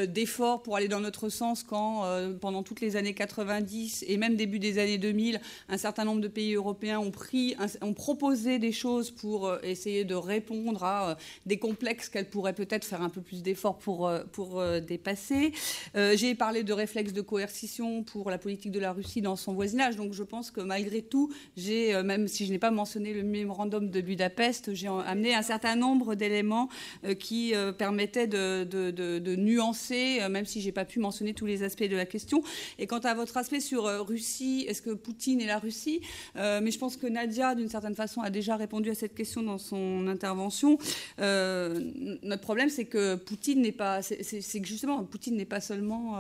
d'efforts 0.05 0.63
pour 0.63 0.75
aller 0.75 0.87
dans 0.87 0.99
notre 0.99 1.29
sens 1.29 1.63
quand, 1.63 2.05
euh, 2.05 2.33
pendant 2.33 2.63
toutes 2.63 2.81
les 2.81 2.95
années 2.95 3.13
90 3.13 4.05
et 4.07 4.17
même 4.17 4.35
début 4.35 4.59
des 4.59 4.77
années 4.77 4.97
2000, 4.97 5.39
un 5.69 5.77
certain 5.77 6.05
nombre 6.05 6.21
de 6.21 6.27
pays 6.27 6.53
européens 6.53 6.99
ont, 6.99 7.11
pris, 7.11 7.55
ont 7.81 7.93
proposé 7.93 8.59
des 8.59 8.71
choses 8.71 9.11
pour 9.11 9.47
euh, 9.47 9.59
essayer 9.63 10.03
de 10.05 10.15
répondre 10.15 10.83
à 10.83 11.17
des 11.45 11.57
complexes 11.57 12.09
qu'elle 12.09 12.29
pourrait 12.29 12.53
peut-être 12.53 12.85
faire 12.85 13.01
un 13.01 13.09
peu 13.09 13.21
plus 13.21 13.43
d'efforts 13.43 13.77
pour, 13.77 14.11
pour 14.31 14.63
dépasser. 14.81 15.53
J'ai 15.95 16.35
parlé 16.35 16.63
de 16.63 16.73
réflexes 16.73 17.13
de 17.13 17.21
coercition 17.21 18.03
pour 18.03 18.29
la 18.29 18.37
politique 18.37 18.71
de 18.71 18.79
la 18.79 18.91
Russie 18.91 19.21
dans 19.21 19.35
son 19.35 19.53
voisinage. 19.53 19.95
Donc 19.95 20.13
je 20.13 20.23
pense 20.23 20.51
que 20.51 20.61
malgré 20.61 21.01
tout, 21.01 21.31
même 21.57 22.27
si 22.27 22.45
je 22.45 22.51
n'ai 22.51 22.59
pas 22.59 22.71
mentionné 22.71 23.13
le 23.13 23.23
mémorandum 23.23 23.89
de 23.89 24.01
Budapest, 24.01 24.73
j'ai 24.73 24.87
amené 24.87 25.33
un 25.33 25.41
certain 25.41 25.75
nombre 25.75 26.15
d'éléments 26.15 26.69
euh, 27.03 27.13
qui 27.13 27.55
euh, 27.55 27.71
permettait 27.71 28.27
de, 28.27 29.35
nuancer, 29.35 29.84
euh, 29.91 30.29
même 30.29 30.45
si 30.45 30.61
je 30.61 30.67
n'ai 30.67 30.71
pas 30.71 30.85
pu 30.85 30.99
mentionner 30.99 31.33
tous 31.33 31.45
les 31.45 31.63
aspects 31.63 31.83
de 31.83 31.95
la 31.95 32.05
question. 32.05 32.43
Et 32.79 32.87
quant 32.87 32.99
à 32.99 33.13
votre 33.13 33.37
aspect 33.37 33.59
sur 33.59 33.83
Russie, 34.05 34.65
est-ce 34.67 34.81
que 34.81 34.91
Poutine 34.91 35.41
est 35.41 35.47
la 35.47 35.59
Russie? 35.59 36.01
Mais 36.35 36.71
je 36.71 36.77
pense 36.77 36.97
que 36.97 37.07
Nadia, 37.07 37.55
d'une 37.55 37.69
certaine 37.69 37.95
façon, 37.95 38.21
a 38.21 38.29
déjà 38.29 38.55
répondu 38.55 38.89
à 38.89 38.95
cette 38.95 39.15
question 39.15 39.43
dans 39.43 39.57
son 39.57 40.07
intervention. 40.07 40.77
notre 41.19 42.41
problème, 42.41 42.69
c'est 42.69 42.85
que 42.85 43.15
Poutine 43.15 43.61
n'est 43.61 43.71
pas, 43.71 44.01
c'est 44.01 44.61
que 44.61 44.67
justement, 44.67 45.03
Poutine 45.03 45.35
n'est 45.35 45.45
pas 45.45 45.61
seulement 45.61 46.17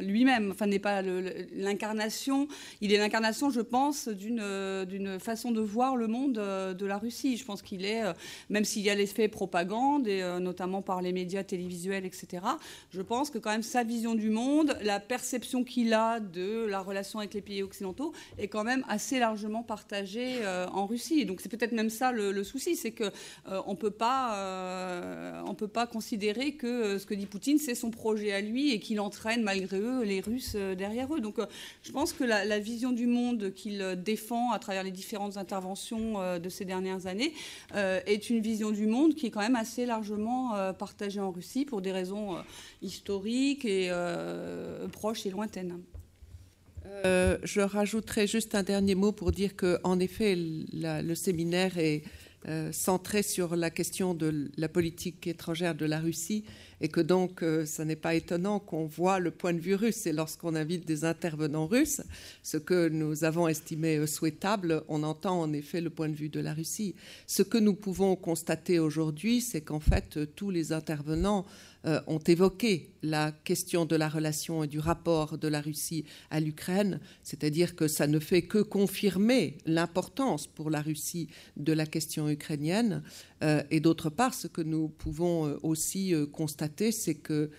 lui-même, 0.00 0.50
enfin 0.50 0.66
n'est 0.66 0.78
pas 0.78 1.02
l'incarnation. 1.02 2.48
Il 2.80 2.92
est 2.92 2.98
l'incarnation, 2.98 3.50
je 3.50 3.60
pense, 3.60 4.08
d'une 4.08 5.18
façon 5.18 5.50
de 5.50 5.60
voir 5.60 5.96
le 5.96 6.06
monde 6.06 6.34
de 6.34 6.86
la 6.86 6.98
Russie. 6.98 7.36
Je 7.36 7.44
pense 7.44 7.62
qu'il 7.62 7.84
est, 7.84 8.02
même 8.50 8.64
s'il 8.64 8.82
y 8.82 8.90
a 8.90 8.94
l'effet 8.94 9.28
propagande 9.28 10.06
et 10.06 10.22
euh, 10.22 10.38
notamment 10.38 10.82
par 10.82 11.02
les 11.02 11.12
médias 11.12 11.44
télévisuels, 11.44 12.04
etc. 12.04 12.44
Je 12.90 13.02
pense 13.02 13.30
que 13.30 13.38
quand 13.38 13.50
même 13.50 13.62
sa 13.62 13.84
vision 13.84 14.14
du 14.14 14.30
monde, 14.30 14.76
la 14.82 15.00
perception 15.00 15.64
qu'il 15.64 15.94
a 15.94 16.20
de 16.20 16.66
la 16.66 16.80
relation 16.80 17.18
avec 17.18 17.34
les 17.34 17.40
pays 17.40 17.62
occidentaux 17.62 18.12
est 18.38 18.48
quand 18.48 18.64
même 18.64 18.84
assez 18.88 19.18
largement 19.18 19.62
partagée 19.62 20.38
euh, 20.42 20.66
en 20.68 20.86
Russie. 20.86 21.24
Donc 21.24 21.40
c'est 21.40 21.48
peut-être 21.48 21.72
même 21.72 21.90
ça 21.90 22.12
le, 22.12 22.44
souci, 22.44 22.76
c'est 22.76 22.90
que 22.90 23.04
euh, 23.48 23.60
on 23.66 23.76
peut 23.76 23.90
pas, 23.90 25.42
pas 25.72 25.86
considérer 25.86 26.52
que 26.52 26.98
ce 26.98 27.06
que 27.06 27.14
dit 27.14 27.26
Poutine 27.26 27.58
c'est 27.58 27.74
son 27.74 27.90
projet 27.90 28.32
à 28.32 28.40
lui 28.40 28.72
et 28.72 28.80
qu'il 28.80 29.00
entraîne 29.00 29.42
malgré 29.42 29.78
eux 29.78 30.02
les 30.02 30.20
Russes 30.20 30.54
derrière 30.54 31.14
eux. 31.14 31.20
Donc 31.20 31.36
je 31.82 31.92
pense 31.92 32.12
que 32.12 32.24
la, 32.24 32.58
vision 32.58 32.92
du 32.92 33.06
monde 33.06 33.52
qu'il 33.54 33.96
défend 34.02 34.52
à 34.52 34.58
travers 34.58 34.84
les 34.84 34.90
différentes 34.90 35.36
interventions 35.36 36.38
de 36.38 36.48
ces 36.48 36.64
dernières 36.64 37.06
années 37.06 37.32
est 37.74 38.30
une 38.30 38.40
vision 38.40 38.70
du 38.70 38.86
monde 38.86 39.14
qui 39.14 39.26
est 39.26 39.30
quand 39.30 39.40
même 39.40 39.56
assez 39.56 39.86
largement 39.86 40.54
euh, 40.54 40.72
partagé 40.72 41.20
en 41.20 41.30
Russie 41.30 41.64
pour 41.64 41.80
des 41.80 41.92
raisons 41.92 42.36
euh, 42.36 42.40
historiques 42.80 43.64
et 43.64 43.88
euh, 43.90 44.88
proches 44.88 45.26
et 45.26 45.30
lointaines. 45.30 45.80
je 47.04 47.60
rajouterai 47.60 48.26
juste 48.26 48.54
un 48.54 48.62
dernier 48.62 48.94
mot 48.94 49.12
pour 49.12 49.32
dire 49.32 49.56
qu'en 49.56 49.98
effet, 49.98 50.34
le 50.36 51.14
séminaire 51.14 51.78
est 51.78 52.02
centré 52.72 53.22
sur 53.22 53.54
la 53.54 53.70
question 53.70 54.14
de 54.14 54.50
la 54.56 54.68
politique 54.68 55.26
étrangère 55.26 55.74
de 55.74 55.86
la 55.86 56.00
Russie 56.00 56.44
et 56.82 56.88
que 56.88 57.00
donc 57.00 57.40
ce 57.40 57.82
n'est 57.82 57.96
pas 57.96 58.14
étonnant 58.14 58.58
qu'on 58.58 58.84
voit 58.84 59.18
le 59.18 59.30
point 59.30 59.54
de 59.54 59.60
vue 59.60 59.74
russe. 59.74 60.06
Et 60.06 60.12
lorsqu'on 60.12 60.54
invite 60.54 60.86
des 60.86 61.04
intervenants 61.04 61.66
russes, 61.66 62.02
ce 62.42 62.58
que 62.58 62.88
nous 62.88 63.24
avons 63.24 63.48
estimé 63.48 64.06
souhaitable, 64.06 64.82
on 64.88 65.02
entend 65.02 65.40
en 65.40 65.52
effet 65.52 65.80
le 65.80 65.90
point 65.90 66.08
de 66.08 66.14
vue 66.14 66.28
de 66.28 66.40
la 66.40 66.52
Russie. 66.52 66.94
Ce 67.26 67.42
que 67.42 67.58
nous 67.58 67.74
pouvons 67.74 68.16
constater 68.16 68.78
aujourd'hui, 68.78 69.40
c'est 69.40 69.60
qu'en 69.60 69.80
fait, 69.80 70.18
tous 70.34 70.50
les 70.50 70.72
intervenants 70.72 71.46
euh, 71.84 72.00
ont 72.06 72.20
évoqué 72.20 72.90
la 73.02 73.32
question 73.32 73.84
de 73.86 73.96
la 73.96 74.08
relation 74.08 74.62
et 74.62 74.68
du 74.68 74.78
rapport 74.78 75.36
de 75.36 75.48
la 75.48 75.60
Russie 75.60 76.04
à 76.30 76.38
l'Ukraine, 76.38 77.00
c'est-à-dire 77.24 77.74
que 77.74 77.88
ça 77.88 78.06
ne 78.06 78.20
fait 78.20 78.42
que 78.42 78.58
confirmer 78.58 79.58
l'importance 79.66 80.46
pour 80.46 80.70
la 80.70 80.80
Russie 80.80 81.28
de 81.56 81.72
la 81.72 81.86
question 81.86 82.28
ukrainienne. 82.28 83.02
Euh, 83.42 83.62
et 83.70 83.80
d'autre 83.80 84.10
part, 84.10 84.34
ce 84.34 84.46
que 84.46 84.62
nous 84.62 84.88
pouvons 84.88 85.46
euh, 85.46 85.58
aussi 85.62 86.14
constater, 86.32 86.92
c'est 86.92 87.14
que 87.14 87.50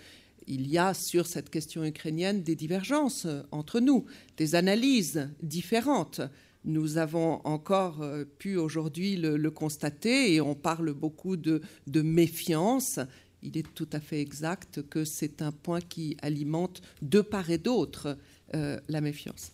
il 0.46 0.68
y 0.68 0.76
a 0.76 0.92
sur 0.92 1.26
cette 1.26 1.48
question 1.48 1.84
ukrainienne 1.84 2.42
des 2.42 2.54
divergences 2.54 3.26
entre 3.50 3.80
nous, 3.80 4.04
des 4.36 4.54
analyses 4.54 5.30
différentes. 5.42 6.20
Nous 6.66 6.98
avons 6.98 7.40
encore 7.44 8.04
pu 8.38 8.56
aujourd'hui 8.56 9.16
le, 9.16 9.50
constater 9.50 10.34
et 10.34 10.42
on 10.42 10.54
parle 10.54 10.92
beaucoup 10.92 11.38
de 11.38 11.62
méfiance 11.86 13.00
il 13.44 13.58
est 13.58 13.74
tout 13.74 13.88
à 13.92 14.00
fait 14.00 14.20
exact 14.20 14.82
que 14.88 15.04
c'est 15.04 15.42
un 15.42 15.52
point 15.52 15.80
qui 15.80 16.16
alimente 16.22 16.80
de 17.02 17.20
part 17.20 17.50
et 17.50 17.58
d'autre 17.58 18.16
euh, 18.54 18.80
la 18.88 19.00
méfiance. 19.00 19.52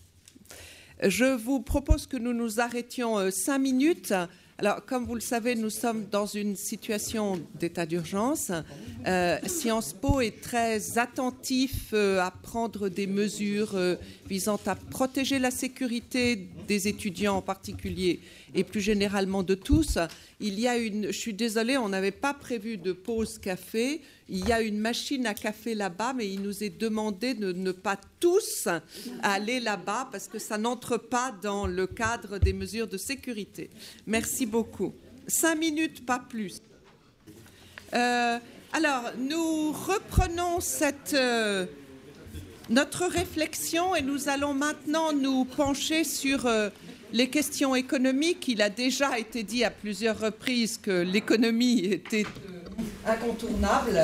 Je 1.03 1.25
vous 1.37 1.61
propose 1.61 2.07
que 2.07 2.17
nous 2.17 2.33
nous 2.33 2.61
arrêtions 2.61 3.19
euh, 3.19 3.31
cinq 3.31 3.59
minutes. 3.59 4.15
Alors, 4.61 4.85
comme 4.85 5.07
vous 5.07 5.15
le 5.15 5.23
savez, 5.23 5.55
nous 5.55 5.71
sommes 5.71 6.05
dans 6.11 6.27
une 6.27 6.55
situation 6.55 7.41
d'état 7.59 7.87
d'urgence. 7.87 8.53
Euh, 9.07 9.39
Sciences 9.47 9.95
Po 9.95 10.21
est 10.21 10.43
très 10.43 10.99
attentif 10.99 11.95
à 11.95 12.31
prendre 12.31 12.91
des 12.91 13.07
mesures 13.07 13.75
visant 14.29 14.61
à 14.67 14.75
protéger 14.75 15.39
la 15.39 15.51
sécurité 15.51 16.51
des 16.69 16.89
étudiants 16.89 17.37
en 17.37 17.41
particulier 17.41 18.21
et 18.55 18.65
plus 18.65 18.81
généralement 18.81 19.43
de 19.43 19.55
tous. 19.55 19.99
Il 20.41 20.59
y 20.59 20.69
a 20.69 20.77
une, 20.77 21.07
je 21.07 21.19
suis 21.19 21.35
désolée, 21.35 21.77
on 21.77 21.89
n'avait 21.89 22.11
pas 22.11 22.35
prévu 22.35 22.77
de 22.77 22.93
pause 22.93 23.39
café. 23.39 24.01
Il 24.29 24.47
y 24.49 24.53
a 24.53 24.61
une 24.61 24.79
machine 24.79 25.27
à 25.27 25.35
café 25.35 25.75
là-bas, 25.75 26.13
mais 26.15 26.29
il 26.29 26.43
nous 26.43 26.63
est 26.63 26.77
demandé 26.79 27.35
de 27.35 27.53
ne 27.53 27.73
pas 27.73 27.99
tous 28.21 28.69
aller 29.23 29.61
là-bas 29.61 30.09
parce 30.13 30.29
que 30.29 30.39
ça 30.39 30.59
n'entre 30.59 30.97
pas 30.97 31.35
dans 31.43 31.67
le 31.67 31.87
cadre 31.87 32.39
des 32.39 32.53
mesures 32.53 32.87
de 32.87 32.97
sécurité. 32.97 33.71
Merci 34.07 34.47
beaucoup. 34.47 34.95
Cinq 35.27 35.57
minutes, 35.57 36.05
pas 36.07 36.19
plus. 36.19 36.61
Euh, 37.93 38.39
alors, 38.73 39.11
nous 39.19 39.73
reprenons 39.73 40.61
cette, 40.61 41.15
euh, 41.15 41.67
notre 42.69 43.07
réflexion 43.07 43.97
et 43.97 44.03
nous 44.03 44.29
allons 44.29 44.55
maintenant 44.55 45.13
nous 45.13 45.45
pencher 45.45 46.05
sur 46.05 46.47
euh, 46.47 46.71
les 47.13 47.29
questions 47.29 47.75
économiques, 47.75 48.49
il 48.49 48.63
a 48.63 48.71
déjà 48.71 49.19
été 49.19 49.43
dit 49.43 49.65
à 49.65 49.71
plusieurs 49.71 50.19
reprises 50.19 50.79
que 50.79 51.03
l'économie 51.03 51.81
était 51.81 52.27
incontournable 53.07 53.99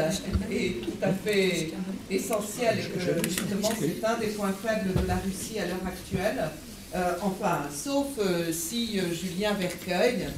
et 0.50 0.72
tout 0.82 0.98
à 1.02 1.12
fait 1.12 1.72
essentielle 2.10 2.78
et 2.80 2.98
que 2.98 3.28
justement 3.28 3.68
c'est 3.78 4.04
un 4.04 4.18
des 4.18 4.28
points 4.28 4.52
faibles 4.52 4.92
de 5.00 5.06
la 5.06 5.16
Russie 5.16 5.58
à 5.58 5.66
l'heure 5.66 5.86
actuelle. 5.86 6.50
Euh, 6.94 7.14
enfin, 7.22 7.66
sauf 7.74 8.06
euh, 8.18 8.52
si 8.52 8.98
euh, 8.98 9.12
Julien 9.12 9.52
Vercueil, 9.54 10.28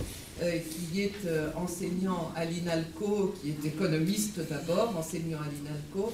qui 0.41 1.01
est 1.01 1.17
enseignant 1.57 2.31
à 2.37 2.45
l'INALCO, 2.45 3.35
qui 3.43 3.49
est 3.49 3.67
économiste 3.67 4.39
d'abord, 4.49 4.95
enseignant 4.97 5.39
à 5.39 5.49
l'INALCO, 5.51 6.13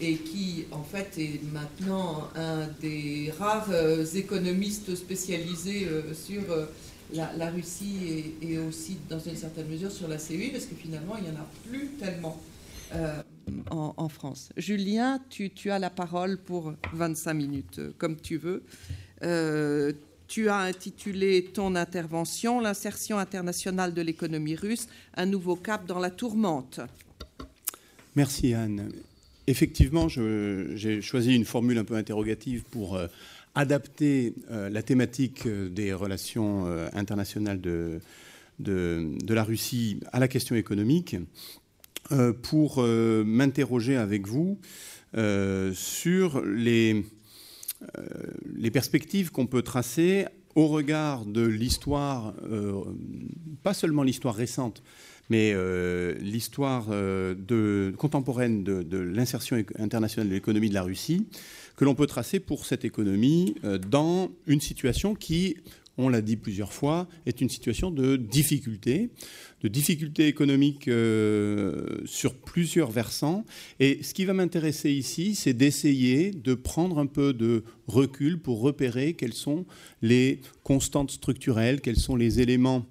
et 0.00 0.16
qui 0.16 0.66
en 0.72 0.82
fait 0.82 1.18
est 1.18 1.40
maintenant 1.52 2.28
un 2.34 2.68
des 2.80 3.32
rares 3.38 3.70
euh, 3.70 4.04
économistes 4.14 4.94
spécialisés 4.94 5.86
euh, 5.86 6.12
sur 6.12 6.50
euh, 6.50 6.66
la, 7.14 7.50
Russie 7.50 8.34
et, 8.42 8.58
aussi 8.58 8.98
dans 9.08 9.18
une 9.18 9.36
certaine 9.36 9.68
mesure 9.68 9.90
sur 9.90 10.08
la 10.08 10.18
CEI, 10.18 10.50
parce 10.50 10.66
que 10.66 10.74
finalement 10.74 11.16
il 11.16 11.24
n'y 11.24 11.30
en 11.30 11.40
a 11.40 11.46
plus 11.68 11.88
tellement 11.98 12.40
en, 13.70 14.08
France. 14.08 14.50
Julien, 14.56 15.20
tu, 15.30 15.50
tu, 15.50 15.70
as 15.70 15.78
la 15.78 15.90
parole 15.90 16.36
pour 16.36 16.72
25 16.92 17.34
minutes, 17.34 17.80
comme 17.98 18.16
tu 18.16 18.38
veux. 18.38 18.62
tu 20.28 20.48
as 20.48 20.58
intitulé 20.58 21.44
ton 21.44 21.74
intervention 21.76 22.60
L'insertion 22.60 23.18
internationale 23.18 23.94
de 23.94 24.02
l'économie 24.02 24.56
russe, 24.56 24.88
un 25.16 25.26
nouveau 25.26 25.56
cap 25.56 25.86
dans 25.86 26.00
la 26.00 26.10
tourmente. 26.10 26.80
Merci 28.14 28.54
Anne 28.54 28.90
effectivement, 29.46 30.08
j'ai 30.08 31.00
choisi 31.02 31.34
une 31.34 31.44
formule 31.44 31.78
un 31.78 31.84
peu 31.84 31.94
interrogative 31.94 32.64
pour 32.70 32.96
euh, 32.96 33.06
adapter 33.54 34.34
la 34.50 34.82
thématique 34.82 35.48
des 35.48 35.94
relations 35.94 36.66
internationales 36.92 37.58
de, 37.58 38.00
la 39.28 39.44
Russie 39.44 40.00
à 40.12 40.20
la 40.20 40.28
question 40.28 40.56
économique 40.56 41.16
pour 42.42 42.82
m'interroger 42.82 43.96
avec 43.96 44.26
vous 44.26 44.58
sur 45.72 46.42
les 46.44 47.02
perspectives 48.70 49.30
qu'on 49.30 49.46
peut 49.46 49.62
tracer 49.62 50.26
au 50.54 50.66
regard 50.66 51.24
de 51.24 51.46
l'histoire, 51.46 52.34
pas 53.62 53.72
seulement 53.72 54.02
l'histoire 54.02 54.34
récente, 54.34 54.82
mais 55.30 55.52
euh, 55.54 56.14
l'histoire 56.20 56.86
euh, 56.90 57.92
contemporaine 57.92 58.62
de, 58.64 58.98
l'insertion 58.98 59.62
internationale 59.78 60.28
de 60.28 60.34
l'économie 60.34 60.68
de 60.68 60.74
la 60.74 60.82
Russie, 60.82 61.26
que 61.76 61.84
l'on 61.84 61.94
peut 61.94 62.06
tracer 62.06 62.40
pour 62.40 62.64
cette 62.64 62.84
économie 62.84 63.54
euh, 63.64 63.78
dans 63.78 64.30
une 64.46 64.60
situation 64.60 65.14
qui, 65.14 65.56
on 65.98 66.08
l'a 66.08 66.20
dit 66.20 66.36
plusieurs 66.36 66.72
fois, 66.72 67.08
est 67.26 67.40
une 67.40 67.48
situation 67.48 67.90
de 67.90 68.16
difficulté, 68.16 69.10
de 69.62 69.68
difficulté 69.68 70.26
économique 70.26 70.90
sur 72.04 72.34
plusieurs 72.34 72.90
versants. 72.90 73.44
Et 73.80 74.02
ce 74.02 74.12
qui 74.12 74.26
va 74.26 74.34
m'intéresser 74.34 74.92
ici, 74.92 75.34
c'est 75.34 75.54
d'essayer 75.54 76.32
de 76.32 76.54
prendre 76.54 76.98
un 76.98 77.06
peu 77.06 77.32
de 77.32 77.64
recul 77.86 78.38
pour 78.38 78.60
repérer 78.60 79.14
quelles 79.14 79.32
sont 79.32 79.64
les 80.02 80.40
constantes 80.64 81.10
structurelles, 81.10 81.80
quels 81.80 81.96
sont 81.96 82.14
les 82.14 82.40
éléments 82.40 82.84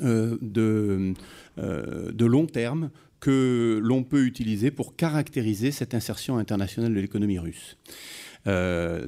de 0.00 1.14
euh, 1.58 2.12
de 2.12 2.24
long 2.24 2.46
terme 2.46 2.90
que 3.20 3.78
l'on 3.82 4.04
peut 4.04 4.24
utiliser 4.24 4.70
pour 4.70 4.96
caractériser 4.96 5.70
cette 5.70 5.92
insertion 5.92 6.38
internationale 6.38 6.94
de 6.94 7.00
l'économie 7.00 7.38
russe. 7.38 7.76
Euh, 8.46 9.06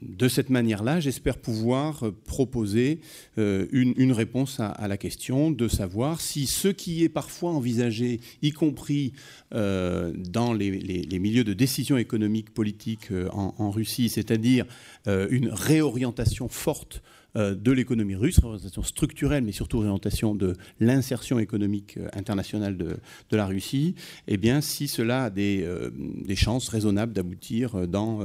de 0.00 0.26
cette 0.26 0.48
manière-là, 0.48 0.98
j'espère 0.98 1.36
pouvoir 1.36 2.10
proposer 2.24 3.00
euh, 3.36 3.66
une, 3.70 4.12
réponse 4.12 4.60
à, 4.60 4.88
la 4.88 4.96
question 4.96 5.50
de 5.50 5.68
savoir 5.68 6.22
si 6.22 6.46
ce 6.46 6.68
qui 6.68 7.04
est 7.04 7.10
parfois 7.10 7.50
envisagé, 7.50 8.20
y 8.40 8.52
compris 8.52 9.12
dans 9.52 10.54
les, 10.54 11.18
milieux 11.20 11.44
de 11.44 11.52
décision 11.52 11.98
économique 11.98 12.54
politique 12.54 13.10
en, 13.30 13.70
Russie, 13.70 14.08
c'est-à-dire 14.08 14.64
une 15.06 15.50
réorientation 15.50 16.48
forte 16.48 17.02
euh, 17.02 17.13
de 17.34 17.72
l'économie 17.72 18.14
russe, 18.14 18.38
orientation 18.42 18.82
structurelle, 18.82 19.44
mais 19.44 19.52
surtout 19.52 19.78
orientation 19.78 20.34
de 20.34 20.54
l'insertion 20.80 21.38
économique 21.38 21.96
euh, 21.96 22.08
internationale 22.12 22.76
de, 22.76 22.96
la 23.32 23.46
Russie, 23.46 23.96
eh 24.28 24.36
bien, 24.36 24.60
si 24.60 24.86
cela 24.86 25.24
a 25.24 25.30
des, 25.30 25.64
euh, 25.64 25.90
chances 26.36 26.68
raisonnables 26.68 27.12
d'aboutir 27.12 27.88
dans 27.88 28.20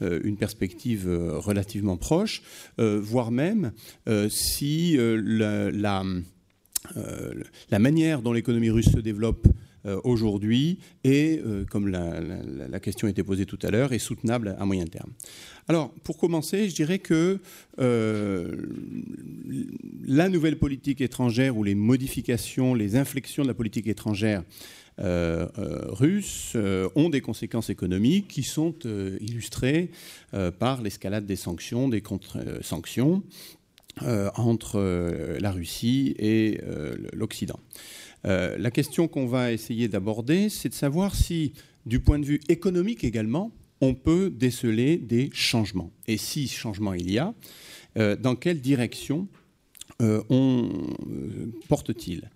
une 0.00 0.36
perspective 0.36 1.08
relativement 1.08 1.96
proche, 1.96 2.42
voire 2.78 3.30
même 3.30 3.72
si 4.28 4.96
la, 4.98 5.70
la, 7.70 7.78
manière 7.78 8.22
dont 8.22 8.32
l'économie 8.32 8.70
russe 8.70 8.90
se 8.90 9.00
développe 9.00 9.46
aujourd'hui 10.04 10.78
est, 11.04 11.42
comme 11.70 11.88
la, 11.88 12.20
la, 12.20 12.80
question 12.80 13.06
a 13.06 13.10
été 13.10 13.22
posée 13.22 13.46
tout 13.46 13.58
à 13.62 13.70
l'heure, 13.70 13.92
est 13.92 13.98
soutenable 13.98 14.56
à 14.58 14.64
moyen 14.64 14.84
terme. 14.86 15.10
Alors, 15.68 15.92
pour 16.02 16.16
commencer, 16.16 16.66
je 16.70 16.74
dirais 16.74 16.98
que 16.98 17.40
euh, 17.78 18.56
la 20.06 20.30
nouvelle 20.30 20.58
politique 20.58 21.02
étrangère 21.02 21.58
ou 21.58 21.62
les 21.62 21.74
modifications, 21.74 22.72
les 22.72 22.96
inflexions 22.96 23.42
de 23.42 23.48
la 23.48 23.54
politique 23.54 23.86
étrangère 23.86 24.42
euh, 24.98 25.46
euh, 25.58 25.82
russe 25.88 26.56
ont 26.94 27.10
des 27.10 27.20
conséquences 27.20 27.68
économiques 27.68 28.28
qui 28.28 28.42
sont 28.42 28.74
illustrées 29.20 29.90
par 30.58 30.80
l'escalade 30.80 31.26
des 31.26 31.36
sanctions, 31.36 31.88
des 31.88 32.00
contre-sanctions 32.00 33.22
entre 34.36 34.80
la 35.38 35.50
Russie 35.50 36.14
et 36.18 36.60
l'Occident. 37.12 37.60
La 38.24 38.70
question 38.70 39.08
qu'on 39.08 39.26
va 39.26 39.52
essayer 39.52 39.88
d'aborder, 39.88 40.48
c'est 40.48 40.68
de 40.68 40.74
savoir 40.74 41.14
si, 41.14 41.52
du 41.86 42.00
point 42.00 42.18
de 42.18 42.24
vue 42.26 42.40
économique 42.48 43.04
également, 43.04 43.52
on 43.80 43.94
peut 43.94 44.30
déceler 44.30 44.96
des 44.96 45.30
changements. 45.32 45.92
Et 46.06 46.16
si 46.16 46.48
changement 46.48 46.94
il 46.94 47.10
y 47.10 47.18
a, 47.18 47.34
euh, 47.96 48.16
dans 48.16 48.36
quelle 48.36 48.60
direction 48.60 49.28
euh, 50.02 50.22
on 50.28 50.68
euh, 51.10 51.52
porte-t-il? 51.68 52.30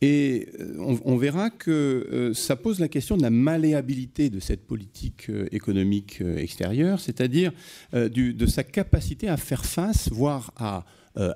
Et 0.00 0.46
on, 0.78 1.16
verra 1.16 1.50
que 1.50 2.30
ça 2.32 2.54
pose 2.54 2.78
la 2.78 2.86
question 2.86 3.16
de 3.16 3.22
la 3.22 3.30
malléabilité 3.30 4.30
de 4.30 4.38
cette 4.38 4.64
politique 4.64 5.28
économique 5.50 6.20
extérieure, 6.36 7.00
c'est-à-dire 7.00 7.50
de 7.92 8.46
sa 8.46 8.62
capacité 8.62 9.26
à 9.28 9.36
faire 9.36 9.64
face, 9.64 10.08
voire 10.12 10.52
à 10.54 10.86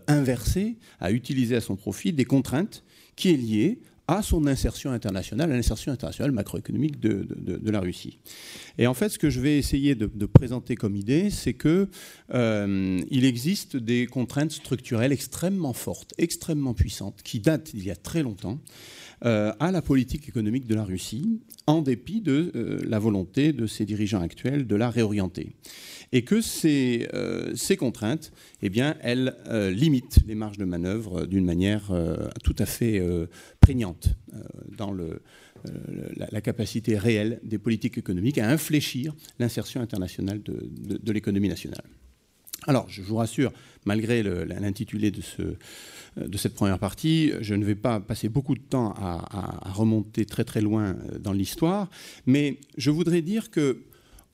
inverser, 0.06 0.76
à 1.00 1.10
utiliser 1.10 1.56
à 1.56 1.60
son 1.60 1.74
profit 1.74 2.12
des 2.12 2.24
contraintes 2.24 2.84
qui 3.16 3.30
est 3.30 3.36
liée 3.36 3.80
à 4.08 4.22
son 4.22 4.46
insertion 4.46 4.90
internationale, 4.90 5.52
à 5.52 5.54
l'insertion 5.54 5.92
internationale 5.92 6.32
macroéconomique 6.32 6.98
de, 7.00 7.70
la 7.70 7.80
Russie. 7.80 8.18
Et 8.78 8.86
en 8.86 8.94
fait, 8.94 9.08
ce 9.08 9.18
que 9.18 9.30
je 9.30 9.40
vais 9.40 9.58
essayer 9.58 9.94
de, 9.94 10.26
présenter 10.26 10.74
comme 10.74 10.96
idée, 10.96 11.30
c'est 11.30 11.54
qu'il 11.54 11.88
euh, 12.34 13.00
existe 13.10 13.76
des 13.76 14.06
contraintes 14.06 14.52
structurelles 14.52 15.12
extrêmement 15.12 15.72
fortes, 15.72 16.14
extrêmement 16.18 16.74
puissantes, 16.74 17.22
qui 17.22 17.40
datent 17.40 17.74
d'il 17.74 17.86
y 17.86 17.90
a 17.90 17.96
très 17.96 18.22
longtemps, 18.22 18.58
à 19.24 19.70
la 19.70 19.82
politique 19.82 20.28
économique 20.28 20.66
de 20.66 20.74
la 20.74 20.84
Russie, 20.84 21.40
en 21.66 21.80
dépit 21.80 22.20
de 22.20 22.50
euh, 22.54 22.80
la 22.86 22.98
volonté 22.98 23.52
de 23.52 23.66
ses 23.66 23.84
dirigeants 23.84 24.20
actuels 24.20 24.66
de 24.66 24.76
la 24.76 24.90
réorienter 24.90 25.54
et 26.12 26.22
que 26.22 26.40
ces, 26.40 27.08
euh, 27.14 27.54
contraintes, 27.78 28.32
eh 28.62 28.70
elles 29.00 29.34
euh, 29.48 29.70
limitent 29.70 30.20
les 30.26 30.34
marges 30.34 30.58
de 30.58 30.64
manœuvre 30.64 31.26
d'une 31.26 31.44
manière 31.44 31.90
euh, 31.90 32.28
tout 32.44 32.54
à 32.58 32.66
fait 32.66 33.02
prégnante 33.60 34.14
dans 34.76 34.92
la, 34.92 36.40
capacité 36.40 36.98
réelle 36.98 37.40
des 37.42 37.58
politiques 37.58 37.98
économiques 37.98 38.38
à 38.38 38.48
infléchir 38.48 39.14
l'insertion 39.38 39.80
internationale 39.80 40.42
de, 40.42 41.12
l'économie 41.12 41.48
nationale. 41.48 41.84
Alors, 42.66 42.88
je 42.88 43.02
vous 43.02 43.16
rassure, 43.16 43.52
malgré 43.84 44.22
l'intitulé 44.22 45.10
de, 45.10 45.20
ce, 45.20 45.42
de 46.16 46.38
cette 46.38 46.54
première 46.54 46.78
partie, 46.78 47.32
je 47.40 47.54
ne 47.54 47.64
vais 47.64 47.74
pas 47.74 47.98
passer 48.00 48.28
beaucoup 48.28 48.54
de 48.54 48.60
temps 48.60 48.94
à, 48.96 49.72
remonter 49.72 50.26
très 50.26 50.44
très 50.44 50.60
loin 50.60 50.96
dans 51.18 51.32
l'histoire, 51.32 51.88
mais 52.26 52.58
je 52.76 52.90
voudrais 52.90 53.22
dire 53.22 53.50
que 53.50 53.82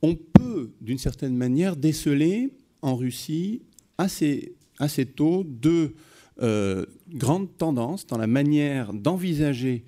on 0.02 0.14
peut, 0.14 0.70
d'une 0.80 0.98
certaine 0.98 1.36
manière, 1.36 1.74
déceler 1.74 2.50
en 2.82 2.94
Russie 2.94 3.62
assez, 3.96 4.54
assez 4.78 5.06
tôt 5.06 5.44
deux 5.44 5.94
euh, 6.40 6.86
grandes 7.08 7.56
tendances 7.56 8.06
dans 8.06 8.18
la 8.18 8.28
manière 8.28 8.92
d'envisager 8.92 9.84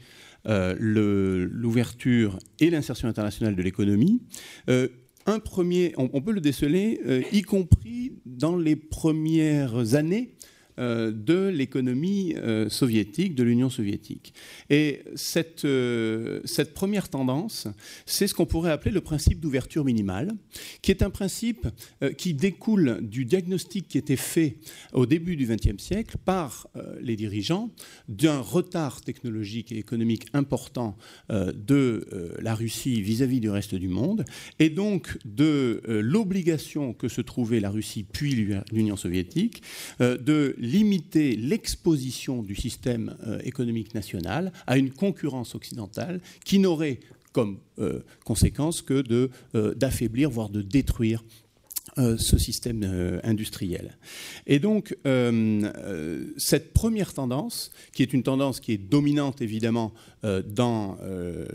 euh, 0.47 0.75
l'ouverture 0.81 2.39
et 2.61 2.71
l'insertion 2.71 3.09
internationale 3.09 3.55
de 3.55 3.63
l'économie. 3.63 4.23
Euh, 4.69 4.89
un 5.27 5.39
premier, 5.39 5.93
on, 5.97 6.21
peut 6.21 6.33
le 6.33 6.41
déceler, 6.41 7.01
y 7.33 7.43
compris 7.43 8.13
dans 8.25 8.57
les 8.57 8.77
premières 8.77 9.95
années 9.95 10.35
euh, 10.35 10.40
de 10.81 11.49
l'économie 11.49 12.35
euh, 12.37 12.69
soviétique, 12.69 13.35
de 13.35 13.43
l'Union 13.43 13.69
soviétique. 13.69 14.33
Et 14.71 15.03
cette, 15.15 15.65
euh, 15.65 16.41
cette 16.45 16.73
première 16.75 17.09
tendance, 17.09 17.69
c'est 18.07 18.27
ce 18.27 18.35
qu'on 18.35 18.47
pourrait 18.47 18.71
appeler 18.71 18.93
le 18.93 19.01
principe 19.01 19.41
d'ouverture 19.41 19.85
minimale, 19.85 20.33
qui 20.83 20.91
est 20.91 21.03
un 21.03 21.11
principe 21.11 21.67
qui 22.17 22.35
découle 22.35 23.01
du 23.03 23.25
diagnostic 23.25 23.89
qui 23.89 23.99
était 23.99 24.17
fait 24.17 24.57
au 24.93 25.07
début 25.07 25.37
du 25.37 25.47
XXe 25.47 25.83
siècle 25.83 26.17
par 26.25 26.69
les 27.01 27.17
dirigeants 27.17 27.71
d'un 28.09 28.41
retard 28.41 29.01
technologique 29.01 29.73
et 29.73 29.79
économique 29.79 30.27
important 30.33 30.97
de 31.29 32.07
la 32.41 32.55
Russie 32.55 33.03
vis-à-vis 33.03 33.41
du 33.41 33.51
reste 33.51 33.75
du 33.75 33.89
monde, 33.89 34.25
et 34.59 34.71
donc 34.71 35.19
de 35.25 35.81
l'obligation 35.87 36.93
que 36.93 37.09
se 37.09 37.21
trouvait 37.21 37.61
la 37.61 37.71
Russie 37.71 38.05
puis 38.05 38.35
l'Union 38.73 38.97
soviétique 38.97 39.63
de 40.01 40.55
limiter 40.71 41.37
l'exposition 41.37 42.43
du 42.43 42.55
système 42.55 43.17
euh, 43.27 43.39
économique 43.45 43.95
national 43.95 44.53
à 44.67 44.79
une 44.79 44.91
concurrence 44.91 45.55
occidentale 45.55 46.21
qui 46.45 46.59
n'aurait 46.59 47.01
comme 47.33 47.59
euh, 47.79 48.01
conséquence 48.25 48.83
que 48.83 49.05
euh, 49.55 49.75
d'affaiblir, 49.75 50.31
voire 50.31 50.49
de 50.49 50.63
détruire 50.63 51.25
ce 51.97 52.39
système 52.39 53.21
industriel. 53.25 53.99
Et 54.47 54.61
donc, 54.61 54.97
cette 56.37 56.73
première 56.73 57.13
tendance, 57.13 57.73
qui 57.93 58.03
est 58.03 58.13
une 58.15 58.23
tendance 58.23 58.61
qui 58.61 58.73
est 58.73 58.79
dominante 58.79 59.43
évidemment 59.43 59.93
dans 60.23 60.97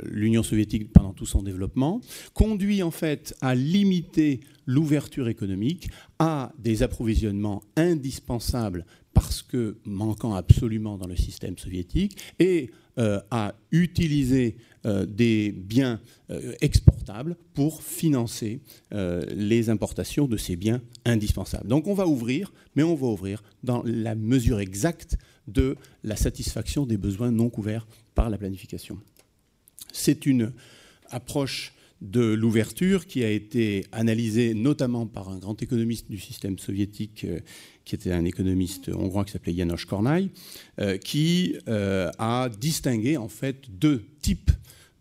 l'Union 0.03 0.44
soviétique 0.44 0.92
pendant 0.92 1.14
tout 1.14 1.26
son 1.26 1.42
développement, 1.42 2.02
conduit 2.34 2.84
en 2.84 2.92
fait 2.92 3.34
à 3.40 3.56
limiter 3.56 4.42
l'ouverture 4.66 5.30
économique 5.30 5.90
à 6.19 6.52
des 6.60 6.84
approvisionnements 6.84 7.64
indispensables 7.77 8.85
parce 9.16 9.42
que 9.42 9.77
manquant 9.85 10.35
absolument 10.35 10.98
dans 10.98 11.08
le 11.08 11.16
système 11.16 11.58
soviétique 11.58 12.18
et 12.38 12.69
euh, 13.00 13.19
à 13.32 13.56
utiliser 13.72 14.58
euh, 14.85 15.06
des 15.06 15.52
biens 15.52 16.00
euh, 16.30 16.53
exportables 16.61 17.35
pour 17.53 17.82
financer 17.82 18.60
les 18.92 19.69
importations 19.69 20.27
de 20.27 20.38
ces 20.38 20.56
biens 20.56 20.82
indispensables. 21.06 21.68
Donc 21.68 21.88
on 21.88 21.94
va 21.94 22.08
ouvrir, 22.08 22.53
mais 22.76 22.84
on 22.84 22.95
va 22.95 23.08
ouvrir 23.08 23.42
dans 23.64 23.82
la 23.85 24.16
mesure 24.16 24.60
exacte 24.60 25.18
de 25.48 25.77
la 26.03 26.16
satisfaction 26.16 26.85
des 26.85 26.98
besoins 26.98 27.32
non 27.32 27.50
couverts 27.50 27.88
par 28.16 28.30
la 28.30 28.38
planification. 28.38 28.98
C'est 29.94 30.26
une 30.26 30.52
approche 31.10 31.74
de 32.02 32.34
l'ouverture 32.34 33.08
qui 33.08 33.24
a 33.24 33.30
été 33.30 33.85
analysée 33.92 34.53
notamment 34.53 35.08
par 35.08 35.30
un 35.30 35.38
grand 35.38 35.61
économiste 35.61 36.10
du 36.10 36.19
système 36.19 36.60
soviétique 36.60 37.26
qui 37.85 37.95
était 37.95 38.11
un 38.11 38.25
économiste 38.25 38.89
hongrois 38.89 39.23
qui 39.23 39.31
s'appelait 39.31 39.53
Janos 39.53 39.85
Kornai, 39.85 40.30
euh, 40.80 40.97
qui 40.97 41.55
euh, 41.67 42.11
a 42.17 42.49
distingué 42.49 43.15
en 43.15 43.27
fait 43.30 43.69
deux 43.69 44.03
types 44.22 44.51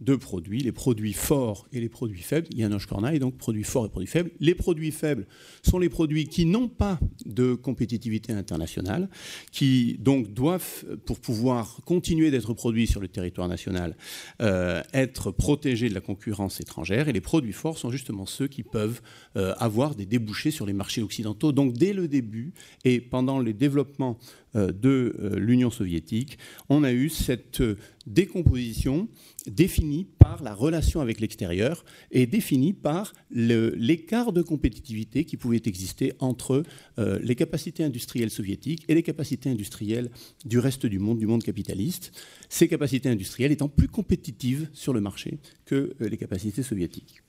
de 0.01 0.17
produits, 0.17 0.61
les 0.61 0.73
produits 0.73 1.13
forts 1.13 1.69
et 1.73 1.81
les 1.81 1.89
produits 1.89 2.23
faibles. 2.23 2.49
Janos 2.57 2.85
Kornai, 2.87 3.19
donc 3.19 3.37
produits 3.37 3.65
forts 3.65 3.87
et 3.87 3.89
produits 3.89 4.09
faibles. 4.09 4.31
Les 4.41 4.55
produits 4.55 4.91
faibles 4.91 5.27
sont 5.63 5.79
les 5.79 5.89
produits 5.89 6.27
qui 6.27 6.47
n'ont 6.47 6.69
pas 6.69 6.99
de 7.25 7.55
compétitivité 7.55 8.33
internationale, 8.33 9.09
qui 9.53 9.97
donc 10.01 10.33
doivent, 10.35 10.85
pour 11.07 11.21
pouvoir 11.21 11.81
continuer 11.85 12.31
d'être 12.31 12.53
produits 12.55 12.87
sur 12.87 13.01
le 13.01 13.09
territoire 13.09 13.49
national, 13.49 13.97
euh, 14.43 14.83
être 14.93 15.31
protégés 15.31 15.89
de 15.89 15.95
la 15.95 16.01
concurrence 16.01 16.61
étrangère. 16.61 17.09
Et 17.09 17.13
les 17.13 17.21
produits 17.21 17.53
forts 17.53 17.79
sont 17.79 17.91
justement 17.91 18.27
ceux 18.27 18.49
qui 18.49 18.63
peuvent 18.63 19.01
euh, 19.37 19.55
avoir 19.59 19.95
des 19.95 20.07
débouchés 20.07 20.51
sur 20.51 20.67
les 20.67 20.73
marchés 20.73 21.03
occidentaux. 21.03 21.53
Donc 21.53 21.73
dès 21.73 21.93
le 21.93 22.09
début 22.09 22.53
et 22.85 23.01
pendant 23.01 23.39
les 23.39 23.53
développements 23.53 24.19
euh, 24.57 24.73
de 24.73 25.15
l'Union 25.37 25.71
soviétique, 25.71 26.39
on 26.69 26.85
a 26.85 26.93
eu 26.93 27.09
cette 27.09 27.63
décomposition 28.07 29.09
définie 29.47 30.07
par 30.19 30.43
la 30.43 30.55
relation 30.55 31.01
avec 31.01 31.21
l'extérieur 31.21 31.85
et 32.11 32.27
définie 32.27 32.73
par 32.73 33.13
l'écart 33.31 34.33
de 34.33 34.43
compétitivité 34.43 35.25
qui 35.25 35.37
pouvait 35.37 35.63
exister 35.65 36.13
entre 36.19 36.63
les 36.99 37.35
capacités 37.35 37.85
industrielles 37.85 38.31
soviétiques 38.31 38.85
et 38.89 38.95
les 38.95 39.03
capacités 39.03 39.51
industrielles 39.51 40.11
du 40.45 40.59
reste 40.59 40.87
du 40.87 40.99
monde, 40.99 41.19
du 41.19 41.27
monde 41.27 41.43
capitaliste, 41.43 42.13
ces 42.49 42.69
capacités 42.69 43.09
industrielles 43.09 43.53
étant 43.53 43.69
plus 43.69 43.89
compétitives 43.89 44.69
sur 44.73 44.93
le 44.93 45.01
marché 45.01 45.39
que 45.67 45.95
les 46.01 46.17
capacités 46.17 46.63
soviétiques. 46.63 47.23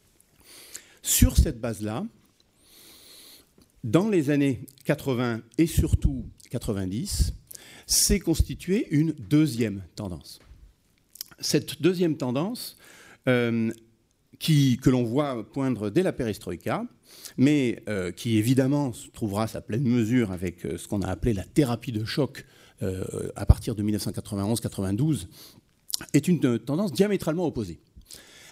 Sur 1.02 1.38
cette 1.38 1.60
base-là, 1.60 2.06
dans 3.84 4.10
les 4.10 4.32
années 4.32 4.62
80 4.86 5.42
et 5.60 5.68
surtout 5.68 6.26
90, 6.50 7.34
s'est 7.86 8.20
constituée 8.20 8.88
une 8.90 9.12
deuxième 9.12 9.84
tendance. 9.96 10.40
Cette 11.40 11.82
deuxième 11.82 12.18
tendance, 12.18 12.78
euh, 13.28 13.72
que 14.40 14.90
l'on 14.90 15.04
voit 15.04 15.50
poindre 15.52 15.90
dès 15.90 16.04
la 16.04 16.12
perestroïka, 16.14 16.86
mais 17.38 17.82
euh, 17.88 18.12
qui 18.12 18.38
évidemment 18.38 18.92
trouvera 19.14 19.48
sa 19.48 19.62
pleine 19.62 19.84
mesure 19.84 20.32
avec 20.32 20.66
euh, 20.66 20.78
ce 20.78 20.88
qu'on 20.88 21.02
a 21.02 21.08
appelé 21.08 21.34
la 21.34 21.44
thérapie 21.44 21.92
de 21.92 22.06
choc 22.06 22.46
à 23.38 23.46
partir 23.46 23.74
de 23.74 23.82
1991-92, 23.84 25.28
est 26.14 26.28
une 26.28 26.60
tendance 26.60 26.92
diamétralement 26.92 27.48
opposée. 27.48 27.80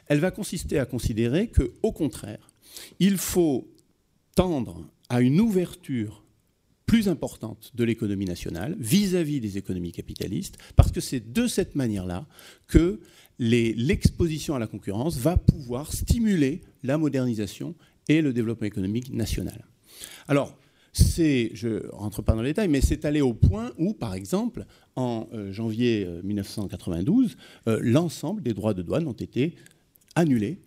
Elle 0.07 0.21
va 0.21 0.31
consister 0.31 0.79
à 0.79 0.85
considérer 0.85 1.49
que, 1.49 1.73
au 1.83 1.91
contraire, 1.91 2.49
il 2.99 3.17
faut 3.17 3.67
tendre 4.33 4.87
à 5.09 5.19
une 5.19 5.41
ouverture 5.41 6.22
plus 6.85 7.07
importante 7.07 7.71
de 7.75 7.83
l'économie 7.83 8.25
nationale 8.25 8.75
vis-à-vis 8.79 9.39
des 9.39 9.57
économies 9.57 9.91
capitalistes, 9.91 10.57
parce 10.75 10.91
que 10.91 11.01
c'est 11.01 11.31
de 11.31 11.47
cette 11.47 11.75
manière-là 11.75 12.25
que 12.67 12.99
l'exposition 13.39 14.55
à 14.55 14.59
la 14.59 14.67
concurrence 14.67 15.17
va 15.17 15.37
pouvoir 15.37 15.91
stimuler 15.91 16.61
la 16.83 16.97
modernisation 16.97 17.75
et 18.07 18.21
le 18.21 18.33
développement 18.33 18.67
économique 18.67 19.11
national. 19.11 19.65
Alors, 20.27 20.55
c'est, 20.91 21.49
je 21.55 21.89
rentre 21.91 22.21
pas 22.21 22.33
dans 22.33 22.43
les 22.43 22.51
détails, 22.51 22.67
mais 22.67 22.81
c'est 22.81 23.05
allé 23.05 23.21
au 23.21 23.33
point 23.33 23.71
où, 23.79 23.93
par 23.93 24.13
exemple, 24.13 24.65
en 24.95 25.27
euh, 25.33 25.51
janvier 25.51 26.07
1992, 26.23 27.35
euh, 27.67 27.71
euh, 27.71 27.79
l'ensemble 27.81 28.43
des 28.43 28.53
droits 28.53 28.75
de 28.75 28.83
douane 28.83 29.07
ont 29.07 29.13
été 29.13 29.55
annulés 30.15 30.59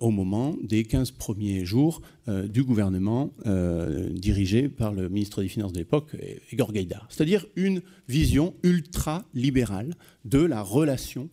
au 0.00 0.10
moment 0.10 0.56
des 0.62 0.84
15 0.84 1.12
premiers 1.12 1.64
jours 1.64 2.00
euh, 2.28 2.48
du 2.48 2.62
gouvernement 2.62 3.32
euh, 3.46 4.10
dirigé 4.10 4.68
par 4.68 4.92
le 4.92 5.08
ministre 5.08 5.42
des 5.42 5.48
Finances 5.48 5.72
de 5.72 5.78
l'époque, 5.78 6.16
Igor 6.52 6.72
Gaïdar. 6.72 7.06
C'est-à-dire 7.10 7.46
une 7.56 7.82
vision 8.08 8.54
ultra-libérale 8.62 9.94
de 10.24 10.38
la 10.38 10.62
relation 10.62 11.28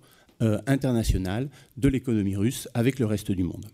internationale 0.67 1.49
de 1.77 1.88
l'économie 1.88 2.35
russe 2.35 2.67
avec 2.73 2.99
le 2.99 3.05
reste 3.05 3.31
du 3.31 3.43
monde. 3.43 3.65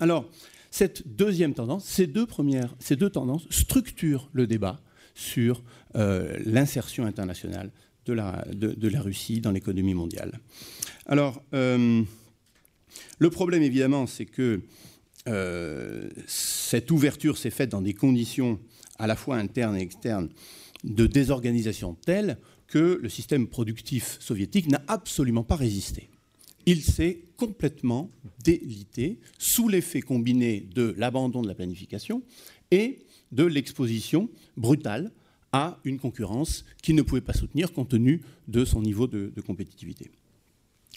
Alors, 0.00 0.28
cette 0.72 1.06
deuxième 1.06 1.54
tendance, 1.54 1.84
ces 1.84 2.08
deux, 2.08 2.26
premières, 2.26 2.74
ces 2.80 2.96
deux 2.96 3.10
tendances 3.10 3.46
structurent 3.50 4.28
le 4.32 4.48
débat 4.48 4.80
sur 5.14 5.62
l'insertion 5.94 7.04
internationale 7.06 7.70
de 8.06 8.12
la, 8.12 8.44
de 8.52 8.88
la, 8.88 9.00
Russie 9.00 9.40
dans 9.40 9.52
l'économie 9.52 9.94
mondiale. 9.94 10.40
Alors, 11.06 11.40
le 13.18 13.30
problème, 13.30 13.62
évidemment, 13.62 14.06
c'est 14.06 14.26
que 14.26 14.62
euh, 15.28 16.08
cette 16.26 16.90
ouverture 16.90 17.36
s'est 17.36 17.50
faite 17.50 17.70
dans 17.70 17.82
des 17.82 17.94
conditions 17.94 18.58
à 18.98 19.06
la 19.06 19.16
fois 19.16 19.36
internes 19.36 19.76
et 19.76 19.82
externes 19.82 20.30
de 20.84 21.06
désorganisation 21.06 21.94
telles 21.94 22.38
que 22.66 22.98
le 23.02 23.08
système 23.08 23.46
productif 23.46 24.16
soviétique 24.20 24.68
n'a 24.68 24.82
absolument 24.88 25.44
pas 25.44 25.56
résisté. 25.56 26.08
Il 26.66 26.82
s'est 26.82 27.22
complètement 27.36 28.10
délité 28.44 29.18
sous 29.38 29.68
l'effet 29.68 30.02
combiné 30.02 30.66
de 30.74 30.94
l'abandon 30.96 31.42
de 31.42 31.48
la 31.48 31.54
planification 31.54 32.22
et 32.70 33.00
de 33.32 33.44
l'exposition 33.44 34.30
brutale 34.56 35.10
à 35.52 35.78
une 35.84 35.98
concurrence 35.98 36.64
qu'il 36.82 36.94
ne 36.94 37.02
pouvait 37.02 37.20
pas 37.20 37.32
soutenir 37.32 37.72
compte 37.72 37.88
tenu 37.88 38.22
de 38.46 38.64
son 38.64 38.82
niveau 38.82 39.06
de 39.06 39.40
compétitivité. 39.40 40.10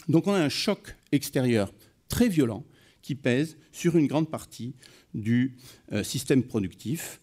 Donc 0.08 0.26
on 0.26 0.34
a 0.34 0.40
un 0.40 0.48
choc 0.48 0.96
extérieur 1.12 1.72
très 2.08 2.28
violent 2.28 2.64
qui 3.02 3.14
pèse 3.14 3.56
sur 3.72 3.96
une 3.96 4.06
grande 4.06 4.30
partie 4.30 4.74
du 5.14 5.56
euh, 5.92 6.02
système 6.02 6.42
productif, 6.42 7.20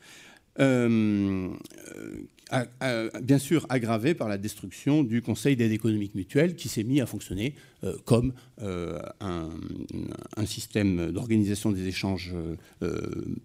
euh, 0.59 1.49
euh, 2.83 3.09
bien 3.21 3.39
sûr 3.39 3.65
aggravé 3.69 4.13
par 4.13 4.27
la 4.27 4.37
destruction 4.37 5.03
du 5.03 5.21
Conseil 5.21 5.55
d'aide 5.55 5.71
économique 5.71 6.13
mutuelle 6.13 6.55
qui 6.55 6.67
s'est 6.67 6.83
mis 6.83 6.99
à 6.99 7.05
fonctionner 7.05 7.55
comme 8.03 8.33
un, 8.59 9.49
système 10.45 11.11
d'organisation 11.11 11.71
des 11.71 11.87
échanges 11.87 12.33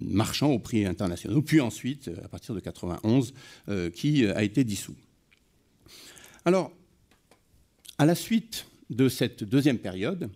marchands 0.01 0.51
au 0.51 0.59
prix 0.59 0.85
international, 0.85 1.41
puis 1.43 1.61
ensuite, 1.61 2.11
à 2.25 2.29
partir 2.29 2.57
de 2.57 2.61
91, 2.61 3.33
qui 3.95 4.27
a 4.27 4.43
été 4.43 4.65
dissous. 4.65 4.97
Alors, 6.45 6.73
à 7.99 8.07
la 8.07 8.17
suite 8.17 8.67
de 8.91 9.09
cette 9.09 9.45
deuxième 9.45 9.79
période, 9.79 10.31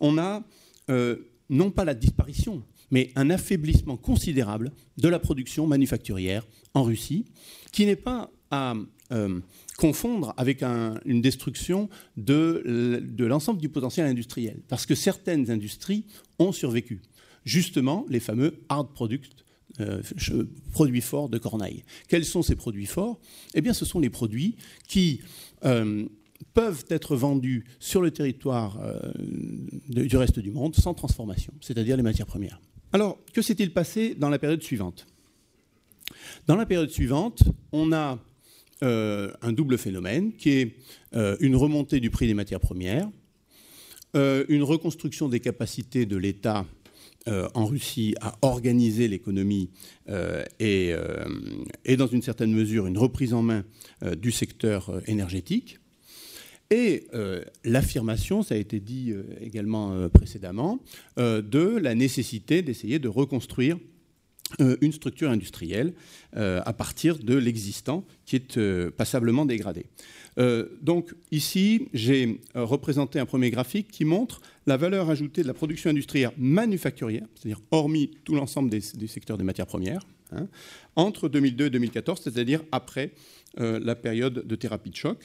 on 0.00 0.18
a 0.18 0.42
euh, 0.90 1.16
non 1.48 1.70
pas 1.70 1.84
la 1.84 1.94
disparition, 1.94 2.62
mais 2.90 3.10
un 3.14 3.30
affaiblissement 3.30 3.96
considérable 3.96 4.72
de 4.98 5.08
la 5.08 5.18
production 5.18 5.66
manufacturière 5.66 6.46
en 6.74 6.82
Russie, 6.82 7.24
qui 7.72 7.86
n'est 7.86 7.96
pas 7.96 8.30
à 8.50 8.74
euh, 9.12 9.40
confondre 9.78 10.34
avec 10.36 10.62
une 10.62 11.20
destruction 11.20 11.88
de, 12.16 13.02
l'ensemble 13.18 13.60
du 13.60 13.68
potentiel 13.68 14.06
industriel, 14.06 14.60
parce 14.68 14.86
que 14.86 14.94
certaines 14.94 15.50
industries 15.50 16.04
ont 16.38 16.52
survécu. 16.52 17.00
Justement, 17.44 18.06
les 18.08 18.20
fameux 18.20 18.60
hard 18.68 18.92
products, 18.92 19.30
euh, 19.80 20.02
produits 20.70 21.00
forts 21.00 21.28
de 21.28 21.38
Corneille. 21.38 21.82
Quels 22.08 22.24
sont 22.24 22.42
ces 22.42 22.56
produits 22.56 22.86
forts? 22.86 23.18
Eh 23.54 23.60
bien, 23.60 23.72
ce 23.72 23.84
sont 23.84 24.00
les 24.00 24.10
produits 24.10 24.56
qui 24.86 25.20
peuvent 26.54 26.84
être 26.88 27.16
vendus 27.16 27.64
sur 27.78 28.02
le 28.02 28.10
territoire 28.10 28.78
euh, 28.82 29.12
du 29.88 30.16
reste 30.16 30.38
du 30.38 30.50
monde 30.50 30.74
sans 30.74 30.94
transformation, 30.94 31.52
c'est-à-dire 31.60 31.96
les 31.96 32.02
matières 32.02 32.26
premières. 32.26 32.60
Alors, 32.92 33.18
que 33.32 33.42
s'est-il 33.42 33.72
passé 33.72 34.14
dans 34.14 34.28
la 34.28 34.38
période 34.38 34.62
suivante? 34.62 35.06
Dans 36.46 36.56
la 36.56 36.66
période 36.66 36.90
suivante, 36.90 37.42
on 37.72 37.92
a 37.92 38.18
euh, 38.82 39.32
un 39.40 39.52
double 39.52 39.78
phénomène 39.78 40.34
qui 40.34 40.50
est 40.50 40.76
euh, 41.14 41.36
une 41.40 41.56
remontée 41.56 42.00
du 42.00 42.10
prix 42.10 42.26
des 42.26 42.34
matières 42.34 42.60
premières, 42.60 43.08
une 44.14 44.62
reconstruction 44.62 45.30
des 45.30 45.40
capacités 45.40 46.04
de 46.04 46.18
l'État 46.18 46.66
en 47.26 47.64
Russie 47.64 48.14
à 48.20 48.36
organiser 48.42 49.08
l'économie 49.08 49.70
et, 50.60 50.94
et, 51.86 51.96
dans 51.96 52.08
une 52.08 52.20
certaine 52.20 52.52
mesure, 52.52 52.86
une 52.86 52.98
reprise 52.98 53.32
en 53.32 53.40
main 53.40 53.64
du 54.18 54.30
secteur 54.30 55.00
énergétique 55.06 55.78
et 56.72 57.06
l'affirmation, 57.64 58.42
ça 58.42 58.54
a 58.54 58.58
été 58.58 58.80
dit 58.80 59.14
également 59.40 60.08
précédemment, 60.08 60.80
de 61.16 61.76
la 61.76 61.94
nécessité 61.94 62.62
d'essayer 62.62 62.98
de 62.98 63.08
reconstruire 63.08 63.78
une 64.58 64.92
structure 64.92 65.30
industrielle 65.30 65.92
à 66.34 66.72
partir 66.72 67.18
de 67.18 67.34
l'existant 67.36 68.04
qui 68.24 68.36
est 68.36 68.90
passablement 68.90 69.44
dégradé. 69.44 69.86
donc 70.80 71.14
ici, 71.30 71.88
j'ai 71.92 72.40
représenté 72.54 73.18
un 73.18 73.26
premier 73.26 73.50
graphique 73.50 73.88
qui 73.90 74.04
montre 74.04 74.40
la 74.66 74.76
valeur 74.76 75.10
ajoutée 75.10 75.42
de 75.42 75.46
la 75.46 75.54
production 75.54 75.90
industrielle 75.90 76.30
manufacturière, 76.38 77.26
c'est-à-dire 77.34 77.60
hormis 77.70 78.10
tout 78.24 78.34
l'ensemble 78.34 78.70
des, 78.70 78.80
secteurs 78.80 79.38
des 79.38 79.44
matières 79.44 79.66
premières, 79.66 80.06
hein, 80.32 80.48
entre 80.96 81.28
2002 81.28 81.66
et 81.66 81.70
2014, 81.70 82.20
c'est-à-dire 82.22 82.62
après 82.72 83.12
euh, 83.60 83.80
la 83.82 83.94
période 83.94 84.46
de 84.46 84.56
thérapie 84.56 84.90
de 84.90 84.96
choc. 84.96 85.18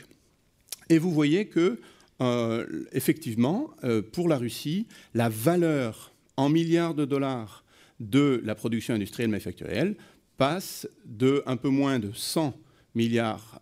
Et 0.89 0.97
vous 0.97 1.11
voyez 1.11 1.47
que, 1.47 1.79
euh, 2.21 2.85
effectivement, 2.91 3.71
euh, 3.83 4.01
pour 4.01 4.27
la 4.27 4.37
Russie, 4.37 4.87
la 5.13 5.29
valeur 5.29 6.13
en 6.35 6.49
milliards 6.49 6.93
de 6.93 7.05
dollars 7.05 7.63
de 7.99 8.41
la 8.43 8.55
production 8.55 8.93
industrielle 8.93 9.29
manufacturielle 9.29 9.95
passe 10.37 10.87
de 11.05 11.43
un 11.45 11.57
peu 11.57 11.69
moins 11.69 11.97
de 11.97 12.11
100 12.13 12.53
milliards 12.93 13.59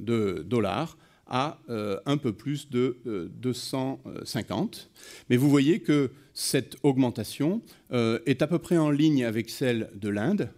de 0.00 0.44
dollars 0.46 0.96
à 1.26 1.58
euh, 1.68 1.98
un 2.06 2.16
peu 2.16 2.32
plus 2.32 2.70
de 2.70 3.30
250. 3.40 4.76
Euh, 4.76 5.10
Mais 5.28 5.36
vous 5.36 5.50
voyez 5.50 5.80
que 5.80 6.10
cette 6.34 6.76
augmentation 6.82 7.62
euh, 7.92 8.20
est 8.26 8.42
à 8.42 8.46
peu 8.46 8.58
près 8.58 8.76
en 8.76 8.90
ligne 8.90 9.24
avec 9.24 9.50
celle 9.50 9.90
de 9.94 10.08
l'Inde 10.08 10.50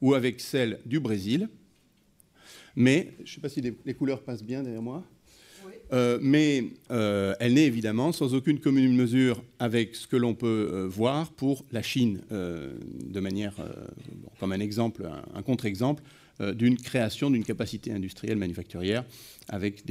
ou 0.00 0.14
avec 0.14 0.40
celle 0.40 0.80
du 0.86 1.00
Brésil. 1.00 1.48
Mais, 2.78 3.12
je 3.18 3.22
ne 3.22 3.34
sais 3.34 3.40
pas 3.40 3.48
si 3.48 3.60
les, 3.60 3.94
couleurs 3.94 4.22
passent 4.22 4.44
bien 4.44 4.62
derrière 4.62 4.82
moi, 4.82 5.04
mais 6.22 6.64
elle 6.88 7.54
n'est 7.54 7.66
évidemment 7.66 8.12
sans 8.12 8.34
aucune 8.34 8.60
commune 8.60 8.94
mesure 8.94 9.42
avec 9.58 9.94
ce 9.94 10.06
que 10.06 10.16
l'on 10.16 10.34
peut 10.34 10.86
voir 10.90 11.32
pour 11.32 11.64
la 11.72 11.82
Chine, 11.82 12.20
de 12.30 13.20
manière, 13.20 13.54
comme 14.38 14.52
un 14.52 14.60
exemple, 14.60 15.08
un 15.34 15.42
contre-exemple, 15.42 16.02
euh, 16.40 16.54
d'une 16.54 16.76
création 16.76 17.32
d'une 17.32 17.42
capacité 17.42 17.90
industrielle 17.90 18.36
manufacturière 18.36 19.04
avec 19.48 19.82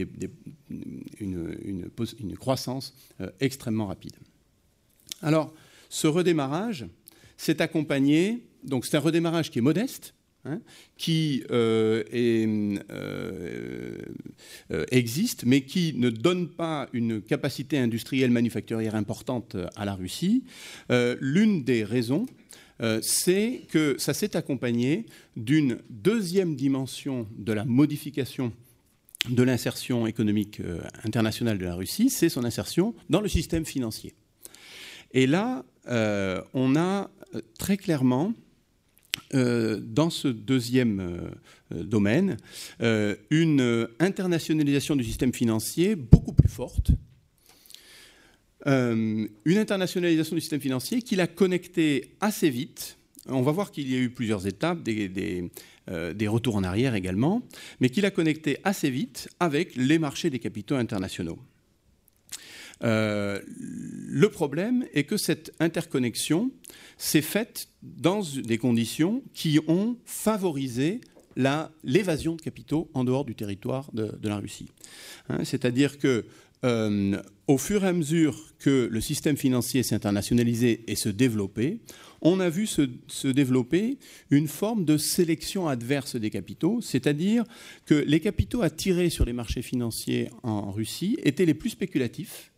une, 1.20 1.90
croissance 2.40 2.96
euh, 3.20 3.30
extrêmement 3.42 3.88
rapide. 3.88 4.16
Alors, 5.22 5.54
ce 5.90 6.08
redémarrage 6.08 6.86
s'est 7.36 7.62
accompagné, 7.62 8.46
donc 8.64 8.86
c'est 8.86 8.96
un 8.96 9.02
redémarrage 9.02 9.52
qui 9.52 9.60
est 9.60 9.62
modeste, 9.62 10.14
hein, 10.48 10.60
qui 10.98 11.44
euh, 11.52 12.04
existe, 14.92 15.46
mais 15.46 15.62
qui 15.62 15.94
ne 15.96 16.10
donne 16.10 16.48
pas 16.50 16.90
une 16.94 17.22
capacité 17.22 17.78
industrielle 17.78 18.32
manufacturière 18.32 18.96
importante 18.96 19.56
à 19.76 19.86
la 19.86 19.94
Russie. 19.96 20.44
L'une 20.90 21.64
des 21.64 21.84
raisons, 21.84 22.26
euh, 22.82 23.00
c'est 23.02 23.62
que 23.70 23.96
ça 23.98 24.14
s'est 24.14 24.36
accompagné 24.36 25.06
d'une 25.36 25.80
deuxième 25.90 26.56
dimension 26.56 27.28
de 27.38 27.54
la 27.54 27.66
modification 27.66 28.54
de 29.30 29.44
l'insertion 29.44 30.06
économique 30.06 30.60
euh, 30.60 30.80
internationale 31.04 31.58
de 31.58 31.66
la 31.66 31.74
Russie, 31.74 32.10
c'est 32.10 32.30
son 32.30 32.44
insertion 32.44 32.94
dans 33.10 33.20
le 33.20 33.28
système 33.28 33.66
financier. 33.66 34.14
Et 35.12 35.26
là, 35.26 35.66
euh, 35.88 36.42
on 36.54 36.76
a 36.76 37.10
très 37.58 37.78
clairement, 37.78 38.34
dans 39.34 40.10
ce 40.10 40.28
deuxième 40.28 41.32
domaine, 41.72 42.38
une 42.80 43.88
internationalisation 44.00 44.96
du 44.96 45.04
système 45.04 45.34
financier 45.34 45.96
beaucoup 45.96 46.34
plus 46.34 46.50
forte 46.50 46.92
euh, 48.66 49.28
une 49.46 49.58
internationalisation 49.58 50.36
du 50.36 50.42
système 50.42 50.60
financier 50.60 51.02
qui 51.02 51.16
l'a 51.16 51.28
connecté 51.28 52.16
assez 52.20 52.50
vite. 52.50 52.98
On 53.30 53.42
va 53.42 53.52
voir 53.52 53.72
qu'il 53.72 53.90
y 53.90 53.96
a 53.96 54.00
eu 54.00 54.10
plusieurs 54.10 54.48
étapes, 54.48 54.84
des, 54.84 55.50
euh, 55.90 56.14
retours 56.28 56.56
en 56.56 56.64
arrière 56.64 56.96
également, 56.96 57.44
mais 57.80 57.90
qui 57.90 58.02
l'a 58.02 58.12
connecté 58.12 58.58
assez 58.64 58.90
vite 58.90 59.30
avec 59.40 59.76
les 59.76 60.00
marchés 60.00 60.30
des 60.30 60.40
capitaux 60.40 60.76
internationaux. 60.76 61.38
Euh, 62.84 63.40
le 63.48 64.30
problème 64.30 64.86
est 64.94 65.04
que 65.04 65.18
cette 65.18 65.52
interconnexion 65.60 66.52
s'est 66.98 67.22
faite 67.22 67.70
dans 67.82 68.22
des 68.22 68.58
conditions 68.58 69.24
qui 69.34 69.60
ont 69.68 69.98
favorisé 70.06 71.02
l'évasion 71.84 72.36
de 72.36 72.42
capitaux 72.42 72.90
en 72.94 73.04
dehors 73.04 73.26
du 73.26 73.36
territoire 73.36 73.92
de, 73.94 74.28
la 74.28 74.38
Russie. 74.38 74.70
Hein, 75.30 75.44
c'est-à-dire 75.44 76.00
que 76.00 76.26
euh, 76.66 77.22
au 77.48 77.60
fur 77.60 77.84
et 77.84 77.88
à 77.88 77.94
mesure 77.94 78.36
que 78.58 78.90
le 78.92 79.02
système 79.02 79.38
financier 79.38 79.84
s'est 79.84 79.94
internationalisé 79.94 80.84
et 80.88 80.96
se 80.96 81.10
développé, 81.10 81.80
on 82.22 82.40
a 82.40 82.50
vu 82.50 82.66
se, 82.66 83.28
développer 83.28 84.00
une 84.32 84.48
forme 84.48 84.84
de 84.84 84.98
sélection 84.98 85.68
adverse 85.68 86.16
des 86.16 86.32
capitaux, 86.32 86.82
c'est-à-dire 86.82 87.44
que 87.86 87.94
les 87.94 88.20
capitaux 88.20 88.64
attirés 88.64 89.12
sur 89.12 89.24
les 89.24 89.34
marchés 89.34 89.62
financiers 89.62 90.30
en 90.42 90.72
Russie 90.72 91.18
étaient 91.24 91.46
les 91.46 91.54
plus 91.54 91.70
spéculatifs 91.70 92.52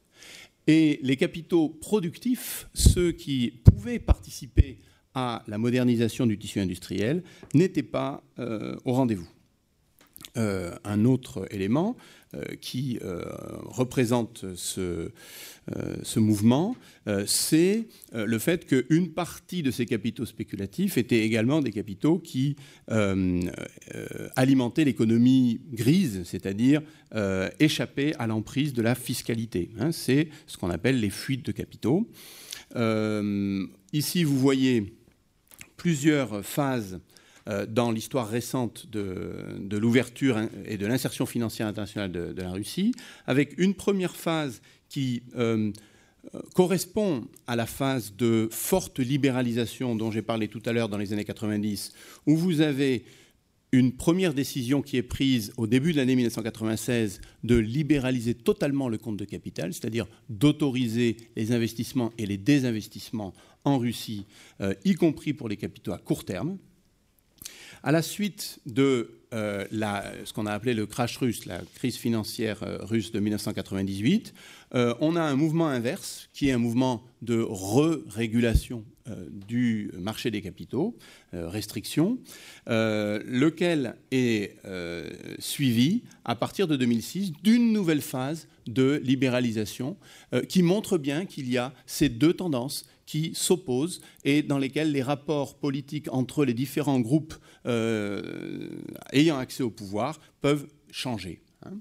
et 0.70 1.00
les 1.02 1.18
capitaux 1.18 1.68
productifs, 1.68 2.70
ceux 2.76 3.12
qui 3.12 3.52
pouvaient 3.66 3.98
participer 3.98 4.78
à 5.16 5.44
la 5.48 5.58
modernisation 5.58 6.28
du 6.28 6.38
tissu 6.38 6.60
industriel, 6.60 7.24
n'étaient 7.56 7.82
pas 7.82 8.24
euh, 8.38 8.76
au 8.86 8.94
rendez-vous. 8.94 9.28
Euh, 10.38 10.76
un 10.84 11.06
autre 11.06 11.48
élément, 11.50 11.98
qui 12.62 13.00
euh, 13.02 13.24
représente 13.66 14.46
ce, 14.56 14.82
euh, 14.82 15.96
ce 16.04 16.20
mouvement, 16.20 16.76
c'est 17.26 17.88
le 18.14 18.38
fait 18.38 18.68
qu'une 18.68 19.10
partie 19.10 19.64
de 19.64 19.72
ces 19.72 19.88
capitaux 19.88 20.26
spéculatifs 20.26 21.00
étaient 21.00 21.26
également 21.26 21.60
des 21.60 21.72
capitaux 21.72 22.20
qui 22.20 22.56
alimentaient 24.36 24.86
l'économie 24.86 25.60
grise, 25.74 26.22
c'est-à-dire 26.26 26.84
échappaient 27.60 28.14
à 28.20 28.28
l'emprise 28.28 28.74
de 28.74 28.84
la 28.84 28.94
fiscalité. 28.94 29.72
Hein. 29.80 29.92
c'est 29.92 30.30
ce 30.46 30.58
qu'on 30.58 30.70
appelle 30.70 31.00
les 31.00 31.10
fuites 31.10 31.46
de 31.46 31.52
capitaux. 31.52 32.08
ici, 33.92 34.24
vous 34.24 34.38
voyez 34.38 34.94
plusieurs 35.78 36.46
phases 36.46 36.96
euh, 36.96 37.00
dans 37.68 37.92
l'histoire 37.92 38.30
récente 38.30 38.88
de, 38.92 39.78
l'ouverture 39.78 40.40
et 40.66 40.78
de 40.78 40.86
l'insertion 40.86 41.26
financière 41.26 41.68
internationale 41.68 42.12
de, 42.12 42.42
la 42.42 42.52
Russie, 42.52 42.94
avec 43.26 43.58
une 43.58 43.74
première 43.74 44.16
phase 44.16 44.62
qui 44.90 45.24
euh, 45.36 45.72
correspond 46.54 47.28
à 47.48 47.56
la 47.56 47.66
phase 47.66 48.14
de 48.18 48.50
forte 48.52 49.00
libéralisation 49.00 49.96
dont 49.96 50.12
j'ai 50.12 50.22
parlé 50.22 50.48
tout 50.48 50.62
à 50.66 50.74
l'heure 50.74 50.90
dans 50.90 50.98
les 50.98 51.14
années 51.14 51.26
90, 51.26 51.94
où 52.28 52.36
vous 52.36 52.62
avez 52.62 53.06
une 53.72 53.94
première 53.94 54.34
décision 54.34 54.82
qui 54.82 54.98
est 54.98 55.04
prise 55.04 55.54
au 55.58 55.68
début 55.68 55.92
de 55.92 55.98
l'année 55.98 56.16
1996 56.16 57.22
de 57.44 57.56
libéraliser 57.56 58.34
totalement 58.34 58.90
le 58.90 58.98
compte 58.98 59.18
de 59.18 59.26
capital, 59.26 59.74
c'est-à-dire 59.74 60.08
d'autoriser 60.28 61.18
les 61.36 61.52
investissements 61.52 62.12
et 62.18 62.26
les 62.26 62.38
désinvestissements 62.38 63.34
en 63.64 63.78
Russie, 63.78 64.26
euh, 64.62 64.74
y 64.86 64.96
compris 64.96 65.34
pour 65.34 65.50
les 65.50 65.58
capitaux 65.58 65.92
à 65.92 66.00
court 66.00 66.26
terme. 66.26 66.58
À 67.82 67.92
la 67.92 68.02
suite 68.02 68.60
de 68.66 69.20
euh, 69.34 69.66
ce 70.26 70.34
qu'on 70.34 70.48
a 70.48 70.52
appelé 70.52 70.74
le 70.74 70.86
crash 70.86 71.18
russe, 71.18 71.46
la 71.46 71.62
crise 71.76 71.98
financière 71.98 72.64
euh, 72.64 72.80
russe 72.82 73.12
de 73.12 73.20
1998, 73.20 74.34
euh, 74.74 74.94
on 75.00 75.16
a 75.16 75.22
un 75.22 75.36
mouvement 75.36 75.68
inverse 75.68 76.30
qui 76.34 76.50
est 76.50 76.52
un 76.52 76.58
mouvement 76.58 77.04
de 77.22 77.40
re-régulation 77.42 78.84
du 79.48 79.90
marché 79.98 80.30
des 80.30 80.44
capitaux, 80.44 80.96
restriction, 81.34 82.20
lequel 82.68 83.96
est 84.12 84.56
suivi 85.40 86.04
à 86.26 86.36
partir 86.36 86.68
de 86.68 86.76
2006 86.76 87.34
d'une 87.42 87.74
nouvelle 87.74 88.02
phase 88.02 88.48
de 88.68 89.02
libéralisation 89.04 89.98
qui 90.48 90.62
montre 90.62 91.00
bien 91.00 91.26
qu'il 91.26 91.50
y 91.50 91.58
a 91.58 91.74
ces 91.88 92.08
deux 92.08 92.34
tendances 92.34 92.86
qui 93.10 93.32
s'opposent 93.34 94.02
et 94.24 94.44
dans 94.44 94.60
lesquels 94.60 94.92
les 94.92 95.02
rapports 95.02 95.58
politiques 95.58 96.14
entre 96.14 96.46
les 96.46 96.54
différents 96.54 97.00
groupes 97.00 97.34
euh, 97.66 98.70
ayant 99.12 99.40
accès 99.40 99.64
au 99.64 99.72
pouvoir 99.72 100.22
peuvent 100.42 100.68
changer. 100.92 101.42
Hein. 101.66 101.80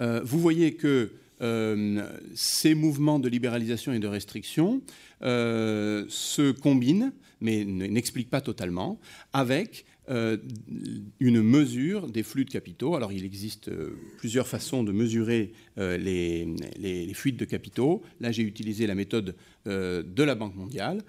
Euh, 0.00 0.20
vous 0.22 0.38
voyez 0.38 0.74
que 0.74 1.12
euh, 1.40 2.06
ces 2.34 2.74
mouvements 2.74 3.20
de 3.20 3.28
libéralisation 3.30 3.94
et 3.94 4.00
de 4.00 4.06
restriction 4.06 4.82
se 5.22 6.50
combinent, 6.50 7.12
mais 7.40 7.64
n'expliquent 7.64 8.28
pas 8.28 8.42
totalement, 8.42 9.00
avec 9.32 9.86
une 10.08 11.42
mesure 11.42 12.08
des 12.08 12.22
flux 12.22 12.44
de 12.44 12.50
capitaux. 12.50 12.96
Alors 12.96 13.12
il 13.12 13.24
existe 13.24 13.68
euh, 13.68 13.96
plusieurs 14.18 14.48
façons 14.48 14.82
de 14.82 14.92
mesurer 14.92 15.52
euh, 15.78 15.96
les, 15.96 17.14
fuites 17.14 17.36
de 17.36 17.44
capitaux. 17.44 18.02
Là 18.20 18.32
j'ai 18.32 18.42
utilisé 18.42 18.86
la 18.86 18.94
méthode 18.94 19.34
de 19.64 20.22
la 20.24 20.34
Banque 20.34 20.56
mondiale. 20.56 21.04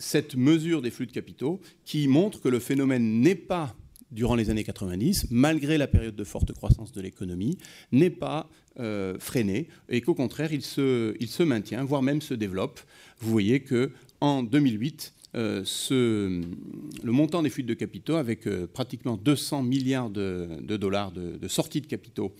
cette 0.00 0.34
mesure 0.34 0.82
des 0.82 0.90
flux 0.90 1.06
de 1.06 1.12
capitaux 1.12 1.60
qui 1.84 2.08
montre 2.08 2.40
que 2.40 2.48
le 2.48 2.58
phénomène 2.58 3.20
n'est 3.20 3.36
pas 3.36 3.76
durant 4.10 4.34
les 4.34 4.50
années 4.50 4.64
90, 4.64 5.28
malgré 5.30 5.78
la 5.78 5.86
période 5.86 6.16
de 6.16 6.24
forte 6.24 6.52
croissance 6.52 6.92
de 6.92 7.00
l'économie, 7.00 7.58
n'est 7.92 8.10
pas 8.10 8.48
euh, 8.78 9.18
freiné 9.18 9.68
et 9.88 10.00
qu'au 10.00 10.14
contraire, 10.14 10.52
il 10.52 10.62
se, 10.62 11.14
il 11.20 11.28
se, 11.28 11.42
maintient, 11.42 11.84
voire 11.84 12.02
même 12.02 12.20
se 12.20 12.34
développe. 12.34 12.80
Vous 13.18 13.30
voyez 13.30 13.60
qu'en 13.60 14.42
2008, 14.42 15.12
euh, 15.34 15.64
le 15.90 17.12
montant 17.12 17.42
des 17.42 17.50
fuites 17.50 17.66
de 17.66 17.74
capitaux, 17.74 18.16
avec 18.16 18.46
euh, 18.46 18.66
pratiquement 18.66 19.16
200 19.16 19.62
milliards 19.62 20.10
de, 20.10 20.58
dollars 20.76 21.12
de, 21.12 21.36
de, 21.36 21.48
sortie 21.48 21.80
de 21.80 21.86
capitaux, 21.86 22.34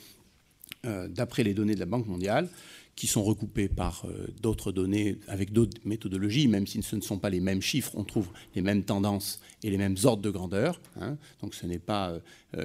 euh, 0.86 1.08
d'après 1.08 1.44
les 1.44 1.54
données 1.54 1.74
de 1.74 1.80
la 1.80 1.86
Banque 1.86 2.06
mondiale, 2.06 2.48
qui 2.96 3.06
sont 3.06 3.22
recoupées 3.22 3.68
par 3.68 4.04
d'autres 4.42 4.72
données 4.72 5.16
avec 5.26 5.54
d'autres 5.54 5.78
méthodologies, 5.86 6.48
même 6.48 6.66
si 6.66 6.82
ce 6.82 6.96
ne 6.96 7.00
sont 7.00 7.18
pas 7.18 7.30
les 7.30 7.40
mêmes 7.40 7.62
chiffres, 7.62 7.92
on 7.94 8.04
trouve 8.04 8.28
les 8.54 8.60
mêmes 8.60 8.82
tendances 8.82 9.40
et 9.62 9.70
les 9.70 9.78
mêmes 9.78 9.96
ordres 10.04 10.22
de 10.22 10.28
grandeur. 10.28 10.78
Hein. 11.00 11.16
donc 11.40 11.54
ce 11.54 11.64
n'est 11.64 11.78
pas 11.78 12.12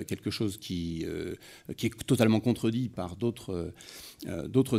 quelque 0.07 0.31
chose 0.31 0.57
qui, 0.57 1.05
est 1.05 2.05
totalement 2.05 2.41
contredit 2.41 2.89
par 2.89 3.15
d'autres 3.15 3.71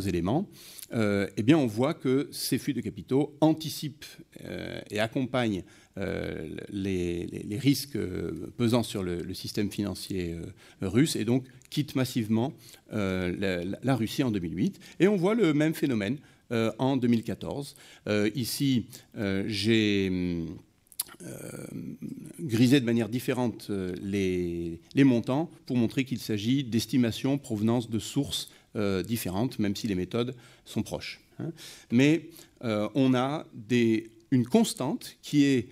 éléments. 0.09 0.47
Eh 0.93 1.43
bien, 1.43 1.59
on 1.59 1.67
voit 1.67 1.95
que 1.95 2.29
ces 2.33 2.59
flux 2.59 2.73
de 2.73 2.81
capitaux 2.81 3.37
anticipent 3.41 4.05
et 4.91 5.01
accompagnent 5.01 5.63
les, 5.97 7.27
les, 7.27 7.59
risques 7.59 7.99
pesant 8.57 8.83
sur 8.83 9.03
le, 9.03 9.35
système 9.35 9.71
financier 9.71 10.37
russe 10.81 11.17
et 11.17 11.25
donc 11.25 11.45
quitte 11.71 11.95
massivement 11.95 12.53
euh, 12.93 13.65
la, 13.83 13.97
Russie 13.97 14.23
en 14.23 14.31
2008. 14.31 14.79
Et 15.01 15.09
on 15.09 15.17
voit 15.17 15.35
le 15.35 15.53
même 15.55 15.75
phénomène 15.75 16.19
euh, 16.53 16.73
en 16.79 16.97
2014. 16.97 17.77
Euh, 18.09 18.31
ici, 18.35 18.87
j'ai 19.47 20.11
grisé 22.41 22.79
de 22.79 22.85
manière 22.85 23.09
différente 23.09 23.71
les, 24.03 24.81
montants 25.05 25.51
pour 25.65 25.77
montrer 25.77 26.05
qu'il 26.05 26.19
s'agit 26.19 26.63
d'estimations 26.63 27.39
provenance 27.39 27.89
de 27.89 27.99
sources 27.99 28.51
différentes, 29.05 29.59
même 29.59 29.75
si 29.75 29.87
les 29.87 29.95
méthodes 29.95 30.35
sont 30.65 30.83
proches. 30.83 31.21
Hein. 31.39 31.53
Mais 31.91 32.29
on 32.63 33.15
a 33.15 33.47
une 34.31 34.47
constante 34.47 35.17
qui 35.23 35.45
est 35.45 35.69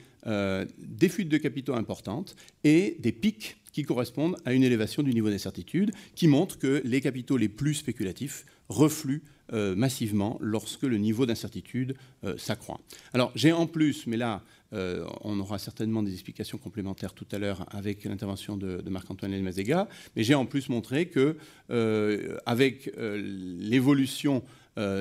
des 0.79 1.09
fuites 1.09 1.29
de 1.29 1.37
capitaux 1.37 1.75
importantes 1.75 2.35
et 2.63 2.97
des 3.01 3.13
pics 3.13 3.57
qui 3.75 3.83
correspondent 3.83 4.37
à 4.45 4.55
une 4.55 4.63
élévation 4.63 5.03
du 5.03 5.13
niveau 5.13 5.29
d'incertitude, 5.29 5.91
qui 6.15 6.29
montre 6.29 6.59
que 6.59 6.81
les 6.85 7.01
capitaux 7.01 7.37
les 7.37 7.49
plus 7.49 7.75
spéculatifs 7.75 8.47
refluent 8.69 9.23
euh, 9.53 9.75
massivement 9.75 10.39
lorsque 10.41 10.85
le 10.85 10.97
niveau 10.97 11.27
d'incertitude 11.27 11.97
euh, 12.25 12.39
s'accroît. 12.39 12.81
Alors 13.13 13.33
j'ai 13.35 13.53
en 13.53 13.67
plus, 13.67 14.07
mais 14.07 14.17
là 14.17 14.43
euh, 14.75 15.05
on 15.21 15.39
aura 15.41 15.59
certainement 15.59 16.03
des 16.03 16.13
explications 16.13 16.59
complémentaires 16.59 17.15
tout 17.15 17.27
à 17.33 17.39
l'heure 17.39 17.67
avec 17.75 18.05
l'intervention 18.05 18.57
de, 18.57 18.83
Marc-Antoine 18.89 19.33
Lelmazega, 19.33 19.89
mais 20.17 20.25
j'ai 20.25 20.35
en 20.35 20.47
plus 20.47 20.69
montré 20.69 21.07
que 21.07 21.37
euh, 21.71 22.37
avec 22.47 22.91
euh, 22.99 23.21
l'évolution 23.59 24.43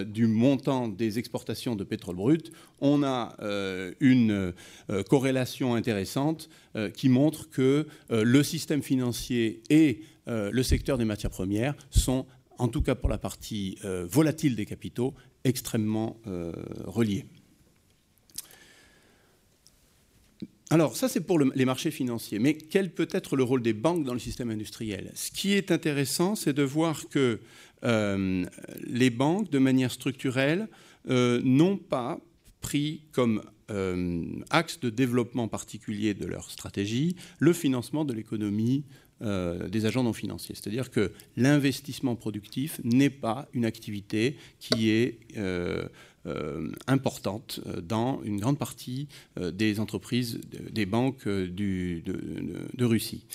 du 0.05 0.27
montant 0.27 0.87
des 0.87 1.17
exportations 1.17 1.75
de 1.75 1.83
pétrole 1.83 2.15
brut, 2.15 2.51
on 2.79 3.01
a 3.01 3.35
une 3.99 4.53
corrélation 5.09 5.73
intéressante 5.73 6.47
qui 6.93 7.09
montre 7.09 7.49
que 7.49 7.87
le 8.11 8.43
système 8.43 8.83
financier 8.83 9.63
et 9.71 10.01
le 10.27 10.61
secteur 10.61 10.99
des 10.99 11.05
matières 11.05 11.31
premières 11.31 11.73
sont, 11.89 12.27
en 12.59 12.67
tout 12.67 12.83
cas 12.83 12.93
pour 12.93 13.09
la 13.09 13.17
partie 13.17 13.79
volatile 14.03 14.55
des 14.55 14.67
capitaux, 14.67 15.15
extrêmement 15.43 16.21
reliés. 16.85 17.25
Alors, 20.69 20.95
ça, 20.95 21.07
c'est 21.07 21.21
pour 21.21 21.39
le, 21.39 21.51
les 21.55 21.65
marchés 21.65 21.91
financiers. 21.91 22.39
Mais 22.39 22.55
quel 22.55 22.91
peut 22.91 23.07
être 23.11 23.35
le 23.35 23.43
rôle 23.43 23.61
des 23.61 23.73
banques 23.73 24.03
dans 24.03 24.13
le 24.13 24.19
système 24.19 24.49
industriel? 24.49 25.11
Ce 25.15 25.31
qui 25.31 25.53
est 25.53 25.71
intéressant, 25.71 26.35
c'est 26.35 26.53
de 26.53 26.63
voir 26.63 27.09
que 27.09 27.39
euh, 27.83 28.45
les 28.81 29.09
banques, 29.09 29.49
de 29.49 29.59
manière 29.59 29.91
structurelle, 29.91 30.67
euh, 31.09 31.41
n'ont 31.43 31.77
pas 31.77 32.19
pris 32.61 33.01
comme 33.11 33.43
euh, 33.71 34.23
axe 34.49 34.79
de 34.79 34.89
développement 34.89 35.47
particulier 35.47 36.13
de 36.13 36.25
leur 36.25 36.49
stratégie 36.49 37.15
le 37.39 37.53
financement 37.53 38.05
de 38.05 38.13
l'économie 38.13 38.83
des 39.21 39.85
agents 39.85 40.03
non 40.03 40.11
financiers. 40.11 40.53
C'est-à-dire 40.53 40.91
que 40.91 41.13
l'investissement 41.37 42.17
productif 42.17 42.81
n'est 42.83 43.11
pas 43.11 43.47
une 43.53 43.63
activité 43.63 44.35
qui 44.59 44.89
est 44.89 45.17
importante 46.87 47.59
dans 47.81 48.21
une 48.23 48.39
grande 48.39 48.57
partie 48.57 49.07
des 49.37 49.79
entreprises, 49.79 50.39
des 50.71 50.85
banques 50.85 51.27
de, 51.27 52.85
Russie. 52.85 53.25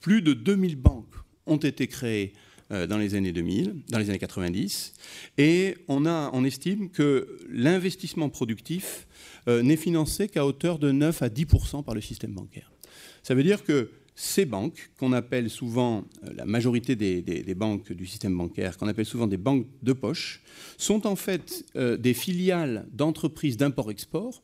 plus 0.00 0.22
de 0.22 0.32
2000 0.32 0.76
banques 0.76 1.14
ont 1.46 1.56
été 1.56 1.86
créées 1.86 2.32
dans 2.70 2.98
les 2.98 3.14
années 3.14 3.32
2000, 3.32 3.76
dans 3.88 3.98
les 3.98 4.10
années 4.10 4.18
90, 4.18 4.94
et 5.38 5.76
on, 5.86 6.06
a, 6.06 6.30
on 6.32 6.44
estime 6.44 6.90
que 6.90 7.38
l'investissement 7.48 8.28
productif 8.28 9.06
euh, 9.48 9.62
n'est 9.62 9.76
financé 9.76 10.28
qu'à 10.28 10.44
hauteur 10.44 10.78
de 10.78 10.90
9 10.90 11.22
à 11.22 11.28
10% 11.28 11.84
par 11.84 11.94
le 11.94 12.00
système 12.00 12.32
bancaire. 12.32 12.72
Ça 13.22 13.34
veut 13.34 13.44
dire 13.44 13.62
que 13.62 13.90
ces 14.18 14.46
banques, 14.46 14.90
qu'on 14.98 15.12
appelle 15.12 15.50
souvent, 15.50 16.04
euh, 16.24 16.32
la 16.34 16.46
majorité 16.46 16.96
des, 16.96 17.54
banques 17.54 17.92
du 17.92 18.06
système 18.06 18.36
bancaire, 18.36 18.78
qu'on 18.78 18.88
appelle 18.88 19.04
souvent 19.04 19.26
des 19.26 19.36
banques 19.36 19.66
de 19.82 19.92
poche, 19.92 20.42
sont 20.78 21.06
en 21.06 21.16
fait 21.16 21.64
euh, 21.76 21.98
des 21.98 22.14
filiales 22.14 22.86
d'entreprises 22.92 23.58
d'import-export, 23.58 24.42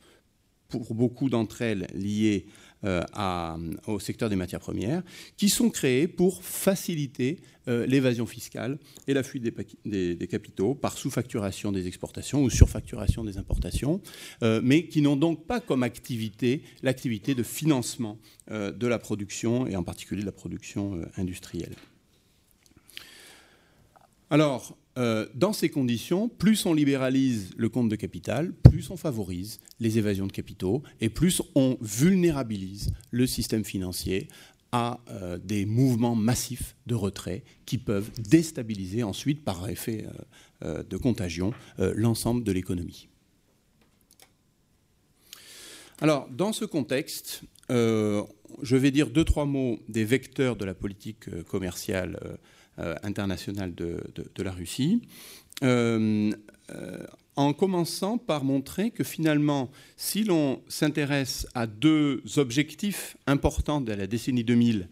pour 0.69 0.95
beaucoup 0.95 1.29
d'entre 1.29 1.63
elles 1.63 1.87
liées 1.95 2.47
à, 2.85 3.57
au 3.87 3.99
secteur 4.01 4.29
des 4.29 4.37
matières 4.37 4.61
premières, 4.61 5.03
qui 5.37 5.49
sont 5.49 5.71
créées 5.71 6.09
pour 6.09 6.43
faciliter 6.43 7.39
euh, 7.69 7.87
l'évasion 7.87 8.27
fiscale 8.27 8.79
et 9.07 9.15
la 9.15 9.23
fuite 9.23 9.45
des, 9.85 10.29
capitaux 10.29 10.75
par 10.75 10.99
sous-facturation 10.99 11.71
des 11.71 11.87
exportations 11.87 12.43
ou 12.43 12.51
surfacturation 12.51 13.23
des 13.23 13.39
importations, 13.39 14.01
euh, 14.43 14.61
mais 14.65 14.87
qui 14.87 15.01
n'ont 15.01 15.15
donc 15.15 15.47
pas 15.47 15.61
comme 15.61 15.85
activité 15.85 16.63
l'activité 16.83 17.37
de 17.37 17.45
financement 17.45 18.19
euh, 18.51 18.73
de 18.73 18.87
la 18.89 18.99
production 18.99 19.69
et 19.69 19.77
en 19.77 19.85
particulier 19.85 20.23
de 20.23 20.27
la 20.27 20.33
production 20.33 20.97
euh, 20.97 21.05
industrielle. 21.17 21.77
Alors, 24.29 24.77
euh, 24.99 25.27
dans 25.35 25.55
ces 25.55 25.71
conditions, 25.71 26.29
plus 26.29 26.67
on 26.67 26.75
libéralise 26.75 27.51
le 27.57 27.69
compte 27.71 27.89
de 27.89 27.97
capital, 27.97 28.53
plus 28.53 28.91
on 28.91 28.97
favorise 28.97 29.61
les 29.81 29.97
évasions 29.99 30.27
de 30.27 30.33
capitaux 30.33 30.83
et 31.01 31.09
plus 31.09 31.41
on 31.55 31.79
vulnérabilise 31.81 32.93
le 33.11 33.27
système 33.27 33.65
financier 33.65 34.29
à 34.71 35.01
euh, 35.11 35.39
des 35.39 35.65
mouvements 35.65 36.15
massifs 36.15 36.77
de 36.87 36.95
retrait 36.95 37.43
qui 37.65 37.79
peuvent 37.79 38.11
déstabiliser 38.21 39.03
ensuite, 39.03 39.45
par 39.45 39.67
effet 39.69 40.07
euh, 40.63 40.83
de 40.83 40.97
contagion, 40.97 41.53
l'ensemble 41.79 42.45
de 42.45 42.53
l'économie. 42.53 43.09
Alors, 46.01 46.29
dans 46.31 46.53
ce 46.53 46.65
contexte, 46.65 47.43
je 47.69 48.77
vais 48.77 48.91
dire 48.91 49.11
deux, 49.11 49.25
trois 49.25 49.45
mots 49.45 49.79
des 49.89 50.05
vecteurs 50.05 50.57
de 50.57 50.65
la 50.65 50.75
politique 50.75 51.43
commerciale 51.45 52.39
internationale 52.79 53.75
de, 53.75 54.43
la 54.43 54.53
Russie. 54.53 55.03
Euh, 55.63 56.33
euh, 56.71 57.07
en 57.37 57.53
commençant 57.53 58.19
par 58.19 58.45
montrer 58.45 58.91
que 58.91 59.05
finalement, 59.05 59.71
si 59.97 60.25
l'on 60.25 60.63
s'intéresse 60.69 61.47
à 61.55 61.67
deux 61.67 62.23
objectifs 62.37 63.17
importants 63.27 63.81
de 63.81 63.93
la 63.93 64.07
décennie 64.07 64.45
2000 64.45 64.89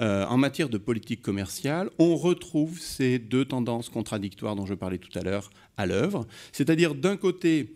euh, 0.00 0.24
en 0.26 0.36
matière 0.36 0.68
de 0.68 0.78
politique 0.78 1.22
commerciale, 1.22 1.90
on 1.98 2.16
retrouve 2.16 2.78
ces 2.78 3.18
deux 3.18 3.44
tendances 3.44 3.88
contradictoires 3.88 4.54
dont 4.54 4.66
je 4.66 4.74
parlais 4.74 4.98
tout 4.98 5.16
à 5.18 5.22
l'heure 5.22 5.50
à 5.76 5.86
l'œuvre. 5.86 6.26
C'est-à-dire 6.52 6.94
d'un 6.94 7.16
côté 7.16 7.74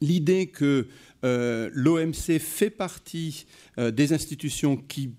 l'idée 0.00 0.46
que 0.46 0.88
euh, 1.24 1.70
l'OMC 1.72 2.38
fait 2.38 2.70
partie 2.70 3.46
euh, 3.78 3.90
des 3.90 4.12
institutions 4.12 4.76
qui 4.76 5.10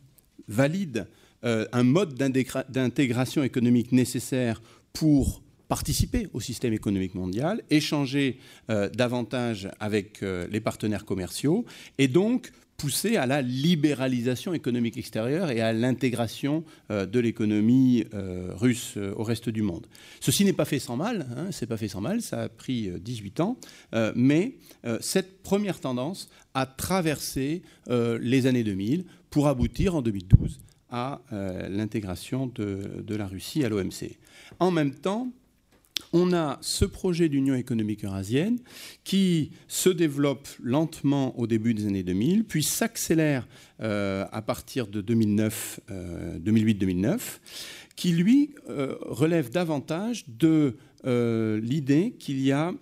valident 0.47 1.05
euh, 1.05 1.18
un 1.43 1.83
mode 1.83 2.15
d'intégration 2.15 3.43
économique 3.43 3.91
nécessaire 3.91 4.61
pour 4.93 5.41
participer 5.69 6.27
au 6.33 6.39
système 6.39 6.73
économique 6.73 7.15
mondial, 7.15 7.61
échanger 7.69 8.39
euh, 8.69 8.89
davantage 8.89 9.69
avec 9.79 10.23
euh, 10.23 10.47
les 10.49 10.59
partenaires 10.59 11.05
commerciaux 11.05 11.63
et 11.99 12.07
donc 12.07 12.51
pousser 12.79 13.17
à 13.17 13.25
la 13.25 13.41
libéralisation 13.41 14.53
économique 14.53 14.97
extérieure 14.97 15.51
et 15.51 15.59
à 15.59 15.73
l'intégration 15.73 16.63
euh, 16.89 17.05
de 17.05 17.19
l'économie 17.19 18.05
euh, 18.13 18.51
russe 18.55 18.93
euh, 18.95 19.13
au 19.17 19.23
reste 19.23 19.49
du 19.49 19.61
monde. 19.61 19.85
Ceci 20.21 20.45
n'est 20.45 20.53
pas 20.53 20.65
fait 20.65 20.79
sans 20.79 20.95
mal, 20.95 21.27
hein, 21.37 21.47
c'est 21.51 21.67
pas 21.67 21.77
fait 21.77 21.89
sans 21.89 22.01
mal, 22.01 22.21
ça 22.21 22.43
a 22.43 22.49
pris 22.49 22.89
18 23.01 23.41
ans, 23.41 23.57
mais 24.15 24.55
cette 25.01 25.43
première 25.43 25.79
tendance 25.79 26.29
a 26.53 26.65
traversé 26.65 27.63
les 27.89 28.47
années 28.47 28.63
2000 28.63 29.03
pour 29.29 29.47
aboutir 29.47 29.95
en 29.95 30.01
2012 30.01 30.59
à 30.91 31.21
l'intégration 31.69 32.47
de, 32.47 33.15
la 33.15 33.27
Russie 33.27 33.63
à 33.63 33.69
l'OMC. 33.69 34.17
En 34.59 34.71
même 34.71 34.93
temps, 34.93 35.31
on 36.13 36.33
a 36.33 36.57
ce 36.61 36.85
projet 36.85 37.29
d'union 37.29 37.55
économique 37.55 38.05
eurasienne 38.05 38.59
qui 39.03 39.51
se 39.67 39.89
développe 39.89 40.47
lentement 40.61 41.37
au 41.39 41.47
début 41.47 41.73
des 41.73 41.85
années 41.87 42.03
2000, 42.03 42.45
puis 42.45 42.63
s'accélère 42.63 43.47
euh, 43.81 44.25
à 44.31 44.41
partir 44.41 44.87
de 44.87 45.01
2009, 45.01 45.81
2008-2009, 46.43 47.07
euh, 47.07 47.17
qui 47.95 48.11
lui 48.11 48.55
euh, 48.69 48.95
relève 49.01 49.49
davantage 49.49 50.25
de 50.27 50.75
l'idée 51.05 52.15
qu'il 52.19 52.41
y 52.41 52.51
a 52.51 52.73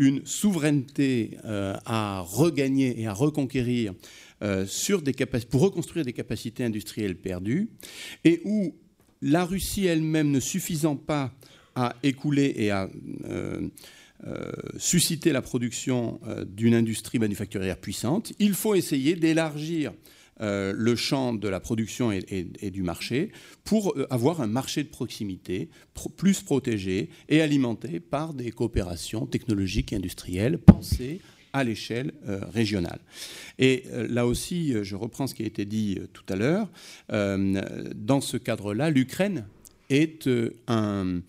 une 0.00 0.26
souveraineté 0.26 1.38
à 1.44 2.20
regagner 2.20 3.00
et 3.00 3.06
à 3.06 3.12
reconquérir 3.12 3.94
des 4.40 5.26
pour 5.50 5.60
reconstruire 5.60 6.04
des 6.04 6.12
capacités 6.12 6.64
industrielles 6.64 7.16
perdues, 7.16 7.70
et 8.24 8.40
où 8.44 8.74
la 9.22 9.44
Russie 9.44 9.86
elle-même 9.86 10.30
ne 10.30 10.40
suffisant 10.40 10.96
pas 10.96 11.32
à 11.74 11.94
écouler 12.02 12.52
et 12.56 12.70
à 12.70 12.88
euh, 13.24 13.68
euh, 14.26 14.52
susciter 14.78 15.32
la 15.32 15.42
production 15.42 16.20
euh, 16.26 16.44
d'une 16.44 16.74
industrie 16.74 17.18
manufacturière 17.18 17.78
puissante, 17.78 18.32
il 18.38 18.54
faut 18.54 18.74
essayer 18.74 19.14
d'élargir 19.14 19.92
le 20.40 20.94
champ 20.94 21.34
de 21.34 21.48
la 21.48 21.58
production 21.58 22.12
et, 22.12 22.70
du 22.70 22.84
marché 22.84 23.32
pour 23.64 23.96
avoir 24.08 24.40
un 24.40 24.46
marché 24.46 24.84
de 24.84 24.88
proximité 24.88 25.68
plus 26.16 26.42
protégé 26.42 27.10
et 27.28 27.42
alimenté 27.42 27.98
par 27.98 28.34
des 28.34 28.52
coopérations 28.52 29.26
technologiques 29.26 29.92
et 29.92 29.96
industrielles 29.96 30.58
pensées 30.58 31.20
à 31.52 31.64
l'échelle 31.64 32.12
régionale. 32.52 33.00
Et 33.58 33.84
là 33.92 34.26
aussi, 34.26 34.74
je 34.82 34.96
reprends 34.96 35.26
ce 35.26 35.34
qui 35.34 35.42
a 35.42 35.46
été 35.46 35.64
dit 35.64 35.98
tout 36.12 36.24
à 36.28 36.36
l'heure, 36.36 36.68
dans 37.08 38.20
ce 38.20 38.36
cadre-là, 38.36 38.90
l'Ukraine 38.90 39.44
est 39.90 40.28
un 40.66 41.20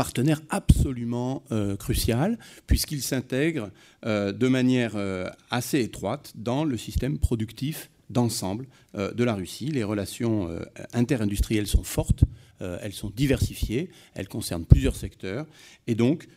partenaire 0.00 0.40
absolument 0.48 1.42
euh, 1.52 1.76
crucial, 1.76 2.38
puisqu'il 2.66 3.02
s'intègre 3.02 3.70
euh, 4.06 4.32
de 4.32 4.48
manière 4.48 4.92
euh, 4.96 5.28
assez 5.50 5.80
étroite 5.80 6.32
dans 6.36 6.64
le 6.64 6.78
système 6.78 7.18
productif 7.18 7.90
d'ensemble 8.10 8.66
de 8.94 9.24
la 9.24 9.34
Russie. 9.34 9.66
Les 9.66 9.84
relations 9.84 10.50
interindustrielles 10.92 11.66
sont 11.66 11.84
fortes, 11.84 12.24
elles 12.60 12.92
sont 12.92 13.10
diversifiées, 13.10 13.88
elles 14.14 14.28
concernent 14.28 14.66
plusieurs 14.66 14.96
secteurs, 14.96 15.46
et 15.86 15.94
donc 15.94 16.28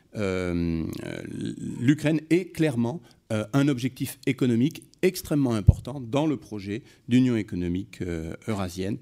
l'Ukraine 1.79 2.21
est 2.29 2.53
clairement 2.53 3.01
un 3.29 3.67
objectif 3.67 4.19
économique 4.27 4.83
extrêmement 5.01 5.53
important 5.53 5.99
dans 5.99 6.27
le 6.27 6.37
projet 6.37 6.83
d'union 7.09 7.35
économique 7.35 8.01
eurasienne 8.47 8.97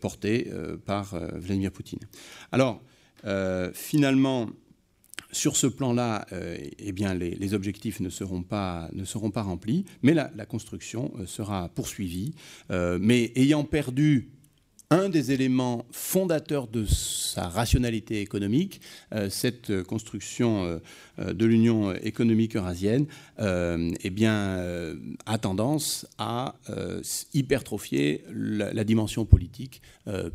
porté 0.00 0.50
par 0.84 1.14
Vladimir 1.38 1.70
Poutine. 1.72 2.00
Alors, 2.52 2.82
euh, 3.24 3.70
finalement, 3.74 4.48
sur 5.32 5.56
ce 5.56 5.66
plan-là, 5.66 6.26
euh, 6.32 6.56
eh 6.78 6.92
les, 6.92 7.54
objectifs 7.54 8.00
ne 8.00 8.08
seront 8.10 8.42
pas, 8.42 8.90
remplis, 9.36 9.84
mais 10.02 10.14
la, 10.14 10.28
construction 10.46 11.12
euh, 11.18 11.26
sera 11.26 11.68
poursuivie. 11.68 12.34
mais 12.70 13.32
ayant 13.36 13.64
perdu 13.64 14.30
un 14.90 15.08
des 15.08 15.30
éléments 15.30 15.86
fondateurs 15.92 16.66
de 16.66 16.84
sa 16.84 17.48
rationalité 17.48 18.20
économique, 18.20 18.80
euh, 19.14 19.30
cette 19.30 19.84
construction 19.84 20.64
euh, 20.64 20.78
euh, 21.20 21.32
de 21.32 21.46
l'Union 21.46 21.92
économique 21.94 22.56
eurasienne, 22.56 23.06
eh 23.38 24.10
bien, 24.10 24.96
a 25.26 25.38
tendance 25.38 26.06
à 26.18 26.56
hypertrophier 27.32 28.24
la, 28.30 28.84
dimension 28.84 29.24
politique, 29.24 29.80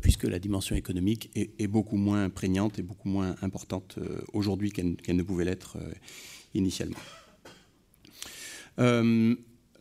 puisque 0.00 0.24
la 0.24 0.38
dimension 0.38 0.74
économique 0.74 1.30
est, 1.34 1.66
beaucoup 1.66 1.96
moins 1.96 2.30
prégnante 2.30 2.78
et 2.78 2.82
beaucoup 2.82 3.08
moins 3.08 3.36
importante 3.42 3.98
aujourd'hui 4.32 4.72
qu'elle 4.72 5.16
ne 5.16 5.22
pouvait 5.22 5.44
l'être 5.44 5.76
initialement. 6.54 6.98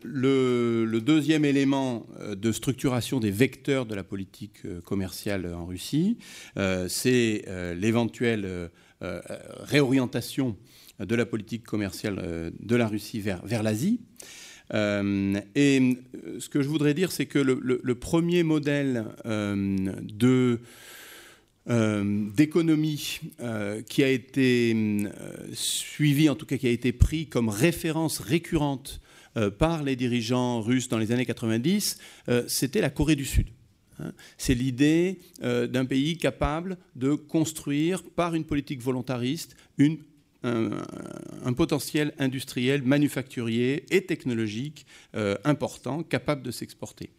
Le, 0.07 0.99
deuxième 1.01 1.45
élément 1.45 2.05
euh, 2.19 2.35
de 2.35 2.51
structuration 2.51 3.19
des 3.19 3.31
vecteurs 3.31 3.85
de 3.85 3.95
la 3.95 4.03
politique 4.03 4.65
euh, 4.65 4.81
commerciale 4.81 5.53
en 5.53 5.65
Russie, 5.65 6.17
euh, 6.57 6.87
c'est 6.87 7.45
l'éventuelle 7.77 8.69
réorientation 9.01 10.55
de 10.99 11.15
la 11.15 11.25
politique 11.25 11.63
commerciale 11.63 12.51
de 12.59 12.75
la 12.75 12.87
Russie 12.87 13.19
vers, 13.19 13.45
vers 13.45 13.61
l'Asie. 13.61 13.99
et 14.73 15.97
ce 16.39 16.49
que 16.49 16.61
je 16.61 16.67
voudrais 16.67 16.93
dire, 16.93 17.11
c'est 17.11 17.25
que 17.25 17.37
le, 17.37 17.95
premier 17.95 18.43
modèle 18.43 19.05
d'économie 21.67 23.19
qui 23.89 24.03
a 24.03 24.09
été 24.09 24.75
suivi, 25.53 26.29
en 26.29 26.35
tout 26.35 26.45
cas 26.45 26.57
qui 26.57 26.67
a 26.67 26.71
été 26.71 26.93
pris 26.93 27.27
comme 27.27 27.49
référence 27.49 28.19
récurrente 28.19 29.01
par 29.49 29.83
les 29.83 29.95
dirigeants 29.95 30.61
russes 30.61 30.89
dans 30.89 30.97
les 30.97 31.11
années 31.11 31.25
90, 31.25 31.97
euh, 32.29 32.43
c'était 32.47 32.81
la 32.81 32.89
Corée 32.89 33.15
du 33.15 33.25
Sud. 33.25 33.47
Hein. 33.99 34.11
C'est 34.37 34.53
l'idée 34.53 35.19
euh, 35.43 35.67
d'un 35.67 35.85
pays 35.85 36.17
capable 36.17 36.77
de 36.95 37.15
construire 37.15 38.03
par 38.03 38.35
une 38.35 38.45
politique 38.45 38.81
volontariste 38.81 39.55
un, 40.43 41.53
potentiel 41.53 42.13
industriel, 42.19 42.83
manufacturier 42.83 43.83
et 43.89 44.05
technologique 44.05 44.85
important, 45.43 46.03
capable 46.03 46.43
de 46.43 46.51
s'exporter. 46.51 47.09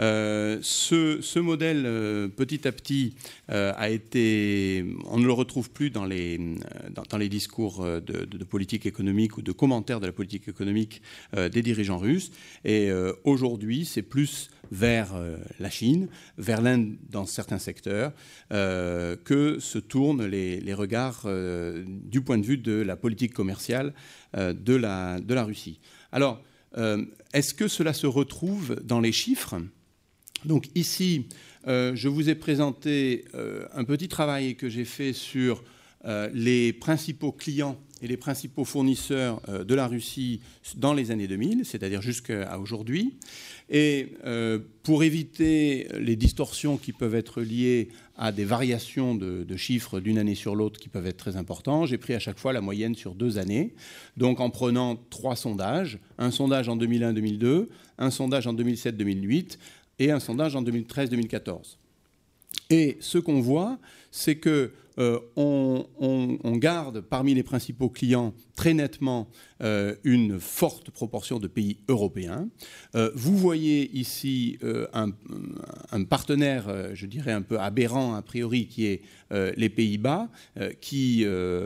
Euh, 0.00 0.58
ce, 0.62 1.38
modèle, 1.38 1.84
euh, 1.86 2.28
petit 2.28 2.66
à 2.66 2.72
petit, 2.72 3.14
euh, 3.50 3.72
a 3.76 3.90
été. 3.90 4.84
On 5.04 5.18
ne 5.18 5.26
le 5.26 5.32
retrouve 5.32 5.70
plus 5.70 5.90
dans 5.90 6.04
les, 6.04 6.38
dans, 7.10 7.18
les 7.18 7.28
discours 7.28 7.84
de, 7.84 8.44
politique 8.44 8.86
économique 8.86 9.36
ou 9.38 9.42
de 9.42 9.52
commentaires 9.52 10.00
de 10.00 10.06
la 10.06 10.12
politique 10.12 10.48
économique 10.48 11.02
des 11.34 11.62
dirigeants 11.62 11.98
russes. 11.98 12.30
Et 12.64 12.90
aujourd'hui, 13.24 13.84
c'est 13.84 14.02
plus 14.02 14.50
vers 14.70 15.14
la 15.58 15.70
Chine, 15.70 16.08
vers 16.38 16.60
l'Inde 16.60 16.96
dans 17.10 17.26
certains 17.26 17.58
secteurs, 17.58 18.12
que 18.50 19.58
se 19.58 19.78
tournent 19.78 20.26
les, 20.26 20.74
regards 20.74 21.26
du 21.86 22.20
point 22.20 22.38
de 22.38 22.46
vue 22.46 22.58
de 22.58 22.74
la 22.74 22.96
politique 22.96 23.32
commerciale 23.32 23.94
de, 24.36 24.74
la, 24.74 25.20
de 25.20 25.34
la 25.34 25.44
Russie. 25.44 25.80
Alors, 26.12 26.42
est-ce 27.32 27.54
que 27.54 27.68
cela 27.68 27.92
se 27.92 28.06
retrouve 28.06 28.76
dans 28.84 29.00
les 29.00 29.12
chiffres? 29.12 29.56
Donc 30.44 30.68
ici, 30.74 31.26
euh, 31.66 31.92
je 31.94 32.08
vous 32.08 32.28
ai 32.28 32.34
présenté 32.34 33.24
euh, 33.34 33.66
un 33.74 33.84
petit 33.84 34.08
travail 34.08 34.56
que 34.56 34.68
j'ai 34.68 34.84
fait 34.84 35.12
sur 35.12 35.62
euh, 36.04 36.28
les 36.34 36.72
principaux 36.72 37.32
clients 37.32 37.78
et 38.02 38.06
les 38.06 38.18
principaux 38.18 38.66
fournisseurs 38.66 39.40
de 39.48 39.74
la 39.74 39.86
Russie 39.86 40.40
dans 40.76 40.92
les 40.92 41.10
années 41.10 41.26
2000, 41.26 41.64
c'est-à-dire 41.64 42.02
jusqu'à 42.02 42.58
aujourd'hui. 42.58 43.14
Et 43.70 44.12
pour 44.82 45.04
éviter 45.04 45.88
les 45.98 46.14
distorsions 46.14 46.76
qui 46.76 46.92
peuvent 46.92 47.14
être 47.14 47.40
liées 47.40 47.88
à 48.18 48.30
des 48.30 48.44
variations 48.44 49.14
de, 49.14 49.56
chiffres 49.56 50.00
d'une 50.00 50.18
année 50.18 50.34
sur 50.34 50.54
l'autre 50.54 50.78
qui 50.78 50.90
peuvent 50.90 51.06
être 51.06 51.16
très 51.16 51.36
importants, 51.36 51.86
j'ai 51.86 51.96
pris 51.96 52.12
à 52.12 52.18
chaque 52.18 52.38
fois 52.38 52.52
la 52.52 52.60
moyenne 52.60 52.94
sur 52.94 53.14
deux 53.14 53.38
années. 53.38 53.72
Donc 54.18 54.38
en 54.40 54.50
prenant 54.50 54.96
trois 55.08 55.36
sondages, 55.36 55.98
un 56.18 56.30
sondage 56.30 56.68
en 56.68 56.76
2001-2002, 56.76 57.68
un 57.96 58.10
sondage 58.10 58.46
en 58.46 58.52
2007-2008, 58.52 59.56
et 59.98 60.10
un 60.10 60.20
sondage 60.20 60.56
en 60.56 60.62
2013-2014. 60.62 61.76
Et 62.70 62.96
ce 63.00 63.18
qu'on 63.18 63.40
voit, 63.40 63.78
c'est 64.10 64.36
que 64.36 64.72
euh, 64.98 65.18
on, 65.36 65.84
garde 66.56 67.00
parmi 67.00 67.34
les 67.34 67.42
principaux 67.42 67.88
clients 67.88 68.32
très 68.54 68.74
nettement 68.74 69.28
euh, 69.60 69.96
une 70.04 70.38
forte 70.38 70.90
proportion 70.90 71.40
de 71.40 71.48
pays 71.48 71.78
européens. 71.88 72.48
Euh, 72.94 73.10
vous 73.14 73.36
voyez 73.36 73.90
ici 73.92 74.58
un, 74.92 76.04
partenaire, 76.04 76.94
je 76.94 77.06
dirais 77.06 77.32
un 77.32 77.42
peu 77.42 77.58
aberrant 77.58 78.14
a 78.14 78.22
priori, 78.22 78.66
qui 78.66 78.86
est 78.86 79.02
les 79.56 79.68
Pays-Bas, 79.68 80.28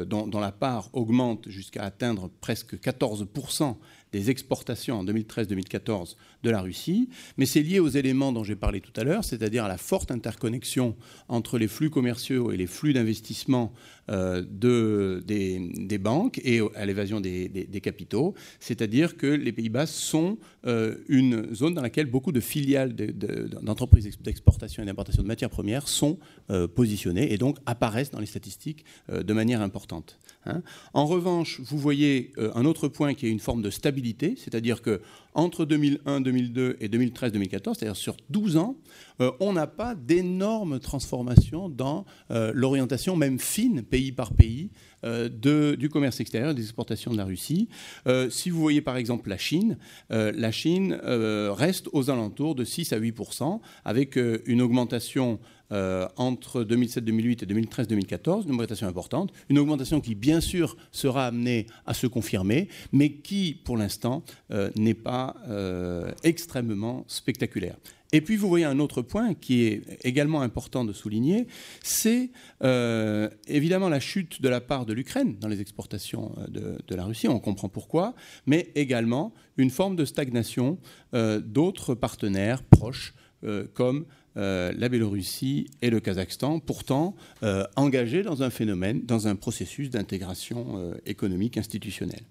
dont, 0.07 0.41
la 0.41 0.53
part 0.53 0.89
augmente 0.95 1.49
jusqu'à 1.49 1.83
atteindre 1.85 2.31
presque 2.41 2.81
14 2.81 3.27
des 4.13 4.31
exportations 4.31 4.99
en 4.99 5.05
2013-2014 5.05 6.17
de 6.43 6.51
la 6.51 6.61
Russie, 6.61 7.09
mais 7.37 7.47
c'est 7.47 7.63
lié 7.63 7.81
aux 7.81 7.89
éléments 7.89 8.33
dont 8.33 8.45
j'ai 8.45 8.57
parlé 8.57 8.81
tout 8.81 8.93
à 8.97 9.05
l'heure, 9.05 9.25
c'est-à-dire 9.25 9.65
à 9.65 9.69
la 9.69 9.79
forte 9.79 10.11
interconnexion 10.11 10.97
entre 11.29 11.59
les 11.59 11.69
flux 11.69 11.91
commerciaux 11.91 12.53
et 12.53 12.57
les 12.57 12.67
flux 12.67 12.93
d'investissement 12.93 13.73
euh, 14.11 14.43
de, 14.49 15.23
des, 15.27 15.99
banques 15.99 16.41
et 16.45 16.61
à 16.77 16.87
l'évasion 16.87 17.21
des, 17.21 17.81
capitaux, 17.83 18.35
c'est-à-dire 18.61 19.17
que 19.17 19.27
les 19.27 19.53
Pays-Bas 19.53 19.87
sont 19.87 20.39
euh, 20.67 20.97
une 21.09 21.55
zone 21.55 21.75
dans 21.75 21.83
laquelle 21.83 22.07
beaucoup 22.07 22.33
de 22.33 22.41
filiales 22.41 22.95
d'entreprises 22.95 24.19
d'exportation 24.21 24.83
et 24.83 24.87
d'importation 24.87 25.23
de 25.23 25.29
matières 25.29 25.51
premières 25.51 25.89
sont 25.89 26.19
euh, 26.51 26.67
positionnées 26.69 27.33
et 27.33 27.39
donc 27.39 27.59
apparaissent 27.67 28.11
dans 28.11 28.21
les 28.21 28.27
statistiques 28.27 28.85
de 29.11 29.33
manière 29.33 29.61
importante. 29.61 30.19
Hein. 30.47 30.63
En 30.95 31.07
revanche, 31.07 31.61
vous 31.61 31.79
voyez 31.79 32.33
un 32.55 32.65
autre 32.65 32.89
point 32.89 33.15
qui 33.15 33.27
est 33.27 33.31
une 33.31 33.41
forme 33.41 33.63
de 33.63 33.71
stabilité, 33.71 34.35
c'est-à-dire 34.37 34.83
que 34.83 35.01
entre 35.35 35.65
2001, 35.65 36.21
2002 36.21 36.77
et 36.81 36.89
2013, 36.89 37.33
2014, 37.33 37.79
c'est-à-dire 37.79 37.97
sur 37.97 38.17
12 38.31 38.57
ans, 38.57 38.77
euh, 39.21 39.31
on 39.41 39.53
n'a 39.53 39.67
pas 39.67 39.95
d'énormes 39.95 40.81
transformations 40.81 41.69
dans 41.69 42.05
euh, 42.31 42.53
l'orientation, 42.55 43.17
même 43.17 43.39
fine, 43.39 43.83
pays 43.83 44.13
par 44.13 44.33
pays, 44.33 44.71
de, 45.05 45.77
du 45.77 45.89
commerce 45.89 46.19
extérieur, 46.19 46.57
des 46.57 46.63
exportations 46.63 47.13
de 47.13 47.17
la 47.17 47.25
Russie. 47.25 47.69
si 48.31 48.51
vous 48.51 48.61
voyez 48.61 48.81
par 48.81 48.97
exemple 48.97 49.29
la 49.29 49.39
Chine, 49.39 49.79
la 50.11 50.51
Chine 50.51 50.99
reste 51.05 51.89
aux 51.93 52.11
alentours 52.11 52.57
de 52.57 52.65
6 52.65 52.93
à 52.93 52.99
8% 52.99 53.61
avec 53.85 54.19
une 54.47 54.61
augmentation 54.61 55.39
euh, 55.71 56.09
entre 56.17 56.65
2007-2008 56.65 57.45
et 57.45 57.47
2013-2014, 57.47 58.45
une 58.45 58.53
augmentation 58.53 58.87
importante, 58.87 59.35
une 59.51 59.59
augmentation 59.59 60.01
qui 60.01 60.15
bien 60.15 60.41
sûr 60.41 60.79
sera 60.93 61.27
amenée 61.27 61.67
à 61.85 61.93
se 61.93 62.07
confirmer, 62.07 62.69
mais 62.91 63.13
qui 63.13 63.61
pour 63.65 63.77
l'instant 63.77 64.23
euh, 64.51 64.71
n'est 64.77 64.95
pas 64.95 65.18
euh, 65.49 66.13
extrêmement 66.23 67.05
spectaculaire. 67.07 67.77
Et 68.13 68.23
puis 68.23 68.37
vous 68.37 68.49
voyez 68.49 68.65
un 68.65 68.79
autre 68.79 69.03
point 69.03 69.35
qui 69.35 69.65
est 69.65 69.83
également 70.03 70.41
important 70.41 70.85
de 70.87 70.95
souligner, 70.95 71.47
c'est 71.83 72.31
évidemment 73.47 73.91
la 73.91 74.01
chute 74.01 74.41
de 74.41 74.49
la 74.49 74.63
part 74.63 74.87
de 74.87 74.95
l'Ukraine 74.95 75.37
dans 75.39 75.49
les 75.49 75.61
exportations 75.61 76.33
de, 76.49 76.79
de, 76.87 76.95
la 76.95 77.05
Russie, 77.05 77.29
on 77.29 77.39
comprend 77.39 77.69
pourquoi, 77.69 78.15
mais 78.47 78.71
également 78.75 79.35
une 79.59 79.69
forme 79.69 79.95
de 79.95 80.07
stagnation 80.07 80.79
d'autres 81.13 81.95
partenaires 81.95 82.63
proches 82.63 83.13
comme 83.75 84.07
euh, 84.39 84.73
la 84.77 84.89
Biélorussie 84.89 85.67
et 85.83 85.91
le 85.91 85.99
Kazakhstan, 85.99 86.61
pourtant 86.61 87.17
euh, 87.43 87.65
engagés 87.75 88.23
dans 88.23 88.45
un 88.45 88.51
phénomène, 88.51 89.05
dans 89.05 89.27
un 89.27 89.35
processus 89.35 89.91
d'intégration 89.91 90.79
euh, 90.79 90.95
économique 91.07 91.57
institutionnelle 91.57 92.23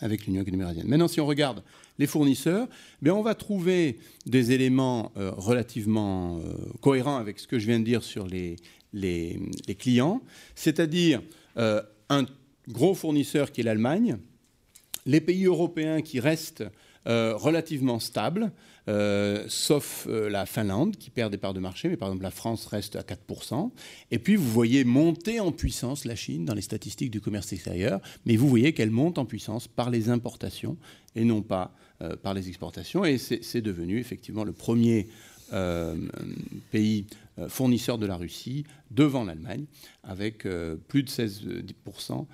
avec 0.00 0.26
l'Union 0.26 0.42
économique. 0.42 0.84
Maintenant, 0.84 1.08
si 1.08 1.20
on 1.20 1.26
regarde 1.26 1.64
les 1.98 2.06
fournisseurs, 2.06 2.68
bien, 3.02 3.14
on 3.14 3.22
va 3.22 3.34
trouver 3.34 3.98
des 4.26 4.52
éléments 4.52 5.12
relativement 5.16 6.40
cohérents 6.80 7.16
avec 7.16 7.38
ce 7.38 7.46
que 7.46 7.58
je 7.58 7.66
viens 7.66 7.80
de 7.80 7.84
dire 7.84 8.02
sur 8.02 8.26
les, 8.26 8.56
clients, 9.78 10.22
c'est-à-dire 10.54 11.22
un 11.56 12.26
gros 12.68 12.94
fournisseur 12.94 13.50
qui 13.50 13.62
est 13.62 13.64
l'Allemagne, 13.64 14.18
les 15.06 15.20
pays 15.20 15.46
européens 15.46 16.02
qui 16.02 16.20
restent 16.20 16.64
relativement 17.04 17.98
stables, 17.98 18.52
euh, 18.88 19.44
sauf 19.48 20.06
euh, 20.08 20.30
la 20.30 20.46
Finlande 20.46 20.96
qui 20.96 21.10
perd 21.10 21.30
des 21.30 21.36
parts 21.36 21.52
de 21.52 21.60
marché, 21.60 21.90
mais 21.90 21.98
par 21.98 22.08
exemple 22.08 22.22
la 22.22 22.30
France 22.30 22.64
reste 22.66 22.96
à 22.96 23.02
4%. 23.02 23.70
Et 24.10 24.18
puis 24.18 24.34
vous 24.34 24.48
voyez 24.48 24.82
monter 24.84 25.40
en 25.40 25.52
puissance 25.52 26.06
la 26.06 26.16
Chine 26.16 26.46
dans 26.46 26.54
les 26.54 26.62
statistiques 26.62 27.10
du 27.10 27.20
commerce 27.20 27.52
extérieur, 27.52 28.00
mais 28.24 28.36
vous 28.36 28.48
voyez 28.48 28.72
qu'elle 28.72 28.90
monte 28.90 29.18
en 29.18 29.26
puissance 29.26 29.68
par 29.68 29.90
les 29.90 30.08
importations 30.08 30.78
et 31.14 31.24
non 31.24 31.42
pas 31.42 31.74
euh, 32.02 32.16
par 32.16 32.34
les 32.34 32.48
exportations. 32.48 33.04
Et 33.04 33.18
c'est 33.18 33.60
devenu 33.60 33.98
effectivement 33.98 34.44
le 34.44 34.52
premier 34.52 35.08
pays 36.70 37.06
fournisseur 37.48 37.96
de 37.96 38.04
la 38.04 38.16
Russie 38.16 38.64
devant 38.90 39.24
l'Allemagne, 39.24 39.64
avec 40.04 40.46
plus 40.88 41.02
de 41.02 41.08
16% 41.08 42.26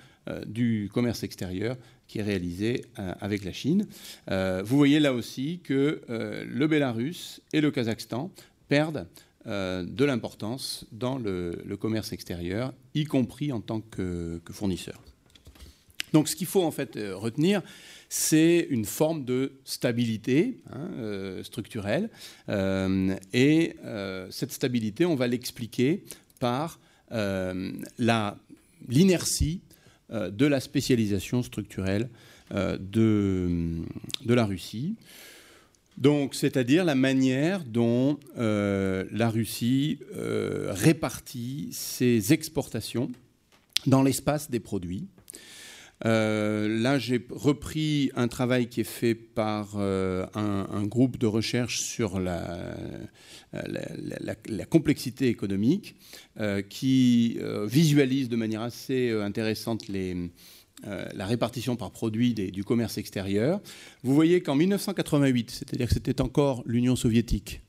du 0.45 0.89
commerce 0.93 1.23
extérieur 1.23 1.77
qui 2.07 2.19
est 2.19 2.23
réalisé 2.23 2.85
euh, 2.99 3.13
avec 3.19 3.43
la 3.43 3.53
Chine. 3.53 3.87
Euh, 4.29 4.61
vous 4.65 4.77
voyez 4.77 4.99
là 4.99 5.13
aussi 5.13 5.59
que 5.63 6.01
euh, 6.09 6.45
le 6.47 6.67
Bélarus 6.67 7.41
et 7.53 7.61
le 7.61 7.71
Kazakhstan 7.71 8.31
perdent 8.67 9.07
de 9.47 10.05
l'importance 10.05 10.87
dans 10.91 11.19
le, 11.19 11.77
commerce 11.79 12.11
extérieur, 12.13 12.73
y 12.95 13.03
compris 13.03 13.51
en 13.51 13.61
tant 13.61 13.79
que, 13.79 14.41
fournisseur. 14.49 14.99
Donc 16.13 16.29
ce 16.29 16.35
qu'il 16.35 16.47
faut 16.47 16.63
en 16.63 16.71
fait 16.71 16.97
retenir, 17.13 17.61
c'est 18.17 18.67
une 18.69 18.85
forme 18.85 19.25
de 19.25 19.59
stabilité 19.65 20.59
hein, 20.71 21.41
structurelle. 21.43 22.09
et 23.33 23.75
cette 24.29 24.51
stabilité, 24.51 25.05
on 25.05 25.15
va 25.15 25.27
l'expliquer 25.27 26.03
par 26.39 26.79
l'inertie 28.87 29.61
euh, 30.11 30.29
de 30.29 30.45
la 30.45 30.59
spécialisation 30.59 31.41
structurelle 31.41 32.09
euh, 32.53 32.77
de, 32.79 33.81
de 34.23 34.33
la 34.35 34.45
Russie. 34.45 34.97
Donc, 35.97 36.35
c'est-à-dire 36.35 36.85
la 36.85 36.93
manière 36.93 37.63
dont 37.63 38.19
euh, 38.37 39.05
la 39.11 39.31
Russie 39.31 39.97
répartit 40.13 41.69
ses 41.71 42.33
exportations 42.33 43.09
dans 43.87 44.03
l'espace 44.03 44.51
des 44.51 44.59
produits. 44.59 45.07
Là, 46.05 46.99
j'ai 46.99 47.25
repris 47.29 48.11
un 48.15 48.27
travail 48.27 48.67
qui 48.67 48.81
est 48.81 48.83
fait 48.83 49.15
par 49.15 49.77
un, 49.77 50.83
groupe 50.85 51.17
de 51.17 51.25
recherche 51.27 51.79
sur 51.79 52.19
la, 52.19 52.75
la, 54.47 54.65
complexité 54.65 55.27
économique, 55.27 55.95
euh, 56.39 56.61
qui 56.61 57.37
euh, 57.39 57.65
visualise 57.65 58.29
de 58.29 58.35
manière 58.35 58.61
assez 58.61 59.09
euh, 59.09 59.23
intéressante 59.23 59.85
la 60.83 61.25
répartition 61.25 61.75
par 61.75 61.91
produit 61.91 62.33
du 62.33 62.63
commerce 62.63 62.97
extérieur. 62.97 63.61
Vous 64.03 64.13
voyez 64.13 64.41
qu'en 64.41 64.55
1988, 64.55 65.49
c'est-à-dire 65.49 65.87
que 65.87 65.93
c'était 65.93 66.21
encore 66.21 66.61
l'Union 66.65 66.95
soviétique, 66.95 67.61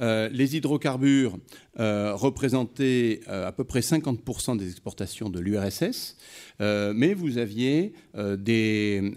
euh, 0.00 0.28
les 0.32 0.56
hydrocarbures 0.56 1.36
euh, 1.78 2.14
représentaient 2.14 3.20
euh, 3.28 3.46
à 3.46 3.52
peu 3.52 3.64
près 3.64 3.80
50% 3.80 4.56
des 4.56 4.70
exportations 4.70 5.28
de 5.28 5.38
l'URSS, 5.40 6.16
mais 6.60 7.14
vous 7.14 7.38
aviez 7.38 7.94
des 8.14 9.14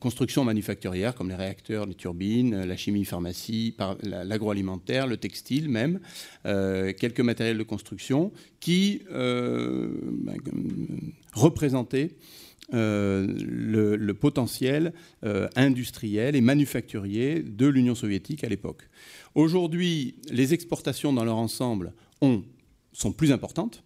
constructions 0.00 0.42
manufacturières 0.42 1.14
comme 1.14 1.28
les 1.28 1.36
réacteurs, 1.36 1.86
les 1.86 1.94
turbines, 1.94 2.64
la 2.64 2.76
chimie, 2.76 3.04
pharmacie, 3.04 3.76
l'agroalimentaire, 4.02 5.06
le 5.06 5.16
textile 5.16 5.68
même, 5.68 6.00
quelques 6.42 7.20
matériels 7.20 7.56
de 7.56 7.62
construction 7.62 8.32
qui 8.58 9.02
ben, 9.08 10.36
représentaient 11.32 12.10
le, 12.72 14.12
potentiel 14.12 14.92
industriel 15.56 16.36
et 16.36 16.40
manufacturier 16.40 17.42
de 17.42 17.66
l'Union 17.66 17.94
soviétique 17.94 18.44
à 18.44 18.48
l'époque. 18.48 18.88
Aujourd'hui, 19.34 20.16
les 20.30 20.54
exportations 20.54 21.12
dans 21.12 21.24
leur 21.24 21.36
ensemble 21.36 21.92
sont 22.92 23.12
plus 23.12 23.32
importantes, 23.32 23.82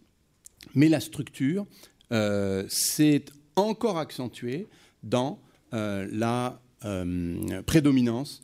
mais 0.75 0.89
la 0.89 1.01
structure 1.01 1.67
euh, 2.13 2.65
s'est 2.69 3.25
encore 3.57 3.99
accentuée 3.99 4.69
dans 5.03 5.41
euh, 5.73 6.07
la 6.11 6.61
euh, 6.85 7.63
prédominance 7.63 8.43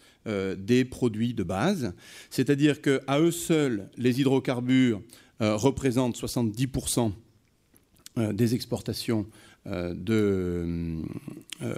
des 0.58 0.84
produits 0.84 1.32
de 1.32 1.42
base. 1.42 1.94
C'est-à-dire 2.28 2.82
qu'à 2.82 3.18
eux 3.18 3.30
seuls, 3.30 3.88
les 3.96 4.20
hydrocarbures 4.20 5.02
représentent 5.40 6.14
70% 6.14 7.12
des 8.16 8.54
exportations 8.54 9.26
de, 9.66 11.02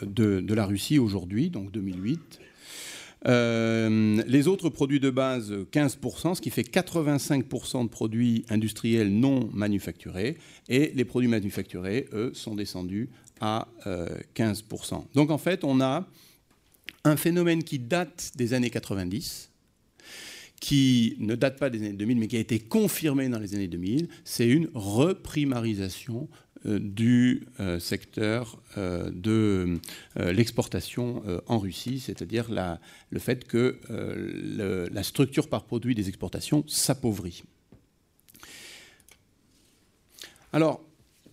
de, 0.02 0.54
la 0.54 0.66
Russie 0.66 0.98
aujourd'hui, 0.98 1.50
donc 1.50 1.72
2008. 1.72 2.40
Euh, 3.26 4.22
les 4.26 4.48
autres 4.48 4.68
produits 4.68 5.00
de 5.00 5.10
base, 5.10 5.52
15%, 5.52 6.34
ce 6.34 6.40
qui 6.40 6.50
fait 6.50 6.62
85% 6.62 7.84
de 7.84 7.88
produits 7.88 8.44
industriels 8.48 9.12
non 9.12 9.48
manufacturés. 9.52 10.36
Et 10.68 10.92
les 10.94 11.04
produits 11.04 11.28
manufacturés, 11.28 12.08
eux, 12.12 12.32
sont 12.34 12.54
descendus 12.54 13.10
à 13.40 13.68
15%. 14.34 14.94
Euh, 14.94 14.98
Donc 15.14 15.30
en 15.30 15.38
fait, 15.38 15.64
on 15.64 15.80
a 15.80 16.06
un 17.04 17.16
phénomène 17.16 17.62
qui 17.64 17.78
date 17.78 18.32
des 18.36 18.54
années 18.54 18.70
90, 18.70 19.50
qui 20.60 21.16
ne 21.18 21.34
date 21.34 21.58
pas 21.58 21.70
des 21.70 21.78
années 21.78 21.92
2000, 21.92 22.18
mais 22.18 22.28
qui 22.28 22.36
a 22.36 22.40
été 22.40 22.60
confirmé 22.60 23.28
dans 23.28 23.40
les 23.40 23.54
années 23.54 23.66
2000, 23.66 24.08
c'est 24.24 24.46
une 24.46 24.68
reprimarisation 24.74 26.28
euh, 26.30 26.36
du 26.64 27.46
euh, 27.60 27.78
secteur 27.78 28.58
euh, 28.76 29.10
de 29.12 29.78
l'exportation 30.16 31.22
en 31.46 31.58
Russie, 31.58 32.00
c'est-à-dire 32.00 32.48
le 33.10 33.18
fait 33.18 33.44
que 33.44 33.78
la 34.92 35.02
structure 35.02 35.48
par 35.48 35.64
produit 35.64 35.94
des 35.94 36.08
exportations 36.08 36.64
s'appauvrit. 36.66 37.42
Alors, 40.52 40.82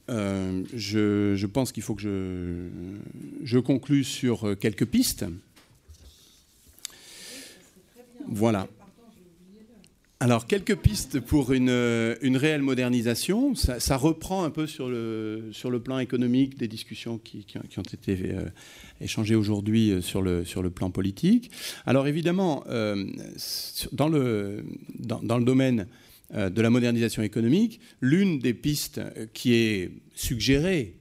je, 0.08 1.34
je, 1.36 1.46
pense 1.46 1.72
qu'il 1.72 1.84
faut 1.84 1.94
que 1.94 2.02
je, 2.02 2.68
je 3.44 3.60
conclue 3.60 4.04
sur 4.04 4.58
quelques 4.60 4.86
pistes. 4.86 5.26
Voilà. 8.28 8.68
Alors, 10.22 10.48
quelques 10.48 10.76
pistes 10.76 11.22
pour 11.22 11.54
une, 11.54 11.70
réelle 11.70 12.62
modernisation. 12.62 13.56
Ça, 13.56 13.96
reprend 13.96 14.44
un 14.44 14.50
peu 14.50 14.68
sur 14.68 14.90
le, 14.90 15.80
plan 15.82 15.98
économique 16.00 16.58
des 16.58 16.68
discussions 16.68 17.18
qui, 17.18 17.46
ont 17.78 17.82
été 17.82 18.34
euh, 18.34 18.42
échangées 19.00 19.36
aujourd'hui 19.36 19.92
euh, 19.92 20.02
sur 20.02 20.22
le, 20.22 20.70
plan 20.72 20.92
politique. 20.92 21.52
Alors, 21.86 22.06
évidemment, 22.06 22.66
euh, 22.68 23.06
dans, 23.94 24.10
le, 24.10 24.66
dans, 25.00 25.38
le 25.38 25.46
domaine 25.46 25.88
de 26.34 26.62
la 26.62 26.70
modernisation 26.70 27.24
économique, 27.24 27.80
l'une 28.02 28.40
des 28.40 28.54
pistes 28.54 29.00
qui 29.34 29.54
est 29.54 29.90
suggérée 30.16 30.96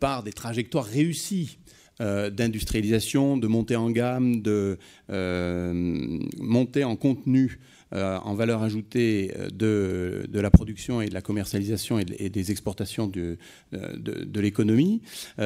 par 0.00 0.22
des 0.22 0.32
trajectoires 0.32 0.86
réussies 0.86 1.58
d'industrialisation, 2.00 3.36
de 3.36 3.46
montée 3.46 3.76
en 3.76 3.90
gamme, 3.90 4.40
de 4.40 4.78
montée 5.08 6.84
en 6.84 6.96
contenu 6.96 7.58
en 7.92 8.34
valeur 8.34 8.62
ajoutée 8.62 9.32
de, 9.54 10.28
la 10.32 10.50
production 10.50 11.00
et 11.00 11.08
de 11.08 11.14
la 11.14 11.22
commercialisation 11.22 11.98
et, 11.98 12.28
des 12.30 12.50
exportations 12.50 13.06
de, 13.06 13.38
de 13.72 14.40
l'économie, 14.40 15.02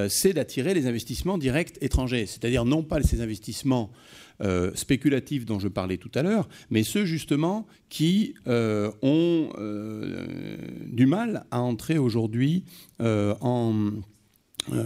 c'est 0.09 0.33
d'attirer 0.33 0.75
les 0.75 0.87
investissements 0.87 1.39
directs 1.39 1.77
étrangers, 1.81 2.27
c'est-à-dire 2.27 2.65
non 2.65 2.83
pas 2.83 3.03
ces 3.03 3.21
investissements 3.21 3.91
euh, 4.43 4.71
spéculatifs 4.75 5.45
dont 5.45 5.59
je 5.59 5.69
parlais 5.69 5.99
tout 5.99 6.11
à 6.15 6.23
l'heure, 6.23 6.49
mais 6.71 6.83
ceux 6.83 7.05
justement 7.05 7.67
qui 7.91 8.35
euh, 8.47 8.91
ont 9.03 9.51
euh, 9.59 10.57
du 10.87 11.05
mal 11.05 11.45
à 11.51 11.61
entrer 11.61 11.99
aujourd'hui 11.99 12.65
en 12.99 13.93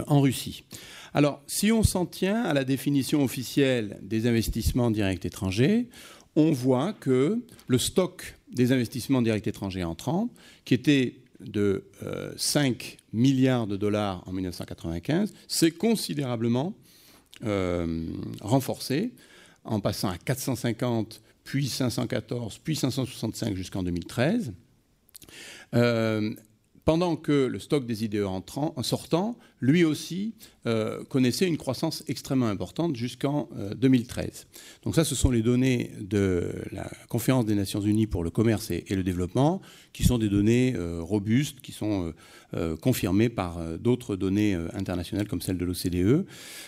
Russie. 0.09 0.65
Alors, 1.13 1.41
si 1.47 1.71
on 1.71 1.83
s'en 1.83 2.05
tient 2.05 2.43
à 2.43 2.53
la 2.53 2.65
définition 2.65 3.23
officielle 3.23 3.97
des 4.01 4.27
investissements 4.27 4.91
directs 4.91 5.23
étrangers, 5.23 5.87
on 6.35 6.51
voit 6.51 6.93
que 6.93 7.39
le 7.67 7.77
stock 7.77 8.35
des 8.51 8.71
investissements 8.71 9.21
directs 9.21 9.47
étrangers 9.47 9.83
entrants, 9.83 10.29
qui 10.63 10.73
était 10.73 11.15
de 11.39 11.83
5 12.37 12.97
milliards 13.13 13.67
de 13.67 13.75
dollars 13.75 14.23
en 14.27 14.31
1995, 14.31 15.33
s'est 15.47 15.71
considérablement 15.71 16.73
renforcé 18.41 19.11
en 19.65 19.79
passant 19.79 20.09
à 20.09 20.17
450, 20.17 21.21
puis 21.43 21.67
514, 21.67 22.59
puis 22.63 22.75
565 22.75 23.55
jusqu'en 23.55 23.83
2013. 23.83 24.53
Euh, 25.73 26.33
pendant 26.85 27.15
que 27.15 27.47
le 27.47 27.59
stock 27.59 27.85
des 27.87 28.05
IDE 28.05 28.23
entrant, 28.23 28.75
sortant, 28.83 29.37
lui 29.59 29.83
aussi, 29.83 30.35
euh, 30.67 31.03
connaissait 31.05 31.47
une 31.47 31.57
croissance 31.57 32.03
extrêmement 32.07 32.47
importante 32.47 32.95
jusqu'en 32.95 33.49
2013. 33.77 34.27
Euh, 34.27 34.59
Donc 34.83 34.95
ça, 34.95 35.03
ce 35.03 35.15
sont 35.15 35.31
les 35.31 35.41
données 35.41 35.91
de 35.99 36.51
la 36.71 36.89
Conférence 37.09 37.45
des 37.45 37.55
Nations 37.55 37.81
Unies 37.81 38.05
pour 38.05 38.23
le 38.23 38.29
commerce 38.29 38.69
et, 38.69 38.85
le 38.89 39.03
développement, 39.03 39.61
qui 39.93 40.03
sont 40.03 40.19
des 40.19 40.29
données 40.29 40.75
robustes, 40.99 41.59
qui 41.61 41.71
sont 41.71 42.13
confirmées 42.81 43.29
par 43.29 43.59
d'autres 43.79 44.15
données 44.15 44.55
internationales 44.73 45.27
comme 45.27 45.41
celle 45.41 45.57
de 45.57 45.65
l'OCDE, 45.65 46.25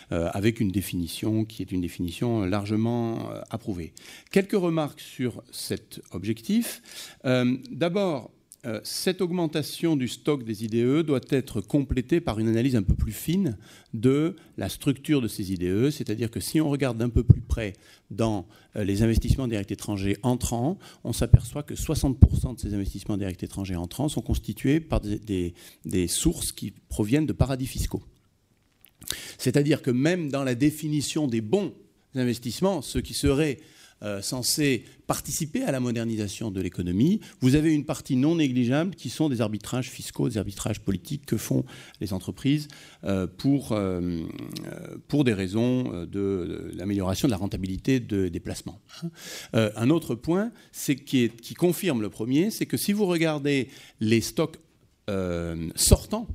avec 0.10 0.60
une 0.60 0.72
définition 0.72 1.46
qui 1.46 1.62
est 1.62 1.72
une 1.72 1.82
définition 1.82 2.46
largement 2.46 3.30
approuvée. 3.50 3.94
Quelques 4.32 4.54
remarques 4.54 5.02
sur 5.02 5.44
cet 5.52 6.02
objectif. 6.12 6.82
D'abord, 7.24 8.32
euh, 8.32 8.37
cette 8.84 9.22
augmentation 9.22 9.96
du 9.96 10.08
stock 10.08 10.44
des 10.44 10.66
IDE 10.66 11.04
doit 11.06 11.22
être 11.30 11.62
complétée 11.62 12.20
par 12.20 12.40
une 12.40 12.48
analyse 12.48 12.76
un 12.76 12.84
peu 12.84 12.96
plus 12.96 13.12
fine 13.12 13.58
de 13.94 14.36
la 14.58 14.68
structure 14.68 15.22
de 15.22 15.28
ces 15.28 15.52
IDE, 15.52 15.90
c'est-à-dire 15.90 16.30
que 16.30 16.40
si 16.40 16.60
on 16.60 16.70
regarde 16.70 16.98
d'un 16.98 17.10
peu 17.10 17.24
plus 17.24 17.42
près 17.42 17.74
dans 18.12 18.46
euh, 18.76 18.84
les 18.84 19.04
investissements 19.04 19.48
directs 19.48 19.72
étrangers 19.72 20.18
entrants, 20.24 20.78
on 21.04 21.14
s'aperçoit 21.14 21.64
que 21.64 21.76
60% 21.76 22.56
de 22.56 22.60
ces 22.60 22.74
investissements 22.74 23.18
directs 23.18 23.44
étrangers 23.44 23.76
entrants 23.76 24.10
sont 24.10 24.22
constitués 24.22 24.80
par 24.80 25.02
des, 25.02 25.54
des 25.86 26.08
sources 26.08 26.52
qui 26.52 26.74
proviennent 26.90 27.26
de 27.26 27.34
paradis 27.34 27.68
fiscaux. 27.68 28.04
C'est-à-dire 29.38 29.82
que 29.82 29.92
même 29.92 30.30
dans 30.30 30.44
la 30.44 30.56
définition 30.56 31.28
des 31.28 31.42
bons 31.42 31.74
investissements, 32.16 32.82
ceux 32.82 33.02
qui 33.02 33.14
seraient 33.14 33.60
euh, 34.04 34.22
censés 34.22 34.84
participer 35.08 35.64
à 35.64 35.72
la 35.72 35.80
modernisation 35.80 36.52
de 36.52 36.62
l'économie, 36.62 37.20
vous 37.42 37.56
avez 37.56 37.74
une 37.74 37.84
partie 37.84 38.16
non 38.16 38.36
négligeable 38.36 38.94
qui 38.94 39.10
sont 39.10 39.28
des 39.28 39.42
arbitrages 39.42 39.90
fiscaux, 39.90 40.30
des 40.30 40.38
arbitrages 40.38 40.82
politiques 40.82 41.26
que 41.26 41.36
font 41.36 41.66
les 42.00 42.14
entreprises 42.14 42.68
euh, 43.06 43.26
pour, 43.26 43.72
euh, 43.72 44.24
pour 45.08 45.24
des 45.24 45.34
raisons 45.34 46.06
de, 46.06 46.72
l'amélioration 46.76 47.28
de 47.28 47.32
la 47.32 47.38
rentabilité 47.38 48.00
des 48.00 48.40
placements. 48.40 48.80
un 49.54 49.90
autre 49.90 50.14
point 50.14 50.52
qui, 51.06 51.30
qui 51.30 51.54
confirme 51.56 52.02
le 52.02 52.10
premier, 52.10 52.52
c'est 52.52 52.68
que 52.68 52.78
si 52.78 52.94
vous 52.94 53.08
regardez 53.08 53.70
les 54.00 54.22
stocks 54.22 54.60
sortants, 55.76 56.28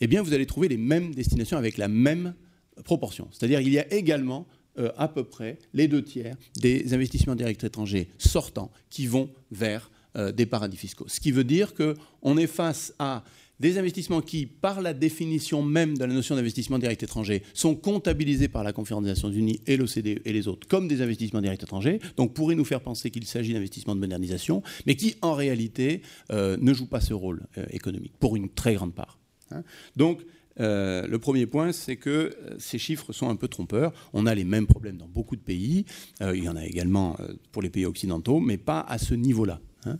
eh 0.00 0.06
bien 0.08 0.22
vous 0.22 0.32
allez 0.32 0.46
trouver 0.46 0.68
les 0.68 0.78
mêmes 0.78 1.14
destinations 1.14 1.58
avec 1.58 1.76
la 1.76 1.86
même 1.88 2.34
proportion. 2.82 3.28
C'est-à-dire 3.30 3.60
qu'il 3.60 3.72
y 3.72 3.78
a 3.78 3.92
également 3.92 4.48
euh, 4.80 4.90
à 4.96 5.08
peu 5.08 5.24
près 5.24 5.58
les 5.74 5.88
deux 5.88 6.02
tiers 6.02 6.36
des 6.56 6.94
investissements 6.94 7.34
directs 7.34 7.62
étrangers 7.64 8.08
sortants 8.18 8.70
qui 8.88 9.06
vont 9.06 9.30
vers 9.50 9.90
euh, 10.16 10.32
des 10.32 10.46
paradis 10.46 10.76
fiscaux. 10.76 11.04
Ce 11.06 11.20
qui 11.20 11.32
veut 11.32 11.44
dire 11.44 11.74
qu'on 11.74 12.36
est 12.36 12.46
face 12.46 12.94
à 12.98 13.22
des 13.58 13.78
investissements 13.78 14.22
qui, 14.22 14.46
par 14.46 14.80
la 14.80 14.94
définition 14.94 15.62
même 15.62 15.98
de 15.98 16.04
la 16.04 16.14
notion 16.14 16.34
d'investissement 16.34 16.78
direct 16.78 17.02
étranger, 17.02 17.42
sont 17.52 17.74
comptabilisés 17.74 18.48
par 18.48 18.64
la 18.64 18.72
Conférence 18.72 19.04
des 19.04 19.10
Nations 19.10 19.30
Unies 19.30 19.60
et 19.66 19.76
l'OCDE 19.76 20.22
et 20.24 20.32
les 20.32 20.48
autres 20.48 20.66
comme 20.66 20.88
des 20.88 21.02
investissements 21.02 21.42
directs 21.42 21.62
étrangers, 21.62 22.00
donc 22.16 22.32
pourraient 22.32 22.54
nous 22.54 22.64
faire 22.64 22.80
penser 22.80 23.10
qu'il 23.10 23.26
s'agit 23.26 23.52
d'investissements 23.52 23.94
de 23.94 24.00
modernisation, 24.00 24.62
mais 24.86 24.96
qui 24.96 25.16
en 25.20 25.34
réalité 25.34 26.00
euh, 26.32 26.56
ne 26.58 26.72
jouent 26.72 26.88
pas 26.88 27.00
ce 27.00 27.12
rôle 27.12 27.42
économique, 27.70 28.14
pour 28.18 28.34
une 28.34 28.48
très 28.48 28.74
grande 28.74 28.94
part. 28.94 29.18
Hein. 29.50 29.62
Donc 29.96 30.22
euh, 30.58 31.06
le 31.06 31.18
premier 31.18 31.46
point, 31.46 31.72
c'est 31.72 31.96
que 31.96 32.10
euh, 32.10 32.30
ces 32.58 32.78
chiffres 32.78 33.12
sont 33.12 33.28
un 33.28 33.36
peu 33.36 33.48
trompeurs. 33.48 33.92
On 34.12 34.26
a 34.26 34.34
les 34.34 34.44
mêmes 34.44 34.66
problèmes 34.66 34.96
dans 34.96 35.08
beaucoup 35.08 35.36
de 35.36 35.40
pays. 35.40 35.84
Euh, 36.22 36.36
il 36.36 36.44
y 36.44 36.48
en 36.48 36.56
a 36.56 36.64
également 36.64 37.16
pour 37.52 37.62
les 37.62 37.70
pays 37.70 37.86
occidentaux, 37.86 38.40
mais 38.40 38.58
pas 38.58 38.80
à 38.80 38.98
ce 38.98 39.14
niveau-là. 39.14 39.60
Hein. 39.86 39.96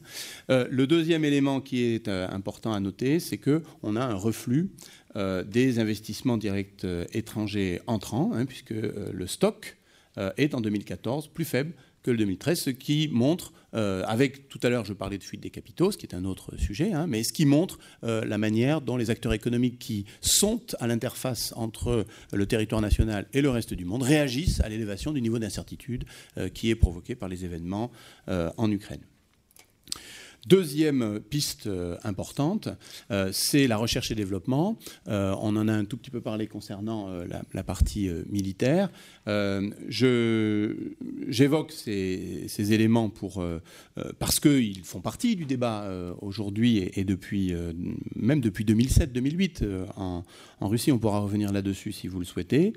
le 0.48 0.86
deuxième 0.86 1.24
élément 1.24 1.62
qui 1.62 1.84
est 1.84 2.06
important 2.08 2.74
à 2.74 2.80
noter, 2.80 3.18
c'est 3.18 3.38
qu'on 3.38 3.96
a 3.96 4.04
un 4.04 4.14
reflux 4.14 4.70
des 5.14 5.78
investissements 5.78 6.36
directs 6.36 6.86
étrangers 7.14 7.80
entrants, 7.86 8.32
hein, 8.34 8.44
puisque 8.44 8.72
le 8.72 9.26
stock 9.26 9.78
est 10.36 10.54
en 10.54 10.60
2014 10.60 11.28
plus 11.28 11.46
faible 11.46 11.72
que 12.02 12.10
le 12.10 12.16
2013, 12.16 12.58
ce 12.58 12.70
qui 12.70 13.08
montre, 13.12 13.52
euh, 13.74 14.02
avec 14.06 14.48
tout 14.48 14.58
à 14.62 14.68
l'heure 14.68 14.84
je 14.84 14.92
parlais 14.92 15.18
de 15.18 15.22
fuite 15.22 15.40
des 15.40 15.50
capitaux, 15.50 15.92
ce 15.92 15.98
qui 15.98 16.06
est 16.06 16.14
un 16.14 16.24
autre 16.24 16.56
sujet, 16.56 16.92
hein, 16.92 17.06
mais 17.06 17.22
ce 17.22 17.32
qui 17.32 17.46
montre 17.46 17.78
euh, 18.04 18.24
la 18.24 18.38
manière 18.38 18.80
dont 18.80 18.96
les 18.96 19.10
acteurs 19.10 19.32
économiques 19.32 19.78
qui 19.78 20.06
sont 20.20 20.62
à 20.80 20.86
l'interface 20.86 21.52
entre 21.56 22.04
le 22.32 22.46
territoire 22.46 22.80
national 22.80 23.28
et 23.32 23.42
le 23.42 23.50
reste 23.50 23.74
du 23.74 23.84
monde 23.84 24.02
réagissent 24.02 24.60
à 24.60 24.68
l'élévation 24.68 25.12
du 25.12 25.22
niveau 25.22 25.38
d'incertitude 25.38 26.04
euh, 26.38 26.48
qui 26.48 26.70
est 26.70 26.74
provoqué 26.74 27.14
par 27.14 27.28
les 27.28 27.44
événements 27.44 27.90
en 28.28 28.70
Ukraine. 28.70 29.00
Deuxième 30.46 31.20
piste 31.20 31.66
euh, 31.66 31.98
importante, 32.02 32.70
euh, 33.10 33.28
c'est 33.30 33.66
la 33.66 33.76
recherche 33.76 34.10
et 34.10 34.14
développement. 34.14 34.78
Euh, 35.06 35.34
on 35.40 35.54
en 35.56 35.68
a 35.68 35.72
un 35.72 35.84
tout 35.84 35.98
petit 35.98 36.10
peu 36.10 36.22
parlé 36.22 36.46
concernant 36.46 37.10
la, 37.52 37.62
partie 37.62 38.08
militaire. 38.30 38.88
J'évoque 41.28 41.72
ces, 41.72 42.72
éléments 42.72 43.10
pour, 43.10 43.44
parce 44.18 44.40
qu'ils 44.40 44.82
font 44.82 45.02
partie 45.02 45.36
du 45.36 45.44
débat 45.44 45.92
aujourd'hui 46.20 46.90
et, 46.94 47.04
depuis, 47.04 47.54
même 48.16 48.40
depuis 48.40 48.64
2007-2008 48.64 49.86
en, 49.96 50.24
Russie. 50.60 50.90
On 50.90 50.98
pourra 50.98 51.20
revenir 51.20 51.52
là-dessus 51.52 51.92
si 51.92 52.08
vous 52.08 52.18
le 52.18 52.24
souhaitez. 52.24 52.72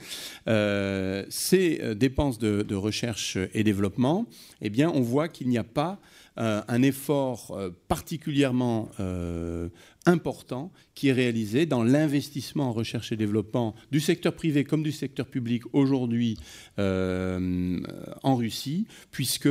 ces 1.29 1.95
dépenses 1.95 2.39
de, 2.39 2.61
de, 2.61 2.75
recherche 2.75 3.37
et 3.53 3.63
développement, 3.63 4.25
eh 4.61 4.69
bien, 4.69 4.91
on 4.93 5.01
voit 5.01 5.29
qu'il 5.29 5.47
n'y 5.47 5.57
a 5.57 5.63
pas 5.63 6.01
un 6.37 6.81
effort 6.81 7.51
euh, 7.51 7.69
particulièrement 7.87 8.89
euh, 8.99 9.69
important 10.05 10.71
qui 10.95 11.07
est 11.07 11.13
réalisé 11.13 11.65
dans 11.65 11.83
l'investissement 11.83 12.69
en 12.69 12.73
recherche 12.73 13.11
et 13.11 13.15
développement 13.15 13.75
du 13.91 13.99
secteur 13.99 14.33
privé 14.33 14.63
comme 14.63 14.83
du 14.83 14.91
secteur 14.91 15.27
public 15.27 15.63
aujourd'hui 15.73 16.37
en 16.77 18.35
Russie, 18.35 18.87
puisque 19.11 19.49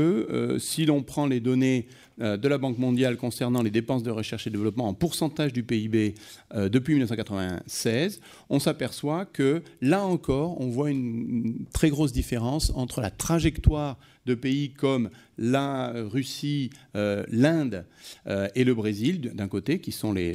si 0.59 0.85
l'on 0.85 1.03
prend 1.03 1.27
les 1.27 1.41
données 1.41 1.87
de 2.19 2.49
la 2.49 2.59
Banque 2.59 2.79
mondiale 2.79 3.17
concernant 3.17 3.63
les 3.63 3.71
dépenses 3.71 4.03
de 4.03 4.11
recherche 4.11 4.47
et 4.47 4.51
développement 4.51 4.89
en 4.89 4.95
pourcentage 4.95 5.53
du 5.53 5.63
PIB 5.63 6.15
depuis 6.55 6.95
1996, 6.95 8.21
on 8.51 8.61
s'aperçoit 8.61 9.25
que 9.25 9.63
là 9.81 10.05
encore, 10.05 10.61
on 10.61 10.69
voit 10.69 10.91
une 10.91 11.65
très 11.73 11.91
grosse 11.91 12.13
différence 12.13 12.73
entre 12.75 13.01
la 13.01 13.11
trajectoire 13.11 13.99
de 14.27 14.35
pays 14.35 14.73
comme 14.73 15.11
la 15.39 15.93
Russie, 15.93 16.71
euh, 16.95 17.25
l'Inde 17.29 17.85
euh, 18.27 18.49
et 18.55 18.65
le 18.65 18.75
Brésil, 18.75 19.33
d'un 19.35 19.49
côté, 19.49 19.81
qui 19.81 19.93
sont 19.93 20.13
les, 20.13 20.35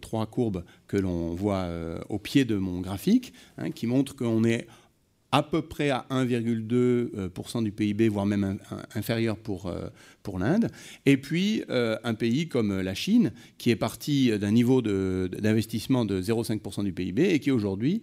trois 0.00 0.26
courbes 0.26 0.64
que 0.86 0.96
l'on 0.96 1.34
voit 1.34 1.64
euh, 1.64 2.00
au 2.08 2.18
pied 2.18 2.44
de 2.44 2.56
mon 2.56 2.80
graphique, 2.80 3.32
hein, 3.58 3.70
qui 3.70 3.86
montrent 3.86 4.16
qu'on 4.16 4.44
est 4.44 4.66
à 5.34 5.42
peu 5.42 5.62
près 5.62 5.88
à 5.88 6.04
1,2% 6.10 7.64
du 7.64 7.72
PIB, 7.72 8.08
voire 8.08 8.26
même 8.26 8.58
inférieur 8.94 9.38
pour, 9.38 9.74
pour 10.22 10.38
l'Inde. 10.38 10.68
Et 11.06 11.16
puis 11.16 11.64
un 11.70 12.12
pays 12.12 12.48
comme 12.48 12.82
la 12.82 12.92
Chine, 12.92 13.32
qui 13.56 13.70
est 13.70 13.76
parti 13.76 14.38
d'un 14.38 14.50
niveau 14.50 14.82
d'investissement 14.82 16.04
de, 16.04 16.20
0,5% 16.20 16.84
du 16.84 16.92
PIB 16.92 17.30
et 17.30 17.40
qui 17.40 17.48
est 17.48 17.52
aujourd'hui 17.52 18.02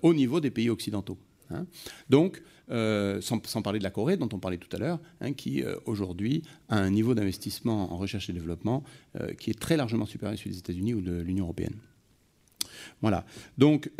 au 0.00 0.14
niveau 0.14 0.40
des 0.40 0.50
pays 0.50 0.70
occidentaux. 0.70 1.18
Hein. 1.50 1.66
Donc, 2.08 2.42
euh, 2.70 3.20
sans, 3.20 3.62
parler 3.62 3.78
de 3.78 3.84
la 3.84 3.90
Corée 3.90 4.16
dont 4.16 4.28
on 4.32 4.40
parlait 4.40 4.56
tout 4.56 4.74
à 4.74 4.78
l'heure, 4.78 4.98
hein, 5.20 5.32
qui 5.32 5.62
euh, 5.62 5.76
aujourd'hui 5.84 6.42
a 6.68 6.78
un 6.78 6.90
niveau 6.90 7.14
d'investissement 7.14 7.92
en 7.92 7.96
recherche 7.96 8.28
et 8.28 8.32
développement 8.32 8.82
euh, 9.20 9.34
qui 9.34 9.50
est 9.50 9.58
très 9.58 9.76
largement 9.76 10.04
supérieur 10.04 10.34
à 10.34 10.36
celui 10.36 10.50
des 10.50 10.58
États-Unis 10.58 10.94
ou 10.94 11.00
de 11.00 11.20
l'Union 11.20 11.44
européenne. 11.44 11.76
Voilà. 13.02 13.24
Donc, 13.58 13.90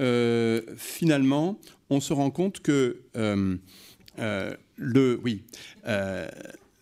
finalement, 0.76 1.58
on 1.90 2.00
se 2.00 2.12
rend 2.12 2.30
compte 2.30 2.60
que 2.60 3.02
le, 4.78 5.20
oui, 5.22 5.42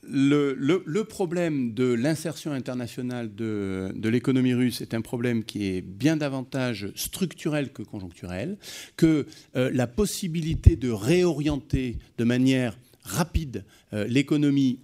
le, 0.09 1.03
problème 1.03 1.75
de 1.75 1.93
l'insertion 1.93 2.53
internationale 2.53 3.35
de, 3.35 3.93
l'économie 4.03 4.55
russe 4.55 4.81
est 4.81 4.95
un 4.95 5.01
problème 5.01 5.45
qui 5.45 5.67
est 5.67 5.81
bien 5.81 6.17
davantage 6.17 6.89
structurel 6.95 7.73
que 7.73 7.83
conjoncturel, 7.83 8.59
que 8.97 9.27
euh, 9.57 9.71
la 9.73 9.87
possibilité 9.87 10.77
de 10.77 10.91
réorienter 10.91 11.99
de 12.19 12.25
manière 12.25 12.79
rapide 13.03 13.65
euh, 13.93 14.07
l'économie 14.07 14.79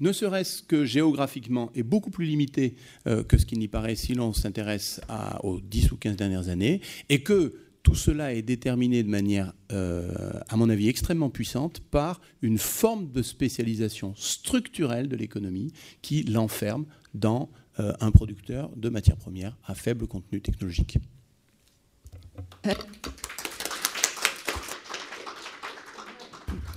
ne 0.00 0.12
serait-ce 0.12 0.62
que 0.62 0.86
géographiquement, 0.86 1.70
est 1.74 1.82
beaucoup 1.82 2.10
plus 2.10 2.24
limitée 2.24 2.74
euh, 3.06 3.22
que 3.22 3.36
ce 3.36 3.44
qui 3.44 3.58
n'y 3.58 3.68
paraît 3.68 3.94
si 3.94 4.14
l'on 4.14 4.32
s'intéresse 4.32 5.00
aux 5.42 5.60
10 5.60 5.92
ou 5.92 5.96
15 5.96 6.16
dernières 6.16 6.48
années, 6.48 6.80
et 7.10 7.22
que 7.22 7.54
tout 7.82 7.94
cela 7.94 8.34
est 8.34 8.42
déterminé 8.42 9.02
de 9.02 9.08
manière, 9.08 9.52
euh, 9.72 10.32
à 10.48 10.56
mon 10.56 10.68
avis, 10.68 10.88
extrêmement 10.88 11.30
puissante 11.30 11.80
par 11.80 12.20
une 12.42 12.58
forme 12.58 13.10
de 13.10 13.22
spécialisation 13.22 14.14
structurelle 14.16 15.08
de 15.08 15.16
l'économie 15.16 15.72
qui 16.02 16.22
l'enferme 16.22 16.86
dans 17.14 17.50
euh, 17.78 17.92
un 18.00 18.10
producteur 18.10 18.70
de 18.76 18.88
matières 18.88 19.16
premières 19.16 19.56
à 19.64 19.74
faible 19.74 20.06
contenu 20.06 20.40
technologique. 20.40 20.98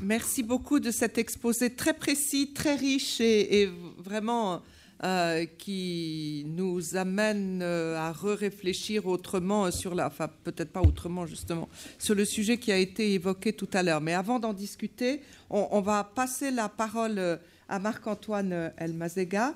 Merci 0.01 0.43
beaucoup 0.43 0.79
de 0.79 0.91
cet 0.91 1.17
exposé 1.17 1.75
très 1.75 1.93
précis, 1.93 2.51
très 2.53 2.75
riche 2.75 3.21
et 3.21 3.69
vraiment 3.97 4.61
euh, 5.03 5.45
qui 5.57 6.45
nous 6.47 6.95
amène 6.95 7.59
euh, 7.61 7.97
à 7.97 8.13
réfléchir 8.13 9.05
autrement 9.05 9.69
sur 9.69 9.95
la, 9.95 10.07
enfin 10.07 10.29
peut-être 10.45 10.71
pas 10.71 10.79
autrement 10.79 11.25
justement, 11.25 11.67
sur 11.99 12.15
le 12.15 12.23
sujet 12.23 12.57
qui 12.57 12.71
a 12.71 12.77
été 12.77 13.13
évoqué 13.13 13.51
tout 13.51 13.67
à 13.73 13.83
l'heure. 13.83 13.99
Mais 13.99 14.13
avant 14.13 14.39
d'en 14.39 14.53
discuter, 14.53 15.19
on, 15.49 15.81
va 15.81 16.05
passer 16.05 16.51
la 16.51 16.69
parole 16.69 17.19
euh, 17.19 17.35
à 17.67 17.79
Marc-Antoine 17.79 18.71
Elmazega, 18.77 19.55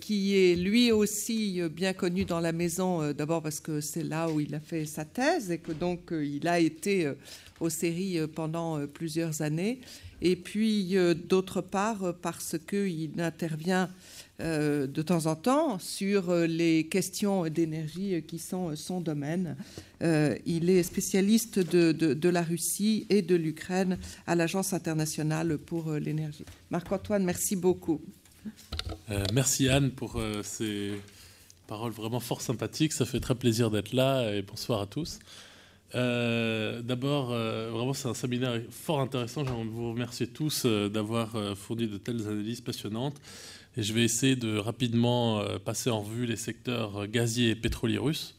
qui 0.00 0.36
est 0.36 0.56
lui 0.56 0.92
aussi 0.92 1.60
bien 1.70 1.92
connu 1.92 2.24
dans 2.24 2.40
la 2.40 2.52
maison, 2.52 3.12
d'abord 3.12 3.42
parce 3.42 3.58
que 3.60 3.80
c'est 3.80 4.04
là 4.04 4.28
où 4.28 4.40
il 4.40 4.54
a 4.54 4.60
fait 4.60 4.86
sa 4.86 5.04
thèse 5.04 5.50
et 5.50 5.58
que 5.58 5.72
donc 5.72 6.12
il 6.12 6.46
a 6.46 6.60
été 6.60 7.12
aux 7.58 7.68
séries 7.68 8.20
pendant 8.34 8.86
plusieurs 8.86 9.42
années. 9.42 9.80
Et 10.22 10.36
puis 10.36 10.96
d'autre 11.28 11.60
part 11.60 12.14
parce 12.22 12.56
qu'il 12.68 13.20
intervient 13.20 13.90
euh, 14.40 14.86
de 14.86 15.02
temps 15.02 15.26
en 15.26 15.34
temps 15.34 15.80
sur 15.80 16.30
euh, 16.30 16.46
les 16.46 16.86
questions 16.86 17.48
d'énergie 17.48 18.22
qui 18.22 18.38
sont 18.38 18.76
son 18.76 19.00
domaine. 19.00 19.56
Euh, 20.00 20.36
il 20.46 20.70
est 20.70 20.84
spécialiste 20.84 21.58
de, 21.58 22.28
la 22.28 22.42
Russie 22.42 23.04
et 23.10 23.20
de 23.20 23.34
l'Ukraine 23.34 23.98
à 24.28 24.36
l'Agence 24.36 24.72
internationale 24.72 25.58
pour 25.58 25.90
l'énergie. 25.94 26.44
Marc-Antoine, 26.70 27.24
merci 27.24 27.56
beaucoup. 27.56 28.00
merci 29.32 29.68
Anne 29.68 29.90
pour 29.90 30.22
ces 30.44 30.92
paroles 31.66 31.90
vraiment 31.90 32.20
fort 32.20 32.40
sympathiques. 32.40 32.92
Ça 32.92 33.06
fait 33.06 33.18
très 33.18 33.34
plaisir 33.34 33.72
d'être 33.72 33.92
là 33.92 34.32
et 34.32 34.42
bonsoir 34.42 34.82
à 34.82 34.86
tous. 34.86 35.18
D'abord, 35.94 37.30
vraiment, 37.30 37.92
c'est 37.92 38.08
un 38.08 38.14
séminaire 38.14 38.60
fort 38.70 39.00
intéressant. 39.00 39.44
J'aimerais 39.44 39.64
vous 39.64 39.90
remercier 39.90 40.28
tous 40.28 40.64
d'avoir 40.64 41.34
fourni 41.56 41.88
de 41.88 41.98
telles 41.98 42.28
analyses 42.28 42.60
passionnantes. 42.60 43.16
Et 43.76 43.82
je 43.82 43.92
vais 43.92 44.02
essayer 44.02 44.36
de 44.36 44.56
rapidement 44.56 45.40
euh, 45.40 45.58
passer 45.58 45.90
en 45.90 46.00
revue 46.00 46.26
les 46.26 46.36
secteurs 46.36 47.06
gaziers 47.06 47.50
et 47.50 47.54
pétroliers 47.54 47.98
russes. 47.98 48.36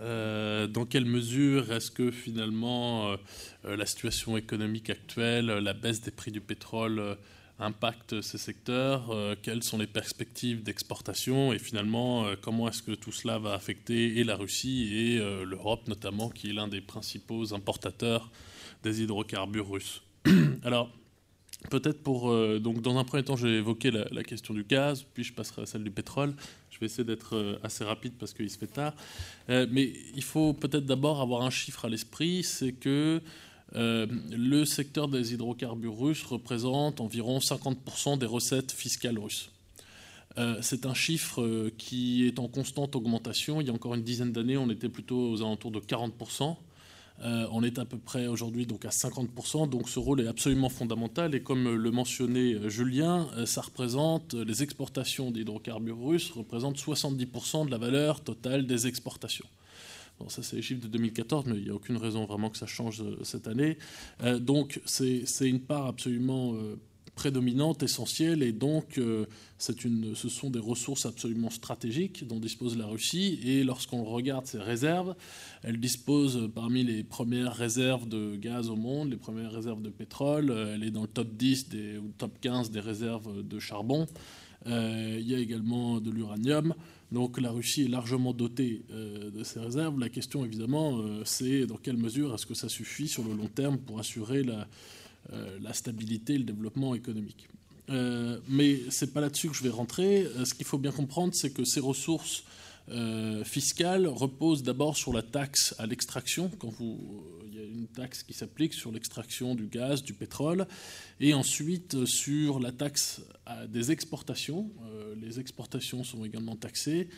Euh, 0.00 0.68
dans 0.68 0.84
quelle 0.84 1.06
mesure 1.06 1.72
est-ce 1.72 1.90
que 1.90 2.12
finalement 2.12 3.10
euh, 3.10 3.76
la 3.76 3.86
situation 3.86 4.36
économique 4.36 4.90
actuelle, 4.90 5.46
la 5.46 5.72
baisse 5.72 6.00
des 6.02 6.12
prix 6.12 6.30
du 6.30 6.40
pétrole 6.40 7.16
impacte 7.58 8.20
ces 8.20 8.38
secteurs 8.38 9.12
Quelles 9.42 9.64
sont 9.64 9.78
les 9.78 9.88
perspectives 9.88 10.62
d'exportation 10.62 11.52
Et 11.52 11.58
finalement, 11.58 12.26
comment 12.40 12.68
est-ce 12.68 12.84
que 12.84 12.92
tout 12.92 13.10
cela 13.10 13.40
va 13.40 13.54
affecter 13.54 14.18
et 14.18 14.22
la 14.22 14.36
Russie 14.36 14.94
et 14.94 15.18
l'Europe 15.44 15.88
notamment, 15.88 16.30
qui 16.30 16.50
est 16.50 16.52
l'un 16.52 16.68
des 16.68 16.80
principaux 16.80 17.52
importateurs 17.52 18.30
des 18.84 19.02
hydrocarbures 19.02 19.68
russes 19.68 20.02
Alors, 20.62 20.92
Peut-être 21.70 22.02
pour. 22.02 22.30
Euh, 22.30 22.60
donc, 22.60 22.80
dans 22.82 22.96
un 22.98 23.04
premier 23.04 23.24
temps, 23.24 23.36
j'ai 23.36 23.56
évoqué 23.56 23.90
la, 23.90 24.22
question 24.22 24.54
du 24.54 24.62
gaz, 24.62 25.04
puis 25.12 25.24
je 25.24 25.32
passerai 25.32 25.62
à 25.62 25.66
celle 25.66 25.82
du 25.82 25.90
pétrole. 25.90 26.34
Je 26.70 26.78
vais 26.78 26.86
essayer 26.86 27.04
d'être 27.04 27.34
euh, 27.34 27.58
assez 27.64 27.84
rapide 27.84 28.12
parce 28.18 28.32
qu'il 28.32 28.48
se 28.48 28.56
fait 28.56 28.68
tard. 28.68 28.94
Euh, 29.50 29.66
mais 29.70 29.92
il 30.14 30.22
faut 30.22 30.52
peut-être 30.54 30.86
d'abord 30.86 31.20
avoir 31.20 31.42
un 31.42 31.50
chiffre 31.50 31.84
à 31.84 31.88
l'esprit 31.88 32.42
c'est 32.42 32.72
que 32.72 33.20
le 33.74 34.64
secteur 34.64 35.08
des 35.08 35.34
hydrocarbures 35.34 35.98
russes 35.98 36.22
représente 36.22 37.02
environ 37.02 37.38
50% 37.38 38.16
des 38.16 38.24
recettes 38.24 38.72
fiscales 38.72 39.18
russes. 39.18 39.50
c'est 40.62 40.86
un 40.86 40.94
chiffre 40.94 41.68
qui 41.76 42.26
est 42.26 42.38
en 42.38 42.48
constante 42.48 42.96
augmentation. 42.96 43.60
Il 43.60 43.66
y 43.66 43.70
a 43.70 43.74
encore 43.74 43.94
une 43.94 44.02
dizaine 44.02 44.32
d'années, 44.32 44.56
on 44.56 44.70
était 44.70 44.88
plutôt 44.88 45.32
aux 45.32 45.42
alentours 45.42 45.70
de 45.70 45.80
40%. 45.80 46.56
Euh, 47.24 47.48
on 47.50 47.64
est 47.64 47.78
à 47.78 47.84
peu 47.84 47.98
près 47.98 48.28
aujourd'hui 48.28 48.66
donc 48.66 48.84
à 48.84 48.90
50%, 48.90 49.68
donc 49.68 49.88
ce 49.88 49.98
rôle 49.98 50.20
est 50.20 50.28
absolument 50.28 50.68
fondamental. 50.68 51.34
Et 51.34 51.42
comme 51.42 51.74
le 51.74 51.90
mentionnait 51.90 52.54
euh, 52.54 52.68
Julien, 52.68 53.28
euh, 53.36 53.46
ça 53.46 53.60
représente 53.60 54.34
les 54.34 54.62
exportations 54.62 55.30
d'hydrocarbures 55.30 56.00
russes 56.00 56.30
représentent 56.30 56.78
70% 56.78 57.66
de 57.66 57.70
la 57.70 57.78
valeur 57.78 58.22
totale 58.22 58.66
des 58.66 58.86
exportations. 58.86 59.46
Bon, 60.20 60.28
ça 60.28 60.42
c'est 60.42 60.56
les 60.56 60.62
chiffres 60.62 60.82
de 60.82 60.88
2014, 60.88 61.46
mais 61.46 61.56
il 61.56 61.64
n'y 61.64 61.70
a 61.70 61.74
aucune 61.74 61.96
raison 61.96 62.24
vraiment 62.24 62.50
que 62.50 62.58
ça 62.58 62.66
change 62.66 63.04
cette 63.22 63.46
année. 63.46 63.78
donc 64.40 64.80
c'est 64.84 65.24
une 65.42 65.60
part 65.60 65.86
absolument 65.86 66.54
prédominante, 67.18 67.82
essentielle, 67.82 68.44
et 68.44 68.52
donc 68.52 68.96
euh, 68.96 69.26
une, 69.84 70.14
ce 70.14 70.28
sont 70.28 70.50
des 70.50 70.60
ressources 70.60 71.04
absolument 71.04 71.50
stratégiques 71.50 72.24
dont 72.28 72.38
dispose 72.38 72.78
la 72.78 72.86
Russie, 72.86 73.40
et 73.42 73.64
lorsqu'on 73.64 74.04
regarde 74.04 74.46
ses 74.46 74.60
réserves, 74.60 75.16
elle 75.64 75.80
dispose 75.80 76.48
parmi 76.54 76.84
les 76.84 77.02
premières 77.02 77.54
réserves 77.54 78.08
de 78.08 78.36
gaz 78.36 78.70
au 78.70 78.76
monde, 78.76 79.10
les 79.10 79.16
premières 79.16 79.50
réserves 79.50 79.82
de 79.82 79.90
pétrole, 79.90 80.52
euh, 80.52 80.76
elle 80.76 80.84
est 80.84 80.92
dans 80.92 81.02
le 81.02 81.08
top 81.08 81.34
10 81.34 81.70
des, 81.70 81.98
ou 81.98 82.12
top 82.16 82.38
15 82.40 82.70
des 82.70 82.78
réserves 82.78 83.42
de 83.44 83.58
charbon, 83.58 84.06
euh, 84.68 85.16
il 85.18 85.28
y 85.28 85.34
a 85.34 85.38
également 85.40 85.98
de 85.98 86.12
l'uranium. 86.12 86.72
Donc 87.10 87.40
la 87.40 87.50
Russie 87.50 87.82
est 87.82 87.88
largement 87.88 88.34
dotée 88.34 88.82
de 88.90 89.42
ces 89.42 89.60
réserves. 89.60 89.98
La 89.98 90.10
question 90.10 90.44
évidemment, 90.44 91.02
c'est 91.24 91.64
dans 91.64 91.78
quelle 91.78 91.96
mesure 91.96 92.34
est-ce 92.34 92.44
que 92.44 92.52
ça 92.52 92.68
suffit 92.68 93.08
sur 93.08 93.24
le 93.24 93.32
long 93.32 93.48
terme 93.48 93.78
pour 93.78 93.98
assurer 93.98 94.42
la, 94.42 94.68
la 95.60 95.72
stabilité 95.72 96.34
et 96.34 96.38
le 96.38 96.44
développement 96.44 96.94
économique. 96.94 97.48
Euh, 97.90 98.38
mais 98.48 98.90
ce 98.90 99.04
n'est 99.04 99.10
pas 99.10 99.20
là-dessus 99.20 99.48
que 99.48 99.54
je 99.54 99.62
vais 99.62 99.70
rentrer. 99.70 100.24
Euh, 100.24 100.44
ce 100.44 100.54
qu'il 100.54 100.66
faut 100.66 100.78
bien 100.78 100.92
comprendre, 100.92 101.34
c'est 101.34 101.50
que 101.50 101.64
ces 101.64 101.80
ressources 101.80 102.44
fiscales 103.44 104.06
reposent 104.06 104.62
d'abord 104.62 104.96
sur 104.96 105.12
la 105.12 105.20
taxe 105.20 105.74
à 105.78 105.84
l'extraction, 105.84 106.50
quand 106.58 106.70
vous, 106.70 107.22
il 107.46 107.54
y 107.54 107.60
a 107.60 107.62
une 107.62 107.86
taxe 107.86 108.22
qui 108.22 108.32
s'applique 108.32 108.72
sur 108.72 108.90
l'extraction 108.90 109.54
du 109.54 109.66
gaz, 109.66 110.02
du 110.02 110.14
pétrole, 110.14 110.66
et 111.20 111.34
ensuite 111.34 112.06
sur 112.06 112.60
la 112.60 112.72
taxe 112.72 113.20
des 113.68 113.92
exportations. 113.92 114.70
les 115.20 115.38
exportations 115.38 116.02
sont 116.02 116.24
également 116.24 116.56
taxées. 116.56 117.10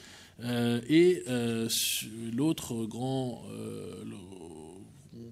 et 0.43 1.23
l'autre 2.33 2.85
grand, 2.87 3.45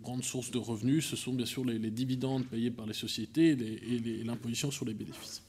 grande 0.02 0.24
source 0.24 0.50
de 0.50 0.58
revenus, 0.58 1.06
ce 1.06 1.16
sont 1.16 1.32
bien 1.32 1.46
sûr 1.46 1.64
les, 1.64 1.78
dividendes 1.90 2.46
payés 2.46 2.70
par 2.70 2.86
les 2.86 2.94
sociétés 2.94 3.50
et 3.50 4.24
l'imposition 4.24 4.70
sur 4.70 4.84
les 4.84 4.94
bénéfices. 4.94 5.42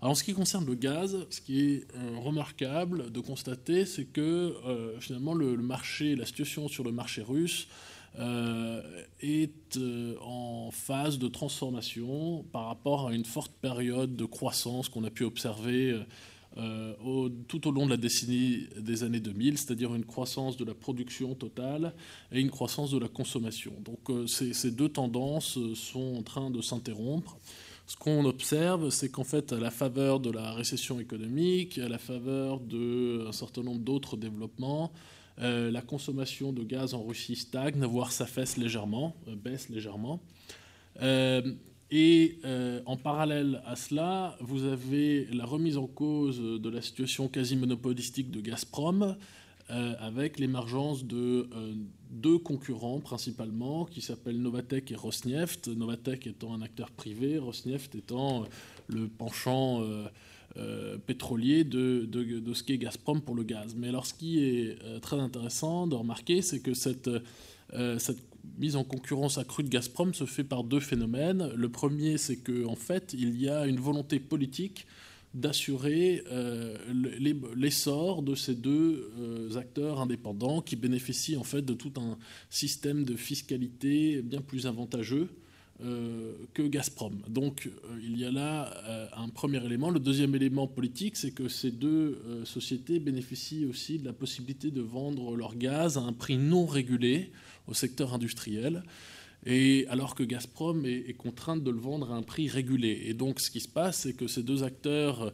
Alors, 0.00 0.12
en 0.12 0.14
ce 0.14 0.24
qui 0.24 0.32
concerne 0.32 0.64
le 0.64 0.74
gaz, 0.74 1.26
ce 1.28 1.40
qui 1.42 1.60
est 1.60 1.86
euh, 1.94 2.18
remarquable 2.18 3.12
de 3.12 3.20
constater, 3.20 3.84
c'est 3.84 4.06
que 4.06 4.20
euh, 4.66 4.98
finalement 4.98 5.34
le, 5.34 5.56
marché, 5.58 6.16
la 6.16 6.24
situation 6.24 6.68
sur 6.68 6.84
le 6.84 6.92
marché 6.92 7.20
russe 7.20 7.68
euh, 8.18 8.82
est 9.20 9.78
en 10.22 10.70
phase 10.72 11.18
de 11.18 11.28
transformation 11.28 12.44
par 12.50 12.66
rapport 12.66 13.08
à 13.08 13.14
une 13.14 13.26
forte 13.26 13.52
période 13.60 14.16
de 14.16 14.24
croissance 14.24 14.88
qu'on 14.88 15.04
a 15.04 15.10
pu 15.10 15.24
observer 15.24 15.94
euh, 16.56 17.28
tout 17.46 17.68
au 17.68 17.70
long 17.70 17.84
de 17.84 17.90
la 17.90 17.96
décennie 17.96 18.66
des 18.76 19.04
années 19.04 19.20
2000, 19.20 19.56
c'est-à-dire 19.56 19.94
une 19.94 20.04
croissance 20.04 20.56
de 20.56 20.64
la 20.64 20.74
production 20.74 21.34
totale 21.36 21.94
et 22.32 22.40
une 22.40 22.50
croissance 22.50 22.90
de 22.90 22.98
la 22.98 23.06
consommation. 23.06 23.72
Donc 23.84 24.10
euh, 24.10 24.26
ces, 24.26 24.70
deux 24.72 24.88
tendances 24.88 25.58
sont 25.74 26.16
en 26.18 26.22
train 26.22 26.50
de 26.50 26.60
s'interrompre. 26.60 27.38
Ce 27.86 27.96
qu'on 27.96 28.24
observe, 28.24 28.90
c'est 28.90 29.10
qu'en 29.10 29.24
fait, 29.24 29.52
à 29.52 29.58
la 29.58 29.70
faveur 29.70 30.18
de 30.18 30.30
la 30.30 30.52
récession 30.52 30.98
économique, 30.98 31.78
à 31.78 31.88
la 31.88 31.98
faveur 31.98 32.60
d'un 32.60 33.32
certain 33.32 33.62
nombre 33.62 33.80
d'autres 33.80 34.16
développements, 34.16 34.92
euh, 35.40 35.70
la 35.70 35.82
consommation 35.82 36.52
de 36.52 36.64
gaz 36.64 36.94
en 36.94 37.02
Russie 37.02 37.36
stagne, 37.36 37.84
voire 37.84 38.10
s'affaisse 38.10 38.56
légèrement, 38.56 39.14
baisse 39.42 39.68
légèrement. 39.68 40.20
Et 41.90 42.38
euh, 42.44 42.80
en 42.86 42.96
parallèle 42.96 43.62
à 43.66 43.74
cela, 43.74 44.36
vous 44.40 44.64
avez 44.64 45.26
la 45.32 45.44
remise 45.44 45.76
en 45.76 45.86
cause 45.86 46.38
de 46.40 46.68
la 46.68 46.82
situation 46.82 47.26
quasi 47.28 47.56
monopolistique 47.56 48.30
de 48.30 48.40
Gazprom, 48.40 49.16
avec 50.00 50.40
l'émergence 50.40 51.04
de 51.04 51.48
deux 52.10 52.38
concurrents 52.38 52.98
principalement 52.98 53.84
qui 53.84 54.00
s'appellent 54.00 54.40
Novatec 54.42 54.90
et 54.90 54.96
Rosneft. 54.96 55.68
Novatec 55.68 56.26
étant 56.26 56.52
un 56.54 56.60
acteur 56.60 56.90
privé, 56.90 57.38
Rosneft 57.38 57.94
étant 57.94 58.46
le 58.88 59.06
penchant 59.06 59.84
pétrolier 61.06 61.62
de, 61.62 62.04
de, 62.04 62.52
ce 62.52 62.64
qu'est 62.64 62.78
Gazprom 62.78 63.20
pour 63.20 63.36
le 63.36 63.44
gaz. 63.44 63.76
Mais 63.76 63.90
alors 63.90 64.06
ce 64.06 64.14
qui 64.14 64.42
est 64.42 64.76
très 65.02 65.20
intéressant 65.20 65.86
de 65.86 65.94
remarquer, 65.94 66.42
c'est 66.42 66.58
que 66.58 66.74
cette, 66.74 67.08
cette 67.98 68.29
mise 68.58 68.76
en 68.76 68.84
concurrence 68.84 69.38
accrue 69.38 69.62
de 69.62 69.68
Gazprom 69.68 70.14
se 70.14 70.24
fait 70.24 70.44
par 70.44 70.64
deux 70.64 70.80
phénomènes. 70.80 71.50
Le 71.54 71.68
premier, 71.68 72.18
c'est 72.18 72.36
qu'en 72.36 72.72
en 72.72 72.76
fait, 72.76 73.14
il 73.14 73.40
y 73.40 73.48
a 73.48 73.66
une 73.66 73.80
volonté 73.80 74.20
politique 74.20 74.86
d'assurer 75.32 76.24
euh, 76.32 76.76
l'essor 77.56 78.22
de 78.22 78.34
ces 78.34 78.54
deux 78.54 79.12
euh, 79.18 79.56
acteurs 79.56 80.00
indépendants 80.00 80.60
qui 80.60 80.74
bénéficient 80.74 81.36
en 81.36 81.44
fait 81.44 81.62
de 81.62 81.72
tout 81.72 81.92
un 81.98 82.18
système 82.48 83.04
de 83.04 83.14
fiscalité 83.14 84.22
bien 84.22 84.40
plus 84.40 84.66
avantageux 84.66 85.28
que 86.52 86.62
Gazprom. 86.62 87.22
Donc 87.28 87.70
il 88.02 88.18
y 88.18 88.24
a 88.24 88.30
là 88.30 89.10
un 89.16 89.28
premier 89.28 89.64
élément. 89.64 89.90
Le 89.90 90.00
deuxième 90.00 90.34
élément 90.34 90.66
politique, 90.66 91.16
c'est 91.16 91.30
que 91.30 91.48
ces 91.48 91.70
deux 91.70 92.20
sociétés 92.44 92.98
bénéficient 92.98 93.64
aussi 93.64 93.98
de 93.98 94.04
la 94.04 94.12
possibilité 94.12 94.70
de 94.70 94.80
vendre 94.80 95.36
leur 95.36 95.56
gaz 95.56 95.96
à 95.96 96.02
un 96.02 96.12
prix 96.12 96.36
non 96.36 96.66
régulé 96.66 97.32
au 97.66 97.74
secteur 97.74 98.14
industriel. 98.14 98.82
Et 99.46 99.86
alors 99.88 100.14
que 100.14 100.22
Gazprom 100.22 100.84
est, 100.84 101.16
contrainte 101.16 101.62
de 101.62 101.70
le 101.70 101.78
vendre 101.78 102.12
à 102.12 102.14
un 102.14 102.22
prix 102.22 102.48
régulé. 102.48 103.04
Et 103.06 103.14
donc 103.14 103.40
ce 103.40 103.50
qui 103.50 103.60
se 103.60 103.68
passe, 103.68 104.00
c'est 104.00 104.12
que 104.12 104.26
ces 104.26 104.42
deux 104.42 104.62
acteurs 104.62 105.32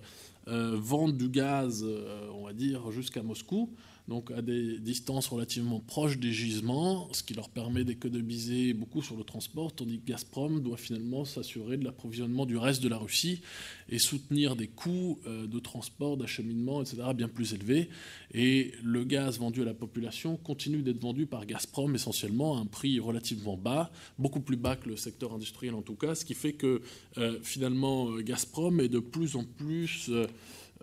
euh, 0.48 0.76
vendent 0.78 1.16
du 1.16 1.28
gaz, 1.28 1.84
euh, 1.84 2.28
on 2.34 2.44
va 2.44 2.52
dire, 2.52 2.92
jusqu'à 2.92 3.22
Moscou, 3.22 3.70
donc 4.08 4.30
à 4.30 4.40
des 4.40 4.78
distances 4.78 5.26
relativement 5.28 5.80
proches 5.80 6.18
des 6.18 6.32
gisements, 6.32 7.08
ce 7.12 7.24
qui 7.24 7.34
leur 7.34 7.48
permet 7.48 7.82
d'économiser 7.82 8.72
beaucoup 8.72 9.02
sur 9.02 9.16
le 9.16 9.24
transport, 9.24 9.74
tandis 9.74 9.98
que 9.98 10.06
Gazprom 10.06 10.60
doit 10.60 10.76
finalement 10.76 11.24
s'assurer 11.24 11.76
de 11.76 11.84
l'approvisionnement 11.84 12.46
du 12.46 12.56
reste 12.56 12.82
de 12.82 12.88
la 12.88 12.98
Russie 12.98 13.40
et 13.88 13.98
soutenir 13.98 14.54
des 14.54 14.68
coûts 14.68 15.18
euh, 15.26 15.48
de 15.48 15.58
transport, 15.58 16.16
d'acheminement, 16.16 16.82
etc., 16.82 17.02
bien 17.16 17.28
plus 17.28 17.52
élevés. 17.52 17.88
Et 18.32 18.72
le 18.84 19.04
gaz 19.04 19.38
vendu 19.40 19.62
à 19.62 19.64
la 19.64 19.74
population 19.74 20.36
continue 20.36 20.82
d'être 20.82 21.00
vendu 21.00 21.26
par 21.26 21.44
Gazprom 21.44 21.94
essentiellement 21.94 22.56
à 22.56 22.60
un 22.60 22.66
prix 22.66 23.00
relativement 23.00 23.56
bas, 23.56 23.90
beaucoup 24.18 24.40
plus 24.40 24.56
bas 24.56 24.76
que 24.76 24.88
le 24.88 24.96
secteur 24.96 25.34
industriel 25.34 25.74
en 25.74 25.82
tout 25.82 25.96
cas, 25.96 26.14
ce 26.14 26.24
qui 26.24 26.34
fait 26.34 26.52
que 26.52 26.80
euh, 27.18 27.38
finalement 27.42 28.16
Gazprom 28.20 28.80
est 28.80 28.88
de 28.88 29.00
plus 29.00 29.34
en 29.34 29.44
plus... 29.44 30.10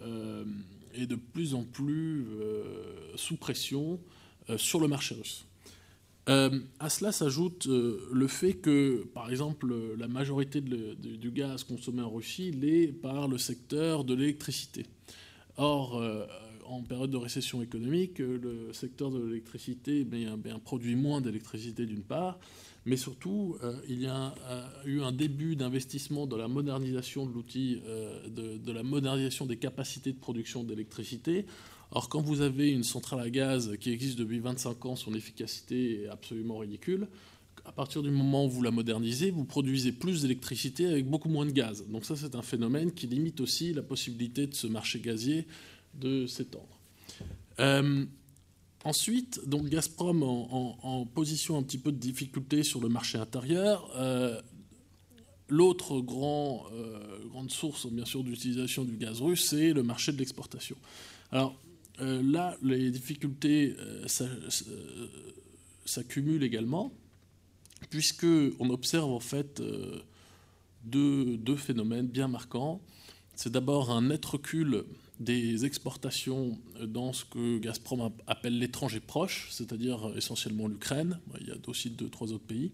Euh, 0.02 0.44
est 0.96 1.08
de 1.08 1.16
plus 1.16 1.54
en 1.54 1.64
plus 1.64 2.26
euh, 2.40 2.64
sous 3.16 3.36
pression 3.36 4.00
euh, 4.50 4.58
sur 4.58 4.80
le 4.80 4.88
marché 4.88 5.16
russe. 5.16 5.46
Euh, 6.30 6.60
à 6.80 6.90
cela 6.90 7.12
s'ajoute 7.12 7.68
le 7.68 8.28
fait 8.28 8.54
que, 8.54 9.04
par 9.14 9.30
exemple, 9.30 9.74
la 9.98 10.08
majorité 10.08 10.62
du 10.62 11.32
gaz 11.32 11.66
consommé 11.66 12.02
en 12.02 12.10
Russie 12.10 12.52
l'est 12.52 12.88
par 12.88 13.28
le 13.28 13.38
secteur 13.38 14.06
de 14.06 14.14
l'électricité. 14.14 14.86
Or, 15.58 16.02
en 16.66 16.82
période 16.82 17.12
de 17.12 17.18
récession 17.18 17.62
économique, 17.62 18.20
le 18.20 18.72
secteur 18.72 19.12
de 19.12 19.22
l'électricité 19.22 20.06
ben, 20.06 20.38
ben, 20.38 20.60
produit 20.60 20.96
moins 20.96 21.20
d'électricité 21.20 21.86
d'une 21.86 22.04
part, 22.04 22.40
mais 22.86 22.98
surtout, 22.98 23.58
euh, 23.64 23.74
il 23.88 24.02
y 24.02 24.08
a 24.08 24.36
euh, 24.50 24.68
eu 24.86 25.02
un 25.02 25.14
début 25.14 25.56
d'investissement 25.56 26.28
dans 26.28 26.36
la 26.36 26.50
modernisation 26.50 27.26
de 27.26 27.32
l'outil, 27.32 27.82
euh, 27.86 28.28
de, 28.30 28.72
la 28.72 28.84
modernisation 28.84 29.46
des 29.46 29.56
capacités 29.56 30.12
de 30.12 30.18
production 30.18 30.64
d'électricité. 30.64 31.46
Or, 31.92 32.10
quand 32.10 32.22
vous 32.22 32.42
avez 32.42 32.72
une 32.72 32.84
centrale 32.84 33.22
à 33.22 33.30
gaz 33.30 33.78
qui 33.80 33.92
existe 33.92 34.18
depuis 34.18 34.40
25 34.40 34.86
ans, 34.86 34.96
son 34.96 35.14
efficacité 35.14 36.04
est 36.04 36.08
absolument 36.10 36.58
ridicule. 36.58 37.08
À 37.66 37.72
partir 37.72 38.04
du 38.04 38.10
moment 38.10 38.46
où 38.46 38.50
vous 38.50 38.62
la 38.62 38.72
modernisez, 38.72 39.32
vous 39.32 39.46
produisez 39.46 39.94
plus 39.94 40.24
d'électricité 40.24 40.88
avec 40.88 41.10
beaucoup 41.10 41.30
moins 41.30 41.46
de 41.46 41.52
gaz. 41.52 41.86
Donc 41.88 42.04
ça, 42.04 42.18
c'est 42.18 42.36
un 42.36 42.42
phénomène 42.42 42.92
qui 42.92 43.08
limite 43.08 43.40
aussi 43.40 43.74
la 43.74 43.84
possibilité 43.84 44.48
de 44.48 44.56
ce 44.56 44.68
marché 44.68 45.00
gazier 45.00 45.48
de 45.94 46.28
s'étendre. 46.28 46.68
Ensuite, 48.86 49.48
donc 49.48 49.70
Gazprom 49.70 50.24
en, 50.24 51.06
position 51.06 51.58
un 51.58 51.64
petit 51.64 51.78
peu 51.78 51.92
de 51.92 51.98
difficulté 51.98 52.64
sur 52.64 52.82
le 52.82 52.90
marché 52.90 53.18
intérieur. 53.18 53.90
Euh, 53.96 54.42
l'autre 55.48 56.00
euh, 56.00 57.28
grande 57.30 57.50
source, 57.50 57.88
bien 57.88 58.04
sûr, 58.04 58.24
d'utilisation 58.26 58.84
du 58.84 58.98
gaz 58.98 59.22
russe, 59.22 59.48
c'est 59.50 59.72
le 59.72 59.84
marché 59.84 60.12
de 60.12 60.18
l'exportation. 60.18 60.76
Alors 61.32 61.56
euh, 62.02 62.22
là, 62.24 62.58
les 62.62 62.92
difficultés 62.92 63.78
s'accumulent 65.86 66.44
également, 66.44 66.92
puisque 67.90 68.28
on 68.60 68.70
observe 68.70 69.12
en 69.12 69.22
fait 69.22 69.62
deux, 70.84 71.38
deux, 71.38 71.56
phénomènes 71.56 72.08
bien 72.08 72.28
marquants. 72.28 72.82
C'est 73.36 73.52
d'abord 73.52 73.92
un 73.92 74.02
net 74.02 74.26
recul 74.26 74.84
des 75.20 75.66
exportations 75.66 76.58
dans 76.86 77.14
ce 77.14 77.26
que 77.26 77.60
Gazprom 77.60 78.12
appelle 78.28 78.58
l'étranger 78.58 79.00
proche, 79.00 79.48
c'est-à-dire 79.52 80.12
essentiellement 80.18 80.68
l'Ukraine. 80.68 81.20
Il 81.40 81.48
y 81.48 81.52
a 81.52 81.56
aussi 81.68 81.90
deux, 81.90 82.10
trois 82.10 82.32
autres 82.32 82.46
pays. 82.46 82.72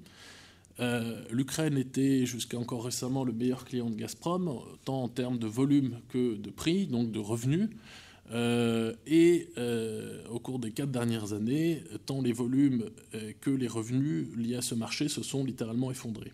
Euh, 0.80 1.22
L'Ukraine 1.32 1.78
était 1.78 2.26
jusqu'à 2.26 2.58
encore 2.58 2.86
récemment 2.86 3.24
le 3.24 3.34
meilleur 3.34 3.66
client 3.66 3.90
de 3.90 3.96
Gazprom, 3.96 4.60
tant 4.86 5.04
en 5.04 5.10
termes 5.10 5.38
de 5.38 5.48
volume 5.48 6.00
que 6.10 6.36
de 6.36 6.50
prix, 6.50 6.88
donc 6.88 7.12
de 7.12 7.20
revenus. 7.20 7.70
Euh, 8.32 8.94
et 9.08 9.50
euh, 9.58 10.24
au 10.30 10.40
cours 10.40 10.60
des 10.60 10.72
quatre 10.72 10.92
dernières 10.92 11.34
années, 11.34 11.84
tant 12.06 12.22
les 12.22 12.32
volumes 12.32 12.86
que 13.42 13.50
les 13.50 13.68
revenus 13.68 14.28
liés 14.38 14.56
à 14.56 14.62
ce 14.62 14.76
marché 14.76 15.10
se 15.10 15.24
sont 15.24 15.44
littéralement 15.44 15.92
effondrés. 15.92 16.32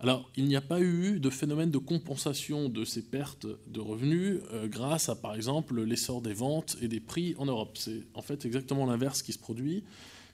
Alors, 0.00 0.28
il 0.36 0.46
n'y 0.46 0.56
a 0.56 0.60
pas 0.60 0.80
eu 0.80 1.20
de 1.20 1.30
phénomène 1.30 1.70
de 1.70 1.78
compensation 1.78 2.68
de 2.68 2.84
ces 2.84 3.02
pertes 3.02 3.46
de 3.68 3.80
revenus 3.80 4.40
euh, 4.52 4.66
grâce 4.66 5.08
à, 5.08 5.14
par 5.14 5.34
exemple, 5.34 5.80
l'essor 5.82 6.20
des 6.20 6.34
ventes 6.34 6.76
et 6.80 6.88
des 6.88 7.00
prix 7.00 7.34
en 7.38 7.46
Europe. 7.46 7.76
C'est 7.78 8.02
en 8.14 8.22
fait 8.22 8.44
exactement 8.44 8.86
l'inverse 8.86 9.22
qui 9.22 9.32
se 9.32 9.38
produit, 9.38 9.84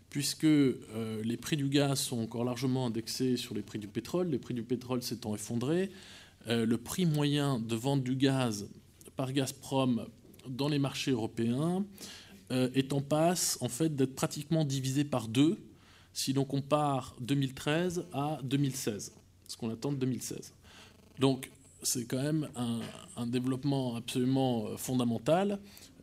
puisque 0.09 0.45
euh, 0.45 1.23
les 1.23 1.37
prix 1.37 1.57
du 1.57 1.69
gaz 1.69 2.01
sont 2.01 2.21
encore 2.21 2.45
largement 2.45 2.87
indexés 2.87 3.37
sur 3.37 3.55
les 3.55 3.63
prix 3.63 3.79
du 3.79 3.87
pétrole, 3.87 4.31
les 4.31 4.39
prix 4.39 4.55
du 4.55 4.63
pétrole 4.63 5.03
s'étant 5.03 5.35
effondrés, 5.35 5.91
euh, 6.49 6.65
le 6.65 6.79
prix 6.79 7.05
moyen 7.05 7.59
de 7.59 7.77
vente 7.77 8.03
du 8.03 8.17
gaz 8.17 8.67
par 9.15 9.33
Gazprom 9.33 10.07
dans 10.49 10.69
les 10.69 10.79
marchés 10.79 11.11
européens 11.11 11.85
est 12.75 12.93
en 12.93 13.01
passe 13.01 13.59
en 13.61 13.69
fait 13.69 13.95
d'être 13.95 14.17
pratiquement 14.17 14.65
divisé 14.65 15.05
par 15.05 15.29
deux 15.29 15.57
si 16.13 16.33
l'on 16.33 16.45
compare 16.45 17.15
2013 17.21 18.07
à 18.13 18.41
2016 18.43 19.20
ce 19.51 19.57
qu'on 19.57 19.71
attend 19.71 19.91
de 19.91 19.97
2016. 19.97 20.53
Donc 21.19 21.51
c'est 21.83 22.05
quand 22.05 22.23
même 22.23 22.49
un, 23.17 23.27
développement 23.27 23.97
absolument 23.97 24.67
euh, 24.67 24.77
fondamental. 24.77 25.59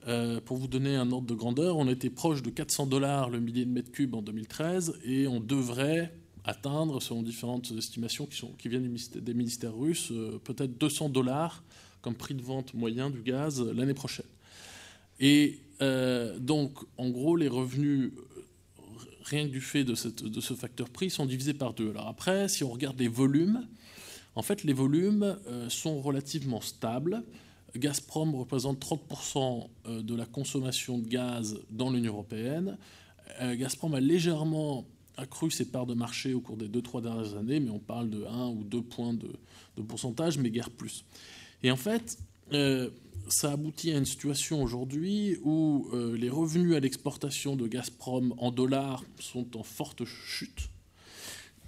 Euh, 0.08 0.42
pour 0.42 0.58
vous 0.58 0.68
donner 0.68 0.96
un 0.96 1.12
ordre 1.12 1.28
de 1.28 1.34
grandeur, 1.34 1.78
on 1.78 1.88
était 1.88 2.10
proche 2.10 2.42
de 2.42 2.50
400 2.50 2.88
dollars 2.88 3.30
le 3.30 3.40
millier 3.40 3.66
de 3.66 3.72
mètres 3.72 3.92
cubes 3.92 4.16
en 4.16 4.22
2013 4.22 5.00
et 5.06 5.28
on 5.28 5.40
devrait 5.40 6.14
atteindre, 6.44 7.02
selon 7.02 7.24
différentes 7.24 7.72
estimations 7.78 8.26
qui, 8.26 8.70
viennent 8.70 8.96
des 9.16 9.34
ministères 9.34 9.76
russes, 9.76 10.12
euh, 10.12 10.40
peut-être 10.44 10.78
200 10.78 11.10
dollars 11.10 11.64
comme 12.02 12.16
prix 12.16 12.36
de 12.36 12.42
vente 12.42 12.74
moyen 12.74 13.10
du 13.10 13.22
gaz 13.22 13.62
l'année 13.62 13.94
prochaine. 13.94 14.26
Et 15.20 15.60
donc, 16.40 16.74
en 16.98 17.10
gros, 17.10 17.36
les 17.36 17.48
revenus 17.48 18.12
rien 19.28 19.48
que 19.48 19.52
du 19.52 19.62
fait 19.62 19.84
de, 19.84 19.96
ce 19.96 20.54
facteur 20.54 20.90
prix, 20.90 21.10
sont 21.10 21.26
divisés 21.26 21.54
par 21.54 21.74
deux. 21.74 21.90
Alors 21.92 22.08
après, 22.08 22.48
si 22.48 22.64
on 22.64 22.70
regarde 22.72 23.00
les 23.00 23.08
volumes, 23.08 23.68
en 24.36 24.42
fait, 24.42 24.64
les 24.64 24.74
volumes 24.74 25.38
euh, 25.48 25.70
sont 25.70 26.02
relativement 26.02 26.62
stables. 26.62 27.24
Gazprom 27.76 28.36
représente 28.36 28.80
30% 28.80 29.68
euh, 29.88 30.02
de 30.02 30.16
la 30.16 30.26
consommation 30.26 30.98
de 31.00 31.08
gaz 31.08 31.60
dans 31.70 31.90
l'Union 31.92 32.14
européenne. 32.14 32.78
Euh, 33.42 33.56
Gazprom 33.56 33.94
a 33.94 34.00
légèrement 34.00 34.86
accru 35.18 35.50
ses 35.50 35.66
parts 35.66 35.88
de 35.88 35.96
marché 35.96 36.34
au 36.34 36.40
cours 36.40 36.58
des 36.58 36.70
2-3 36.70 37.02
dernières 37.02 37.36
années, 37.36 37.60
mais 37.60 37.72
on 37.72 37.80
parle 37.80 38.10
de 38.10 38.24
1 38.24 38.48
ou 38.50 38.64
2 38.64 38.82
points 38.84 39.14
de, 39.14 39.30
de 39.76 39.82
pourcentage, 39.82 40.38
mais 40.38 40.52
guère 40.52 40.70
plus. 40.70 41.04
Et 41.64 41.72
en 41.72 41.76
fait, 41.76 42.20
ça 43.30 43.52
aboutit 43.52 43.92
à 43.92 43.98
une 43.98 44.06
situation 44.06 44.62
aujourd'hui 44.62 45.38
où 45.44 45.88
euh, 45.94 46.16
les 46.18 46.30
revenus 46.30 46.76
à 46.76 46.80
l'exportation 46.80 47.56
de 47.56 47.68
Gazprom 47.68 48.34
en 48.38 48.52
dollars 48.52 49.04
sont 49.20 49.58
en 49.58 49.64
forte 49.64 50.06
chute. 50.06 50.70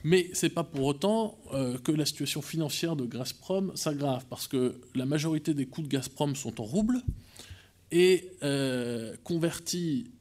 Mais 0.04 0.30
ce 0.34 0.46
n'est 0.46 0.52
pas 0.52 0.64
pour 0.64 0.86
autant 0.86 1.38
euh, 1.54 1.78
que 1.78 1.92
la 1.92 2.06
situation 2.06 2.42
financière 2.42 2.96
de 2.96 3.06
Gazprom 3.06 3.76
s'aggrave, 3.76 4.26
parce 4.30 4.48
que 4.48 4.80
la 4.96 5.06
majorité 5.06 5.54
des 5.54 5.66
coûts 5.66 5.82
de 5.82 5.90
Gazprom 5.90 6.36
sont 6.36 6.62
en 6.62 6.64
roubles, 6.64 7.02
et 7.92 8.30
euh, 8.44 9.16
convertis 9.24 10.12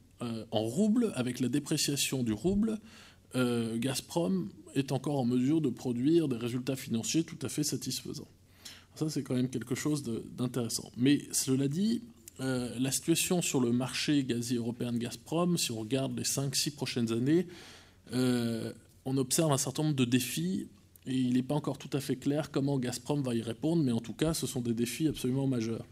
en 0.51 0.63
roubles, 0.63 1.13
avec 1.15 1.39
la 1.39 1.47
dépréciation 1.47 2.23
du 2.23 2.33
rouble, 2.33 2.77
Gazprom 3.33 4.49
est 4.75 4.91
encore 4.91 5.17
en 5.17 5.23
mesure 5.23 5.61
de 5.61 5.69
produire 5.69 6.27
des 6.27 6.35
résultats 6.35 6.75
financiers 6.75 7.23
tout 7.23 7.37
à 7.41 7.47
fait 7.47 7.63
satisfaisants. 7.63 8.27
Ça, 8.95 9.09
c'est 9.09 9.23
quand 9.23 9.35
même 9.35 9.49
quelque 9.49 9.75
chose 9.75 10.03
d'intéressant. 10.37 10.91
Mais 10.97 11.21
cela 11.31 11.67
dit, 11.67 12.01
la 12.39 12.91
situation 12.91 13.41
sur 13.41 13.61
le 13.61 13.71
marché 13.71 14.23
gazier 14.23 14.57
européen 14.57 14.91
de 14.91 14.97
Gazprom, 14.97 15.57
si 15.57 15.71
on 15.71 15.79
regarde 15.79 16.17
les 16.17 16.23
5-6 16.23 16.71
prochaines 16.71 17.11
années, 17.13 17.47
on 18.11 19.17
observe 19.17 19.51
un 19.51 19.57
certain 19.57 19.83
nombre 19.83 19.95
de 19.95 20.05
défis 20.05 20.67
et 21.05 21.13
il 21.13 21.33
n'est 21.33 21.43
pas 21.43 21.55
encore 21.55 21.77
tout 21.77 21.89
à 21.93 21.99
fait 21.99 22.15
clair 22.15 22.51
comment 22.51 22.77
Gazprom 22.77 23.21
va 23.23 23.33
y 23.33 23.41
répondre, 23.41 23.83
mais 23.83 23.91
en 23.91 24.01
tout 24.01 24.13
cas, 24.13 24.33
ce 24.33 24.47
sont 24.47 24.61
des 24.61 24.73
défis 24.73 25.07
absolument 25.07 25.47
majeurs. 25.47 25.85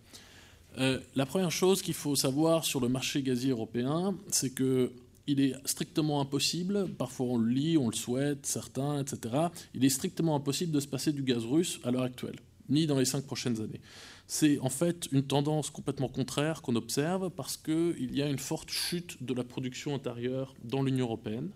Euh, 0.77 0.99
la 1.15 1.25
première 1.25 1.51
chose 1.51 1.81
qu'il 1.81 1.95
faut 1.95 2.15
savoir 2.15 2.65
sur 2.65 2.79
le 2.79 2.87
marché 2.87 3.23
gazier 3.23 3.51
européen, 3.51 4.15
c'est 4.29 4.51
que 4.51 4.91
il 5.29 5.41
est 5.41 5.55
strictement 5.65 6.21
impossible, 6.21 6.87
parfois 6.97 7.25
on 7.25 7.37
le 7.37 7.49
lit, 7.49 7.77
on 7.77 7.89
le 7.89 7.95
souhaite, 7.95 8.45
certains, 8.45 9.01
etc., 9.01 9.47
il 9.73 9.83
est 9.83 9.89
strictement 9.89 10.35
impossible 10.35 10.71
de 10.71 10.79
se 10.79 10.87
passer 10.87 11.11
du 11.11 11.23
gaz 11.23 11.43
russe 11.43 11.81
à 11.83 11.91
l'heure 11.91 12.03
actuelle, 12.03 12.37
ni 12.69 12.87
dans 12.87 12.99
les 12.99 13.05
cinq 13.05 13.25
prochaines 13.25 13.61
années. 13.61 13.81
C'est 14.27 14.59
en 14.59 14.69
fait 14.69 15.07
une 15.11 15.23
tendance 15.23 15.69
complètement 15.69 16.09
contraire 16.09 16.61
qu'on 16.61 16.75
observe 16.75 17.29
parce 17.29 17.55
qu'il 17.55 18.13
y 18.13 18.21
a 18.21 18.27
une 18.27 18.39
forte 18.39 18.69
chute 18.69 19.23
de 19.23 19.33
la 19.33 19.45
production 19.45 19.95
intérieure 19.95 20.53
dans 20.63 20.83
l'Union 20.83 21.05
européenne. 21.05 21.49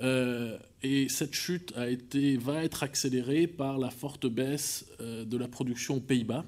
Euh, 0.00 0.58
et 0.82 1.08
cette 1.08 1.34
chute 1.34 1.72
a 1.76 1.88
été, 1.88 2.36
va 2.36 2.64
être 2.64 2.82
accélérée 2.82 3.46
par 3.46 3.78
la 3.78 3.90
forte 3.90 4.26
baisse 4.26 4.86
euh, 5.00 5.24
de 5.24 5.36
la 5.36 5.46
production 5.46 5.96
aux 5.96 6.00
Pays-Bas. 6.00 6.44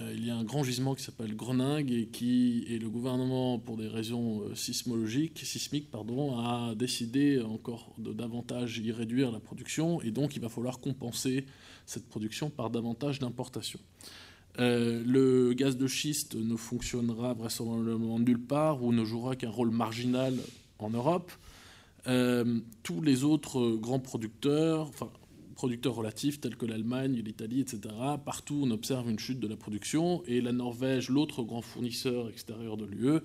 Euh, 0.00 0.12
il 0.16 0.26
y 0.26 0.30
a 0.30 0.36
un 0.36 0.44
grand 0.44 0.62
gisement 0.62 0.94
qui 0.94 1.02
s'appelle 1.02 1.34
Groningue 1.34 1.90
et 1.90 2.06
qui 2.06 2.64
et 2.68 2.78
le 2.78 2.90
gouvernement, 2.90 3.58
pour 3.58 3.76
des 3.76 3.88
raisons 3.88 4.42
sismologiques, 4.54 5.38
sismiques, 5.38 5.90
pardon, 5.90 6.38
a 6.38 6.74
décidé 6.74 7.40
encore 7.40 7.94
davantage 7.98 8.78
y 8.78 8.92
réduire 8.92 9.32
la 9.32 9.40
production 9.40 10.00
et 10.02 10.10
donc 10.10 10.36
il 10.36 10.42
va 10.42 10.48
falloir 10.48 10.80
compenser 10.80 11.46
cette 11.86 12.08
production 12.08 12.50
par 12.50 12.70
davantage 12.70 13.18
d'importations. 13.18 13.80
le 14.58 15.52
gaz 15.52 15.76
de 15.76 15.86
schiste 15.86 16.34
ne 16.34 16.56
fonctionnera 16.56 17.34
vraisemblablement 17.34 18.18
nulle 18.18 18.40
part 18.40 18.82
ou 18.82 18.92
ne 18.92 19.04
jouera 19.04 19.36
qu'un 19.36 19.50
rôle 19.50 19.70
marginal 19.70 20.34
en 20.78 20.90
Europe. 20.90 21.32
Euh, 22.06 22.60
tous 22.82 23.00
les 23.00 23.24
autres 23.24 23.76
grands 23.76 24.00
producteurs, 24.00 24.88
enfin 24.88 25.10
producteurs 25.54 25.94
relatifs 25.94 26.40
tels 26.40 26.56
que 26.56 26.66
l'Allemagne, 26.66 27.22
l'Italie, 27.24 27.60
etc., 27.60 27.80
partout 28.24 28.60
on 28.64 28.70
observe 28.70 29.08
une 29.08 29.18
chute 29.18 29.40
de 29.40 29.46
la 29.46 29.56
production 29.56 30.22
et 30.26 30.40
la 30.40 30.52
Norvège, 30.52 31.08
l'autre 31.08 31.42
grand 31.42 31.62
fournisseur 31.62 32.28
extérieur 32.28 32.76
de 32.76 32.84
l'UE, 32.84 33.20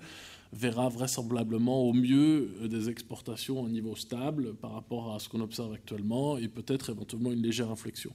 verra 0.52 0.88
vraisemblablement 0.88 1.82
au 1.82 1.92
mieux 1.92 2.54
euh, 2.60 2.68
des 2.68 2.88
exportations 2.88 3.64
à 3.64 3.68
un 3.68 3.70
niveau 3.70 3.94
stable 3.94 4.54
par 4.54 4.72
rapport 4.72 5.14
à 5.14 5.18
ce 5.18 5.28
qu'on 5.28 5.40
observe 5.40 5.72
actuellement 5.72 6.38
et 6.38 6.48
peut-être 6.48 6.90
éventuellement 6.90 7.32
une 7.32 7.42
légère 7.42 7.70
inflexion. 7.70 8.12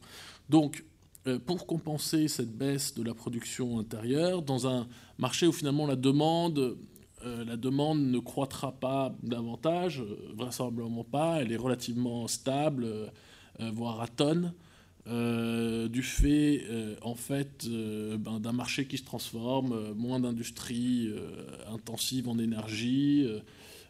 Donc, 0.49 0.83
euh, 1.27 1.39
pour 1.39 1.65
compenser 1.65 2.27
cette 2.27 2.55
baisse 2.55 2.93
de 2.93 3.03
la 3.03 3.13
production 3.13 3.79
intérieure, 3.79 4.41
dans 4.41 4.67
un 4.67 4.87
marché 5.17 5.47
où 5.47 5.51
finalement 5.51 5.87
la 5.87 5.95
demande 5.95 6.77
euh, 7.25 7.45
la 7.45 7.57
demande 7.57 7.99
ne 7.99 8.19
croîtra 8.19 8.73
pas 8.73 9.15
davantage, 9.23 10.03
vraisemblablement 10.35 11.03
pas, 11.03 11.41
elle 11.41 11.51
est 11.51 11.57
relativement 11.57 12.27
stable, 12.27 13.11
voire 13.57 14.01
à 14.01 14.07
tonne, 15.05 15.87
du 15.87 16.03
fait 16.03 16.63
en 17.01 17.15
fait 17.15 17.67
ben, 17.67 18.39
d'un 18.39 18.51
marché 18.51 18.85
qui 18.85 18.97
se 18.97 19.03
transforme, 19.03 19.93
moins 19.93 20.19
d'industrie 20.19 21.09
intensive 21.71 22.27
en 22.27 22.37
énergie, 22.39 23.27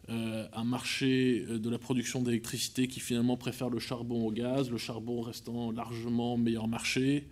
un 0.08 0.64
marché 0.64 1.44
de 1.48 1.70
la 1.70 1.78
production 1.78 2.22
d'électricité 2.22 2.86
qui 2.86 3.00
finalement 3.00 3.36
préfère 3.36 3.70
le 3.70 3.78
charbon 3.78 4.26
au 4.26 4.30
gaz, 4.30 4.70
le 4.70 4.78
charbon 4.78 5.20
restant 5.22 5.72
largement 5.72 6.36
meilleur 6.36 6.68
marché 6.68 7.26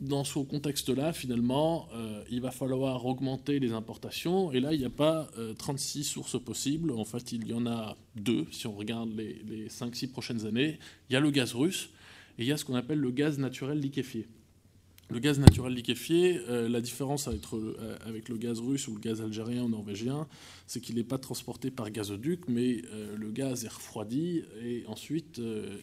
dans 0.00 0.22
ce 0.22 0.38
contexte-là, 0.38 1.12
finalement, 1.12 1.88
euh, 1.92 2.22
il 2.30 2.40
va 2.40 2.50
falloir 2.50 3.04
augmenter 3.04 3.58
les 3.58 3.72
importations. 3.72 4.52
Et 4.52 4.60
là, 4.60 4.72
il 4.72 4.78
n'y 4.78 4.84
a 4.84 4.90
pas 4.90 5.28
36 5.58 6.00
euh, 6.00 6.02
sources 6.04 6.42
possibles. 6.42 6.92
En 6.92 7.04
fait, 7.04 7.32
il 7.32 7.48
y 7.48 7.52
en 7.52 7.66
a 7.66 7.96
deux, 8.14 8.46
si 8.52 8.66
on 8.66 8.76
regarde 8.76 9.10
les, 9.16 9.42
les 9.48 9.68
5-6 9.68 10.10
prochaines 10.10 10.46
années. 10.46 10.78
Il 11.10 11.14
y 11.14 11.16
a 11.16 11.20
le 11.20 11.30
gaz 11.30 11.54
russe 11.54 11.90
et 12.38 12.42
il 12.42 12.48
y 12.48 12.52
a 12.52 12.56
ce 12.56 12.64
qu'on 12.64 12.76
appelle 12.76 13.00
le 13.00 13.10
gaz 13.10 13.38
naturel 13.38 13.80
liquéfié. 13.80 14.28
Le 15.10 15.18
gaz 15.18 15.40
naturel 15.40 15.72
liquéfié, 15.72 16.38
euh, 16.48 16.68
la 16.68 16.80
différence 16.80 17.26
avec, 17.26 17.40
avec, 18.06 18.28
le 18.28 18.36
gaz 18.36 18.60
russe 18.60 18.86
ou 18.86 18.94
le 18.94 19.00
gaz 19.00 19.20
algérien 19.20 19.64
ou 19.64 19.68
norvégien, 19.68 20.28
c'est 20.66 20.80
qu'il 20.80 20.94
n'est 20.96 21.02
pas 21.02 21.18
transporté 21.18 21.72
par 21.72 21.90
gazoduc, 21.90 22.42
mais 22.46 22.82
le 23.16 23.30
gaz 23.30 23.64
est 23.64 23.72
refroidi 23.72 24.42
et 24.62 24.84
ensuite 24.86 25.40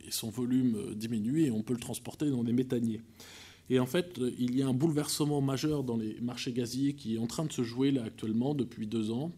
son 0.10 0.30
volume 0.30 0.94
diminue 0.94 1.42
et 1.42 1.52
on 1.52 1.64
peut 1.64 1.74
le 1.74 1.80
transporter 1.80 2.30
dans 2.30 2.44
des 2.44 2.54
méthaniers. 2.54 3.02
Et 3.70 3.80
en 3.80 3.86
fait, 3.86 4.20
il 4.38 4.56
y 4.56 4.62
a 4.62 4.68
un 4.68 4.74
bouleversement 4.74 5.42
majeur 5.42 5.84
dans 5.84 5.98
les 5.98 6.20
marchés 6.22 6.54
gaziers 6.54 6.94
qui 6.94 7.16
est 7.16 7.18
en 7.18 7.28
train 7.28 7.46
de 7.46 7.52
se 7.52 7.64
jouer 7.64 7.92
là 7.92 8.04
actuellement 8.04 8.54
depuis 8.54 8.86
deux 8.86 9.12
ans, 9.12 9.32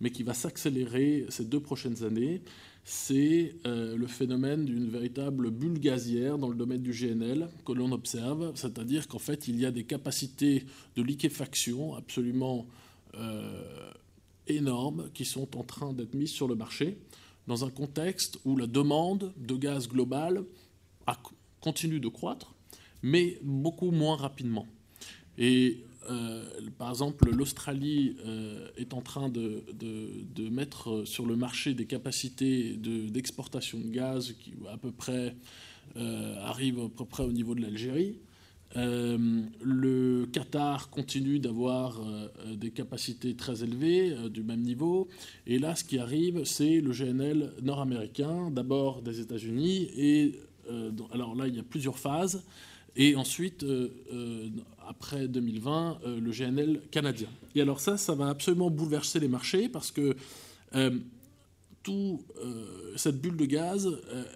mais 0.00 0.10
qui 0.10 0.22
va 0.22 0.34
s'accélérer 0.34 1.26
ces 1.30 1.46
deux 1.46 1.60
prochaines 1.60 2.04
années. 2.04 2.42
C'est 2.84 3.54
euh, 3.66 3.96
le 3.96 4.06
phénomène 4.06 4.64
d'une 4.64 4.88
véritable 4.88 5.50
bulle 5.50 5.78
gazière 5.78 6.38
dans 6.38 6.48
le 6.48 6.54
domaine 6.54 6.82
du 6.82 6.92
GNL 6.92 7.48
que 7.64 7.72
l'on 7.72 7.92
observe, 7.92 8.52
c'est-à-dire 8.54 9.08
qu'en 9.08 9.18
fait, 9.18 9.48
il 9.48 9.58
y 9.58 9.64
a 9.64 9.70
des 9.70 9.84
capacités 9.84 10.64
de 10.96 11.02
liquéfaction 11.02 11.94
absolument 11.94 12.66
euh, 13.14 13.90
énormes 14.46 15.10
qui 15.14 15.24
sont 15.24 15.56
en 15.56 15.62
train 15.62 15.92
d'être 15.92 16.14
mises 16.14 16.30
sur 16.30 16.48
le 16.48 16.54
marché 16.54 16.98
dans 17.46 17.64
un 17.64 17.70
contexte 17.70 18.38
où 18.44 18.56
la 18.56 18.66
demande 18.66 19.32
de 19.36 19.54
gaz 19.56 19.88
global 19.88 20.44
continue 21.60 22.00
de 22.00 22.08
croître 22.08 22.54
mais 23.02 23.38
beaucoup 23.42 23.90
moins 23.90 24.16
rapidement. 24.16 24.66
Et 25.38 25.84
euh, 26.08 26.42
par 26.78 26.90
exemple, 26.90 27.30
l'Australie 27.30 28.16
euh, 28.26 28.68
est 28.76 28.94
en 28.94 29.00
train 29.00 29.28
de, 29.28 29.64
de, 29.72 30.48
mettre 30.48 31.04
sur 31.04 31.26
le 31.26 31.36
marché 31.36 31.74
des 31.74 31.86
capacités 31.86 32.76
d'exportation 32.76 33.78
de, 33.78 33.88
gaz 33.88 34.34
qui 34.40 34.54
à 34.70 34.76
peu 34.76 34.90
près 34.90 35.36
euh, 35.96 36.34
arrivent 36.44 36.80
à 36.80 36.88
peu 36.88 37.04
près 37.04 37.22
au 37.22 37.30
niveau 37.30 37.54
de 37.54 37.62
l'Algérie. 37.62 38.18
le 38.74 40.26
Qatar 40.32 40.90
continue 40.90 41.38
d'avoir 41.38 42.00
des 42.54 42.70
capacités 42.70 43.34
très 43.36 43.62
élevées, 43.62 44.16
du 44.30 44.42
même 44.42 44.62
niveau. 44.62 45.08
Et 45.46 45.58
là, 45.58 45.76
ce 45.76 45.84
qui 45.84 45.98
arrive, 45.98 46.44
c'est 46.44 46.80
le 46.80 46.92
GNL 46.92 47.52
nord-américain, 47.62 48.50
d'abord 48.50 49.02
des 49.02 49.20
États-Unis. 49.20 49.90
Et 49.96 50.40
alors 51.12 51.34
là, 51.36 51.46
il 51.46 51.54
y 51.56 51.60
a 51.60 51.64
plusieurs 51.64 51.98
phases. 51.98 52.42
Et 52.96 53.14
ensuite, 53.16 53.62
euh, 53.62 53.88
euh, 54.12 54.48
après 54.86 55.28
2020, 55.28 56.00
euh, 56.04 56.20
le 56.20 56.30
GNL 56.30 56.80
canadien. 56.90 57.28
Et 57.54 57.60
alors 57.60 57.80
ça, 57.80 57.96
ça 57.96 58.14
va 58.14 58.28
absolument 58.28 58.70
bouleverser 58.70 59.20
les 59.20 59.28
marchés 59.28 59.68
parce 59.68 59.90
que 59.90 60.16
tout, 61.82 62.22
cette 62.94 63.20
bulle 63.20 63.36
de 63.36 63.46
gaz, 63.46 63.88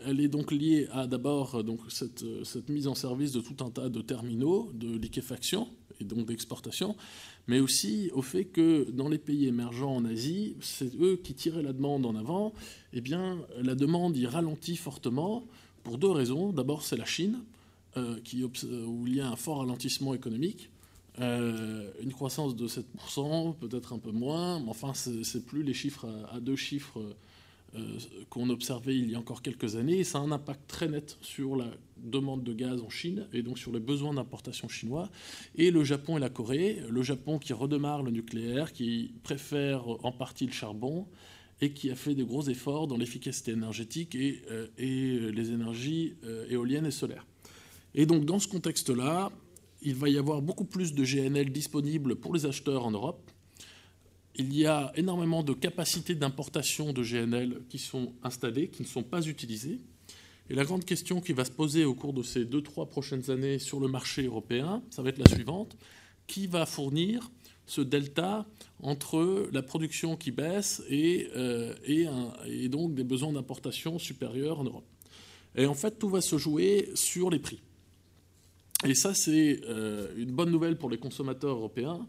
elle 0.04 0.18
est 0.20 0.28
donc 0.28 0.50
liée 0.50 0.88
à 0.90 1.06
d'abord 1.06 1.62
donc 1.62 1.78
cette, 1.88 2.24
cette, 2.42 2.68
mise 2.70 2.88
en 2.88 2.96
service 2.96 3.30
de 3.30 3.40
tout 3.40 3.62
un 3.62 3.70
tas 3.70 3.88
de 3.88 4.00
terminaux 4.00 4.72
de 4.74 4.96
liquéfaction 4.96 5.68
et 6.00 6.04
donc 6.04 6.26
d'exportation, 6.26 6.96
mais 7.46 7.60
aussi 7.60 8.10
au 8.14 8.22
fait 8.22 8.46
que 8.46 8.90
dans 8.90 9.08
les 9.08 9.18
pays 9.18 9.46
émergents 9.46 9.94
en 9.94 10.04
Asie, 10.06 10.56
c'est 10.60 10.92
eux 11.00 11.20
qui 11.22 11.34
tiraient 11.34 11.62
la 11.62 11.72
demande 11.72 12.04
en 12.04 12.16
avant. 12.16 12.52
Eh 12.92 13.00
bien, 13.00 13.38
la 13.62 13.76
demande 13.76 14.16
y 14.16 14.26
ralentit 14.26 14.76
fortement 14.76 15.44
pour 15.84 15.98
deux 15.98 16.10
raisons. 16.10 16.52
D'abord, 16.52 16.82
c'est 16.82 16.96
la 16.96 17.04
Chine 17.04 17.44
qui, 18.24 18.42
euh, 18.42 18.84
où 18.86 19.06
il 19.06 19.16
y 19.16 19.20
a 19.20 19.28
un 19.28 19.36
fort 19.36 19.58
ralentissement 19.58 20.14
économique. 20.14 20.70
Euh, 21.20 21.90
une 22.02 22.12
croissance 22.12 22.56
de 22.56 22.66
7%, 22.66 23.54
peut-être 23.56 23.92
un 23.92 23.98
peu 23.98 24.10
moins, 24.10 24.58
mais 24.60 24.70
enfin, 24.70 24.94
ce 24.94 25.10
n'est 25.10 25.44
plus 25.44 25.62
les 25.62 25.74
chiffres 25.74 26.08
à, 26.32 26.40
deux 26.40 26.56
chiffres 26.56 27.00
qu'on 28.30 28.50
observait 28.50 28.96
il 28.96 29.10
y 29.10 29.16
a 29.16 29.18
encore 29.18 29.42
quelques 29.42 29.74
années. 29.74 29.98
Et 29.98 30.04
ça 30.04 30.18
a 30.18 30.20
un 30.20 30.30
impact 30.30 30.60
très 30.68 30.88
net 30.88 31.18
sur 31.22 31.56
la 31.56 31.66
demande 31.96 32.44
de 32.44 32.52
gaz 32.52 32.80
en 32.80 32.88
Chine 32.88 33.26
et 33.32 33.42
donc 33.42 33.58
sur 33.58 33.72
les 33.72 33.80
besoins 33.80 34.14
d'importation 34.14 34.68
chinois. 34.68 35.10
Et 35.56 35.72
le 35.72 35.82
Japon 35.82 36.16
et 36.16 36.20
la 36.20 36.30
Corée, 36.30 36.82
le 36.88 37.02
Japon 37.02 37.40
qui 37.40 37.52
redémarre 37.52 38.04
le 38.04 38.12
nucléaire, 38.12 38.72
qui 38.72 39.12
préfère 39.24 39.88
en 40.04 40.12
partie 40.12 40.46
le 40.46 40.52
charbon 40.52 41.08
et 41.60 41.72
qui 41.72 41.90
a 41.90 41.96
fait 41.96 42.14
de 42.14 42.22
gros 42.22 42.42
efforts 42.48 42.86
dans 42.86 42.96
l'efficacité 42.96 43.52
énergétique 43.52 44.14
et, 44.14 44.42
et 44.78 45.18
les 45.32 45.50
énergies 45.50 46.14
éoliennes 46.48 46.86
et 46.86 46.92
solaires. 46.92 47.26
Et 47.94 48.06
donc 48.06 48.24
dans 48.24 48.38
ce 48.38 48.48
contexte-là, 48.48 49.30
il 49.82 49.94
va 49.94 50.08
y 50.08 50.18
avoir 50.18 50.42
beaucoup 50.42 50.64
plus 50.64 50.94
de 50.94 51.04
GNL 51.04 51.50
disponibles 51.50 52.16
pour 52.16 52.34
les 52.34 52.46
acheteurs 52.46 52.86
en 52.86 52.90
Europe. 52.90 53.30
Il 54.34 54.56
y 54.56 54.66
a 54.66 54.92
énormément 54.96 55.44
de 55.44 55.52
capacités 55.52 56.14
d'importation 56.14 56.92
de 56.92 57.02
GNL 57.02 57.62
qui 57.68 57.78
sont 57.78 58.12
installées, 58.22 58.68
qui 58.68 58.82
ne 58.82 58.88
sont 58.88 59.04
pas 59.04 59.22
utilisées. 59.22 59.80
Et 60.50 60.54
la 60.54 60.64
grande 60.64 60.84
question 60.84 61.20
qui 61.20 61.32
va 61.32 61.44
se 61.44 61.50
poser 61.50 61.84
au 61.84 61.94
cours 61.94 62.12
de 62.12 62.22
ces 62.22 62.44
deux, 62.44 62.62
trois 62.62 62.86
prochaines 62.86 63.30
années 63.30 63.58
sur 63.58 63.78
le 63.78 63.88
marché 63.88 64.24
européen, 64.24 64.82
ça 64.90 65.02
va 65.02 65.10
être 65.10 65.18
la 65.18 65.28
suivante. 65.32 65.76
Qui 66.26 66.46
va 66.46 66.66
fournir 66.66 67.30
ce 67.66 67.80
delta 67.80 68.46
entre 68.82 69.48
la 69.52 69.62
production 69.62 70.16
qui 70.16 70.30
baisse 70.32 70.82
et, 70.88 71.28
euh, 71.36 71.74
et 72.46 72.68
donc 72.68 72.94
des 72.94 73.04
besoins 73.04 73.32
d'importation 73.32 73.98
supérieurs 73.98 74.58
en 74.58 74.64
Europe? 74.64 74.86
Et 75.54 75.66
en 75.66 75.74
fait, 75.74 75.98
tout 75.98 76.08
va 76.08 76.20
se 76.20 76.36
jouer 76.38 76.90
sur 76.94 77.30
les 77.30 77.38
prix. 77.38 77.60
Et 78.84 78.94
ça, 78.94 79.14
c'est 79.14 79.60
une 80.16 80.32
bonne 80.32 80.50
nouvelle 80.50 80.76
pour 80.76 80.90
les 80.90 80.98
consommateurs 80.98 81.56
européens. 81.56 82.06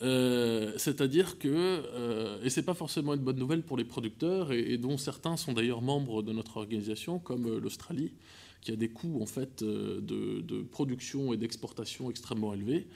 C'est-à-dire 0.00 1.38
que, 1.38 2.42
et 2.44 2.50
ce 2.50 2.60
n'est 2.60 2.66
pas 2.66 2.74
forcément 2.74 3.14
une 3.14 3.22
bonne 3.22 3.38
nouvelle 3.38 3.62
pour 3.62 3.76
les 3.76 3.84
producteurs, 3.84 4.52
et 4.52 4.78
dont 4.78 4.96
certains 4.96 5.36
sont 5.36 5.52
d'ailleurs 5.52 5.82
membres 5.82 6.22
de 6.22 6.32
notre 6.32 6.56
organisation, 6.56 7.18
comme 7.18 7.58
l'Australie, 7.58 8.12
qui 8.60 8.72
a 8.72 8.76
des 8.76 8.88
coûts 8.88 9.24
euh, 9.62 10.00
de, 10.00 10.62
production 10.62 11.32
et 11.32 11.36
d'exportation 11.36 12.10
extrêmement 12.10 12.54
élevés. 12.54 12.86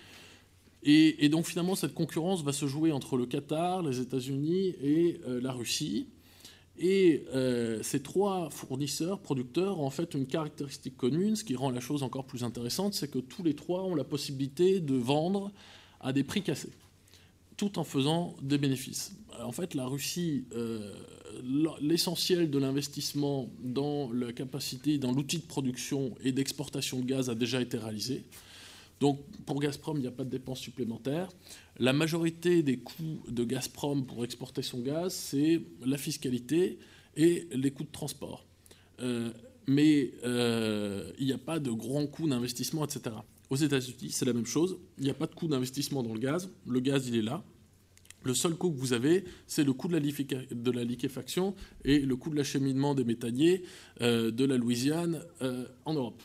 Et, 0.85 1.29
donc 1.29 1.47
finalement, 1.47 1.77
cette 1.77 1.95
concurrence 1.95 2.43
va 2.43 2.53
se 2.53 2.67
jouer 2.67 2.91
entre 2.91 3.17
le 3.17 3.27
Qatar, 3.27 3.83
les 3.83 4.01
États-Unis 4.01 4.75
et 4.83 5.21
euh, 5.29 5.41
la 5.41 5.53
Russie. 5.53 6.09
Et 6.79 7.25
euh, 7.35 7.83
ces 7.83 8.03
trois 8.03 8.49
fournisseurs, 8.51 9.21
producteurs, 9.21 9.79
ont 9.79 9.87
en 9.87 9.91
fait 9.91 10.15
une 10.15 10.27
caractéristique 10.27 10.97
commune, 10.97 11.37
ce 11.37 11.45
qui 11.45 11.55
rend 11.55 11.71
la 11.71 11.81
chose 11.81 12.03
encore 12.03 12.25
plus 12.25 12.45
intéressante, 12.45 12.95
c'est 12.95 13.11
que 13.11 13.19
tous 13.19 13.43
les 13.43 13.55
trois 13.55 13.83
ont 13.83 13.95
la 13.95 14.05
possibilité 14.05 14.81
de 14.81 14.95
vendre 14.95 15.53
à 16.01 16.13
des 16.13 16.25
prix 16.25 16.43
cassés, 16.43 16.73
tout 17.57 17.79
en 17.79 17.85
faisant 17.85 18.35
des 18.43 18.59
bénéfices. 18.59 19.15
En 19.43 19.53
fait, 19.53 19.75
la 19.75 19.87
Russie 19.87 20.45
l'essentiel 21.81 22.51
de 22.51 22.59
l'investissement 22.59 23.51
dans 23.63 24.13
la 24.13 24.33
capacité, 24.33 24.99
dans 24.99 25.13
l'outil 25.13 25.39
de 25.39 25.47
production 25.47 26.15
et 26.23 26.33
d'exportation 26.33 27.01
de 27.01 27.05
gaz 27.05 27.31
a 27.31 27.35
déjà 27.35 27.61
été 27.61 27.79
réalisé. 27.79 28.25
Donc 29.01 29.21
pour 29.47 29.61
Gazprom, 29.61 29.97
il 29.97 30.03
n'y 30.03 30.07
a 30.07 30.13
pas 30.13 30.25
de 30.25 30.31
dépenses 30.31 30.61
supplémentaires. 30.61 31.29
La 31.79 31.93
majorité 31.93 32.63
des 32.63 32.79
coûts 32.79 33.23
de 33.29 33.45
Gazprom 33.45 34.07
pour 34.07 34.25
exporter 34.25 34.63
son 34.63 34.81
gaz, 34.81 35.15
c'est 35.15 35.63
la 35.85 35.97
fiscalité 35.97 36.79
et 37.17 37.49
les 37.53 37.71
coûts 37.71 37.85
de 37.85 37.91
transport. 37.91 38.47
Euh, 39.01 39.31
mais 39.67 40.13
euh, 40.25 41.11
il 41.19 41.27
n'y 41.27 41.33
a 41.33 41.39
pas 41.39 41.59
de 41.59 41.71
grands 41.71 42.07
coûts 42.07 42.29
d'investissement, 42.29 42.85
etc. 42.85 43.17
Aux 43.51 43.57
États-Unis, 43.57 44.11
c'est 44.11 44.25
la 44.25 44.33
même 44.33 44.47
chose. 44.47 44.79
Il 44.99 45.05
n'y 45.05 45.11
a 45.11 45.15
pas 45.15 45.27
de 45.27 45.35
coût 45.35 45.49
d'investissement 45.49 46.03
dans 46.03 46.13
le 46.13 46.21
gaz. 46.21 46.51
Le 46.67 46.81
gaz, 46.81 47.09
il 47.09 47.17
est 47.17 47.23
là. 47.23 47.45
Le 48.25 48.35
seul 48.35 48.55
coût 48.55 48.71
que 48.71 48.79
vous 48.79 48.93
avez, 48.93 49.25
c'est 49.47 49.65
le 49.65 49.73
coût 49.73 49.89
de 49.89 50.71
la, 50.71 50.85
liquéfaction 50.85 51.55
et 51.85 51.99
le 52.01 52.17
coût 52.17 52.31
de 52.31 52.37
l'acheminement 52.37 52.95
des 52.95 53.05
métalliers 53.05 53.65
euh, 54.01 54.31
de 54.31 54.45
la 54.45 54.57
Louisiane 54.57 55.23
euh, 55.43 55.67
en 55.85 55.95
Europe. 55.95 56.23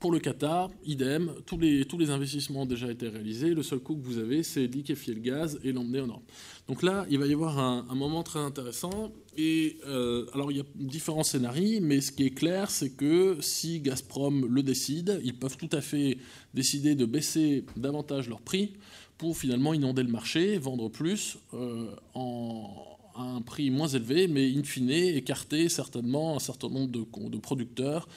Pour 0.00 0.12
le 0.12 0.18
Qatar, 0.18 0.70
idem, 0.86 1.30
tous 1.44 1.58
les, 1.58 2.10
investissements 2.10 2.62
ont 2.62 2.66
déjà 2.66 2.90
été 2.90 3.06
réalisés. 3.06 3.52
Le 3.52 3.62
seul 3.62 3.80
coût 3.80 3.96
que 3.96 4.02
vous 4.02 4.16
avez, 4.16 4.42
c'est 4.42 4.66
liquéfier 4.66 5.12
le 5.12 5.20
gaz 5.20 5.60
et 5.62 5.72
l'emmener 5.72 6.00
en 6.00 6.06
Europe. 6.06 6.22
Donc 6.68 6.82
là, 6.82 7.04
il 7.10 7.18
va 7.18 7.26
y 7.26 7.34
avoir 7.34 7.58
un, 7.58 7.94
moment 7.94 8.22
très 8.22 8.38
intéressant. 8.38 9.12
Et 9.36 9.76
euh, 9.86 10.24
alors, 10.32 10.50
il 10.52 10.56
y 10.56 10.60
a 10.60 10.64
différents 10.74 11.22
scénarios, 11.22 11.80
mais 11.82 12.00
ce 12.00 12.12
qui 12.12 12.24
est 12.24 12.30
clair, 12.30 12.70
c'est 12.70 12.96
que 12.96 13.36
si 13.42 13.80
Gazprom 13.80 14.46
le 14.46 14.62
décide, 14.62 15.20
ils 15.22 15.38
peuvent 15.38 15.58
tout 15.58 15.68
à 15.70 15.82
fait 15.82 16.16
décider 16.54 16.94
de 16.94 17.04
baisser 17.04 17.66
davantage 17.76 18.26
leur 18.26 18.40
prix 18.40 18.72
pour 19.18 19.36
finalement 19.36 19.74
inonder 19.74 20.02
le 20.02 20.08
marché, 20.08 20.56
vendre 20.56 20.88
plus 20.88 21.36
euh, 21.52 21.90
à 22.14 23.22
un 23.22 23.42
prix 23.42 23.70
moins 23.70 23.88
élevé, 23.88 24.28
mais 24.28 24.50
in 24.50 24.62
fine 24.62 24.88
écarter 24.88 25.68
certainement 25.68 26.36
un 26.36 26.40
certain 26.40 26.70
nombre 26.70 26.90
de 26.90 27.38
producteurs 27.38 28.08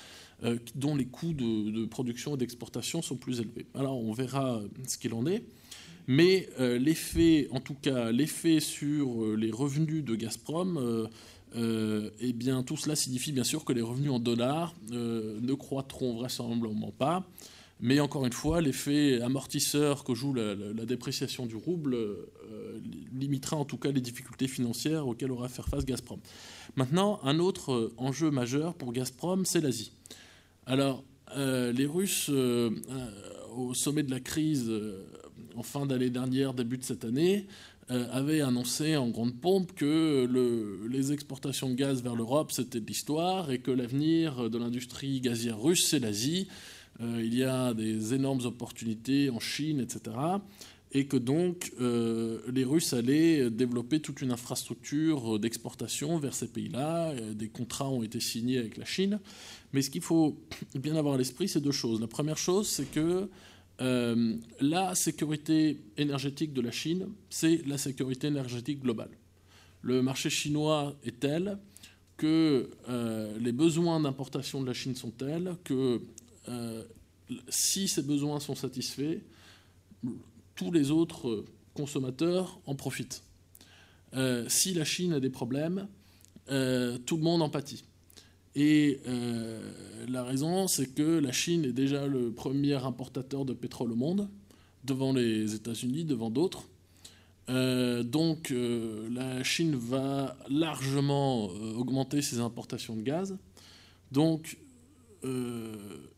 euh, 0.44 0.58
dont 0.76 0.96
les 0.96 1.06
coûts 1.06 1.34
de, 1.34 1.86
production 1.86 2.36
et 2.36 2.38
d'exportation 2.38 3.02
sont 3.02 3.16
plus 3.16 3.40
élevés. 3.40 3.66
Alors 3.74 3.98
on 3.98 4.14
verra 4.14 4.62
ce 4.88 4.98
qu'il 4.98 5.14
en 5.14 5.26
est. 5.26 5.44
Mais 6.08 6.50
euh, 6.60 6.78
l'effet, 6.78 7.48
en 7.52 7.60
tout 7.60 7.76
cas 7.76 8.12
l'effet 8.12 8.60
sur 8.60 9.36
les 9.36 9.52
revenus 9.52 10.04
de 10.04 10.16
Gazprom, 10.16 11.10
eh 11.56 12.34
bien 12.34 12.64
tout 12.64 12.78
cela 12.78 12.96
signifie 12.96 13.32
bien 13.32 13.44
sûr 13.44 13.64
que 13.64 13.74
les 13.74 13.82
revenus 13.82 14.12
en 14.12 14.20
dollars 14.20 14.74
ne 14.90 15.54
croîtront 15.54 16.16
vraisemblablement 16.16 16.92
pas. 16.92 17.28
Mais 17.86 18.00
encore 18.00 18.26
une 18.26 18.32
fois, 18.32 18.62
l'effet 18.62 19.22
amortisseur 19.22 20.06
que 20.06 20.14
joue 20.14 20.34
la, 20.34 20.56
dépréciation 20.86 21.46
du 21.46 21.58
rouble 21.58 21.96
euh, 21.96 22.80
limitera 23.12 23.58
en 23.58 23.66
tout 23.66 23.76
cas 23.76 23.92
les 23.92 24.00
difficultés 24.00 24.48
financières 24.48 25.06
auxquelles 25.06 25.32
aura 25.32 25.48
à 25.48 25.50
faire 25.50 25.68
face 25.68 25.86
Gazprom. 25.86 26.20
Maintenant, 26.78 27.20
un 27.24 27.40
autre 27.40 27.74
euh, 27.74 27.94
enjeu 27.98 28.32
majeur 28.32 28.74
pour 28.76 28.94
Gazprom, 28.94 29.44
c'est 29.44 29.60
l'Asie. 29.60 29.92
Alors, 30.66 31.04
euh, 31.36 31.72
les 31.72 31.86
Russes, 31.86 32.30
au 33.56 33.74
sommet 33.74 34.04
de 34.04 34.12
la 34.12 34.20
crise, 34.20 34.72
en 35.56 35.64
fin 35.64 35.86
d'année 35.86 36.10
dernière, 36.10 36.54
début 36.54 36.78
de 36.78 36.84
cette 36.84 37.06
année, 37.06 37.48
avaient 37.90 38.42
annoncé 38.42 38.96
en 38.96 39.10
grande 39.10 39.40
pompe 39.40 39.74
que 39.76 40.28
les 40.90 41.12
exportations 41.12 41.70
de 41.70 41.76
gaz 41.76 42.02
vers 42.02 42.16
l'Europe, 42.16 42.52
c'était 42.52 42.80
de 42.80 42.86
l'histoire 42.86 43.52
et 43.52 43.60
que 43.60 43.72
l'avenir 43.72 44.50
de 44.50 44.58
l'industrie 44.58 45.20
gazière 45.20 45.62
russe, 45.62 45.86
c'est 45.86 46.00
l'Asie. 46.00 46.48
Euh, 47.02 47.22
il 47.24 47.34
y 47.34 47.44
a 47.44 47.74
des 47.74 48.14
énormes 48.14 48.46
opportunités 48.46 49.30
en 49.30 49.40
Chine, 49.40 49.80
etc. 49.80 50.16
Et 50.92 51.08
que 51.08 51.18
donc 51.18 51.72
euh, 51.82 52.40
les 52.54 52.64
Russes 52.64 52.94
allaient 52.94 53.50
développer 53.50 54.00
toute 54.00 54.22
une 54.22 54.32
infrastructure 54.32 55.40
d'exportation 55.40 56.20
vers 56.20 56.36
ces 56.36 56.48
pays-là. 56.48 57.10
Euh, 57.10 57.34
des 57.34 57.50
contrats 57.50 57.90
ont 57.90 58.04
été 58.04 58.20
signés 58.20 58.60
avec 58.60 58.78
la 58.78 58.86
Chine. 58.86 59.20
Mais 59.74 59.82
ce 59.82 59.90
qu'il 59.90 60.02
faut 60.02 60.40
bien 60.76 60.96
avoir 60.96 61.16
à 61.16 61.18
l'esprit, 61.18 61.48
c'est 61.48 61.62
deux 61.62 61.72
choses. 61.72 62.00
La 62.00 62.08
première 62.08 62.38
chose, 62.38 62.68
c'est 62.68 62.90
que 62.92 63.30
la 64.62 64.96
sécurité 64.96 65.82
énergétique 65.98 66.54
de 66.54 66.62
la 66.62 66.72
Chine, 66.72 67.10
c'est 67.30 67.66
la 67.68 67.78
sécurité 67.78 68.28
énergétique 68.28 68.80
globale. 68.80 69.10
Le 69.82 70.02
marché 70.02 70.30
chinois 70.30 70.96
est 71.04 71.20
tel 71.20 71.58
que 72.16 72.70
les 73.40 73.52
besoins 73.52 74.00
d'importation 74.00 74.62
de 74.62 74.68
la 74.68 74.74
Chine 74.74 74.96
sont 74.96 75.12
tels 75.12 75.58
que 75.64 76.00
euh, 76.50 76.84
si 77.50 77.88
ces 77.88 78.02
besoins 78.02 78.40
sont 78.40 78.56
satisfaits, 78.56 79.20
tous 80.56 80.72
les 80.72 80.92
autres 80.92 81.46
consommateurs 81.74 82.60
en 82.66 82.76
profitent. 82.76 83.24
Euh, 84.14 84.48
si 84.50 84.74
la 84.74 84.86
Chine 84.86 85.14
a 85.14 85.20
des 85.20 85.30
problèmes, 85.30 85.88
euh, 86.50 86.98
tout 87.00 87.18
le 87.18 87.24
monde 87.24 87.42
en 87.42 87.50
pâtit. 87.50 87.84
Et 88.56 89.00
la 90.08 90.24
raison, 90.24 90.68
c'est 90.68 90.94
que 90.94 91.20
la 91.20 91.32
Chine 91.32 91.66
est 91.66 91.72
déjà 91.72 92.06
le 92.06 92.32
premier 92.32 92.74
importateur 92.74 93.46
de 93.46 93.54
pétrole 93.54 93.92
au 93.92 93.96
monde, 93.96 94.30
devant 94.84 95.12
les 95.12 95.56
États-Unis, 95.56 96.06
devant 96.06 96.30
d'autres. 96.30 96.64
donc 97.48 98.54
la 99.12 99.44
Chine 99.44 99.76
va 99.76 100.38
largement 100.50 101.46
augmenter 101.46 102.22
ses 102.22 102.40
importations 102.40 102.96
de 102.96 103.02
gaz. 103.02 103.38
Donc 104.12 104.58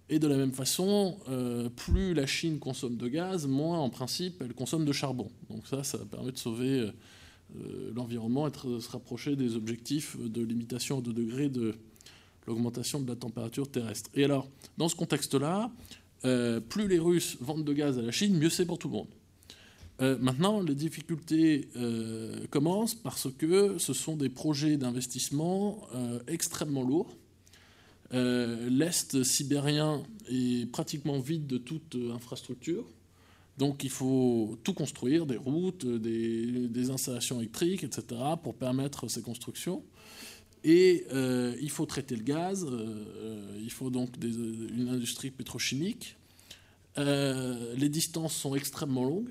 et 0.09 0.19
de 0.19 0.27
la 0.27 0.37
même 0.37 0.51
façon, 0.51 1.17
euh, 1.29 1.69
plus 1.69 2.13
la 2.13 2.25
Chine 2.27 2.59
consomme 2.59 2.95
de 2.95 3.07
gaz, 3.07 3.47
moins 3.47 3.79
en 3.79 3.89
principe 3.89 4.41
elle 4.41 4.53
consomme 4.53 4.85
de 4.85 4.91
charbon. 4.91 5.31
Donc 5.49 5.65
ça, 5.67 5.83
ça 5.83 5.97
permet 5.97 6.31
de 6.31 6.37
sauver 6.37 6.79
euh, 6.79 6.91
euh, 7.55 7.91
l'environnement 7.95 8.47
et 8.47 8.51
de 8.51 8.79
se 8.79 8.89
rapprocher 8.89 9.35
des 9.35 9.55
objectifs 9.55 10.17
de 10.19 10.43
limitation 10.43 10.99
à 10.99 11.01
2 11.01 11.11
degrés 11.11 11.49
de 11.49 11.73
l'augmentation 12.47 12.99
de 12.99 13.07
la 13.07 13.15
température 13.15 13.69
terrestre. 13.69 14.09
Et 14.13 14.23
alors, 14.23 14.47
dans 14.77 14.89
ce 14.89 14.95
contexte-là, 14.95 15.71
plus 16.69 16.87
les 16.87 16.97
Russes 16.97 17.37
vendent 17.39 17.63
de 17.63 17.73
gaz 17.73 17.99
à 17.99 18.01
la 18.01 18.11
Chine, 18.11 18.37
mieux 18.37 18.49
c'est 18.49 18.65
pour 18.65 18.79
tout 18.79 18.87
le 18.87 18.93
monde. 18.93 20.19
maintenant, 20.21 20.61
les 20.61 20.73
difficultés 20.73 21.69
commencent 22.49 22.95
parce 22.95 23.27
que 23.37 23.77
ce 23.77 23.93
sont 23.93 24.15
des 24.15 24.29
projets 24.29 24.77
d'investissement 24.77 25.87
extrêmement 26.27 26.81
lourds 26.81 27.15
euh, 28.13 28.69
L'Est 28.69 29.23
sibérien 29.23 30.03
est 30.29 30.71
pratiquement 30.71 31.19
vide 31.19 31.47
de 31.47 31.57
toute 31.57 31.95
euh, 31.95 32.13
infrastructure. 32.13 32.85
Donc 33.57 33.83
il 33.83 33.89
faut 33.89 34.57
tout 34.63 34.73
construire, 34.73 35.25
des 35.25 35.37
routes, 35.37 35.85
des, 35.85 36.89
installations 36.89 37.39
électriques, 37.39 37.83
etc., 37.83 38.03
pour 38.43 38.55
permettre 38.55 39.07
ces 39.07 39.21
constructions. 39.21 39.81
Et 40.65 41.05
euh, 41.13 41.55
il 41.61 41.69
faut 41.69 41.85
traiter 41.85 42.15
le 42.15 42.23
gaz, 42.23 42.67
il 43.61 43.71
faut 43.71 43.89
donc 43.89 44.09
une 44.21 44.89
industrie 44.89 45.29
pétrochimique. 45.29 46.17
les 46.97 47.89
distances 47.89 48.35
sont 48.35 48.55
extrêmement 48.55 49.05
longues. 49.05 49.29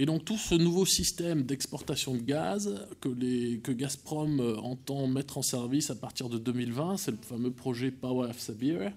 Et 0.00 0.06
donc 0.06 0.24
tout 0.24 0.36
ce 0.36 0.54
nouveau 0.54 0.86
système 0.86 1.42
d'exportation 1.42 2.14
de 2.14 2.22
gaz 2.22 2.86
que, 3.00 3.08
que, 3.56 3.72
Gazprom 3.72 4.38
euh, 4.38 4.56
entend 4.58 5.08
mettre 5.08 5.38
en 5.38 5.42
service 5.42 5.90
à 5.90 5.96
partir 5.96 6.28
de 6.28 6.38
2020, 6.38 6.96
c'est 6.98 7.10
le 7.10 7.16
fameux 7.20 7.50
projet 7.50 7.90
Power 7.90 8.30
of 8.30 8.38
Siberia, 8.38 8.92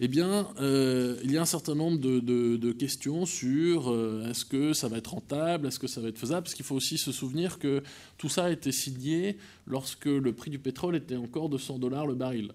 eh 0.00 0.08
bien, 0.08 0.48
euh, 0.60 1.18
il 1.24 1.32
y 1.32 1.36
a 1.36 1.42
un 1.42 1.46
certain 1.46 1.74
nombre 1.74 1.98
de, 1.98 2.72
questions 2.72 3.26
sur 3.26 3.90
euh, 3.90 4.30
est-ce 4.30 4.44
que 4.44 4.72
ça 4.72 4.88
va 4.88 4.98
être 4.98 5.08
rentable, 5.12 5.66
est-ce 5.66 5.78
que 5.78 5.88
ça 5.88 6.00
va 6.00 6.08
être 6.08 6.18
faisable, 6.18 6.42
parce 6.44 6.54
qu'il 6.54 6.64
faut 6.64 6.76
aussi 6.76 6.98
se 6.98 7.10
souvenir 7.10 7.58
que 7.58 7.82
tout 8.16 8.28
ça 8.28 8.44
a 8.44 8.50
été 8.50 8.70
signé 8.70 9.36
lorsque 9.66 10.06
le 10.06 10.32
prix 10.32 10.50
du 10.50 10.58
pétrole 10.58 10.94
était 10.94 11.16
encore 11.16 11.48
de 11.48 11.58
100 11.58 11.78
dollars 11.78 12.06
le 12.06 12.14
baril. 12.14 12.52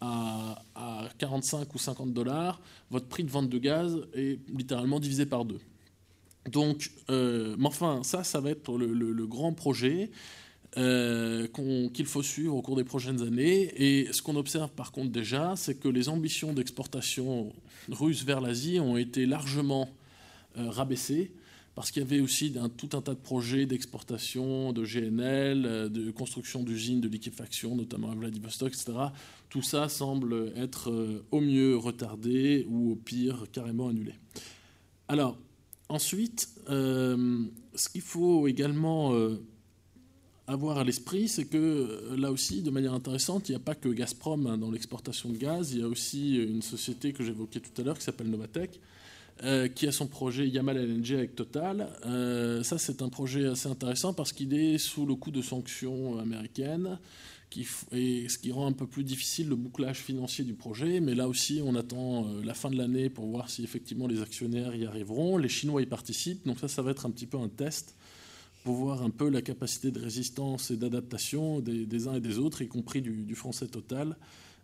à, 0.00 0.62
à 0.74 1.08
45 1.18 1.74
ou 1.74 1.78
50 1.78 2.12
dollars, 2.12 2.60
votre 2.90 3.06
prix 3.06 3.24
de 3.24 3.30
vente 3.30 3.48
de 3.48 3.58
gaz 3.58 3.98
est 4.14 4.38
littéralement 4.50 5.00
divisé 5.00 5.26
par 5.26 5.44
deux. 5.44 5.60
Donc, 6.50 6.90
euh, 7.10 7.56
mais 7.58 7.66
enfin, 7.66 8.02
ça, 8.02 8.22
ça 8.24 8.40
va 8.40 8.50
être 8.50 8.76
le, 8.76 9.26
grand 9.26 9.52
projet. 9.52 10.10
Euh, 10.76 11.46
qu'il 11.92 12.06
faut 12.06 12.22
suivre 12.24 12.56
au 12.56 12.60
cours 12.60 12.74
des 12.74 12.82
prochaines 12.82 13.22
années. 13.22 13.70
Et 13.76 14.12
ce 14.12 14.22
qu'on 14.22 14.34
observe 14.34 14.70
par 14.70 14.90
contre 14.90 15.12
déjà, 15.12 15.54
c'est 15.56 15.76
que 15.76 15.86
les 15.86 16.08
ambitions 16.08 16.52
d'exportation 16.52 17.52
russes 17.88 18.24
vers 18.24 18.40
l'Asie 18.40 18.80
ont 18.80 18.96
été 18.96 19.24
largement 19.24 19.88
euh, 20.58 20.68
rabaissées 20.70 21.32
parce 21.76 21.92
qu'il 21.92 22.02
y 22.02 22.04
avait 22.04 22.20
aussi 22.20 22.52
tout 22.76 22.88
un 22.96 23.02
tas 23.02 23.14
de 23.14 23.20
projets 23.20 23.66
d'exportation 23.66 24.72
de 24.72 24.84
GNL, 24.84 25.64
euh, 25.64 25.88
de 25.88 26.10
construction 26.10 26.64
d'usines 26.64 27.00
de 27.00 27.08
liquéfaction, 27.08 27.76
notamment 27.76 28.10
à 28.10 28.16
Vladivostok, 28.16 28.72
etc. 28.72 28.92
Tout 29.50 29.62
ça 29.62 29.88
semble 29.88 30.52
être 30.56 31.22
au 31.30 31.40
mieux 31.40 31.76
retardé 31.76 32.66
ou 32.68 32.90
au 32.92 32.96
pire 32.96 33.44
carrément 33.52 33.90
annulé. 33.90 34.14
Alors, 35.06 35.38
ensuite, 35.88 36.48
ce 36.66 37.88
qu'il 37.92 38.00
faut 38.00 38.48
également 38.48 39.12
avoir 40.46 40.78
à 40.78 40.84
l'esprit, 40.84 41.28
c'est 41.28 41.46
que 41.46 41.56
euh, 41.56 42.16
là 42.16 42.30
aussi, 42.30 42.62
de 42.62 42.70
manière 42.70 42.94
intéressante, 42.94 43.48
il 43.48 43.52
n'y 43.52 43.56
a 43.56 43.60
pas 43.60 43.74
que 43.74 43.88
Gazprom 43.88 44.46
hein, 44.46 44.58
dans 44.58 44.70
l'exportation 44.70 45.30
de 45.30 45.36
gaz, 45.36 45.72
il 45.72 45.80
y 45.80 45.82
a 45.82 45.88
aussi 45.88 46.36
une 46.36 46.62
société 46.62 47.12
que 47.12 47.24
j'évoquais 47.24 47.60
tout 47.60 47.80
à 47.80 47.84
l'heure 47.84 47.98
qui 47.98 48.04
s'appelle 48.04 48.28
Novatec, 48.28 48.80
euh, 49.42 49.68
qui 49.68 49.86
a 49.86 49.92
son 49.92 50.06
projet 50.06 50.46
Yamal 50.46 50.76
LNG 50.76 51.12
avec 51.14 51.34
Total. 51.34 51.88
Euh, 52.04 52.62
ça, 52.62 52.78
c'est 52.78 53.00
un 53.00 53.08
projet 53.08 53.46
assez 53.46 53.68
intéressant 53.68 54.12
parce 54.12 54.32
qu'il 54.32 54.54
est 54.54 54.78
sous 54.78 55.06
le 55.06 55.14
coup 55.14 55.30
de 55.30 55.40
sanctions 55.40 56.18
américaines, 56.18 56.98
qui, 57.48 57.66
et 57.92 58.28
ce 58.28 58.36
qui 58.36 58.52
rend 58.52 58.66
un 58.66 58.72
peu 58.72 58.86
plus 58.86 59.04
difficile 59.04 59.48
le 59.48 59.56
bouclage 59.56 59.98
financier 59.98 60.44
du 60.44 60.54
projet. 60.54 61.00
Mais 61.00 61.14
là 61.14 61.26
aussi, 61.26 61.62
on 61.64 61.74
attend 61.74 62.26
la 62.44 62.52
fin 62.52 62.70
de 62.70 62.76
l'année 62.76 63.08
pour 63.08 63.26
voir 63.26 63.48
si 63.48 63.64
effectivement 63.64 64.06
les 64.06 64.20
actionnaires 64.20 64.74
y 64.74 64.84
arriveront. 64.84 65.38
Les 65.38 65.48
Chinois 65.48 65.80
y 65.80 65.86
participent, 65.86 66.46
donc 66.46 66.58
ça, 66.58 66.68
ça 66.68 66.82
va 66.82 66.90
être 66.90 67.06
un 67.06 67.10
petit 67.10 67.26
peu 67.26 67.38
un 67.38 67.48
test 67.48 67.94
pour 68.64 68.76
voir 68.76 69.02
un 69.02 69.10
peu 69.10 69.28
la 69.28 69.42
capacité 69.42 69.90
de 69.90 70.00
résistance 70.00 70.70
et 70.70 70.76
d'adaptation 70.76 71.60
des, 71.60 72.08
uns 72.08 72.14
et 72.14 72.20
des 72.20 72.38
autres, 72.38 72.62
y 72.62 72.68
compris 72.68 73.02
du, 73.02 73.34
français 73.34 73.68
total, 73.68 74.16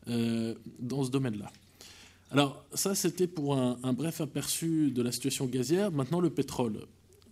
euh, 0.09 0.55
dans 0.81 1.05
ce 1.05 1.11
domaine-là. 1.11 1.53
Alors 2.31 2.65
ça, 2.75 2.95
c'était 2.95 3.27
pour 3.27 3.57
un, 3.57 3.93
bref 3.93 4.23
aperçu 4.23 4.91
de 4.91 5.03
la 5.03 5.12
situation 5.12 5.47
gazière. 5.47 5.93
Maintenant, 5.93 6.20
le 6.20 6.31
pétrole. 6.31 6.87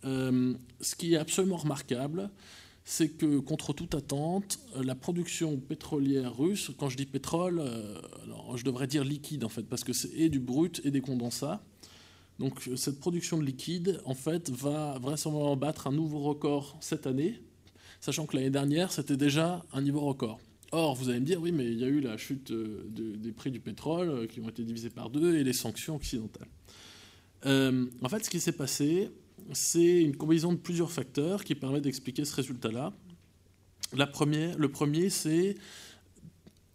Euh, 0.04 0.54
ce 0.80 0.94
qui 0.94 1.14
est 1.14 1.16
absolument 1.16 1.56
remarquable, 1.56 2.30
c'est 2.84 3.08
que 3.08 3.38
contre 3.38 3.72
toute 3.72 3.94
attente, 3.94 4.58
la 4.76 4.94
production 4.94 5.56
pétrolière 5.56 6.36
russe, 6.36 6.70
quand 6.78 6.88
je 6.88 6.96
dis 6.96 7.06
pétrole, 7.06 7.60
euh, 7.60 8.00
je 8.56 8.64
devrais 8.64 8.86
dire 8.86 9.04
liquide 9.04 9.44
en 9.44 9.48
fait, 9.48 9.62
parce 9.62 9.84
que 9.84 9.92
c'est 9.92 10.28
du 10.28 10.38
brut 10.38 10.80
et 10.84 10.90
des 10.90 11.00
condensats, 11.00 11.62
donc 12.38 12.70
cette 12.76 13.00
production 13.00 13.38
de 13.38 13.44
liquide, 13.44 14.00
en 14.04 14.14
fait, 14.14 14.50
va 14.50 14.98
vraisemblablement 15.00 15.56
battre 15.56 15.88
un 15.88 15.92
nouveau 15.92 16.20
record 16.20 16.76
cette 16.80 17.06
année, 17.06 17.40
sachant 18.00 18.26
que 18.26 18.36
l'année 18.36 18.50
dernière, 18.50 18.92
c'était 18.92 19.16
déjà 19.16 19.64
un 19.72 19.82
niveau 19.82 20.00
record. 20.00 20.38
Or, 20.70 20.94
vous 20.94 21.08
allez 21.08 21.20
me 21.20 21.24
dire, 21.24 21.40
oui, 21.40 21.50
mais 21.50 21.64
il 21.64 21.78
y 21.78 21.84
a 21.84 21.88
eu 21.88 22.00
la 22.00 22.16
chute 22.16 22.50
euh, 22.50 22.84
des 22.90 23.32
prix 23.32 23.50
du 23.50 23.58
pétrole 23.58 24.10
euh, 24.10 24.26
qui 24.26 24.40
ont 24.40 24.48
été 24.48 24.64
divisés 24.64 24.90
par 24.90 25.08
deux 25.08 25.36
et 25.36 25.42
les 25.42 25.54
sanctions 25.54 25.96
occidentales. 25.96 26.48
Euh, 27.46 27.86
en 28.02 28.08
fait, 28.08 28.24
ce 28.24 28.30
qui 28.30 28.38
s'est 28.38 28.52
passé, 28.52 29.10
c'est 29.52 30.02
une 30.02 30.14
combinaison 30.14 30.52
de 30.52 30.58
plusieurs 30.58 30.92
facteurs 30.92 31.42
qui 31.42 31.54
permet 31.54 31.80
d'expliquer 31.80 32.24
ce 32.24 32.36
résultat-là. 32.36 32.92
le 33.94 34.66
premier, 34.68 35.10
c'est 35.10 35.56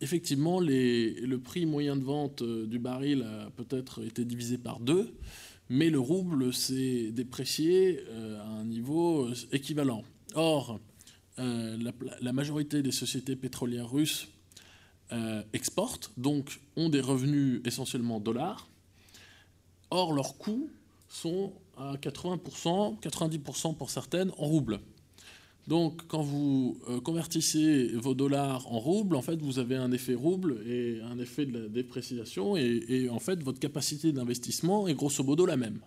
effectivement 0.01 0.59
le 0.59 1.35
prix 1.37 1.65
moyen 1.65 1.95
de 1.95 2.03
vente 2.03 2.43
du 2.43 2.79
baril 2.79 3.21
a 3.21 3.51
peut-être 3.51 4.03
été 4.03 4.25
divisé 4.25 4.57
par 4.57 4.79
deux 4.79 5.13
mais 5.69 5.89
le 5.89 5.99
rouble 5.99 6.53
s'est 6.53 7.11
déprécié 7.11 8.03
euh, 8.09 8.39
à 8.39 8.45
un 8.45 8.65
niveau 8.65 9.25
euh, 9.25 9.33
équivalent. 9.51 10.03
Or, 10.35 10.79
euh, 11.39 11.77
la, 12.21 12.33
majorité 12.33 12.81
des 12.81 12.91
sociétés 12.91 13.35
pétrolières 13.35 13.89
russes 13.89 14.27
exportent, 15.53 16.11
donc 16.17 16.59
ont 16.75 16.89
des 16.89 16.99
revenus 17.01 17.61
essentiellement 17.65 18.19
dollars. 18.19 18.67
Or, 19.91 20.11
leurs 20.11 20.39
coûts 20.39 20.71
sont 21.07 21.53
à 21.77 21.93
80%, 21.97 22.99
90% 22.99 23.77
pour 23.77 23.91
certaines 23.91 24.31
en 24.39 24.45
roubles. 24.45 24.79
Donc, 25.67 26.07
quand 26.07 26.21
vous 26.21 26.77
euh, 26.89 26.99
convertissez 26.99 27.87
vos 27.95 28.13
dollars 28.13 28.71
en 28.71 28.79
roubles, 28.79 29.15
en 29.15 29.21
fait, 29.21 29.41
vous 29.41 29.59
avez 29.59 29.77
un 29.77 29.91
effet 29.93 30.13
rouble 30.13 30.57
et 30.67 30.99
un 31.01 31.17
effet 31.19 31.45
de 31.45 31.57
la 31.57 31.69
dépréciation, 31.69 32.57
et, 32.57 33.07
en 33.09 33.19
fait, 33.19 33.41
votre 33.41 33.59
capacité 33.59 34.11
d'investissement 34.11 34.87
est 34.87 34.93
grosso 34.93 35.23
modo 35.23 35.45
la 35.45 35.55
même. 35.55 35.79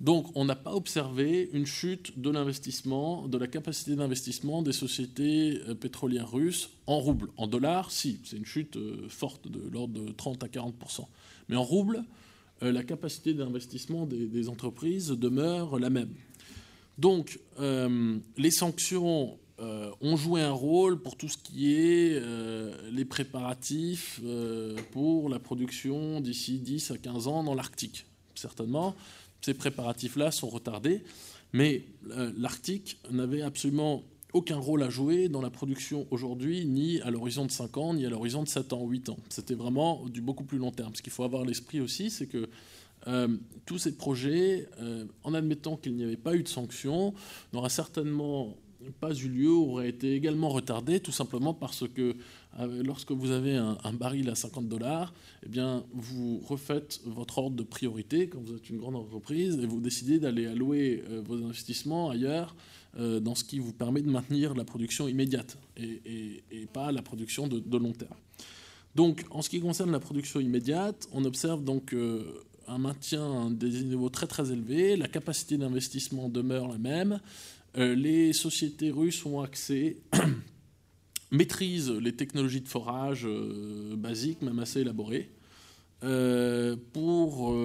Donc, 0.00 0.26
on 0.34 0.44
n'a 0.44 0.56
pas 0.56 0.74
observé 0.74 1.50
une 1.52 1.66
chute 1.66 2.18
de 2.18 2.30
l'investissement, 2.30 3.28
de 3.28 3.38
la 3.38 3.46
capacité 3.46 3.96
d'investissement 3.96 4.62
des 4.62 4.72
sociétés 4.72 5.60
euh, 5.68 5.74
pétrolières 5.74 6.30
russes 6.30 6.70
en 6.86 6.98
roubles. 6.98 7.30
En 7.36 7.46
dollars, 7.46 7.90
si, 7.90 8.20
c'est 8.24 8.36
une 8.36 8.46
chute 8.46 8.76
euh, 8.76 9.06
forte 9.08 9.48
de 9.48 9.60
l'ordre 9.70 10.00
de 10.00 10.12
30 10.12 10.42
à 10.42 10.48
40 10.48 10.74
Mais 11.48 11.56
en 11.56 11.62
roubles, 11.62 12.02
la 12.62 12.82
capacité 12.82 13.34
d'investissement 13.34 14.06
des 14.06 14.48
entreprises 14.48 15.08
demeure 15.08 15.78
la 15.78 15.90
même. 15.90 16.14
Donc, 16.98 17.40
euh, 17.60 18.18
les 18.36 18.50
sanctions 18.50 19.38
euh, 19.58 19.90
ont 20.00 20.16
joué 20.16 20.42
un 20.42 20.52
rôle 20.52 21.00
pour 21.00 21.16
tout 21.16 21.28
ce 21.28 21.36
qui 21.36 21.74
est 21.74 22.12
euh, 22.14 22.90
les 22.90 23.04
préparatifs 23.04 24.20
pour 24.92 25.28
la 25.28 25.38
production 25.38 26.20
d'ici 26.20 26.58
10 26.58 26.90
à 26.92 26.98
15 26.98 27.28
ans 27.28 27.44
dans 27.44 27.54
l'Arctique. 27.54 28.06
Certainement, 28.34 28.94
ces 29.40 29.54
préparatifs-là 29.54 30.30
sont 30.30 30.48
retardés, 30.48 31.02
mais 31.52 31.84
l'Arctique 32.36 32.98
n'avait 33.10 33.42
absolument 33.42 34.02
aucun 34.32 34.56
rôle 34.56 34.82
à 34.82 34.90
jouer 34.90 35.28
dans 35.28 35.40
la 35.40 35.48
production 35.48 36.06
aujourd'hui, 36.10 36.66
ni 36.66 37.00
à 37.00 37.10
l'horizon 37.10 37.46
de 37.46 37.50
5 37.50 37.76
ans, 37.78 37.94
ni 37.94 38.04
à 38.04 38.10
l'horizon 38.10 38.42
de 38.42 38.48
7 38.48 38.72
ans, 38.74 38.86
8 38.86 39.08
ans. 39.08 39.16
C'était 39.30 39.54
vraiment 39.54 40.04
du 40.06 40.20
beaucoup 40.20 40.44
plus 40.44 40.58
long 40.58 40.72
terme. 40.72 40.94
Ce 40.94 41.00
qu'il 41.00 41.12
faut 41.12 41.24
avoir 41.24 41.42
à 41.42 41.44
l'esprit 41.46 41.80
aussi, 41.80 42.10
c'est 42.10 42.26
que 42.26 42.48
euh, 43.06 43.28
tous 43.66 43.78
ces 43.78 43.96
projets, 43.96 44.68
euh, 44.80 45.04
en 45.22 45.34
admettant 45.34 45.76
qu'il 45.76 45.94
n'y 45.94 46.04
avait 46.04 46.16
pas 46.16 46.34
eu 46.34 46.42
de 46.42 46.48
sanctions, 46.48 47.14
n'auraient 47.52 47.68
certainement 47.68 48.56
pas 49.00 49.12
eu 49.12 49.28
lieu, 49.28 49.50
auraient 49.50 49.88
été 49.88 50.14
également 50.14 50.48
retardés, 50.48 51.00
tout 51.00 51.12
simplement 51.12 51.54
parce 51.54 51.88
que 51.88 52.16
euh, 52.58 52.82
lorsque 52.84 53.12
vous 53.12 53.30
avez 53.30 53.56
un, 53.56 53.92
baril 53.92 54.28
à 54.28 54.34
50 54.34 54.68
dollars, 54.68 55.14
eh 55.44 55.48
bien, 55.48 55.84
vous 55.92 56.40
refaites 56.46 57.00
votre 57.04 57.38
ordre 57.38 57.56
de 57.56 57.62
priorité 57.62 58.28
quand 58.28 58.40
vous 58.40 58.54
êtes 58.54 58.70
une 58.70 58.78
grande 58.78 58.96
entreprise 58.96 59.58
et 59.60 59.66
vous 59.66 59.80
décidez 59.80 60.18
d'aller 60.18 60.46
allouer 60.46 61.02
vos 61.24 61.36
investissements 61.36 62.10
ailleurs 62.10 62.54
dans 62.96 63.34
ce 63.34 63.44
qui 63.44 63.58
vous 63.58 63.72
permet 63.72 64.02
de 64.02 64.10
maintenir 64.10 64.54
la 64.54 64.64
production 64.64 65.08
immédiate 65.08 65.58
et, 65.76 66.42
pas 66.72 66.92
la 66.92 67.02
production 67.02 67.48
de, 67.48 67.78
long 67.78 67.92
terme. 67.92 68.16
Donc, 68.94 69.24
en 69.30 69.42
ce 69.42 69.50
qui 69.50 69.60
concerne 69.60 69.90
la 69.90 70.00
production 70.00 70.40
immédiate, 70.40 71.08
on 71.12 71.24
observe 71.24 71.64
donc 71.64 71.94
un 72.68 72.78
maintien 72.78 73.50
des 73.50 73.82
niveaux 73.84 74.08
très 74.08 74.26
très 74.26 74.52
élevés, 74.52 74.96
la 74.96 75.08
capacité 75.08 75.56
d'investissement 75.56 76.28
demeure 76.28 76.68
la 76.68 76.78
même, 76.78 77.20
euh, 77.78 77.94
les 77.94 78.32
sociétés 78.32 78.90
russes 78.90 79.24
ont 79.26 79.40
accès, 79.40 79.98
maîtrisent 81.30 81.90
les 81.90 82.12
technologies 82.12 82.62
de 82.62 82.68
forage 82.68 83.26
euh, 83.26 83.94
basiques, 83.96 84.42
même 84.42 84.58
assez 84.58 84.80
élaborées. 84.80 85.30
Euh, 86.04 86.76
pour 86.92 87.56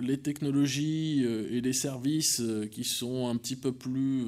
les 0.00 0.18
technologies 0.18 1.24
et 1.24 1.60
les 1.60 1.72
services 1.72 2.40
qui 2.70 2.84
sont 2.84 3.28
un 3.28 3.36
petit 3.36 3.56
peu 3.56 3.72
plus 3.72 4.24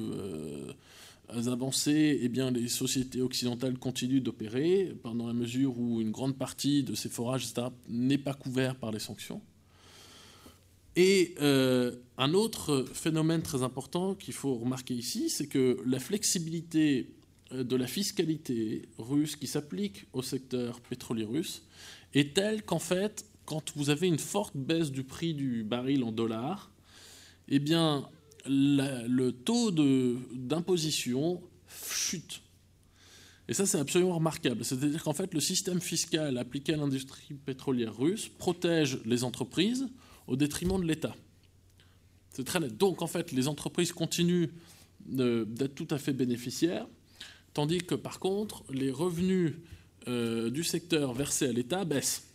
avancés, 1.29 2.19
eh 2.21 2.27
bien, 2.27 2.51
les 2.51 2.67
sociétés 2.67 3.21
occidentales 3.21 3.77
continuent 3.77 4.21
d'opérer, 4.21 4.93
pendant 5.01 5.27
la 5.27 5.33
mesure 5.33 5.79
où 5.79 6.01
une 6.01 6.11
grande 6.11 6.37
partie 6.37 6.83
de 6.83 6.93
ces 6.93 7.09
forages 7.09 7.47
n'est 7.87 8.17
pas 8.17 8.33
couvert 8.33 8.75
par 8.75 8.91
les 8.91 8.99
sanctions. 8.99 9.41
Et 10.97 11.35
euh, 11.41 11.95
un 12.17 12.33
autre 12.33 12.83
phénomène 12.91 13.43
très 13.43 13.61
important 13.61 14.15
qu'il 14.15 14.33
faut 14.33 14.55
remarquer 14.55 14.95
ici, 14.95 15.29
c'est 15.29 15.45
que 15.45 15.79
la 15.85 15.99
flexibilité 15.99 17.13
euh, 17.53 17.63
de 17.63 17.75
la 17.75 17.85
fiscalité 17.85 18.89
russe 18.97 19.35
qui 19.35 19.45
s'applique 19.45 20.07
au 20.11 20.23
secteur 20.23 20.81
pétrolier 20.81 21.23
russe 21.23 21.61
est 22.15 22.33
telle 22.33 22.63
qu'en 22.63 22.79
fait, 22.79 23.25
quand 23.45 23.77
vous 23.77 23.91
avez 23.91 24.07
une 24.07 24.17
forte 24.17 24.57
baisse 24.57 24.89
du 24.89 25.03
prix 25.03 25.35
du 25.35 25.63
baril 25.63 26.03
en 26.03 26.11
dollars, 26.11 26.71
eh 27.47 27.59
bien, 27.59 28.09
le 28.47 29.29
taux 29.29 29.69
d'imposition 29.71 31.43
chute. 31.69 32.41
Et 33.47 33.53
ça, 33.53 33.67
c'est 33.67 33.79
absolument 33.79 34.15
remarquable. 34.15 34.65
C'est-à-dire 34.65 35.03
qu'en 35.03 35.13
fait, 35.13 35.31
le 35.35 35.41
système 35.41 35.79
fiscal 35.79 36.39
appliqué 36.39 36.73
à 36.73 36.77
l'industrie 36.77 37.35
pétrolière 37.45 37.95
russe 37.95 38.29
protège 38.29 38.99
les 39.05 39.23
entreprises 39.23 39.87
au 40.27 40.35
détriment 40.35 40.79
de 40.79 40.85
l'État. 40.85 41.15
C'est 42.31 42.43
très 42.43 42.59
net. 42.59 42.77
Donc 42.77 43.01
en 43.01 43.07
fait, 43.07 43.31
les 43.31 43.47
entreprises 43.47 43.91
continuent 43.91 44.49
d'être 45.05 45.73
tout 45.73 45.87
à 45.89 45.97
fait 45.97 46.13
bénéficiaires, 46.13 46.85
tandis 47.53 47.79
que 47.79 47.95
par 47.95 48.19
contre, 48.19 48.63
les 48.71 48.91
revenus 48.91 49.53
euh, 50.07 50.49
du 50.49 50.63
secteur 50.63 51.13
versés 51.13 51.47
à 51.47 51.51
l'État 51.51 51.85
baissent. 51.85 52.27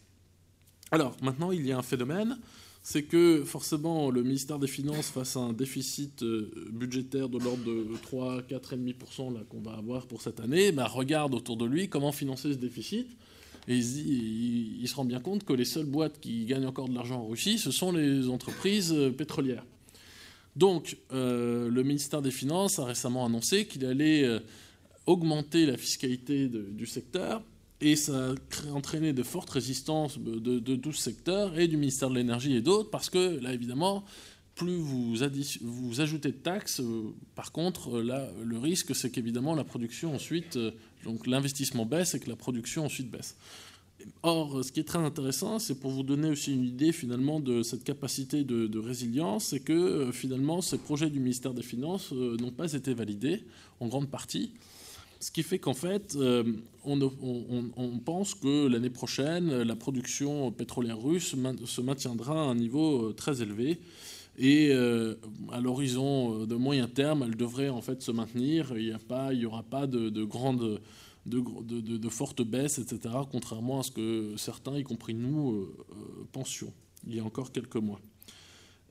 Alors 0.91 1.17
maintenant, 1.23 1.53
il 1.53 1.67
y 1.67 1.73
a 1.73 1.79
un 1.79 1.83
phénomène, 1.83 2.39
c'est 2.83 3.05
que 3.05 3.45
forcément 3.45 4.11
le 4.11 4.23
ministère 4.23 4.59
des 4.59 4.67
Finances 4.67 5.09
face 5.09 5.37
à 5.37 5.41
un 5.41 5.53
déficit 5.53 6.23
euh, 6.23 6.51
budgétaire 6.73 7.29
de 7.29 7.39
l'ordre 7.39 7.65
de 7.65 7.97
3, 8.03 8.43
4,5% 8.43 9.33
là 9.35 9.41
qu'on 9.49 9.61
va 9.61 9.73
avoir 9.75 10.07
pour 10.07 10.21
cette 10.21 10.41
année, 10.41 10.73
bah, 10.73 10.87
regarde 10.87 11.35
autour 11.35 11.57
de 11.57 11.65
lui 11.65 11.89
comment 11.89 12.13
financer 12.13 12.53
ce 12.53 12.59
déficit. 12.59 13.17
Et 13.69 13.79
il, 13.79 14.89
se 14.89 14.95
rend 14.95 15.05
bien 15.05 15.21
compte 15.21 15.45
que 15.45 15.53
les 15.53 15.65
seules 15.65 15.87
boîtes 15.87 16.19
qui 16.21 16.45
gagnent 16.47 16.67
encore 16.67 16.89
de 16.89 16.95
l'argent 16.95 17.21
en 17.21 17.29
Russie, 17.29 17.59
ce 17.59 17.71
sont 17.71 17.93
les 17.93 18.29
entreprises 18.29 18.93
euh, 18.93 19.11
pétrolières. 19.11 19.65
Donc, 20.57 20.99
euh, 21.13 21.71
le 21.71 21.83
ministère 21.83 22.23
des 22.23 22.33
Finances 22.33 22.79
a 22.79 22.85
récemment 22.85 23.25
annoncé 23.25 23.67
qu'il 23.67 23.87
allait 23.87 24.25
euh, 24.25 24.41
augmenter 25.07 25.65
la 25.65 25.77
fiscalité 25.77 26.49
du 26.49 26.87
secteur 26.87 27.43
et 27.81 27.97
ça 27.97 28.31
a 28.31 28.73
entraîné 28.73 29.13
de 29.13 29.23
fortes 29.23 29.51
résistances 29.51 30.19
de, 30.19 30.39
de, 30.39 30.59
de 30.59 30.77
tout 30.77 30.93
ce 30.93 31.03
secteur 31.03 31.59
et 31.59 31.69
du 31.69 31.77
ministère 31.77 32.11
de 32.11 32.17
l'Énergie 32.17 32.55
et 32.55 32.61
d'autres 32.61 32.91
parce 32.91 33.11
que 33.11 33.41
là, 33.41 33.53
évidemment, 33.53 34.05
plus 34.55 34.79
vous, 34.79 36.01
ajoutez 36.01 36.31
de 36.31 36.37
taxes, 36.37 36.81
euh, 36.81 37.15
par 37.35 37.53
contre, 37.53 37.99
euh, 37.99 38.03
là, 38.03 38.29
le 38.45 38.59
risque, 38.59 38.95
c'est 38.95 39.11
qu'évidemment, 39.11 39.55
la 39.55 39.65
production 39.65 40.15
ensuite, 40.15 40.57
euh, 40.57 40.73
donc 41.05 41.27
l'investissement 41.27 41.87
baisse 41.87 42.15
et 42.15 42.21
que 42.21 42.29
la 42.29 42.37
production 42.37 42.85
ensuite 42.85 43.11
baisse. 43.11 43.37
Or, 44.23 44.65
ce 44.65 44.73
qui 44.73 44.81
est 44.81 44.85
très 44.85 44.99
intéressant, 44.99 45.59
c'est 45.59 45.77
pour 45.77 45.91
vous 45.91 46.03
donner 46.03 46.29
aussi 46.29 46.53
une 46.53 46.65
idée 46.65 46.93
finalement 46.93 47.39
de 47.39 47.63
cette 47.63 47.85
capacité 47.85 48.43
de, 48.43 48.79
résilience, 48.79 49.47
c'est 49.47 49.61
que 49.61 50.11
finalement, 50.13 50.61
ces 50.61 50.79
projets 50.79 51.09
du 51.09 51.21
ministère 51.21 51.55
des 51.55 51.63
Finances 51.63 52.11
n'ont 52.11 52.51
pas 52.51 52.73
été 52.73 52.95
validés 52.95 53.45
en 53.79 53.87
grande 53.87 54.11
partie. 54.11 54.55
Ce 55.21 55.31
qui 55.31 55.45
fait 55.45 55.61
qu'en 55.61 55.75
fait, 55.75 56.19
on, 56.85 57.99
pense 58.05 58.35
que 58.35 58.67
l'année 58.67 58.91
prochaine, 58.91 59.63
la 59.63 59.77
production 59.77 60.51
pétrolière 60.51 61.01
russe 61.01 61.37
se 61.65 61.81
maintiendra 61.81 62.43
à 62.43 62.47
un 62.47 62.57
niveau 62.57 63.13
très 63.13 63.41
élevé. 63.41 63.79
Et 64.39 64.71
euh, 64.73 65.15
à 65.53 65.61
l'horizon 65.61 66.47
de 66.47 66.55
moyen 66.55 66.89
terme, 66.89 67.23
elle 67.23 67.37
devrait 67.37 67.69
en 67.69 67.83
fait 67.83 68.03
se 68.03 68.11
maintenir. 68.11 68.73
Il 68.77 68.97
n'y 69.39 69.45
aura 69.45 69.63
pas 69.63 69.87
de, 69.87 70.09
de 70.09 70.25
grandes 70.25 70.81
de, 71.27 71.41
de, 71.63 71.97
de, 71.99 72.09
fortes 72.09 72.43
baisses, 72.43 72.79
etc., 72.79 73.15
contrairement 73.31 73.81
à 73.81 73.83
ce 73.83 73.93
que 73.93 74.35
certains, 74.37 74.77
y 74.77 74.83
compris 74.83 75.15
nous, 75.15 75.53
euh, 75.53 75.77
pensions 76.33 76.73
il 77.07 77.15
y 77.17 77.21
a 77.21 77.25
encore 77.25 77.53
quelques 77.53 77.77
mois. 77.77 78.01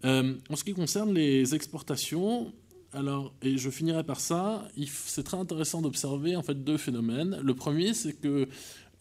Euh, 0.04 0.36
en 0.50 0.56
ce 0.56 0.64
qui 0.64 0.74
concerne 0.74 1.14
les 1.14 1.56
exportations, 1.56 2.54
alors, 2.94 3.34
et 3.42 3.58
je 3.58 3.70
finirai 3.70 4.04
par 4.04 4.20
ça, 4.20 4.68
c'est 4.88 5.24
très 5.24 5.38
intéressant 5.38 5.82
d'observer 5.82 6.36
en 6.36 6.44
fait 6.44 6.64
deux 6.64 6.78
phénomènes. 6.78 7.40
Le 7.42 7.54
premier, 7.54 7.94
c'est 7.94 8.14
que 8.14 8.48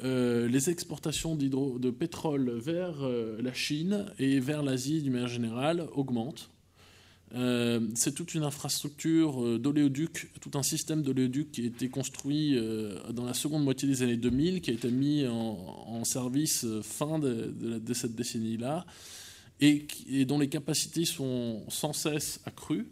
euh, 0.03 0.49
les 0.49 0.71
exportations 0.71 1.37
de 1.37 1.91
pétrole 1.91 2.51
vers 2.59 3.03
euh, 3.03 3.39
la 3.43 3.53
Chine 3.53 4.07
et 4.19 4.41
vers 4.41 4.63
l'Asie 4.63 5.03
d'une 5.03 5.13
manière 5.13 5.29
générale 5.29 5.87
augmentent. 5.93 6.51
Euh, 7.35 7.81
c'est 7.95 8.15
toute 8.15 8.35
une 8.35 8.43
infrastructure 8.43 9.59
d'oléoduc, 9.59 10.33
tout 10.41 10.53
un 10.55 10.63
système 10.63 11.03
d'oléoduc 11.03 11.53
qui 11.53 11.63
a 11.63 11.67
été 11.67 11.89
construit 11.89 12.59
dans 13.11 13.25
la 13.25 13.35
seconde 13.35 13.63
moitié 13.63 13.87
des 13.87 14.03
années 14.03 14.17
2000, 14.17 14.63
qui 14.63 14.71
a 14.71 14.75
été 14.75 14.91
mis 14.91 15.27
en, 15.27 16.03
service 16.05 16.67
fin 16.83 17.19
de, 17.19 17.93
cette 17.93 18.15
décennie-là, 18.15 18.87
et, 19.61 19.87
dont 20.25 20.39
les 20.39 20.49
capacités 20.49 21.05
sont 21.05 21.63
sans 21.69 21.93
cesse 21.93 22.41
accrues. 22.47 22.89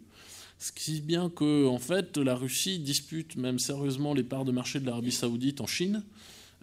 Ce 0.59 0.71
qui 0.71 1.01
bien 1.01 1.29
que, 1.29 1.65
en 1.67 1.79
fait, 1.79 2.17
la 2.17 2.35
Russie 2.35 2.79
dispute 2.79 3.35
même 3.35 3.59
sérieusement 3.59 4.13
les 4.13 4.23
parts 4.23 4.45
de 4.45 4.51
marché 4.51 4.79
de 4.79 4.85
l'Arabie 4.85 5.11
Saoudite 5.11 5.59
en 5.59 5.67
Chine. 5.67 6.03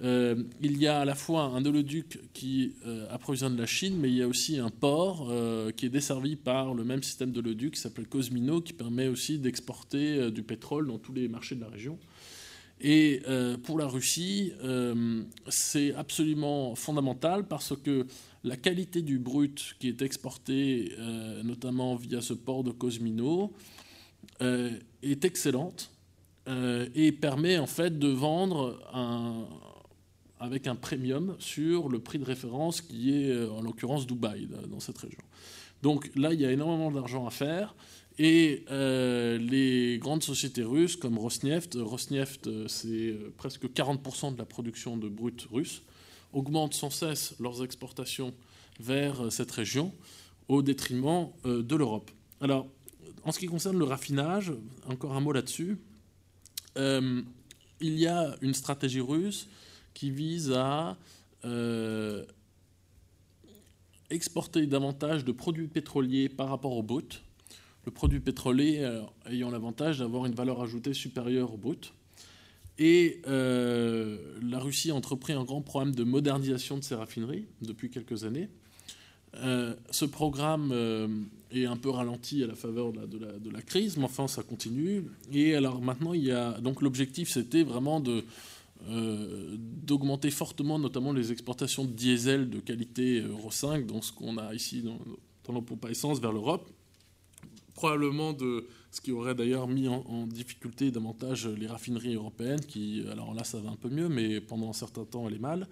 Euh, 0.02 0.42
il 0.60 0.76
y 0.78 0.86
a 0.86 1.00
à 1.00 1.04
la 1.04 1.14
fois 1.14 1.44
un 1.44 1.64
oléoduc 1.64 2.20
qui 2.34 2.74
euh, 2.86 3.06
approvisionne 3.10 3.56
la 3.56 3.66
Chine, 3.66 3.96
mais 3.98 4.10
il 4.10 4.16
y 4.16 4.22
a 4.22 4.28
aussi 4.28 4.58
un 4.58 4.68
port 4.68 5.28
euh, 5.30 5.70
qui 5.70 5.86
est 5.86 5.90
desservi 5.90 6.36
par 6.36 6.74
le 6.74 6.84
même 6.84 7.02
système 7.02 7.32
d'oléoduc 7.32 7.74
qui 7.74 7.80
s'appelle 7.80 8.06
Cosmino, 8.06 8.60
qui 8.60 8.74
permet 8.74 9.08
aussi 9.08 9.38
d'exporter 9.38 10.30
du 10.30 10.42
pétrole 10.42 10.88
dans 10.88 10.98
tous 10.98 11.14
les 11.14 11.28
marchés 11.28 11.54
de 11.54 11.62
la 11.62 11.68
région. 11.68 11.98
Et 12.78 13.22
pour 13.62 13.78
la 13.78 13.86
Russie, 13.86 14.52
c'est 15.48 15.94
absolument 15.94 16.74
fondamental 16.74 17.48
parce 17.48 17.74
que 17.74 18.06
la 18.44 18.58
qualité 18.58 19.00
du 19.00 19.18
brut 19.18 19.76
qui 19.80 19.88
est 19.88 20.02
exporté, 20.02 20.92
notamment 21.42 21.96
via 21.96 22.20
ce 22.20 22.34
port 22.34 22.64
de 22.64 22.72
Cosmino, 22.72 23.54
est 24.40 25.24
excellente 25.24 25.90
et 26.46 27.12
permet 27.12 27.56
en 27.56 27.66
fait 27.66 27.98
de 27.98 28.08
vendre 28.08 28.78
un, 28.92 29.46
avec 30.40 30.66
un 30.66 30.74
premium 30.74 31.36
sur 31.38 31.88
le 31.88 31.98
prix 31.98 32.18
de 32.18 32.24
référence 32.24 32.80
qui 32.80 33.14
est 33.14 33.30
euh, 33.30 33.50
en 33.50 33.62
l'occurrence 33.62 34.06
Dubaï 34.06 34.48
dans 34.68 34.80
cette 34.80 34.98
région. 34.98 35.22
Donc 35.82 36.10
là, 36.16 36.32
il 36.32 36.40
y 36.40 36.46
a 36.46 36.52
énormément 36.52 36.90
d'argent 36.90 37.26
à 37.26 37.30
faire. 37.30 37.74
Et 38.18 38.64
euh, 38.70 39.36
les 39.36 39.98
grandes 39.98 40.22
sociétés 40.22 40.62
russes 40.62 40.96
comme 40.96 41.18
Rosneft, 41.18 41.76
Rosneft 41.78 42.46
euh, 42.46 42.66
c'est 42.66 42.88
euh, 42.88 43.32
presque 43.36 43.66
40% 43.66 44.32
de 44.32 44.38
la 44.38 44.46
production 44.46 44.96
de 44.96 45.08
brut 45.08 45.46
russe, 45.52 45.82
augmentent 46.32 46.74
sans 46.74 46.90
cesse 46.90 47.34
leurs 47.40 47.62
exportations 47.62 48.32
vers 48.80 49.30
cette 49.30 49.50
région 49.50 49.92
au 50.48 50.62
détriment 50.62 51.28
de 51.44 51.76
l'Europe. 51.76 52.10
Alors, 52.40 52.66
en 53.24 53.32
ce 53.32 53.38
qui 53.38 53.46
concerne 53.46 53.78
le 53.78 53.84
raffinage, 53.84 54.52
encore 54.86 55.14
un 55.14 55.20
mot 55.20 55.32
là-dessus, 55.32 55.78
il 56.76 57.24
y 57.80 58.06
a 58.06 58.36
une 58.42 58.52
stratégie 58.52 59.00
russe 59.00 59.48
qui 59.96 60.10
vise 60.10 60.52
à 60.52 60.98
euh, 61.46 62.22
exporter 64.10 64.66
davantage 64.66 65.24
de 65.24 65.32
produits 65.32 65.68
pétroliers 65.68 66.28
par 66.28 66.50
rapport 66.50 66.76
au 66.76 66.82
brut. 66.82 67.22
Le 67.86 67.92
produit 67.92 68.20
pétrolier 68.20 68.80
euh, 68.80 69.00
ayant 69.30 69.50
l'avantage 69.50 70.00
d'avoir 70.00 70.26
une 70.26 70.34
valeur 70.34 70.60
ajoutée 70.60 70.92
supérieure 70.92 71.54
au 71.54 71.56
brut. 71.56 71.94
Et 72.78 73.22
euh, 73.26 74.18
la 74.42 74.58
Russie 74.58 74.90
a 74.90 74.94
entrepris 74.94 75.32
un 75.32 75.44
grand 75.44 75.62
programme 75.62 75.94
de 75.94 76.04
modernisation 76.04 76.76
de 76.76 76.84
ses 76.84 76.94
raffineries 76.94 77.46
depuis 77.62 77.88
quelques 77.88 78.24
années. 78.24 78.50
Ce 79.90 80.06
programme 80.06 80.72
est 81.52 81.66
un 81.66 81.76
peu 81.76 81.90
ralenti 81.90 82.42
à 82.42 82.46
la 82.46 82.54
faveur 82.54 82.92
de 82.92 83.00
la, 83.00 83.06
de, 83.06 83.18
la, 83.18 83.32
de 83.32 83.50
la, 83.50 83.60
crise, 83.60 83.98
mais 83.98 84.04
enfin 84.04 84.28
ça 84.28 84.42
continue. 84.42 85.04
Et 85.30 85.54
alors 85.54 85.82
maintenant, 85.82 86.14
il 86.14 86.24
y 86.24 86.32
a 86.32 86.52
donc 86.52 86.80
l'objectif, 86.80 87.28
c'était 87.28 87.62
vraiment 87.62 88.00
de 88.00 88.24
euh, 88.88 89.56
d'augmenter 89.58 90.30
fortement 90.30 90.78
notamment 90.78 91.12
les 91.12 91.32
exportations 91.32 91.84
de 91.84 91.90
diesel 91.90 92.50
de 92.50 92.60
qualité 92.60 93.20
Euro 93.20 93.50
5 93.50 93.86
dans 93.86 94.02
ce 94.02 94.12
qu'on 94.12 94.38
a 94.38 94.54
ici 94.54 94.82
dans, 94.82 94.98
dans 95.44 95.52
nos 95.54 95.62
pompes 95.62 95.84
à 95.84 95.90
essence 95.90 96.20
vers 96.20 96.32
l'Europe. 96.32 96.68
Probablement 97.74 98.32
de 98.32 98.66
ce 98.90 99.00
qui 99.00 99.12
aurait 99.12 99.34
d'ailleurs 99.34 99.68
mis 99.68 99.88
en, 99.88 100.02
en, 100.06 100.26
difficulté 100.26 100.90
davantage 100.90 101.46
les 101.46 101.66
raffineries 101.66 102.14
européennes, 102.14 102.60
qui, 102.60 103.04
alors 103.10 103.34
là 103.34 103.44
ça 103.44 103.58
va 103.60 103.70
un 103.70 103.76
peu 103.76 103.90
mieux, 103.90 104.08
mais 104.08 104.40
pendant 104.40 104.70
un 104.70 104.72
certain 104.72 105.04
temps 105.04 105.28
elle 105.28 105.34
est 105.34 105.38
mal. 105.38 105.66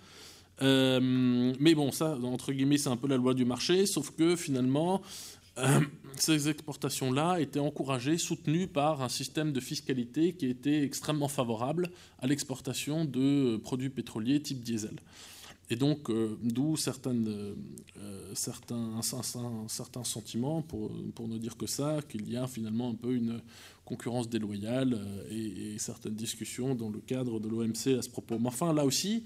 Euh, 0.63 1.53
mais 1.59 1.75
bon, 1.75 1.91
ça, 1.91 2.17
entre 2.23 2.53
guillemets, 2.53 2.79
c'est 2.79 2.89
un 2.89 2.97
peu 2.97 3.09
la 3.09 3.17
loi 3.17 3.35
du 3.35 3.45
marché, 3.45 3.87
sauf 3.87 4.11
que 4.11 4.37
finalement, 4.37 5.03
euh, 5.59 5.81
ces 6.17 6.49
exportations-là 6.49 7.41
étaient 7.41 7.61
encouragées, 7.61 8.19
soutenues 8.19 8.67
par 8.67 9.03
un 9.03 9.09
système 9.09 9.53
de 9.53 9.61
fiscalité 9.61 10.33
qui 10.33 10.47
était 10.47 10.83
extrêmement 10.83 11.29
favorable 11.29 11.91
à 12.19 12.27
l'exportation 12.27 13.05
de 13.05 13.57
produits 13.59 13.91
pétroliers 13.91 14.41
type 14.41 14.63
diesel. 14.63 14.97
Et 15.71 15.77
donc, 15.77 16.11
euh, 16.11 16.37
d'où 16.43 16.75
euh, 16.75 18.35
certains, 18.35 19.01
sentiments, 20.05 20.61
pour, 20.63 20.93
pour 21.15 21.29
ne 21.29 21.39
dire 21.39 21.57
que 21.57 21.67
ça, 21.67 22.01
qu'il 22.07 22.31
y 22.31 22.37
a 22.37 22.47
finalement 22.47 22.91
un 22.91 22.95
peu 22.95 23.15
une 23.15 23.41
concurrence 23.85 24.29
déloyale 24.29 25.01
et, 25.31 25.75
et 25.75 25.79
certaines 25.79 26.15
discussions 26.15 26.75
dans 26.75 26.91
le 26.91 27.01
cadre 27.01 27.41
de 27.41 27.49
l'OMC 27.49 27.99
à 27.99 28.03
ce 28.03 28.11
propos. 28.11 28.39
Mais 28.39 28.49
enfin, 28.49 28.75
là 28.75 28.85
aussi, 28.85 29.25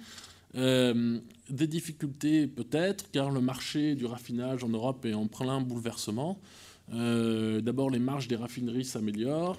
euh, 0.55 1.19
des 1.51 1.67
difficultés 1.67 2.47
peut-être, 2.47 3.11
car 3.11 3.31
le 3.31 3.41
marché 3.41 3.95
du 3.95 4.07
raffinage 4.07 4.65
en 4.65 4.69
Europe 4.69 5.05
est 5.05 5.15
en 5.15 5.27
plein 5.27 5.61
bouleversement. 5.61 6.41
Euh, 6.93 7.61
D'abord, 7.61 7.91
les 7.91 7.99
marges 7.99 8.29
des 8.29 8.37
raffineries 8.37 8.85
s'améliorent 8.85 9.59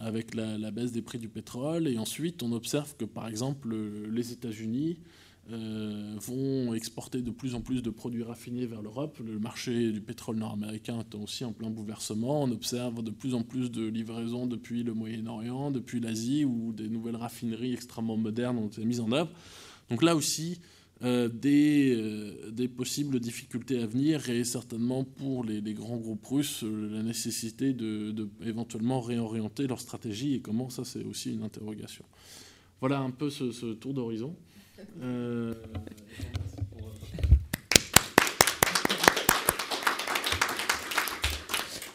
avec 0.00 0.34
la, 0.34 0.70
baisse 0.70 0.90
des 0.90 1.02
prix 1.02 1.18
du 1.18 1.28
pétrole, 1.28 1.86
et 1.86 1.98
ensuite 1.98 2.42
on 2.42 2.50
observe 2.52 2.96
que 2.96 3.04
par 3.04 3.28
exemple 3.28 3.74
les 4.10 4.32
États-Unis 4.32 4.98
euh, 5.52 6.16
vont 6.20 6.74
exporter 6.74 7.20
de 7.20 7.30
plus 7.30 7.54
en 7.54 7.60
plus 7.60 7.82
de 7.82 7.90
produits 7.90 8.22
raffinés 8.22 8.66
vers 8.66 8.82
l'Europe. 8.82 9.18
Le 9.24 9.38
marché 9.38 9.92
du 9.92 10.00
pétrole 10.00 10.36
nord-américain 10.36 10.98
est 10.98 11.14
aussi 11.14 11.44
en 11.44 11.52
plein 11.52 11.70
bouleversement. 11.70 12.42
On 12.42 12.50
observe 12.50 13.02
de 13.02 13.10
plus 13.10 13.34
en 13.34 13.42
plus 13.42 13.70
de 13.70 13.86
livraisons 13.86 14.46
depuis 14.46 14.82
le 14.82 14.94
Moyen-Orient, 14.94 15.70
depuis 15.70 16.00
l'Asie, 16.00 16.44
où 16.44 16.72
des 16.72 16.88
nouvelles 16.88 17.16
raffineries 17.16 17.74
extrêmement 17.74 18.16
modernes 18.16 18.58
ont 18.58 18.68
été 18.68 18.84
mises 18.84 19.00
en 19.00 19.12
œuvre. 19.12 19.30
Donc 19.90 20.02
là 20.02 20.16
aussi, 20.16 20.60
euh, 21.02 21.28
des, 21.28 21.92
euh, 21.96 22.50
des, 22.50 22.68
possibles 22.68 23.18
difficultés 23.18 23.82
à 23.82 23.86
venir 23.86 24.30
et 24.30 24.44
certainement 24.44 25.02
pour 25.02 25.44
les, 25.44 25.60
les 25.60 25.74
grands 25.74 25.96
groupes 25.96 26.24
russes, 26.24 26.62
euh, 26.62 26.88
la 26.88 27.02
nécessité 27.02 27.72
de, 27.72 28.28
éventuellement 28.42 29.00
réorienter 29.00 29.66
leur 29.66 29.80
stratégie 29.80 30.34
et 30.34 30.40
comment 30.40 30.70
ça 30.70 30.84
c'est 30.84 31.04
aussi 31.04 31.34
une 31.34 31.42
interrogation. 31.42 32.04
Voilà 32.80 33.00
un 33.00 33.10
peu 33.10 33.28
ce, 33.28 33.74
tour 33.74 33.92
d'horizon. 33.92 34.34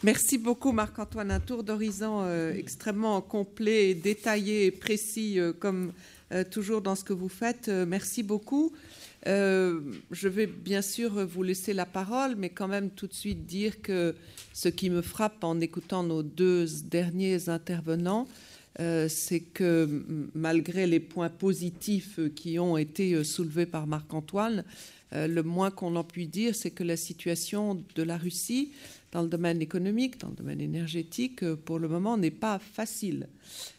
Merci 0.02 0.38
beaucoup 0.38 0.72
Marc-Antoine. 0.72 1.30
Un 1.30 1.40
tour 1.40 1.64
d'horizon 1.64 2.28
extrêmement 2.52 3.20
complet, 3.22 3.94
détaillé 3.94 4.66
et 4.66 4.70
précis, 4.70 5.38
comme 5.58 5.92
toujours 6.50 6.80
dans 6.80 6.94
ce 6.94 7.04
que 7.04 7.12
vous 7.12 7.28
faites. 7.28 7.68
merci 7.68 8.22
beaucoup. 8.22 8.72
je 9.26 10.28
vais 10.28 10.46
bien 10.46 10.82
sûr 10.82 11.26
vous 11.26 11.42
laisser 11.42 11.72
la 11.72 11.86
parole, 11.86 12.36
mais 12.36 12.50
quand 12.50 12.68
même 12.68 12.90
tout 12.90 13.06
de 13.06 13.14
suite 13.14 13.46
dire 13.46 13.82
que 13.82 14.14
ce 14.52 14.68
qui 14.68 14.90
me 14.90 15.02
frappe 15.02 15.42
en 15.44 15.60
écoutant 15.60 16.02
nos 16.02 16.22
deux 16.22 16.66
derniers 16.84 17.48
intervenants, 17.48 18.28
c'est 18.78 19.40
que 19.40 20.04
malgré 20.34 20.86
les 20.86 21.00
points 21.00 21.28
positifs 21.28 22.18
qui 22.34 22.58
ont 22.58 22.76
été 22.76 23.22
soulevés 23.24 23.66
par 23.66 23.86
Marc-Antoine, 23.86 24.64
le 25.12 25.42
moins 25.42 25.70
qu'on 25.70 25.96
en 25.96 26.04
puisse 26.04 26.30
dire, 26.30 26.54
c'est 26.54 26.70
que 26.70 26.84
la 26.84 26.96
situation 26.96 27.82
de 27.94 28.02
la 28.02 28.16
Russie 28.16 28.72
dans 29.12 29.22
le 29.22 29.28
domaine 29.28 29.60
économique, 29.60 30.18
dans 30.20 30.28
le 30.28 30.34
domaine 30.34 30.60
énergétique, 30.60 31.42
euh, 31.42 31.56
pour 31.56 31.78
le 31.78 31.88
moment, 31.88 32.16
n'est 32.16 32.30
pas 32.30 32.58
facile. 32.58 33.28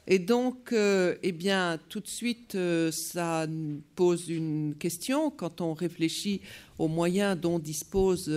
Et 0.08 0.20
donc, 0.20 0.74
euh, 0.74 1.16
eh 1.24 1.32
bien, 1.32 1.80
tout 1.88 2.02
de 2.02 2.08
suite, 2.08 2.56
euh, 2.56 2.92
ça 2.92 3.48
pose 3.96 4.30
une 4.30 4.76
question 4.78 5.32
quand 5.32 5.62
on 5.62 5.74
réfléchit 5.74 6.42
aux 6.78 6.90
moyens 6.90 7.40
dont 7.40 7.60
dispose 7.60 8.30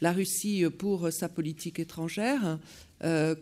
la 0.00 0.12
Russie 0.12 0.64
pour 0.78 1.12
sa 1.12 1.28
politique 1.28 1.78
étrangère. 1.78 2.58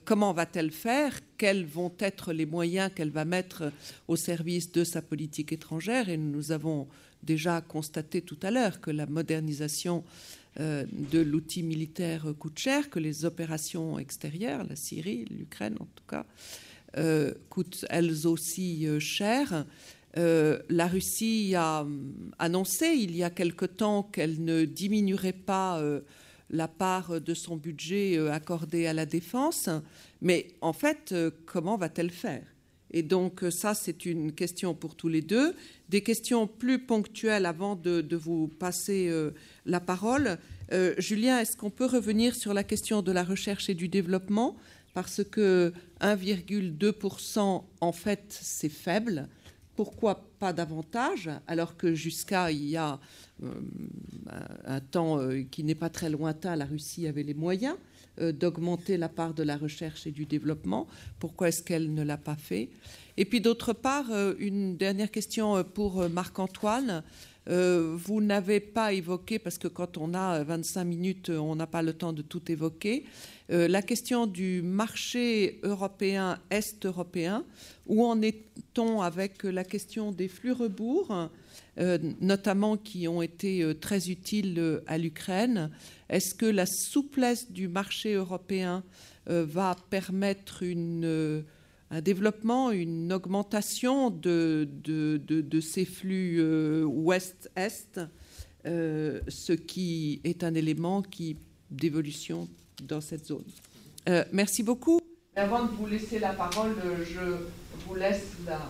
comment 0.04 0.32
va-t-elle 0.32 0.72
faire? 0.72 1.20
Quels 1.38 1.64
vont 1.64 1.92
être 2.00 2.32
les 2.32 2.46
moyens 2.46 2.90
qu'elle 2.92 3.10
va 3.10 3.24
mettre 3.24 3.70
au 4.08 4.16
service 4.16 4.72
de 4.72 4.82
sa 4.82 5.02
politique 5.02 5.52
étrangère? 5.52 6.08
Et 6.08 6.16
nous 6.16 6.50
avons 6.50 6.88
déjà 7.22 7.60
constaté 7.60 8.22
tout 8.22 8.38
à 8.42 8.50
l'heure 8.50 8.80
que 8.80 8.90
la 8.90 9.06
modernisation 9.06 10.02
de 10.58 11.20
l'outil 11.20 11.62
militaire 11.62 12.26
coûte 12.38 12.58
cher, 12.58 12.90
que 12.90 12.98
les 12.98 13.24
opérations 13.24 13.98
extérieures, 13.98 14.64
la 14.64 14.76
Syrie, 14.76 15.24
l'Ukraine 15.30 15.76
en 15.80 15.86
tout 15.94 16.04
cas, 16.08 16.26
euh, 16.96 17.32
coûtent 17.50 17.84
elles 17.88 18.26
aussi 18.26 18.86
euh, 18.86 18.98
cher. 18.98 19.64
la 20.16 20.86
Russie 20.88 21.54
a 21.56 21.86
annoncé 22.40 22.86
il 22.86 23.14
y 23.14 23.22
a 23.22 23.30
quelque 23.30 23.64
temps 23.64 24.02
qu'elle 24.02 24.42
ne 24.42 24.64
diminuerait 24.64 25.32
pas 25.32 25.80
la 26.50 26.66
part 26.66 27.20
de 27.20 27.32
son 27.34 27.56
budget 27.56 28.18
accordé 28.28 28.88
à 28.88 28.92
la 28.92 29.06
défense, 29.06 29.68
mais 30.20 30.48
en 30.62 30.72
fait, 30.72 31.14
comment 31.46 31.76
va-t-elle 31.76 32.10
faire? 32.10 32.42
Et 32.92 33.02
donc 33.02 33.44
ça, 33.50 33.74
c'est 33.74 34.04
une 34.06 34.32
question 34.32 34.74
pour 34.74 34.94
tous 34.94 35.08
les 35.08 35.22
deux. 35.22 35.54
Des 35.88 36.02
questions 36.02 36.46
plus 36.46 36.78
ponctuelles 36.78 37.46
avant 37.46 37.76
de, 37.76 38.04
vous 38.16 38.48
passer 38.48 39.12
la 39.64 39.80
parole. 39.80 40.38
Euh, 40.72 40.94
Julien, 40.98 41.40
est-ce 41.40 41.56
qu'on 41.56 41.70
peut 41.70 41.86
revenir 41.86 42.34
sur 42.34 42.54
la 42.54 42.62
question 42.62 43.02
de 43.02 43.10
la 43.10 43.24
recherche 43.24 43.68
et 43.68 43.74
du 43.74 43.88
développement? 43.88 44.56
Parce 44.94 45.24
que 45.24 45.72
1,2%, 46.00 47.64
en 47.80 47.92
fait, 47.92 48.24
c'est 48.28 48.68
faible. 48.68 49.28
Pourquoi 49.74 50.28
pas 50.38 50.52
davantage 50.52 51.30
Alors 51.46 51.76
que 51.76 51.94
jusqu'à 51.94 52.50
il 52.50 52.68
y 52.68 52.76
a 52.76 53.00
euh, 53.42 53.52
un 54.64 54.80
temps 54.80 55.18
euh, 55.18 55.42
qui 55.50 55.64
n'est 55.64 55.74
pas 55.74 55.90
très 55.90 56.10
lointain, 56.10 56.54
la 56.54 56.66
Russie 56.66 57.06
avait 57.06 57.22
les 57.22 57.34
moyens? 57.34 57.76
D'augmenter 58.20 58.96
la 58.96 59.08
part 59.08 59.34
de 59.34 59.42
la 59.42 59.56
recherche 59.56 60.06
et 60.06 60.10
du 60.10 60.26
développement. 60.26 60.86
Pourquoi 61.18 61.48
est-ce 61.48 61.62
qu'elle 61.62 61.94
ne 61.94 62.02
l'a 62.02 62.18
pas 62.18 62.36
fait? 62.36 62.70
Et 63.16 63.24
puis 63.24 63.40
d'autre 63.40 63.72
part, 63.72 64.06
une 64.38 64.76
dernière 64.76 65.10
question 65.10 65.64
pour 65.64 66.08
Marc-Antoine. 66.08 67.02
Euh, 67.48 67.96
vous 67.96 68.20
n'avez 68.20 68.60
pas 68.60 68.92
évoqué, 68.92 69.38
parce 69.38 69.58
que 69.58 69.68
quand 69.68 69.96
on 69.96 70.14
a 70.14 70.42
25 70.44 70.84
minutes, 70.84 71.30
on 71.30 71.56
n'a 71.56 71.66
pas 71.66 71.82
le 71.82 71.94
temps 71.94 72.12
de 72.12 72.22
tout 72.22 72.50
évoquer, 72.50 73.04
euh, 73.50 73.66
la 73.66 73.82
question 73.82 74.26
du 74.26 74.62
marché 74.62 75.58
européen, 75.62 76.38
est-européen. 76.50 77.44
Où 77.86 78.04
en 78.04 78.20
est-on 78.22 79.00
avec 79.00 79.42
la 79.42 79.64
question 79.64 80.12
des 80.12 80.28
flux 80.28 80.52
rebours, 80.52 81.28
euh, 81.78 81.98
notamment 82.20 82.76
qui 82.76 83.08
ont 83.08 83.22
été 83.22 83.74
très 83.80 84.10
utiles 84.10 84.80
à 84.86 84.96
l'Ukraine? 84.98 85.70
Est-ce 86.10 86.34
que 86.34 86.46
la 86.46 86.66
souplesse 86.66 87.50
du 87.50 87.68
marché 87.68 88.12
européen 88.14 88.84
va 89.26 89.76
permettre 89.90 90.62
une 90.62 91.44
un 91.90 92.00
développement, 92.00 92.70
une 92.70 93.12
augmentation 93.12 94.10
de, 94.10 94.68
de, 94.84 95.60
ces 95.60 95.84
flux 95.84 96.36
euh, 96.38 96.84
ouest-est, 96.84 98.00
euh, 98.66 99.20
ce 99.28 99.52
qui 99.52 100.20
est 100.24 100.44
un 100.44 100.54
élément 100.54 101.02
qui, 101.02 101.36
d'évolution 101.70 102.48
dans 102.84 103.00
cette 103.00 103.26
zone? 103.26 103.44
Euh, 104.08 104.24
merci 104.32 104.62
beaucoup. 104.62 105.00
Avant 105.34 105.64
de 105.64 105.70
vous 105.72 105.86
laisser 105.86 106.18
la 106.18 106.32
parole, 106.32 106.76
je 107.04 107.84
vous 107.86 107.94
laisse 107.94 108.34
la, 108.46 108.60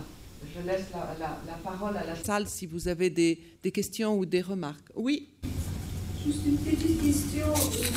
je 0.55 0.65
laisse 0.65 0.85
la, 0.91 1.39
la, 1.45 1.53
parole 1.63 1.97
à 1.97 2.05
la 2.05 2.15
salle 2.15 2.47
si 2.47 2.65
vous 2.65 2.87
avez 2.87 3.09
des, 3.09 3.39
des 3.61 3.71
questions 3.71 4.17
ou 4.17 4.25
des 4.25 4.41
remarques. 4.41 4.89
Oui 4.95 5.29
Juste 6.23 6.45
une 6.45 6.57
petite 6.57 7.01
question 7.01 7.47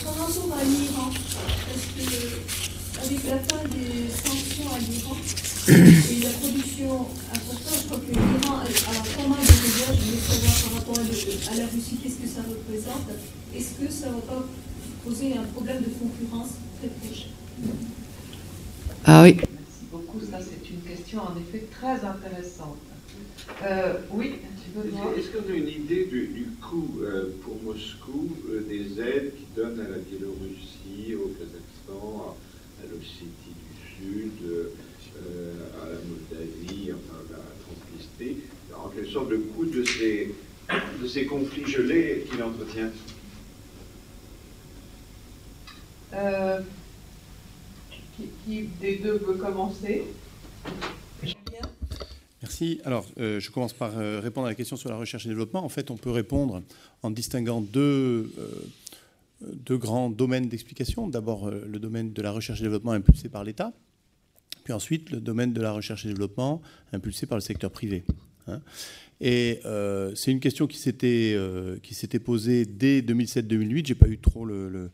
par 0.02 0.14
rapport 0.14 0.56
à 0.58 0.64
l'Iran. 0.64 1.10
Est-ce 1.12 1.88
que 1.92 3.04
avec 3.04 3.24
la 3.28 3.38
fin 3.38 3.68
des 3.68 4.08
sanctions 4.08 4.72
à 4.72 4.78
l'Iran 4.78 5.16
et 5.68 6.24
la 6.24 6.30
production 6.30 7.06
importante, 7.34 7.78
je 7.82 7.86
crois 7.86 7.98
que 7.98 8.12
l'Iran 8.12 8.60
a 8.60 8.64
pas 8.64 9.28
mal 9.28 9.40
de 9.40 9.52
dégâts. 9.52 9.92
Je 9.92 10.04
voulais 10.04 10.20
savoir 10.20 10.54
par 10.56 10.78
rapport 10.78 10.98
à, 10.98 11.56
la 11.56 11.66
Russie, 11.66 11.98
qu'est-ce 12.02 12.16
que 12.16 12.26
ça 12.28 12.40
représente? 12.48 13.10
Est-ce 13.54 13.74
que 13.74 13.92
ça 13.92 14.08
ne 14.08 14.14
va 14.14 14.20
pas 14.20 14.44
poser 15.04 15.36
un 15.36 15.44
problème 15.44 15.82
de 15.82 15.90
concurrence 15.90 16.52
très 16.78 16.88
proche 16.88 17.26
Ah 19.04 19.22
oui. 19.22 19.36
Merci 19.36 19.84
beaucoup. 19.92 20.20
Ça, 20.20 20.38
c'est 20.40 20.70
une 20.70 20.80
question 20.80 21.20
en 21.20 21.36
effet 21.36 21.66
très 21.70 22.02
intéressante. 22.02 22.78
Euh, 23.62 23.98
oui, 24.12 24.36
Est-ce 24.76 25.30
qu'on 25.30 25.52
a 25.52 25.54
une 25.54 25.68
idée 25.68 26.06
du, 26.06 26.48
coût 26.60 26.98
euh, 27.00 27.30
pour 27.44 27.62
Moscou 27.62 28.28
euh, 28.50 28.60
des 28.62 29.00
aides 29.00 29.32
qui 29.36 29.46
donnent 29.54 29.78
à 29.78 29.88
la 29.88 29.98
Biélorussie, 29.98 31.14
au 31.14 31.28
Kazakhstan, 31.28 32.36
à 32.82 32.86
l'Ossétie 32.90 33.54
du 33.54 34.04
Sud, 34.04 34.32
euh, 34.42 35.52
à 35.80 35.90
la 35.90 35.98
Moldavie, 36.08 36.90
enfin 36.90 37.20
à 37.30 37.36
la 37.36 37.44
Transnistrie, 37.62 38.38
en 38.76 38.88
quelque 38.88 39.12
sorte 39.12 39.30
le 39.30 39.38
coût 39.38 39.64
de 39.64 39.84
ces, 39.84 40.34
de 41.00 41.06
ces 41.06 41.26
conflits 41.26 41.70
gelés 41.70 42.26
qu'il 42.28 42.42
entretient? 42.42 42.90
Qui, 48.44 48.62
des 48.80 48.96
deux 48.96 49.18
veut 49.18 49.34
commencer 49.34 50.02
Merci. 52.44 52.80
Alors, 52.84 53.06
euh, 53.18 53.40
je 53.40 53.50
commence 53.50 53.72
par 53.72 53.92
répondre 54.22 54.46
à 54.46 54.50
la 54.50 54.54
question 54.54 54.76
sur 54.76 54.90
la 54.90 54.96
recherche 54.96 55.26
et 55.26 55.28
développement. 55.28 55.64
En 55.64 55.68
fait, 55.68 55.90
on 55.90 55.96
peut 55.96 56.10
répondre 56.10 56.62
en 57.02 57.10
distinguant 57.10 57.60
deux, 57.60 58.30
deux 59.52 59.78
grands 59.78 60.10
domaines 60.10 60.48
d'explication. 60.48 61.08
D'abord, 61.08 61.48
euh, 61.48 61.64
le 61.68 61.78
domaine 61.78 62.12
de 62.12 62.22
la 62.22 62.30
recherche 62.30 62.60
et 62.60 62.64
développement 62.64 62.92
impulsé 62.92 63.28
par 63.28 63.44
l'État, 63.44 63.72
puis 64.64 64.72
ensuite 64.72 65.10
le 65.10 65.20
domaine 65.20 65.52
de 65.52 65.60
la 65.60 65.72
recherche 65.72 66.04
et 66.04 66.08
développement 66.08 66.62
impulsé 66.92 67.26
par 67.26 67.36
le 67.36 67.42
secteur 67.42 67.70
privé. 67.70 68.04
Hein. 68.46 68.60
Et 69.20 69.60
euh, 69.64 70.14
c'est 70.14 70.30
une 70.30 70.40
question 70.40 70.66
qui 70.66 70.78
s'était 70.78 71.34
euh, 71.36 71.78
posée 72.24 72.66
dès 72.66 73.00
2007-2008. 73.00 73.86
J'ai 73.86 73.94
pas 73.94 74.08
eu 74.08 74.18
trop 74.18 74.44
le, 74.44 74.90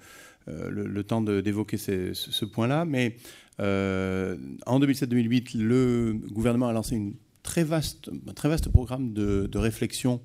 le, 0.46 1.04
temps 1.04 1.20
d'évoquer 1.20 1.76
ce, 1.78 2.44
point-là, 2.44 2.84
mais 2.84 3.16
en 3.58 4.80
2007-2008, 4.80 5.58
le 5.58 6.18
gouvernement 6.30 6.68
a 6.68 6.72
lancé 6.72 6.96
une 6.96 7.14
très 7.42 7.64
vaste, 7.64 8.10
très 8.34 8.48
vaste 8.48 8.68
programme 8.68 9.12
de, 9.12 9.48
de 9.50 9.58
réflexion 9.58 10.20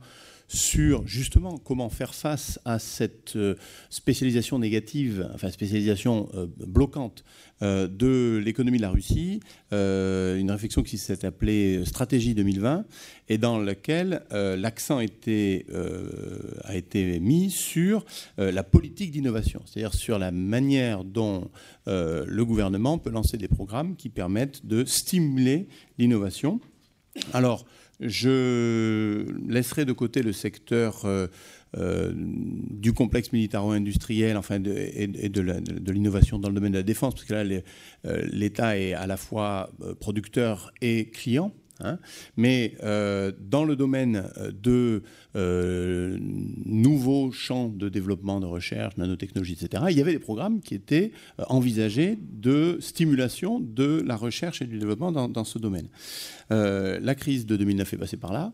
sur 0.48 1.08
justement 1.08 1.58
comment 1.58 1.90
faire 1.90 2.14
face 2.14 2.60
à 2.66 2.80
cette 2.80 3.36
euh, 3.36 3.56
spécialisation 3.90 4.60
négative, 4.60 5.30
enfin 5.34 5.50
spécialisation 5.50 6.30
euh, 6.36 6.46
bloquante 6.68 7.24
euh, 7.62 7.88
de 7.88 8.42
l'économie 8.44 8.78
de 8.78 8.84
la 8.84 8.92
Russie, 8.92 9.40
une 9.72 10.52
réflexion 10.52 10.84
qui 10.84 10.98
s'est 10.98 11.26
appelée 11.26 11.84
Stratégie 11.86 12.36
2020 12.36 12.86
et 13.28 13.38
dans 13.38 13.60
laquelle 13.60 14.24
l'accent 14.32 15.00
a 15.00 15.04
été 15.04 15.66
mis 17.20 17.52
sur 17.52 18.06
la 18.38 18.64
politique 18.64 19.12
d'innovation, 19.12 19.62
c'est-à-dire 19.66 19.94
sur 19.94 20.18
la 20.18 20.32
manière 20.32 21.04
dont 21.04 21.50
le 21.88 22.44
gouvernement 22.44 22.98
peut 22.98 23.10
lancer 23.10 23.38
des 23.38 23.50
programmes 23.50 23.96
qui 23.96 24.10
permettent 24.10 24.66
de 24.66 24.86
stimuler 24.86 25.68
l'innovation. 25.98 26.62
Alors, 27.34 27.66
je 28.00 29.26
laisserai 29.48 29.86
de 29.86 29.94
côté 29.94 30.22
le 30.22 30.34
secteur 30.34 31.06
euh, 31.06 31.28
euh, 31.78 32.12
du 32.16 32.94
complexe 32.94 33.32
militaro-industriel 33.32 34.38
enfin 34.38 34.56
et, 34.56 35.08
de, 35.08 35.92
l'innovation 35.92 36.40
dans 36.40 36.50
le 36.50 36.56
domaine 36.56 36.74
de 36.74 36.78
la 36.78 36.84
défense, 36.84 37.14
parce 37.14 37.26
que 37.26 37.34
là, 37.34 37.62
euh, 38.06 38.28
l'État 38.32 38.78
est 38.78 38.94
à 38.94 39.08
la 39.08 39.18
fois 39.18 39.72
producteur 40.00 40.72
et 40.82 41.10
client. 41.10 41.54
Hein. 41.82 42.00
Mais 42.38 42.76
dans 42.82 43.66
le 43.66 43.76
domaine 43.76 44.30
de 44.62 45.04
euh, 45.36 46.18
nouveaux 46.66 47.32
champs 47.32 47.70
de 47.70 47.90
développement 47.90 48.40
de 48.40 48.46
recherche, 48.46 48.98
nanotechnologie, 48.98 49.54
etc., 49.54 49.84
il 49.90 49.98
y 49.98 50.02
avait 50.02 50.14
des 50.14 50.20
programmes 50.20 50.62
qui 50.62 50.76
étaient 50.76 51.12
euh, 51.40 51.44
envisagés 51.48 52.18
de 52.22 52.78
stimulation 52.80 53.60
de 53.60 54.04
la 54.06 54.16
recherche 54.16 54.62
et 54.62 54.66
du 54.66 54.78
développement 54.78 55.12
dans, 55.12 55.44
ce 55.44 55.60
domaine. 55.60 55.88
la 56.50 57.16
crise 57.16 57.46
de 57.46 57.56
2009 57.56 57.94
est 57.94 57.98
passée 57.98 58.18
par 58.18 58.34
là. 58.34 58.54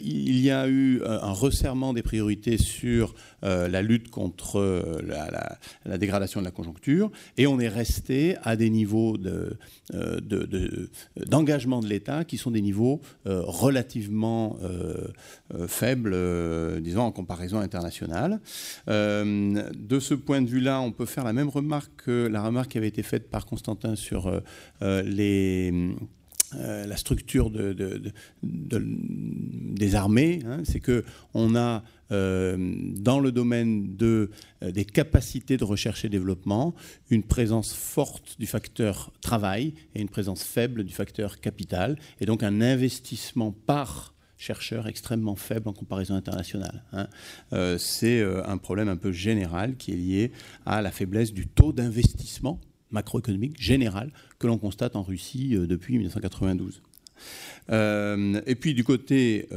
il 0.00 0.40
y 0.40 0.50
a 0.50 0.68
eu 0.68 1.02
un 1.04 1.32
resserrement 1.32 1.92
des 1.92 2.02
priorités 2.02 2.58
sur 2.58 3.14
la 3.42 3.82
lutte 3.82 4.10
contre 4.10 5.00
la, 5.06 5.98
dégradation 5.98 6.40
de 6.40 6.44
la 6.44 6.50
conjoncture 6.50 7.10
et 7.36 7.46
on 7.46 7.60
est 7.60 7.68
resté 7.68 8.36
à 8.42 8.56
des 8.56 8.70
niveaux 8.70 9.16
d'engagement 11.26 11.80
de, 11.80 11.88
l'État 11.88 12.24
qui 12.24 12.36
sont 12.36 12.50
des 12.50 12.60
niveaux 12.60 13.00
euh, 13.26 13.42
relativement 13.44 14.58
euh, 16.06 16.48
euh, 16.58 16.80
disons, 16.80 17.02
en 17.02 17.12
comparaison 17.12 17.58
internationale. 17.58 18.40
de 18.86 20.00
ce 20.00 20.14
point 20.14 20.42
de 20.42 20.48
vue-là, 20.48 20.80
on 20.80 20.92
peut 20.92 21.06
faire 21.06 21.24
la 21.24 21.32
même 21.32 21.48
remarque 21.48 21.92
que 22.04 22.26
la 22.26 22.42
remarque 22.42 22.72
qui 22.72 22.78
avait 22.78 22.88
été 22.88 23.02
faite 23.02 23.30
par 23.30 23.46
Constantin 23.46 23.96
sur 23.96 24.42
les... 24.80 25.72
la 26.52 26.96
structure 26.96 27.50
de, 27.50 28.12
des 28.42 29.94
armées, 29.94 30.40
hein, 30.46 30.60
c'est 30.64 30.80
que 30.80 31.04
on 31.34 31.54
a 31.54 31.82
euh, 32.10 32.56
dans 32.96 33.20
le 33.20 33.32
domaine 33.32 33.96
euh, 34.00 34.28
des 34.62 34.84
capacités 34.84 35.56
de 35.56 35.64
recherche 35.64 36.04
et 36.04 36.08
développement, 36.08 36.74
une 37.10 37.22
présence 37.22 37.74
forte 37.74 38.36
du 38.38 38.46
facteur 38.46 39.12
travail 39.20 39.74
et 39.94 40.00
une 40.00 40.08
présence 40.08 40.42
faible 40.42 40.84
du 40.84 40.92
facteur 40.92 41.40
capital, 41.40 41.98
et 42.20 42.26
donc 42.26 42.42
un 42.42 42.60
investissement 42.60 43.52
par 43.52 44.14
chercheur 44.38 44.86
extrêmement 44.86 45.36
faible 45.36 45.68
en 45.68 45.72
comparaison 45.72 46.14
internationale. 46.14 46.84
Hein. 46.92 47.08
Euh, 47.52 47.76
c'est 47.76 48.22
un 48.22 48.56
problème 48.56 48.88
un 48.88 48.96
peu 48.96 49.12
général 49.12 49.76
qui 49.76 49.92
est 49.92 49.96
lié 49.96 50.32
à 50.64 50.80
la 50.80 50.90
faiblesse 50.90 51.32
du 51.32 51.46
taux 51.46 51.72
d'investissement 51.72 52.60
macroéconomique 52.90 53.60
général 53.60 54.10
que 54.38 54.46
l'on 54.46 54.56
constate 54.56 54.96
en 54.96 55.02
Russie 55.02 55.50
depuis 55.50 55.98
1992. 55.98 56.80
et 57.70 58.54
puis 58.54 58.72
du 58.72 58.84
côté 58.84 59.48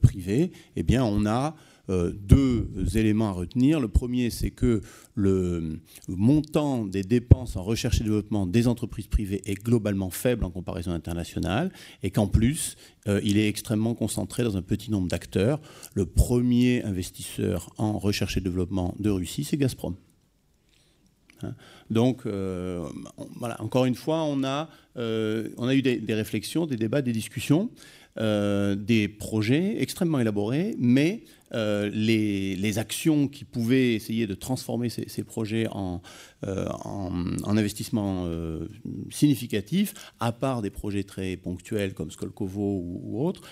privé, 0.00 0.52
eh 0.76 0.82
bien, 0.82 1.04
on 1.04 1.26
a 1.26 1.54
euh, 1.88 2.12
deux 2.12 2.68
éléments 2.94 3.28
à 3.28 3.32
retenir. 3.32 3.80
Le 3.80 3.88
premier, 3.88 4.30
c'est 4.30 4.50
que 4.50 4.80
le 5.14 5.80
montant 6.08 6.84
des 6.84 7.02
dépenses 7.02 7.56
en 7.56 7.62
recherche 7.62 8.00
et 8.00 8.04
développement 8.04 8.46
des 8.46 8.68
entreprises 8.68 9.06
privées 9.06 9.42
est 9.46 9.54
globalement 9.54 10.10
faible 10.10 10.44
en 10.44 10.50
comparaison 10.50 10.92
internationale 10.92 11.72
et 12.02 12.10
qu'en 12.10 12.26
plus, 12.26 12.76
euh, 13.08 13.20
il 13.24 13.38
est 13.38 13.48
extrêmement 13.48 13.94
concentré 13.94 14.44
dans 14.44 14.56
un 14.56 14.62
petit 14.62 14.90
nombre 14.90 15.08
d'acteurs. 15.08 15.60
Le 15.94 16.06
premier 16.06 16.82
investisseur 16.84 17.70
en 17.78 17.98
recherche 17.98 18.36
et 18.36 18.40
développement 18.40 18.94
de 18.98 19.10
Russie, 19.10 19.44
c'est 19.44 19.56
Gazprom. 19.56 19.96
Hein? 21.42 21.54
Donc, 21.90 22.26
euh, 22.26 22.86
voilà, 23.36 23.60
encore 23.62 23.86
une 23.86 23.94
fois, 23.94 24.22
on 24.24 24.44
a, 24.44 24.68
on 24.96 25.66
a 25.66 25.74
eu 25.74 25.82
des, 25.82 25.96
des, 25.96 26.14
réflexions, 26.14 26.66
des 26.66 26.76
débats, 26.76 27.02
des 27.02 27.12
discussions, 27.12 27.70
des 28.20 29.08
projets 29.08 29.80
extrêmement 29.80 30.20
élaborés, 30.20 30.74
mais 30.78 31.24
euh, 31.52 31.90
les, 31.92 32.78
actions 32.78 33.26
qui 33.26 33.44
pouvaient 33.44 33.94
essayer 33.94 34.28
de 34.28 34.34
transformer 34.34 34.88
ces, 34.88 35.24
projets 35.24 35.66
en, 35.72 36.00
euh, 36.46 36.66
en, 36.84 37.10
investissement 37.44 38.26
euh, 38.26 38.68
significatif, 39.10 39.92
à 40.20 40.30
part 40.30 40.62
des 40.62 40.70
projets 40.70 41.02
très 41.02 41.36
ponctuels 41.36 41.94
comme 41.94 42.12
Skolkovo 42.12 42.80
ou, 42.84 43.26
autres, 43.26 43.42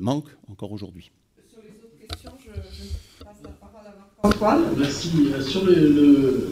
manquent 0.00 0.36
encore 0.48 0.72
aujourd'hui. 0.72 1.10
Sur 1.50 1.62
les 1.62 1.70
autres 1.82 2.06
questions, 2.06 2.32
je, 2.44 3.24
passe 3.24 3.36
la 3.42 3.50
parole 3.50 4.64
à. 4.66 4.76
Merci. 4.76 5.10
Sur 5.40 5.64
le, 5.64 6.50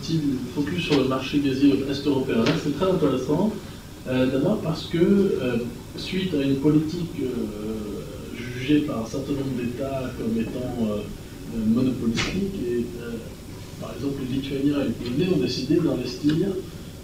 petit 0.00 0.22
focus 0.54 0.84
sur 0.84 1.02
le 1.02 1.08
marché 1.08 1.40
gazier 1.40 1.74
est-européen, 1.90 2.42
c'est 2.64 2.74
très 2.76 2.90
intéressant. 2.90 3.52
D'abord 4.10 4.60
parce 4.60 4.86
que, 4.86 4.98
suite 5.96 6.34
à 6.34 6.42
une 6.42 6.56
politique 6.56 7.20
par 8.78 9.02
un 9.02 9.06
certain 9.06 9.32
nombre 9.32 9.56
d'États 9.58 10.12
comme 10.18 10.40
étant 10.40 10.86
euh, 10.86 10.98
euh, 11.56 11.66
monopolistiques. 11.66 12.54
Et, 12.66 12.86
euh, 13.02 13.16
par 13.80 13.94
exemple, 13.94 14.22
les 14.28 14.36
Lituaniens 14.36 14.82
et 14.82 14.88
les 14.88 15.10
Polonais 15.10 15.34
ont 15.34 15.42
décidé 15.42 15.76
d'investir 15.76 16.48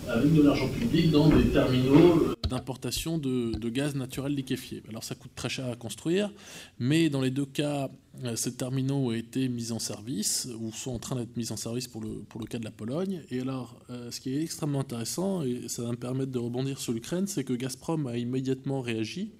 avec 0.09 0.33
de 0.33 0.43
l'argent 0.43 0.69
public 0.69 1.11
dans 1.11 1.29
des 1.29 1.49
terminaux 1.49 2.35
d'importation 2.49 3.19
de, 3.19 3.69
gaz 3.69 3.95
naturel 3.95 4.35
liquéfié. 4.35 4.83
Alors 4.89 5.03
ça 5.03 5.15
coûte 5.15 5.33
très 5.35 5.49
cher 5.49 5.67
à 5.67 5.77
construire, 5.77 6.33
mais 6.79 7.11
dans 7.11 7.21
les 7.21 7.31
deux 7.31 7.47
cas, 7.47 7.91
ces 8.37 8.55
terminaux 8.55 9.09
ont 9.09 9.13
été 9.13 9.49
mis 9.49 9.73
en 9.73 9.79
service 9.79 10.49
ou 10.61 10.73
sont 10.73 10.93
en 10.93 10.99
train 10.99 11.17
d'être 11.17 11.37
mis 11.37 11.51
en 11.51 11.57
service 11.57 11.89
pour 11.89 12.03
le, 12.03 12.23
pour 12.29 12.41
le 12.41 12.47
cas 12.47 12.59
de 12.59 12.65
la 12.65 12.71
Pologne. 12.71 13.23
Et 13.31 13.41
alors, 13.41 13.77
ce 14.11 14.21
qui 14.21 14.37
est 14.37 14.43
extrêmement 14.43 14.81
intéressant, 14.81 15.43
et 15.43 15.69
ça 15.69 15.83
va 15.83 15.91
me 15.91 15.97
permettre 15.97 16.31
de 16.31 16.39
rebondir 16.39 16.79
sur 16.79 16.93
l'Ukraine, 16.93 17.27
c'est 17.27 17.45
que 17.45 17.53
Gazprom 17.53 18.07
a 18.07 18.17
immédiatement 18.17 18.81
réagi 18.81 19.33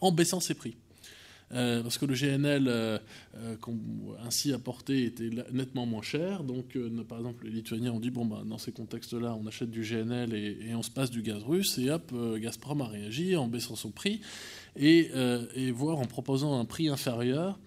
en 0.00 0.12
baissant 0.12 0.40
ses 0.40 0.54
prix. 0.54 0.76
Euh, 1.54 1.82
parce 1.82 1.98
que 1.98 2.06
le 2.06 2.14
GNL 2.14 2.66
euh, 2.66 2.98
euh, 3.36 3.56
ainsi 4.24 4.52
apporté 4.52 5.04
était 5.04 5.30
nettement 5.52 5.86
moins 5.86 6.02
cher. 6.02 6.44
Donc, 6.44 6.76
par 7.08 7.18
exemple, 7.18 7.44
les 7.44 7.50
Lituaniens 7.50 7.92
ont 7.92 8.00
dit 8.00 8.10
bon, 8.10 8.24
bah, 8.24 8.42
dans 8.46 8.58
ces 8.58 8.72
contextes-là, 8.72 9.36
on 9.40 9.46
achète 9.46 9.70
du 9.70 9.82
GNL 9.82 10.34
et, 10.34 10.74
on 10.74 10.82
se 10.82 10.90
passe 10.90 11.10
du 11.10 11.22
gaz 11.22 11.42
russe. 11.42 11.78
Et 11.78 11.90
hop, 11.90 12.12
Gazprom 12.40 12.80
a 12.80 12.86
réagi 12.86 13.36
en 13.36 13.48
baissant 13.48 13.76
son 13.76 13.90
prix 13.90 14.20
et, 14.76 15.10
et 15.54 15.70
voire 15.70 15.98
en 15.98 16.06
proposant 16.06 16.58
un 16.58 16.64
prix 16.64 16.88
inférieur 16.88 17.58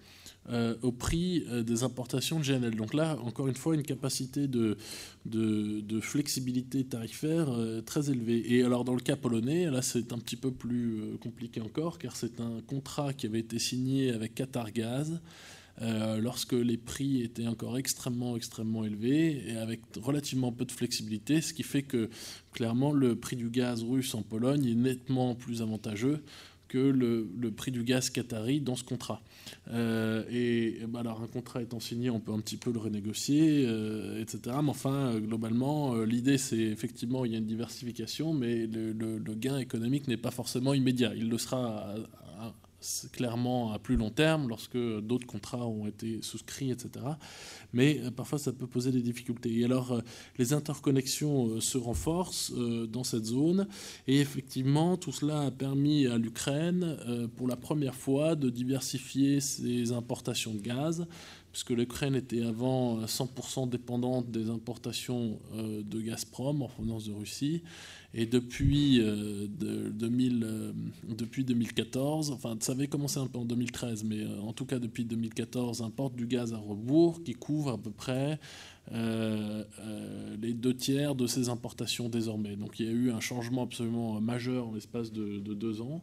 euh, 0.48 0.76
au 0.82 0.92
prix 0.92 1.44
euh, 1.48 1.64
des 1.64 1.82
importations 1.82 2.38
de 2.38 2.44
GNL. 2.44 2.76
Donc 2.76 2.94
là, 2.94 3.18
encore 3.24 3.48
une 3.48 3.56
fois, 3.56 3.74
une 3.74 3.82
capacité 3.82 4.46
de, 4.46 4.76
de, 5.24 6.00
flexibilité 6.00 6.84
tarifaire 6.84 7.48
euh, 7.50 7.80
très 7.80 8.10
élevée. 8.10 8.54
Et 8.54 8.62
alors 8.62 8.84
dans 8.84 8.94
le 8.94 9.00
cas 9.00 9.16
polonais, 9.16 9.68
là 9.68 9.82
c'est 9.82 10.12
un 10.12 10.18
petit 10.18 10.36
peu 10.36 10.52
plus 10.52 11.18
compliqué 11.20 11.60
encore, 11.60 11.98
car 11.98 12.14
c'est 12.14 12.40
un 12.40 12.60
contrat 12.64 13.12
qui 13.12 13.26
avait 13.26 13.40
été 13.40 13.58
signé 13.58 14.12
avec 14.12 14.36
Qatar 14.36 14.70
Gaz. 14.70 15.20
lorsque 16.20 16.52
les 16.52 16.76
prix 16.76 17.22
étaient 17.22 17.48
encore 17.48 17.76
extrêmement 17.76 18.36
extrêmement 18.36 18.84
élevés 18.84 19.42
et 19.48 19.56
avec 19.56 19.80
relativement 20.00 20.52
peu 20.52 20.64
de 20.64 20.72
flexibilité, 20.72 21.40
ce 21.40 21.52
qui 21.52 21.64
fait 21.64 21.82
que 21.82 22.08
clairement 22.52 22.92
le 22.92 23.16
prix 23.16 23.36
du 23.36 23.50
gaz 23.50 23.82
russe 23.82 24.14
en 24.14 24.22
Pologne 24.22 24.64
est 24.64 24.74
nettement 24.74 25.34
plus 25.34 25.60
avantageux 25.60 26.22
que 26.68 26.78
le, 26.78 27.50
prix 27.50 27.70
du 27.70 27.84
gaz 27.84 28.10
qatari 28.10 28.60
dans 28.60 28.76
ce 28.76 28.84
contrat. 28.84 29.22
Euh, 29.70 30.24
et, 30.30 30.80
bah, 30.88 31.00
alors 31.00 31.22
un 31.22 31.26
contrat 31.26 31.62
étant 31.62 31.80
signé, 31.80 32.10
on 32.10 32.20
peut 32.20 32.32
un 32.32 32.40
petit 32.40 32.56
peu 32.56 32.72
le 32.72 32.78
renégocier, 32.78 33.64
euh, 33.66 34.20
etc. 34.20 34.56
Mais 34.62 34.70
enfin, 34.70 35.12
euh, 35.14 35.20
globalement, 35.20 35.96
l'idée 36.02 36.38
c'est 36.38 36.58
effectivement 36.58 37.24
il 37.24 37.32
y 37.32 37.34
a 37.34 37.38
une 37.38 37.46
diversification, 37.46 38.32
mais 38.32 38.66
le 38.66 39.34
gain 39.34 39.58
économique 39.58 40.08
n'est 40.08 40.16
pas 40.16 40.30
forcément 40.30 40.74
immédiat. 40.74 41.12
Il 41.14 41.28
le 41.28 41.38
sera 41.38 41.94
clairement 43.12 43.72
à 43.72 43.78
plus 43.78 43.96
long 43.96 44.10
terme 44.10 44.48
lorsque 44.48 44.76
d'autres 44.76 45.26
contrats 45.26 45.66
ont 45.66 45.86
été 45.86 46.20
souscrits, 46.22 46.70
etc. 46.70 47.04
Mais 47.72 48.00
euh, 48.00 48.10
parfois, 48.10 48.38
ça 48.38 48.52
peut 48.52 48.66
poser 48.66 48.90
des 48.90 49.02
difficultés. 49.02 49.52
Et 49.58 49.64
alors, 49.64 49.92
euh, 49.92 50.00
les 50.38 50.52
interconnexions 50.52 51.48
euh, 51.48 51.60
se 51.60 51.78
renforcent 51.78 52.52
dans 52.52 53.04
cette 53.04 53.24
zone. 53.24 53.66
Et 54.06 54.20
effectivement, 54.20 54.96
tout 54.96 55.12
cela 55.12 55.42
a 55.42 55.50
permis 55.50 56.06
à 56.06 56.18
l'Ukraine, 56.18 56.96
pour 57.36 57.48
la 57.48 57.56
première 57.56 57.94
fois, 57.94 58.34
de 58.34 58.50
diversifier 58.50 59.40
ses 59.40 59.92
importations 59.92 60.54
de 60.54 60.60
gaz 60.60 61.06
puisque 61.52 61.70
l'Ukraine 61.70 62.14
était 62.14 62.42
avant 62.42 63.00
100% 63.06 63.70
dépendante 63.70 64.30
des 64.30 64.50
importations 64.50 65.38
de 65.54 66.00
Gazprom 66.02 66.60
en 66.60 66.68
provenance 66.68 67.06
de 67.06 67.14
Russie. 67.14 67.62
Et 68.18 68.24
depuis, 68.24 69.02
euh, 69.02 69.46
euh, 69.62 70.72
depuis 71.06 71.44
2014, 71.44 72.30
enfin 72.30 72.56
ça 72.60 72.72
avait 72.72 72.88
commencé 72.88 73.20
un 73.20 73.26
peu 73.26 73.38
en 73.38 73.44
2013, 73.44 74.04
mais 74.04 74.22
euh, 74.22 74.40
en 74.40 74.54
tout 74.54 74.64
cas 74.64 74.78
depuis 74.78 75.04
2014, 75.04 75.82
importe 75.82 76.16
du 76.16 76.26
gaz 76.26 76.54
à 76.54 76.56
rebours 76.56 77.22
qui 77.22 77.34
couvre 77.34 77.72
à 77.72 77.78
peu 77.78 77.90
près 77.90 78.40
les 78.90 80.54
deux 80.54 80.74
tiers 80.74 81.14
de 81.14 81.26
ces 81.26 81.50
importations 81.50 82.08
désormais. 82.08 82.56
Donc 82.56 82.80
il 82.80 82.86
y 82.86 82.88
a 82.88 82.92
eu 82.92 83.10
un 83.10 83.20
changement 83.20 83.64
absolument 83.64 84.18
majeur 84.20 84.68
en 84.68 84.74
l'espace 84.74 85.12
de, 85.12 85.38
de, 85.38 85.52
deux 85.52 85.82
ans. 85.82 86.00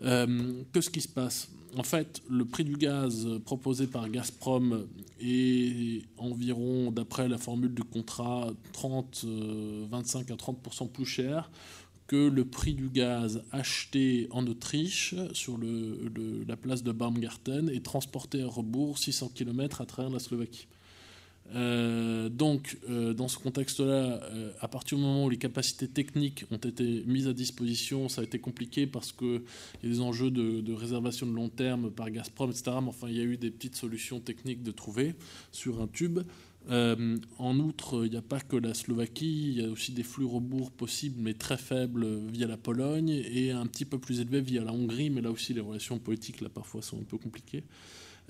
Qu'est-ce 0.00 0.90
qui 0.90 1.00
se 1.00 1.08
passe? 1.08 1.50
En 1.76 1.82
fait, 1.82 2.22
le 2.30 2.44
prix 2.44 2.64
du 2.64 2.76
gaz 2.76 3.26
proposé 3.44 3.86
par 3.86 4.08
Gazprom 4.08 4.86
est 5.20 6.02
environ, 6.18 6.92
d'après 6.92 7.28
la 7.28 7.38
formule 7.38 7.74
du 7.74 7.82
contrat, 7.82 8.52
30, 8.72 9.24
25 9.90 10.30
euh, 10.30 10.34
à 10.34 10.36
30 10.36 10.92
plus 10.92 11.04
cher 11.04 11.50
que 12.06 12.28
le 12.28 12.44
prix 12.44 12.74
du 12.74 12.90
gaz 12.90 13.42
acheté 13.50 14.28
en 14.30 14.46
Autriche 14.46 15.14
sur 15.32 15.56
le, 15.56 16.44
la 16.46 16.56
place 16.56 16.82
de 16.82 16.92
Baumgarten 16.92 17.70
et 17.70 17.80
transporté 17.80 18.42
à 18.42 18.46
rebours 18.46 18.98
600 18.98 19.30
km 19.34 19.80
à 19.80 19.86
travers 19.86 20.12
la 20.12 20.18
Slovaquie. 20.18 20.68
Euh, 21.52 22.28
donc, 22.28 22.78
euh, 22.88 23.12
dans 23.12 23.28
ce 23.28 23.38
contexte-là, 23.38 23.84
euh, 24.22 24.52
à 24.60 24.68
partir 24.68 24.98
du 24.98 25.04
moment 25.04 25.26
où 25.26 25.30
les 25.30 25.36
capacités 25.36 25.88
techniques 25.88 26.44
ont 26.50 26.56
été 26.56 27.04
mises 27.06 27.28
à 27.28 27.32
disposition, 27.32 28.08
ça 28.08 28.22
a 28.22 28.24
été 28.24 28.38
compliqué 28.38 28.86
parce 28.86 29.12
qu'il 29.12 29.42
y 29.82 29.86
a 29.86 29.88
des 29.88 30.00
enjeux 30.00 30.30
de, 30.30 30.72
réservation 30.72 31.26
de 31.26 31.32
long 31.32 31.48
terme 31.48 31.90
par 31.90 32.10
Gazprom, 32.10 32.50
etc. 32.50 32.76
Mais 32.82 32.88
enfin, 32.88 33.08
il 33.08 33.16
y 33.16 33.20
a 33.20 33.24
eu 33.24 33.36
des 33.36 33.50
petites 33.50 33.76
solutions 33.76 34.20
techniques 34.20 34.62
de 34.62 34.70
trouver 34.70 35.14
sur 35.52 35.80
un 35.80 35.86
tube. 35.86 36.20
en 36.68 37.58
outre, 37.58 38.06
il 38.06 38.10
n'y 38.10 38.16
a 38.16 38.22
pas 38.22 38.40
que 38.40 38.56
la 38.56 38.72
Slovaquie, 38.72 39.50
il 39.50 39.60
y 39.60 39.64
a 39.64 39.68
aussi 39.68 39.92
des 39.92 40.02
flux 40.02 40.24
rebours 40.24 40.70
possibles, 40.70 41.16
mais 41.20 41.34
très 41.34 41.58
faibles 41.58 42.06
via 42.32 42.46
la 42.46 42.56
Pologne, 42.56 43.10
et 43.10 43.50
un 43.50 43.66
petit 43.66 43.84
peu 43.84 43.98
plus 43.98 44.20
élevés 44.20 44.40
via 44.40 44.64
la 44.64 44.72
Hongrie, 44.72 45.10
mais 45.10 45.20
là 45.20 45.30
aussi 45.30 45.52
les 45.52 45.60
relations 45.60 45.98
politiques, 45.98 46.40
là, 46.40 46.48
parfois, 46.48 46.80
sont 46.80 46.98
un 46.98 47.04
peu 47.04 47.18
compliquées. 47.18 47.64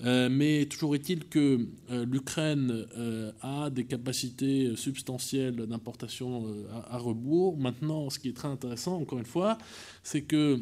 Euh, 0.03 0.27
mais 0.29 0.65
toujours 0.65 0.95
est-il 0.95 1.25
que 1.25 1.67
euh, 1.89 2.05
l'Ukraine 2.05 2.85
euh, 2.97 3.31
a 3.41 3.69
des 3.69 3.85
capacités 3.85 4.75
substantielles 4.75 5.55
d'importation 5.55 6.45
à, 6.89 6.97
rebours. 6.97 7.57
Maintenant, 7.57 8.09
ce 8.09 8.19
qui 8.19 8.29
est 8.29 8.35
très 8.35 8.49
intéressant, 8.49 8.97
encore 8.97 9.19
une 9.19 9.25
fois, 9.25 9.57
c'est 10.03 10.21
que 10.21 10.59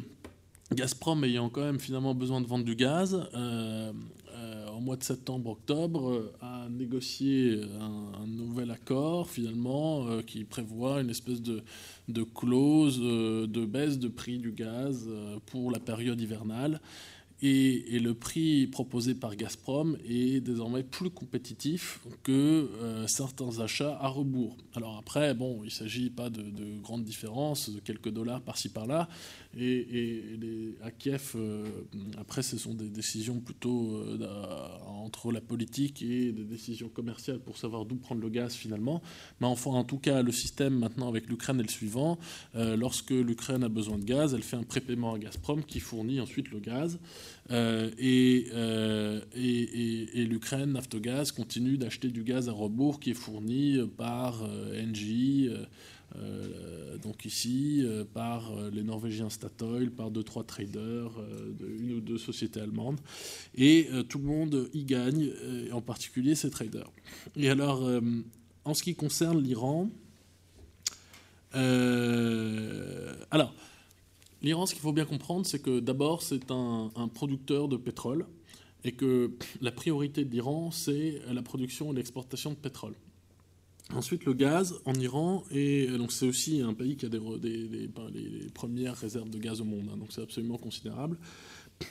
Gazprom 0.72 1.24
ayant 1.24 1.48
quand 1.48 1.62
même 1.62 1.80
finalement 1.80 2.14
besoin 2.14 2.40
de 2.40 2.46
vendre 2.46 2.64
du 2.64 2.74
gaz, 2.74 3.28
au 4.74 4.80
mois 4.80 4.96
de 4.96 5.04
septembre-octobre, 5.04 6.32
a 6.40 6.68
négocié 6.68 7.60
un, 7.80 8.26
nouvel 8.26 8.70
accord 8.70 9.30
finalement 9.30 10.20
qui 10.22 10.42
prévoit 10.44 11.00
une 11.00 11.10
espèce 11.10 11.40
de, 11.42 11.62
de 12.08 12.22
clause 12.22 12.98
de 12.98 13.66
baisse 13.66 13.98
de 13.98 14.08
prix 14.08 14.38
du 14.38 14.50
gaz 14.52 15.08
pour 15.46 15.70
la 15.70 15.78
période 15.78 16.20
hivernale 16.20 16.80
et, 17.46 17.98
le 17.98 18.14
prix 18.14 18.66
proposé 18.66 19.14
par 19.14 19.36
Gazprom 19.36 19.98
est 20.08 20.40
désormais 20.40 20.82
plus 20.82 21.10
compétitif 21.10 22.00
que 22.22 22.32
euh, 22.32 23.06
certains 23.06 23.60
achats 23.60 23.98
à 24.00 24.08
rebours. 24.08 24.56
Alors 24.74 24.96
après, 24.96 25.34
bon, 25.34 25.58
il 25.62 25.66
ne 25.66 25.70
s'agit 25.70 26.08
pas 26.08 26.30
de, 26.30 26.42
de, 26.42 26.78
grandes 26.80 27.04
différences, 27.04 27.68
de 27.68 27.80
quelques 27.80 28.08
dollars 28.08 28.40
par-ci 28.40 28.70
par-là, 28.70 29.08
et, 29.56 30.74
à 30.82 30.90
Kiev, 30.90 31.32
euh, 31.36 31.64
après, 32.18 32.42
ce 32.42 32.58
sont 32.58 32.74
des 32.74 32.88
décisions 32.88 33.40
plutôt 33.40 33.96
euh, 33.96 34.18
entre 34.86 35.32
la 35.32 35.40
politique 35.40 36.02
et 36.02 36.32
des 36.32 36.44
décisions 36.44 36.88
commerciales 36.88 37.38
pour 37.38 37.56
savoir 37.56 37.84
d'où 37.84 37.96
prendre 37.96 38.20
le 38.20 38.28
gaz 38.28 38.54
finalement. 38.54 39.02
Mais 39.40 39.46
enfin, 39.46 39.70
en 39.70 39.84
tout 39.84 39.98
cas, 39.98 40.22
le 40.22 40.32
système 40.32 40.78
maintenant 40.78 41.08
avec 41.08 41.28
l'Ukraine 41.28 41.60
est 41.60 41.64
le 41.64 41.68
suivant. 41.68 42.18
Euh, 42.54 42.76
lorsque 42.76 43.10
l'Ukraine 43.10 43.64
a 43.64 43.68
besoin 43.68 43.98
de 43.98 44.04
gaz, 44.04 44.34
elle 44.34 44.42
fait 44.42 44.56
un 44.56 44.62
prépaiement 44.62 45.14
à 45.14 45.18
Gazprom 45.18 45.64
qui 45.64 45.80
fournit 45.80 46.20
ensuite 46.20 46.50
le 46.50 46.60
gaz. 46.60 46.98
et, 47.50 48.50
l'Ukraine, 50.24 50.72
Naftogaz, 50.72 51.32
continue 51.32 51.78
d'acheter 51.78 52.08
du 52.08 52.24
gaz 52.24 52.48
à 52.48 52.52
rebours 52.52 52.98
qui 53.00 53.10
est 53.10 53.14
fourni 53.14 53.78
par. 53.96 54.42
Euh, 54.42 55.62
donc 57.04 57.24
ici, 57.24 57.82
euh, 57.84 58.04
par 58.04 58.52
euh, 58.52 58.70
les 58.70 58.82
Norvégiens 58.82 59.30
Statoil, 59.30 59.90
par 59.90 60.10
deux, 60.10 60.22
trois 60.22 60.44
traders, 60.44 61.10
de 61.58 61.68
une 61.68 61.92
ou 61.92 62.00
deux 62.00 62.18
sociétés 62.18 62.60
allemandes. 62.60 62.98
Et 63.54 63.88
tout 64.08 64.18
le 64.18 64.24
monde 64.24 64.70
y 64.72 64.84
gagne, 64.84 65.30
en 65.72 65.80
particulier 65.80 66.34
ces 66.34 66.50
traders. 66.50 66.90
Et 67.36 67.50
alors, 67.50 67.88
en 68.64 68.74
ce 68.74 68.82
qui 68.82 68.94
concerne 68.94 69.40
l'Iran, 69.40 69.90
alors, 71.52 73.54
l'Iran, 74.42 74.66
ce 74.66 74.74
qu'il 74.74 74.82
faut 74.82 74.92
bien 74.92 75.04
comprendre, 75.04 75.46
c'est 75.46 75.60
que 75.60 75.80
d'abord, 75.80 76.22
c'est 76.22 76.50
un, 76.50 76.90
producteur 77.12 77.68
de 77.68 77.76
pétrole 77.76 78.26
et 78.82 78.92
que 78.92 79.32
la 79.60 79.72
priorité 79.72 80.24
de 80.24 80.30
l'Iran, 80.30 80.70
c'est 80.70 81.20
la 81.30 81.42
production 81.42 81.92
et 81.92 81.96
l'exportation 81.96 82.50
de 82.50 82.56
pétrole. 82.56 82.94
Ensuite, 83.92 84.24
le 84.24 84.32
gaz 84.32 84.80
en 84.86 84.94
Iran, 84.94 85.44
et 85.50 85.86
donc 85.88 86.10
c'est 86.10 86.26
aussi 86.26 86.62
un 86.62 86.72
pays 86.72 86.96
qui 86.96 87.04
a 87.04 87.08
des, 87.10 87.20
les 87.20 88.48
premières 88.54 88.96
réserves 88.96 89.28
de 89.28 89.38
gaz 89.38 89.60
au 89.60 89.64
monde, 89.64 89.90
hein, 89.92 89.96
donc 89.98 90.08
c'est 90.10 90.22
absolument 90.22 90.56
considérable. 90.56 91.18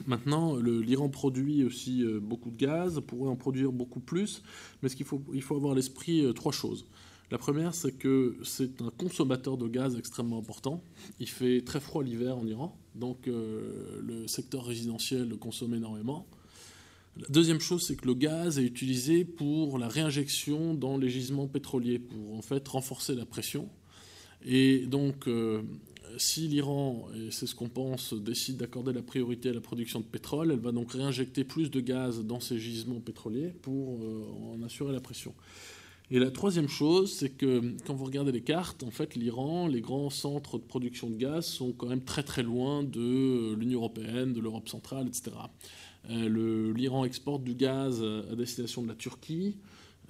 Maintenant, 0.07 0.55
l'Iran 0.55 1.09
produit 1.09 1.63
aussi 1.63 2.03
euh, 2.03 2.19
beaucoup 2.19 2.49
de 2.51 2.57
gaz, 2.57 3.01
pourrait 3.05 3.29
en 3.29 3.35
produire 3.35 3.71
beaucoup 3.71 3.99
plus, 3.99 4.41
mais 4.81 4.89
ce 4.89 5.01
faut, 5.03 5.21
il 5.33 5.41
faut 5.41 5.55
avoir 5.55 5.73
à 5.73 5.75
l'esprit 5.75 6.25
euh, 6.25 6.33
trois 6.33 6.51
choses. 6.51 6.85
La 7.31 7.37
première, 7.37 7.73
c'est 7.73 7.91
que 7.91 8.37
c'est 8.43 8.81
un 8.81 8.89
consommateur 8.89 9.57
de 9.57 9.67
gaz 9.67 9.97
extrêmement 9.97 10.39
important. 10.39 10.83
Il 11.19 11.29
fait 11.29 11.61
très 11.61 11.79
froid 11.79 12.03
l'hiver 12.03 12.37
en 12.37 12.45
Iran, 12.45 12.77
donc 12.95 13.27
euh, 13.27 14.01
le 14.01 14.27
secteur 14.27 14.65
résidentiel 14.65 15.35
consomme 15.37 15.73
énormément. 15.73 16.27
La 17.17 17.27
deuxième 17.29 17.59
chose, 17.59 17.83
c'est 17.85 17.95
que 17.95 18.07
le 18.07 18.15
gaz 18.15 18.57
est 18.57 18.63
utilisé 18.63 19.23
pour 19.23 19.77
la 19.77 19.87
réinjection 19.87 20.73
dans 20.73 20.97
les 20.97 21.09
gisements 21.09 21.47
pétroliers, 21.47 21.99
pour 21.99 22.33
en 22.35 22.41
fait 22.41 22.67
renforcer 22.67 23.13
la 23.13 23.25
pression. 23.25 23.69
Et 24.45 24.87
donc, 24.87 25.27
euh, 25.27 25.61
si 26.17 26.47
l'Iran, 26.47 27.07
et 27.15 27.29
c'est 27.29 27.45
ce 27.45 27.53
qu'on 27.53 27.69
pense, 27.69 28.15
décide 28.15 28.57
d'accorder 28.57 28.93
la 28.93 29.03
priorité 29.03 29.49
à 29.49 29.53
la 29.53 29.61
production 29.61 29.99
de 29.99 30.05
pétrole, 30.05 30.51
elle 30.51 30.59
va 30.59 30.71
donc 30.71 30.93
réinjecter 30.93 31.43
plus 31.43 31.69
de 31.69 31.79
gaz 31.81 32.23
dans 32.23 32.39
ces 32.39 32.57
gisements 32.57 32.99
pétroliers 32.99 33.53
pour 33.61 33.99
euh, 34.01 34.55
en 34.55 34.63
assurer 34.63 34.91
la 34.91 34.99
pression. 34.99 35.35
Et 36.11 36.19
la 36.19 36.31
troisième 36.31 36.67
chose, 36.67 37.11
c'est 37.11 37.29
que 37.29 37.61
quand 37.85 37.93
vous 37.93 38.05
regardez 38.05 38.31
les 38.31 38.41
cartes, 38.41 38.83
en 38.83 38.91
fait, 38.91 39.15
l'Iran, 39.15 39.67
les 39.67 39.81
grands 39.81 40.09
centres 40.09 40.57
de 40.57 40.63
production 40.63 41.09
de 41.09 41.15
gaz 41.15 41.45
sont 41.45 41.71
quand 41.73 41.87
même 41.87 42.03
très 42.03 42.23
très 42.23 42.43
loin 42.43 42.83
de 42.83 43.53
l'Union 43.55 43.79
européenne, 43.79 44.33
de 44.33 44.41
l'Europe 44.41 44.67
centrale, 44.67 45.07
etc. 45.07 45.31
Euh, 46.09 46.73
L'Iran 46.73 47.05
exporte 47.05 47.43
du 47.43 47.55
gaz 47.55 47.99
euh, 48.01 48.31
à 48.31 48.35
destination 48.35 48.81
de 48.81 48.87
la 48.87 48.95
Turquie. 48.95 49.57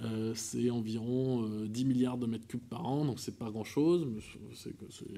Euh, 0.02 0.32
c'est 0.34 0.70
environ 0.70 1.48
10 1.66 1.84
milliards 1.84 2.18
de 2.18 2.26
mètres 2.26 2.48
cubes 2.48 2.68
par 2.68 2.84
an, 2.84 3.04
donc 3.04 3.20
c'est 3.20 3.38
pas 3.38 3.48
grand-chose, 3.48 4.08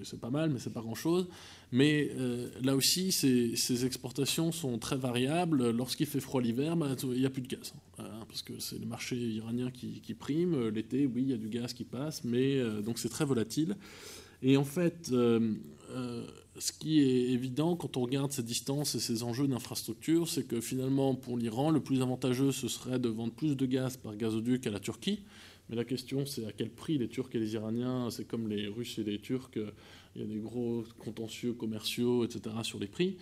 c'est 0.04 0.20
pas 0.20 0.28
mal, 0.28 0.50
mais 0.50 0.58
c'est 0.58 0.72
pas 0.72 0.82
grand-chose. 0.82 1.28
Mais 1.72 2.10
là 2.62 2.76
aussi, 2.76 3.10
ces, 3.10 3.86
exportations 3.86 4.52
sont 4.52 4.78
très 4.78 4.98
variables. 4.98 5.70
Lorsqu'il 5.70 6.06
fait 6.06 6.20
froid 6.20 6.42
l'hiver, 6.42 6.76
bah, 6.76 6.94
il 7.04 7.20
n'y 7.20 7.24
a 7.24 7.30
plus 7.30 7.40
de 7.40 7.48
gaz, 7.48 7.72
hein, 7.98 8.04
parce 8.28 8.42
que 8.42 8.58
c'est 8.58 8.78
le 8.78 8.84
marché 8.84 9.16
iranien 9.16 9.70
qui, 9.70 10.02
qui 10.02 10.12
prime. 10.12 10.68
L'été, 10.68 11.06
oui, 11.06 11.22
il 11.22 11.30
y 11.30 11.34
a 11.34 11.38
du 11.38 11.48
gaz 11.48 11.72
qui 11.72 11.84
passe, 11.84 12.22
mais 12.22 12.62
donc 12.82 12.98
c'est 12.98 13.08
très 13.08 13.24
volatile. 13.24 13.76
Et 14.42 14.58
en 14.58 14.64
fait, 14.64 15.10
ce 16.58 16.72
qui 16.72 17.00
est 17.00 17.30
évident 17.30 17.76
quand 17.76 17.96
on 17.96 18.02
regarde 18.02 18.32
ces 18.32 18.42
distances 18.42 18.94
et 18.94 19.00
ces 19.00 19.22
enjeux 19.22 19.46
d'infrastructure, 19.46 20.28
c'est 20.28 20.44
que 20.44 20.60
finalement, 20.60 21.14
pour 21.14 21.36
l'Iran, 21.36 21.70
le 21.70 21.80
plus 21.80 22.02
avantageux, 22.02 22.52
ce 22.52 22.68
serait 22.68 22.98
de 22.98 23.08
vendre 23.08 23.32
plus 23.32 23.56
de 23.56 23.66
gaz 23.66 23.96
par 23.96 24.16
gazoduc 24.16 24.66
à 24.66 24.70
la 24.70 24.80
Turquie. 24.80 25.20
Mais 25.68 25.76
la 25.76 25.84
question, 25.84 26.26
c'est 26.26 26.46
à 26.46 26.52
quel 26.52 26.70
prix 26.70 26.96
les 26.96 27.08
Turcs 27.08 27.30
et 27.34 27.38
les 27.38 27.54
Iraniens, 27.54 28.10
c'est 28.10 28.26
comme 28.26 28.48
les 28.48 28.68
Russes 28.68 28.98
et 28.98 29.04
les 29.04 29.18
Turcs, 29.18 29.50
il 30.14 30.22
y 30.22 30.24
a 30.24 30.26
des 30.26 30.38
gros 30.38 30.84
contentieux 30.98 31.52
commerciaux, 31.52 32.24
etc., 32.24 32.56
sur 32.62 32.78
les 32.78 32.86
prix. 32.86 33.16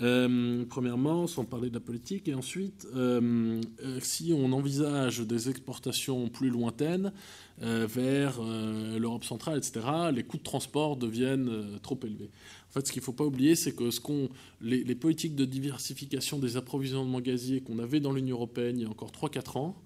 Euh, 0.00 0.64
premièrement, 0.68 1.26
sans 1.26 1.44
parler 1.44 1.70
de 1.70 1.74
la 1.74 1.80
politique, 1.80 2.28
et 2.28 2.34
ensuite, 2.34 2.86
euh, 2.94 3.60
euh, 3.82 3.98
si 4.00 4.32
on 4.32 4.52
envisage 4.52 5.20
des 5.20 5.50
exportations 5.50 6.28
plus 6.28 6.50
lointaines 6.50 7.12
vers 7.60 8.40
l'Europe 8.40 9.24
centrale, 9.24 9.58
etc., 9.58 9.84
les 10.14 10.22
coûts 10.22 10.36
de 10.36 10.44
transport 10.44 10.96
deviennent 10.96 11.50
trop 11.82 11.98
élevés. 12.04 12.30
En 12.68 12.72
fait, 12.72 12.86
ce 12.86 12.92
qu'il 12.92 13.00
ne 13.00 13.04
faut 13.04 13.12
pas 13.12 13.24
oublier, 13.24 13.56
c'est 13.56 13.74
que 13.74 13.82
les, 14.60 14.84
les, 14.84 14.94
politiques 14.94 15.34
de 15.34 15.44
diversification 15.44 16.38
des 16.38 16.56
approvisionnements 16.56 17.20
gaziers 17.20 17.60
qu'on 17.60 17.80
avait 17.80 17.98
dans 17.98 18.12
l'Union 18.12 18.36
européenne 18.36 18.78
il 18.78 18.82
y 18.82 18.86
a 18.86 18.88
encore 18.88 19.10
3-4 19.10 19.58
ans 19.58 19.82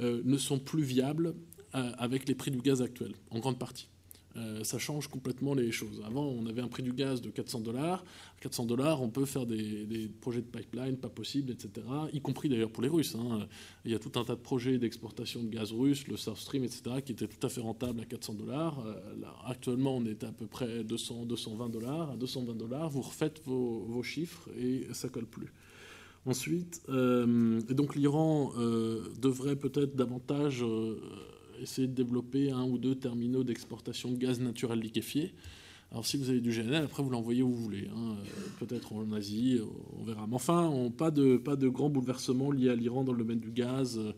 ne 0.00 0.38
sont 0.38 0.58
plus 0.58 0.82
viables 0.82 1.34
avec 1.74 2.26
les 2.26 2.34
prix 2.34 2.50
du 2.50 2.62
gaz 2.62 2.80
actuels, 2.80 3.12
en 3.30 3.38
grande 3.38 3.58
partie. 3.58 3.90
Euh, 4.36 4.62
ça 4.62 4.78
change 4.78 5.08
complètement 5.08 5.54
les 5.54 5.72
choses. 5.72 6.02
Avant, 6.06 6.24
on 6.24 6.46
avait 6.46 6.62
un 6.62 6.68
prix 6.68 6.82
du 6.82 6.92
gaz 6.92 7.20
de 7.20 7.30
400 7.30 7.60
dollars. 7.60 8.04
400 8.40 8.64
dollars, 8.66 9.02
on 9.02 9.08
peut 9.08 9.24
faire 9.24 9.44
des, 9.44 10.08
projets 10.20 10.40
de 10.40 10.46
pipeline 10.46 10.96
pas 10.96 11.08
possibles, 11.08 11.50
etc. 11.50 11.86
Y 12.12 12.20
compris 12.20 12.48
d'ailleurs 12.48 12.70
pour 12.70 12.82
les 12.82 12.88
Russes. 12.88 13.16
Hein. 13.16 13.46
Il 13.84 13.90
y 13.90 13.94
a 13.94 13.98
tout 13.98 14.12
un 14.18 14.24
tas 14.24 14.36
de 14.36 14.40
projets 14.40 14.78
d'exportation 14.78 15.42
de 15.42 15.48
gaz 15.48 15.72
russe, 15.72 16.06
le 16.06 16.16
South 16.16 16.36
Stream, 16.36 16.64
etc., 16.64 16.82
qui 17.04 17.12
étaient 17.12 17.26
tout 17.26 17.44
à 17.44 17.50
fait 17.50 17.60
rentables 17.60 18.00
à 18.00 18.04
400 18.04 18.34
dollars. 18.34 18.78
Euh, 18.86 18.94
actuellement, 19.46 19.96
on 19.96 20.04
est 20.04 20.22
à 20.22 20.32
peu 20.32 20.46
près 20.46 20.84
200, 20.84 21.26
220 21.26 21.68
dollars. 21.68 22.10
À 22.12 22.16
220 22.16 22.54
dollars, 22.54 22.88
vous 22.88 23.02
refaites 23.02 23.42
vos, 23.44 24.02
chiffres 24.02 24.48
et 24.58 24.86
ça 24.92 25.08
colle 25.08 25.26
plus. 25.26 25.52
Ensuite, 26.24 26.82
euh, 26.88 27.60
donc 27.60 27.94
l'Iran 27.94 28.52
devrait 29.20 29.56
peut-être 29.56 29.94
davantage 29.94 30.64
essayer 31.60 31.86
de 31.86 31.94
développer 31.94 32.50
un 32.50 32.64
ou 32.64 32.78
deux 32.78 32.94
terminaux 32.94 33.44
d'exportation 33.44 34.10
de 34.10 34.16
gaz 34.16 34.40
naturel 34.40 34.80
liquéfié. 34.80 35.32
Alors 35.92 36.06
si 36.06 36.16
vous 36.16 36.30
avez 36.30 36.40
du 36.40 36.50
GNL, 36.50 36.84
après 36.84 37.02
vous 37.02 37.10
l'envoyez 37.10 37.42
où 37.42 37.50
vous 37.50 37.62
voulez, 37.62 37.88
hein. 37.88 38.16
euh, 38.16 38.64
peut-être 38.64 38.92
en 38.92 39.10
Asie, 39.12 39.60
on 39.98 40.04
verra. 40.04 40.26
Mais 40.28 40.36
enfin, 40.36 40.72
pas, 40.96 41.10
de, 41.10 41.36
pas 41.36 41.56
de 41.56 41.68
grands 41.68 41.90
bouleversements 41.90 42.52
liés 42.52 42.70
à 42.70 42.76
l'Iran 42.76 43.02
dans 43.02 43.12
le 43.12 43.18
domaine 43.18 43.40
du 43.40 43.50
gaz 43.50 43.98
euh, 43.98 44.12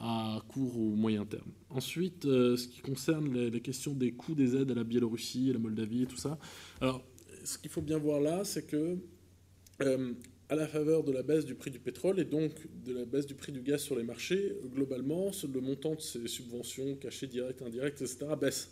à 0.00 0.40
court 0.48 0.78
ou 0.78 0.94
moyen 0.94 1.26
terme. 1.26 1.50
Ensuite, 1.68 2.24
euh, 2.24 2.56
ce 2.56 2.66
qui 2.66 2.80
concerne 2.80 3.30
les, 3.32 3.60
questions 3.60 3.92
des 3.92 4.12
coûts 4.12 4.34
des 4.34 4.56
aides 4.56 4.70
à 4.70 4.74
la 4.74 4.84
Biélorussie, 4.84 5.50
à 5.50 5.52
la 5.52 5.58
Moldavie 5.58 6.04
et 6.04 6.06
tout 6.06 6.16
ça. 6.16 6.38
Alors, 6.80 7.02
ce 7.44 7.58
qu'il 7.58 7.70
faut 7.70 7.82
bien 7.82 7.98
voir 7.98 8.20
là, 8.20 8.44
c'est 8.44 8.66
que 8.66 8.96
à 10.48 10.54
la 10.54 10.66
faveur 10.66 11.04
de 11.04 11.12
la 11.12 11.22
baisse 11.22 11.44
du 11.44 11.54
prix 11.54 11.70
du 11.70 11.78
pétrole 11.78 12.18
et 12.20 12.24
donc 12.24 12.52
de 12.86 12.94
la 12.94 13.04
baisse 13.04 13.26
du 13.26 13.34
prix 13.34 13.52
du 13.52 13.60
gaz 13.60 13.82
sur 13.82 13.96
les 13.96 14.02
marchés, 14.02 14.54
globalement, 14.74 15.30
le 15.52 15.60
montant 15.60 15.94
de 15.94 16.00
ces 16.00 16.26
subventions 16.26 16.96
cachées 16.96 17.26
directes, 17.26 17.62
indirectes, 17.62 18.00
etc., 18.00 18.26
baisse. 18.40 18.70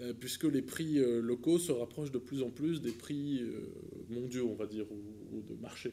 Euh, 0.00 0.14
puisque 0.18 0.44
les 0.44 0.62
prix 0.62 0.98
euh, 0.98 1.20
locaux 1.20 1.58
se 1.58 1.70
rapprochent 1.70 2.12
de 2.12 2.18
plus 2.18 2.42
en 2.42 2.48
plus 2.48 2.80
des 2.80 2.92
prix 2.92 3.42
euh, 3.42 3.60
mondiaux, 4.08 4.48
on 4.50 4.54
va 4.54 4.66
dire, 4.66 4.86
ou, 4.90 5.42
de 5.42 5.60
marché. 5.60 5.92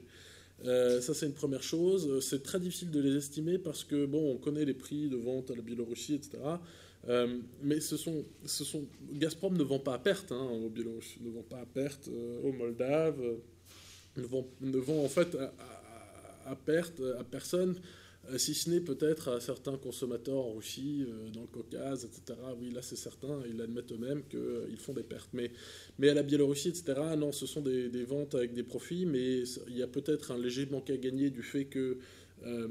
ça, 0.64 1.14
c'est 1.14 1.26
une 1.26 1.34
première 1.34 1.64
chose. 1.64 2.24
C'est 2.26 2.42
très 2.44 2.60
difficile 2.60 2.92
de 2.92 3.02
les 3.02 3.16
estimer 3.18 3.58
parce 3.58 3.84
que, 3.84 4.06
bon, 4.06 4.32
on 4.32 4.38
connaît 4.38 4.66
les 4.66 4.74
prix 4.74 5.10
de 5.10 5.18
vente 5.18 5.52
à 5.52 5.56
la 5.56 5.62
Biélorussie, 5.62 6.16
etc. 6.16 6.38
mais 7.62 7.80
ce 7.80 7.98
sont, 7.98 8.26
ce 8.46 8.64
sont, 8.64 8.86
Gazprom 9.14 9.58
ne 9.58 9.64
vend 9.64 9.80
pas 9.80 9.96
à 9.96 10.00
perte 10.00 10.32
hein, 10.32 10.50
aux 10.50 10.70
Biélorusses, 10.70 11.18
ne 11.22 11.30
vend 11.30 11.44
pas 11.44 11.60
à 11.60 11.66
perte 11.66 12.10
aux 12.44 12.52
Moldaves, 12.52 13.22
ne 14.20 14.28
vend, 14.28 14.48
ne 14.62 14.78
vend 14.78 15.04
en 15.04 15.10
fait 15.10 15.38
à 16.46 16.56
perte 16.56 17.02
à 17.20 17.24
personne 17.24 17.76
euh, 18.32 18.38
si 18.38 18.54
ce 18.54 18.70
n'est 18.70 18.82
peut-être 18.82 19.30
à 19.30 19.40
certains 19.40 19.78
consommateurs 19.78 20.46
en 20.46 20.54
Russie, 20.54 21.06
euh, 21.08 21.30
dans 21.30 21.42
le 21.42 21.48
Caucase, 21.48 22.06
etc. 22.06 22.38
Oui, 22.60 22.70
là 22.72 22.82
c'est 22.82 22.96
certain, 22.96 23.42
ils 23.50 23.62
admettent 23.62 23.92
eux-mêmes 23.92 24.24
qu'ils 24.30 24.78
font 24.78 24.94
des 24.94 25.04
pertes. 25.04 25.30
Mais, 25.34 25.52
mais 25.98 26.10
à 26.10 26.14
la 26.14 26.24
Biélorussie, 26.24 26.70
etc., 26.70 27.00
non, 27.18 27.32
ce 27.32 27.46
sont 27.46 27.62
des, 27.62 27.90
ventes 28.04 28.36
avec 28.36 28.54
des 28.54 28.64
profits, 28.64 29.06
mais 29.06 29.44
il 29.68 29.78
y 29.78 29.84
a 29.84 29.88
peut-être 29.88 30.32
un 30.32 30.38
léger 30.38 30.68
manque 30.68 30.90
à 30.90 30.98
gagner 30.98 31.30
du 31.30 31.44
fait 31.44 31.66
que 31.66 31.98
euh, 32.46 32.68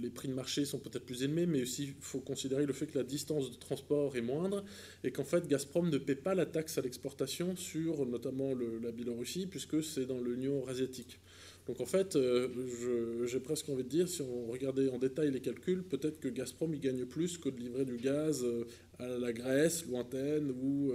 les 0.00 0.10
prix 0.10 0.28
de 0.28 0.34
marché 0.34 0.64
sont 0.64 0.78
peut-être 0.78 1.04
plus 1.04 1.22
élevés, 1.22 1.46
mais 1.46 1.62
aussi 1.62 1.84
il 1.84 1.94
faut 2.00 2.20
considérer 2.20 2.66
le 2.66 2.72
fait 2.72 2.86
que 2.86 2.98
la 2.98 3.04
distance 3.04 3.50
de 3.50 3.56
transport 3.56 4.16
est 4.16 4.22
moindre 4.22 4.64
et 5.04 5.10
qu'en 5.10 5.24
fait 5.24 5.46
Gazprom 5.46 5.90
ne 5.90 5.98
paie 5.98 6.14
pas 6.14 6.34
la 6.34 6.46
taxe 6.46 6.78
à 6.78 6.82
l'exportation 6.82 7.56
sur 7.56 8.06
notamment 8.06 8.52
la 8.82 8.92
Biélorussie, 8.92 9.46
puisque 9.46 9.82
c'est 9.82 10.06
dans 10.06 10.20
l'Union 10.20 10.66
asiatique. 10.68 11.18
Donc 11.66 11.80
en 11.80 11.86
fait, 11.86 12.16
euh, 12.16 13.26
j'ai 13.26 13.38
presque 13.38 13.68
envie 13.68 13.84
de 13.84 13.88
dire, 13.88 14.08
si 14.08 14.22
on 14.22 14.50
regardait 14.50 14.88
en 14.88 14.98
détail 14.98 15.30
les 15.30 15.40
calculs, 15.40 15.84
peut-être 15.84 16.18
que 16.18 16.28
Gazprom 16.28 16.74
il 16.74 16.80
gagne 16.80 17.04
plus 17.04 17.38
que 17.38 17.48
de 17.48 17.58
livrer 17.58 17.84
du 17.84 17.96
gaz 17.98 18.42
euh, 18.42 18.64
à 18.98 19.06
la 19.06 19.32
Grèce 19.32 19.86
lointaine 19.86 20.52
ou 20.60 20.92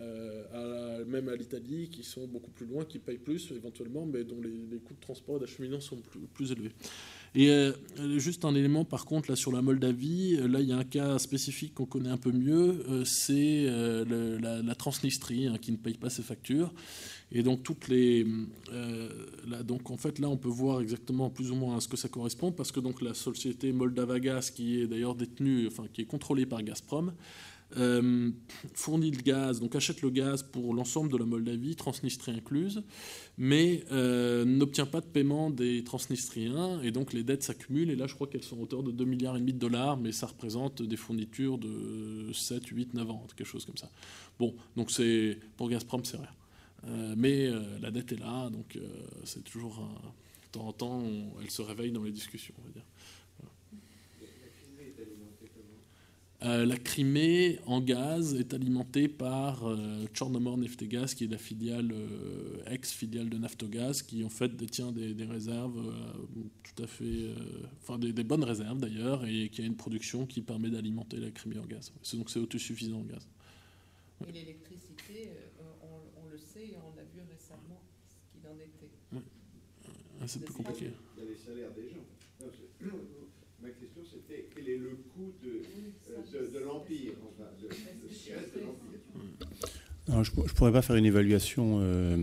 euh, 0.00 1.04
même 1.06 1.28
à 1.28 1.36
l'Italie, 1.36 1.88
qui 1.90 2.02
sont 2.02 2.26
beaucoup 2.26 2.50
plus 2.50 2.66
loin, 2.66 2.84
qui 2.84 2.98
payent 2.98 3.18
plus 3.18 3.52
éventuellement, 3.52 4.04
mais 4.04 4.24
dont 4.24 4.40
les, 4.40 4.78
coûts 4.78 4.94
de 4.94 5.00
transport 5.00 5.36
et 5.36 5.40
d'acheminement 5.40 5.80
sont 5.80 5.98
plus 6.34 6.52
élevés. 6.52 6.72
Et 7.34 7.48
euh, 7.48 7.72
juste 8.18 8.44
un 8.44 8.54
élément, 8.54 8.84
par 8.84 9.06
contre, 9.06 9.30
là 9.30 9.36
sur 9.36 9.52
la 9.52 9.62
Moldavie, 9.62 10.36
euh, 10.38 10.46
là 10.46 10.60
il 10.60 10.68
y 10.68 10.72
a 10.72 10.76
un 10.76 10.84
cas 10.84 11.18
spécifique 11.18 11.74
qu'on 11.74 11.86
connaît 11.86 12.10
un 12.10 12.18
peu 12.18 12.30
mieux, 12.30 12.84
euh, 12.90 13.04
c'est 13.06 13.64
la, 13.64 14.74
Transnistrie 14.74 15.46
hein, 15.46 15.56
qui 15.60 15.72
ne 15.72 15.76
paye 15.76 15.94
pas 15.94 16.10
ses 16.10 16.22
factures. 16.22 16.72
Et 17.34 17.42
donc 17.42 17.62
toutes 17.62 17.88
les, 17.88 18.26
donc 19.64 19.90
en 19.90 19.96
fait 19.96 20.18
là 20.18 20.28
on 20.28 20.36
peut 20.36 20.50
voir 20.50 20.82
exactement 20.82 21.30
plus 21.30 21.50
ou 21.50 21.54
moins 21.54 21.78
à 21.78 21.80
ce 21.80 21.88
que 21.88 21.96
ça 21.96 22.08
correspond, 22.08 22.52
parce 22.52 22.72
que 22.72 22.80
donc 22.80 23.00
la 23.00 23.14
société 23.14 23.72
Moldavagas, 23.72 24.50
qui 24.54 24.80
est 24.80 24.86
d'ailleurs 24.86 25.14
détenue, 25.14 25.66
enfin 25.66 25.84
qui 25.90 26.02
est 26.02 26.06
contrôlée 26.06 26.44
par 26.44 26.62
Gazprom, 26.62 27.12
euh, 27.76 28.30
fournit 28.74 29.10
le 29.10 29.22
gaz, 29.22 29.60
donc 29.60 29.74
achète 29.74 30.02
le 30.02 30.10
gaz 30.10 30.42
pour 30.42 30.74
l'ensemble 30.74 31.10
de 31.10 31.16
la 31.16 31.24
Moldavie, 31.24 31.76
Transnistrie 31.76 32.32
incluse, 32.32 32.82
mais 33.38 33.84
euh, 33.92 34.44
n'obtient 34.44 34.86
pas 34.86 35.00
de 35.00 35.06
paiement 35.06 35.50
des 35.50 35.84
Transnistriens, 35.84 36.80
et 36.82 36.90
donc 36.90 37.12
les 37.12 37.22
dettes 37.22 37.42
s'accumulent, 37.42 37.90
et 37.90 37.96
là 37.96 38.06
je 38.06 38.14
crois 38.14 38.26
qu'elles 38.26 38.42
sont 38.42 38.58
à 38.58 38.62
hauteur 38.62 38.82
de 38.82 38.90
2 38.90 39.04
milliards 39.04 39.38
de 39.38 39.50
dollars, 39.52 39.96
mais 39.96 40.12
ça 40.12 40.26
représente 40.26 40.82
des 40.82 40.96
fournitures 40.96 41.58
de 41.58 42.30
7, 42.32 42.66
8, 42.66 42.94
9 42.94 43.10
ans, 43.10 43.26
quelque 43.36 43.46
chose 43.46 43.64
comme 43.64 43.76
ça. 43.76 43.90
Bon, 44.38 44.54
donc 44.76 44.90
c'est 44.90 45.38
pour 45.56 45.68
Gazprom 45.68 46.04
c'est 46.04 46.16
rien. 46.16 46.26
Euh, 46.84 47.14
mais 47.16 47.48
la 47.80 47.90
dette 47.90 48.12
est 48.12 48.20
là, 48.20 48.50
donc 48.50 48.78
c'est 49.24 49.44
toujours 49.44 49.88
de 50.44 50.48
temps 50.50 50.66
en 50.66 50.72
temps, 50.72 51.02
elle 51.40 51.50
se 51.50 51.62
réveille 51.62 51.92
dans 51.92 52.02
les 52.02 52.12
discussions, 52.12 52.54
on 52.62 52.66
va 52.66 52.72
dire. 52.72 52.84
Euh, 56.44 56.66
la 56.66 56.76
Crimée 56.76 57.60
en 57.66 57.80
gaz 57.80 58.34
est 58.34 58.52
alimentée 58.52 59.06
par 59.06 59.64
euh, 59.64 60.06
Chornomor 60.12 60.58
Neftegas, 60.58 61.14
qui 61.16 61.24
est 61.24 61.28
la 61.28 61.38
filiale 61.38 61.92
euh, 61.92 62.64
ex-filiale 62.66 63.28
de 63.28 63.38
Naftogaz, 63.38 64.02
qui 64.02 64.24
en 64.24 64.28
fait 64.28 64.56
détient 64.56 64.90
des, 64.90 65.14
réserves 65.24 65.80
tout 66.64 66.82
à 66.82 66.86
fait, 66.88 67.30
enfin 67.80 67.96
des, 67.96 68.24
bonnes 68.24 68.42
réserves 68.42 68.80
d'ailleurs, 68.80 69.24
et 69.24 69.50
qui 69.50 69.62
a 69.62 69.64
une 69.64 69.76
production 69.76 70.26
qui 70.26 70.40
permet 70.40 70.68
d'alimenter 70.68 71.18
la 71.18 71.30
Crimée 71.30 71.58
en 71.58 71.66
gaz. 71.66 71.92
Donc 72.14 72.28
c'est 72.28 72.40
autosuffisant 72.40 72.98
en 72.98 73.04
gaz. 73.04 73.28
Et 74.26 74.32
l'électricité, 74.32 75.30
on, 76.20 76.28
le 76.28 76.38
sait, 76.38 76.66
et 76.66 76.76
on 76.76 76.96
l'a 76.96 77.04
vu 77.04 77.20
récemment 77.30 77.80
ce 78.04 78.40
qu'il 78.40 78.48
en 78.48 78.54
était. 78.56 78.90
C'est 80.26 80.44
plus 80.44 80.54
compliqué. 80.54 80.90
Il 81.16 81.22
y 81.22 81.26
a 81.26 81.30
les 81.30 81.36
salaires 81.36 81.72
des 81.72 81.88
gens. 81.88 82.04
C'était 82.40 82.90
quel 84.64 84.74
est 84.74 84.78
le 84.78 84.96
coût 85.14 85.32
de, 85.42 85.62
euh, 86.10 86.52
de, 86.52 86.58
l'Empire, 86.64 87.12
enfin, 87.28 87.48
de, 87.60 87.68
de 87.68 88.64
l'Empire. 88.64 88.92
Je 90.08 90.30
ne 90.40 90.48
pourrais 90.48 90.72
pas 90.72 90.82
faire 90.82 90.96
une 90.96 91.06
évaluation 91.06 91.78
euh, 91.80 92.16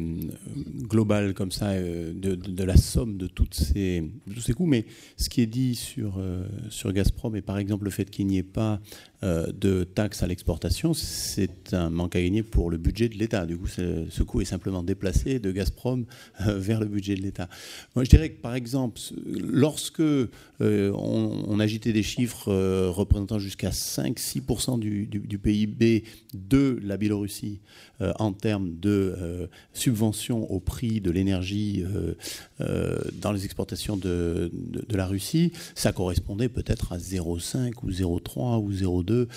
globale 0.82 1.34
comme 1.34 1.51
ça 1.51 1.69
euh, 1.69 2.11
de, 2.14 2.64
la 2.64 2.76
somme 2.76 3.18
de, 3.18 3.27
toutes 3.27 3.53
ces, 3.53 4.03
tous 4.34 4.42
ces 4.42 4.53
coûts, 4.53 4.66
mais 4.66 4.85
ce 5.16 5.30
qui 5.30 5.42
est 5.42 5.48
dit 5.48 5.76
sur, 5.76 6.16
euh, 6.18 6.45
sur 6.69 6.92
Gazprom 6.92 7.35
et 7.38 7.42
par 7.42 7.58
exemple 7.58 7.85
le 7.85 7.92
fait 7.92 8.09
qu'il 8.09 8.27
n'y 8.27 8.38
ait 8.38 8.43
pas 8.43 8.82
de 9.22 9.84
taxes 9.84 10.24
à 10.24 10.28
l'exportation, 10.28 10.94
c'est 10.94 11.74
un 11.74 11.90
manque 11.90 12.16
à 12.16 12.22
gagner 12.22 12.42
pour 12.42 12.72
le 12.72 12.78
budget 12.78 13.10
de 13.10 13.16
l'État. 13.16 13.46
Du 13.46 13.58
coup, 13.58 13.68
ce 13.68 14.24
coût 14.24 14.42
est 14.42 14.46
simplement 14.46 14.82
déplacé 14.82 15.40
de 15.40 15.52
Gazprom 15.52 16.06
vers 16.40 16.80
le 16.80 16.86
budget 16.86 17.16
de 17.16 17.22
l'État. 17.22 17.50
Je 17.96 18.10
dirais 18.10 18.30
que 18.30 18.42
par 18.42 18.56
exemple, 18.56 19.02
lorsque 19.26 20.02
on, 20.60 21.60
agitait 21.60 21.92
des 21.92 22.04
chiffres 22.04 22.50
représentant 22.90 23.40
jusqu'à 23.40 23.72
5-6% 23.72 24.80
du, 24.80 25.40
PIB 25.40 26.04
de 26.34 26.80
la 26.84 26.98
Biélorussie, 26.98 27.60
euh, 27.60 27.89
en 28.19 28.32
termes 28.32 28.72
de 28.80 29.16
euh, 29.18 29.48
subventions 29.74 30.50
au 30.52 30.60
prix 30.60 31.02
de 31.02 31.11
l'énergie 31.11 31.84
euh, 32.60 32.98
dans 33.14 33.32
les 33.32 33.45
exportations 33.45 33.98
de, 33.98 34.52
la 34.90 35.06
Russie, 35.06 35.52
ça 35.76 35.92
correspondait 35.92 36.50
peut-être 36.50 36.94
à 36.94 36.98
0,5 36.98 37.74
ou 37.84 37.90
0,3 37.90 38.61
ou 38.61 38.72
0,2, 38.72 39.28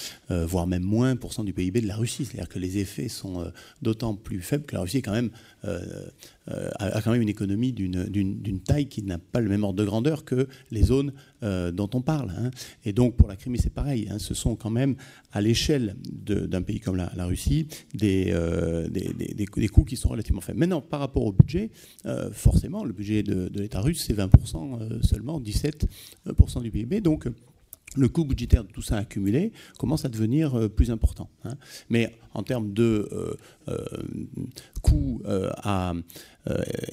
voire 0.47 0.66
même 0.66 0.82
moins 0.82 1.15
pour 1.16 1.32
cent 1.32 1.44
du 1.44 1.52
PIB 1.52 1.81
de 1.81 1.86
la 1.86 1.97
Russie. 1.97 2.24
C'est-à-dire 2.24 2.49
que 2.49 2.58
les 2.58 2.78
effets 2.78 3.08
sont 3.08 3.52
d'autant 3.81 4.15
plus 4.15 4.41
faibles 4.41 4.65
que 4.65 4.74
la 4.74 4.82
Russie 4.82 4.99
est 4.99 5.02
quand 5.02 5.12
même 5.12 5.31
euh, 5.31 5.51
a, 5.65 7.02
quand 7.02 7.12
même 7.12 7.23
une 7.23 7.28
économie 7.28 7.73
d'une 7.73 8.60
taille 8.60 8.86
qui 8.86 9.02
n'a 9.02 9.18
pas 9.18 9.41
le 9.41 9.49
même 9.49 9.65
ordre 9.65 9.78
de 9.78 9.84
grandeur 9.84 10.24
que 10.24 10.49
les 10.70 10.82
zones 10.82 11.12
euh, 11.42 11.73
dont 11.73 11.91
on 11.94 12.02
parle. 12.02 12.31
Hein. 12.31 12.50
Et 12.84 12.92
donc 12.92 13.16
pour 13.16 13.28
la 13.28 13.36
Crimée, 13.36 13.58
c'est 13.58 13.73
pareil. 13.73 14.08
Hein. 14.10 14.18
Ce 14.18 14.34
sont 14.34 14.55
quand 14.55 14.70
même, 14.70 14.97
à 15.32 15.41
l'échelle 15.41 15.97
d'un 16.05 16.62
pays 16.62 16.81
comme 16.81 16.97
la, 16.97 17.26
Russie, 17.26 17.66
euh, 18.02 18.89
des, 18.89 19.12
des, 19.12 19.68
coûts 19.68 19.84
qui 19.84 19.97
sont 19.97 20.08
relativement 20.08 20.41
faibles. 20.41 20.58
Maintenant, 20.58 20.81
par 20.81 21.00
rapport 21.00 21.24
au 21.24 21.32
budget, 21.32 21.70
forcément, 22.32 22.84
le 22.84 22.92
budget 22.92 23.23
de, 23.23 23.49
de 23.49 23.60
l'État 23.60 23.81
russe, 23.81 24.05
c'est 24.07 24.16
20% 24.16 25.02
seulement, 25.02 25.41
17% 25.41 26.62
du 26.62 26.70
PIB. 26.70 27.00
Donc 27.00 27.26
le 27.96 28.08
coût 28.08 28.24
budgétaire 28.24 28.64
de 28.64 28.72
tout 28.72 28.82
ça 28.82 28.96
accumulé 28.96 29.52
commence 29.78 30.04
à 30.04 30.08
devenir 30.08 30.54
euh, 30.58 30.68
plus 30.68 30.90
important. 30.90 31.28
Hein. 31.44 31.56
Mais 31.90 32.18
en 32.34 32.42
termes 32.42 32.72
de 32.72 33.08
euh, 33.12 33.34
euh, 33.68 33.84
coûts 34.82 35.22
à 35.26 35.92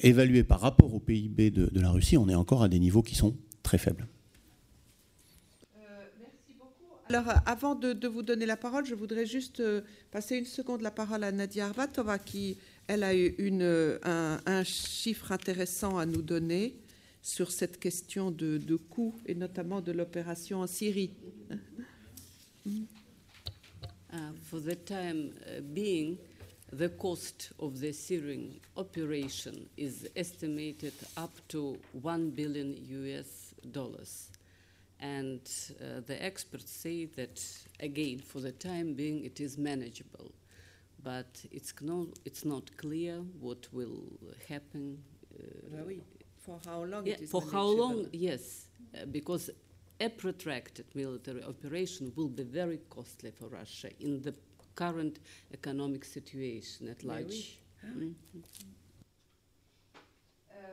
évaluer 0.02 0.44
par 0.44 0.60
rapport 0.60 0.94
au 0.94 1.00
PIB 1.00 1.50
de, 1.50 1.80
la 1.80 1.90
Russie, 1.90 2.16
on 2.16 2.28
est 2.28 2.34
encore 2.34 2.62
à 2.62 2.68
des 2.68 2.78
niveaux 2.78 3.02
qui 3.02 3.14
sont 3.14 3.36
très 3.62 3.78
faibles. 3.78 4.06
merci 6.20 6.54
beaucoup. 6.58 6.94
Alors, 7.08 7.24
avant 7.46 7.74
de, 7.74 8.06
vous 8.06 8.22
donner 8.22 8.46
la 8.46 8.56
parole, 8.56 8.84
je 8.86 8.94
voudrais 8.94 9.26
juste 9.26 9.62
passer 10.12 10.36
une 10.36 10.44
seconde 10.44 10.82
la 10.82 10.90
parole 10.90 11.24
à 11.24 11.32
Nadia 11.32 11.66
Arbatova, 11.66 12.18
qui, 12.18 12.58
elle, 12.86 13.02
a 13.02 13.14
eu 13.14 13.34
un 14.04 14.64
chiffre 14.64 15.32
intéressant 15.32 15.98
à 15.98 16.06
nous 16.06 16.22
donner 16.22 16.76
sur 17.22 17.50
cette 17.50 17.78
question 17.78 18.30
de, 18.30 18.58
de 18.58 18.76
coût 18.76 19.14
et 19.26 19.34
notamment 19.34 19.80
de 19.80 19.92
l'opération 19.92 20.60
en 20.60 20.66
Syrie. 20.66 21.10
Uh, 24.12 24.32
for 24.42 24.58
the 24.58 24.74
time 24.74 25.32
uh, 25.46 25.60
being, 25.60 26.18
the 26.72 26.88
cost 26.88 27.52
of 27.60 27.78
the 27.80 27.92
Syrian 27.92 28.60
operation 28.76 29.68
is 29.76 30.08
estimated 30.16 30.92
up 31.16 31.30
to 31.48 31.78
1 31.92 32.30
billion 32.30 32.76
US 32.88 33.54
dollars. 33.70 34.30
And 34.98 35.40
uh, 35.80 36.00
the 36.06 36.22
experts 36.22 36.72
say 36.72 37.06
that, 37.16 37.40
again, 37.78 38.18
for 38.18 38.40
the 38.40 38.52
time 38.52 38.94
being, 38.94 39.24
it 39.24 39.40
is 39.40 39.56
manageable. 39.56 40.32
But 41.02 41.44
it's, 41.50 41.72
no, 41.80 42.08
it's 42.24 42.44
not 42.44 42.76
clear 42.76 43.14
what 43.40 43.68
will 43.72 44.02
happen. 44.48 44.98
Uh, 45.38 45.84
oui. 45.86 46.02
For 46.40 46.58
how 46.64 46.84
long? 46.84 47.06
Yeah, 47.06 47.16
for 47.28 47.42
how 47.52 47.66
long? 47.66 48.06
Yes, 48.12 48.66
uh, 48.94 49.04
because 49.06 49.50
a 50.00 50.08
protracted 50.08 50.86
military 50.94 51.42
operation 51.44 52.12
will 52.16 52.28
be 52.28 52.42
very 52.42 52.80
costly 52.88 53.30
for 53.30 53.48
Russia 53.48 53.90
in 54.00 54.22
the 54.22 54.34
current 54.74 55.18
economic 55.52 56.04
situation 56.04 56.88
at 56.88 57.04
large. 57.04 57.58
Oui. 57.96 58.06
Mm 58.06 58.14
-hmm. 58.32 58.80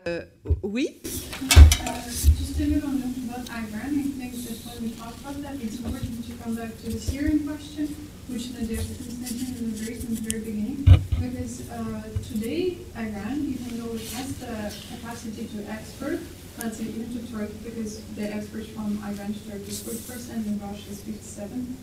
Euh, 0.08 0.24
oui. 0.62 1.02
Uh, 1.02 2.02
just 2.06 2.60
a 2.60 2.64
little 2.64 2.90
note 2.90 3.18
about 3.28 3.50
Iran. 3.50 3.92
I 4.00 4.04
think 4.18 4.34
that 4.46 4.58
when 4.66 4.84
we 4.84 4.96
talk 4.96 5.14
about 5.20 5.42
that, 5.42 5.56
it's 5.62 5.78
important 5.80 6.26
to 6.28 6.34
come 6.42 6.56
back 6.56 6.72
to 6.82 6.92
the 6.92 7.00
Syrian 7.00 7.46
question, 7.46 7.88
which 8.30 8.52
Nadia 8.54 8.78
mentioned 9.20 9.58
in 9.58 9.72
the 9.72 9.78
very, 9.84 9.96
from 10.00 10.16
the 10.16 10.22
very 10.22 10.40
beginning. 10.40 10.97
Because 11.20 11.70
uh, 11.70 12.04
today, 12.32 12.78
Iran, 12.96 13.38
even 13.48 13.80
though 13.80 13.94
it 13.96 14.08
has 14.14 14.34
the 14.38 14.74
capacity 14.96 15.48
to 15.48 15.66
export, 15.72 16.20
let's 16.60 16.78
say 16.78 16.86
into 16.86 17.20
Turkey, 17.32 17.58
because 17.64 18.02
the 18.16 18.34
exports 18.34 18.68
from 18.68 18.98
Iran 19.04 19.34
to 19.34 19.40
Turkey 19.50 19.68
is 19.68 19.82
40% 19.84 20.46
and 20.46 20.62
Russia 20.62 20.90
is 20.92 21.02
57 21.02 21.78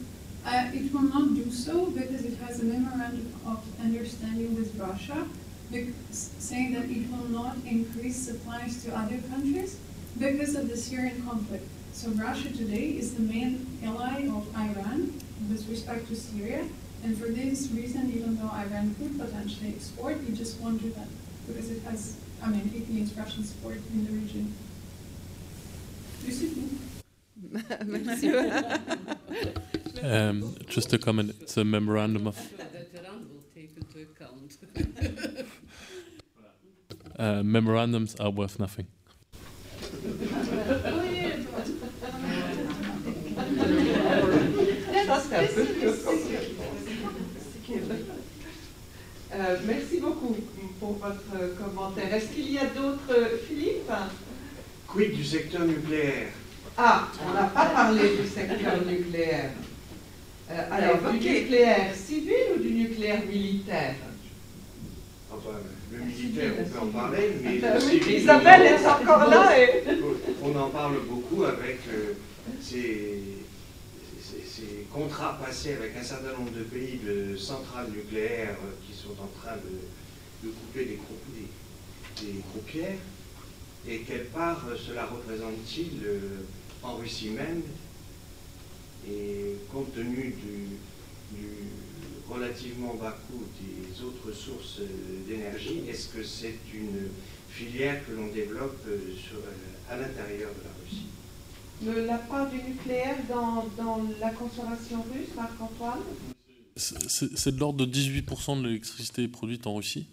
uh, 0.46 0.70
it 0.74 0.92
will 0.92 1.02
not 1.02 1.34
do 1.34 1.50
so 1.50 1.86
because 1.86 2.24
it 2.24 2.38
has 2.38 2.60
a 2.60 2.64
memorandum 2.64 3.32
of 3.46 3.64
understanding 3.80 4.54
with 4.54 4.74
Russia 4.78 5.26
saying 6.10 6.74
that 6.74 6.84
it 6.84 7.10
will 7.10 7.28
not 7.30 7.56
increase 7.66 8.16
supplies 8.16 8.84
to 8.84 8.96
other 8.96 9.18
countries 9.30 9.78
because 10.18 10.54
of 10.54 10.68
the 10.68 10.76
Syrian 10.76 11.22
conflict. 11.26 11.66
So 11.92 12.10
Russia 12.10 12.50
today 12.50 12.90
is 12.90 13.14
the 13.14 13.22
main 13.22 13.66
ally 13.82 14.28
of 14.28 14.46
Iran 14.54 15.18
with 15.48 15.66
respect 15.68 16.08
to 16.08 16.16
Syria. 16.16 16.64
And 17.04 17.18
for 17.18 17.28
this 17.28 17.68
reason, 17.70 18.10
even 18.16 18.36
though 18.38 18.48
Iran 18.48 18.94
could 18.98 19.18
potentially 19.20 19.74
export, 19.76 20.16
it 20.26 20.32
just 20.34 20.58
won't 20.58 20.82
do 20.82 20.88
that 20.92 21.06
because 21.46 21.70
it 21.70 21.82
has, 21.82 22.16
I 22.42 22.48
mean, 22.48 22.72
it 22.74 22.88
needs 22.88 23.12
Russian 23.14 23.44
support 23.44 23.76
in 23.92 24.06
the 24.06 24.12
region. 24.12 24.54
Merci. 27.86 28.30
um, 30.02 30.56
just 30.66 30.94
a 30.94 30.98
comment. 30.98 31.34
It's 31.42 31.58
a 31.58 31.64
memorandum 31.64 32.26
of. 32.26 32.38
Uh, 37.16 37.44
memorandums 37.44 38.16
are 38.16 38.30
worth 38.30 38.58
nothing. 38.58 38.88
Euh, 49.36 49.56
merci 49.66 49.98
beaucoup 50.00 50.36
pour 50.78 50.92
votre 50.92 51.56
commentaire. 51.58 52.14
Est-ce 52.14 52.26
qu'il 52.26 52.52
y 52.52 52.58
a 52.58 52.66
d'autres, 52.66 53.38
Philippe? 53.48 53.90
Quid 54.86 55.12
du 55.14 55.24
secteur 55.24 55.62
nucléaire? 55.64 56.28
Ah, 56.76 57.08
on 57.28 57.32
n'a 57.34 57.44
pas 57.48 57.66
parlé 57.66 58.16
du 58.16 58.28
secteur 58.28 58.84
nucléaire. 58.86 59.50
Euh, 60.50 60.60
alors, 60.70 61.10
du 61.10 61.18
nucléaire 61.18 61.94
civil 61.94 62.34
ou 62.56 62.60
du 62.62 62.70
nucléaire 62.74 63.22
militaire? 63.26 63.94
Enfin, 65.32 65.58
le 65.92 65.98
militaire, 65.98 66.52
on 66.60 66.64
peut 66.64 66.78
en 66.78 66.86
parler, 67.00 67.32
mais 67.42 67.60
Ah 67.64 67.74
le 67.78 67.84
oui, 67.84 67.90
civil, 67.90 68.18
Isabelle 68.20 68.62
est 68.66 68.86
encore 68.86 69.28
là 69.28 69.58
et- 69.58 69.82
On 70.42 70.56
en 70.56 70.68
parle 70.68 70.94
beaucoup 71.08 71.42
avec 71.44 71.80
euh, 71.92 72.12
ces, 72.60 73.20
ces- 74.46 74.86
contrats 74.92 75.38
passés 75.44 75.74
avec 75.74 75.96
un 75.96 76.02
certain 76.02 76.32
nombre 76.38 76.52
de 76.52 76.62
pays 76.64 76.98
de 76.98 77.36
centrales 77.36 77.90
nucléaires 77.90 78.56
euh, 78.62 78.72
qui 78.86 78.96
sont 78.96 79.12
en 79.20 79.28
train 79.40 79.56
de, 79.56 80.48
couper 80.50 80.84
des, 80.86 80.96
crou- 80.96 81.18
des, 81.34 82.26
des 82.26 82.38
croupières. 82.50 82.98
Et 83.86 84.00
quelle 84.00 84.26
part 84.26 84.64
euh, 84.68 84.76
cela 84.76 85.06
représente-t-il 85.06 86.04
euh, 86.06 86.18
en 86.82 86.96
Russie 86.96 87.30
même 87.30 87.62
Et 89.08 89.56
compte 89.70 89.94
tenu 89.94 90.34
du, 90.42 91.38
relativement 92.28 92.94
bas 92.94 93.16
coût 93.28 93.44
des 93.60 94.02
autres 94.04 94.32
sources 94.36 94.80
d'énergie, 95.28 95.82
est-ce 95.88 96.08
que 96.08 96.22
c'est 96.22 96.56
une 96.74 97.08
filière 97.50 98.04
que 98.06 98.12
l'on 98.12 98.28
développe 98.28 98.84
à 99.90 99.96
l'intérieur 99.96 100.50
de 100.50 100.64
la 100.64 100.70
Russie? 100.82 101.06
La 101.82 102.18
part 102.18 102.50
du 102.50 102.56
nucléaire 102.56 103.16
dans, 103.28 104.00
la 104.20 104.30
consommation 104.30 105.02
russe, 105.02 105.34
Marc-Antoine 105.36 106.00
C'est 106.76 107.54
de 107.54 107.60
l'ordre 107.60 107.84
de 107.84 107.92
18% 107.92 108.60
de 108.60 108.66
l'électricité 108.66 109.28
produite 109.28 109.66
en 109.66 109.74
Russie. 109.74 110.06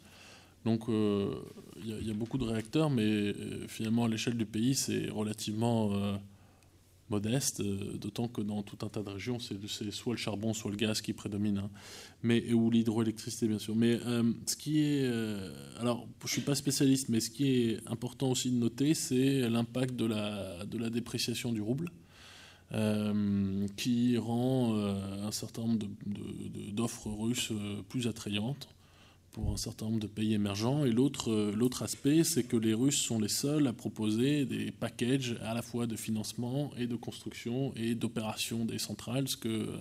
Donc 0.66 0.90
euh, 0.90 1.34
il 1.84 2.08
y 2.08 2.12
a 2.12 2.14
beaucoup 2.14 2.38
de 2.38 2.46
réacteurs, 2.46 2.90
mais 2.90 3.04
euh, 3.04 3.68
finalement 3.68 4.06
à 4.06 4.08
l'échelle 4.08 4.38
du 4.38 4.46
pays, 4.46 4.76
c'est 4.76 5.10
relativement 5.10 5.92
euh, 5.94 6.16
modeste, 7.12 7.60
euh, 7.60 7.98
d'autant 7.98 8.28
que 8.28 8.42
dans 8.42 8.64
tout 8.64 8.84
un 8.84 8.90
tas 8.90 9.04
de 9.04 9.10
régions, 9.10 9.38
c'est 9.40 9.92
soit 9.92 10.14
le 10.14 10.18
charbon, 10.18 10.54
soit 10.54 10.72
le 10.72 10.78
gaz 10.78 11.02
qui 11.02 11.14
prédomine, 11.14 11.60
hein. 11.60 11.70
mais, 12.24 12.52
ou 12.54 12.72
l'hydroélectricité 12.72 13.48
bien 13.48 13.60
sûr. 13.60 13.76
Mais 13.76 14.00
euh, 14.06 14.24
ce 14.48 14.56
qui 14.56 14.80
est... 14.80 15.04
euh, 15.04 15.54
alors, 15.80 16.08
je 16.22 16.26
ne 16.26 16.30
suis 16.30 16.42
pas 16.42 16.56
spécialiste, 16.56 17.10
mais 17.10 17.20
ce 17.20 17.30
qui 17.30 17.46
est 17.52 17.88
important 17.88 18.32
aussi 18.32 18.50
de 18.50 18.56
noter, 18.56 18.94
c'est 18.96 19.48
l'impact 19.50 19.96
de 19.96 20.06
la, 20.06 20.66
de 20.66 20.78
la 20.80 20.90
dépréciation 20.90 21.52
du 21.52 21.62
rouble. 21.62 21.90
qui 23.76 24.18
rend 24.18 24.76
un 25.30 25.32
certain 25.32 25.64
nombre 25.64 25.88
d'offres 26.74 27.12
russes 27.12 27.52
plus 27.90 28.08
attrayantes 28.08 28.70
pour 29.32 29.52
un 29.52 29.58
certain 29.58 29.86
nombre 29.86 30.00
de 30.00 30.08
pays 30.08 30.34
émergents. 30.34 30.86
Et 30.86 30.92
l'autre 30.92 31.32
euh, 31.32 31.54
l'autre 31.56 31.84
aspect, 31.84 32.24
c'est 32.24 32.44
que 32.44 32.58
les 32.58 32.74
Russes 32.74 32.98
sont 33.00 33.20
les 33.20 33.30
seuls 33.30 33.68
à 33.68 33.74
proposer 33.74 34.46
des 34.46 34.72
packages 34.72 35.38
à 35.42 35.54
la 35.54 35.62
fois 35.62 35.88
de 35.88 35.96
financement 35.96 36.72
et 36.78 36.88
de 36.88 36.96
construction 36.96 37.74
et 37.76 37.96
d'opération 37.96 38.66
des 38.66 38.80
centrales, 38.80 39.28
ce 39.28 39.38
que 39.38 39.48
euh, 39.50 39.78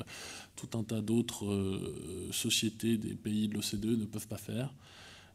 tout 0.56 0.78
un 0.78 0.84
tas 0.84 1.00
d'autres 1.00 1.46
euh, 1.46 2.28
sociétés 2.32 2.96
des 2.96 3.14
pays 3.14 3.48
de 3.48 3.54
l'OCDE 3.54 3.98
ne 3.98 4.04
peuvent 4.04 4.28
pas 4.28 4.38
faire. 4.38 4.72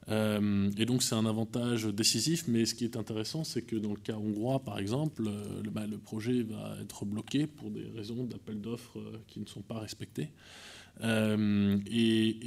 Et 0.07 0.85
donc 0.85 1.01
c'est 1.01 1.15
un 1.15 1.25
avantage 1.25 1.85
décisif, 1.85 2.43
mais 2.47 2.65
ce 2.65 2.75
qui 2.75 2.83
est 2.83 2.95
intéressant, 2.95 3.43
c'est 3.43 3.63
que 3.63 3.75
dans 3.75 3.89
le 3.89 3.99
cas 3.99 4.13
hongrois, 4.13 4.59
par 4.59 4.77
exemple, 4.77 5.23
le, 5.63 5.71
bah, 5.71 5.87
le 5.87 5.97
projet 5.97 6.43
va 6.43 6.77
être 6.79 7.05
bloqué 7.05 7.47
pour 7.47 7.71
des 7.71 7.87
raisons 7.95 8.23
d'appel 8.25 8.61
d'offres 8.61 8.99
qui 9.25 9.39
ne 9.39 9.47
sont 9.47 9.63
pas 9.63 9.79
respectées. 9.79 10.29
Et- 11.01 12.45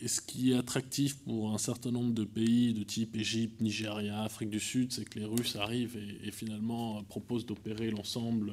et 0.00 0.08
ce 0.08 0.20
qui 0.20 0.52
est 0.52 0.56
attractif 0.56 1.18
pour 1.18 1.52
un 1.52 1.58
certain 1.58 1.90
nombre 1.90 2.14
de 2.14 2.24
pays 2.24 2.72
de 2.72 2.84
type 2.84 3.16
Égypte, 3.16 3.60
Nigeria, 3.60 4.22
Afrique 4.22 4.50
du 4.50 4.60
Sud, 4.60 4.92
c'est 4.92 5.04
que 5.04 5.18
les 5.18 5.24
Russes 5.24 5.56
arrivent 5.56 5.96
et, 5.96 6.30
finalement 6.30 7.02
proposent 7.04 7.46
d'opérer 7.46 7.90
l'ensemble 7.90 8.52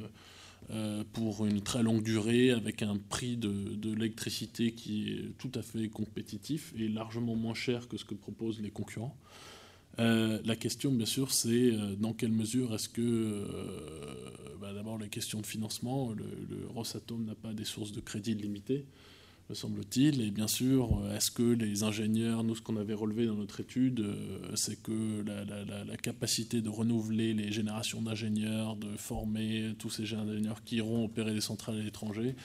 euh, 0.72 1.04
pour 1.14 1.46
une 1.46 1.62
très 1.62 1.84
longue 1.84 2.02
durée 2.02 2.50
avec 2.50 2.82
un 2.82 2.98
prix 2.98 3.38
de, 3.38 3.94
l'électricité 3.94 4.72
qui 4.72 5.12
est 5.12 5.38
tout 5.38 5.52
à 5.54 5.62
fait 5.62 5.88
compétitif 5.90 6.74
et 6.76 6.88
largement 6.88 7.36
moins 7.36 7.54
cher 7.54 7.88
que 7.88 7.98
ce 7.98 8.06
que 8.06 8.16
proposent 8.16 8.62
les 8.62 8.72
concurrents. 8.72 9.16
Euh, 10.00 10.42
la 10.44 10.56
question, 10.56 10.92
bien 10.92 11.06
sûr, 11.06 11.32
c'est 11.32 11.72
euh, 11.72 11.96
dans 11.96 12.14
quelle 12.14 12.32
mesure 12.32 12.74
est-ce 12.74 12.90
que, 12.90 13.48
bah, 14.60 14.74
d'abord, 14.74 14.98
les 14.98 15.10
questions 15.10 15.42
de 15.42 15.46
financement, 15.46 16.12
le, 16.12 16.26
le 16.50 16.68
Rosatom 16.68 17.24
n'a 17.24 17.36
pas 17.36 17.54
des 17.54 17.66
sources 17.66 17.92
de 17.92 18.02
crédit 18.02 18.34
limitées, 18.34 18.88
me 19.50 19.54
semble-t-il, 19.56 20.22
et 20.22 20.32
bien 20.32 20.48
sûr, 20.48 21.00
euh, 21.04 21.16
est-ce 21.16 21.30
que 21.30 21.44
les 21.44 21.84
ingénieurs, 21.84 22.44
nous, 22.44 22.56
ce 22.56 22.62
qu'on 22.62 22.78
avait 22.78 22.96
relevé 22.96 23.28
dans 23.28 23.36
notre 23.36 23.60
étude, 23.60 24.00
euh, 24.00 24.56
c'est 24.56 24.82
que 24.82 25.22
la, 25.24 25.46
la- 25.46 25.84
la- 25.84 25.98
capacité 25.98 26.62
de 26.62 26.70
renouveler 26.70 27.34
les 27.34 27.52
générations 27.52 28.02
d'ingénieurs, 28.02 28.76
de 28.76 28.96
former 28.98 29.74
tous 29.80 29.90
ces 29.90 30.14
ingénieurs 30.14 30.64
qui 30.64 30.78
iront 30.78 31.06
opérer 31.06 31.34
des 31.34 31.42
centrales 31.42 31.78
à 31.80 31.84
l'étranger, 31.84 32.36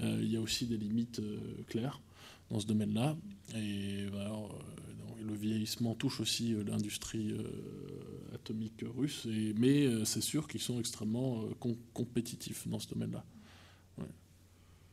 euh, 0.00 0.18
il 0.22 0.30
y 0.32 0.36
a 0.36 0.40
aussi 0.40 0.66
des 0.66 0.76
limites 0.76 1.20
claires 1.68 2.00
dans 2.50 2.58
ce 2.60 2.66
domaine-là. 2.66 3.16
Et 3.56 4.06
donc, 4.06 4.50
le 5.26 5.34
vieillissement 5.34 5.94
touche 5.94 6.20
aussi 6.20 6.54
l'industrie 6.66 7.34
atomique 8.34 8.84
russe, 8.96 9.26
mais 9.56 9.86
c'est 10.04 10.22
sûr 10.22 10.46
qu'ils 10.48 10.60
sont 10.60 10.78
extrêmement 10.78 11.44
com- 11.60 11.76
compétitifs 11.92 12.66
dans 12.68 12.78
ce 12.78 12.88
domaine-là. 12.88 13.24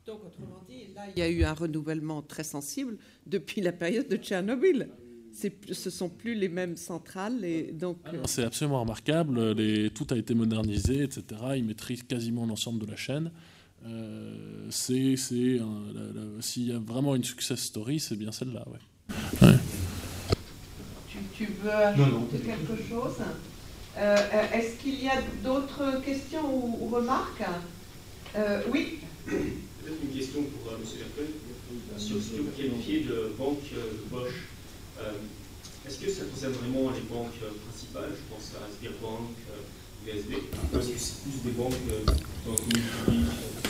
Donc, 0.08 0.20
autrement 0.26 0.64
dit, 0.70 0.94
là, 0.96 1.02
il 1.16 1.20
y 1.20 1.22
a 1.24 1.30
eu 1.30 1.44
un 1.44 1.54
renouvellement 1.54 2.22
très 2.22 2.44
sensible 2.44 2.98
depuis 3.26 3.62
la 3.62 3.72
période 3.72 4.08
de 4.08 4.18
Tchernobyl. 4.18 4.90
C'est- 5.34 5.74
Ce 5.74 5.90
sont 5.90 6.10
plus 6.10 6.36
les 6.36 6.48
mêmes 6.48 6.78
centrales. 6.78 7.44
Et 7.44 7.72
donc, 7.72 7.98
euh, 8.14 8.22
C'est 8.26 8.44
absolument 8.44 8.82
remarquable. 8.82 9.52
Les, 9.54 9.90
tout 9.90 10.06
a 10.12 10.16
été 10.18 10.34
modernisé, 10.36 11.02
etc. 11.04 11.24
Ils 11.58 11.66
maîtrisent 11.66 12.04
quasiment 12.04 12.46
l'ensemble 12.46 12.86
de 12.86 12.92
la 12.92 12.96
chaîne. 12.96 13.32
Euh, 13.88 14.68
c'est, 14.70 15.16
s'il 15.18 15.58
y 16.68 16.72
a 16.72 16.80
vraiment 16.80 17.16
une 17.16 17.24
success 17.24 17.60
story, 17.60 18.00
c'est 18.00 18.16
bien 18.16 18.32
celle-là. 18.32 18.64
Ouais. 18.68 19.48
Ouais. 19.48 19.56
Tu, 21.10 21.18
tu 21.34 21.46
veux 21.64 21.72
ajouter 21.72 22.12
Non, 22.12 22.20
non. 22.20 22.28
quelque 22.28 22.84
chose? 22.88 23.16
Euh, 23.98 24.16
euh, 24.34 24.52
Est-ce 24.58 24.78
qu'il 24.82 25.04
y 25.04 25.08
a 25.10 25.22
d'autres 25.44 26.02
questions 26.04 26.46
ou, 26.54 26.86
ou 26.86 26.88
remarques? 26.90 27.44
Euh, 28.36 28.62
Oui 28.72 29.00
Peut-être 29.86 30.02
une 30.02 30.18
question 30.18 30.42
pour 30.42 30.74
euh, 30.74 30.78
M. 30.78 30.84
Verpel 30.98 31.28
sur 32.00 32.18
ce 32.20 32.32
que 32.32 32.42
vous 32.42 32.52
qualifiez 32.58 33.02
de 33.02 33.34
banque 33.38 33.60
euh, 33.78 33.94
Bosch. 34.10 34.34
Euh, 35.00 35.12
Est-ce 35.86 36.00
que 36.00 36.10
ça 36.10 36.26
concerne 36.26 36.54
vraiment 36.54 36.90
les 36.90 37.02
banques 37.02 37.38
principales? 37.70 38.10
Je 38.10 38.34
pense 38.34 38.54
à 38.56 38.66
Sberbank, 38.80 39.30
VSB 40.08 40.34
Parce 40.72 40.88
que 40.88 40.98
c'est 40.98 41.22
plus 41.22 41.52
des 41.52 41.52
banques 41.52 41.74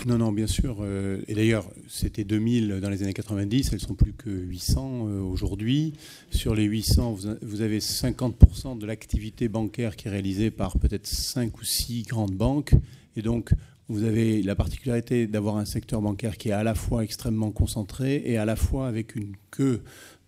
non, 0.05 0.19
non, 0.19 0.31
bien 0.31 0.45
sûr. 0.45 0.85
Et 1.27 1.33
d'ailleurs, 1.33 1.67
c'était 1.87 2.23
2000 2.23 2.79
dans 2.79 2.89
les 2.91 3.01
années 3.01 3.13
90, 3.13 3.71
elles 3.73 3.79
sont 3.79 3.95
plus 3.95 4.13
que 4.13 4.29
800 4.29 5.07
euh, 5.07 5.21
aujourd'hui. 5.21 5.93
Sur 6.29 6.53
les 6.53 6.65
800, 6.65 7.17
vous 7.41 7.61
avez 7.61 7.79
50% 7.79 8.77
de 8.77 8.85
l'activité 8.85 9.47
bancaire 9.47 9.95
qui 9.95 10.07
est 10.07 10.11
réalisée 10.11 10.51
par 10.51 10.77
peut-être 10.77 11.07
5 11.07 11.57
ou 11.59 11.63
6 11.63 12.03
grandes 12.03 12.35
banques. 12.35 12.75
Et 13.17 13.23
donc, 13.23 13.51
vous 13.87 14.03
avez 14.03 14.41
la 14.41 14.55
particularité 14.55 15.27
d'avoir 15.27 15.57
un 15.57 15.65
secteur 15.65 16.01
bancaire 16.01 16.37
qui 16.37 16.49
est 16.49 16.53
à 16.53 16.63
la 16.63 16.75
fois 16.75 17.03
extrêmement 17.03 17.51
concentré 17.51 18.23
et 18.25 18.37
à 18.37 18.45
la 18.45 18.55
fois 18.55 18.87
avec 18.87 19.15
une 19.15 19.35
queue 19.51 19.83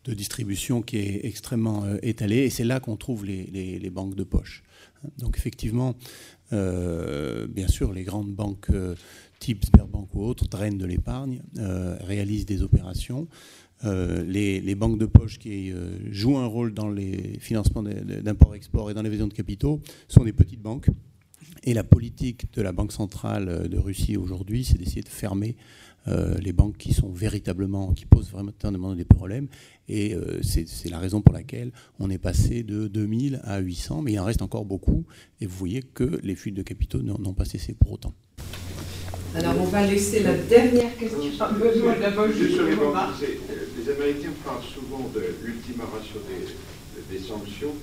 de 0.05 0.13
distribution 0.13 0.81
qui 0.81 0.97
est 0.97 1.25
extrêmement 1.25 1.83
euh, 1.83 1.97
étalée. 2.01 2.45
Et 2.45 2.49
c'est 2.49 2.63
là 2.63 2.79
qu'on 2.79 2.95
trouve 2.95 3.25
les, 3.25 3.89
banques 3.91 4.15
de 4.15 4.23
poche. 4.23 4.63
Donc 5.17 5.37
effectivement, 5.37 5.95
bien 6.51 7.67
sûr, 7.67 7.91
les 7.91 8.03
grandes 8.03 8.33
banques 8.33 8.69
type 9.39 9.65
Sberbank 9.65 10.13
ou 10.13 10.23
autres, 10.23 10.47
drainent 10.47 10.77
de 10.77 10.85
l'épargne, 10.85 11.41
euh, 11.57 11.97
réalisent 12.01 12.45
des 12.45 12.63
opérations. 12.63 13.27
Euh, 13.85 14.23
les, 14.23 14.75
banques 14.75 14.97
de 14.97 15.05
poche 15.05 15.37
qui 15.37 15.71
euh, 15.71 15.99
jouent 16.11 16.37
un 16.37 16.47
rôle 16.47 16.73
dans 16.73 16.89
les 16.89 17.37
financements 17.39 17.83
d'import-export 17.83 18.89
et 18.89 18.93
dans 18.93 19.03
l'évasion 19.03 19.27
de 19.27 19.33
capitaux 19.33 19.81
sont 20.07 20.23
des 20.23 20.33
petites 20.33 20.61
banques. 20.61 20.89
Et 21.63 21.73
la 21.73 21.83
politique 21.83 22.51
de 22.53 22.61
la 22.61 22.71
Banque 22.71 22.91
centrale 22.91 23.67
de 23.69 23.77
Russie 23.77 24.17
aujourd'hui, 24.17 24.63
c'est 24.63 24.77
d'essayer 24.77 25.01
de 25.01 25.09
fermer 25.09 25.55
les 26.39 26.53
banques 26.53 26.77
qui 26.77 26.93
sont 26.93 27.09
véritablement, 27.09 27.91
qui 27.91 28.05
posent 28.05 28.31
vraiment 28.31 28.95
des 28.95 29.03
problèmes. 29.03 29.47
Et 29.89 30.15
c'est 30.41 30.89
la 30.89 30.99
raison 30.99 31.21
pour 31.21 31.33
laquelle 31.33 31.71
on 31.99 32.09
est 32.09 32.17
passé 32.17 32.63
de 32.63 32.87
2000 32.87 33.41
à 33.43 33.59
800, 33.59 34.03
mais 34.03 34.13
il 34.13 34.19
en 34.19 34.23
reste 34.23 34.41
encore 34.41 34.63
beaucoup. 34.63 35.03
Et 35.41 35.45
vous 35.45 35.57
voyez 35.57 35.81
que 35.81 36.19
les 36.23 36.35
fuites 36.35 36.55
de 36.55 36.63
capitaux 36.63 37.01
n'ont 37.01 37.33
pas 37.33 37.43
cessé 37.43 37.73
pour 37.73 37.91
autant. 37.91 38.13
Alors 39.35 39.55
on 39.59 39.65
va 39.65 39.85
laisser 39.85 40.23
la 40.23 40.35
dernière 40.35 40.95
question. 40.97 41.19
besoin 41.19 41.95
Juste 42.31 42.59
les, 42.59 43.83
les 43.83 43.91
Américains 43.91 44.33
parlent 44.43 44.63
souvent 44.63 45.09
de 45.13 45.21
l'ultima 45.43 45.83
ratio 45.85 46.21
des, 47.09 47.19
sanctions, 47.19 47.73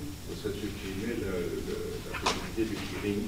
ça 0.43 0.49
de 0.49 0.53
supprimer 0.53 1.15
la 1.21 2.19
possibilité 2.19 2.63
du 2.63 2.99
clearing 2.99 3.21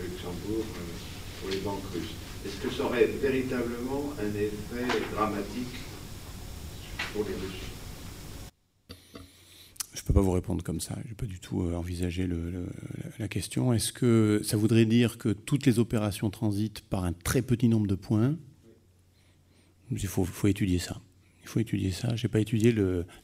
à 0.00 0.04
Luxembourg 0.04 0.64
euh, 0.64 1.40
pour 1.40 1.50
les 1.50 1.58
banques 1.58 1.84
russes. 1.92 2.14
Est-ce 2.46 2.56
que 2.56 2.74
ça 2.74 2.84
aurait 2.84 3.06
véritablement 3.06 4.12
un 4.18 4.28
effet 4.34 5.00
dramatique 5.12 5.74
pour 7.12 7.24
les 7.24 7.34
Russes? 7.34 7.60
Je 9.92 10.00
ne 10.00 10.06
peux 10.06 10.14
pas 10.14 10.20
vous 10.20 10.32
répondre 10.32 10.64
comme 10.64 10.80
ça. 10.80 10.96
Je 11.04 11.08
n'ai 11.08 11.14
pas 11.14 11.26
du 11.26 11.38
tout 11.38 11.62
euh, 11.62 11.74
envisagé 11.74 12.28
la 13.18 13.28
question. 13.28 13.72
Est-ce 13.72 13.92
que 13.92 14.40
ça 14.42 14.56
voudrait 14.56 14.86
dire 14.86 15.18
que 15.18 15.28
toutes 15.28 15.66
les 15.66 15.78
opérations 15.78 16.30
transitent 16.30 16.80
par 16.82 17.04
un 17.04 17.12
très 17.12 17.42
petit 17.42 17.68
nombre 17.68 17.86
de 17.86 17.94
points? 17.94 18.36
Il 19.90 20.06
faut, 20.06 20.26
étudier 20.46 20.78
ça. 20.78 21.00
Il 21.42 21.48
faut 21.48 21.60
étudier 21.60 21.90
ça. 21.90 22.14
Je 22.16 22.26
n'ai 22.26 22.30
pas 22.30 22.40
étudié 22.40 22.74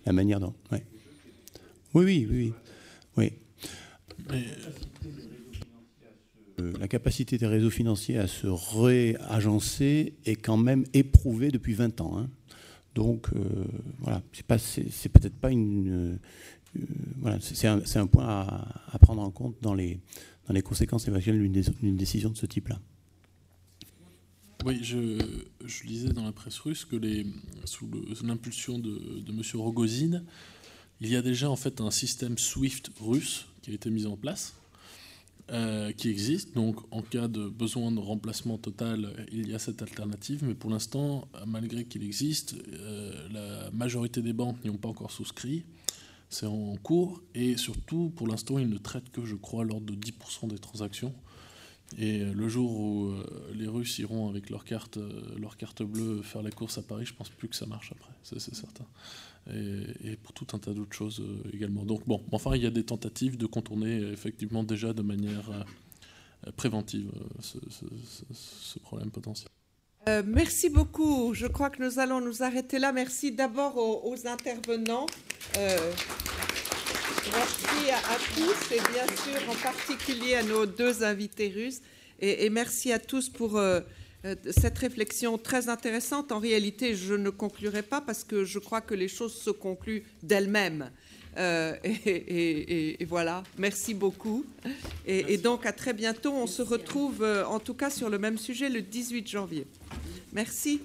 la 0.05 0.13
manière 0.13 0.41
dont. 0.41 0.55
Oui, 0.73 0.81
oui, 1.95 2.27
oui. 2.29 2.53
oui. 3.17 3.33
Euh, 4.33 4.41
la 6.59 6.89
capacité 6.89 7.39
des 7.39 7.47
réseaux 7.47 7.71
financiers 7.71 8.19
à 8.19 8.27
se 8.27 8.47
réagencer 8.47 10.15
est 10.25 10.37
quand 10.37 10.57
même 10.57 10.85
éprouvée 10.95 11.51
depuis 11.51 11.75
20 11.75 12.01
ans. 12.01 12.19
Hein. 12.19 12.29
Donc, 12.95 13.29
euh, 13.35 13.65
voilà, 13.99 14.23
c'est 14.33 15.09
peut-être 15.11 15.37
pas 15.37 15.51
une, 15.51 16.19
voilà, 17.19 17.39
c'est 17.41 17.67
un, 17.67 18.07
point 18.07 18.27
à, 18.27 18.99
prendre 19.01 19.23
en 19.23 19.31
compte 19.31 19.57
dans 19.61 19.75
les, 19.75 20.01
dans 20.47 20.55
les 20.55 20.63
conséquences 20.63 21.07
éventuelles 21.09 21.39
d'une 21.39 21.97
décision 21.97 22.31
de 22.31 22.37
ce 22.37 22.47
type-là. 22.47 22.81
Oui, 24.65 24.81
je, 24.83 25.19
lisais 25.85 26.09
dans 26.09 26.25
la 26.25 26.33
presse 26.33 26.59
russe 26.59 26.85
que 26.85 26.97
sous 27.65 27.89
l'impulsion 28.25 28.79
de, 28.79 29.21
de 29.21 29.31
M. 29.31 29.43
Rogozin, 29.55 30.23
il 31.01 31.09
y 31.09 31.17
a 31.17 31.23
déjà 31.23 31.51
en 31.51 31.57
fait 31.57 31.81
un 31.81 31.91
système 31.91 32.39
SWIFT 32.39 32.91
russe 33.01 33.47
qui 33.63 33.71
a 33.71 33.75
été 33.75 33.91
mis 33.91 34.07
en 34.07 34.17
place, 34.17 34.55
euh, 35.53 35.93
qui 35.93 36.09
existe. 36.09 36.57
Donc, 36.57 36.77
en 36.91 37.03
cas 37.03 37.29
de 37.29 37.49
besoin 37.49 37.93
de 37.93 38.01
remplacement 38.01 38.59
total, 38.59 39.27
il 39.31 39.49
y 39.49 39.55
a 39.55 39.61
cette 39.61 39.81
alternative. 39.81 40.43
Mais 40.45 40.55
pour 40.55 40.71
l'instant, 40.71 41.29
malgré 41.47 41.85
qu'il 41.85 42.03
existe, 42.03 42.57
euh, 42.73 43.29
la 43.31 43.71
majorité 43.71 44.23
des 44.23 44.33
banques 44.33 44.57
n'y 44.65 44.71
ont 44.71 44.77
pas 44.77 44.89
encore 44.89 45.13
souscrit. 45.13 45.65
C'est 46.31 46.47
en 46.47 46.75
cours 46.83 47.23
et 47.37 47.57
surtout, 47.57 48.13
pour 48.17 48.27
l'instant, 48.27 48.59
ils 48.59 48.69
ne 48.69 48.79
traitent 48.79 49.11
que, 49.11 49.25
je 49.25 49.37
crois, 49.37 49.65
l'ordre 49.65 49.87
de 49.87 49.95
10% 49.95 50.49
des 50.49 50.59
transactions. 50.59 51.15
Et 51.97 52.25
le 52.25 52.49
jour 52.49 52.77
où 52.77 53.07
euh, 53.07 53.25
les 53.55 53.69
Russes 53.69 54.01
iront 54.01 54.29
avec 54.29 54.51
leur 54.51 54.65
carte, 54.65 54.99
leur 55.39 55.57
carte 55.57 55.85
bleue 55.85 56.23
faire 56.23 56.43
les 56.43 56.51
courses 56.51 56.79
à 56.79 56.83
Paris, 56.83 57.07
je 57.07 57.15
pense 57.15 57.29
plus 57.29 57.47
que 57.47 57.55
ça 57.55 57.67
marche 57.67 57.93
après, 57.93 58.11
c'est 58.25 58.41
certain. 58.41 58.85
Et, 59.55 60.17
pour 60.17 60.33
tout 60.33 60.47
un 60.55 60.59
tas 60.59 60.73
d'autres 60.73 60.97
choses 60.97 61.21
euh, 61.21 61.51
également. 61.53 61.85
Donc 61.85 62.07
bon, 62.07 62.23
enfin, 62.33 62.57
il 62.57 62.63
y 62.63 62.67
a 62.67 62.71
des 62.71 62.85
tentatives 62.85 63.37
de 63.37 63.47
contourner 63.47 63.99
effectivement 64.13 64.65
déjà 64.65 64.93
de 64.93 65.03
manière 65.03 65.51
préventive 66.57 67.11
ce 67.41 68.79
problème 68.81 69.11
potentiel. 69.11 69.51
Euh, 70.09 70.23
merci 70.25 70.71
beaucoup. 70.71 71.35
Je 71.35 71.47
crois 71.49 71.69
que 71.69 71.83
nous 71.83 71.99
allons 71.99 72.21
nous 72.21 72.45
arrêter 72.45 72.79
là. 72.79 72.93
Merci 72.93 73.33
d'abord 73.33 73.77
aux, 73.77 74.27
intervenants. 74.27 75.07
Euh, 75.57 75.93
merci 77.33 77.91
à, 77.91 78.17
tous 78.37 78.73
et 78.73 78.79
bien 78.93 79.07
sûr 79.17 79.51
en 79.51 79.55
particulier 79.57 80.37
à 80.37 80.45
nos 80.45 80.65
deux 80.65 81.03
invités 81.03 81.49
russes. 81.49 81.81
Et, 82.21 82.49
merci 82.51 82.93
à 82.93 83.01
tous 83.01 83.29
pour 83.29 83.57
euh, 83.57 83.81
cette 84.51 84.79
réflexion 84.79 85.39
très 85.39 85.69
intéressante. 85.69 86.33
En 86.33 86.39
réalité, 86.39 86.95
je 86.95 87.15
ne 87.15 87.31
conclurai 87.31 87.83
pas 87.83 88.01
parce 88.01 88.25
que 88.25 88.45
je 88.45 88.59
crois 88.59 88.81
que 88.81 88.95
les 88.95 89.09
choses 89.09 89.35
se 89.35 89.51
concluent 89.51 90.05
d'elles-mêmes. 90.23 90.91
et, 91.39 93.05
voilà, 93.09 93.43
merci 93.59 93.93
beaucoup. 93.93 94.47
Et, 95.07 95.37
donc 95.37 95.67
à 95.67 95.73
très 95.73 95.93
bientôt. 95.93 96.33
On 96.33 96.47
se 96.47 96.63
retrouve 96.63 97.23
en 97.47 97.61
tout 97.61 97.75
cas 97.75 97.91
sur 97.91 98.09
le 98.09 98.19
même 98.19 98.39
sujet 98.39 98.69
le 98.69 98.83
18 98.83 99.29
janvier. 99.29 99.67
Merci. 100.33 100.81